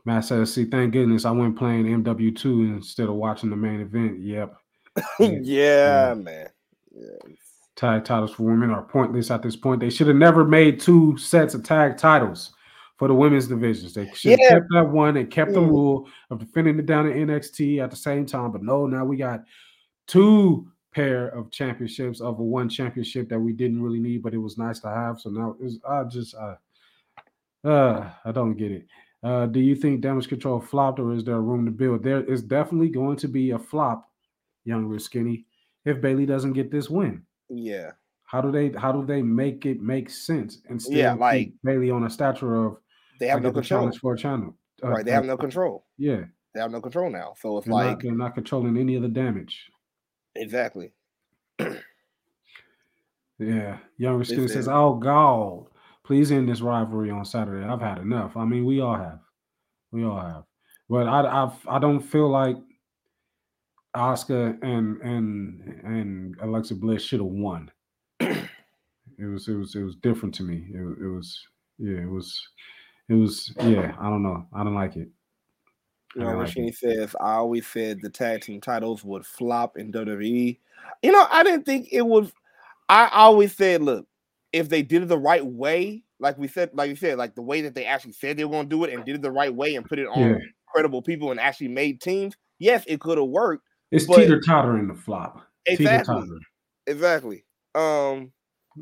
Matt 0.04 0.26
says, 0.26 0.52
"See, 0.52 0.66
thank 0.66 0.92
goodness 0.92 1.24
I 1.24 1.30
went 1.30 1.56
playing 1.56 1.86
MW2 1.86 2.76
instead 2.76 3.08
of 3.08 3.14
watching 3.14 3.50
the 3.50 3.56
main 3.56 3.80
event. 3.80 4.20
Yep, 4.20 4.56
yeah, 5.20 6.14
man. 6.14 6.48
Yeah. 6.94 7.34
Tag 7.76 8.04
titles 8.04 8.32
for 8.32 8.44
women 8.44 8.70
are 8.70 8.82
pointless 8.82 9.30
at 9.30 9.42
this 9.42 9.56
point. 9.56 9.80
They 9.80 9.90
should 9.90 10.06
have 10.06 10.16
never 10.16 10.44
made 10.44 10.78
two 10.78 11.16
sets 11.16 11.54
of 11.54 11.64
tag 11.64 11.96
titles 11.96 12.52
for 12.98 13.08
the 13.08 13.14
women's 13.14 13.48
divisions. 13.48 13.94
They 13.94 14.08
should 14.14 14.32
have 14.32 14.40
Yeah. 14.40 14.48
kept 14.50 14.66
that 14.70 14.88
one 14.88 15.16
and 15.16 15.28
kept 15.30 15.52
the 15.52 15.60
Mm. 15.60 15.68
rule 15.70 16.08
of 16.30 16.38
defending 16.38 16.78
it 16.78 16.86
down 16.86 17.06
in 17.10 17.18
NXT 17.18 17.80
at 17.80 17.90
the 17.90 17.96
same 17.96 18.26
time. 18.26 18.52
But 18.52 18.62
no, 18.62 18.86
now 18.86 19.04
we 19.04 19.16
got 19.16 19.44
two 20.06 20.68
pair 20.92 21.26
of 21.28 21.50
championships 21.50 22.20
of 22.20 22.38
a 22.38 22.42
one 22.44 22.68
championship 22.68 23.28
that 23.28 23.40
we 23.40 23.52
didn't 23.52 23.82
really 23.82 23.98
need, 23.98 24.22
but 24.22 24.34
it 24.34 24.38
was 24.38 24.56
nice 24.56 24.78
to 24.80 24.88
have. 24.88 25.20
So 25.20 25.30
now 25.30 25.56
it's 25.60 25.78
I 25.88 26.04
just 26.04 26.36
uh, 26.36 26.54
uh 27.64 28.10
I 28.24 28.30
don't 28.30 28.54
get 28.54 28.70
it. 28.70 28.86
Uh, 29.24 29.46
do 29.46 29.58
you 29.58 29.74
think 29.74 30.00
damage 30.00 30.28
control 30.28 30.60
flopped 30.60 31.00
or 31.00 31.12
is 31.12 31.24
there 31.24 31.40
room 31.40 31.64
to 31.64 31.72
build? 31.72 32.02
There 32.04 32.22
is 32.22 32.42
definitely 32.42 32.90
going 32.90 33.16
to 33.16 33.26
be 33.26 33.50
a 33.52 33.58
flop, 33.58 34.08
young 34.64 34.84
Rich 34.86 35.02
Skinny, 35.02 35.46
if 35.84 36.00
Bayley 36.00 36.26
doesn't 36.26 36.52
get 36.52 36.70
this 36.70 36.90
win. 36.90 37.22
Yeah. 37.56 37.92
How 38.24 38.40
do 38.40 38.50
they 38.50 38.70
how 38.78 38.90
do 38.92 39.04
they 39.06 39.22
make 39.22 39.64
it 39.66 39.80
make 39.80 40.10
sense 40.10 40.60
and 40.68 40.80
still 40.80 40.96
Yeah, 40.96 41.12
like- 41.14 41.52
Bayley 41.62 41.90
on 41.90 42.04
a 42.04 42.10
stature 42.10 42.54
of 42.66 42.78
They 43.20 43.28
have 43.28 43.42
no 43.42 43.52
control. 43.52 43.80
challenge 43.80 43.98
for 44.00 44.14
a 44.14 44.18
channel? 44.18 44.56
uh, 44.82 44.88
Right. 44.88 45.04
They 45.04 45.12
have 45.12 45.24
no 45.24 45.36
control. 45.36 45.86
Yeah, 45.98 46.24
They 46.52 46.60
have 46.60 46.70
no 46.72 46.80
control 46.80 47.10
now. 47.10 47.34
So 47.40 47.58
it's 47.58 47.66
they're, 47.66 47.74
like 47.74 47.86
not, 47.90 48.02
they're 48.02 48.12
not 48.12 48.34
controlling 48.34 48.76
any 48.76 48.96
of 48.96 49.02
the 49.02 49.08
damage. 49.08 49.70
exactly. 50.34 50.92
Yeah, 53.38 53.78
young 53.98 54.18
Rich 54.18 54.28
Skinny 54.28 54.42
Listen. 54.42 54.58
says, 54.62 54.68
"Oh 54.68 54.94
God, 54.94 55.66
please 56.04 56.30
end 56.30 56.48
this 56.48 56.60
rivalry 56.60 57.10
on 57.10 57.24
Saturday. 57.24 57.66
I've 57.66 57.80
had 57.80 57.98
enough. 57.98 58.36
I 58.36 58.44
mean, 58.44 58.64
we 58.64 58.80
all 58.80 58.94
have, 58.96 59.18
we 59.90 60.04
all 60.04 60.20
have. 60.20 60.44
But 60.88 61.08
I 61.08 61.20
I 61.22 61.52
I 61.68 61.78
don't 61.80 62.00
feel 62.00 62.28
like 62.28 62.56
Asuka 63.96 64.58
and 64.62 65.00
and 65.02 65.80
and 65.84 66.36
Alexa 66.40 66.74
Bliss 66.74 67.02
should 67.02 67.20
have 67.20 67.28
won. 67.28 67.70
it 68.20 68.48
was 69.18 69.48
it 69.48 69.54
was 69.54 69.74
it 69.74 69.82
was 69.82 69.96
different 69.96 70.34
to 70.36 70.42
me. 70.42 70.66
It, 70.72 70.78
it 70.78 71.08
was 71.08 71.46
yeah 71.78 72.00
it 72.00 72.10
was 72.10 72.40
it 73.08 73.14
was 73.14 73.52
yeah 73.60 73.94
I 74.00 74.08
don't 74.08 74.22
know 74.22 74.46
I 74.52 74.64
don't 74.64 74.74
like 74.74 74.96
it. 74.96 75.08
You 76.14 76.22
know, 76.22 76.36
like 76.36 76.56
it. 76.56 76.74
says, 76.76 77.16
I 77.20 77.34
always 77.34 77.66
said 77.66 78.00
the 78.00 78.08
tag 78.10 78.42
team 78.42 78.60
titles 78.60 79.02
would 79.04 79.26
flop 79.26 79.76
in 79.76 79.90
WWE. 79.90 80.58
You 81.02 81.12
know, 81.12 81.26
I 81.30 81.42
didn't 81.42 81.64
think 81.66 81.88
it 81.90 82.06
would. 82.06 82.30
I 82.88 83.08
always 83.12 83.54
said, 83.56 83.82
look, 83.82 84.06
if 84.52 84.68
they 84.68 84.82
did 84.82 85.02
it 85.02 85.08
the 85.08 85.18
right 85.18 85.44
way, 85.44 86.04
like 86.20 86.38
we 86.38 86.46
said, 86.46 86.70
like 86.72 86.88
you 86.88 86.96
said, 86.96 87.18
like 87.18 87.34
the 87.34 87.42
way 87.42 87.62
that 87.62 87.74
they 87.74 87.84
actually 87.86 88.12
said 88.12 88.36
they 88.36 88.44
were 88.44 88.52
going 88.52 88.68
to 88.68 88.76
do 88.76 88.84
it 88.84 88.92
and 88.94 89.04
did 89.04 89.16
it 89.16 89.22
the 89.22 89.30
right 89.30 89.52
way 89.52 89.74
and 89.74 89.84
put 89.84 89.98
it 89.98 90.06
on 90.06 90.20
Yeah. 90.20 90.38
credible 90.68 91.02
people 91.02 91.32
and 91.32 91.40
actually 91.40 91.68
made 91.68 92.00
teams, 92.00 92.36
yes, 92.60 92.84
it 92.86 93.00
could 93.00 93.18
have 93.18 93.26
worked. 93.26 93.66
It's 93.90 94.06
teeter 94.06 94.40
tottering 94.40 94.88
the 94.88 94.94
flop. 94.94 95.46
Exactly. 95.66 96.28
Exactly. 96.86 97.44
Um, 97.74 98.32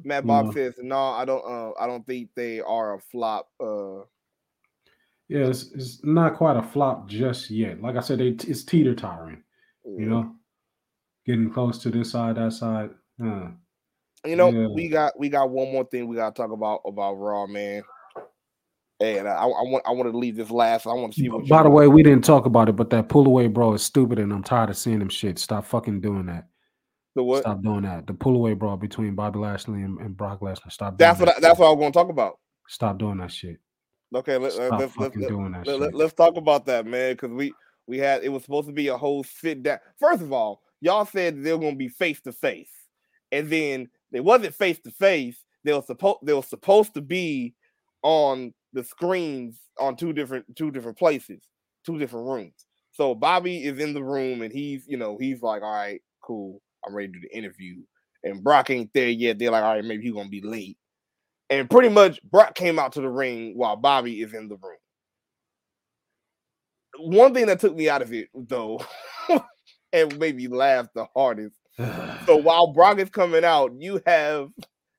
Matt 0.05 0.27
Bob 0.27 0.47
Yeah. 0.47 0.53
says, 0.53 0.75
no, 0.79 0.99
I 0.99 1.25
don't. 1.25 1.45
Uh, 1.45 1.73
I 1.79 1.87
don't 1.87 2.07
think 2.07 2.31
they 2.35 2.61
are 2.61 2.95
a 2.95 3.01
flop. 3.01 3.49
Uh, 3.61 4.01
Yeah, 5.29 5.47
it's, 5.47 5.71
it's 5.73 6.05
not 6.05 6.35
quite 6.35 6.57
a 6.57 6.63
flop 6.63 7.09
just 7.09 7.51
yet. 7.51 7.81
Like 7.81 7.97
I 7.97 8.01
said, 8.01 8.21
it, 8.21 8.45
it's 8.49 8.65
teeter 8.65 8.95
tottering. 8.95 9.43
You 9.85 10.07
know, 10.07 10.37
getting 11.27 11.51
close 11.51 11.79
to 11.79 11.91
this 11.91 12.11
side, 12.13 12.37
that 12.37 12.53
side. 12.53 12.91
Uh, 13.23 13.51
You 14.25 14.37
know, 14.37 14.51
Yeah. 14.51 14.69
we 14.69 14.89
got 14.89 15.19
we 15.19 15.29
got 15.29 15.51
one 15.51 15.73
more 15.73 15.85
thing 15.85 16.07
we 16.07 16.17
gotta 16.17 16.35
talk 16.35 16.53
about 16.53 16.83
about 16.87 17.15
Raw, 17.15 17.47
man. 17.47 17.83
And 19.03 19.27
I, 19.27 19.43
I 19.43 19.47
want 19.47 19.83
I 19.87 19.91
want 19.91 20.13
to 20.13 20.17
leave 20.17 20.37
this 20.37 20.51
last. 20.51 20.87
I 20.87 20.93
want 20.93 21.13
to 21.15 21.21
see 21.21 21.29
what. 21.29 21.49
By 21.49 21.65
the 21.65 21.71
way, 21.71 21.89
we 21.89 22.03
didn't 22.03 22.25
talk 22.25 22.47
about 22.47 22.69
it, 22.69 22.77
but 22.77 22.91
that 22.91 23.09
pull 23.09 23.27
away, 23.27 23.49
bro, 23.49 23.75
is 23.75 23.83
stupid, 23.83 24.19
and 24.21 24.33
I'm 24.33 24.45
tired 24.45 24.71
of 24.71 24.77
seeing 24.77 25.01
them 25.01 25.09
shit. 25.09 25.39
Stop 25.39 25.67
fucking 25.67 26.01
doing 26.01 26.27
that. 26.27 26.47
the 27.17 27.25
what? 27.25 27.43
Stop 27.43 27.63
doing 27.63 27.83
that. 27.83 28.07
The 28.07 28.15
pull 28.15 28.37
away, 28.37 28.55
bro, 28.55 28.77
between 28.77 29.17
Bobby 29.17 29.41
Lashley 29.41 29.83
and, 29.83 29.99
and 29.99 30.17
Brock 30.17 30.41
Lesnar. 30.41 30.71
Stop. 30.71 30.99
That's 30.99 31.19
what 31.19 31.31
I, 31.31 31.33
that 31.33 31.43
that's 31.43 31.59
what 31.59 31.67
I 31.67 31.71
was 31.71 31.79
going 31.79 31.93
to 31.93 31.99
talk 31.99 32.11
about. 32.11 32.39
Stop 32.69 32.99
doing 32.99 33.19
that 33.19 33.33
shit. 33.33 33.59
Okay, 34.15 34.37
let, 34.37 34.53
Stop 34.53 34.71
let, 34.71 34.81
let's 34.81 34.97
let's 34.97 35.15
fucking 35.15 35.29
doing 35.29 35.53
that 35.53 35.67
let, 35.67 35.81
shit. 35.81 35.95
let, 35.95 36.07
us 36.07 36.13
talk 36.13 36.37
about 36.37 36.67
that, 36.67 36.87
man, 36.87 37.15
because 37.15 37.31
we 37.31 37.53
we 37.89 37.99
had 37.99 38.23
it 38.23 38.29
was 38.29 38.45
supposed 38.45 38.69
to 38.69 38.73
be 38.73 38.89
a 38.89 38.97
whole 38.97 39.25
sit 39.25 39.65
down. 39.65 39.79
First 39.99 40.23
of 40.23 40.33
all, 40.33 40.63
y'all 40.81 41.07
said 41.07 41.43
they 41.43 41.53
were 41.53 41.59
going 41.59 41.75
to 41.75 41.79
be 41.79 41.89
face 41.89 42.21
to 42.21 42.33
face, 42.33 42.71
and 43.33 43.49
then 43.51 43.89
they 44.13 44.21
wasn't 44.21 44.55
face 44.55 44.79
to 44.81 44.91
face. 44.93 45.43
They 45.65 45.73
were 45.73 45.83
supposed 45.83 46.19
they 46.23 46.35
were 46.35 46.43
supposed 46.43 46.95
to 46.95 47.01
be 47.01 47.55
on 48.03 48.53
the 48.73 48.85
screens 48.85 49.59
on 49.79 49.97
two 49.97 50.13
different 50.13 50.45
two 50.57 50.71
different 50.71 50.99
places, 50.99 51.43
two 51.85 51.99
different 51.99 52.27
rooms. 52.27 52.67
So 52.93 53.15
Bobby 53.15 53.65
is 53.65 53.79
in 53.79 53.95
the 53.95 54.03
room 54.03 54.43
and 54.43 54.53
he's 54.53 54.85
you 54.87 54.97
know 54.97 55.17
he's 55.19 55.43
like, 55.43 55.63
all 55.63 55.73
right, 55.73 56.01
cool, 56.23 56.61
I'm 56.87 56.95
ready 56.95 57.09
to 57.09 57.15
do 57.15 57.29
the 57.29 57.37
interview. 57.37 57.77
And 58.25 58.43
Brock 58.43 58.71
ain't 58.71 58.93
there 58.95 59.09
yet. 59.09 59.39
They're 59.39 59.51
like, 59.51 59.65
all 59.65 59.75
right, 59.75 59.85
maybe 59.85 60.05
he's 60.05 60.13
gonna 60.13 60.29
be 60.29 60.43
late. 60.43 60.77
And 61.51 61.69
pretty 61.69 61.89
much 61.89 62.23
Brock 62.23 62.55
came 62.55 62.79
out 62.79 62.93
to 62.93 63.01
the 63.01 63.09
ring 63.09 63.53
while 63.57 63.77
Bobby 63.77 64.21
is 64.23 64.33
in 64.33 64.49
the 64.49 64.57
room. 64.57 64.77
One 66.99 67.35
thing 67.35 67.47
that 67.47 67.61
took 67.61 67.75
me 67.75 67.89
out 67.89 68.03
of 68.03 68.13
it 68.13 68.29
though, 68.35 68.81
and 69.93 70.19
made 70.19 70.37
me 70.37 70.49
laugh 70.49 70.87
the 70.95 71.07
hardest. 71.15 71.57
So 72.27 72.37
while 72.37 72.73
Brock 72.73 73.01
is 73.01 73.11
coming 73.11 73.45
out, 73.45 73.73
you 73.81 74.01
have 74.07 74.49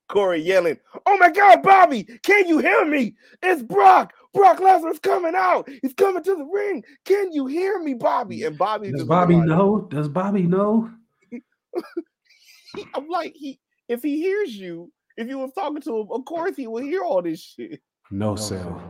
Corey 0.07 0.41
yelling, 0.41 0.77
"Oh 1.05 1.17
my 1.17 1.31
God, 1.31 1.63
Bobby! 1.63 2.03
Can 2.23 2.47
you 2.47 2.59
hear 2.59 2.85
me? 2.85 3.15
It's 3.41 3.61
Brock! 3.61 4.13
Brock 4.33 4.59
Lesnar's 4.59 4.99
coming 4.99 5.33
out! 5.35 5.69
He's 5.81 5.93
coming 5.93 6.23
to 6.23 6.35
the 6.35 6.45
ring! 6.45 6.83
Can 7.05 7.31
you 7.31 7.47
hear 7.47 7.79
me, 7.79 7.93
Bobby?" 7.93 8.43
And 8.43 8.57
Bobby 8.57 8.91
Does 8.91 9.05
Bobby 9.05 9.35
like, 9.35 9.45
know? 9.45 9.87
Does 9.89 10.09
Bobby 10.09 10.43
know? 10.43 10.89
I'm 12.95 13.07
like, 13.07 13.33
he 13.35 13.59
if 13.87 14.03
he 14.03 14.17
hears 14.17 14.55
you, 14.55 14.91
if 15.17 15.27
you 15.27 15.37
was 15.37 15.51
talking 15.53 15.81
to 15.81 16.01
him, 16.01 16.07
of 16.11 16.25
course 16.25 16.55
he 16.55 16.67
will 16.67 16.83
hear 16.83 17.01
all 17.01 17.21
this 17.21 17.41
shit. 17.41 17.81
No 18.11 18.35
sell. 18.35 18.81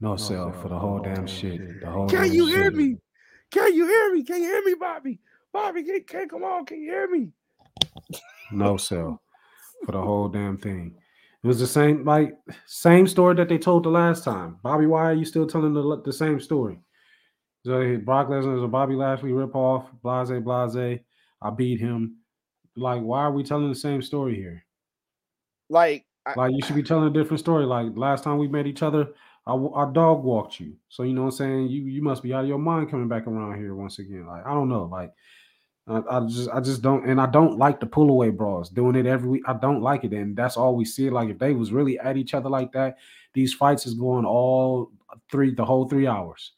No 0.00 0.16
sell 0.16 0.52
for 0.52 0.68
the 0.68 0.78
whole 0.78 1.00
damn 1.00 1.26
shit. 1.26 1.80
The 1.80 1.90
whole 1.90 2.08
Can 2.08 2.24
damn 2.24 2.32
you 2.32 2.46
hear 2.46 2.64
shit. 2.64 2.74
me? 2.74 2.96
Can 3.50 3.74
you 3.74 3.86
hear 3.86 4.14
me? 4.14 4.22
Can 4.22 4.40
you 4.42 4.48
hear 4.48 4.62
me, 4.64 4.74
Bobby? 4.78 5.18
Bobby, 5.52 5.82
can, 5.82 6.04
can 6.04 6.28
come 6.28 6.44
on? 6.44 6.64
Can 6.64 6.80
you 6.80 6.90
hear 6.90 7.10
me? 7.10 7.32
No 8.52 8.76
sell 8.76 9.20
for 9.84 9.92
the 9.92 10.00
whole 10.00 10.28
damn 10.28 10.58
thing. 10.58 10.94
It 11.42 11.46
was 11.46 11.58
the 11.58 11.66
same, 11.66 12.04
like 12.04 12.36
same 12.66 13.06
story 13.06 13.34
that 13.36 13.48
they 13.48 13.58
told 13.58 13.84
the 13.84 13.90
last 13.90 14.24
time. 14.24 14.58
Bobby, 14.62 14.86
why 14.86 15.04
are 15.04 15.14
you 15.14 15.24
still 15.24 15.46
telling 15.46 15.72
the 15.72 16.02
the 16.04 16.12
same 16.12 16.38
story? 16.40 16.78
So 17.64 17.96
Brock 17.98 18.28
Lesnar 18.28 18.56
is 18.56 18.62
a 18.62 18.68
Bobby 18.68 18.94
Lashley 18.94 19.30
ripoff. 19.30 19.86
Blase, 20.02 20.42
blase. 20.42 21.00
I 21.42 21.50
beat 21.50 21.80
him. 21.80 22.16
Like, 22.76 23.02
why 23.02 23.20
are 23.20 23.32
we 23.32 23.42
telling 23.42 23.68
the 23.68 23.74
same 23.74 24.02
story 24.02 24.36
here? 24.36 24.64
Like, 25.68 26.04
I, 26.26 26.34
Like, 26.36 26.52
you 26.52 26.62
should 26.62 26.76
be 26.76 26.82
telling 26.82 27.08
a 27.08 27.12
different 27.12 27.40
story. 27.40 27.64
Like 27.64 27.88
last 27.96 28.24
time 28.24 28.38
we 28.38 28.48
met 28.48 28.66
each 28.66 28.82
other, 28.82 29.08
I 29.46 29.90
dog 29.92 30.22
walked 30.22 30.60
you. 30.60 30.76
So 30.88 31.02
you 31.02 31.12
know 31.12 31.22
what 31.22 31.28
I'm 31.28 31.36
saying? 31.36 31.68
You 31.68 31.84
you 31.84 32.02
must 32.02 32.22
be 32.22 32.32
out 32.32 32.42
of 32.42 32.48
your 32.48 32.58
mind 32.58 32.90
coming 32.90 33.08
back 33.08 33.26
around 33.26 33.58
here 33.58 33.74
once 33.74 33.98
again. 33.98 34.26
Like 34.26 34.46
I 34.46 34.52
don't 34.52 34.68
know. 34.68 34.84
Like 34.84 35.12
I, 35.90 36.18
I 36.18 36.20
just 36.26 36.48
I 36.50 36.60
just 36.60 36.82
don't 36.82 37.04
and 37.08 37.20
I 37.20 37.26
don't 37.26 37.58
like 37.58 37.80
the 37.80 37.86
pull 37.86 38.10
away 38.10 38.30
brawls 38.30 38.70
doing 38.70 38.94
it 38.96 39.06
every 39.06 39.28
week. 39.28 39.42
I 39.46 39.54
don't 39.54 39.82
like 39.82 40.04
it, 40.04 40.12
and 40.12 40.36
that's 40.36 40.56
all 40.56 40.76
we 40.76 40.84
see. 40.84 41.10
Like 41.10 41.28
if 41.30 41.38
they 41.38 41.52
was 41.52 41.72
really 41.72 41.98
at 41.98 42.16
each 42.16 42.32
other 42.34 42.48
like 42.48 42.70
that, 42.72 42.98
these 43.34 43.52
fights 43.54 43.86
is 43.86 43.94
going 43.94 44.24
all 44.24 44.90
three 45.32 45.54
the 45.54 45.64
whole 45.64 45.88
three 45.88 46.06
hours, 46.06 46.52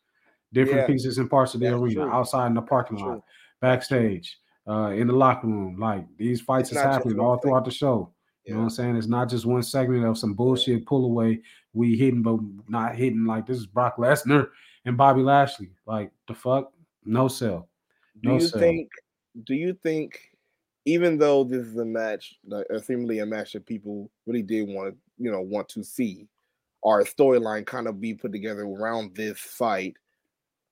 different 0.52 0.80
Yeah. 0.80 0.86
pieces 0.86 1.18
and 1.18 1.30
parts 1.30 1.54
of 1.54 1.60
the 1.60 1.66
That's 1.70 1.80
arena, 1.80 2.02
true. 2.02 2.12
outside 2.12 2.48
in 2.48 2.54
the 2.54 2.62
parking 2.62 2.98
lot, 2.98 3.22
backstage, 3.60 4.38
uh, 4.68 4.92
in 4.94 5.06
the 5.06 5.12
locker 5.14 5.46
room. 5.46 5.78
Like 5.78 6.04
these 6.18 6.40
fights 6.40 6.70
It's 6.70 6.78
is 6.78 6.84
happening 6.84 7.18
all 7.18 7.36
thing. 7.36 7.50
throughout 7.50 7.64
the 7.64 7.70
show. 7.70 8.10
You 8.44 8.54
know 8.54 8.58
what 8.60 8.64
I'm 8.64 8.70
saying? 8.70 8.96
It's 8.96 9.06
not 9.06 9.30
just 9.30 9.46
one 9.46 9.62
segment 9.62 10.04
of 10.04 10.18
some 10.18 10.34
bullshit 10.34 10.84
pull 10.84 11.04
away. 11.04 11.40
We 11.74 11.96
hitting, 11.96 12.22
but 12.22 12.38
not 12.68 12.96
hitting. 12.96 13.24
Like 13.24 13.46
this 13.46 13.56
is 13.56 13.66
Brock 13.66 13.96
Lesnar 13.98 14.48
and 14.84 14.96
Bobby 14.96 15.22
Lashley. 15.22 15.70
Like 15.86 16.10
the 16.28 16.34
fuck? 16.34 16.72
No 17.04 17.28
sell. 17.28 17.68
do 18.20 18.28
No 18.30 18.34
you 18.34 18.40
sell. 18.40 18.60
think? 18.60 18.90
Do 19.44 19.54
you 19.54 19.74
think? 19.74 20.20
Even 20.84 21.16
though 21.16 21.44
this 21.44 21.64
is 21.64 21.76
a 21.76 21.84
match, 21.84 22.34
like, 22.44 22.66
seemingly 22.84 23.20
a 23.20 23.26
match 23.26 23.52
that 23.52 23.64
people 23.66 24.10
really 24.26 24.42
did 24.42 24.68
want 24.68 24.90
to, 24.92 24.96
you 25.16 25.30
know, 25.30 25.40
want 25.40 25.68
to 25.68 25.84
see, 25.84 26.26
our 26.84 27.04
storyline 27.04 27.64
kind 27.64 27.86
of 27.86 28.00
be 28.00 28.14
put 28.14 28.32
together 28.32 28.62
around 28.62 29.14
this 29.14 29.38
fight, 29.38 29.94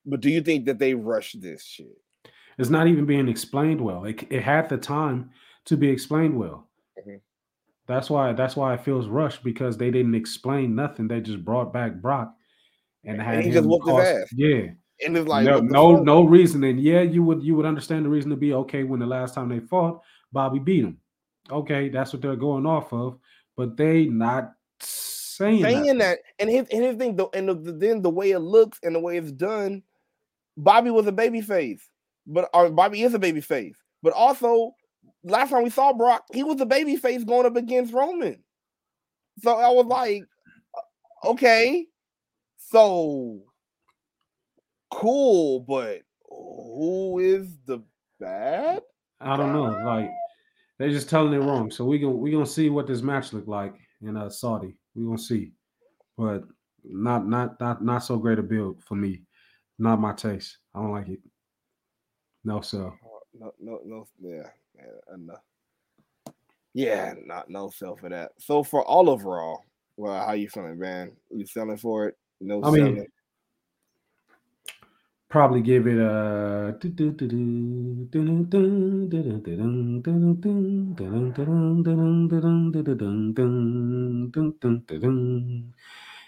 but 0.05 0.19
do 0.19 0.29
you 0.29 0.41
think 0.41 0.65
that 0.65 0.79
they 0.79 0.93
rushed 0.93 1.39
this 1.41 1.63
shit? 1.63 1.97
It's 2.57 2.69
not 2.69 2.87
even 2.87 3.05
being 3.05 3.29
explained 3.29 3.79
well. 3.79 4.03
It, 4.03 4.27
it 4.29 4.43
had 4.43 4.67
the 4.67 4.77
time 4.77 5.29
to 5.63 5.77
be 5.77 5.87
explained 5.89 6.37
well. 6.37 6.67
Mhm. 7.07 7.21
That's 7.87 8.09
why 8.09 8.33
that's 8.33 8.57
why 8.57 8.73
it 8.73 8.83
feels 8.83 9.07
rushed 9.07 9.43
because 9.45 9.77
they 9.77 9.91
didn't 9.91 10.15
explain 10.15 10.75
nothing. 10.75 11.07
They 11.07 11.21
just 11.21 11.45
brought 11.45 11.71
back 11.71 12.01
Brock 12.01 12.35
and 13.05 13.13
And 13.13 13.21
had 13.21 13.45
he 13.45 13.51
just 13.51 13.63
him 13.65 13.79
cost- 13.79 14.05
ass. 14.07 14.33
Yeah, 14.35 14.71
And 15.05 15.17
it's 15.17 15.27
like 15.27 15.45
no, 15.45 15.59
no, 15.59 15.97
fuck? 15.97 16.05
no 16.05 16.23
reason. 16.23 16.63
And 16.63 16.79
yeah, 16.79 17.01
you 17.01 17.23
would 17.23 17.43
you 17.43 17.55
would 17.55 17.65
understand 17.65 18.05
the 18.05 18.09
reason 18.09 18.29
to 18.29 18.35
be 18.35 18.53
okay 18.53 18.83
when 18.83 18.99
the 18.99 19.05
last 19.05 19.33
time 19.33 19.49
they 19.49 19.59
fought, 19.59 20.01
Bobby 20.31 20.59
beat 20.59 20.83
him. 20.83 20.97
Okay, 21.49 21.89
that's 21.89 22.13
what 22.13 22.21
they're 22.21 22.35
going 22.35 22.65
off 22.65 22.93
of, 22.93 23.17
but 23.57 23.75
they 23.75 24.05
not 24.05 24.53
saying, 24.79 25.63
saying 25.63 25.97
that. 25.97 25.97
that, 25.97 26.19
and 26.39 26.49
his 26.49 26.67
and 26.71 26.83
his 26.83 26.95
thing, 26.97 27.15
the, 27.15 27.27
and 27.33 27.49
the, 27.49 27.71
then 27.73 28.01
the 28.01 28.09
way 28.09 28.31
it 28.31 28.39
looks 28.39 28.79
and 28.83 28.95
the 28.95 28.99
way 28.99 29.17
it's 29.17 29.31
done, 29.31 29.83
Bobby 30.55 30.91
was 30.91 31.07
a 31.07 31.11
baby 31.11 31.41
face, 31.41 31.81
but 32.27 32.49
or 32.53 32.69
Bobby 32.69 33.01
is 33.01 33.13
a 33.13 33.19
baby 33.19 33.41
face, 33.41 33.75
but 34.03 34.13
also 34.13 34.75
last 35.23 35.49
time 35.49 35.63
we 35.63 35.69
saw 35.69 35.93
Brock, 35.93 36.23
he 36.33 36.43
was 36.43 36.59
a 36.61 36.65
baby 36.65 36.95
face 36.95 37.23
going 37.23 37.45
up 37.45 37.55
against 37.55 37.93
Roman. 37.93 38.43
So 39.41 39.55
I 39.55 39.69
was 39.69 39.85
like, 39.85 40.23
okay, 41.23 41.87
so 42.57 43.41
cool, 44.91 45.61
but 45.61 46.01
who 46.29 47.19
is 47.19 47.57
the 47.65 47.79
bad? 48.19 48.81
I 49.19 49.37
don't 49.37 49.53
know. 49.53 49.81
Like 49.85 50.09
they're 50.77 50.89
just 50.89 51.09
telling 51.09 51.33
it 51.33 51.45
wrong. 51.45 51.71
So 51.71 51.85
we 51.85 51.99
gonna 51.99 52.13
we 52.15 52.31
gonna 52.31 52.45
see 52.45 52.69
what 52.69 52.87
this 52.87 53.01
match 53.01 53.33
look 53.33 53.47
like 53.47 53.75
in 54.01 54.17
uh, 54.17 54.29
Saudi. 54.29 54.75
We 54.95 55.05
gonna 55.05 55.17
see, 55.17 55.51
but 56.17 56.43
not 56.83 57.27
not 57.27 57.59
not 57.59 57.83
not 57.83 58.03
so 58.03 58.17
great 58.17 58.39
a 58.39 58.43
build 58.43 58.83
for 58.83 58.95
me. 58.95 59.21
Not 59.79 59.99
my 59.99 60.13
taste. 60.13 60.57
I 60.75 60.79
don't 60.79 60.91
like 60.91 61.07
it. 61.07 61.19
No, 62.43 62.61
sir. 62.61 62.91
No, 63.39 63.53
no, 63.59 63.79
no, 63.85 64.07
yeah, 64.19 64.49
yeah, 64.75 65.15
enough. 65.15 65.41
Yeah, 66.73 67.13
not 67.25 67.49
no 67.49 67.69
sell 67.69 67.95
for 67.95 68.09
that. 68.09 68.31
So 68.39 68.63
for 68.63 68.83
all 68.83 69.09
overall, 69.09 69.63
well, 69.97 70.25
how 70.25 70.33
you 70.33 70.49
feeling, 70.49 70.79
man? 70.79 71.11
You 71.29 71.45
selling 71.45 71.77
for 71.77 72.07
it? 72.07 72.17
No, 72.39 72.61
I 72.63 72.71
mean, 72.71 72.95
selling. 72.95 73.07
Probably 75.31 75.61
give 75.61 75.87
it 75.87 75.97
a. 75.97 76.77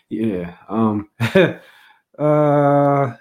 Yeah. 0.10 0.56
Um. 0.70 1.10
uh. 2.20 3.14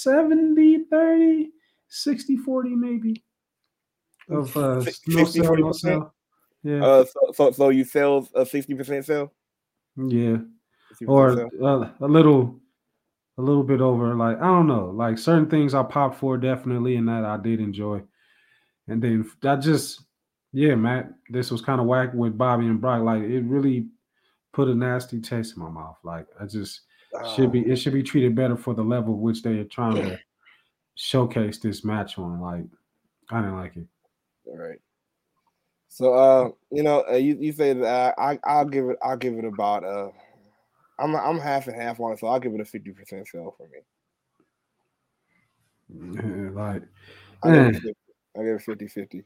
70 0.00 0.84
30 0.84 1.50
60 1.88 2.36
40 2.36 2.70
maybe 2.76 3.24
of 4.30 4.56
uh 4.56 4.80
Six- 4.82 5.00
no 5.08 5.24
60, 5.24 5.40
sell 5.42 5.56
no 5.56 5.62
40%? 5.70 5.74
sell 5.74 6.14
yeah 6.62 6.84
Uh, 6.84 7.04
so, 7.04 7.20
so, 7.34 7.50
so 7.50 7.68
you 7.70 7.84
sell 7.84 8.28
a 8.34 8.46
sixty 8.46 8.74
percent 8.74 9.04
sell, 9.04 9.32
yeah 9.96 10.38
60% 11.00 11.08
or 11.08 11.48
uh, 11.64 11.90
a 12.00 12.06
little 12.08 12.60
a 13.38 13.42
little 13.42 13.62
bit 13.62 13.80
over 13.80 14.14
like 14.14 14.36
i 14.38 14.46
don't 14.46 14.66
know 14.66 14.86
like 14.86 15.16
certain 15.16 15.48
things 15.48 15.72
i 15.72 15.82
popped 15.82 16.18
for 16.18 16.36
definitely 16.36 16.96
and 16.96 17.08
that 17.08 17.24
i 17.24 17.36
did 17.36 17.60
enjoy. 17.60 18.02
And 18.88 19.02
then 19.02 19.30
i 19.44 19.56
just 19.56 20.02
yeah 20.52 20.74
matt 20.74 21.10
this 21.30 21.50
was 21.50 21.62
kind 21.62 21.80
of 21.80 21.86
whack 21.86 22.12
with 22.14 22.36
bobby 22.36 22.66
and 22.66 22.80
brock 22.80 23.02
like 23.02 23.22
it 23.22 23.42
really 23.42 23.86
put 24.52 24.68
a 24.68 24.74
nasty 24.74 25.20
taste 25.20 25.56
in 25.56 25.62
my 25.62 25.68
mouth 25.68 25.96
like 26.02 26.26
i 26.40 26.46
just 26.46 26.82
should 27.34 27.52
be 27.52 27.60
it 27.60 27.76
should 27.76 27.92
be 27.92 28.02
treated 28.02 28.34
better 28.34 28.56
for 28.56 28.74
the 28.74 28.82
level 28.82 29.18
which 29.18 29.42
they 29.42 29.58
are 29.58 29.64
trying 29.64 29.94
to 29.94 30.18
showcase 30.94 31.58
this 31.58 31.84
match 31.84 32.18
on 32.18 32.40
like 32.40 32.64
i 33.30 33.40
didn't 33.40 33.56
like 33.56 33.76
it. 33.76 33.86
All 34.46 34.58
right. 34.58 34.80
So, 35.88 36.14
uh, 36.14 36.50
you 36.70 36.82
know, 36.82 37.04
uh, 37.10 37.16
you, 37.16 37.36
you 37.40 37.52
say 37.52 37.72
that 37.72 38.14
I, 38.18 38.32
I 38.32 38.38
I'll 38.44 38.64
give 38.64 38.86
it 38.86 38.98
I'll 39.02 39.16
give 39.16 39.34
it 39.34 39.44
about 39.44 39.84
uh, 39.84 40.08
I'm 40.98 41.14
I'm 41.14 41.38
half 41.38 41.66
and 41.68 41.80
half 41.80 42.00
on 42.00 42.12
it, 42.12 42.18
so 42.18 42.26
I'll 42.26 42.40
give 42.40 42.54
it 42.54 42.60
a 42.60 42.64
fifty 42.64 42.92
percent 42.92 43.28
sell 43.28 43.54
for 43.56 43.68
me. 43.68 43.80
like 46.54 46.82
I 47.42 47.50
give 47.50 47.64
Eh. 47.64 47.68
it 47.68 47.74
50. 47.74 47.94
I 48.36 48.42
give 48.42 48.56
it 48.56 48.62
50 48.62 48.88
50. 48.88 49.24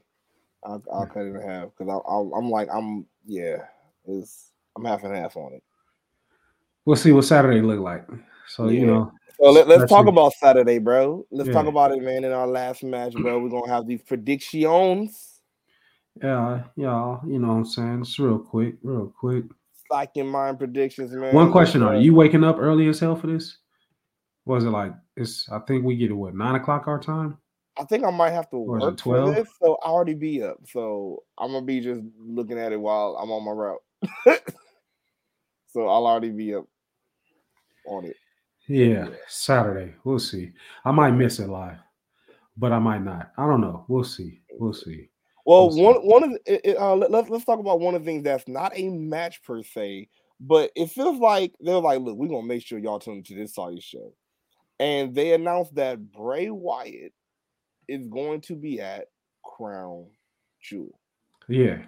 I'll, 0.65 0.83
I'll 0.93 1.05
cut 1.07 1.23
it 1.23 1.35
in 1.35 1.41
half 1.41 1.69
because 1.77 2.01
I'm, 2.07 2.31
I'm 2.33 2.49
like 2.49 2.69
I'm 2.73 3.05
yeah, 3.25 3.57
it's 4.05 4.51
I'm 4.75 4.85
half 4.85 5.03
and 5.03 5.15
half 5.15 5.35
on 5.35 5.53
it. 5.53 5.63
we'll 6.85 6.95
see 6.95 7.11
what 7.11 7.23
saturday 7.23 7.61
look 7.61 7.79
like 7.79 8.05
so 8.47 8.69
you 8.69 8.85
know 8.85 9.11
So 9.39 9.49
let, 9.51 9.67
let's 9.67 9.89
talk 9.89 10.07
about 10.07 10.33
Saturday, 10.33 10.77
bro. 10.77 11.25
Let's 11.31 11.49
talk 11.49 11.65
about 11.65 11.91
it, 11.91 12.01
man. 12.01 12.23
In 12.23 12.31
our 12.31 12.47
last 12.47 12.83
match, 12.83 13.13
bro, 13.13 13.39
we're 13.39 13.49
gonna 13.49 13.71
have 13.71 13.87
these 13.87 14.01
predictions. 14.01 15.41
Yeah, 16.21 16.63
yeah, 16.75 17.17
you 17.25 17.39
know 17.39 17.47
what 17.47 17.53
I'm 17.55 17.65
saying? 17.65 18.01
It's 18.01 18.19
real 18.19 18.37
quick, 18.39 18.75
real 18.83 19.07
quick. 19.19 19.45
Like 19.89 20.11
in 20.15 20.27
mind 20.27 20.59
predictions, 20.59 21.11
man. 21.11 21.33
One 21.33 21.51
question 21.51 21.83
are 21.83 21.95
you 21.95 22.13
waking 22.13 22.43
up 22.43 22.57
early 22.59 22.87
as 22.87 22.99
hell 22.99 23.15
for 23.15 23.27
this? 23.27 23.57
Was 24.45 24.65
it 24.65 24.69
like 24.69 24.93
it's 25.15 25.47
I 25.49 25.59
think 25.59 25.85
we 25.85 25.95
get 25.95 26.11
it 26.11 26.15
what 26.15 26.35
nine 26.35 26.55
o'clock 26.55 26.87
our 26.87 26.99
time? 26.99 27.37
I 27.77 27.83
think 27.85 28.03
I 28.03 28.11
might 28.11 28.31
have 28.31 28.49
to 28.51 28.57
Or 28.57 28.79
work 28.79 28.97
12? 28.97 29.35
this, 29.35 29.47
so 29.61 29.77
I 29.83 29.87
already 29.87 30.13
be 30.13 30.43
up. 30.43 30.57
So 30.67 31.23
I'm 31.37 31.51
gonna 31.51 31.65
be 31.65 31.79
just 31.79 32.01
looking 32.19 32.59
at 32.59 32.71
it 32.71 32.79
while 32.79 33.17
I'm 33.21 33.31
on 33.31 33.45
my 33.45 33.51
route. 33.51 33.81
so 35.67 35.87
I'll 35.87 36.05
already 36.05 36.29
be 36.29 36.53
up 36.55 36.65
on 37.87 38.05
it. 38.05 38.15
Yeah, 38.67 39.07
Saturday. 39.27 39.93
We'll 40.03 40.19
see. 40.19 40.51
I 40.85 40.91
might 40.91 41.11
miss 41.11 41.39
it 41.39 41.49
live, 41.49 41.79
but 42.55 42.71
I 42.71 42.79
might 42.79 43.03
not. 43.03 43.31
I 43.37 43.45
don't 43.45 43.61
know. 43.61 43.85
We'll 43.87 44.03
see. 44.03 44.41
We'll 44.57 44.73
see. 44.73 45.09
Well, 45.45 45.69
one 45.69 45.95
one 45.95 46.23
of 46.23 46.31
the, 46.45 46.81
uh, 46.81 46.95
let, 46.95 47.11
let's 47.11 47.29
let's 47.29 47.45
talk 47.45 47.59
about 47.59 47.79
one 47.79 47.95
of 47.95 48.01
the 48.01 48.05
things 48.05 48.23
that's 48.23 48.47
not 48.47 48.71
a 48.75 48.89
match 48.89 49.43
per 49.43 49.61
se, 49.61 50.07
but 50.39 50.71
it 50.75 50.89
feels 50.89 51.19
like 51.19 51.53
they're 51.59 51.75
like, 51.79 51.99
look, 51.99 52.17
we're 52.17 52.29
gonna 52.29 52.47
make 52.47 52.65
sure 52.65 52.79
y'all 52.79 52.99
tune 52.99 53.17
into 53.17 53.35
this 53.35 53.55
Saudi 53.55 53.81
show, 53.81 54.13
and 54.79 55.13
they 55.13 55.33
announced 55.33 55.75
that 55.75 56.11
Bray 56.11 56.49
Wyatt 56.49 57.13
is 57.89 58.07
going 58.07 58.39
to 58.41 58.55
be 58.55 58.79
at 58.79 59.07
Crown 59.43 60.05
Jewel. 60.61 60.97
Yeah, 61.49 61.79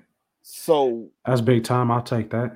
So, 0.41 1.10
that's 1.26 1.40
big 1.40 1.64
time. 1.64 1.90
I'll 1.91 2.03
take 2.03 2.30
that. 2.32 2.56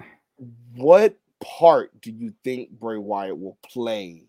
what 0.75 1.17
part 1.39 1.99
do 2.01 2.11
you 2.11 2.33
think 2.43 2.71
Bray 2.71 2.97
Wyatt 2.97 3.39
will 3.39 3.57
play, 3.63 4.27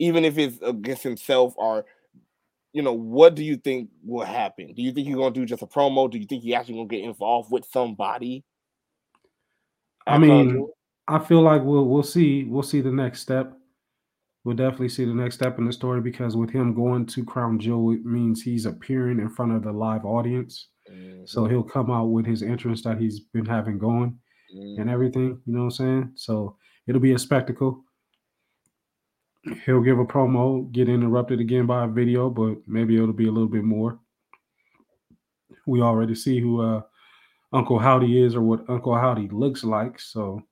even 0.00 0.24
if 0.24 0.36
it's 0.36 0.58
against 0.62 1.04
himself 1.04 1.54
or? 1.56 1.84
You 2.72 2.82
know, 2.82 2.92
what 2.92 3.34
do 3.34 3.44
you 3.44 3.56
think 3.56 3.90
will 4.04 4.24
happen? 4.24 4.74
Do 4.74 4.82
you 4.82 4.92
think 4.92 5.06
he's 5.06 5.16
gonna 5.16 5.34
do 5.34 5.46
just 5.46 5.62
a 5.62 5.66
promo? 5.66 6.10
Do 6.10 6.18
you 6.18 6.26
think 6.26 6.42
he 6.42 6.54
actually 6.54 6.74
gonna 6.74 6.88
get 6.88 7.04
involved 7.04 7.50
with 7.50 7.64
somebody? 7.64 8.44
I 10.06 10.18
mean? 10.18 10.68
I 11.08 11.18
feel 11.18 11.40
like 11.40 11.62
we'll 11.62 11.86
we'll 11.86 12.02
see 12.02 12.44
we'll 12.44 12.62
see 12.62 12.82
the 12.82 12.92
next 12.92 13.20
step. 13.20 13.54
We'll 14.44 14.56
definitely 14.56 14.90
see 14.90 15.04
the 15.04 15.14
next 15.14 15.36
step 15.36 15.58
in 15.58 15.64
the 15.64 15.72
story 15.72 16.00
because 16.00 16.36
with 16.36 16.50
him 16.50 16.74
going 16.74 17.06
to 17.06 17.24
Crown 17.24 17.58
Jewel, 17.58 17.92
it 17.92 18.04
means 18.04 18.42
he's 18.42 18.66
appearing 18.66 19.18
in 19.18 19.28
front 19.28 19.52
of 19.52 19.62
the 19.62 19.72
live 19.72 20.04
audience. 20.04 20.68
So 21.26 21.42
Mhm, 21.42 21.50
he'll 21.50 21.62
come 21.62 21.90
out 21.90 22.06
with 22.06 22.24
his 22.24 22.42
entrance 22.42 22.82
that 22.82 22.98
he's 22.98 23.20
been 23.20 23.44
having 23.44 23.78
going 23.78 24.18
mhm. 24.54 24.80
and 24.80 24.90
everything. 24.90 25.40
You 25.44 25.52
know 25.52 25.64
what 25.64 25.64
I'm 25.64 25.70
saying? 25.70 26.12
So 26.14 26.56
it'll 26.86 27.00
be 27.00 27.12
a 27.12 27.18
spectacle. 27.18 27.84
He'll 29.66 29.80
give 29.82 29.98
a 29.98 30.04
promo, 30.04 30.70
get 30.72 30.88
interrupted 30.88 31.40
again 31.40 31.66
by 31.66 31.84
a 31.84 31.88
video, 31.88 32.30
but 32.30 32.56
maybe 32.66 32.96
it'll 32.96 33.12
be 33.12 33.28
a 33.28 33.32
little 33.32 33.48
bit 33.48 33.64
more. 33.64 33.98
We 35.66 35.80
already 35.82 36.14
see 36.14 36.40
who 36.40 36.60
uh, 36.60 36.82
Uncle 37.52 37.78
Howdy 37.78 38.22
is 38.22 38.34
or 38.34 38.40
what 38.42 38.68
Uncle 38.68 38.94
Howdy 38.94 39.28
looks 39.28 39.64
like. 39.64 40.00
So 40.00 40.42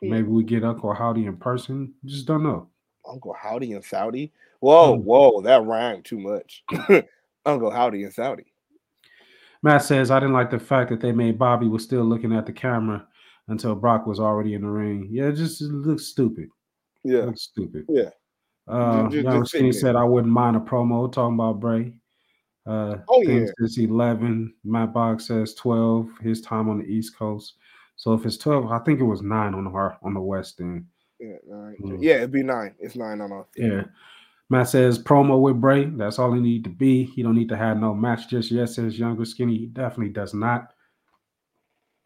Yeah. 0.00 0.10
maybe 0.10 0.28
we 0.28 0.44
get 0.44 0.64
Uncle 0.64 0.92
Howdy 0.94 1.26
in 1.26 1.36
person. 1.36 1.94
Just 2.04 2.26
don't 2.26 2.42
know. 2.42 2.68
Uncle 3.06 3.34
Howdy 3.34 3.72
and 3.74 3.84
Saudi. 3.84 4.32
Whoa, 4.60 4.96
Mm. 4.96 5.02
whoa, 5.02 5.40
that 5.42 5.64
rhymed 5.64 6.04
too 6.04 6.18
much. 6.18 6.64
Uncle 7.46 7.70
Howdy 7.70 8.04
and 8.04 8.12
Saudi. 8.12 8.46
Matt 9.62 9.82
says, 9.82 10.10
I 10.10 10.20
didn't 10.20 10.34
like 10.34 10.50
the 10.50 10.58
fact 10.58 10.90
that 10.90 11.00
they 11.00 11.12
made 11.12 11.38
Bobby 11.38 11.68
was 11.68 11.82
still 11.84 12.04
looking 12.04 12.34
at 12.34 12.46
the 12.46 12.52
camera 12.52 13.06
until 13.48 13.74
Brock 13.74 14.06
was 14.06 14.20
already 14.20 14.54
in 14.54 14.62
the 14.62 14.68
ring. 14.68 15.08
Yeah, 15.10 15.28
it 15.28 15.34
just 15.34 15.60
it 15.62 15.66
looks 15.68 16.04
stupid. 16.06 16.48
It 17.04 17.12
Yeah, 17.12 17.24
looks 17.24 17.42
stupid. 17.42 17.84
yeah. 17.88 18.10
Uh, 18.66 19.08
Young 19.10 19.44
Skinny 19.44 19.72
said 19.72 19.96
I 19.96 20.04
wouldn't 20.04 20.32
mind 20.32 20.56
a 20.56 20.60
promo 20.60 21.12
talking 21.12 21.34
about 21.34 21.60
Bray. 21.60 21.94
Uh, 22.66 22.96
Oh, 23.08 23.22
yeah. 23.22 23.46
says 23.60 23.76
11. 23.78 24.54
Matt 24.64 24.94
Box 24.94 25.26
says 25.26 25.54
12. 25.54 26.08
His 26.22 26.40
time 26.40 26.68
on 26.68 26.78
the 26.78 26.86
East 26.86 27.16
Coast. 27.16 27.54
So 27.96 28.14
if 28.14 28.24
it's 28.24 28.38
12, 28.38 28.70
I 28.72 28.78
think 28.80 29.00
it 29.00 29.04
was 29.04 29.22
nine 29.22 29.54
on 29.54 29.64
the 29.64 29.70
on 30.02 30.14
the 30.14 30.20
West 30.20 30.60
end. 30.60 30.86
Yeah, 31.20 31.36
nine. 31.46 31.76
Mm. 31.80 31.98
yeah, 32.00 32.14
it'd 32.16 32.32
be 32.32 32.42
nine. 32.42 32.74
It's 32.78 32.96
nine 32.96 33.20
on 33.20 33.32
us. 33.32 33.46
Yeah. 33.56 33.84
Matt 34.50 34.68
says 34.68 34.98
promo 34.98 35.40
with 35.40 35.60
Bray. 35.60 35.84
That's 35.86 36.18
all 36.18 36.32
he 36.32 36.40
need 36.40 36.64
to 36.64 36.70
be. 36.70 37.04
He 37.04 37.22
don't 37.22 37.34
need 37.36 37.48
to 37.50 37.56
have 37.56 37.78
no 37.78 37.94
match 37.94 38.28
just 38.28 38.50
yet. 38.50 38.68
Says 38.68 38.98
younger 38.98 39.24
skinny. 39.24 39.56
He 39.56 39.66
definitely 39.66 40.12
does 40.12 40.34
not. 40.34 40.72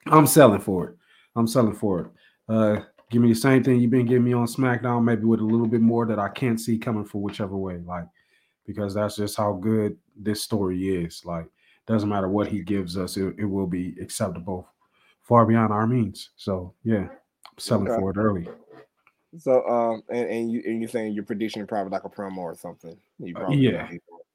I'm 0.06 0.26
selling 0.26 0.60
for 0.60 0.88
it. 0.88 0.96
I'm 1.36 1.46
selling 1.46 1.74
for 1.74 2.00
it. 2.00 2.06
Uh, 2.48 2.80
give 3.10 3.22
me 3.22 3.28
the 3.28 3.34
same 3.34 3.64
thing 3.64 3.80
you've 3.80 3.90
been 3.90 4.06
giving 4.06 4.24
me 4.24 4.32
on 4.32 4.46
SmackDown, 4.46 5.04
maybe 5.04 5.24
with 5.24 5.40
a 5.40 5.44
little 5.44 5.66
bit 5.66 5.80
more 5.80 6.06
that 6.06 6.18
I 6.18 6.28
can't 6.28 6.60
see 6.60 6.78
coming 6.78 7.04
for 7.04 7.20
whichever 7.22 7.56
way. 7.56 7.78
Like, 7.84 8.04
because 8.66 8.94
that's 8.94 9.16
just 9.16 9.36
how 9.36 9.54
good 9.54 9.96
this 10.16 10.42
story 10.42 10.88
is. 10.88 11.24
Like, 11.24 11.46
doesn't 11.86 12.08
matter 12.08 12.28
what 12.28 12.48
he 12.48 12.60
gives 12.60 12.98
us, 12.98 13.16
it, 13.16 13.34
it 13.38 13.46
will 13.46 13.66
be 13.66 13.96
acceptable 14.00 14.68
far 15.22 15.44
beyond 15.44 15.72
our 15.72 15.86
means. 15.86 16.30
So 16.36 16.74
yeah, 16.84 17.08
I'm 17.08 17.58
selling 17.58 17.88
Okay. 17.88 17.98
for 17.98 18.10
it 18.10 18.16
early. 18.16 18.48
So 19.38 19.62
um 19.68 20.02
and, 20.08 20.30
and 20.30 20.50
you 20.50 20.62
and 20.64 20.80
you're 20.80 20.88
saying 20.88 21.12
your 21.12 21.24
prediction 21.24 21.66
probably 21.66 21.90
like 21.90 22.04
a 22.04 22.08
promo 22.08 22.38
or 22.38 22.54
something. 22.54 22.96
You 23.18 23.36
Uh, 23.36 23.50
yeah. 23.50 23.90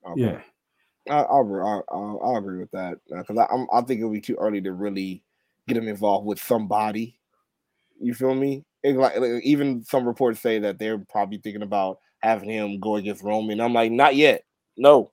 Okay. 0.07 0.21
Yeah. 0.21 0.41
I, 1.09 1.23
I'll, 1.23 1.41
agree- 1.41 1.61
I'll, 1.61 1.83
I'll, 2.23 2.37
agree 2.37 2.59
with 2.59 2.71
that 2.71 2.99
because 3.09 3.37
I 3.37 3.45
I'm, 3.51 3.67
I 3.73 3.81
think 3.81 3.99
it'll 3.99 4.11
be 4.11 4.21
too 4.21 4.37
early 4.39 4.61
to 4.61 4.71
really 4.71 5.23
get 5.67 5.77
him 5.77 5.87
involved 5.87 6.25
with 6.25 6.39
somebody. 6.39 7.19
You 7.99 8.13
feel 8.13 8.35
me? 8.35 8.63
It, 8.83 8.95
like, 8.95 9.17
like, 9.17 9.43
even 9.43 9.83
some 9.83 10.05
reports 10.05 10.41
say 10.41 10.59
that 10.59 10.77
they're 10.77 10.97
probably 10.97 11.37
thinking 11.37 11.61
about 11.61 11.99
having 12.19 12.49
him 12.49 12.79
go 12.79 12.95
against 12.97 13.23
Roman. 13.23 13.61
I'm 13.61 13.73
like, 13.73 13.91
not 13.91 14.15
yet. 14.15 14.43
No, 14.77 15.11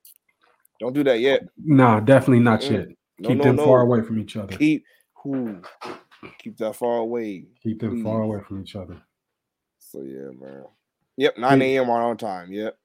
don't 0.81 0.93
do 0.95 1.05
that 1.05 1.21
yet. 1.21 1.43
Nah, 1.63 2.01
definitely 2.01 2.41
not 2.41 2.61
Mm-mm. 2.61 2.71
yet. 2.71 2.89
No, 3.19 3.29
Keep 3.29 3.39
no, 3.39 3.45
them 3.45 3.57
no. 3.57 3.65
far 3.65 3.81
away 3.83 4.03
from 4.03 4.19
each 4.19 4.37
other. 4.37 4.57
Keep 4.57 4.85
who? 5.23 5.61
Keep 6.39 6.57
that 6.59 6.77
far 6.77 6.97
away. 6.97 7.45
Keep 7.63 7.81
them 7.81 8.03
far 8.03 8.23
away 8.23 8.41
from 8.41 8.63
each 8.63 8.75
other. 8.77 8.97
So 9.79 10.03
yeah, 10.03 10.31
man. 10.41 10.65
Yep, 11.17 11.39
9 11.39 11.63
a.m. 11.63 11.91
on 11.91 12.01
our 12.01 12.15
time. 12.15 12.53
Yep. 12.53 12.79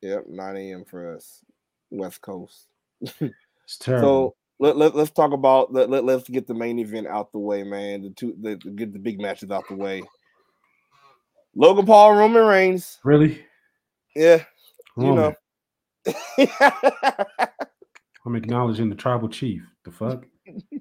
Yep, 0.00 0.24
9 0.28 0.56
a.m. 0.56 0.84
for 0.84 1.14
us. 1.14 1.44
West 1.90 2.20
Coast. 2.20 2.66
It's 3.66 3.78
terrible. 3.78 4.36
Let, 4.60 4.76
let, 4.76 4.94
let's 4.94 5.10
talk 5.10 5.32
about 5.32 5.72
let, 5.72 5.90
let, 5.90 6.04
let's 6.04 6.28
get 6.28 6.46
the 6.46 6.54
main 6.54 6.78
event 6.78 7.06
out 7.06 7.32
the 7.32 7.38
way, 7.38 7.64
man. 7.64 8.02
The 8.02 8.10
two 8.10 8.36
the, 8.40 8.56
get 8.56 8.92
the 8.92 8.98
big 8.98 9.20
matches 9.20 9.50
out 9.50 9.64
the 9.68 9.74
way. 9.74 10.02
Logan 11.56 11.86
Paul, 11.86 12.14
Roman 12.14 12.44
Reigns. 12.44 12.98
really? 13.04 13.44
Yeah, 14.14 14.44
you 14.96 15.14
know. 15.14 15.34
I'm 18.26 18.36
acknowledging 18.36 18.88
the 18.88 18.96
tribal 18.96 19.28
chief. 19.28 19.62
The 19.84 19.90
fuck? 19.90 20.24
the 20.46 20.80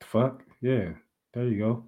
fuck? 0.00 0.42
Yeah. 0.60 0.90
There 1.32 1.46
you 1.46 1.58
go. 1.58 1.84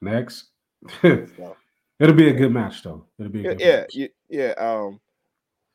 Next. 0.00 0.50
It'll 1.02 2.16
be 2.16 2.28
a 2.28 2.32
good 2.32 2.52
match 2.52 2.82
though. 2.82 3.06
It'll 3.18 3.30
be 3.30 3.40
a 3.40 3.42
yeah, 3.42 3.48
good 3.50 3.60
yeah, 3.60 3.76
match. 3.76 3.94
yeah, 3.94 4.08
yeah. 4.28 4.52
Um 4.56 5.00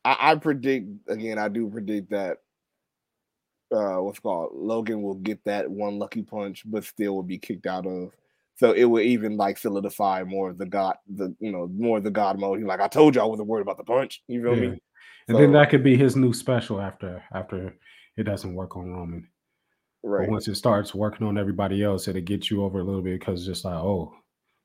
I, 0.04 0.32
I 0.32 0.36
predict 0.36 0.90
again, 1.08 1.38
I 1.38 1.48
do 1.48 1.70
predict 1.70 2.10
that 2.12 2.40
uh 3.72 3.98
what's 3.98 4.20
called 4.20 4.52
Logan 4.54 5.02
will 5.02 5.16
get 5.16 5.44
that 5.46 5.70
one 5.70 6.00
lucky 6.00 6.22
punch, 6.22 6.64
but 6.66 6.84
still 6.84 7.16
will 7.16 7.24
be 7.24 7.38
kicked 7.38 7.68
out 7.68 7.86
of. 7.86 8.12
So 8.56 8.72
it 8.72 8.86
will 8.86 9.02
even 9.02 9.38
like 9.38 9.58
solidify 9.58 10.24
more 10.24 10.50
of 10.50 10.58
the 10.58 10.66
god, 10.66 10.98
the 11.08 11.36
you 11.40 11.52
know, 11.52 11.68
more 11.68 12.00
of 12.00 12.04
the 12.04 12.12
god 12.12 12.40
mode. 12.40 12.60
He's 12.60 12.68
like, 12.68 12.82
I 12.82 12.88
told 12.88 13.16
you 13.16 13.22
I 13.22 13.26
wasn't 13.26 13.48
worried 13.48 13.62
about 13.62 13.78
the 13.78 13.84
punch. 13.84 14.24
You 14.28 14.42
feel 14.42 14.56
Yeah. 14.56 14.70
me? 14.72 14.82
And 15.28 15.38
then 15.38 15.52
that 15.52 15.70
could 15.70 15.84
be 15.84 15.98
his 15.98 16.16
new 16.16 16.34
special 16.34 16.80
after 16.80 17.22
after 17.34 17.76
it 18.16 18.24
doesn't 18.24 18.56
work 18.56 18.78
on 18.78 18.92
Roman. 18.92 19.28
Right. 20.04 20.26
But 20.26 20.32
once 20.32 20.48
it 20.48 20.56
starts 20.56 20.96
working 20.96 21.28
on 21.28 21.38
everybody 21.38 21.84
else, 21.84 22.08
it'll 22.08 22.22
get 22.22 22.50
you 22.50 22.64
over 22.64 22.80
a 22.80 22.84
little 22.84 23.02
bit 23.02 23.20
because 23.20 23.42
it's 23.42 23.48
just 23.48 23.66
like, 23.66 23.76
oh, 23.76 24.14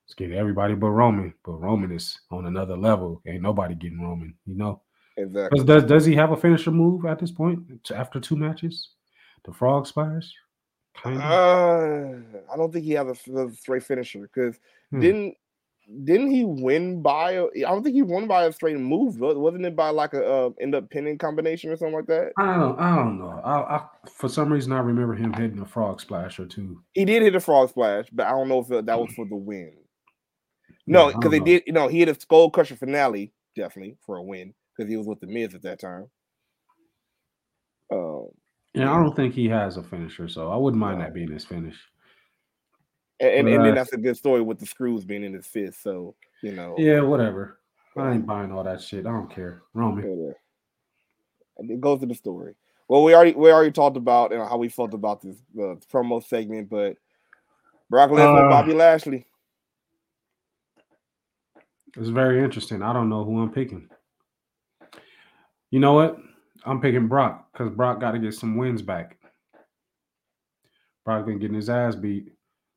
let's 0.07 0.15
get 0.15 0.31
everybody 0.31 0.74
but 0.74 0.91
Roman. 0.91 1.35
But 1.45 1.61
Roman 1.61 1.91
is 1.91 2.19
on 2.31 2.47
another 2.47 2.77
level. 2.77 3.20
Ain't 3.27 3.43
nobody 3.43 3.74
getting 3.74 4.01
Roman, 4.01 4.35
you 4.47 4.57
know? 4.57 4.81
Exactly. 5.16 5.64
does 5.64 5.84
does 5.84 6.05
he 6.06 6.14
have 6.14 6.32
a 6.32 6.36
finisher 6.36 6.70
move 6.70 7.05
at 7.05 7.18
this 7.18 7.30
point 7.30 7.60
after 7.94 8.18
two 8.20 8.36
matches? 8.36 8.90
The 9.44 9.52
frog 9.52 9.86
splash? 9.86 10.32
Kind 11.02 11.20
of. 11.20 11.22
Uh, 11.24 12.18
I 12.52 12.56
don't 12.56 12.72
think 12.72 12.84
he 12.84 12.93
has 12.93 13.26
a 13.28 13.51
straight 13.52 13.82
finisher 13.84 14.20
because 14.20 14.59
Hmm. 14.90 15.01
didn't 15.01 15.34
didn't 16.05 16.30
he 16.30 16.44
win 16.44 17.02
by? 17.02 17.32
a- 17.32 17.47
I 17.47 17.70
don't 17.70 17.82
think 17.82 17.94
he 17.97 18.02
won 18.02 18.26
by 18.28 18.44
a 18.44 18.52
straight 18.52 18.78
move. 18.78 19.18
wa- 19.20 19.34
Wasn't 19.34 19.66
it 19.66 19.74
by 19.74 19.90
like 19.90 20.14
a 20.14 20.24
uh, 20.24 20.51
end 20.60 20.74
up 20.74 20.89
pinning 20.90 21.18
combination 21.18 21.70
or 21.70 21.76
something 21.76 21.94
like 21.97 22.06
that? 22.06 22.32
I 22.39 22.55
don't 22.55 22.78
I 22.78 22.94
don't 22.97 23.18
know. 23.18 23.40
I, 23.44 23.76
I 23.76 23.84
for 24.09 24.28
some 24.28 24.52
reason 24.52 24.72
I 24.72 24.78
remember 24.78 25.14
him 25.14 25.32
hitting 25.32 25.59
a 25.59 25.66
frog 25.66 26.01
splash 26.01 26.39
or 26.39 26.47
two. 26.47 26.80
He 26.94 27.05
did 27.05 27.22
hit 27.22 27.34
a 27.34 27.40
frog 27.40 27.68
splash, 27.70 28.06
but 28.12 28.26
I 28.26 28.30
don't 28.30 28.48
know 28.48 28.60
if 28.60 28.68
that 28.86 28.98
was 28.98 29.12
for 29.14 29.26
the 29.26 29.36
win. 29.36 29.72
No, 30.86 31.09
because 31.09 31.20
don't 31.22 31.30
they 31.32 31.39
know. 31.40 31.44
did. 31.44 31.62
You 31.66 31.72
know, 31.72 31.89
he 31.89 31.98
hit 31.98 32.09
a 32.09 32.14
skull 32.18 32.51
crusher 32.51 32.76
finale 32.76 33.32
definitely 33.56 33.97
for 34.06 34.16
a 34.16 34.22
win 34.22 34.55
because 34.77 34.90
he 34.90 34.97
was 34.97 35.07
with 35.07 35.20
the 35.20 35.27
Miz 35.27 35.55
at 35.55 35.62
that 35.62 35.81
time. 35.81 36.09
Um, 37.90 38.28
Yeah, 38.74 38.93
I 38.93 39.03
don't 39.03 39.15
think 39.15 39.35
he 39.35 39.49
has 39.49 39.77
a 39.77 39.82
finisher, 39.82 40.28
so 40.28 40.51
I 40.51 40.57
wouldn't 40.57 40.81
mind 40.81 41.01
that 41.01 41.15
being 41.15 41.31
his 41.31 41.44
finish. 41.44 41.77
and, 43.20 43.31
and, 43.31 43.49
and 43.49 43.65
then 43.65 43.74
that's 43.74 43.93
a 43.93 43.99
good 43.99 44.16
story 44.16 44.40
with 44.40 44.59
the 44.59 44.66
screws 44.66 45.05
being 45.05 45.24
in 45.24 45.35
his 45.35 45.47
fist. 45.47 45.82
So 45.82 46.15
you 46.43 46.53
know, 46.53 46.74
Yeah, 46.78 47.01
whatever. 47.01 47.59
I 47.97 48.12
ain't 48.12 48.27
buying 48.27 48.51
all 48.53 48.65
that 48.65 48.81
shit. 48.81 49.07
I 49.07 49.11
don't 49.11 49.31
care. 49.32 49.62
Roman. 49.74 50.35
And 51.59 51.70
it 51.70 51.81
goes 51.81 52.01
to 52.01 52.07
the 52.07 52.15
story. 52.15 52.55
Well, 52.89 53.05
we 53.05 53.15
already 53.15 53.32
we 53.35 53.51
already 53.51 53.70
talked 53.70 53.97
about 53.97 54.32
you 54.32 54.39
know, 54.39 54.47
how 54.47 54.57
we 54.57 54.69
felt 54.69 54.94
about 54.94 55.20
this 55.20 55.36
uh, 55.59 55.77
promo 55.93 56.24
segment, 56.27 56.70
but 56.70 56.97
Brock 57.90 58.11
Lesnar, 58.11 58.47
Uh, 58.47 58.49
Bobby 58.49 58.73
Lashley. 58.73 59.27
It's 61.97 62.09
very 62.09 62.43
interesting. 62.43 62.82
I 62.82 62.94
don't 62.94 63.11
know 63.11 63.23
who 63.23 63.40
I'm 63.43 63.53
picking. 63.53 63.89
You 65.73 65.81
know 65.81 65.94
what? 65.94 66.19
I'm 66.65 66.81
picking 66.81 67.09
Brock 67.09 67.49
because 67.53 67.70
Brock 67.74 67.99
got 67.99 68.12
to 68.12 68.19
get 68.20 68.35
some 68.35 68.57
wins 68.57 68.82
back. 68.82 69.19
Brock 71.05 71.27
been 71.27 71.40
getting 71.40 71.57
his 71.57 71.69
ass 71.70 71.97
beat 71.97 72.28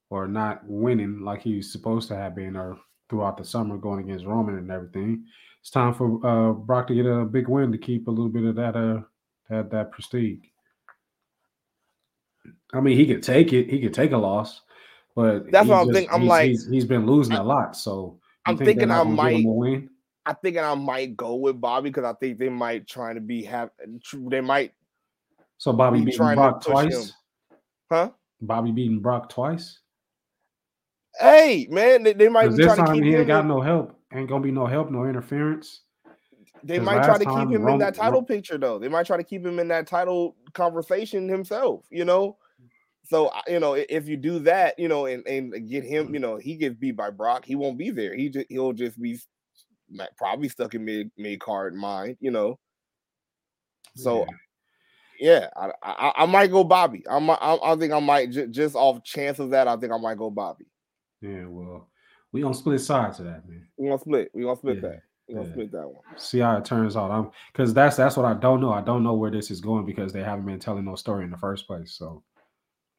or 0.09 0.27
not 0.27 0.61
winning 0.65 1.19
like 1.21 1.41
he's 1.43 1.71
supposed 1.71 2.07
to 2.07 2.15
have 2.15 2.35
been 2.35 2.55
or 2.55 2.77
throughout 3.09 3.37
the 3.37 3.43
summer 3.45 3.77
going 3.77 3.99
against 4.05 4.25
Roman 4.25 4.57
and 4.57 4.71
everything. 4.71 5.25
It's 5.61 5.69
time 5.69 5.93
for 5.93 6.25
uh, 6.25 6.53
Brock 6.53 6.87
to 6.87 6.95
get 6.95 7.05
a 7.05 7.25
big 7.25 7.47
win 7.49 7.71
to 7.73 7.77
keep 7.77 8.07
a 8.07 8.11
little 8.11 8.29
bit 8.29 8.45
of 8.45 8.55
that 8.55 8.75
uh 8.75 9.01
that 9.49 9.69
that 9.71 9.91
prestige. 9.91 10.39
I 12.73 12.79
mean, 12.79 12.97
he 12.97 13.05
could 13.05 13.21
take 13.21 13.53
it. 13.53 13.69
He 13.69 13.79
could 13.81 13.93
take 13.93 14.11
a 14.13 14.17
loss, 14.17 14.61
but 15.15 15.51
That's 15.51 15.67
what 15.67 15.81
I'm 15.81 15.93
thinking. 15.93 16.13
I'm 16.13 16.21
he's- 16.21 16.29
like- 16.29 16.49
he's, 16.49 16.67
he's 16.69 16.85
been 16.85 17.05
losing 17.05 17.35
a 17.35 17.43
lot. 17.43 17.75
So 17.75 18.19
I'm 18.45 18.57
think 18.57 18.67
thinking 18.69 18.89
I 18.91 19.03
gonna 19.03 19.09
give 19.15 19.39
him 19.39 19.43
might- 19.43 19.55
win. 19.55 19.89
I 20.25 20.33
think 20.33 20.57
I 20.57 20.73
might 20.73 21.15
go 21.15 21.35
with 21.35 21.61
Bobby 21.61 21.89
because 21.89 22.03
I 22.03 22.13
think 22.13 22.39
they 22.39 22.49
might 22.49 22.87
trying 22.87 23.15
to 23.15 23.21
be 23.21 23.43
have 23.43 23.69
they 24.13 24.41
might 24.41 24.73
So 25.57 25.71
Bobby 25.71 25.99
be 25.99 26.05
beating 26.05 26.33
Brock 26.35 26.61
twice. 26.61 27.09
him. 27.09 27.13
huh? 27.91 28.09
Bobby 28.41 28.71
beating 28.71 28.99
Brock 28.99 29.29
twice. 29.29 29.79
Hey 31.19 31.67
man, 31.69 32.03
they, 32.03 32.13
they 32.13 32.27
might 32.27 32.49
be 32.49 32.55
this 32.55 32.65
trying 32.65 32.77
to 32.77 32.83
time 32.85 32.95
keep 32.95 33.03
he 33.05 33.15
ain't 33.15 33.27
got 33.27 33.41
in- 33.41 33.47
no 33.47 33.61
help. 33.61 33.99
Ain't 34.13 34.29
gonna 34.29 34.43
be 34.43 34.51
no 34.51 34.65
help, 34.65 34.89
no 34.91 35.05
interference. 35.05 35.81
They 36.63 36.79
might 36.79 37.03
try 37.03 37.17
to 37.19 37.25
keep 37.25 37.49
him 37.49 37.67
in 37.67 37.77
that 37.79 37.93
title 37.95 38.23
picture 38.23 38.57
though. 38.57 38.79
They 38.79 38.89
might 38.89 39.05
try 39.05 39.17
to 39.17 39.23
keep 39.23 39.45
him 39.45 39.59
in 39.59 39.67
that 39.67 39.85
title 39.87 40.35
conversation 40.53 41.29
himself. 41.29 41.85
You 41.91 42.05
know. 42.05 42.37
So 43.07 43.31
you 43.47 43.59
know, 43.59 43.73
if 43.75 44.07
you 44.07 44.17
do 44.17 44.39
that, 44.39 44.79
you 44.79 44.87
know, 44.87 45.05
and, 45.05 45.25
and 45.27 45.69
get 45.69 45.83
him, 45.83 46.11
you 46.11 46.19
know, 46.19 46.37
he 46.37 46.55
gets 46.55 46.73
beat 46.75 46.95
by 46.95 47.11
Brock, 47.11 47.45
he 47.45 47.53
won't 47.53 47.77
be 47.77 47.91
there. 47.91 48.15
He 48.15 48.29
just 48.29 48.47
he'll 48.49 48.73
just 48.73 48.99
be 48.99 49.19
probably 50.17 50.49
stuck 50.49 50.73
in 50.75 50.85
mid 50.85 51.11
mid 51.17 51.39
card 51.39 51.73
mind, 51.75 52.17
you 52.19 52.31
know. 52.31 52.59
So 53.95 54.25
Yeah. 55.19 55.47
yeah, 55.49 55.49
I, 55.55 55.71
I 55.83 56.13
I 56.17 56.25
might 56.25 56.51
go 56.51 56.63
Bobby. 56.63 57.03
I 57.09 57.19
might, 57.19 57.39
I, 57.41 57.55
I 57.55 57.75
think 57.77 57.93
I 57.93 57.99
might 57.99 58.31
ju- 58.31 58.47
just 58.47 58.75
off 58.75 59.03
chance 59.03 59.39
of 59.39 59.51
that. 59.51 59.67
I 59.67 59.77
think 59.77 59.93
I 59.93 59.97
might 59.97 60.17
go 60.17 60.29
Bobby. 60.29 60.65
yeah, 61.21 61.45
well, 61.45 61.89
we 62.31 62.41
gonna 62.41 62.53
split 62.53 62.81
sides 62.81 63.19
of 63.19 63.25
that, 63.25 63.47
man. 63.47 63.67
We 63.77 63.87
gonna 63.87 63.99
split. 63.99 64.31
We 64.33 64.43
gonna 64.43 64.57
split 64.57 64.75
Yeah, 64.81 64.89
that. 64.89 65.01
We 65.27 65.35
gonna 65.35 65.47
yeah. 65.47 65.53
split 65.53 65.71
that 65.71 65.87
one. 65.87 66.03
See 66.17 66.39
how 66.39 66.57
it 66.57 66.65
turns 66.65 66.97
out. 66.97 67.11
I'm 67.11 67.31
because 67.51 67.73
that's 67.73 67.95
that's 67.95 68.17
what 68.17 68.25
I 68.25 68.33
don't 68.33 68.59
know. 68.61 68.71
I 68.71 68.81
don't 68.81 69.03
know 69.03 69.13
where 69.13 69.31
this 69.31 69.51
is 69.51 69.61
going 69.61 69.85
because 69.85 70.11
they 70.11 70.23
haven't 70.23 70.45
been 70.45 70.59
telling 70.59 70.85
no 70.85 70.95
story 70.95 71.23
in 71.23 71.31
the 71.31 71.37
first 71.37 71.67
place. 71.67 71.93
So 71.93 72.23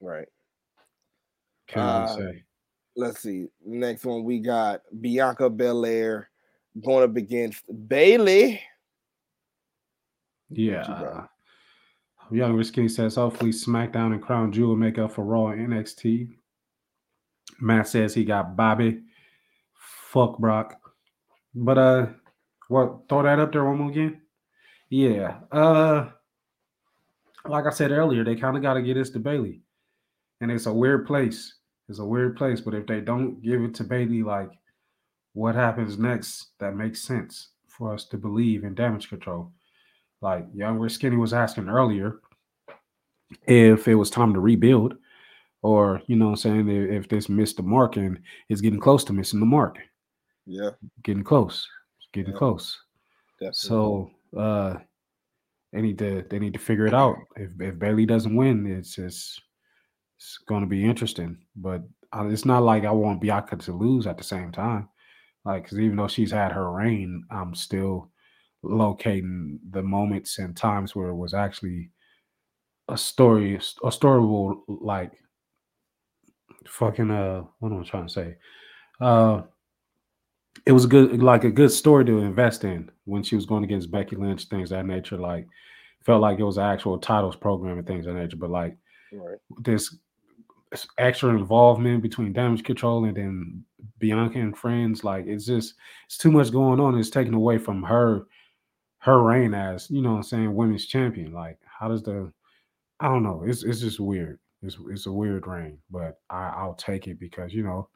Right. 0.01 0.29
can't 1.67 1.87
Uh, 1.87 2.17
say. 2.17 2.45
Let's 2.97 3.21
see. 3.21 3.49
Next 3.65 4.05
one 4.07 4.25
we 4.25 4.41
got 4.41 4.81
Bianca 5.01 5.51
Belair 5.51 6.31
going 6.85 7.09
up 7.09 7.17
against 7.17 7.65
Bayley. 7.89 8.61
Yeah. 10.51 11.27
you 12.31 12.39
Young 12.39 12.55
Risky 12.55 12.89
says 12.89 13.17
hopefully 13.17 13.51
SmackDown 13.51 14.13
and 14.13 14.23
Crown 14.23 14.53
Jewel 14.53 14.77
make 14.77 14.99
up 14.99 15.13
for 15.13 15.25
Raw 15.25 15.49
and 15.49 15.69
NXT. 15.69 16.29
Matt 17.61 17.89
says 17.89 18.15
he 18.15 18.25
got 18.25 18.57
Bobby. 18.57 19.03
Fuck 20.11 20.39
Brock. 20.39 20.75
But 21.55 21.79
uh 21.79 22.07
what 22.69 23.09
throw 23.09 23.23
that 23.23 23.39
up 23.39 23.53
there 23.53 23.65
one 23.65 23.79
more 23.79 23.91
again? 23.91 24.21
Yeah. 24.91 25.39
Uh 25.51 26.11
like 27.49 27.67
I 27.67 27.71
said 27.71 27.93
earlier, 27.93 28.25
they 28.25 28.35
kind 28.35 28.57
of 28.57 28.63
got 28.63 28.75
to 28.75 28.83
get 28.83 28.95
this 28.95 29.11
to 29.11 29.21
Bayley. 29.21 29.63
And 30.41 30.51
it's 30.51 30.67
a 30.67 30.73
weird 30.73 31.07
place. 31.07 31.55
It's 31.89 32.01
a 32.01 32.05
weird 32.05 32.37
place. 32.37 32.61
But 32.61 32.75
if 32.75 32.87
they 32.87 33.01
don't 33.01 33.41
give 33.41 33.63
it 33.63 33.75
to 33.77 33.85
Bayley, 33.85 34.23
like 34.23 34.51
what 35.37 35.55
happens 35.55 35.99
next, 35.99 36.47
that 36.61 36.75
makes 36.75 37.03
sense 37.03 37.49
for 37.69 37.93
us 37.93 38.07
to 38.07 38.17
believe 38.17 38.65
in 38.65 38.75
damage 38.75 39.11
control? 39.11 39.53
Like 40.23 40.47
Younger 40.55 40.89
Skinny 40.89 41.17
was 41.17 41.35
asking 41.35 41.69
earlier 41.69 42.21
if 43.47 43.87
it 43.87 43.95
was 43.97 44.09
time 44.09 44.33
to 44.33 44.41
rebuild 44.41 44.95
or 45.61 46.01
you 46.07 46.17
know 46.17 46.27
what 46.27 46.45
I'm 46.45 46.67
saying 46.67 46.69
if, 46.71 47.07
this 47.09 47.29
missed 47.29 47.59
the 47.59 47.63
mark 47.63 47.97
and 47.97 48.19
is 48.49 48.63
getting 48.63 48.81
close 48.81 49.05
to 49.05 49.13
missing 49.13 49.41
the 49.41 49.47
mark. 49.47 49.77
Yeah, 50.47 50.71
getting 51.03 51.25
close 51.25 51.69
getting 52.15 52.33
Yeah. 52.33 52.39
close. 52.39 52.79
Definitely. 53.39 53.53
so 53.53 54.11
uh 54.39 54.79
they 55.73 55.83
need 55.83 55.99
to 55.99 56.25
they 56.31 56.39
need 56.39 56.55
to 56.55 56.59
figure 56.59 56.87
it 56.87 56.95
out. 56.95 57.17
If 57.37 57.51
if 57.61 57.79
Bayley 57.79 58.07
doesn't 58.07 58.35
win 58.35 58.67
it's 58.67 58.95
just 58.95 59.43
it's 60.17 60.39
going 60.49 60.63
to 60.63 60.67
be 60.67 60.83
interesting 60.83 61.37
but 61.57 61.83
uh, 62.17 62.27
it's 62.29 62.47
not 62.47 62.63
like 62.63 62.87
I 62.87 62.91
want 62.91 63.21
Bianca 63.21 63.57
to 63.57 63.73
lose 63.73 64.07
at 64.07 64.17
the 64.17 64.25
same 64.25 64.51
time 64.51 64.89
Like, 65.47 65.63
because 65.63 65.79
even 65.79 65.97
though 65.97 66.09
she's 66.09 66.33
had 66.33 66.53
her 66.53 66.73
reign, 66.73 67.25
I'm 67.31 67.55
still 67.55 68.11
locating 68.63 69.61
the 69.71 69.83
moments 69.83 70.39
and 70.39 70.57
times 70.57 70.97
where 70.97 71.09
it 71.09 71.15
was 71.15 71.35
actually 71.35 71.91
a 72.89 72.99
story, 72.99 73.55
a 73.55 73.89
storyable 73.89 74.63
like 74.67 75.13
fucking 76.67 77.11
uh, 77.11 77.45
what 77.61 77.73
am 77.73 77.81
I 77.81 77.85
trying 77.85 78.09
to 78.09 78.13
say? 78.13 78.37
Uh, 79.01 79.43
it 80.67 80.73
was 80.73 80.87
good, 80.87 81.23
like 81.23 81.45
a 81.45 81.51
good 81.51 81.71
story 81.71 82.05
to 82.07 82.19
invest 82.19 82.65
in 82.65 82.91
when 83.05 83.23
she 83.23 83.37
was 83.37 83.47
going 83.47 83.63
against 83.63 83.91
Becky 83.91 84.17
Lynch, 84.17 84.47
things 84.47 84.73
of 84.73 84.79
that 84.79 84.87
nature. 84.87 85.17
Like, 85.17 85.47
felt 86.05 86.23
like 86.23 86.39
it 86.39 86.45
was 86.45 86.57
an 86.57 86.65
actual 86.65 86.99
titles 86.99 87.37
program 87.37 87.79
and 87.79 87.87
things 87.87 88.07
of 88.07 88.15
that 88.15 88.21
nature. 88.21 88.37
But 88.37 88.51
like 88.51 88.77
Right. 89.13 89.39
this 89.63 89.97
extra 90.99 91.31
involvement 91.31 92.03
between 92.03 92.33
damage 92.33 92.65
control 92.65 93.05
and 93.05 93.17
then 93.17 93.65
Bianca 93.99 94.39
and 94.39 94.57
friends, 94.57 95.05
like 95.05 95.27
it's 95.27 95.47
just 95.47 95.75
it's 96.07 96.19
too 96.19 96.31
much 96.33 96.51
going 96.53 96.81
on. 96.81 96.99
It's 96.99 97.11
taken 97.11 97.35
away 97.35 97.59
from 97.59 97.83
her 97.83 98.27
her 98.99 99.23
reign 99.23 99.55
as 99.55 99.89
you 99.91 100.03
know 100.03 100.11
what 100.13 100.17
I'm 100.17 100.23
saying 100.25 100.55
women's 100.55 100.87
champion. 100.87 101.33
Like, 101.33 101.59
how 101.65 101.89
does 101.89 102.03
the 102.03 102.33
I 103.01 103.09
don't 103.09 103.23
know. 103.23 103.43
It's 103.47 103.63
it's 103.63 103.81
just 103.81 104.01
weird. 104.01 104.39
It's 104.63 104.77
it's 104.89 105.07
a 105.07 105.13
weird 105.13 105.47
reign, 105.47 105.79
but 105.91 106.19
I, 106.31 106.49
I'll 106.57 106.75
take 106.75 107.07
it 107.07 107.21
because 107.21 107.53
you 107.55 107.63
know 107.63 107.89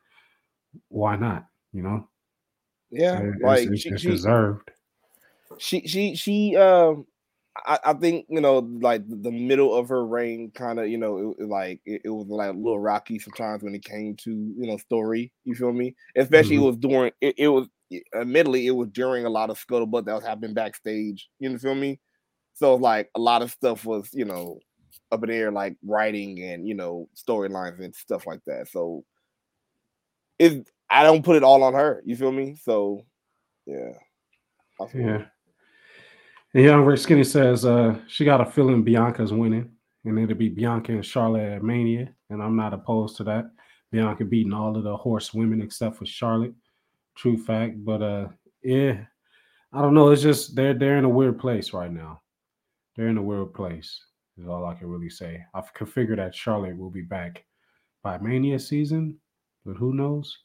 why 0.88 1.16
not? 1.16 1.47
You 1.72 1.82
know, 1.82 2.09
Yeah, 2.90 3.20
It- 3.20 3.28
it's, 3.34 3.42
like 3.42 3.68
it's, 3.68 3.82
she, 3.82 3.88
it's 3.90 4.02
deserved. 4.02 4.70
she 5.59 5.86
she 5.86 6.14
she 6.14 6.56
um 6.56 7.06
I, 7.66 7.78
I 7.84 7.92
think 7.94 8.26
you 8.28 8.40
know 8.40 8.58
like 8.80 9.02
the 9.08 9.30
middle 9.30 9.74
of 9.74 9.88
her 9.88 10.04
reign 10.06 10.50
kind 10.54 10.78
of 10.78 10.88
you 10.88 10.98
know 10.98 11.34
it, 11.38 11.48
like 11.48 11.80
it, 11.86 12.02
it 12.04 12.10
was 12.10 12.26
like 12.28 12.50
a 12.50 12.56
little 12.56 12.80
rocky 12.80 13.18
sometimes 13.18 13.62
when 13.62 13.74
it 13.74 13.84
came 13.84 14.16
to 14.16 14.30
you 14.30 14.66
know 14.66 14.76
story 14.78 15.32
you 15.44 15.54
feel 15.54 15.72
me 15.72 15.94
especially 16.16 16.56
Mhm. 16.56 16.60
it 16.60 16.64
was 16.66 16.76
during 16.78 17.12
it, 17.20 17.34
it 17.38 17.48
was 17.48 17.68
admittedly 18.14 18.66
it 18.66 18.70
was 18.72 18.88
during 18.90 19.24
a 19.26 19.30
lot 19.30 19.50
of 19.50 19.58
scuttlebutt 19.58 20.04
that 20.04 20.14
was 20.14 20.24
happening 20.24 20.54
backstage 20.54 21.28
you 21.38 21.48
know 21.48 21.58
feel 21.58 21.74
me 21.74 22.00
so 22.54 22.76
like 22.76 23.10
a 23.16 23.20
lot 23.20 23.42
of 23.42 23.50
stuff 23.50 23.84
was 23.84 24.10
you 24.12 24.24
know 24.24 24.58
up 25.12 25.22
in 25.24 25.30
the 25.30 25.36
air 25.36 25.52
like 25.52 25.76
writing 25.84 26.42
and 26.42 26.68
you 26.68 26.74
know 26.74 27.08
storylines 27.16 27.80
and 27.84 27.94
stuff 27.94 28.26
like 28.26 28.40
that 28.46 28.68
so 28.68 29.04
it 30.38 30.68
I 30.88 31.02
don't 31.02 31.24
put 31.24 31.36
it 31.36 31.42
all 31.44 31.62
on 31.62 31.74
her 31.74 32.02
you 32.04 32.16
feel 32.16 32.32
me 32.32 32.56
so 32.56 33.04
yeah 33.66 33.92
Yeah. 34.94 35.26
And 36.55 36.64
Young 36.64 36.85
Rick 36.85 36.98
Skinny 36.98 37.24
says 37.24 37.64
uh 37.64 37.97
she 38.09 38.24
got 38.24 38.40
a 38.40 38.47
feeling 38.47 38.82
Bianca's 38.82 39.32
winning, 39.32 39.70
and 40.05 40.18
it'll 40.18 40.36
be 40.36 40.48
Bianca 40.48 40.93
and 40.93 41.06
Charlotte 41.06 41.56
at 41.56 41.62
Mania, 41.62 42.12
and 42.31 42.43
I'm 42.43 42.56
not 42.56 42.74
opposed 42.74 43.16
to 43.18 43.24
that. 43.24 43.51
Bianca 43.93 44.24
beating 44.24 44.52
all 44.52 44.77
of 44.77 44.85
the 44.85 44.97
horse 44.97 45.35
women 45.35 45.60
except 45.60 45.97
for 45.97 46.06
Charlotte. 46.06 46.55
True 47.16 47.36
fact, 47.36 47.85
but 47.85 48.02
uh 48.02 48.28
yeah, 48.62 49.05
I 49.72 49.82
don't 49.82 49.94
know. 49.94 50.10
It's 50.10 50.22
just 50.22 50.56
they're 50.56 50.74
they're 50.74 50.98
in 50.98 51.05
a 51.05 51.09
weird 51.09 51.39
place 51.39 51.72
right 51.72 51.93
now. 51.93 52.20
They're 52.97 53.09
in 53.09 53.18
a 53.18 53.22
weird 53.22 53.55
place. 53.55 54.01
Is 54.39 54.48
all 54.48 54.64
I 54.64 54.74
can 54.74 54.89
really 54.89 55.10
say. 55.10 55.44
I 55.55 55.60
could 55.74 55.89
figure 55.89 56.16
that 56.16 56.35
Charlotte 56.35 56.77
will 56.77 56.90
be 56.90 57.02
back 57.02 57.44
by 58.02 58.18
Mania 58.18 58.59
season, 58.59 59.18
but 59.64 59.77
who 59.77 59.93
knows? 59.93 60.36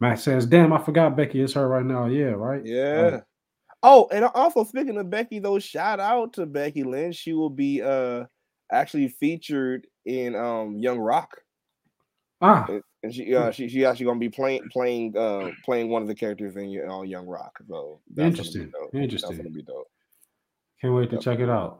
Matt 0.00 0.18
says, 0.18 0.46
"Damn, 0.46 0.72
I 0.72 0.78
forgot 0.82 1.16
Becky 1.16 1.40
is 1.40 1.54
her 1.54 1.68
right 1.68 1.84
now." 1.84 2.06
Yeah, 2.06 2.30
right. 2.30 2.64
Yeah. 2.64 3.20
Oh, 3.82 4.08
and 4.12 4.24
also 4.34 4.64
speaking 4.64 4.96
of 4.96 5.10
Becky, 5.10 5.38
though, 5.38 5.58
shout 5.58 6.00
out 6.00 6.32
to 6.34 6.46
Becky 6.46 6.82
Lynch. 6.82 7.16
She 7.16 7.32
will 7.32 7.50
be 7.50 7.82
uh 7.82 8.24
actually 8.72 9.08
featured 9.08 9.86
in 10.04 10.34
um 10.34 10.76
Young 10.78 10.98
Rock, 10.98 11.36
Ah, 12.40 12.66
and- 12.68 12.82
and 13.02 13.14
she 13.14 13.34
uh 13.34 13.50
she 13.52 13.68
she 13.68 13.84
actually 13.84 14.06
gonna 14.06 14.18
be 14.18 14.28
playing 14.28 14.68
playing 14.72 15.16
uh 15.16 15.50
playing 15.64 15.88
one 15.90 16.02
of 16.02 16.08
the 16.08 16.14
characters 16.14 16.56
in 16.56 16.88
uh, 16.88 17.02
Young 17.02 17.26
Rock. 17.26 17.52
So 17.68 18.00
Interesting. 18.18 18.72
Interesting. 18.92 19.30
That's 19.30 19.42
gonna 19.42 19.50
be 19.54 19.62
dope. 19.62 19.86
Can't 20.80 20.94
wait 20.94 21.10
to 21.10 21.16
Yep. 21.16 21.22
check 21.24 21.38
it 21.38 21.48
out. 21.48 21.78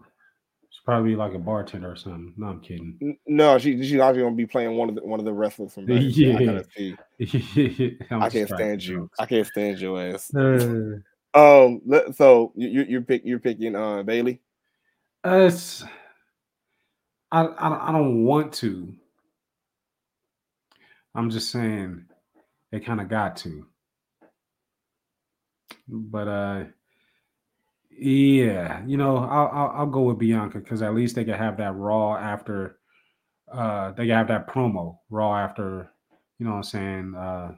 She's 0.70 0.82
probably 0.84 1.16
like 1.16 1.34
a 1.34 1.38
bartender 1.38 1.90
or 1.90 1.96
something. 1.96 2.34
No, 2.36 2.46
I'm 2.48 2.60
kidding. 2.60 3.18
No, 3.26 3.58
she 3.58 3.82
she's 3.82 3.98
actually 3.98 4.22
gonna 4.22 4.36
be 4.36 4.46
playing 4.46 4.76
one 4.76 4.88
of 4.90 4.94
the 4.94 5.04
one 5.04 5.18
of 5.18 5.26
the 5.26 5.32
wrestlers 5.32 5.74
from 5.74 5.86
back. 5.86 5.98
Yeah. 6.02 6.60
I 7.18 7.26
see. 7.26 7.98
I'm 8.10 8.30
can't 8.30 8.48
stand 8.48 8.84
you. 8.84 9.10
I 9.18 9.26
can't 9.26 9.46
stand 9.46 9.80
your 9.80 10.00
ass. 10.00 10.32
Uh, 10.32 10.98
Um, 11.36 11.82
so 12.14 12.52
you 12.56 12.68
you 12.68 12.82
you 12.84 13.00
pick 13.02 13.20
you're 13.26 13.38
picking 13.38 13.76
uh 13.76 14.02
Bayley. 14.02 14.40
it's, 15.22 15.84
I, 17.30 17.42
I 17.42 17.88
I 17.88 17.92
don't 17.92 18.24
want 18.24 18.54
to. 18.54 18.94
I'm 21.14 21.28
just 21.28 21.50
saying 21.50 22.06
they 22.72 22.80
kind 22.80 23.02
of 23.02 23.08
got 23.08 23.36
to. 23.38 23.66
But 25.88 26.28
uh 26.28 26.64
yeah, 27.90 28.82
you 28.86 28.96
know, 28.96 29.18
I'll 29.18 29.50
I'll, 29.52 29.72
I'll 29.76 29.86
go 29.86 30.02
with 30.02 30.18
Bianca 30.18 30.58
because 30.58 30.80
at 30.80 30.94
least 30.94 31.16
they 31.16 31.24
can 31.24 31.34
have 31.34 31.58
that 31.58 31.74
raw 31.74 32.16
after 32.16 32.78
uh 33.52 33.92
they 33.92 34.06
can 34.06 34.16
have 34.16 34.28
that 34.28 34.48
promo 34.48 34.98
raw 35.10 35.36
after 35.36 35.90
you 36.38 36.46
know 36.46 36.52
what 36.52 36.56
I'm 36.58 36.62
saying 36.62 37.14
uh 37.14 37.52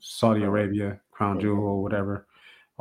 Saudi 0.00 0.42
Arabia, 0.42 1.00
Crown 1.10 1.40
Jewel 1.40 1.64
or 1.64 1.82
whatever. 1.82 2.26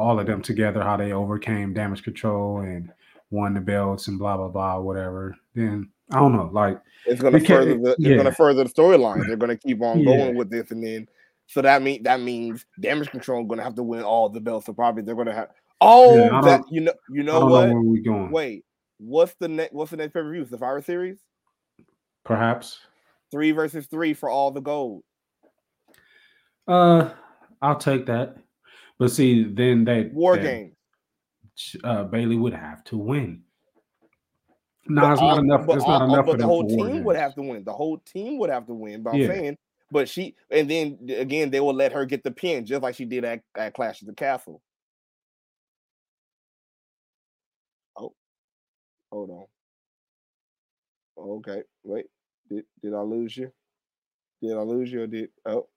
All 0.01 0.19
of 0.19 0.25
them 0.25 0.41
together, 0.41 0.81
how 0.81 0.97
they 0.97 1.11
overcame 1.13 1.73
damage 1.73 2.03
control 2.03 2.59
and 2.61 2.91
won 3.29 3.53
the 3.53 3.61
belts 3.61 4.07
and 4.07 4.17
blah 4.19 4.35
blah 4.37 4.47
blah, 4.49 4.79
whatever. 4.79 5.35
Then 5.55 5.89
I 6.11 6.19
don't 6.19 6.35
know, 6.35 6.49
like 6.51 6.81
It's 7.05 7.21
gonna 7.21 7.39
further 7.39 7.77
the 7.77 7.91
it's 7.91 7.99
yeah. 7.99 8.17
gonna 8.17 8.31
further 8.33 8.63
the 8.63 8.69
storyline. 8.69 9.25
They're 9.27 9.35
gonna 9.37 9.55
keep 9.57 9.81
on 9.81 9.99
Yeah. 9.99 10.05
going 10.17 10.35
with 10.35 10.49
this, 10.49 10.71
and 10.71 10.83
then 10.83 11.07
so 11.47 11.61
that 11.61 11.81
mean 11.81 12.03
that 12.03 12.19
means 12.19 12.65
damage 12.79 13.09
control 13.11 13.43
gonna 13.43 13.63
have 13.63 13.75
to 13.75 13.83
win 13.83 14.03
all 14.03 14.27
the 14.29 14.41
belts. 14.41 14.65
So 14.65 14.73
probably 14.73 15.03
they're 15.03 15.15
gonna 15.15 15.33
have 15.33 15.49
all 15.79 16.17
Yeah, 16.17 16.41
that 16.41 16.61
don't- 16.61 16.71
you 16.71 16.81
know 16.81 16.93
you 17.09 17.23
know 17.23 17.45
what? 17.45 17.67
know 17.67 17.73
where 17.75 17.81
we're 17.83 18.01
going. 18.03 18.31
Wait, 18.31 18.65
what's 18.97 19.35
the 19.35 19.47
next 19.47 19.73
what's 19.73 19.91
the 19.91 19.97
next 19.97 20.13
pay 20.13 20.21
per 20.21 20.31
view? 20.31 20.45
Survivor 20.45 20.81
Series 20.81 21.19
Perhaps. 22.25 22.79
three 23.31 23.51
versus 23.51 23.85
three 23.87 24.13
for 24.13 24.29
all 24.29 24.51
the 24.51 24.61
gold. 24.61 25.03
Uh, 26.67 27.11
I'll 27.61 27.77
take 27.77 28.05
that. 28.07 28.37
But 29.01 29.09
see, 29.09 29.45
then 29.45 29.83
that 29.85 30.13
War 30.13 30.35
that, 30.35 30.43
game. 30.43 30.75
Uh, 31.83 32.03
Bayley 32.03 32.35
would 32.35 32.53
have 32.53 32.83
to 32.83 32.97
win. 32.99 33.41
No, 34.85 35.01
But 35.01 35.13
it's 35.13 35.21
all- 35.23 35.27
not 35.29 35.39
enough. 35.39 35.65
but 35.65 35.77
It's 35.77 35.87
not 35.87 36.03
enough 36.03 36.25
But 36.27 36.33
for 36.33 36.37
the 36.37 36.45
whole 36.45 36.67
team 36.67 37.03
would 37.03 37.15
have 37.15 37.33
to 37.33 37.41
win. 37.41 37.63
The 37.63 37.73
whole 37.73 37.97
team 37.97 38.37
would 38.37 38.51
have 38.51 38.67
to 38.67 38.75
win. 38.75 39.01
But 39.01 39.15
I'm 39.15 39.19
Yeah. 39.21 39.27
saying, 39.29 39.57
but 39.89 40.07
she 40.07 40.35
and 40.51 40.69
then 40.69 40.99
again 41.17 41.49
they 41.49 41.59
will 41.59 41.73
let 41.73 41.93
her 41.93 42.05
get 42.05 42.23
the 42.23 42.29
pin 42.29 42.63
just 42.63 42.83
like 42.83 42.93
she 42.93 43.05
did 43.05 43.25
at, 43.25 43.41
at 43.55 43.73
Clash 43.73 44.01
of 44.01 44.07
the 44.07 44.13
Castle. 44.13 44.61
Oh, 47.95 48.13
hold 49.11 49.31
on. 49.31 49.45
Okay, 51.39 51.63
wait. 51.83 52.05
Did 52.49 52.65
did 52.83 52.93
I 52.93 53.01
lose 53.01 53.35
you? 53.35 53.51
Did 54.43 54.57
I 54.57 54.61
lose 54.61 54.91
you 54.91 55.01
or 55.01 55.07
did 55.07 55.31
oh? 55.47 55.67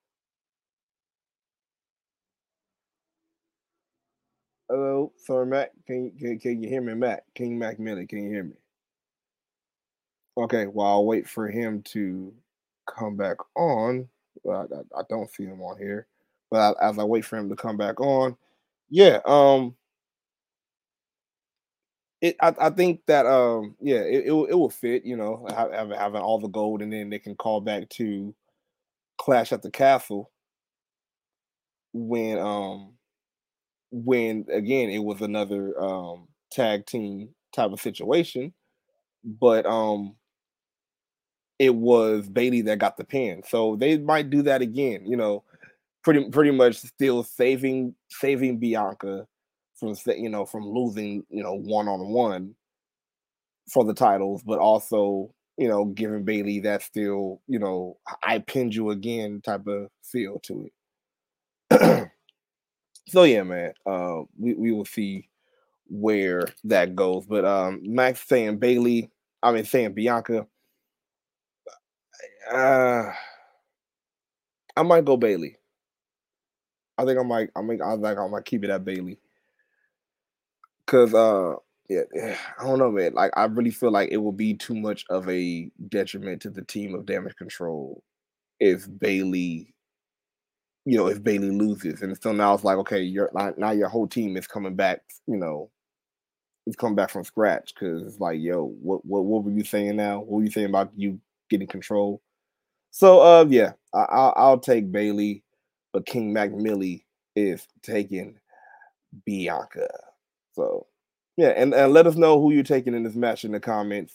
Hello, 4.69 5.13
sorry, 5.17 5.47
Mac. 5.47 5.71
Can, 5.87 6.05
you- 6.07 6.13
can 6.19 6.39
can 6.41 6.63
you 6.63 6.69
hear 6.69 6.83
me, 6.83 6.95
Matt? 6.95 7.25
King 7.35 7.59
Mac 7.59 7.79
Milli, 7.79 8.09
can 8.09 8.25
you 8.25 8.31
hear 8.31 8.45
me? 8.45 8.55
Okay, 10.37 10.67
well, 10.67 10.87
I'll 10.87 11.07
wait 11.07 11.29
for 11.29 11.49
him 11.49 11.83
to 11.93 12.35
come 12.87 13.17
back 13.17 13.37
on. 13.57 14.09
Well, 14.43 14.69
I, 14.73 14.99
I- 14.99 15.01
I 15.01 15.05
don't 15.09 15.31
see 15.31 15.45
him 15.45 15.63
on 15.63 15.79
here, 15.79 16.07
but 16.51 16.77
I, 16.81 16.89
as 16.91 16.99
I 16.99 17.05
wait 17.05 17.25
for 17.25 17.37
him 17.39 17.49
to 17.51 17.57
come 17.57 17.77
back 17.77 18.01
on, 18.01 18.37
yeah, 18.91 19.21
um, 19.27 19.77
it 22.21 22.37
I, 22.41 22.55
I 22.61 22.71
think 22.71 23.03
that 23.07 23.27
um, 23.27 23.77
yeah, 23.81 23.99
it, 24.01 24.27
it 24.27 24.33
will 24.33 24.47
it 24.47 24.55
will 24.55 24.71
fit. 24.71 25.05
You 25.05 25.17
know, 25.17 25.47
having 25.51 25.97
having 25.99 26.23
all 26.23 26.39
the 26.41 26.49
gold, 26.49 26.83
and 26.83 26.93
then 26.93 27.11
they 27.11 27.19
can 27.19 27.35
call 27.37 27.61
back 27.61 27.89
to 27.91 28.35
Clash 29.19 29.53
at 29.53 29.63
the 29.63 29.71
Castle 29.71 30.31
when 31.93 32.39
um 32.39 32.93
when 33.95 34.45
again 34.51 34.91
it 34.91 34.99
was 35.05 35.21
another 35.21 35.81
um 35.81 36.27
tag 36.51 36.87
team 36.87 37.29
type 37.55 37.73
of 37.73 37.81
situation, 37.81 38.53
but 39.25 39.67
um 39.67 40.17
it 41.59 41.75
was 41.75 42.29
Bayley 42.29 42.63
that 42.63 42.79
got 42.79 42.97
the 42.97 43.05
pin. 43.05 43.43
So 43.49 43.77
they 43.77 43.99
might 43.99 44.31
do 44.31 44.43
that 44.43 44.63
again, 44.63 45.07
you 45.07 45.17
know, 45.17 45.45
pretty 46.03 46.29
pretty 46.31 46.51
much 46.51 46.77
still 46.77 47.23
saving 47.23 47.95
saving 48.09 48.59
Bianca 48.59 49.27
from 49.77 49.95
you 50.07 50.29
know 50.29 50.47
from 50.47 50.67
losing, 50.67 51.25
you 51.31 51.43
know, 51.43 51.55
one 51.55 51.89
on 51.89 52.09
one 52.09 52.55
for 53.71 53.85
the 53.85 53.95
titles, 53.95 54.43
but 54.45 54.59
also, 54.59 55.33
you 55.57 55.69
know, 55.69 55.87
giving 55.87 56.25
Bayley 56.25 56.61
that 56.61 56.83
still, 56.83 57.41
you 57.47 57.59
know, 57.59 57.99
I 58.23 58.41
pinned 58.41 58.75
you 58.75 58.91
again 58.91 59.41
type 59.43 59.67
of 59.67 59.89
feel 60.03 60.41
to 60.45 60.69
it. 61.71 62.11
so 63.07 63.25
yeah, 63.25 63.43
man. 63.43 63.73
Uh 63.87 64.23
we, 64.39 64.55
we 64.55 64.73
will 64.73 64.85
see 64.85 65.29
where 65.89 66.47
that 66.65 66.97
goes. 66.97 67.27
But 67.27 67.45
um 67.45 67.81
Max 67.85 68.27
saying 68.27 68.59
Bayley, 68.59 69.11
I 69.43 69.53
mean 69.53 69.65
saying 69.65 69.95
Bianca. 69.95 70.47
Uh 72.51 73.13
I 74.77 74.83
might 74.83 75.05
go 75.05 75.17
Bayley. 75.17 75.57
I 76.99 77.05
think 77.05 77.19
I 77.19 77.23
might. 77.23 77.51
I 77.57 77.63
mean, 77.63 77.83
I 77.83 77.95
think 77.97 78.19
I 78.19 78.27
might 78.29 78.45
keep 78.45 78.65
it 78.65 78.71
at 78.71 78.85
Bayley. 78.85 79.19
Cause 80.87 81.15
uh, 81.15 81.55
yeah, 81.89 82.03
I 82.59 82.65
don't 82.65 82.79
know, 82.79 82.91
man. 82.91 83.15
Like, 83.15 83.33
I 83.37 83.45
really 83.45 83.71
feel 83.71 83.91
like 83.91 84.11
it 84.11 84.19
will 84.19 84.33
be 84.33 84.55
too 84.55 84.75
much 84.75 85.05
of 85.11 85.29
a 85.29 85.71
detriment 85.89 86.43
to 86.43 86.51
the 86.51 86.63
team 86.63 86.95
of 86.95 87.07
Damage 87.07 87.37
Control 87.37 88.03
if 88.61 88.87
Bayley, 88.99 89.74
you 90.85 90.97
know, 90.99 91.07
if 91.07 91.23
Bayley 91.23 91.51
loses, 91.51 92.03
and 92.03 92.21
so 92.21 92.33
now 92.33 92.55
it's 92.55 92.65
like, 92.65 92.79
okay, 92.79 93.01
you're 93.01 93.31
now 93.57 93.71
your 93.71 93.89
whole 93.89 94.07
team 94.07 94.37
is 94.37 94.47
coming 94.47 94.75
back. 94.75 95.03
You 95.27 95.37
know, 95.37 95.71
it's 96.67 96.77
coming 96.77 96.97
back 96.97 97.11
from 97.11 97.25
scratch 97.25 97.75
because 97.75 98.07
it's 98.07 98.21
like, 98.21 98.41
yo, 98.41 98.75
what 98.83 99.05
what 99.05 99.25
what 99.25 99.45
were 99.45 99.51
you 99.51 99.65
saying 99.65 99.97
now? 99.97 100.21
What 100.21 100.39
were 100.39 100.45
you 100.45 100.51
saying 100.51 100.69
about 100.69 100.91
you 100.97 101.21
getting 101.49 101.67
control? 101.69 102.21
So, 102.91 103.21
uh, 103.21 103.45
yeah, 103.49 103.73
I, 103.93 104.03
I'll, 104.03 104.35
I'll 104.37 104.59
take 104.61 104.93
Bayley, 104.93 105.43
but 105.93 106.07
King 106.07 106.33
Mac 106.33 106.51
Milli 106.51 107.03
is 107.35 107.67
taking 107.83 108.39
Bianca. 109.27 109.89
So, 110.53 110.87
yeah, 111.37 111.49
and, 111.57 111.75
and 111.75 111.93
let 111.93 112.07
us 112.07 112.15
know 112.15 112.41
who 112.41 112.53
you're 112.53 112.63
taking 112.63 112.95
in 112.95 113.03
this 113.03 113.17
match 113.17 113.45
in 113.45 113.51
the 113.51 113.59
comments 113.59 114.15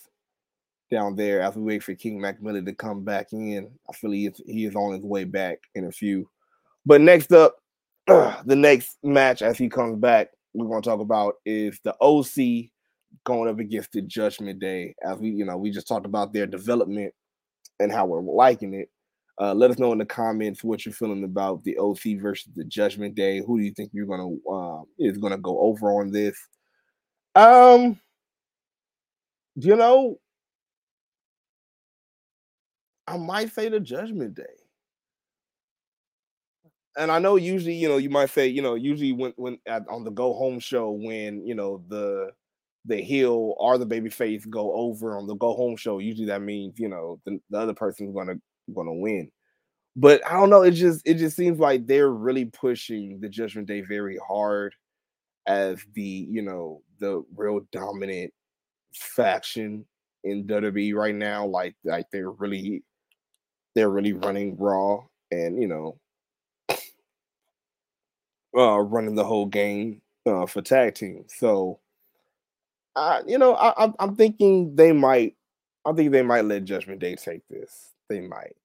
down 0.89 1.17
there 1.17 1.41
as 1.41 1.57
we 1.57 1.63
wait 1.63 1.83
for 1.83 1.93
King 1.93 2.21
Mac 2.21 2.39
Milli 2.39 2.65
to 2.65 2.73
come 2.73 3.03
back 3.03 3.33
in. 3.33 3.69
I 3.89 3.93
feel 3.93 4.11
he 4.11 4.27
is, 4.27 4.41
he 4.45 4.63
is 4.63 4.75
on 4.75 4.93
his 4.93 5.03
way 5.03 5.25
back 5.25 5.59
in 5.75 5.83
a 5.83 5.91
few. 5.91 6.29
But 6.89 7.01
next 7.01 7.31
up, 7.31 7.55
the 8.07 8.55
next 8.55 8.97
match 9.03 9.43
as 9.43 9.59
he 9.59 9.69
comes 9.69 9.99
back, 9.99 10.29
we're 10.55 10.65
going 10.65 10.81
to 10.81 10.89
talk 10.89 11.01
about 11.01 11.35
is 11.45 11.79
the 11.83 11.95
OC 12.01 12.71
going 13.25 13.47
up 13.47 13.59
against 13.59 13.91
the 13.91 14.01
Judgment 14.01 14.57
Day. 14.57 14.95
As 15.05 15.19
we, 15.19 15.29
you 15.29 15.45
know, 15.45 15.55
we 15.55 15.69
just 15.69 15.87
talked 15.87 16.07
about 16.07 16.33
their 16.33 16.47
development 16.47 17.13
and 17.79 17.91
how 17.91 18.07
we're 18.07 18.21
liking 18.21 18.73
it. 18.73 18.89
Uh, 19.39 19.53
let 19.53 19.69
us 19.69 19.77
know 19.77 19.91
in 19.91 19.99
the 19.99 20.05
comments 20.05 20.63
what 20.63 20.83
you're 20.83 20.91
feeling 20.91 21.23
about 21.23 21.63
the 21.63 21.77
OC 21.77 22.19
versus 22.19 22.51
the 22.55 22.63
Judgment 22.63 23.13
Day. 23.13 23.43
Who 23.45 23.59
do 23.59 23.65
you 23.65 23.71
think 23.71 23.91
you're 23.93 24.07
gonna 24.07 24.33
uh, 24.51 24.81
is 24.97 25.19
gonna 25.19 25.37
go 25.37 25.59
over 25.59 25.91
on 25.91 26.09
this? 26.09 26.35
Um, 27.35 27.99
you 29.53 29.75
know, 29.75 30.19
I 33.07 33.17
might 33.17 33.53
say 33.53 33.69
the 33.69 33.79
Judgment 33.79 34.33
Day. 34.33 34.58
And 36.97 37.11
I 37.11 37.19
know 37.19 37.35
usually, 37.35 37.75
you 37.75 37.87
know, 37.87 37.97
you 37.97 38.09
might 38.09 38.29
say, 38.29 38.47
you 38.47 38.61
know, 38.61 38.75
usually 38.75 39.13
when 39.13 39.33
when 39.37 39.59
at, 39.65 39.87
on 39.89 40.03
the 40.03 40.11
go 40.11 40.33
home 40.33 40.59
show 40.59 40.91
when 40.91 41.45
you 41.45 41.55
know 41.55 41.83
the 41.87 42.31
the 42.85 42.97
heel 42.97 43.53
or 43.57 43.77
the 43.77 43.85
baby 43.85 44.09
face 44.09 44.45
go 44.45 44.73
over 44.73 45.17
on 45.17 45.27
the 45.27 45.35
go 45.35 45.53
home 45.53 45.75
show, 45.77 45.99
usually 45.99 46.27
that 46.27 46.41
means 46.41 46.79
you 46.79 46.89
know 46.89 47.19
the, 47.25 47.39
the 47.49 47.59
other 47.59 47.73
person's 47.73 48.15
gonna 48.15 48.35
gonna 48.73 48.93
win. 48.93 49.31
But 49.95 50.25
I 50.25 50.33
don't 50.33 50.49
know. 50.49 50.63
It 50.63 50.71
just 50.71 51.01
it 51.05 51.15
just 51.15 51.35
seems 51.35 51.59
like 51.59 51.85
they're 51.85 52.11
really 52.11 52.45
pushing 52.45 53.19
the 53.19 53.29
Judgment 53.29 53.67
Day 53.67 53.81
very 53.81 54.17
hard 54.27 54.73
as 55.47 55.79
the 55.93 56.27
you 56.29 56.41
know 56.41 56.81
the 56.99 57.23
real 57.35 57.61
dominant 57.71 58.33
faction 58.93 59.85
in 60.23 60.45
WWE 60.45 60.95
right 60.95 61.15
now. 61.15 61.45
Like 61.45 61.75
like 61.83 62.05
they're 62.11 62.31
really 62.31 62.83
they're 63.75 63.89
really 63.89 64.13
running 64.13 64.57
Raw 64.57 65.03
and 65.31 65.61
you 65.61 65.67
know 65.67 65.97
uh 68.57 68.79
running 68.79 69.15
the 69.15 69.23
whole 69.23 69.45
game 69.45 70.01
uh 70.25 70.45
for 70.45 70.61
tag 70.61 70.95
team. 70.95 71.25
So 71.27 71.79
uh, 72.99 73.21
you 73.25 73.37
know, 73.37 73.55
I, 73.55 73.93
I'm 73.97 74.15
thinking 74.15 74.75
they 74.75 74.91
might. 74.91 75.35
I 75.85 75.93
think 75.93 76.11
they 76.11 76.21
might 76.21 76.43
let 76.43 76.65
Judgment 76.65 76.99
Day 76.99 77.15
take 77.15 77.47
this. 77.49 77.93
They 78.09 78.19
might. 78.19 78.55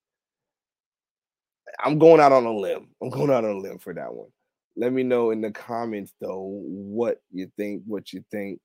I'm 1.85 2.01
going 2.01 2.21
out 2.21 2.33
on 2.33 2.45
a 2.45 2.53
limb. 2.53 2.89
I'm 3.01 3.11
going 3.11 3.31
out 3.31 3.45
on 3.45 3.57
a 3.57 3.59
limb 3.59 3.79
for 3.79 3.95
that 3.95 4.13
one. 4.13 4.29
Let 4.77 4.93
me 4.93 5.05
know 5.05 5.31
in 5.31 5.41
the 5.41 5.53
comments 5.53 6.13
though 6.21 6.63
what 6.65 7.21
you 7.31 7.51
think. 7.57 7.83
What 7.87 8.13
you 8.13 8.25
think. 8.31 8.61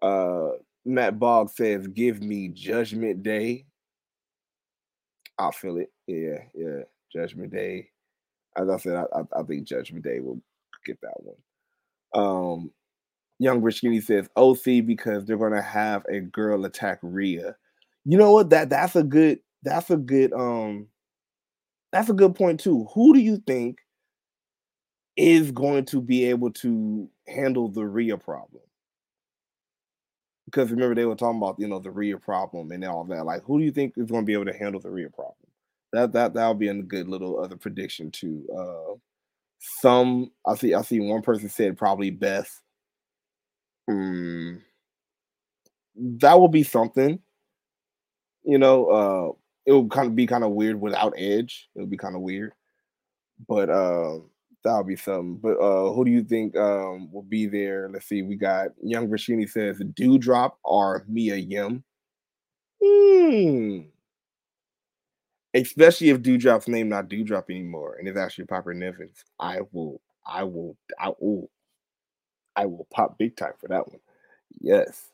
Uh, 0.00 0.52
Matt 0.86 1.18
Bogg 1.18 1.50
says, 1.50 1.86
"Give 1.88 2.22
me 2.22 2.48
Judgment 2.48 3.22
Day." 3.22 3.66
I 5.38 5.50
feel 5.50 5.76
it. 5.76 5.92
Yeah, 6.06 6.44
yeah. 6.54 6.84
Judgment 7.12 7.52
Day. 7.52 7.90
As 8.56 8.68
I 8.68 8.76
said, 8.76 8.96
I, 8.96 9.04
I, 9.14 9.40
I 9.40 9.42
think 9.44 9.64
Judgment 9.64 10.04
Day 10.04 10.20
will 10.20 10.40
get 10.84 11.00
that 11.00 11.14
one. 11.22 11.36
Um, 12.14 12.70
Young 13.38 13.60
Rich 13.62 13.82
says 14.04 14.28
OC 14.36 14.86
because 14.86 15.24
they're 15.24 15.36
gonna 15.36 15.62
have 15.62 16.04
a 16.08 16.20
girl 16.20 16.64
attack 16.64 16.98
Rhea. 17.02 17.56
You 18.04 18.18
know 18.18 18.32
what? 18.32 18.50
That 18.50 18.70
that's 18.70 18.94
a 18.94 19.02
good 19.02 19.40
that's 19.62 19.90
a 19.90 19.96
good 19.96 20.32
um 20.32 20.88
that's 21.92 22.08
a 22.08 22.14
good 22.14 22.34
point 22.34 22.60
too. 22.60 22.86
Who 22.94 23.14
do 23.14 23.20
you 23.20 23.38
think 23.38 23.78
is 25.16 25.50
going 25.50 25.84
to 25.86 26.00
be 26.00 26.24
able 26.26 26.50
to 26.52 27.08
handle 27.26 27.68
the 27.68 27.84
Rhea 27.84 28.16
problem? 28.16 28.62
Because 30.46 30.70
remember 30.70 30.94
they 30.94 31.04
were 31.04 31.16
talking 31.16 31.38
about 31.38 31.58
you 31.58 31.68
know 31.68 31.78
the 31.78 31.90
Rhea 31.90 32.18
problem 32.18 32.70
and 32.70 32.84
all 32.84 33.04
that. 33.04 33.26
Like, 33.26 33.42
who 33.44 33.58
do 33.58 33.64
you 33.64 33.72
think 33.72 33.94
is 33.96 34.10
going 34.10 34.22
to 34.22 34.26
be 34.26 34.34
able 34.34 34.46
to 34.46 34.56
handle 34.56 34.80
the 34.80 34.90
Rhea 34.90 35.10
problem? 35.10 35.41
That 35.92 36.12
that 36.12 36.34
that'll 36.34 36.54
be 36.54 36.68
a 36.68 36.74
good 36.74 37.08
little 37.08 37.38
other 37.38 37.56
prediction 37.56 38.10
too. 38.10 38.46
Uh, 38.56 38.94
some 39.60 40.30
I 40.46 40.56
see 40.56 40.74
I 40.74 40.82
see 40.82 41.00
one 41.00 41.22
person 41.22 41.48
said 41.48 41.78
probably 41.78 42.10
Beth. 42.10 42.60
Hmm. 43.88 44.56
That 45.94 46.38
will 46.40 46.48
be 46.48 46.62
something. 46.62 47.20
You 48.44 48.58
know, 48.58 48.86
uh 48.86 49.32
it 49.66 49.72
will 49.72 49.88
kind 49.88 50.08
of 50.08 50.16
be 50.16 50.26
kind 50.26 50.42
of 50.44 50.50
weird 50.52 50.80
without 50.80 51.14
Edge. 51.16 51.68
It 51.76 51.80
would 51.80 51.90
be 51.90 51.96
kind 51.96 52.16
of 52.16 52.22
weird. 52.22 52.52
But 53.48 53.70
uh 53.70 54.18
that'll 54.64 54.84
be 54.84 54.96
something. 54.96 55.36
But 55.36 55.58
uh 55.58 55.92
who 55.92 56.04
do 56.04 56.10
you 56.10 56.24
think 56.24 56.56
um 56.56 57.12
will 57.12 57.22
be 57.22 57.46
there? 57.46 57.88
Let's 57.92 58.06
see. 58.06 58.22
We 58.22 58.36
got 58.36 58.70
Young 58.82 59.08
Rashini 59.08 59.48
says 59.48 59.78
Doudrop 59.78 60.52
or 60.64 61.04
Mia 61.08 61.36
Yim. 61.36 61.84
Hmm. 62.82 63.91
Especially 65.54 66.08
if 66.08 66.22
Doudrop's 66.22 66.68
name 66.68 66.88
not 66.88 67.08
Doudrop 67.08 67.50
anymore 67.50 67.96
and 67.98 68.08
it's 68.08 68.18
actually 68.18 68.46
Piper 68.46 68.72
Nevins. 68.72 69.24
I 69.38 69.60
will, 69.72 70.00
I 70.26 70.44
will, 70.44 70.76
I 70.98 71.12
will 71.20 71.50
I 72.56 72.66
will 72.66 72.86
pop 72.90 73.18
big 73.18 73.36
time 73.36 73.52
for 73.58 73.68
that 73.68 73.88
one. 73.88 74.00
Yes. 74.60 75.08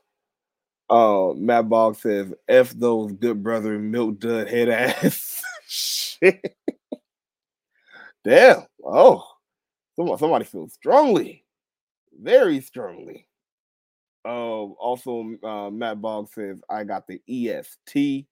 Uh, 0.91 1.33
Matt 1.37 1.69
Bogg 1.69 1.97
says, 1.97 2.33
F 2.49 2.71
those 2.71 3.13
good 3.13 3.43
brother 3.43 3.79
milk 3.79 4.19
dud 4.21 4.49
head 4.49 4.69
ass. 4.69 5.43
Shit. 5.67 6.57
Damn. 8.25 8.65
Oh, 8.85 9.25
somebody, 9.97 10.19
somebody 10.19 10.45
feels 10.45 10.73
strongly, 10.73 11.45
very 12.19 12.61
strongly. 12.61 13.27
Um, 14.25 14.75
also, 14.79 15.35
uh, 15.43 15.71
Matt 15.71 16.01
Bogg 16.01 16.29
says, 16.29 16.61
I 16.69 16.85
got 16.85 17.07
the 17.07 17.21
EST. 17.29 18.27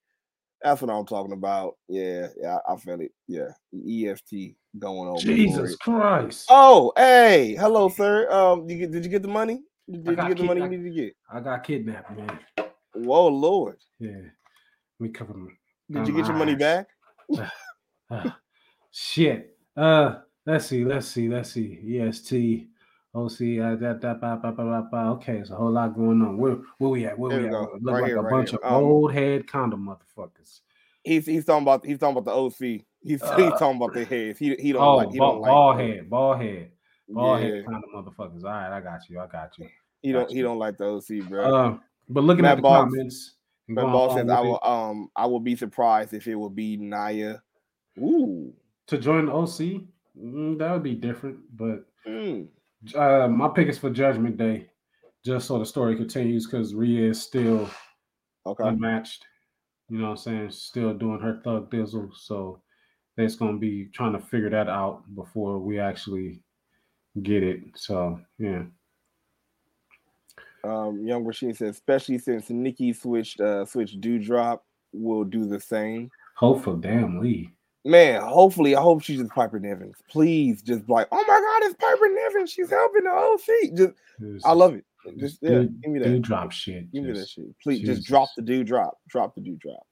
That's 0.61 0.81
what 0.81 0.89
I'm 0.91 1.05
talking 1.05 1.33
about. 1.33 1.75
Yeah, 1.87 2.27
yeah, 2.41 2.57
I, 2.67 2.75
felt 2.77 3.01
it. 3.01 3.11
Yeah, 3.27 3.49
EST 3.73 4.55
going 4.79 5.09
on. 5.09 5.19
Jesus 5.19 5.75
Christ. 5.75 6.47
Oh, 6.49 6.91
hey, 6.97 7.55
hello, 7.59 7.89
sir. 7.89 8.29
Um, 8.31 8.67
you 8.69 8.77
get, 8.77 8.91
did 8.91 9.03
you 9.03 9.11
get 9.11 9.21
the 9.21 9.27
money? 9.27 9.61
Did, 9.89 10.05
you 10.05 10.15
get 10.15 10.37
the 10.37 10.43
money 10.43 10.61
I- 10.61 10.65
you 10.65 10.69
need 10.77 10.83
to 10.83 10.89
get? 10.89 11.15
I 11.31 11.39
got 11.39 11.63
kidnapped, 11.63 12.17
man. 12.17 12.39
Whoa, 12.93 13.27
Lord. 13.27 13.77
Yeah. 13.99 14.09
let 14.09 14.31
me 14.99 15.09
cover 15.09 15.33
them. 15.33 15.57
Did 15.91 16.07
you 16.07 16.15
get 16.15 16.27
your 16.27 16.35
money 16.35 16.55
back? 16.55 16.87
Ah, 18.09 18.37
shit. 18.91 19.55
Uh, 19.75 20.19
let's 20.45 20.65
see. 20.65 20.83
Let's 20.83 21.07
see. 21.07 21.29
Let's 21.29 21.51
see. 21.51 21.99
EST. 22.01 22.67
OC. 23.15 23.31
Uh, 23.59 23.75
that, 23.77 23.99
that, 24.01 24.21
ba, 24.21 24.39
ba, 24.41 24.51
ba, 24.51 24.63
ba, 24.63 24.87
ba. 24.91 24.97
Okay, 25.15 25.37
it's 25.37 25.49
a 25.49 25.55
whole 25.55 25.71
lot 25.71 25.95
going 25.95 26.21
on. 26.21 26.37
Where, 26.37 26.57
where 26.77 26.89
we 26.89 27.05
at? 27.05 27.17
Where 27.17 27.31
There 27.31 27.41
we 27.41 27.49
we 27.49 27.55
at? 27.55 27.61
Look 27.61 27.93
Right 27.93 28.01
like 28.01 28.05
here, 28.09 28.17
a 28.17 28.21
right 28.21 28.31
bunch 28.31 28.49
here. 28.51 28.59
of 28.63 28.71
Um, 28.71 28.83
old 28.83 29.13
head 29.13 29.47
condom 29.47 29.85
motherfuckers. 29.87 30.61
He's 31.03 31.25
he's 31.25 31.45
talking 31.45 31.63
about 31.63 31.85
he's 31.85 31.99
talking 31.99 32.17
about 32.17 32.25
the 32.25 32.35
OC. 32.37 32.59
He's 32.59 32.83
he's 33.01 33.21
Uh, 33.23 33.57
talking 33.57 33.77
about 33.77 33.93
the 33.93 34.03
heads. 34.03 34.37
He 34.39 34.55
he 34.55 34.73
don't 34.73 34.83
Oh, 34.83 34.95
like 34.97 35.11
he 35.11 35.17
ball, 35.19 35.33
don't 35.33 35.41
like 35.41 35.49
ball 35.49 35.73
head, 35.77 36.09
ball 36.09 36.35
head, 36.37 36.71
ball 37.07 37.39
yeah, 37.39 37.45
head 37.45 37.65
condom 37.65 37.89
motherfuckers. 37.95 38.43
All 38.43 38.49
right, 38.49 38.71
I 38.77 38.81
got 38.81 38.99
you. 39.09 39.19
I 39.19 39.27
got 39.27 39.57
you. 39.57 39.67
he 40.01 40.11
don't 40.11 40.23
Gotcha. 40.23 40.35
he 40.35 40.41
don't 40.41 40.59
like 40.59 40.77
the 40.77 40.85
OC, 40.85 41.29
bro. 41.29 41.55
Uh, 41.55 41.77
but 42.09 42.23
looking 42.25 42.41
Matt 42.43 42.51
at 42.53 42.55
the 42.57 42.61
Boggs- 42.63 42.93
comments, 42.93 43.33
but 43.69 43.83
Ball 43.85 44.17
says 44.17 44.29
I 44.29 44.41
it, 44.41 44.45
will 44.45 44.59
um 44.63 45.09
I 45.15 45.25
will 45.27 45.39
be 45.39 45.55
surprised 45.55 46.13
if 46.13 46.27
it 46.27 46.35
will 46.35 46.49
be 46.49 46.75
Nia. 46.75 47.41
Ooh. 47.99 48.53
to 48.87 48.97
join 48.97 49.27
the 49.27 49.31
OC, 49.33 49.83
mm, 50.21 50.57
that 50.59 50.71
would 50.73 50.83
be 50.83 50.95
different. 50.95 51.37
But 51.55 51.85
Mm. 52.05 52.47
Uh, 52.95 53.27
my 53.27 53.49
pick 53.49 53.67
is 53.67 53.77
for 53.77 53.89
Judgment 53.89 54.37
Day, 54.37 54.69
just 55.25 55.47
so 55.47 55.59
the 55.59 55.65
story 55.65 55.95
continues 55.95 56.45
because 56.45 56.73
Rhea 56.75 57.09
is 57.09 57.21
still 57.21 57.69
Okay. 58.45 58.63
unmatched. 58.63 59.25
You 59.89 59.97
know 59.99 60.05
what 60.05 60.11
I'm 60.11 60.17
saying? 60.17 60.51
Still 60.51 60.93
doing 60.93 61.19
her 61.19 61.41
thug 61.43 61.69
dizzle. 61.71 62.13
So 62.15 62.61
that's 63.15 63.35
gonna 63.35 63.57
be 63.57 63.85
trying 63.93 64.13
to 64.13 64.19
figure 64.19 64.49
that 64.49 64.69
out 64.69 65.03
before 65.15 65.59
we 65.59 65.79
actually 65.79 66.41
get 67.23 67.43
it. 67.43 67.61
So 67.75 68.19
yeah. 68.37 68.63
Um, 70.63 71.05
Young 71.05 71.23
Rashid 71.23 71.55
says, 71.55 71.75
especially 71.75 72.19
since 72.19 72.49
Nikki 72.49 72.93
switched 72.93 73.39
uh 73.39 73.65
switched 73.65 74.01
Doudrop, 74.01 74.59
will 74.93 75.23
do 75.23 75.45
the 75.45 75.59
same. 75.59 76.09
Hopeful 76.35 76.75
damn 76.75 77.19
Lee. 77.19 77.53
Man, 77.87 78.21
hopefully, 78.21 78.75
I 78.75 78.81
hope 78.81 79.01
she's 79.01 79.17
just 79.17 79.31
Piper 79.31 79.61
Nevins. 79.61 79.95
Please, 80.09 80.61
just 80.61 80.89
like, 80.89 81.07
oh 81.09 81.23
my 81.25 81.39
God, 81.39 81.69
it's 81.69 81.75
Piper 81.75 82.09
Nevins. 82.13 82.51
She's 82.51 82.69
helping 82.69 83.05
the 83.05 83.09
OC. 83.09 83.77
Just, 83.77 84.45
I 84.45 84.51
love 84.51 84.75
it. 84.75 84.83
Just 85.17 85.39
yeah, 85.41 85.51
dude, 85.51 85.81
give 85.81 85.91
me 85.93 85.99
that. 85.99 86.05
dude 86.05 86.21
drop 86.21 86.51
shit. 86.51 86.91
Give 86.91 87.05
me 87.05 87.13
that 87.13 87.29
shit. 87.29 87.45
Please 87.63 87.79
Jesus. 87.79 87.99
just 87.99 88.07
drop 88.09 88.27
the 88.35 88.41
dude 88.41 88.67
drop. 88.67 88.97
Drop 89.07 89.33
the 89.35 89.41
dude 89.41 89.59
drop. 89.59 89.87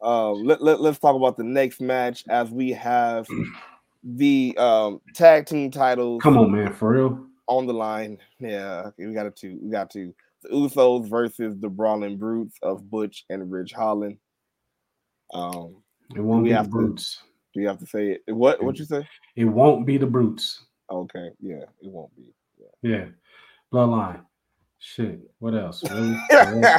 Uh, 0.00 0.30
let, 0.30 0.62
let, 0.62 0.80
let's 0.80 1.00
talk 1.00 1.16
about 1.16 1.36
the 1.36 1.42
next 1.42 1.80
match 1.80 2.22
as 2.28 2.50
we 2.50 2.70
have 2.70 3.26
the 4.04 4.56
um 4.56 5.00
tag 5.12 5.46
team 5.46 5.72
titles 5.72 6.22
Come 6.22 6.38
on, 6.38 6.52
man, 6.52 6.72
for 6.72 6.92
real. 6.92 7.26
on 7.48 7.66
the 7.66 7.74
line. 7.74 8.18
Yeah, 8.38 8.90
we 8.96 9.12
got 9.12 9.34
to 9.34 9.58
we 9.60 9.70
got 9.72 9.90
to 9.90 10.14
the 10.44 10.50
Usos 10.50 11.08
versus 11.08 11.56
the 11.58 11.68
Brawling 11.68 12.16
Brutes 12.16 12.58
of 12.62 12.88
Butch 12.88 13.24
and 13.28 13.50
Ridge 13.50 13.72
Holland. 13.72 14.18
Um, 15.34 15.82
It 16.14 16.20
won't 16.20 16.44
be 16.44 16.52
the 16.52 16.62
to- 16.62 16.68
brutes. 16.68 17.22
do 17.54 17.60
you 17.60 17.68
have 17.68 17.78
to 17.78 17.86
say 17.86 18.18
it? 18.26 18.32
What 18.34 18.62
what 18.62 18.78
you 18.78 18.84
say? 18.84 19.06
It 19.34 19.44
won't 19.44 19.86
be 19.86 19.96
the 19.98 20.06
brutes. 20.06 20.64
Okay, 20.90 21.30
yeah, 21.40 21.64
it 21.82 21.90
won't 21.90 22.14
be. 22.16 22.32
Yeah. 22.82 23.06
Bloodline. 23.72 24.20
Shit. 24.78 25.20
What 25.40 25.54
else? 25.54 25.82
Really? 25.90 26.16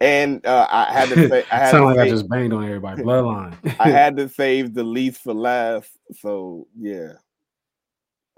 And 0.00 0.46
uh, 0.46 0.68
I 0.70 0.92
had 0.92 1.08
to 1.08 1.28
say, 1.28 1.44
I 1.50 1.56
had 1.58 1.70
Sound 1.72 1.86
like 1.86 1.98
I 1.98 2.08
just 2.08 2.28
banged 2.28 2.52
on 2.52 2.64
everybody. 2.64 3.02
Bloodline. 3.04 3.56
I 3.80 3.90
had 3.90 4.16
to 4.18 4.28
save 4.28 4.72
the 4.72 4.84
least 4.84 5.22
for 5.22 5.34
last. 5.34 5.90
So 6.20 6.68
yeah. 6.78 7.14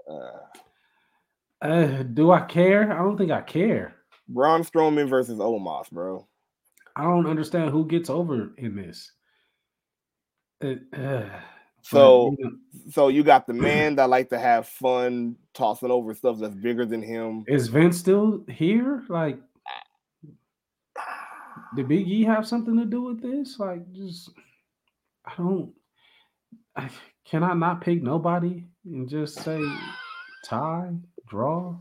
Uh, 0.09 0.39
Uh, 1.61 2.01
do 2.01 2.31
I 2.31 2.41
care? 2.41 2.91
I 2.91 2.97
don't 2.97 3.15
think 3.15 3.29
I 3.29 3.41
care. 3.41 3.93
Braun 4.27 4.63
Strowman 4.63 5.07
versus 5.07 5.37
Omos, 5.37 5.91
bro. 5.91 6.27
I 6.95 7.03
don't 7.03 7.27
understand 7.27 7.69
who 7.69 7.85
gets 7.85 8.09
over 8.09 8.53
in 8.57 8.75
this. 8.75 9.11
Uh, 10.61 10.75
but, 10.91 11.29
So 11.81 12.35
you 12.37 12.45
know, 12.45 12.51
so 12.91 13.07
you 13.07 13.23
got 13.23 13.47
the 13.47 13.53
man 13.53 13.95
that 13.95 14.09
like 14.09 14.29
to 14.29 14.39
have 14.39 14.67
fun 14.67 15.35
tossing 15.53 15.91
over 15.91 16.13
stuff 16.13 16.39
that's 16.39 16.55
bigger 16.55 16.85
than 16.85 17.01
him. 17.01 17.43
is 17.47 17.67
Vince 17.67 17.97
still 17.97 18.43
here? 18.47 19.03
Like, 19.09 19.39
did 21.75 21.87
Big 21.87 22.07
E 22.07 22.23
have 22.23 22.47
something 22.47 22.77
to 22.77 22.85
do 22.85 23.01
with 23.01 23.21
this? 23.21 23.57
Like, 23.59 23.91
just 23.93 24.29
I 25.25 25.33
don't. 25.37 25.73
I, 26.75 26.89
can 27.25 27.43
I 27.43 27.53
not 27.53 27.81
pick 27.81 28.01
nobody 28.01 28.63
and 28.85 29.09
just 29.09 29.39
say 29.39 29.61
tie, 30.45 30.91
draw? 31.27 31.75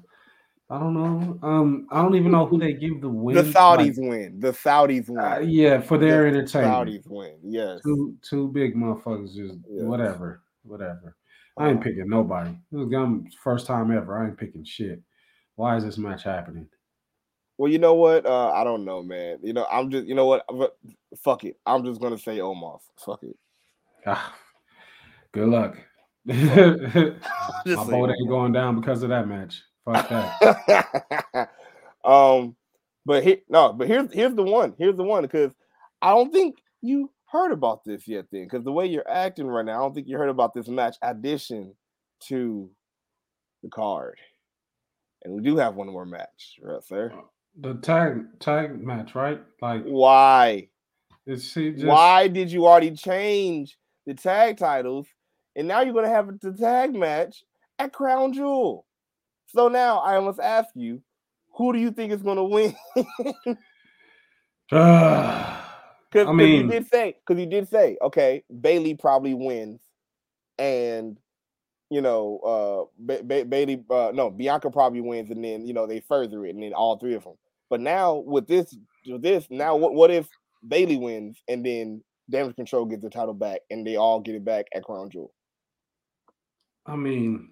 I 0.71 0.79
don't 0.79 0.95
know. 0.95 1.39
Um, 1.43 1.89
I 1.91 2.01
don't 2.01 2.15
even 2.15 2.31
know 2.31 2.47
who 2.47 2.57
they 2.57 2.73
give 2.73 3.01
the 3.01 3.09
win. 3.09 3.35
The 3.35 3.43
like, 3.43 3.53
Saudis 3.53 3.99
win. 3.99 4.39
The 4.39 4.53
Saudis 4.53 5.09
win. 5.09 5.19
uh, 5.19 5.41
yeah, 5.41 5.81
for 5.81 5.99
their 5.99 6.23
The 6.23 6.39
entertainment. 6.39 6.89
Saudis 6.89 7.11
win. 7.11 7.35
Yes. 7.43 7.81
Two 7.83 8.15
two 8.23 8.49
big 8.49 8.77
motherfuckers 8.77 9.35
just 9.35 9.59
Yes. 9.69 9.85
whatever, 9.85 10.43
whatever. 10.63 11.17
I 11.59 11.71
ain't 11.71 11.83
picking 11.83 12.09
nobody. 12.09 12.53
This 12.71 12.89
is 12.89 13.35
first 13.35 13.67
time 13.67 13.91
ever. 13.91 14.17
I 14.17 14.29
ain't 14.29 14.39
picking 14.39 14.65
shit. 14.65 15.03
Why 15.57 15.77
is 15.77 15.85
this 15.85 15.99
match 15.99 16.23
happening? 16.23 16.69
Well, 17.59 17.71
you 17.71 17.79
know 17.79 17.95
what? 17.95 18.25
Uh, 18.25 18.51
I 18.51 18.63
don't 18.65 18.85
know, 18.85 19.03
man. 19.03 19.39
You 19.43 19.53
know, 19.53 19.67
I'm 19.71 19.91
just 19.91 20.07
you 20.07 20.15
know 20.15 20.27
what? 20.27 20.47
Fuck 21.23 21.45
it. 21.45 21.57
I'm 21.67 21.85
just 21.85 22.01
gonna 22.01 22.17
say 22.17 22.39
Omos. 22.39 22.81
Fuck 23.05 23.25
it. 23.25 23.37
Ah, 24.07 24.35
good 25.33 25.49
luck. 25.49 25.77
My 26.25 26.35
boat 27.67 28.11
ain't 28.11 28.29
going 28.29 28.53
down 28.53 28.81
because 28.81 29.03
of 29.03 29.09
that 29.09 29.27
match. 29.27 29.63
Fuck 29.85 30.09
that. 30.09 31.51
um, 32.05 32.57
but 33.07 33.25
he, 33.25 33.39
no, 33.49 33.73
but 33.73 33.89
here's 33.89 34.13
here's 34.13 34.35
the 34.35 34.43
one. 34.43 34.75
Here's 34.79 34.97
the 34.97 35.05
one 35.05 35.23
because 35.23 35.53
I 36.03 36.11
don't 36.11 36.33
think 36.33 36.59
you 36.83 37.11
heard 37.31 37.53
about 37.53 37.85
this 37.85 38.07
yet. 38.07 38.27
Then, 38.31 38.45
because 38.45 38.65
the 38.65 38.73
way 38.73 38.87
you're 38.87 39.09
acting 39.09 39.47
right 39.47 39.65
now, 39.65 39.79
I 39.79 39.83
don't 39.83 39.95
think 39.95 40.09
you 40.09 40.19
heard 40.19 40.29
about 40.29 40.55
this 40.55 40.69
match 40.69 40.97
addition 41.03 41.75
to 42.29 42.71
the 43.63 43.69
card, 43.69 44.19
and 45.25 45.35
we 45.35 45.43
do 45.43 45.57
have 45.57 45.75
one 45.75 45.89
more 45.89 46.07
match, 46.07 46.59
right, 46.63 46.83
sir? 46.85 47.13
The 47.59 47.75
tag 47.75 48.27
tag 48.39 48.83
match, 48.83 49.15
right? 49.15 49.41
Like 49.61 49.85
Why? 49.85 50.69
it's 51.27 51.45
she 51.45 51.73
just 51.73 51.87
Why 51.87 52.29
did 52.29 52.53
you 52.53 52.67
already 52.67 52.93
change 52.93 53.79
the 54.07 54.15
tag 54.15 54.59
titles, 54.59 55.07
and 55.57 55.67
now 55.67 55.81
you're 55.81 55.95
gonna 55.95 56.09
have 56.09 56.39
the 56.41 56.53
tag 56.53 56.95
match 56.95 57.43
at 57.79 57.93
Crown 57.93 58.33
Jewel? 58.33 58.87
So 59.55 59.69
now 59.69 60.03
I 60.03 60.19
must 60.21 60.41
ask 60.41 60.69
you, 60.75 61.03
who 61.55 61.73
do 61.73 61.79
you 61.79 61.91
think 61.91 62.13
is 62.13 62.23
gonna 62.23 62.45
win? 62.45 62.75
Because 66.11 66.29
I 66.29 66.33
mean- 66.33 66.67
you 66.67 66.69
did 66.69 66.89
say, 66.89 67.17
because 67.25 67.41
you 67.41 67.47
did 67.49 67.69
say, 67.69 67.97
okay, 68.03 68.43
Bayley 68.61 68.95
probably 68.95 69.35
wins, 69.35 69.81
and 70.59 71.19
you 71.89 72.01
know, 72.01 72.39
uh, 72.39 72.95
ba- 72.99 73.23
ba- 73.25 73.45
Bayley, 73.45 73.85
uh, 73.91 74.13
no, 74.15 74.31
Bianca 74.31 74.71
probably 74.71 75.01
wins, 75.01 75.31
and 75.31 75.45
then 75.45 75.67
you 75.67 75.73
know 75.73 75.87
they 75.87 76.01
further 76.01 76.45
it, 76.45 76.55
and 76.55 76.63
then 76.63 76.73
all 76.73 76.99
three 76.99 77.15
of 77.15 77.25
them. 77.25 77.35
But 77.69 77.81
now 77.81 78.17
with 78.17 78.49
this, 78.49 78.77
with 79.07 79.23
this, 79.23 79.47
now 79.51 79.77
what? 79.77 79.95
What 79.95 80.11
if 80.11 80.29
Bayley 80.67 80.97
wins, 80.97 81.41
and 81.49 81.65
then 81.65 82.03
Damage 82.29 82.57
Control 82.57 82.87
gets 82.87 83.03
the 83.03 83.11
title 83.11 83.35
back, 83.35 83.61
and 83.71 83.87
they 83.87 83.97
all 83.97 84.21
get 84.21 84.35
it 84.35 84.45
back 84.45 84.67
at 84.75 84.85
Crown 84.85 85.11
Jewel? 85.11 85.33
I 86.87 86.97
mean, 86.97 87.51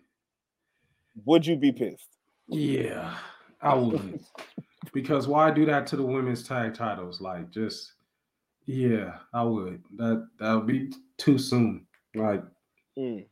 Would 1.24 1.46
you 1.46 1.56
be 1.56 1.72
pissed? 1.72 2.08
yeah, 2.48 3.14
I 3.60 3.74
would. 3.74 4.20
because 4.92 5.26
why 5.28 5.50
do 5.50 5.66
that 5.66 5.86
to 5.88 5.96
the 5.96 6.02
women's 6.04 6.42
tag 6.46 6.74
titles? 6.74 7.20
Like, 7.20 7.50
just 7.50 7.92
yeah, 8.66 9.18
I 9.32 9.42
would. 9.42 9.82
That 9.96 10.28
that 10.38 10.54
would 10.54 10.66
be 10.66 10.92
too 11.16 11.38
soon. 11.38 11.86
Like, 12.14 12.42
Mm. 12.98 13.26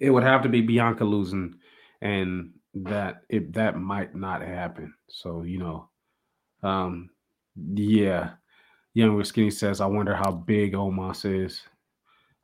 it 0.00 0.10
would 0.10 0.22
have 0.22 0.42
to 0.42 0.48
be 0.48 0.60
Bianca 0.60 1.04
losing, 1.04 1.54
and 2.02 2.52
that 2.74 3.22
if 3.28 3.50
that 3.52 3.76
might 3.76 4.14
not 4.14 4.42
happen. 4.42 4.94
So 5.08 5.42
you 5.42 5.58
know, 5.58 5.88
um, 6.62 7.10
yeah. 7.74 8.32
Younger 8.94 9.22
Skinny 9.24 9.50
says, 9.50 9.80
"I 9.80 9.86
wonder 9.86 10.14
how 10.14 10.30
big 10.32 10.72
Omos 10.74 11.24
is." 11.24 11.62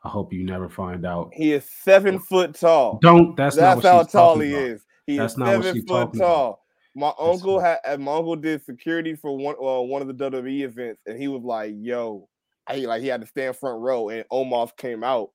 I 0.05 0.09
hope 0.11 0.33
you 0.33 0.45
never 0.45 0.69
find 0.69 1.07
out. 1.07 1.31
He 1.33 1.53
is 1.53 1.65
seven 1.83 2.19
foot 2.19 2.55
tall. 2.55 2.99
Don't. 3.01 3.37
That's, 3.37 3.57
not 3.57 3.63
That's 3.63 3.85
what 3.85 3.93
how 3.93 4.03
she's 4.03 4.13
tall 4.13 4.39
he 4.39 4.53
about. 4.53 4.63
is. 4.65 4.87
He 5.07 5.17
That's 5.17 5.33
is 5.33 5.39
not 5.39 5.63
seven 5.63 5.87
foot 5.87 6.13
tall. 6.15 6.65
My 6.95 7.09
That's 7.09 7.21
uncle 7.21 7.61
not- 7.61 7.79
had 7.85 8.01
my 8.01 8.15
uncle 8.15 8.37
did 8.37 8.65
security 8.65 9.15
for 9.17 9.37
one 9.37 9.57
uh, 9.57 9.81
one 9.83 10.03
of 10.03 10.09
the 10.09 10.31
WWE 10.31 10.63
events, 10.63 11.01
and 11.07 11.19
he 11.21 11.29
was 11.29 11.43
like, 11.43 11.75
"Yo," 11.79 12.29
I 12.67 12.77
like 12.77 13.03
he 13.03 13.09
had 13.09 13.21
to 13.23 13.27
stand 13.27 13.57
front 13.57 13.81
row, 13.81 14.11
and 14.11 14.25
Omos 14.31 14.77
came 14.77 15.03
out, 15.03 15.31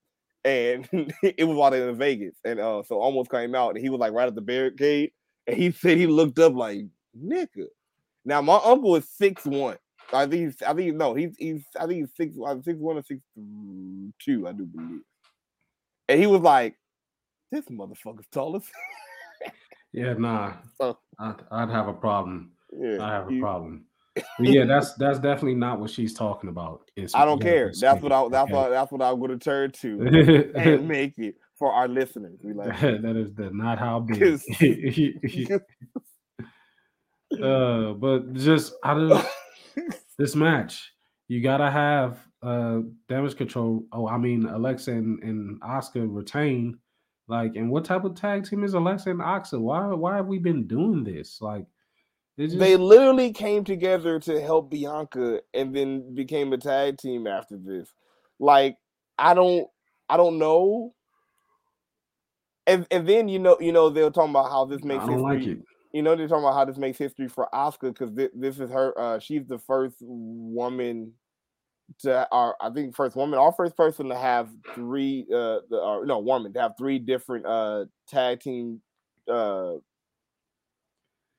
and 0.45 0.87
it 1.23 1.43
was 1.45 1.57
while 1.57 1.71
they 1.71 1.81
were 1.81 1.89
in 1.89 1.97
Vegas, 1.97 2.35
and 2.45 2.59
uh, 2.59 2.83
so 2.83 2.99
Omos 2.99 3.29
came 3.29 3.55
out, 3.55 3.69
and 3.71 3.79
he 3.79 3.89
was 3.89 3.99
like 3.99 4.13
right 4.13 4.27
at 4.27 4.35
the 4.35 4.41
barricade, 4.41 5.11
and 5.47 5.57
he 5.57 5.71
said 5.71 5.97
he 5.97 6.07
looked 6.07 6.39
up 6.39 6.53
like 6.53 6.85
nigga. 7.19 7.65
Now 8.23 8.41
my 8.41 8.59
uncle 8.63 8.95
is 8.95 9.09
six 9.09 9.43
one. 9.45 9.77
I 10.13 10.25
think 10.25 10.45
he's, 10.45 10.61
I 10.61 10.73
think 10.73 10.95
no, 10.95 11.13
he's 11.13 11.35
he's 11.37 11.63
I 11.79 11.85
think 11.85 11.99
he's 12.01 12.15
six 12.15 12.35
uh, 12.45 12.55
six 12.63 12.77
one 12.79 12.97
or 12.97 13.03
six 13.03 13.21
two, 14.19 14.47
I 14.47 14.51
do 14.53 14.65
believe. 14.65 15.01
And 16.07 16.19
he 16.19 16.25
was 16.27 16.41
like, 16.41 16.75
"This 17.51 17.65
motherfucker's 17.65 18.27
tall 18.31 18.55
as 18.55 18.63
Yeah, 19.93 20.13
nah. 20.13 20.53
So- 20.77 20.97
I'd, 21.19 21.35
I'd 21.51 21.69
have 21.69 21.87
a 21.87 21.93
problem. 21.93 22.51
yeah." 22.73 23.03
I 23.03 23.13
have 23.13 23.31
a 23.31 23.39
problem. 23.39 23.85
But 24.37 24.47
yeah, 24.47 24.65
that's 24.65 24.95
that's 24.95 25.19
definitely 25.19 25.55
not 25.55 25.79
what 25.79 25.89
she's 25.91 26.13
talking 26.13 26.49
about. 26.49 26.89
It's 26.97 27.15
I 27.15 27.23
don't 27.23 27.41
care. 27.41 27.71
That's 27.79 28.01
what 28.01 28.11
I. 28.11 28.27
That's 28.27 28.45
okay? 28.45 28.53
what. 28.53 28.69
That's 28.69 28.91
what 28.91 29.01
I'm 29.01 29.21
to 29.21 29.37
turn 29.37 29.71
to 29.81 30.51
and 30.55 30.87
make 30.87 31.17
it 31.17 31.35
for 31.57 31.71
our 31.71 31.87
listeners. 31.87 32.37
We 32.43 32.51
like. 32.51 32.67
that 32.81 33.15
is 33.15 33.33
the 33.33 33.49
not 33.53 33.79
how 33.79 33.99
big. 34.01 34.21
uh, 37.41 37.93
but 37.93 38.33
just 38.33 38.73
out 38.83 38.97
of 38.97 39.25
this 40.17 40.35
match, 40.35 40.93
you 41.27 41.41
gotta 41.41 41.69
have 41.69 42.19
uh 42.41 42.79
damage 43.07 43.35
control. 43.35 43.85
Oh, 43.91 44.07
I 44.07 44.17
mean 44.17 44.45
Alexa 44.45 44.91
and, 44.91 45.21
and 45.23 45.61
Asuka 45.61 46.07
retain. 46.09 46.77
Like, 47.27 47.55
and 47.55 47.69
what 47.69 47.85
type 47.85 48.05
of 48.05 48.15
tag 48.15 48.49
team 48.49 48.63
is 48.63 48.73
Alexa 48.73 49.11
and 49.11 49.19
Asuka? 49.19 49.59
Why 49.59 49.85
why 49.87 50.15
have 50.15 50.27
we 50.27 50.39
been 50.39 50.67
doing 50.67 51.03
this? 51.03 51.39
Like, 51.41 51.65
they 52.37 52.47
just 52.47 52.59
they 52.59 52.77
literally 52.77 53.31
came 53.33 53.63
together 53.63 54.19
to 54.21 54.41
help 54.41 54.71
Bianca, 54.71 55.41
and 55.53 55.75
then 55.75 56.15
became 56.15 56.53
a 56.53 56.57
tag 56.57 56.97
team 56.97 57.27
after 57.27 57.57
this. 57.57 57.93
Like 58.39 58.77
I 59.17 59.33
don't. 59.33 59.67
I 60.09 60.17
don't 60.17 60.39
know. 60.39 60.95
And 62.65 62.87
and 62.91 63.07
then 63.07 63.27
you 63.27 63.39
know 63.39 63.57
you 63.59 63.71
know 63.71 63.89
they 63.89 64.03
were 64.03 64.09
talking 64.09 64.31
about 64.31 64.49
how 64.49 64.65
this 64.65 64.81
I 64.83 64.87
makes 64.87 65.05
don't 65.05 65.21
like 65.21 65.45
it. 65.45 65.59
You 65.91 66.03
know 66.03 66.15
they're 66.15 66.27
talking 66.27 66.43
about 66.43 66.53
how 66.53 66.65
this 66.65 66.77
makes 66.77 66.97
history 66.97 67.27
for 67.27 67.49
Asuka 67.53 67.93
because 67.93 68.11
thi- 68.11 68.29
this 68.33 68.59
is 68.59 68.69
her. 68.69 68.97
Uh, 68.97 69.19
she's 69.19 69.47
the 69.47 69.57
first 69.57 69.97
woman 70.01 71.13
to, 71.99 72.27
or 72.31 72.55
I 72.61 72.69
think 72.71 72.95
first 72.95 73.15
woman, 73.15 73.39
or 73.39 73.51
first 73.53 73.75
person 73.77 74.09
to 74.09 74.17
have 74.17 74.51
three. 74.75 75.23
Uh, 75.33 75.61
the, 75.69 75.79
or 75.81 76.05
no 76.05 76.19
woman 76.19 76.53
to 76.53 76.61
have 76.61 76.73
three 76.77 76.99
different 76.99 77.45
uh 77.45 77.85
tag 78.07 78.41
team 78.41 78.81
uh 79.27 79.75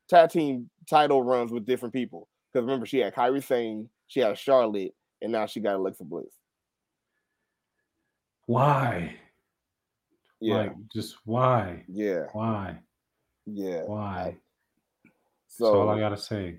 tag 0.09 0.31
team 0.31 0.71
title 0.89 1.23
runs 1.23 1.53
with 1.53 1.65
different 1.67 1.95
people. 1.95 2.29
Because 2.53 2.65
remember, 2.65 2.87
she 2.87 2.99
had 2.99 3.15
Kairi 3.15 3.43
Sane, 3.43 3.89
she 4.09 4.21
had 4.21 4.37
Charlotte, 4.39 4.95
and 5.23 5.33
now 5.33 5.47
she 5.47 5.61
got 5.61 5.77
Alexa 5.77 6.05
Bliss. 6.05 6.41
Why? 8.47 9.19
Yeah, 10.41 10.71
Like, 10.71 10.89
just 10.89 11.17
why? 11.27 11.87
yeah, 11.87 12.29
Why? 12.33 12.83
Yeah. 13.55 13.83
Why? 13.85 14.37
So 15.49 15.65
That's 15.65 15.75
all 15.75 15.91
I 15.91 15.99
gotta 15.99 16.17
say. 16.17 16.59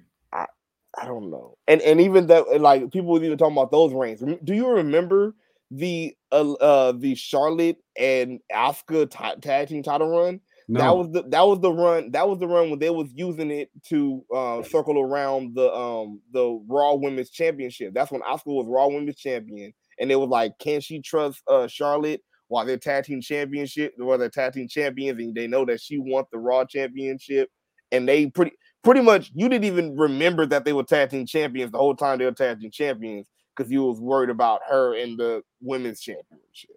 I 0.98 1.06
don't 1.06 1.30
know. 1.30 1.58
And 1.68 1.82
and 1.82 2.02
even 2.02 2.28
that 2.28 2.60
like 2.60 2.92
people 2.92 3.12
were 3.12 3.24
even 3.24 3.38
talking 3.38 3.56
about 3.58 3.72
those 3.72 3.94
reigns. 3.94 4.22
Do 4.44 4.54
you 4.54 4.68
remember 4.68 5.36
the 5.70 6.16
uh, 6.32 6.52
uh 6.54 6.92
the 6.92 7.16
Charlotte 7.16 7.78
and 7.98 8.40
Asuka 8.52 9.10
ta- 9.10 9.36
tag 9.36 9.70
team 9.70 9.84
title 9.84 10.10
run? 10.10 10.42
No, 10.68 10.80
That 10.80 10.98
was 10.98 11.12
the 11.12 11.24
that 11.30 11.48
was 11.48 11.60
the 11.62 11.72
run 11.72 12.12
that 12.12 12.28
was 12.28 12.40
the 12.40 12.48
run 12.48 12.70
when 12.70 12.80
they 12.80 12.90
was 12.90 13.10
using 13.14 13.52
it 13.52 13.70
to 13.88 14.24
uh 14.34 14.64
circle 14.64 15.00
around 15.00 15.56
the 15.56 15.74
um 15.74 16.22
the 16.32 16.62
Raw 16.68 16.96
Women's 16.96 17.30
Championship. 17.30 17.94
That's 17.94 18.12
when 18.12 18.22
Asuka 18.22 18.48
was 18.48 18.68
Raw 18.68 18.88
Women's 18.88 19.18
Champion, 19.18 19.74
and 19.98 20.12
it 20.12 20.18
was 20.18 20.30
like, 20.30 20.58
can 20.60 20.82
she 20.82 21.02
trust 21.02 21.42
uh 21.48 21.68
Charlotte 21.68 22.22
while 22.52 22.66
they're 22.66 22.76
tag 22.76 23.06
team 23.06 23.22
championship, 23.22 23.94
while 23.96 24.18
they're 24.18 24.28
tag 24.28 24.52
team 24.52 24.68
champions, 24.68 25.18
and 25.22 25.34
they 25.34 25.48
know 25.48 25.64
that 25.64 25.80
she 25.80 25.98
wants 25.98 26.30
the 26.34 26.38
Raw 26.38 26.66
Championship, 26.66 27.50
and 27.94 28.06
they 28.06 28.28
pretty 28.28 28.52
pretty 28.84 29.00
much 29.00 29.32
you 29.34 29.48
didn't 29.48 29.64
even 29.64 29.96
remember 29.96 30.46
that 30.46 30.66
they 30.66 30.74
were 30.74 30.84
tag 30.84 31.12
team 31.12 31.26
champions 31.26 31.72
the 31.72 31.78
whole 31.78 31.96
time 31.96 32.20
they 32.20 32.26
were 32.26 32.34
tag 32.34 32.60
team 32.60 32.70
champions 32.70 33.30
because 33.56 33.72
you 33.72 33.84
was 33.84 34.02
worried 34.02 34.30
about 34.30 34.60
her 34.68 34.94
and 34.98 35.18
the 35.18 35.42
women's 35.62 36.02
championship. 36.02 36.76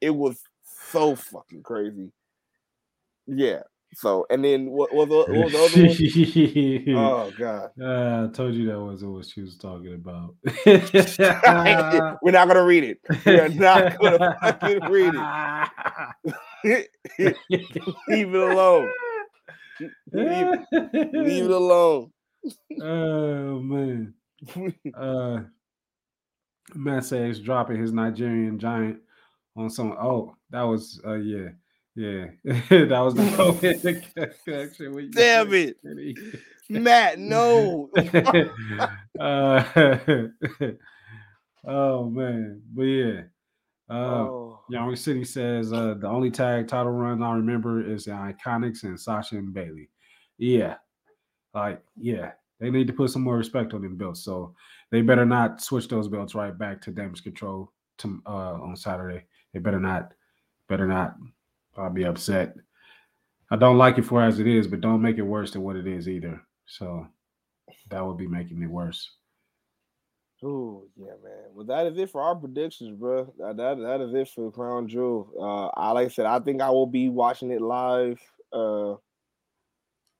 It 0.00 0.10
was 0.10 0.40
so 0.92 1.16
fucking 1.16 1.64
crazy. 1.64 2.12
Yeah. 3.26 3.62
So 3.96 4.26
and 4.28 4.44
then 4.44 4.66
what 4.72 4.92
was 4.92 5.08
the, 5.08 5.14
what 5.32 5.44
was 5.44 5.52
the 5.52 6.84
other 6.84 6.92
one? 6.94 6.98
Oh 6.98 7.32
god. 7.38 7.70
Uh, 7.80 8.26
I 8.28 8.30
told 8.30 8.54
you 8.54 8.66
that 8.66 8.78
wasn't 8.78 9.12
what 9.12 9.24
she 9.24 9.40
was 9.40 9.56
talking 9.56 9.94
about. 9.94 10.34
We're 12.22 12.30
not 12.30 12.46
gonna 12.46 12.62
read 12.62 12.84
it. 12.84 13.00
We're 13.24 13.48
not 13.48 13.98
gonna 13.98 14.36
fucking 14.42 14.80
read 14.90 15.14
it. 16.64 16.88
Leave 18.06 18.34
it 18.34 18.42
alone. 18.42 18.92
Leave, 20.12 20.58
leave 20.92 21.44
it 21.44 21.50
alone. 21.50 22.12
oh 22.82 23.60
man. 23.60 24.12
Uh 24.94 25.40
Matt 26.74 27.06
says 27.06 27.40
dropping 27.40 27.80
his 27.80 27.92
Nigerian 27.94 28.58
giant 28.58 28.98
on 29.56 29.70
some 29.70 29.92
oh 29.92 30.36
that 30.50 30.64
was 30.64 31.00
uh 31.06 31.14
yeah. 31.14 31.48
Yeah. 31.96 32.26
that 32.44 33.00
was 33.00 33.14
the 33.14 34.32
connection 34.44 34.94
with 34.94 35.14
Damn 35.14 35.52
it. 35.54 35.78
Matt, 36.68 37.18
no. 37.18 37.88
uh, 39.18 39.64
oh 41.66 42.10
man. 42.10 42.62
But 42.74 42.82
yeah. 42.82 43.20
Uh 43.88 43.94
Oh. 43.94 44.60
Young 44.68 44.96
City 44.96 45.24
says 45.24 45.72
uh, 45.72 45.94
the 45.94 46.08
only 46.08 46.30
tag 46.30 46.66
title 46.68 46.92
run 46.92 47.22
I 47.22 47.34
remember 47.34 47.88
is 47.88 48.06
the 48.06 48.10
Iconics 48.10 48.82
and 48.82 48.98
Sasha 48.98 49.36
and 49.36 49.54
Bayley. 49.54 49.88
Yeah, 50.38 50.74
like 51.54 51.82
yeah, 51.96 52.32
they 52.58 52.70
need 52.70 52.88
to 52.88 52.92
put 52.92 53.10
some 53.10 53.22
more 53.22 53.36
respect 53.36 53.74
on 53.74 53.82
them 53.82 53.96
belts. 53.96 54.24
So 54.24 54.54
they 54.90 55.02
better 55.02 55.24
not 55.24 55.62
switch 55.62 55.88
those 55.88 56.08
belts 56.08 56.34
right 56.34 56.56
back 56.56 56.82
to 56.82 56.90
Damage 56.90 57.22
Control 57.22 57.72
to, 57.98 58.20
uh, 58.26 58.54
on 58.54 58.76
Saturday. 58.76 59.24
They 59.54 59.60
better 59.60 59.80
not, 59.80 60.12
better 60.68 60.86
not. 60.88 61.14
I'll 61.76 61.90
be 61.90 62.04
upset. 62.04 62.54
I 63.50 63.56
don't 63.56 63.78
like 63.78 63.98
it 63.98 64.02
for 64.04 64.22
as 64.22 64.38
it 64.40 64.46
is, 64.46 64.66
but 64.66 64.80
don't 64.80 65.02
make 65.02 65.18
it 65.18 65.22
worse 65.22 65.52
than 65.52 65.62
what 65.62 65.76
it 65.76 65.86
is 65.86 66.08
either. 66.08 66.40
So 66.66 67.06
that 67.90 68.04
would 68.04 68.16
be 68.16 68.26
making 68.26 68.62
it 68.62 68.70
worse. 68.70 69.08
Oh 70.42 70.84
yeah, 70.96 71.12
man. 71.22 71.44
Well, 71.54 71.66
that 71.66 71.86
is 71.86 71.96
it 71.98 72.10
for 72.10 72.20
our 72.20 72.34
predictions, 72.34 72.98
bro. 72.98 73.32
That, 73.38 73.56
that 73.56 73.78
that 73.78 74.00
is 74.02 74.14
it 74.14 74.28
for 74.34 74.50
Crown 74.52 74.86
Jewel. 74.88 75.30
Uh, 75.40 75.66
I 75.80 75.92
like 75.92 76.06
I 76.06 76.10
said, 76.10 76.26
I 76.26 76.38
think 76.40 76.60
I 76.60 76.68
will 76.70 76.86
be 76.86 77.08
watching 77.08 77.50
it 77.50 77.62
live. 77.62 78.20
Uh, 78.52 78.92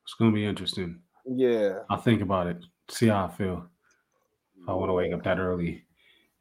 It's 0.05 0.15
gonna 0.19 0.33
be 0.33 0.47
interesting. 0.47 1.01
yeah, 1.27 1.81
I'll 1.91 2.01
think 2.01 2.23
about 2.23 2.47
it, 2.47 2.59
see 2.89 3.09
how 3.09 3.27
I 3.27 3.29
feel. 3.29 3.67
If 4.63 4.69
I 4.69 4.73
want 4.73 4.89
to 4.89 4.95
wake 4.95 5.13
up 5.13 5.23
that 5.25 5.39
early 5.39 5.85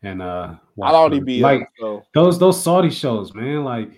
and 0.04 0.22
uh 0.22 0.56
watch 0.76 0.90
I'll 0.90 0.96
already 0.96 1.20
the- 1.20 1.26
be 1.26 1.40
like 1.42 1.62
up, 1.64 1.68
so 1.80 2.04
those 2.14 2.40
those 2.40 2.62
Saudi 2.64 2.90
shows, 2.90 3.34
man. 3.34 3.64
Like 3.66 3.92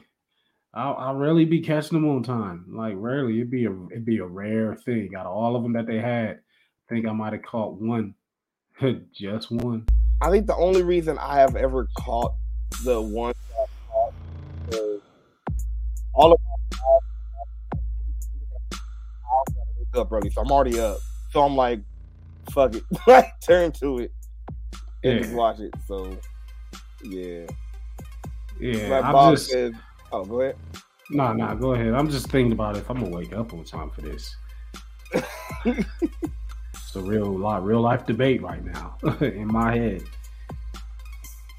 I'll, 0.78 0.96
I'll 1.00 1.16
rarely 1.16 1.44
be 1.44 1.60
catching 1.60 2.00
them 2.00 2.08
on 2.08 2.22
time. 2.22 2.66
Like 2.70 2.94
rarely, 2.98 3.38
it'd 3.38 3.50
be 3.50 3.66
a 3.66 3.72
it'd 3.90 4.06
be 4.06 4.20
a 4.20 4.26
rare 4.26 4.76
thing. 4.76 5.16
Out 5.18 5.26
of 5.26 5.32
all 5.32 5.56
of 5.56 5.64
them 5.64 5.74
that 5.74 5.88
they 5.88 5.98
had, 5.98 6.30
I 6.30 6.94
think 6.94 7.08
I 7.08 7.12
might 7.14 7.34
have 7.34 7.42
caught 7.42 7.82
one, 7.82 8.14
just 9.12 9.50
one. 9.50 9.88
I 10.22 10.30
think 10.30 10.46
the 10.46 10.56
only 10.56 10.84
reason 10.84 11.18
I 11.18 11.40
have 11.40 11.56
ever 11.56 11.88
caught 11.98 12.36
the 12.84 13.02
one 13.02 13.34
that 13.50 13.56
I 13.58 13.66
caught 13.90 14.14
all 16.14 16.34
of 16.34 16.40
my 19.96 20.00
up 20.00 20.12
early, 20.12 20.30
so 20.30 20.42
I'm 20.42 20.52
already 20.52 20.80
up. 20.80 21.00
So 21.32 21.42
I'm 21.42 21.56
like, 21.56 21.80
fuck 22.52 22.76
it, 22.76 22.84
like 23.08 23.28
turn 23.42 23.72
to 23.74 23.98
it 23.98 24.12
and 25.04 25.24
just 25.24 25.34
watch 25.34 25.60
it. 25.60 25.74
So 25.88 26.16
yeah, 27.04 27.48
Yeah, 28.60 28.90
like 28.90 29.06
I'm 29.06 29.12
Bob 29.12 29.34
just 29.34 29.50
said. 29.50 29.74
Oh, 30.12 30.24
go 30.26 30.42
ahead. 30.42 30.56
nah 31.10 31.34
nah. 31.34 31.54
Go 31.56 31.74
ahead. 31.74 31.94
I'm 31.94 32.10
just 32.10 32.30
thinking 32.30 32.52
about 32.54 32.78
if 32.78 32.90
I'm 32.90 33.00
gonna 33.00 33.16
wake 33.16 33.34
up 33.34 33.54
on 33.54 33.64
time 33.64 33.90
for 33.90 34.02
this. 34.02 34.36
it's 35.66 36.96
a 36.96 37.02
real 37.02 37.26
lot 37.38 37.64
real 37.64 37.82
life 37.82 38.06
debate 38.06 38.42
right 38.42 38.64
now 38.64 38.98
in 39.22 39.48
my 39.48 39.76
head. 39.76 40.04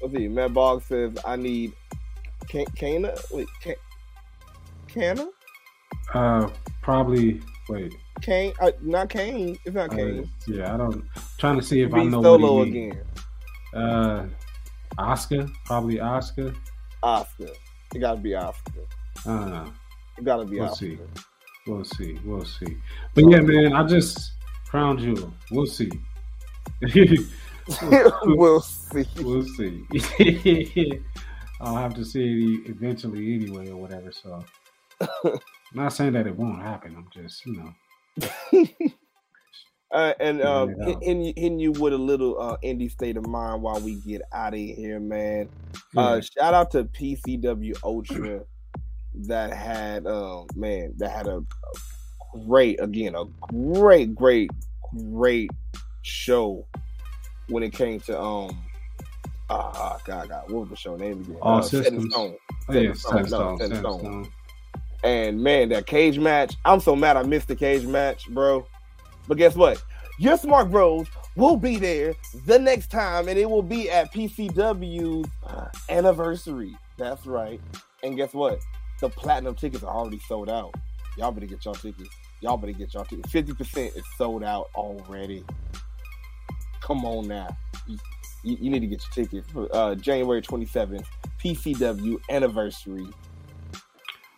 Let's 0.01 0.15
see. 0.15 0.27
Matt 0.27 0.53
Bogg 0.53 0.83
says 0.83 1.17
I 1.25 1.35
need 1.35 1.73
Can- 2.47 2.65
Kana. 2.75 3.15
Wait, 3.31 3.47
Can- 3.61 3.75
Kana? 4.87 5.27
Uh, 6.13 6.49
probably 6.81 7.41
wait. 7.67 7.93
Kane? 8.21 8.51
Uh, 8.59 8.71
not 8.81 9.09
Kane. 9.09 9.57
It's 9.65 9.75
not 9.75 9.91
Uh, 9.93 9.95
Kane. 9.95 10.29
yeah, 10.47 10.73
I 10.73 10.77
don't. 10.77 11.05
Trying 11.37 11.57
to 11.57 11.61
see 11.65 11.81
if 11.81 11.93
I 11.93 12.03
know 12.03 12.21
solo 12.21 12.55
what 12.57 12.67
he 12.67 12.87
again. 12.89 13.01
Uh, 13.73 14.25
Asuka, 14.97 15.49
probably 15.65 15.97
Asuka. 15.97 16.55
Asuka. 17.03 17.51
It 17.95 17.99
gotta 17.99 18.19
be 18.19 18.31
Asuka. 18.31 18.85
I 19.25 19.49
don't. 19.49 19.73
It 20.17 20.23
gotta 20.23 20.45
be 20.45 20.59
We'll 20.59 20.69
Asuka. 20.69 20.77
see. 20.77 20.99
We'll 21.67 21.83
see. 21.83 22.19
We'll 22.25 22.45
see. 22.45 22.77
But 23.13 23.29
yeah, 23.29 23.41
man, 23.41 23.73
I 23.73 23.83
just 23.83 24.31
crown 24.67 24.97
jewel. 24.97 25.33
We'll 25.51 25.65
see. 25.65 25.91
we'll 28.23 28.61
see. 28.61 29.05
we'll 29.21 29.43
see. 29.43 29.83
I'll 31.61 31.75
have 31.75 31.93
to 31.95 32.05
see 32.05 32.61
it 32.65 32.69
eventually 32.69 33.33
anyway, 33.33 33.69
or 33.69 33.75
whatever. 33.75 34.11
So, 34.11 34.43
not 35.73 35.91
saying 35.93 36.13
that 36.13 36.25
it 36.27 36.35
won't 36.35 36.61
happen. 36.61 36.95
I'm 36.95 37.07
just, 37.13 37.45
you 37.45 37.57
know, 37.57 37.73
Uh, 39.91 40.13
and 40.19 40.41
um, 40.43 40.69
it 40.69 40.81
out. 40.81 41.03
hitting 41.03 41.21
you, 41.23 41.33
hitting 41.35 41.59
you 41.59 41.71
with 41.71 41.93
a 41.93 41.97
little 41.97 42.39
uh, 42.39 42.57
indie 42.63 42.91
state 42.91 43.17
of 43.17 43.25
mind 43.25 43.61
while 43.61 43.79
we 43.79 43.95
get 43.95 44.21
out 44.31 44.53
of 44.53 44.59
here, 44.59 44.99
man. 44.99 45.49
Uh, 45.97 46.21
shout 46.21 46.53
out 46.53 46.69
to 46.71 46.83
PCW 46.83 47.75
Ultra 47.83 48.41
that 49.15 49.51
had, 49.51 50.05
uh, 50.05 50.43
man, 50.55 50.93
that 50.97 51.09
had 51.09 51.27
a, 51.27 51.37
a 51.37 52.45
great, 52.45 52.79
again, 52.79 53.15
a 53.15 53.25
great, 53.51 54.13
great, 54.13 54.51
great 55.11 55.49
show 56.03 56.65
when 57.47 57.63
it 57.63 57.73
came 57.73 57.99
to 58.01 58.19
um, 58.19 58.63
ah, 59.49 59.97
God, 60.05 60.29
God, 60.29 60.51
what 60.51 60.61
was 60.61 60.69
the 60.69 60.75
show 60.75 60.95
name 60.95 61.21
again? 61.21 61.37
All 61.41 61.59
uh, 61.59 61.61
Systems. 61.61 62.11
Stone. 62.13 62.35
Oh, 62.69 62.73
yeah, 62.73 62.93
Stone, 62.93 63.21
no, 63.21 63.25
Stone, 63.25 63.57
Set 63.57 63.65
in 63.65 63.75
Set 63.75 63.77
in 63.77 63.77
Stone. 63.77 63.99
Stone. 63.99 64.31
And 65.03 65.41
man, 65.41 65.69
that 65.69 65.85
cage 65.87 66.19
match, 66.19 66.55
I'm 66.65 66.79
so 66.79 66.95
mad 66.95 67.17
I 67.17 67.23
missed 67.23 67.47
the 67.47 67.55
cage 67.55 67.85
match, 67.85 68.27
bro. 68.29 68.67
But 69.29 69.37
guess 69.37 69.55
what? 69.55 69.81
Your 70.19 70.37
Smark 70.37 70.69
Bros 70.69 71.07
will 71.37 71.55
be 71.55 71.77
there 71.77 72.13
the 72.45 72.59
next 72.59 72.91
time, 72.91 73.29
and 73.29 73.39
it 73.39 73.49
will 73.49 73.61
be 73.61 73.89
at 73.89 74.11
PCW's 74.11 75.29
anniversary. 75.89 76.75
That's 76.97 77.25
right. 77.25 77.61
And 78.03 78.17
guess 78.17 78.33
what? 78.33 78.59
The 78.99 79.07
platinum 79.09 79.55
tickets 79.55 79.83
are 79.83 79.95
already 79.95 80.19
sold 80.27 80.49
out. 80.49 80.73
Y'all 81.17 81.31
better 81.31 81.45
get 81.45 81.63
y'all 81.63 81.73
tickets. 81.75 82.09
Y'all 82.41 82.57
better 82.57 82.73
get 82.73 82.93
y'all 82.93 83.05
tickets. 83.05 83.31
50% 83.31 83.95
is 83.95 84.03
sold 84.17 84.43
out 84.43 84.67
already. 84.75 85.45
Come 86.81 87.05
on 87.05 87.27
now. 87.27 87.47
You, 87.87 87.97
you- 88.43 88.57
you 88.61 88.69
need 88.69 88.79
to 88.79 88.87
get 88.87 89.01
your 89.15 89.25
tickets. 89.25 89.49
for, 89.51 89.67
Uh, 89.75 89.95
January 89.95 90.41
27th, 90.41 91.05
PCW 91.43 92.17
anniversary 92.29 93.05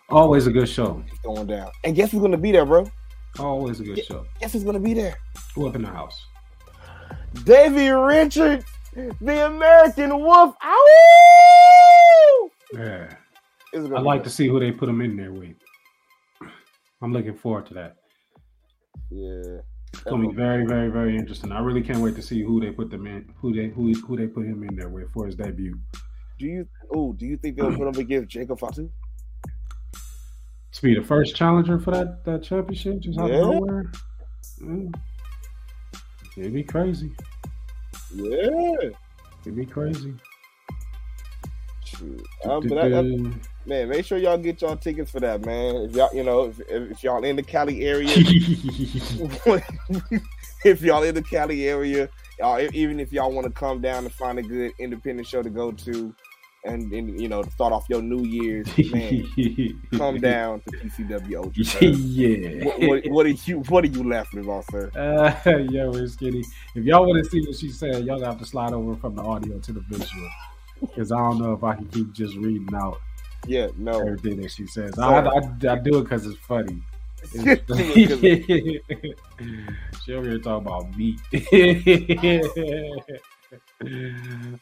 Always 0.09 0.47
a 0.47 0.51
good 0.51 0.67
show. 0.67 1.03
is 1.11 1.19
going 1.19 1.47
down. 1.47 1.71
And 1.85 1.95
guess 1.95 2.11
who's 2.11 2.19
going 2.19 2.31
to 2.33 2.37
be 2.37 2.51
there, 2.51 2.65
bro? 2.65 2.85
Always 3.39 3.79
a 3.79 3.83
good 3.83 4.03
show. 4.03 4.25
Guess 4.39 4.53
who's 4.53 4.63
to 4.63 4.79
be 4.79 4.93
there? 4.93 5.17
Who 5.55 5.67
up 5.67 5.75
in 5.75 5.83
the 5.83 5.89
house? 5.89 6.19
Davey 7.43 7.89
Richards, 7.89 8.65
the 8.93 9.45
American 9.45 10.19
Wolf. 10.19 10.55
Ow! 10.63 12.49
Yeah. 12.73 13.13
I'd 13.73 14.03
like 14.03 14.23
to 14.23 14.29
see 14.29 14.47
who 14.47 14.59
they 14.59 14.71
put 14.71 14.89
him 14.89 15.01
in 15.01 15.15
there 15.15 15.31
with. 15.31 15.55
I'm 17.01 17.13
looking 17.13 17.35
forward 17.35 17.65
to 17.67 17.73
that. 17.75 17.95
Yeah. 19.09 19.61
It's 19.93 20.03
gonna 20.03 20.27
be 20.27 20.35
very, 20.35 20.65
very, 20.65 20.89
very 20.89 21.17
interesting. 21.17 21.51
I 21.51 21.59
really 21.59 21.81
can't 21.81 21.99
wait 21.99 22.15
to 22.15 22.21
see 22.21 22.41
who 22.41 22.59
they 22.61 22.71
put 22.71 22.89
them 22.89 23.07
in, 23.07 23.33
who 23.37 23.53
they 23.53 23.67
who 23.69 23.93
who 23.93 24.17
they 24.17 24.27
put 24.27 24.45
him 24.45 24.63
in 24.63 24.75
there 24.75 24.89
with 24.89 25.11
for 25.11 25.25
his 25.25 25.35
debut. 25.35 25.77
Do 26.39 26.45
you? 26.45 26.67
Oh, 26.93 27.13
do 27.13 27.25
you 27.25 27.37
think 27.37 27.57
they'll 27.57 27.75
put 27.75 27.87
him 27.87 27.99
against 27.99 28.29
Jacob 28.29 28.59
Fatu? 28.59 28.89
To 30.73 30.81
be 30.81 30.95
the 30.95 31.03
first 31.03 31.35
challenger 31.35 31.77
for 31.79 31.91
that, 31.91 32.23
that 32.23 32.43
championship, 32.43 32.99
just 32.99 33.19
out 33.19 33.29
Yeah. 33.29 33.39
of 33.39 33.47
nowhere. 33.47 33.91
Mm. 34.61 34.93
It'd 36.37 36.53
be 36.53 36.63
crazy. 36.63 37.11
Yeah. 38.13 38.89
It'd 39.41 39.55
be 39.55 39.65
crazy. 39.65 40.13
Um, 42.45 42.67
but 42.67 42.69
that, 42.69 42.89
that, 42.89 43.39
man, 43.65 43.89
make 43.89 44.05
sure 44.05 44.17
y'all 44.17 44.37
get 44.37 44.61
y'all 44.61 44.77
tickets 44.77 45.11
for 45.11 45.19
that, 45.19 45.45
man. 45.45 45.75
If 45.75 45.95
y'all, 45.95 46.09
you 46.13 46.23
know, 46.23 46.45
if, 46.45 46.59
if 46.69 47.03
y'all 47.03 47.23
in 47.23 47.35
the 47.35 47.43
Cali 47.43 47.85
area, 47.85 48.07
if 50.65 50.81
y'all 50.81 51.03
in 51.03 51.15
the 51.15 51.21
Cali 51.21 51.67
area, 51.67 52.09
y'all, 52.39 52.59
even 52.73 52.99
if 52.99 53.11
y'all 53.11 53.31
want 53.31 53.45
to 53.45 53.51
come 53.51 53.81
down 53.81 54.05
and 54.05 54.13
find 54.13 54.39
a 54.39 54.41
good 54.41 54.71
independent 54.79 55.27
show 55.27 55.43
to 55.43 55.49
go 55.49 55.71
to, 55.71 56.15
and, 56.63 56.91
and 56.91 57.19
you 57.19 57.27
know, 57.27 57.41
to 57.41 57.49
start 57.51 57.73
off 57.73 57.85
your 57.89 58.01
New 58.01 58.23
Year's, 58.25 58.67
man, 58.91 59.27
come 59.93 60.19
down 60.19 60.61
to 60.61 60.71
PCW 60.71 61.37
Ultra. 61.37 61.87
yeah. 61.87 62.65
what, 62.65 62.79
what, 62.81 63.11
what 63.11 63.25
are 63.25 63.29
you 63.29 63.59
What 63.69 63.83
are 63.83 63.87
you 63.87 64.07
laughing 64.07 64.41
about, 64.41 64.65
sir? 64.69 64.91
Uh, 65.01 65.33
yo, 65.69 65.89
it's 65.91 66.13
skinny. 66.13 66.43
If 66.75 66.85
y'all 66.85 67.05
want 67.05 67.23
to 67.23 67.29
see 67.29 67.41
what 67.41 67.55
she 67.55 67.69
said, 67.69 68.05
y'all 68.05 68.23
have 68.23 68.37
to 68.39 68.45
slide 68.45 68.73
over 68.73 68.95
from 68.95 69.15
the 69.15 69.23
audio 69.23 69.57
to 69.59 69.73
the 69.73 69.81
visual. 69.89 70.29
Because 70.79 71.11
I 71.11 71.17
don't 71.17 71.39
know 71.39 71.53
if 71.53 71.63
I 71.63 71.75
can 71.75 71.87
keep 71.87 72.13
just 72.13 72.35
reading 72.37 72.69
out 72.75 72.99
Yeah, 73.47 73.67
no. 73.77 73.99
everything 73.99 74.41
that 74.41 74.51
she 74.51 74.67
says. 74.67 74.97
I, 74.99 75.21
I, 75.21 75.37
I 75.37 75.75
do 75.77 75.99
it 75.99 76.03
because 76.03 76.25
it's 76.25 76.37
funny. 76.39 76.81
She 77.33 77.39
over 80.13 80.29
here 80.29 80.39
talking 80.39 80.67
about 80.67 80.97
meat. 80.97 81.19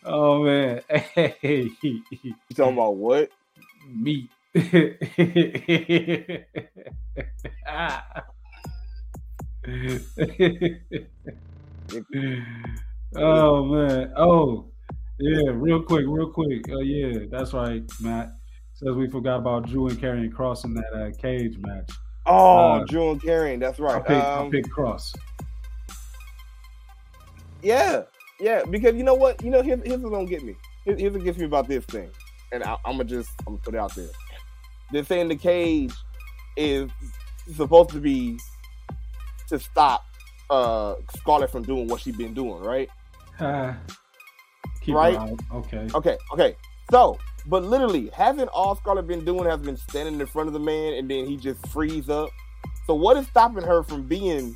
Oh 0.06 0.43
man, 0.43 0.82
You 1.42 1.72
talking 2.56 2.74
about 2.74 2.95
what? 2.95 3.30
meat. 3.88 4.30
Ah. 7.68 8.06
oh 13.16 13.64
man. 13.66 14.14
Oh 14.18 14.66
yeah. 15.19 15.51
Real 15.53 15.82
quick. 15.84 16.06
Real 16.08 16.30
quick. 16.32 16.66
Oh 16.72 16.82
yeah. 16.82 17.26
That's 17.30 17.53
right, 17.53 17.84
Matt. 18.01 18.32
Says 18.74 18.95
we 18.95 19.09
forgot 19.09 19.38
about 19.40 19.68
Drew 19.68 19.88
and 19.88 20.00
Karrion 20.00 20.32
Cross 20.34 20.64
in 20.64 20.74
that 20.76 20.93
uh, 20.93 21.11
cage 21.22 21.58
match. 21.59 21.92
Oh, 22.26 22.58
Uh, 22.82 22.85
Drew 22.85 23.11
and 23.11 23.22
Karrion. 23.22 23.59
That's 23.59 23.80
I 23.80 23.84
right. 23.84 24.06
picked, 24.06 24.26
I 24.26 24.40
Um, 24.40 24.51
picked 24.51 24.69
Cross. 24.69 25.14
Yeah, 27.61 28.03
yeah. 28.40 28.64
Because 28.69 28.95
you 28.95 29.03
know 29.03 29.16
what? 29.16 29.43
You 29.43 29.50
know, 29.51 29.61
here's, 29.61 29.82
here's 29.85 30.00
what 30.00 30.11
don't 30.11 30.26
get 30.26 30.43
me. 30.43 30.56
Here- 30.85 30.95
Here's 30.98 31.14
what 31.14 31.24
gets 31.24 31.38
me 31.38 31.45
about 31.45 31.68
this 31.68 31.85
thing, 31.85 32.09
and 32.51 32.64
I, 32.64 32.74
I'm 32.85 32.93
gonna 32.98 33.03
just 33.06 33.30
I'm 33.48 33.53
gonna 33.56 33.58
put 33.64 33.74
it 33.76 33.77
out 33.80 33.93
there. 33.95 35.03
Thing 35.03 35.19
in 35.22 35.27
the 35.27 35.35
cage 35.35 35.93
is 36.58 36.90
supposed 37.56 37.90
to 37.92 38.00
be 38.00 38.40
to 39.50 39.59
stop 39.59 40.06
uh 40.50 40.95
Scarlett 41.18 41.51
from 41.51 41.64
doing 41.64 41.88
what 41.88 42.01
she's 42.01 42.16
been 42.16 42.34
doing, 42.34 42.61
right? 42.64 42.90
Keep 44.82 44.95
Right? 44.95 45.14
Okay. 45.53 45.88
Okay, 45.93 46.18
okay. 46.34 46.56
So, 46.92 47.19
but 47.45 47.64
literally, 47.64 48.09
hasn't 48.14 48.50
all 48.50 48.76
Scarlett 48.76 49.06
been 49.08 49.24
doing 49.26 49.45
has 49.45 49.59
been 49.59 49.77
standing 49.77 50.19
in 50.19 50.26
front 50.26 50.48
of 50.48 50.53
the 50.53 50.59
man, 50.59 50.93
and 50.93 51.09
then 51.09 51.26
he 51.27 51.38
just 51.38 51.66
frees 51.68 52.09
up. 52.09 52.30
So, 52.88 52.95
what 52.95 53.16
is 53.18 53.27
stopping 53.27 53.64
her 53.64 53.84
from 53.84 54.08
being 54.08 54.56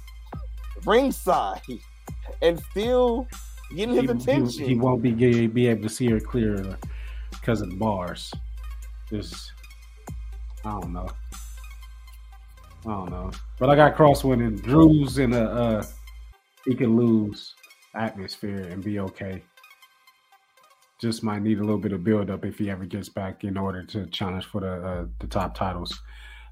ringside 0.85 1.61
and 2.41 2.59
still 2.71 3.27
getting 3.75 3.95
his 3.95 4.01
He, 4.01 4.07
he, 4.07 4.07
attention? 4.13 4.65
he 4.65 4.75
won't 4.75 5.01
be 5.01 5.11
be 5.47 5.67
able 5.67 5.83
to 5.83 5.89
see 5.89 6.09
her 6.09 6.19
clear 6.19 6.77
because 7.31 7.61
of 7.61 7.69
the 7.69 7.75
bars. 7.75 8.33
Just 9.09 9.51
I 10.65 10.79
don't 10.79 10.93
know. 10.93 11.09
I 12.85 12.89
don't 12.89 13.11
know. 13.11 13.31
But 13.59 13.69
I 13.69 13.75
got 13.75 13.95
Cross 13.95 14.23
winning. 14.23 14.55
Drew's 14.57 15.17
in 15.17 15.33
a 15.33 15.41
uh 15.43 15.83
he 16.65 16.75
can 16.75 16.95
lose 16.95 17.53
atmosphere 17.95 18.61
and 18.71 18.83
be 18.83 18.99
okay. 18.99 19.43
Just 21.01 21.23
might 21.23 21.41
need 21.41 21.57
a 21.59 21.61
little 21.61 21.77
bit 21.77 21.91
of 21.91 22.03
build 22.03 22.29
up 22.29 22.45
if 22.45 22.57
he 22.57 22.69
ever 22.69 22.85
gets 22.85 23.09
back 23.09 23.43
in 23.43 23.57
order 23.57 23.83
to 23.83 24.05
challenge 24.07 24.45
for 24.45 24.61
the 24.61 24.73
uh, 24.87 25.05
the 25.19 25.27
top 25.27 25.55
titles. 25.55 26.01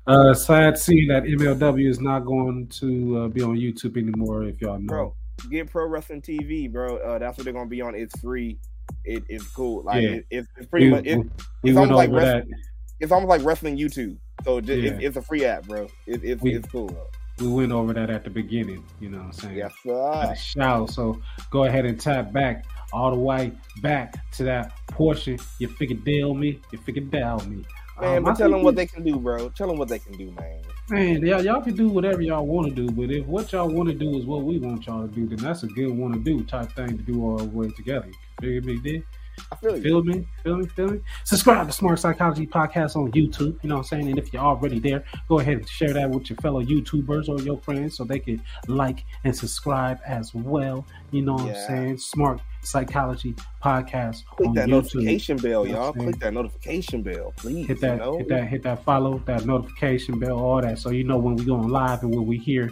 Uh 0.08 0.34
sad 0.34 0.78
seeing 0.78 1.08
that 1.08 1.24
MLW 1.24 1.88
is 1.90 2.00
not 2.02 2.26
going 2.26 2.68
to 2.68 3.18
uh, 3.20 3.28
be 3.28 3.42
on 3.42 3.56
YouTube 3.56 3.98
anymore 3.98 4.44
if 4.44 4.60
y'all 4.62 4.80
know. 4.80 4.88
bro. 4.88 5.16
Get 5.50 5.70
Pro 5.70 5.88
Wrestling 5.88 6.22
TV, 6.22 6.72
bro. 6.72 6.98
Uh, 6.98 7.20
that's 7.20 7.38
what 7.38 7.46
they're 7.46 7.54
gonna 7.54 7.66
be 7.70 7.82
on. 7.82 7.96
It's 7.96 8.18
free. 8.20 8.60
It, 9.04 9.24
it's 9.30 9.48
cool. 9.50 9.84
Like 9.84 10.02
Yeah. 10.04 10.10
it, 10.10 10.26
it's, 10.30 10.48
it's 10.58 10.68
pretty 10.68 10.86
we, 10.88 10.92
much. 10.92 11.06
It, 11.06 11.18
we 11.64 11.70
it's 11.72 11.78
almost 11.78 11.96
like 11.96 12.10
over 12.10 12.18
wrestling- 12.20 12.50
that. 12.50 12.58
it's 13.00 13.12
almost 13.12 13.30
like 13.30 13.44
wrestling 13.44 13.78
YouTube. 13.78 14.18
So 14.44 14.62
just, 14.62 14.82
Yeah. 14.82 14.92
it's, 14.92 15.04
it's 15.04 15.18
a 15.18 15.22
free 15.22 15.46
app, 15.46 15.68
bro. 15.68 15.88
It, 16.06 16.24
it's 16.24 16.42
We- 16.42 16.54
it's 16.56 16.68
cool. 16.70 16.88
Bro. 16.88 17.08
we 17.40 17.48
went 17.48 17.72
over 17.72 17.94
that 17.94 18.10
at 18.10 18.24
the 18.24 18.30
beginning, 18.30 18.84
you 19.00 19.10
know 19.10 19.18
what 19.20 19.26
I'm 19.28 19.34
saying? 19.34 19.58
Yes, 19.58 19.74
sir. 19.84 20.36
shout. 20.36 20.90
So 20.92 21.20
go 21.50 21.64
ahead 21.64 21.86
and 21.86 22.00
tap 22.00 22.32
back 22.32 22.66
all 22.94 23.10
the 23.12 23.18
way 23.20 23.52
back 23.82 24.16
to 24.34 24.44
that 24.44 24.74
portion. 24.88 25.40
You 25.60 25.68
figured 25.70 26.04
deal 26.04 26.34
me, 26.34 26.60
you 26.72 26.78
figured 26.80 27.10
down 27.12 27.50
me. 27.50 27.66
Man, 28.02 28.18
Um, 28.18 28.24
but 28.24 28.32
I 28.32 28.36
tell 28.36 28.52
them 28.52 28.64
what 28.64 28.76
they 28.76 28.88
can 28.88 29.04
do, 29.04 29.18
bro. 29.18 29.50
Tell 29.50 29.68
them 29.68 29.78
what 29.78 29.88
they 29.88 30.00
can 30.00 30.14
do, 30.14 30.32
man. 30.32 30.62
Man, 30.90 31.26
y'all, 31.26 31.44
y'all 31.44 31.62
can 31.62 31.76
do 31.76 31.88
whatever 31.88 32.22
y'all 32.22 32.46
want 32.46 32.68
to 32.68 32.74
do, 32.74 32.92
but 32.92 33.12
if 33.12 33.26
what 33.28 33.52
y'all 33.54 33.70
want 33.70 33.90
to 33.90 33.96
do 33.96 34.18
is 34.18 34.26
what 34.26 34.44
we 34.44 34.60
want 34.60 34.86
y'all 34.88 35.08
to 35.08 35.14
do, 35.14 35.28
then 35.28 35.38
that's 35.38 35.64
a 35.64 35.68
good 35.68 35.92
want 35.92 36.14
to 36.16 36.20
do 36.20 36.44
type 36.44 36.72
thing 36.74 36.98
to 36.98 37.04
do 37.04 37.24
all 37.24 37.38
the 37.38 37.46
way 37.46 37.70
together. 37.70 38.10
You 38.42 38.62
feel 38.62 38.74
me, 38.74 38.82
dig? 38.82 39.06
I 39.52 39.56
feel 39.56 39.76
you. 39.78 39.84
Feel 39.84 40.04
me? 40.04 40.28
Feel 40.44 40.58
me? 40.58 40.66
Feel 40.68 40.88
me? 40.90 41.00
Subscribe 41.24 41.70
to 41.70 41.74
Smark 41.74 42.00
Psychology 42.00 42.48
Podcast 42.48 42.96
on 42.96 43.12
YouTube. 43.12 43.58
You 43.64 43.70
know 43.70 43.76
what 43.76 43.82
I'm 43.82 43.84
saying? 43.86 44.10
And 44.10 44.18
if 44.18 44.32
you're 44.34 44.42
already 44.42 44.80
there, 44.80 45.04
go 45.30 45.40
ahead 45.40 45.58
and 45.58 45.70
share 45.70 45.94
that 45.94 46.10
with 46.10 46.30
your 46.30 46.38
fellow 46.38 46.64
YouTubers 46.64 47.30
or 47.30 47.40
your 47.42 47.58
friends 47.60 47.98
so 47.98 48.04
they 48.04 48.20
can 48.20 48.42
like 48.68 49.06
and 49.24 49.36
subscribe 49.36 50.00
as 50.06 50.34
well. 50.34 50.86
You 51.12 51.24
know 51.24 51.34
what 51.34 51.46
Yeah. 51.48 51.62
I'm 51.62 51.68
saying? 51.68 51.96
Smark 51.98 52.40
Psychology 52.64 53.36
Podcast 53.64 54.26
Click 54.26 54.50
on 54.50 54.56
that 54.56 54.68
YouTube. 54.68 54.72
notification 54.72 55.38
bell, 55.38 55.66
you 55.68 55.74
know 55.74 55.82
y'all. 55.84 55.94
Click 55.94 56.20
that 56.20 56.34
notification 56.34 57.02
bell, 57.02 57.34
please. 57.38 57.68
Hit 57.68 57.82
that, 57.82 57.94
you 57.94 58.00
know? 58.00 58.18
hit 58.18 58.28
that, 58.30 58.48
hit 58.48 58.64
that 58.64 58.84
follow, 58.84 59.20
that 59.26 59.46
notification 59.46 60.20
bell, 60.20 60.38
all 60.38 60.62
that, 60.62 60.78
so 60.80 60.92
you 60.92 61.04
know 61.04 61.18
when 61.18 61.36
we 61.36 61.46
going 61.46 61.70
live 61.70 62.04
and 62.04 62.14
when 62.14 62.26
we 62.28 62.38
here 62.38 62.72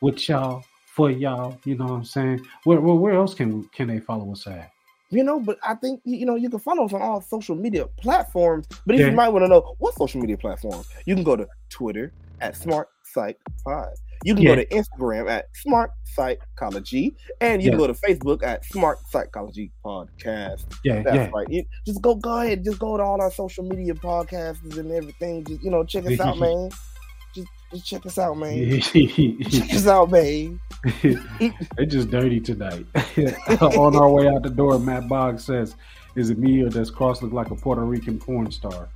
with 0.00 0.28
y'all 0.28 0.64
for 0.86 1.10
y'all. 1.10 1.58
You 1.64 1.76
know 1.76 1.84
what 1.84 1.92
I'm 1.92 2.04
saying? 2.04 2.46
Where, 2.64 2.80
where, 2.80 2.94
where 2.94 3.14
else 3.14 3.34
can 3.34 3.64
can 3.64 3.88
they 3.88 4.00
follow 4.00 4.32
us 4.32 4.46
at? 4.46 4.70
You 5.10 5.22
know, 5.22 5.38
but 5.38 5.58
I 5.62 5.74
think 5.74 6.00
you 6.04 6.26
know 6.26 6.34
you 6.34 6.50
can 6.50 6.58
follow 6.58 6.84
us 6.84 6.92
on 6.92 7.00
all 7.02 7.20
social 7.20 7.54
media 7.54 7.86
platforms. 7.98 8.66
But 8.84 8.96
if 8.96 9.00
Yeah. 9.02 9.06
you 9.08 9.12
might 9.12 9.28
want 9.28 9.44
to 9.44 9.48
know 9.48 9.74
what 9.78 9.94
social 9.94 10.20
media 10.20 10.36
platforms, 10.36 10.88
you 11.04 11.14
can 11.14 11.22
go 11.24 11.36
to 11.36 11.46
Twitter 11.70 12.12
at 12.40 12.54
Smark 12.54 12.86
Psych 13.04 13.38
Pod. 13.64 13.88
You 14.24 14.34
can 14.34 14.42
Yeah. 14.42 14.56
go 14.56 14.62
to 14.62 14.66
Instagram 14.66 15.30
at 15.30 15.46
Smark 15.64 15.88
Psychology, 16.04 17.14
and 17.40 17.62
you 17.62 17.66
Yeah. 17.66 17.70
can 17.72 17.78
go 17.78 17.86
to 17.86 17.92
Facebook 17.94 18.42
at 18.42 18.64
Smark 18.64 18.96
Psychology 19.10 19.70
Podcast. 19.84 20.64
Yeah, 20.84 21.02
That's 21.02 21.16
yeah. 21.16 21.30
right. 21.32 21.48
You, 21.48 21.64
just 21.86 22.00
go, 22.02 22.14
go 22.14 22.40
ahead, 22.40 22.64
just 22.64 22.78
go 22.78 22.96
to 22.96 23.02
all 23.02 23.20
our 23.20 23.30
social 23.30 23.64
media 23.64 23.94
podcasts 23.94 24.76
and 24.78 24.90
everything. 24.90 25.44
Just 25.44 25.62
you 25.62 25.70
know, 25.70 25.84
check 25.84 26.06
us 26.06 26.18
out, 26.18 26.38
man. 26.38 26.70
Just, 27.70 27.84
just 27.84 27.86
check 27.86 28.06
us 28.06 28.18
out, 28.18 28.36
man. 28.38 28.80
Check 28.80 29.74
us 29.74 29.86
out, 29.86 30.10
man. 30.10 30.60
they 31.02 31.86
just 31.86 32.10
dirty 32.10 32.40
tonight. 32.40 32.86
On 33.60 33.96
our 33.96 34.10
way 34.10 34.28
out 34.28 34.42
the 34.42 34.50
door, 34.50 34.78
Matt 34.78 35.08
Boggs 35.08 35.44
says, 35.44 35.74
"Is 36.14 36.30
it 36.30 36.38
me 36.38 36.62
or 36.62 36.68
does 36.68 36.90
Cross 36.90 37.22
look 37.22 37.32
like 37.32 37.50
a 37.50 37.56
Puerto 37.56 37.82
Rican 37.82 38.18
porn 38.18 38.50
star?" 38.50 38.88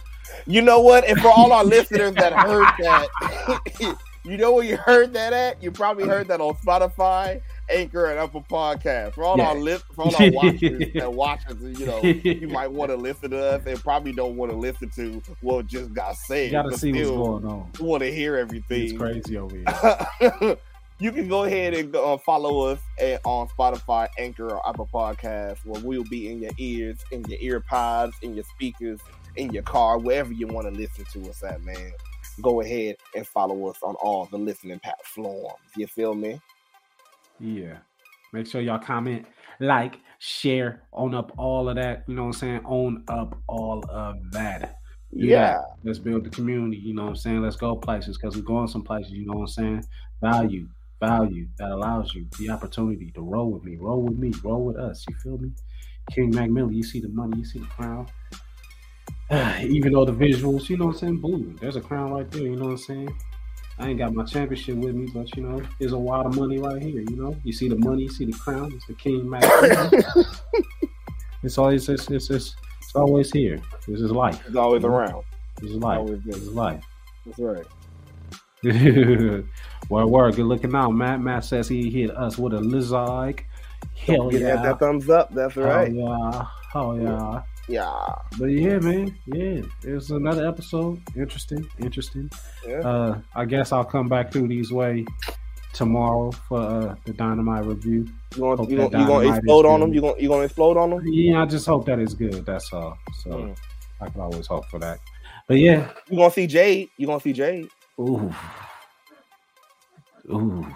You 0.46 0.62
know 0.62 0.80
what? 0.80 1.08
And 1.08 1.20
for 1.20 1.28
all 1.28 1.52
our 1.52 1.64
listeners 1.64 2.14
that 2.14 2.32
heard 2.32 2.66
that, 2.78 3.96
you 4.24 4.36
know 4.36 4.52
where 4.52 4.64
you 4.64 4.76
heard 4.76 5.12
that 5.14 5.32
at? 5.32 5.62
You 5.62 5.70
probably 5.70 6.06
heard 6.06 6.28
that 6.28 6.40
on 6.40 6.54
Spotify, 6.54 7.40
Anchor, 7.70 8.06
and 8.06 8.18
Apple 8.18 8.44
Podcast. 8.50 9.14
For 9.14 9.24
all 9.24 9.38
Yeah. 9.38 9.48
our 9.48 9.54
list, 9.54 9.84
for 9.94 10.02
all 10.04 10.16
our 10.16 10.30
watchers 10.30 10.88
and 10.94 11.14
watchers, 11.14 11.56
you 11.78 11.86
know, 11.86 12.02
you 12.02 12.48
might 12.48 12.70
want 12.70 12.90
to 12.90 12.96
listen 12.96 13.30
to 13.30 13.42
us 13.42 13.62
and 13.66 13.82
probably 13.82 14.12
don't 14.12 14.36
want 14.36 14.52
to 14.52 14.58
listen 14.58 14.90
to 14.96 15.22
what 15.40 15.66
just 15.66 15.92
got 15.94 16.16
said. 16.16 16.46
You 16.46 16.52
gotta 16.52 16.76
see 16.76 16.92
what's 16.92 17.10
going 17.10 17.46
on. 17.46 17.72
Want 17.80 18.02
to 18.02 18.12
hear 18.12 18.36
everything? 18.36 18.82
It's 18.82 18.92
crazy 18.92 19.36
over 19.38 19.56
here. 19.56 20.56
you 21.00 21.12
can 21.12 21.28
go 21.28 21.44
ahead 21.44 21.72
and 21.72 21.96
uh, 21.96 22.18
follow 22.18 22.66
us 22.66 22.80
at, 23.00 23.20
on 23.24 23.48
Spotify, 23.48 24.08
Anchor, 24.18 24.50
or 24.54 24.68
Apple 24.68 24.88
Podcasts, 24.92 25.64
where 25.64 25.80
we'll 25.82 26.04
be 26.04 26.30
in 26.30 26.42
your 26.42 26.52
ears, 26.58 26.98
in 27.10 27.24
your 27.24 27.38
ear 27.40 27.60
pods, 27.60 28.14
in 28.20 28.34
your 28.34 28.44
speakers, 28.54 29.00
in 29.36 29.50
your 29.52 29.62
car, 29.62 29.98
wherever 29.98 30.32
you 30.32 30.46
want 30.46 30.66
to 30.66 30.78
listen 30.78 31.06
to 31.14 31.30
us 31.30 31.42
at, 31.42 31.62
man. 31.62 31.92
Go 32.42 32.60
ahead 32.60 32.96
and 33.14 33.26
follow 33.26 33.68
us 33.68 33.78
on 33.82 33.94
all 33.96 34.26
the 34.26 34.38
listening 34.38 34.80
platforms. 34.80 35.58
You 35.76 35.86
feel 35.86 36.14
me? 36.14 36.40
Yeah. 37.38 37.78
Make 38.32 38.46
sure 38.46 38.60
y'all 38.60 38.78
comment, 38.78 39.26
like, 39.58 39.96
share, 40.18 40.82
own 40.92 41.14
up 41.14 41.32
all 41.36 41.68
of 41.68 41.76
that. 41.76 42.04
You 42.06 42.14
know 42.14 42.22
what 42.22 42.28
I'm 42.28 42.32
saying? 42.34 42.60
Own 42.64 43.04
up 43.08 43.36
all 43.48 43.84
of 43.90 44.16
that. 44.32 44.76
Do 45.12 45.26
Yeah. 45.26 45.52
that. 45.54 45.64
Let's 45.82 45.98
build 45.98 46.24
the 46.24 46.30
community. 46.30 46.76
You 46.76 46.94
know 46.94 47.02
what 47.02 47.08
I'm 47.08 47.16
saying? 47.16 47.42
Let's 47.42 47.56
go 47.56 47.74
places 47.74 48.16
because 48.16 48.36
we're 48.36 48.42
going 48.42 48.68
some 48.68 48.84
places. 48.84 49.12
You 49.12 49.26
know 49.26 49.34
what 49.34 49.40
I'm 49.40 49.46
saying? 49.48 49.84
Value, 50.22 50.68
value 51.00 51.48
that 51.58 51.70
allows 51.70 52.14
you 52.14 52.26
the 52.38 52.50
opportunity 52.50 53.10
to 53.12 53.20
roll 53.20 53.50
with 53.50 53.64
me, 53.64 53.76
roll 53.76 54.02
with 54.02 54.18
me, 54.18 54.32
roll 54.44 54.64
with 54.64 54.76
us. 54.76 55.04
You 55.08 55.16
feel 55.16 55.38
me? 55.38 55.50
King 56.12 56.30
Mac 56.34 56.50
Milli, 56.50 56.74
you 56.74 56.82
see 56.82 57.00
the 57.00 57.08
money, 57.08 57.38
you 57.38 57.44
see 57.44 57.58
the 57.58 57.66
crown. 57.66 58.06
Even 59.62 59.92
though 59.92 60.04
the 60.04 60.12
visuals, 60.12 60.68
you 60.68 60.76
know 60.76 60.86
what 60.86 60.94
I'm 60.94 60.98
saying? 60.98 61.18
Boom, 61.18 61.56
there's 61.60 61.76
a 61.76 61.80
crown 61.80 62.12
right 62.12 62.30
there, 62.30 62.42
you 62.42 62.56
know 62.56 62.64
what 62.64 62.70
I'm 62.72 62.78
saying? 62.78 63.16
I 63.78 63.88
ain't 63.88 63.98
got 63.98 64.12
my 64.12 64.24
championship 64.24 64.76
with 64.76 64.94
me, 64.94 65.08
but 65.14 65.34
you 65.36 65.42
know, 65.42 65.62
there's 65.78 65.92
a 65.92 65.98
lot 65.98 66.26
of 66.26 66.36
money 66.36 66.58
right 66.58 66.82
here, 66.82 67.00
you 67.00 67.16
know? 67.16 67.36
You 67.44 67.52
see 67.52 67.68
the 67.68 67.76
money, 67.76 68.02
you 68.02 68.10
see 68.10 68.26
the 68.26 68.32
crown, 68.32 68.72
it's 68.74 68.86
the 68.86 68.94
King 68.94 69.30
it's 71.42 71.58
always 71.58 71.88
it's, 71.88 72.10
it's, 72.10 72.28
it's, 72.28 72.56
it's 72.78 72.94
always 72.94 73.32
here. 73.32 73.60
This 73.86 74.00
is 74.00 74.10
life. 74.10 74.42
It's 74.46 74.56
always 74.56 74.84
around. 74.84 75.24
This 75.60 75.70
is 75.70 75.76
life. 75.76 76.08
This 76.24 76.36
is 76.36 76.48
life. 76.48 76.84
That's 77.24 77.38
right. 77.38 77.66
word, 78.64 79.46
word. 79.88 80.34
Good 80.34 80.44
looking 80.44 80.74
out, 80.74 80.90
Matt. 80.90 81.20
Matt 81.20 81.44
says 81.44 81.68
he 81.68 81.88
hit 81.88 82.14
us 82.16 82.36
with 82.36 82.52
a 82.52 82.60
lizard. 82.60 83.42
Hell 83.96 84.32
yeah. 84.32 84.56
that, 84.56 84.78
thumbs 84.78 85.08
up. 85.08 85.32
That's 85.34 85.56
Oh 85.56 85.62
right. 85.62 85.92
yeah. 85.92 86.46
Oh 86.74 86.94
yeah. 86.94 87.42
Yeah. 87.70 88.14
But 88.38 88.46
yeah, 88.46 88.78
man. 88.80 89.16
Yeah. 89.26 89.62
It's 89.84 90.10
another 90.10 90.46
episode. 90.46 91.00
Interesting. 91.16 91.68
Interesting. 91.78 92.30
Yeah. 92.66 92.80
Uh 92.80 93.20
I 93.34 93.44
guess 93.44 93.70
I'll 93.72 93.84
come 93.84 94.08
back 94.08 94.32
through 94.32 94.48
these 94.48 94.72
way 94.72 95.04
tomorrow 95.72 96.32
for 96.48 96.58
uh, 96.60 96.96
the 97.04 97.12
dynamite 97.12 97.64
review. 97.64 98.08
You 98.34 98.40
gonna 98.40 98.66
you 98.68 98.76
gonna, 98.76 98.98
you 99.00 99.06
gonna 99.06 99.28
explode 99.36 99.66
on 99.66 99.80
them? 99.80 99.94
You 99.94 100.00
gonna 100.00 100.20
you 100.20 100.28
gonna 100.28 100.42
explode 100.44 100.76
on 100.76 100.90
them? 100.90 101.02
Yeah, 101.06 101.42
I 101.42 101.46
just 101.46 101.64
hope 101.66 101.86
that 101.86 102.00
it's 102.00 102.14
good. 102.14 102.44
That's 102.44 102.72
all. 102.72 102.98
So 103.22 103.30
Mm. 103.30 103.56
I 104.00 104.08
can 104.08 104.20
always 104.20 104.46
hope 104.48 104.66
for 104.66 104.78
that. 104.80 104.98
But 105.46 105.58
yeah. 105.58 105.90
You 106.08 106.16
gonna 106.16 106.30
see 106.32 106.46
Jade? 106.48 106.88
You 106.96 107.06
gonna 107.06 107.20
see 107.20 107.32
Jade? 107.32 107.68
Ooh. 108.00 108.34
Ooh. 110.32 110.66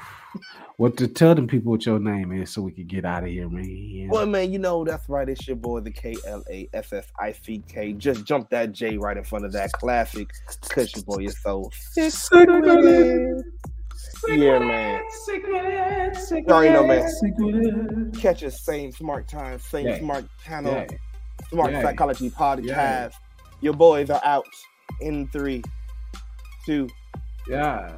What 0.77 0.97
to 0.97 1.07
tell 1.07 1.37
them 1.37 1.47
people 1.47 1.71
what 1.71 1.87
your 1.87 2.01
name 2.01 2.33
is 2.33 2.53
so 2.53 2.63
we 2.63 2.73
can 2.73 2.89
get 2.89 3.05
out 3.05 3.23
of 3.23 3.29
here, 3.31 3.49
man. 3.49 4.09
Well, 4.11 4.27
man, 4.27 4.53
you 4.53 4.59
know 4.59 4.85
that's 4.85 5.09
right. 5.09 5.29
It's 5.29 5.47
your 5.47 5.57
boy, 5.57 5.81
the 5.81 5.93
K 5.93 6.17
L 6.27 6.43
A 6.51 6.69
S 6.75 6.93
S 6.93 7.07
I 7.21 7.31
C 7.31 7.63
K. 7.69 7.93
Just 7.93 8.25
jump 8.25 8.51
that 8.51 8.73
J 8.73 8.99
right 8.99 9.17
in 9.17 9.23
front 9.23 9.45
of 9.45 9.53
that 9.53 9.71
Klassick, 9.73 10.31
cause 10.69 10.93
your 10.97 11.05
boy 11.05 11.27
is 11.27 11.41
so 11.41 11.71
sick 11.73 12.13
with. 12.49 13.45
Yeah, 14.29 14.59
man. 14.59 15.03
You 15.29 16.45
already 16.49 16.73
know, 16.73 16.87
man. 16.87 18.11
Catch 18.21 18.43
us 18.43 18.61
same 18.65 18.91
smark 18.93 19.29
time, 19.29 19.61
same 19.61 19.87
Yeah. 19.87 19.99
smark 20.01 20.29
channel, 20.45 20.73
Yeah. 20.73 20.87
smark 21.53 21.71
Yeah. 21.71 21.83
psychology 21.83 22.31
podcast. 22.31 22.65
Yeah. 22.67 23.11
Your 23.61 23.75
boys 23.75 24.11
are 24.11 24.21
out 24.25 24.47
in 25.01 25.29
three, 25.29 25.63
two, 26.67 26.89
Yeah. 27.49 27.93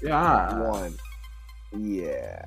Yeah. 0.00 0.60
one. 0.70 0.94
Yeah. 1.74 2.40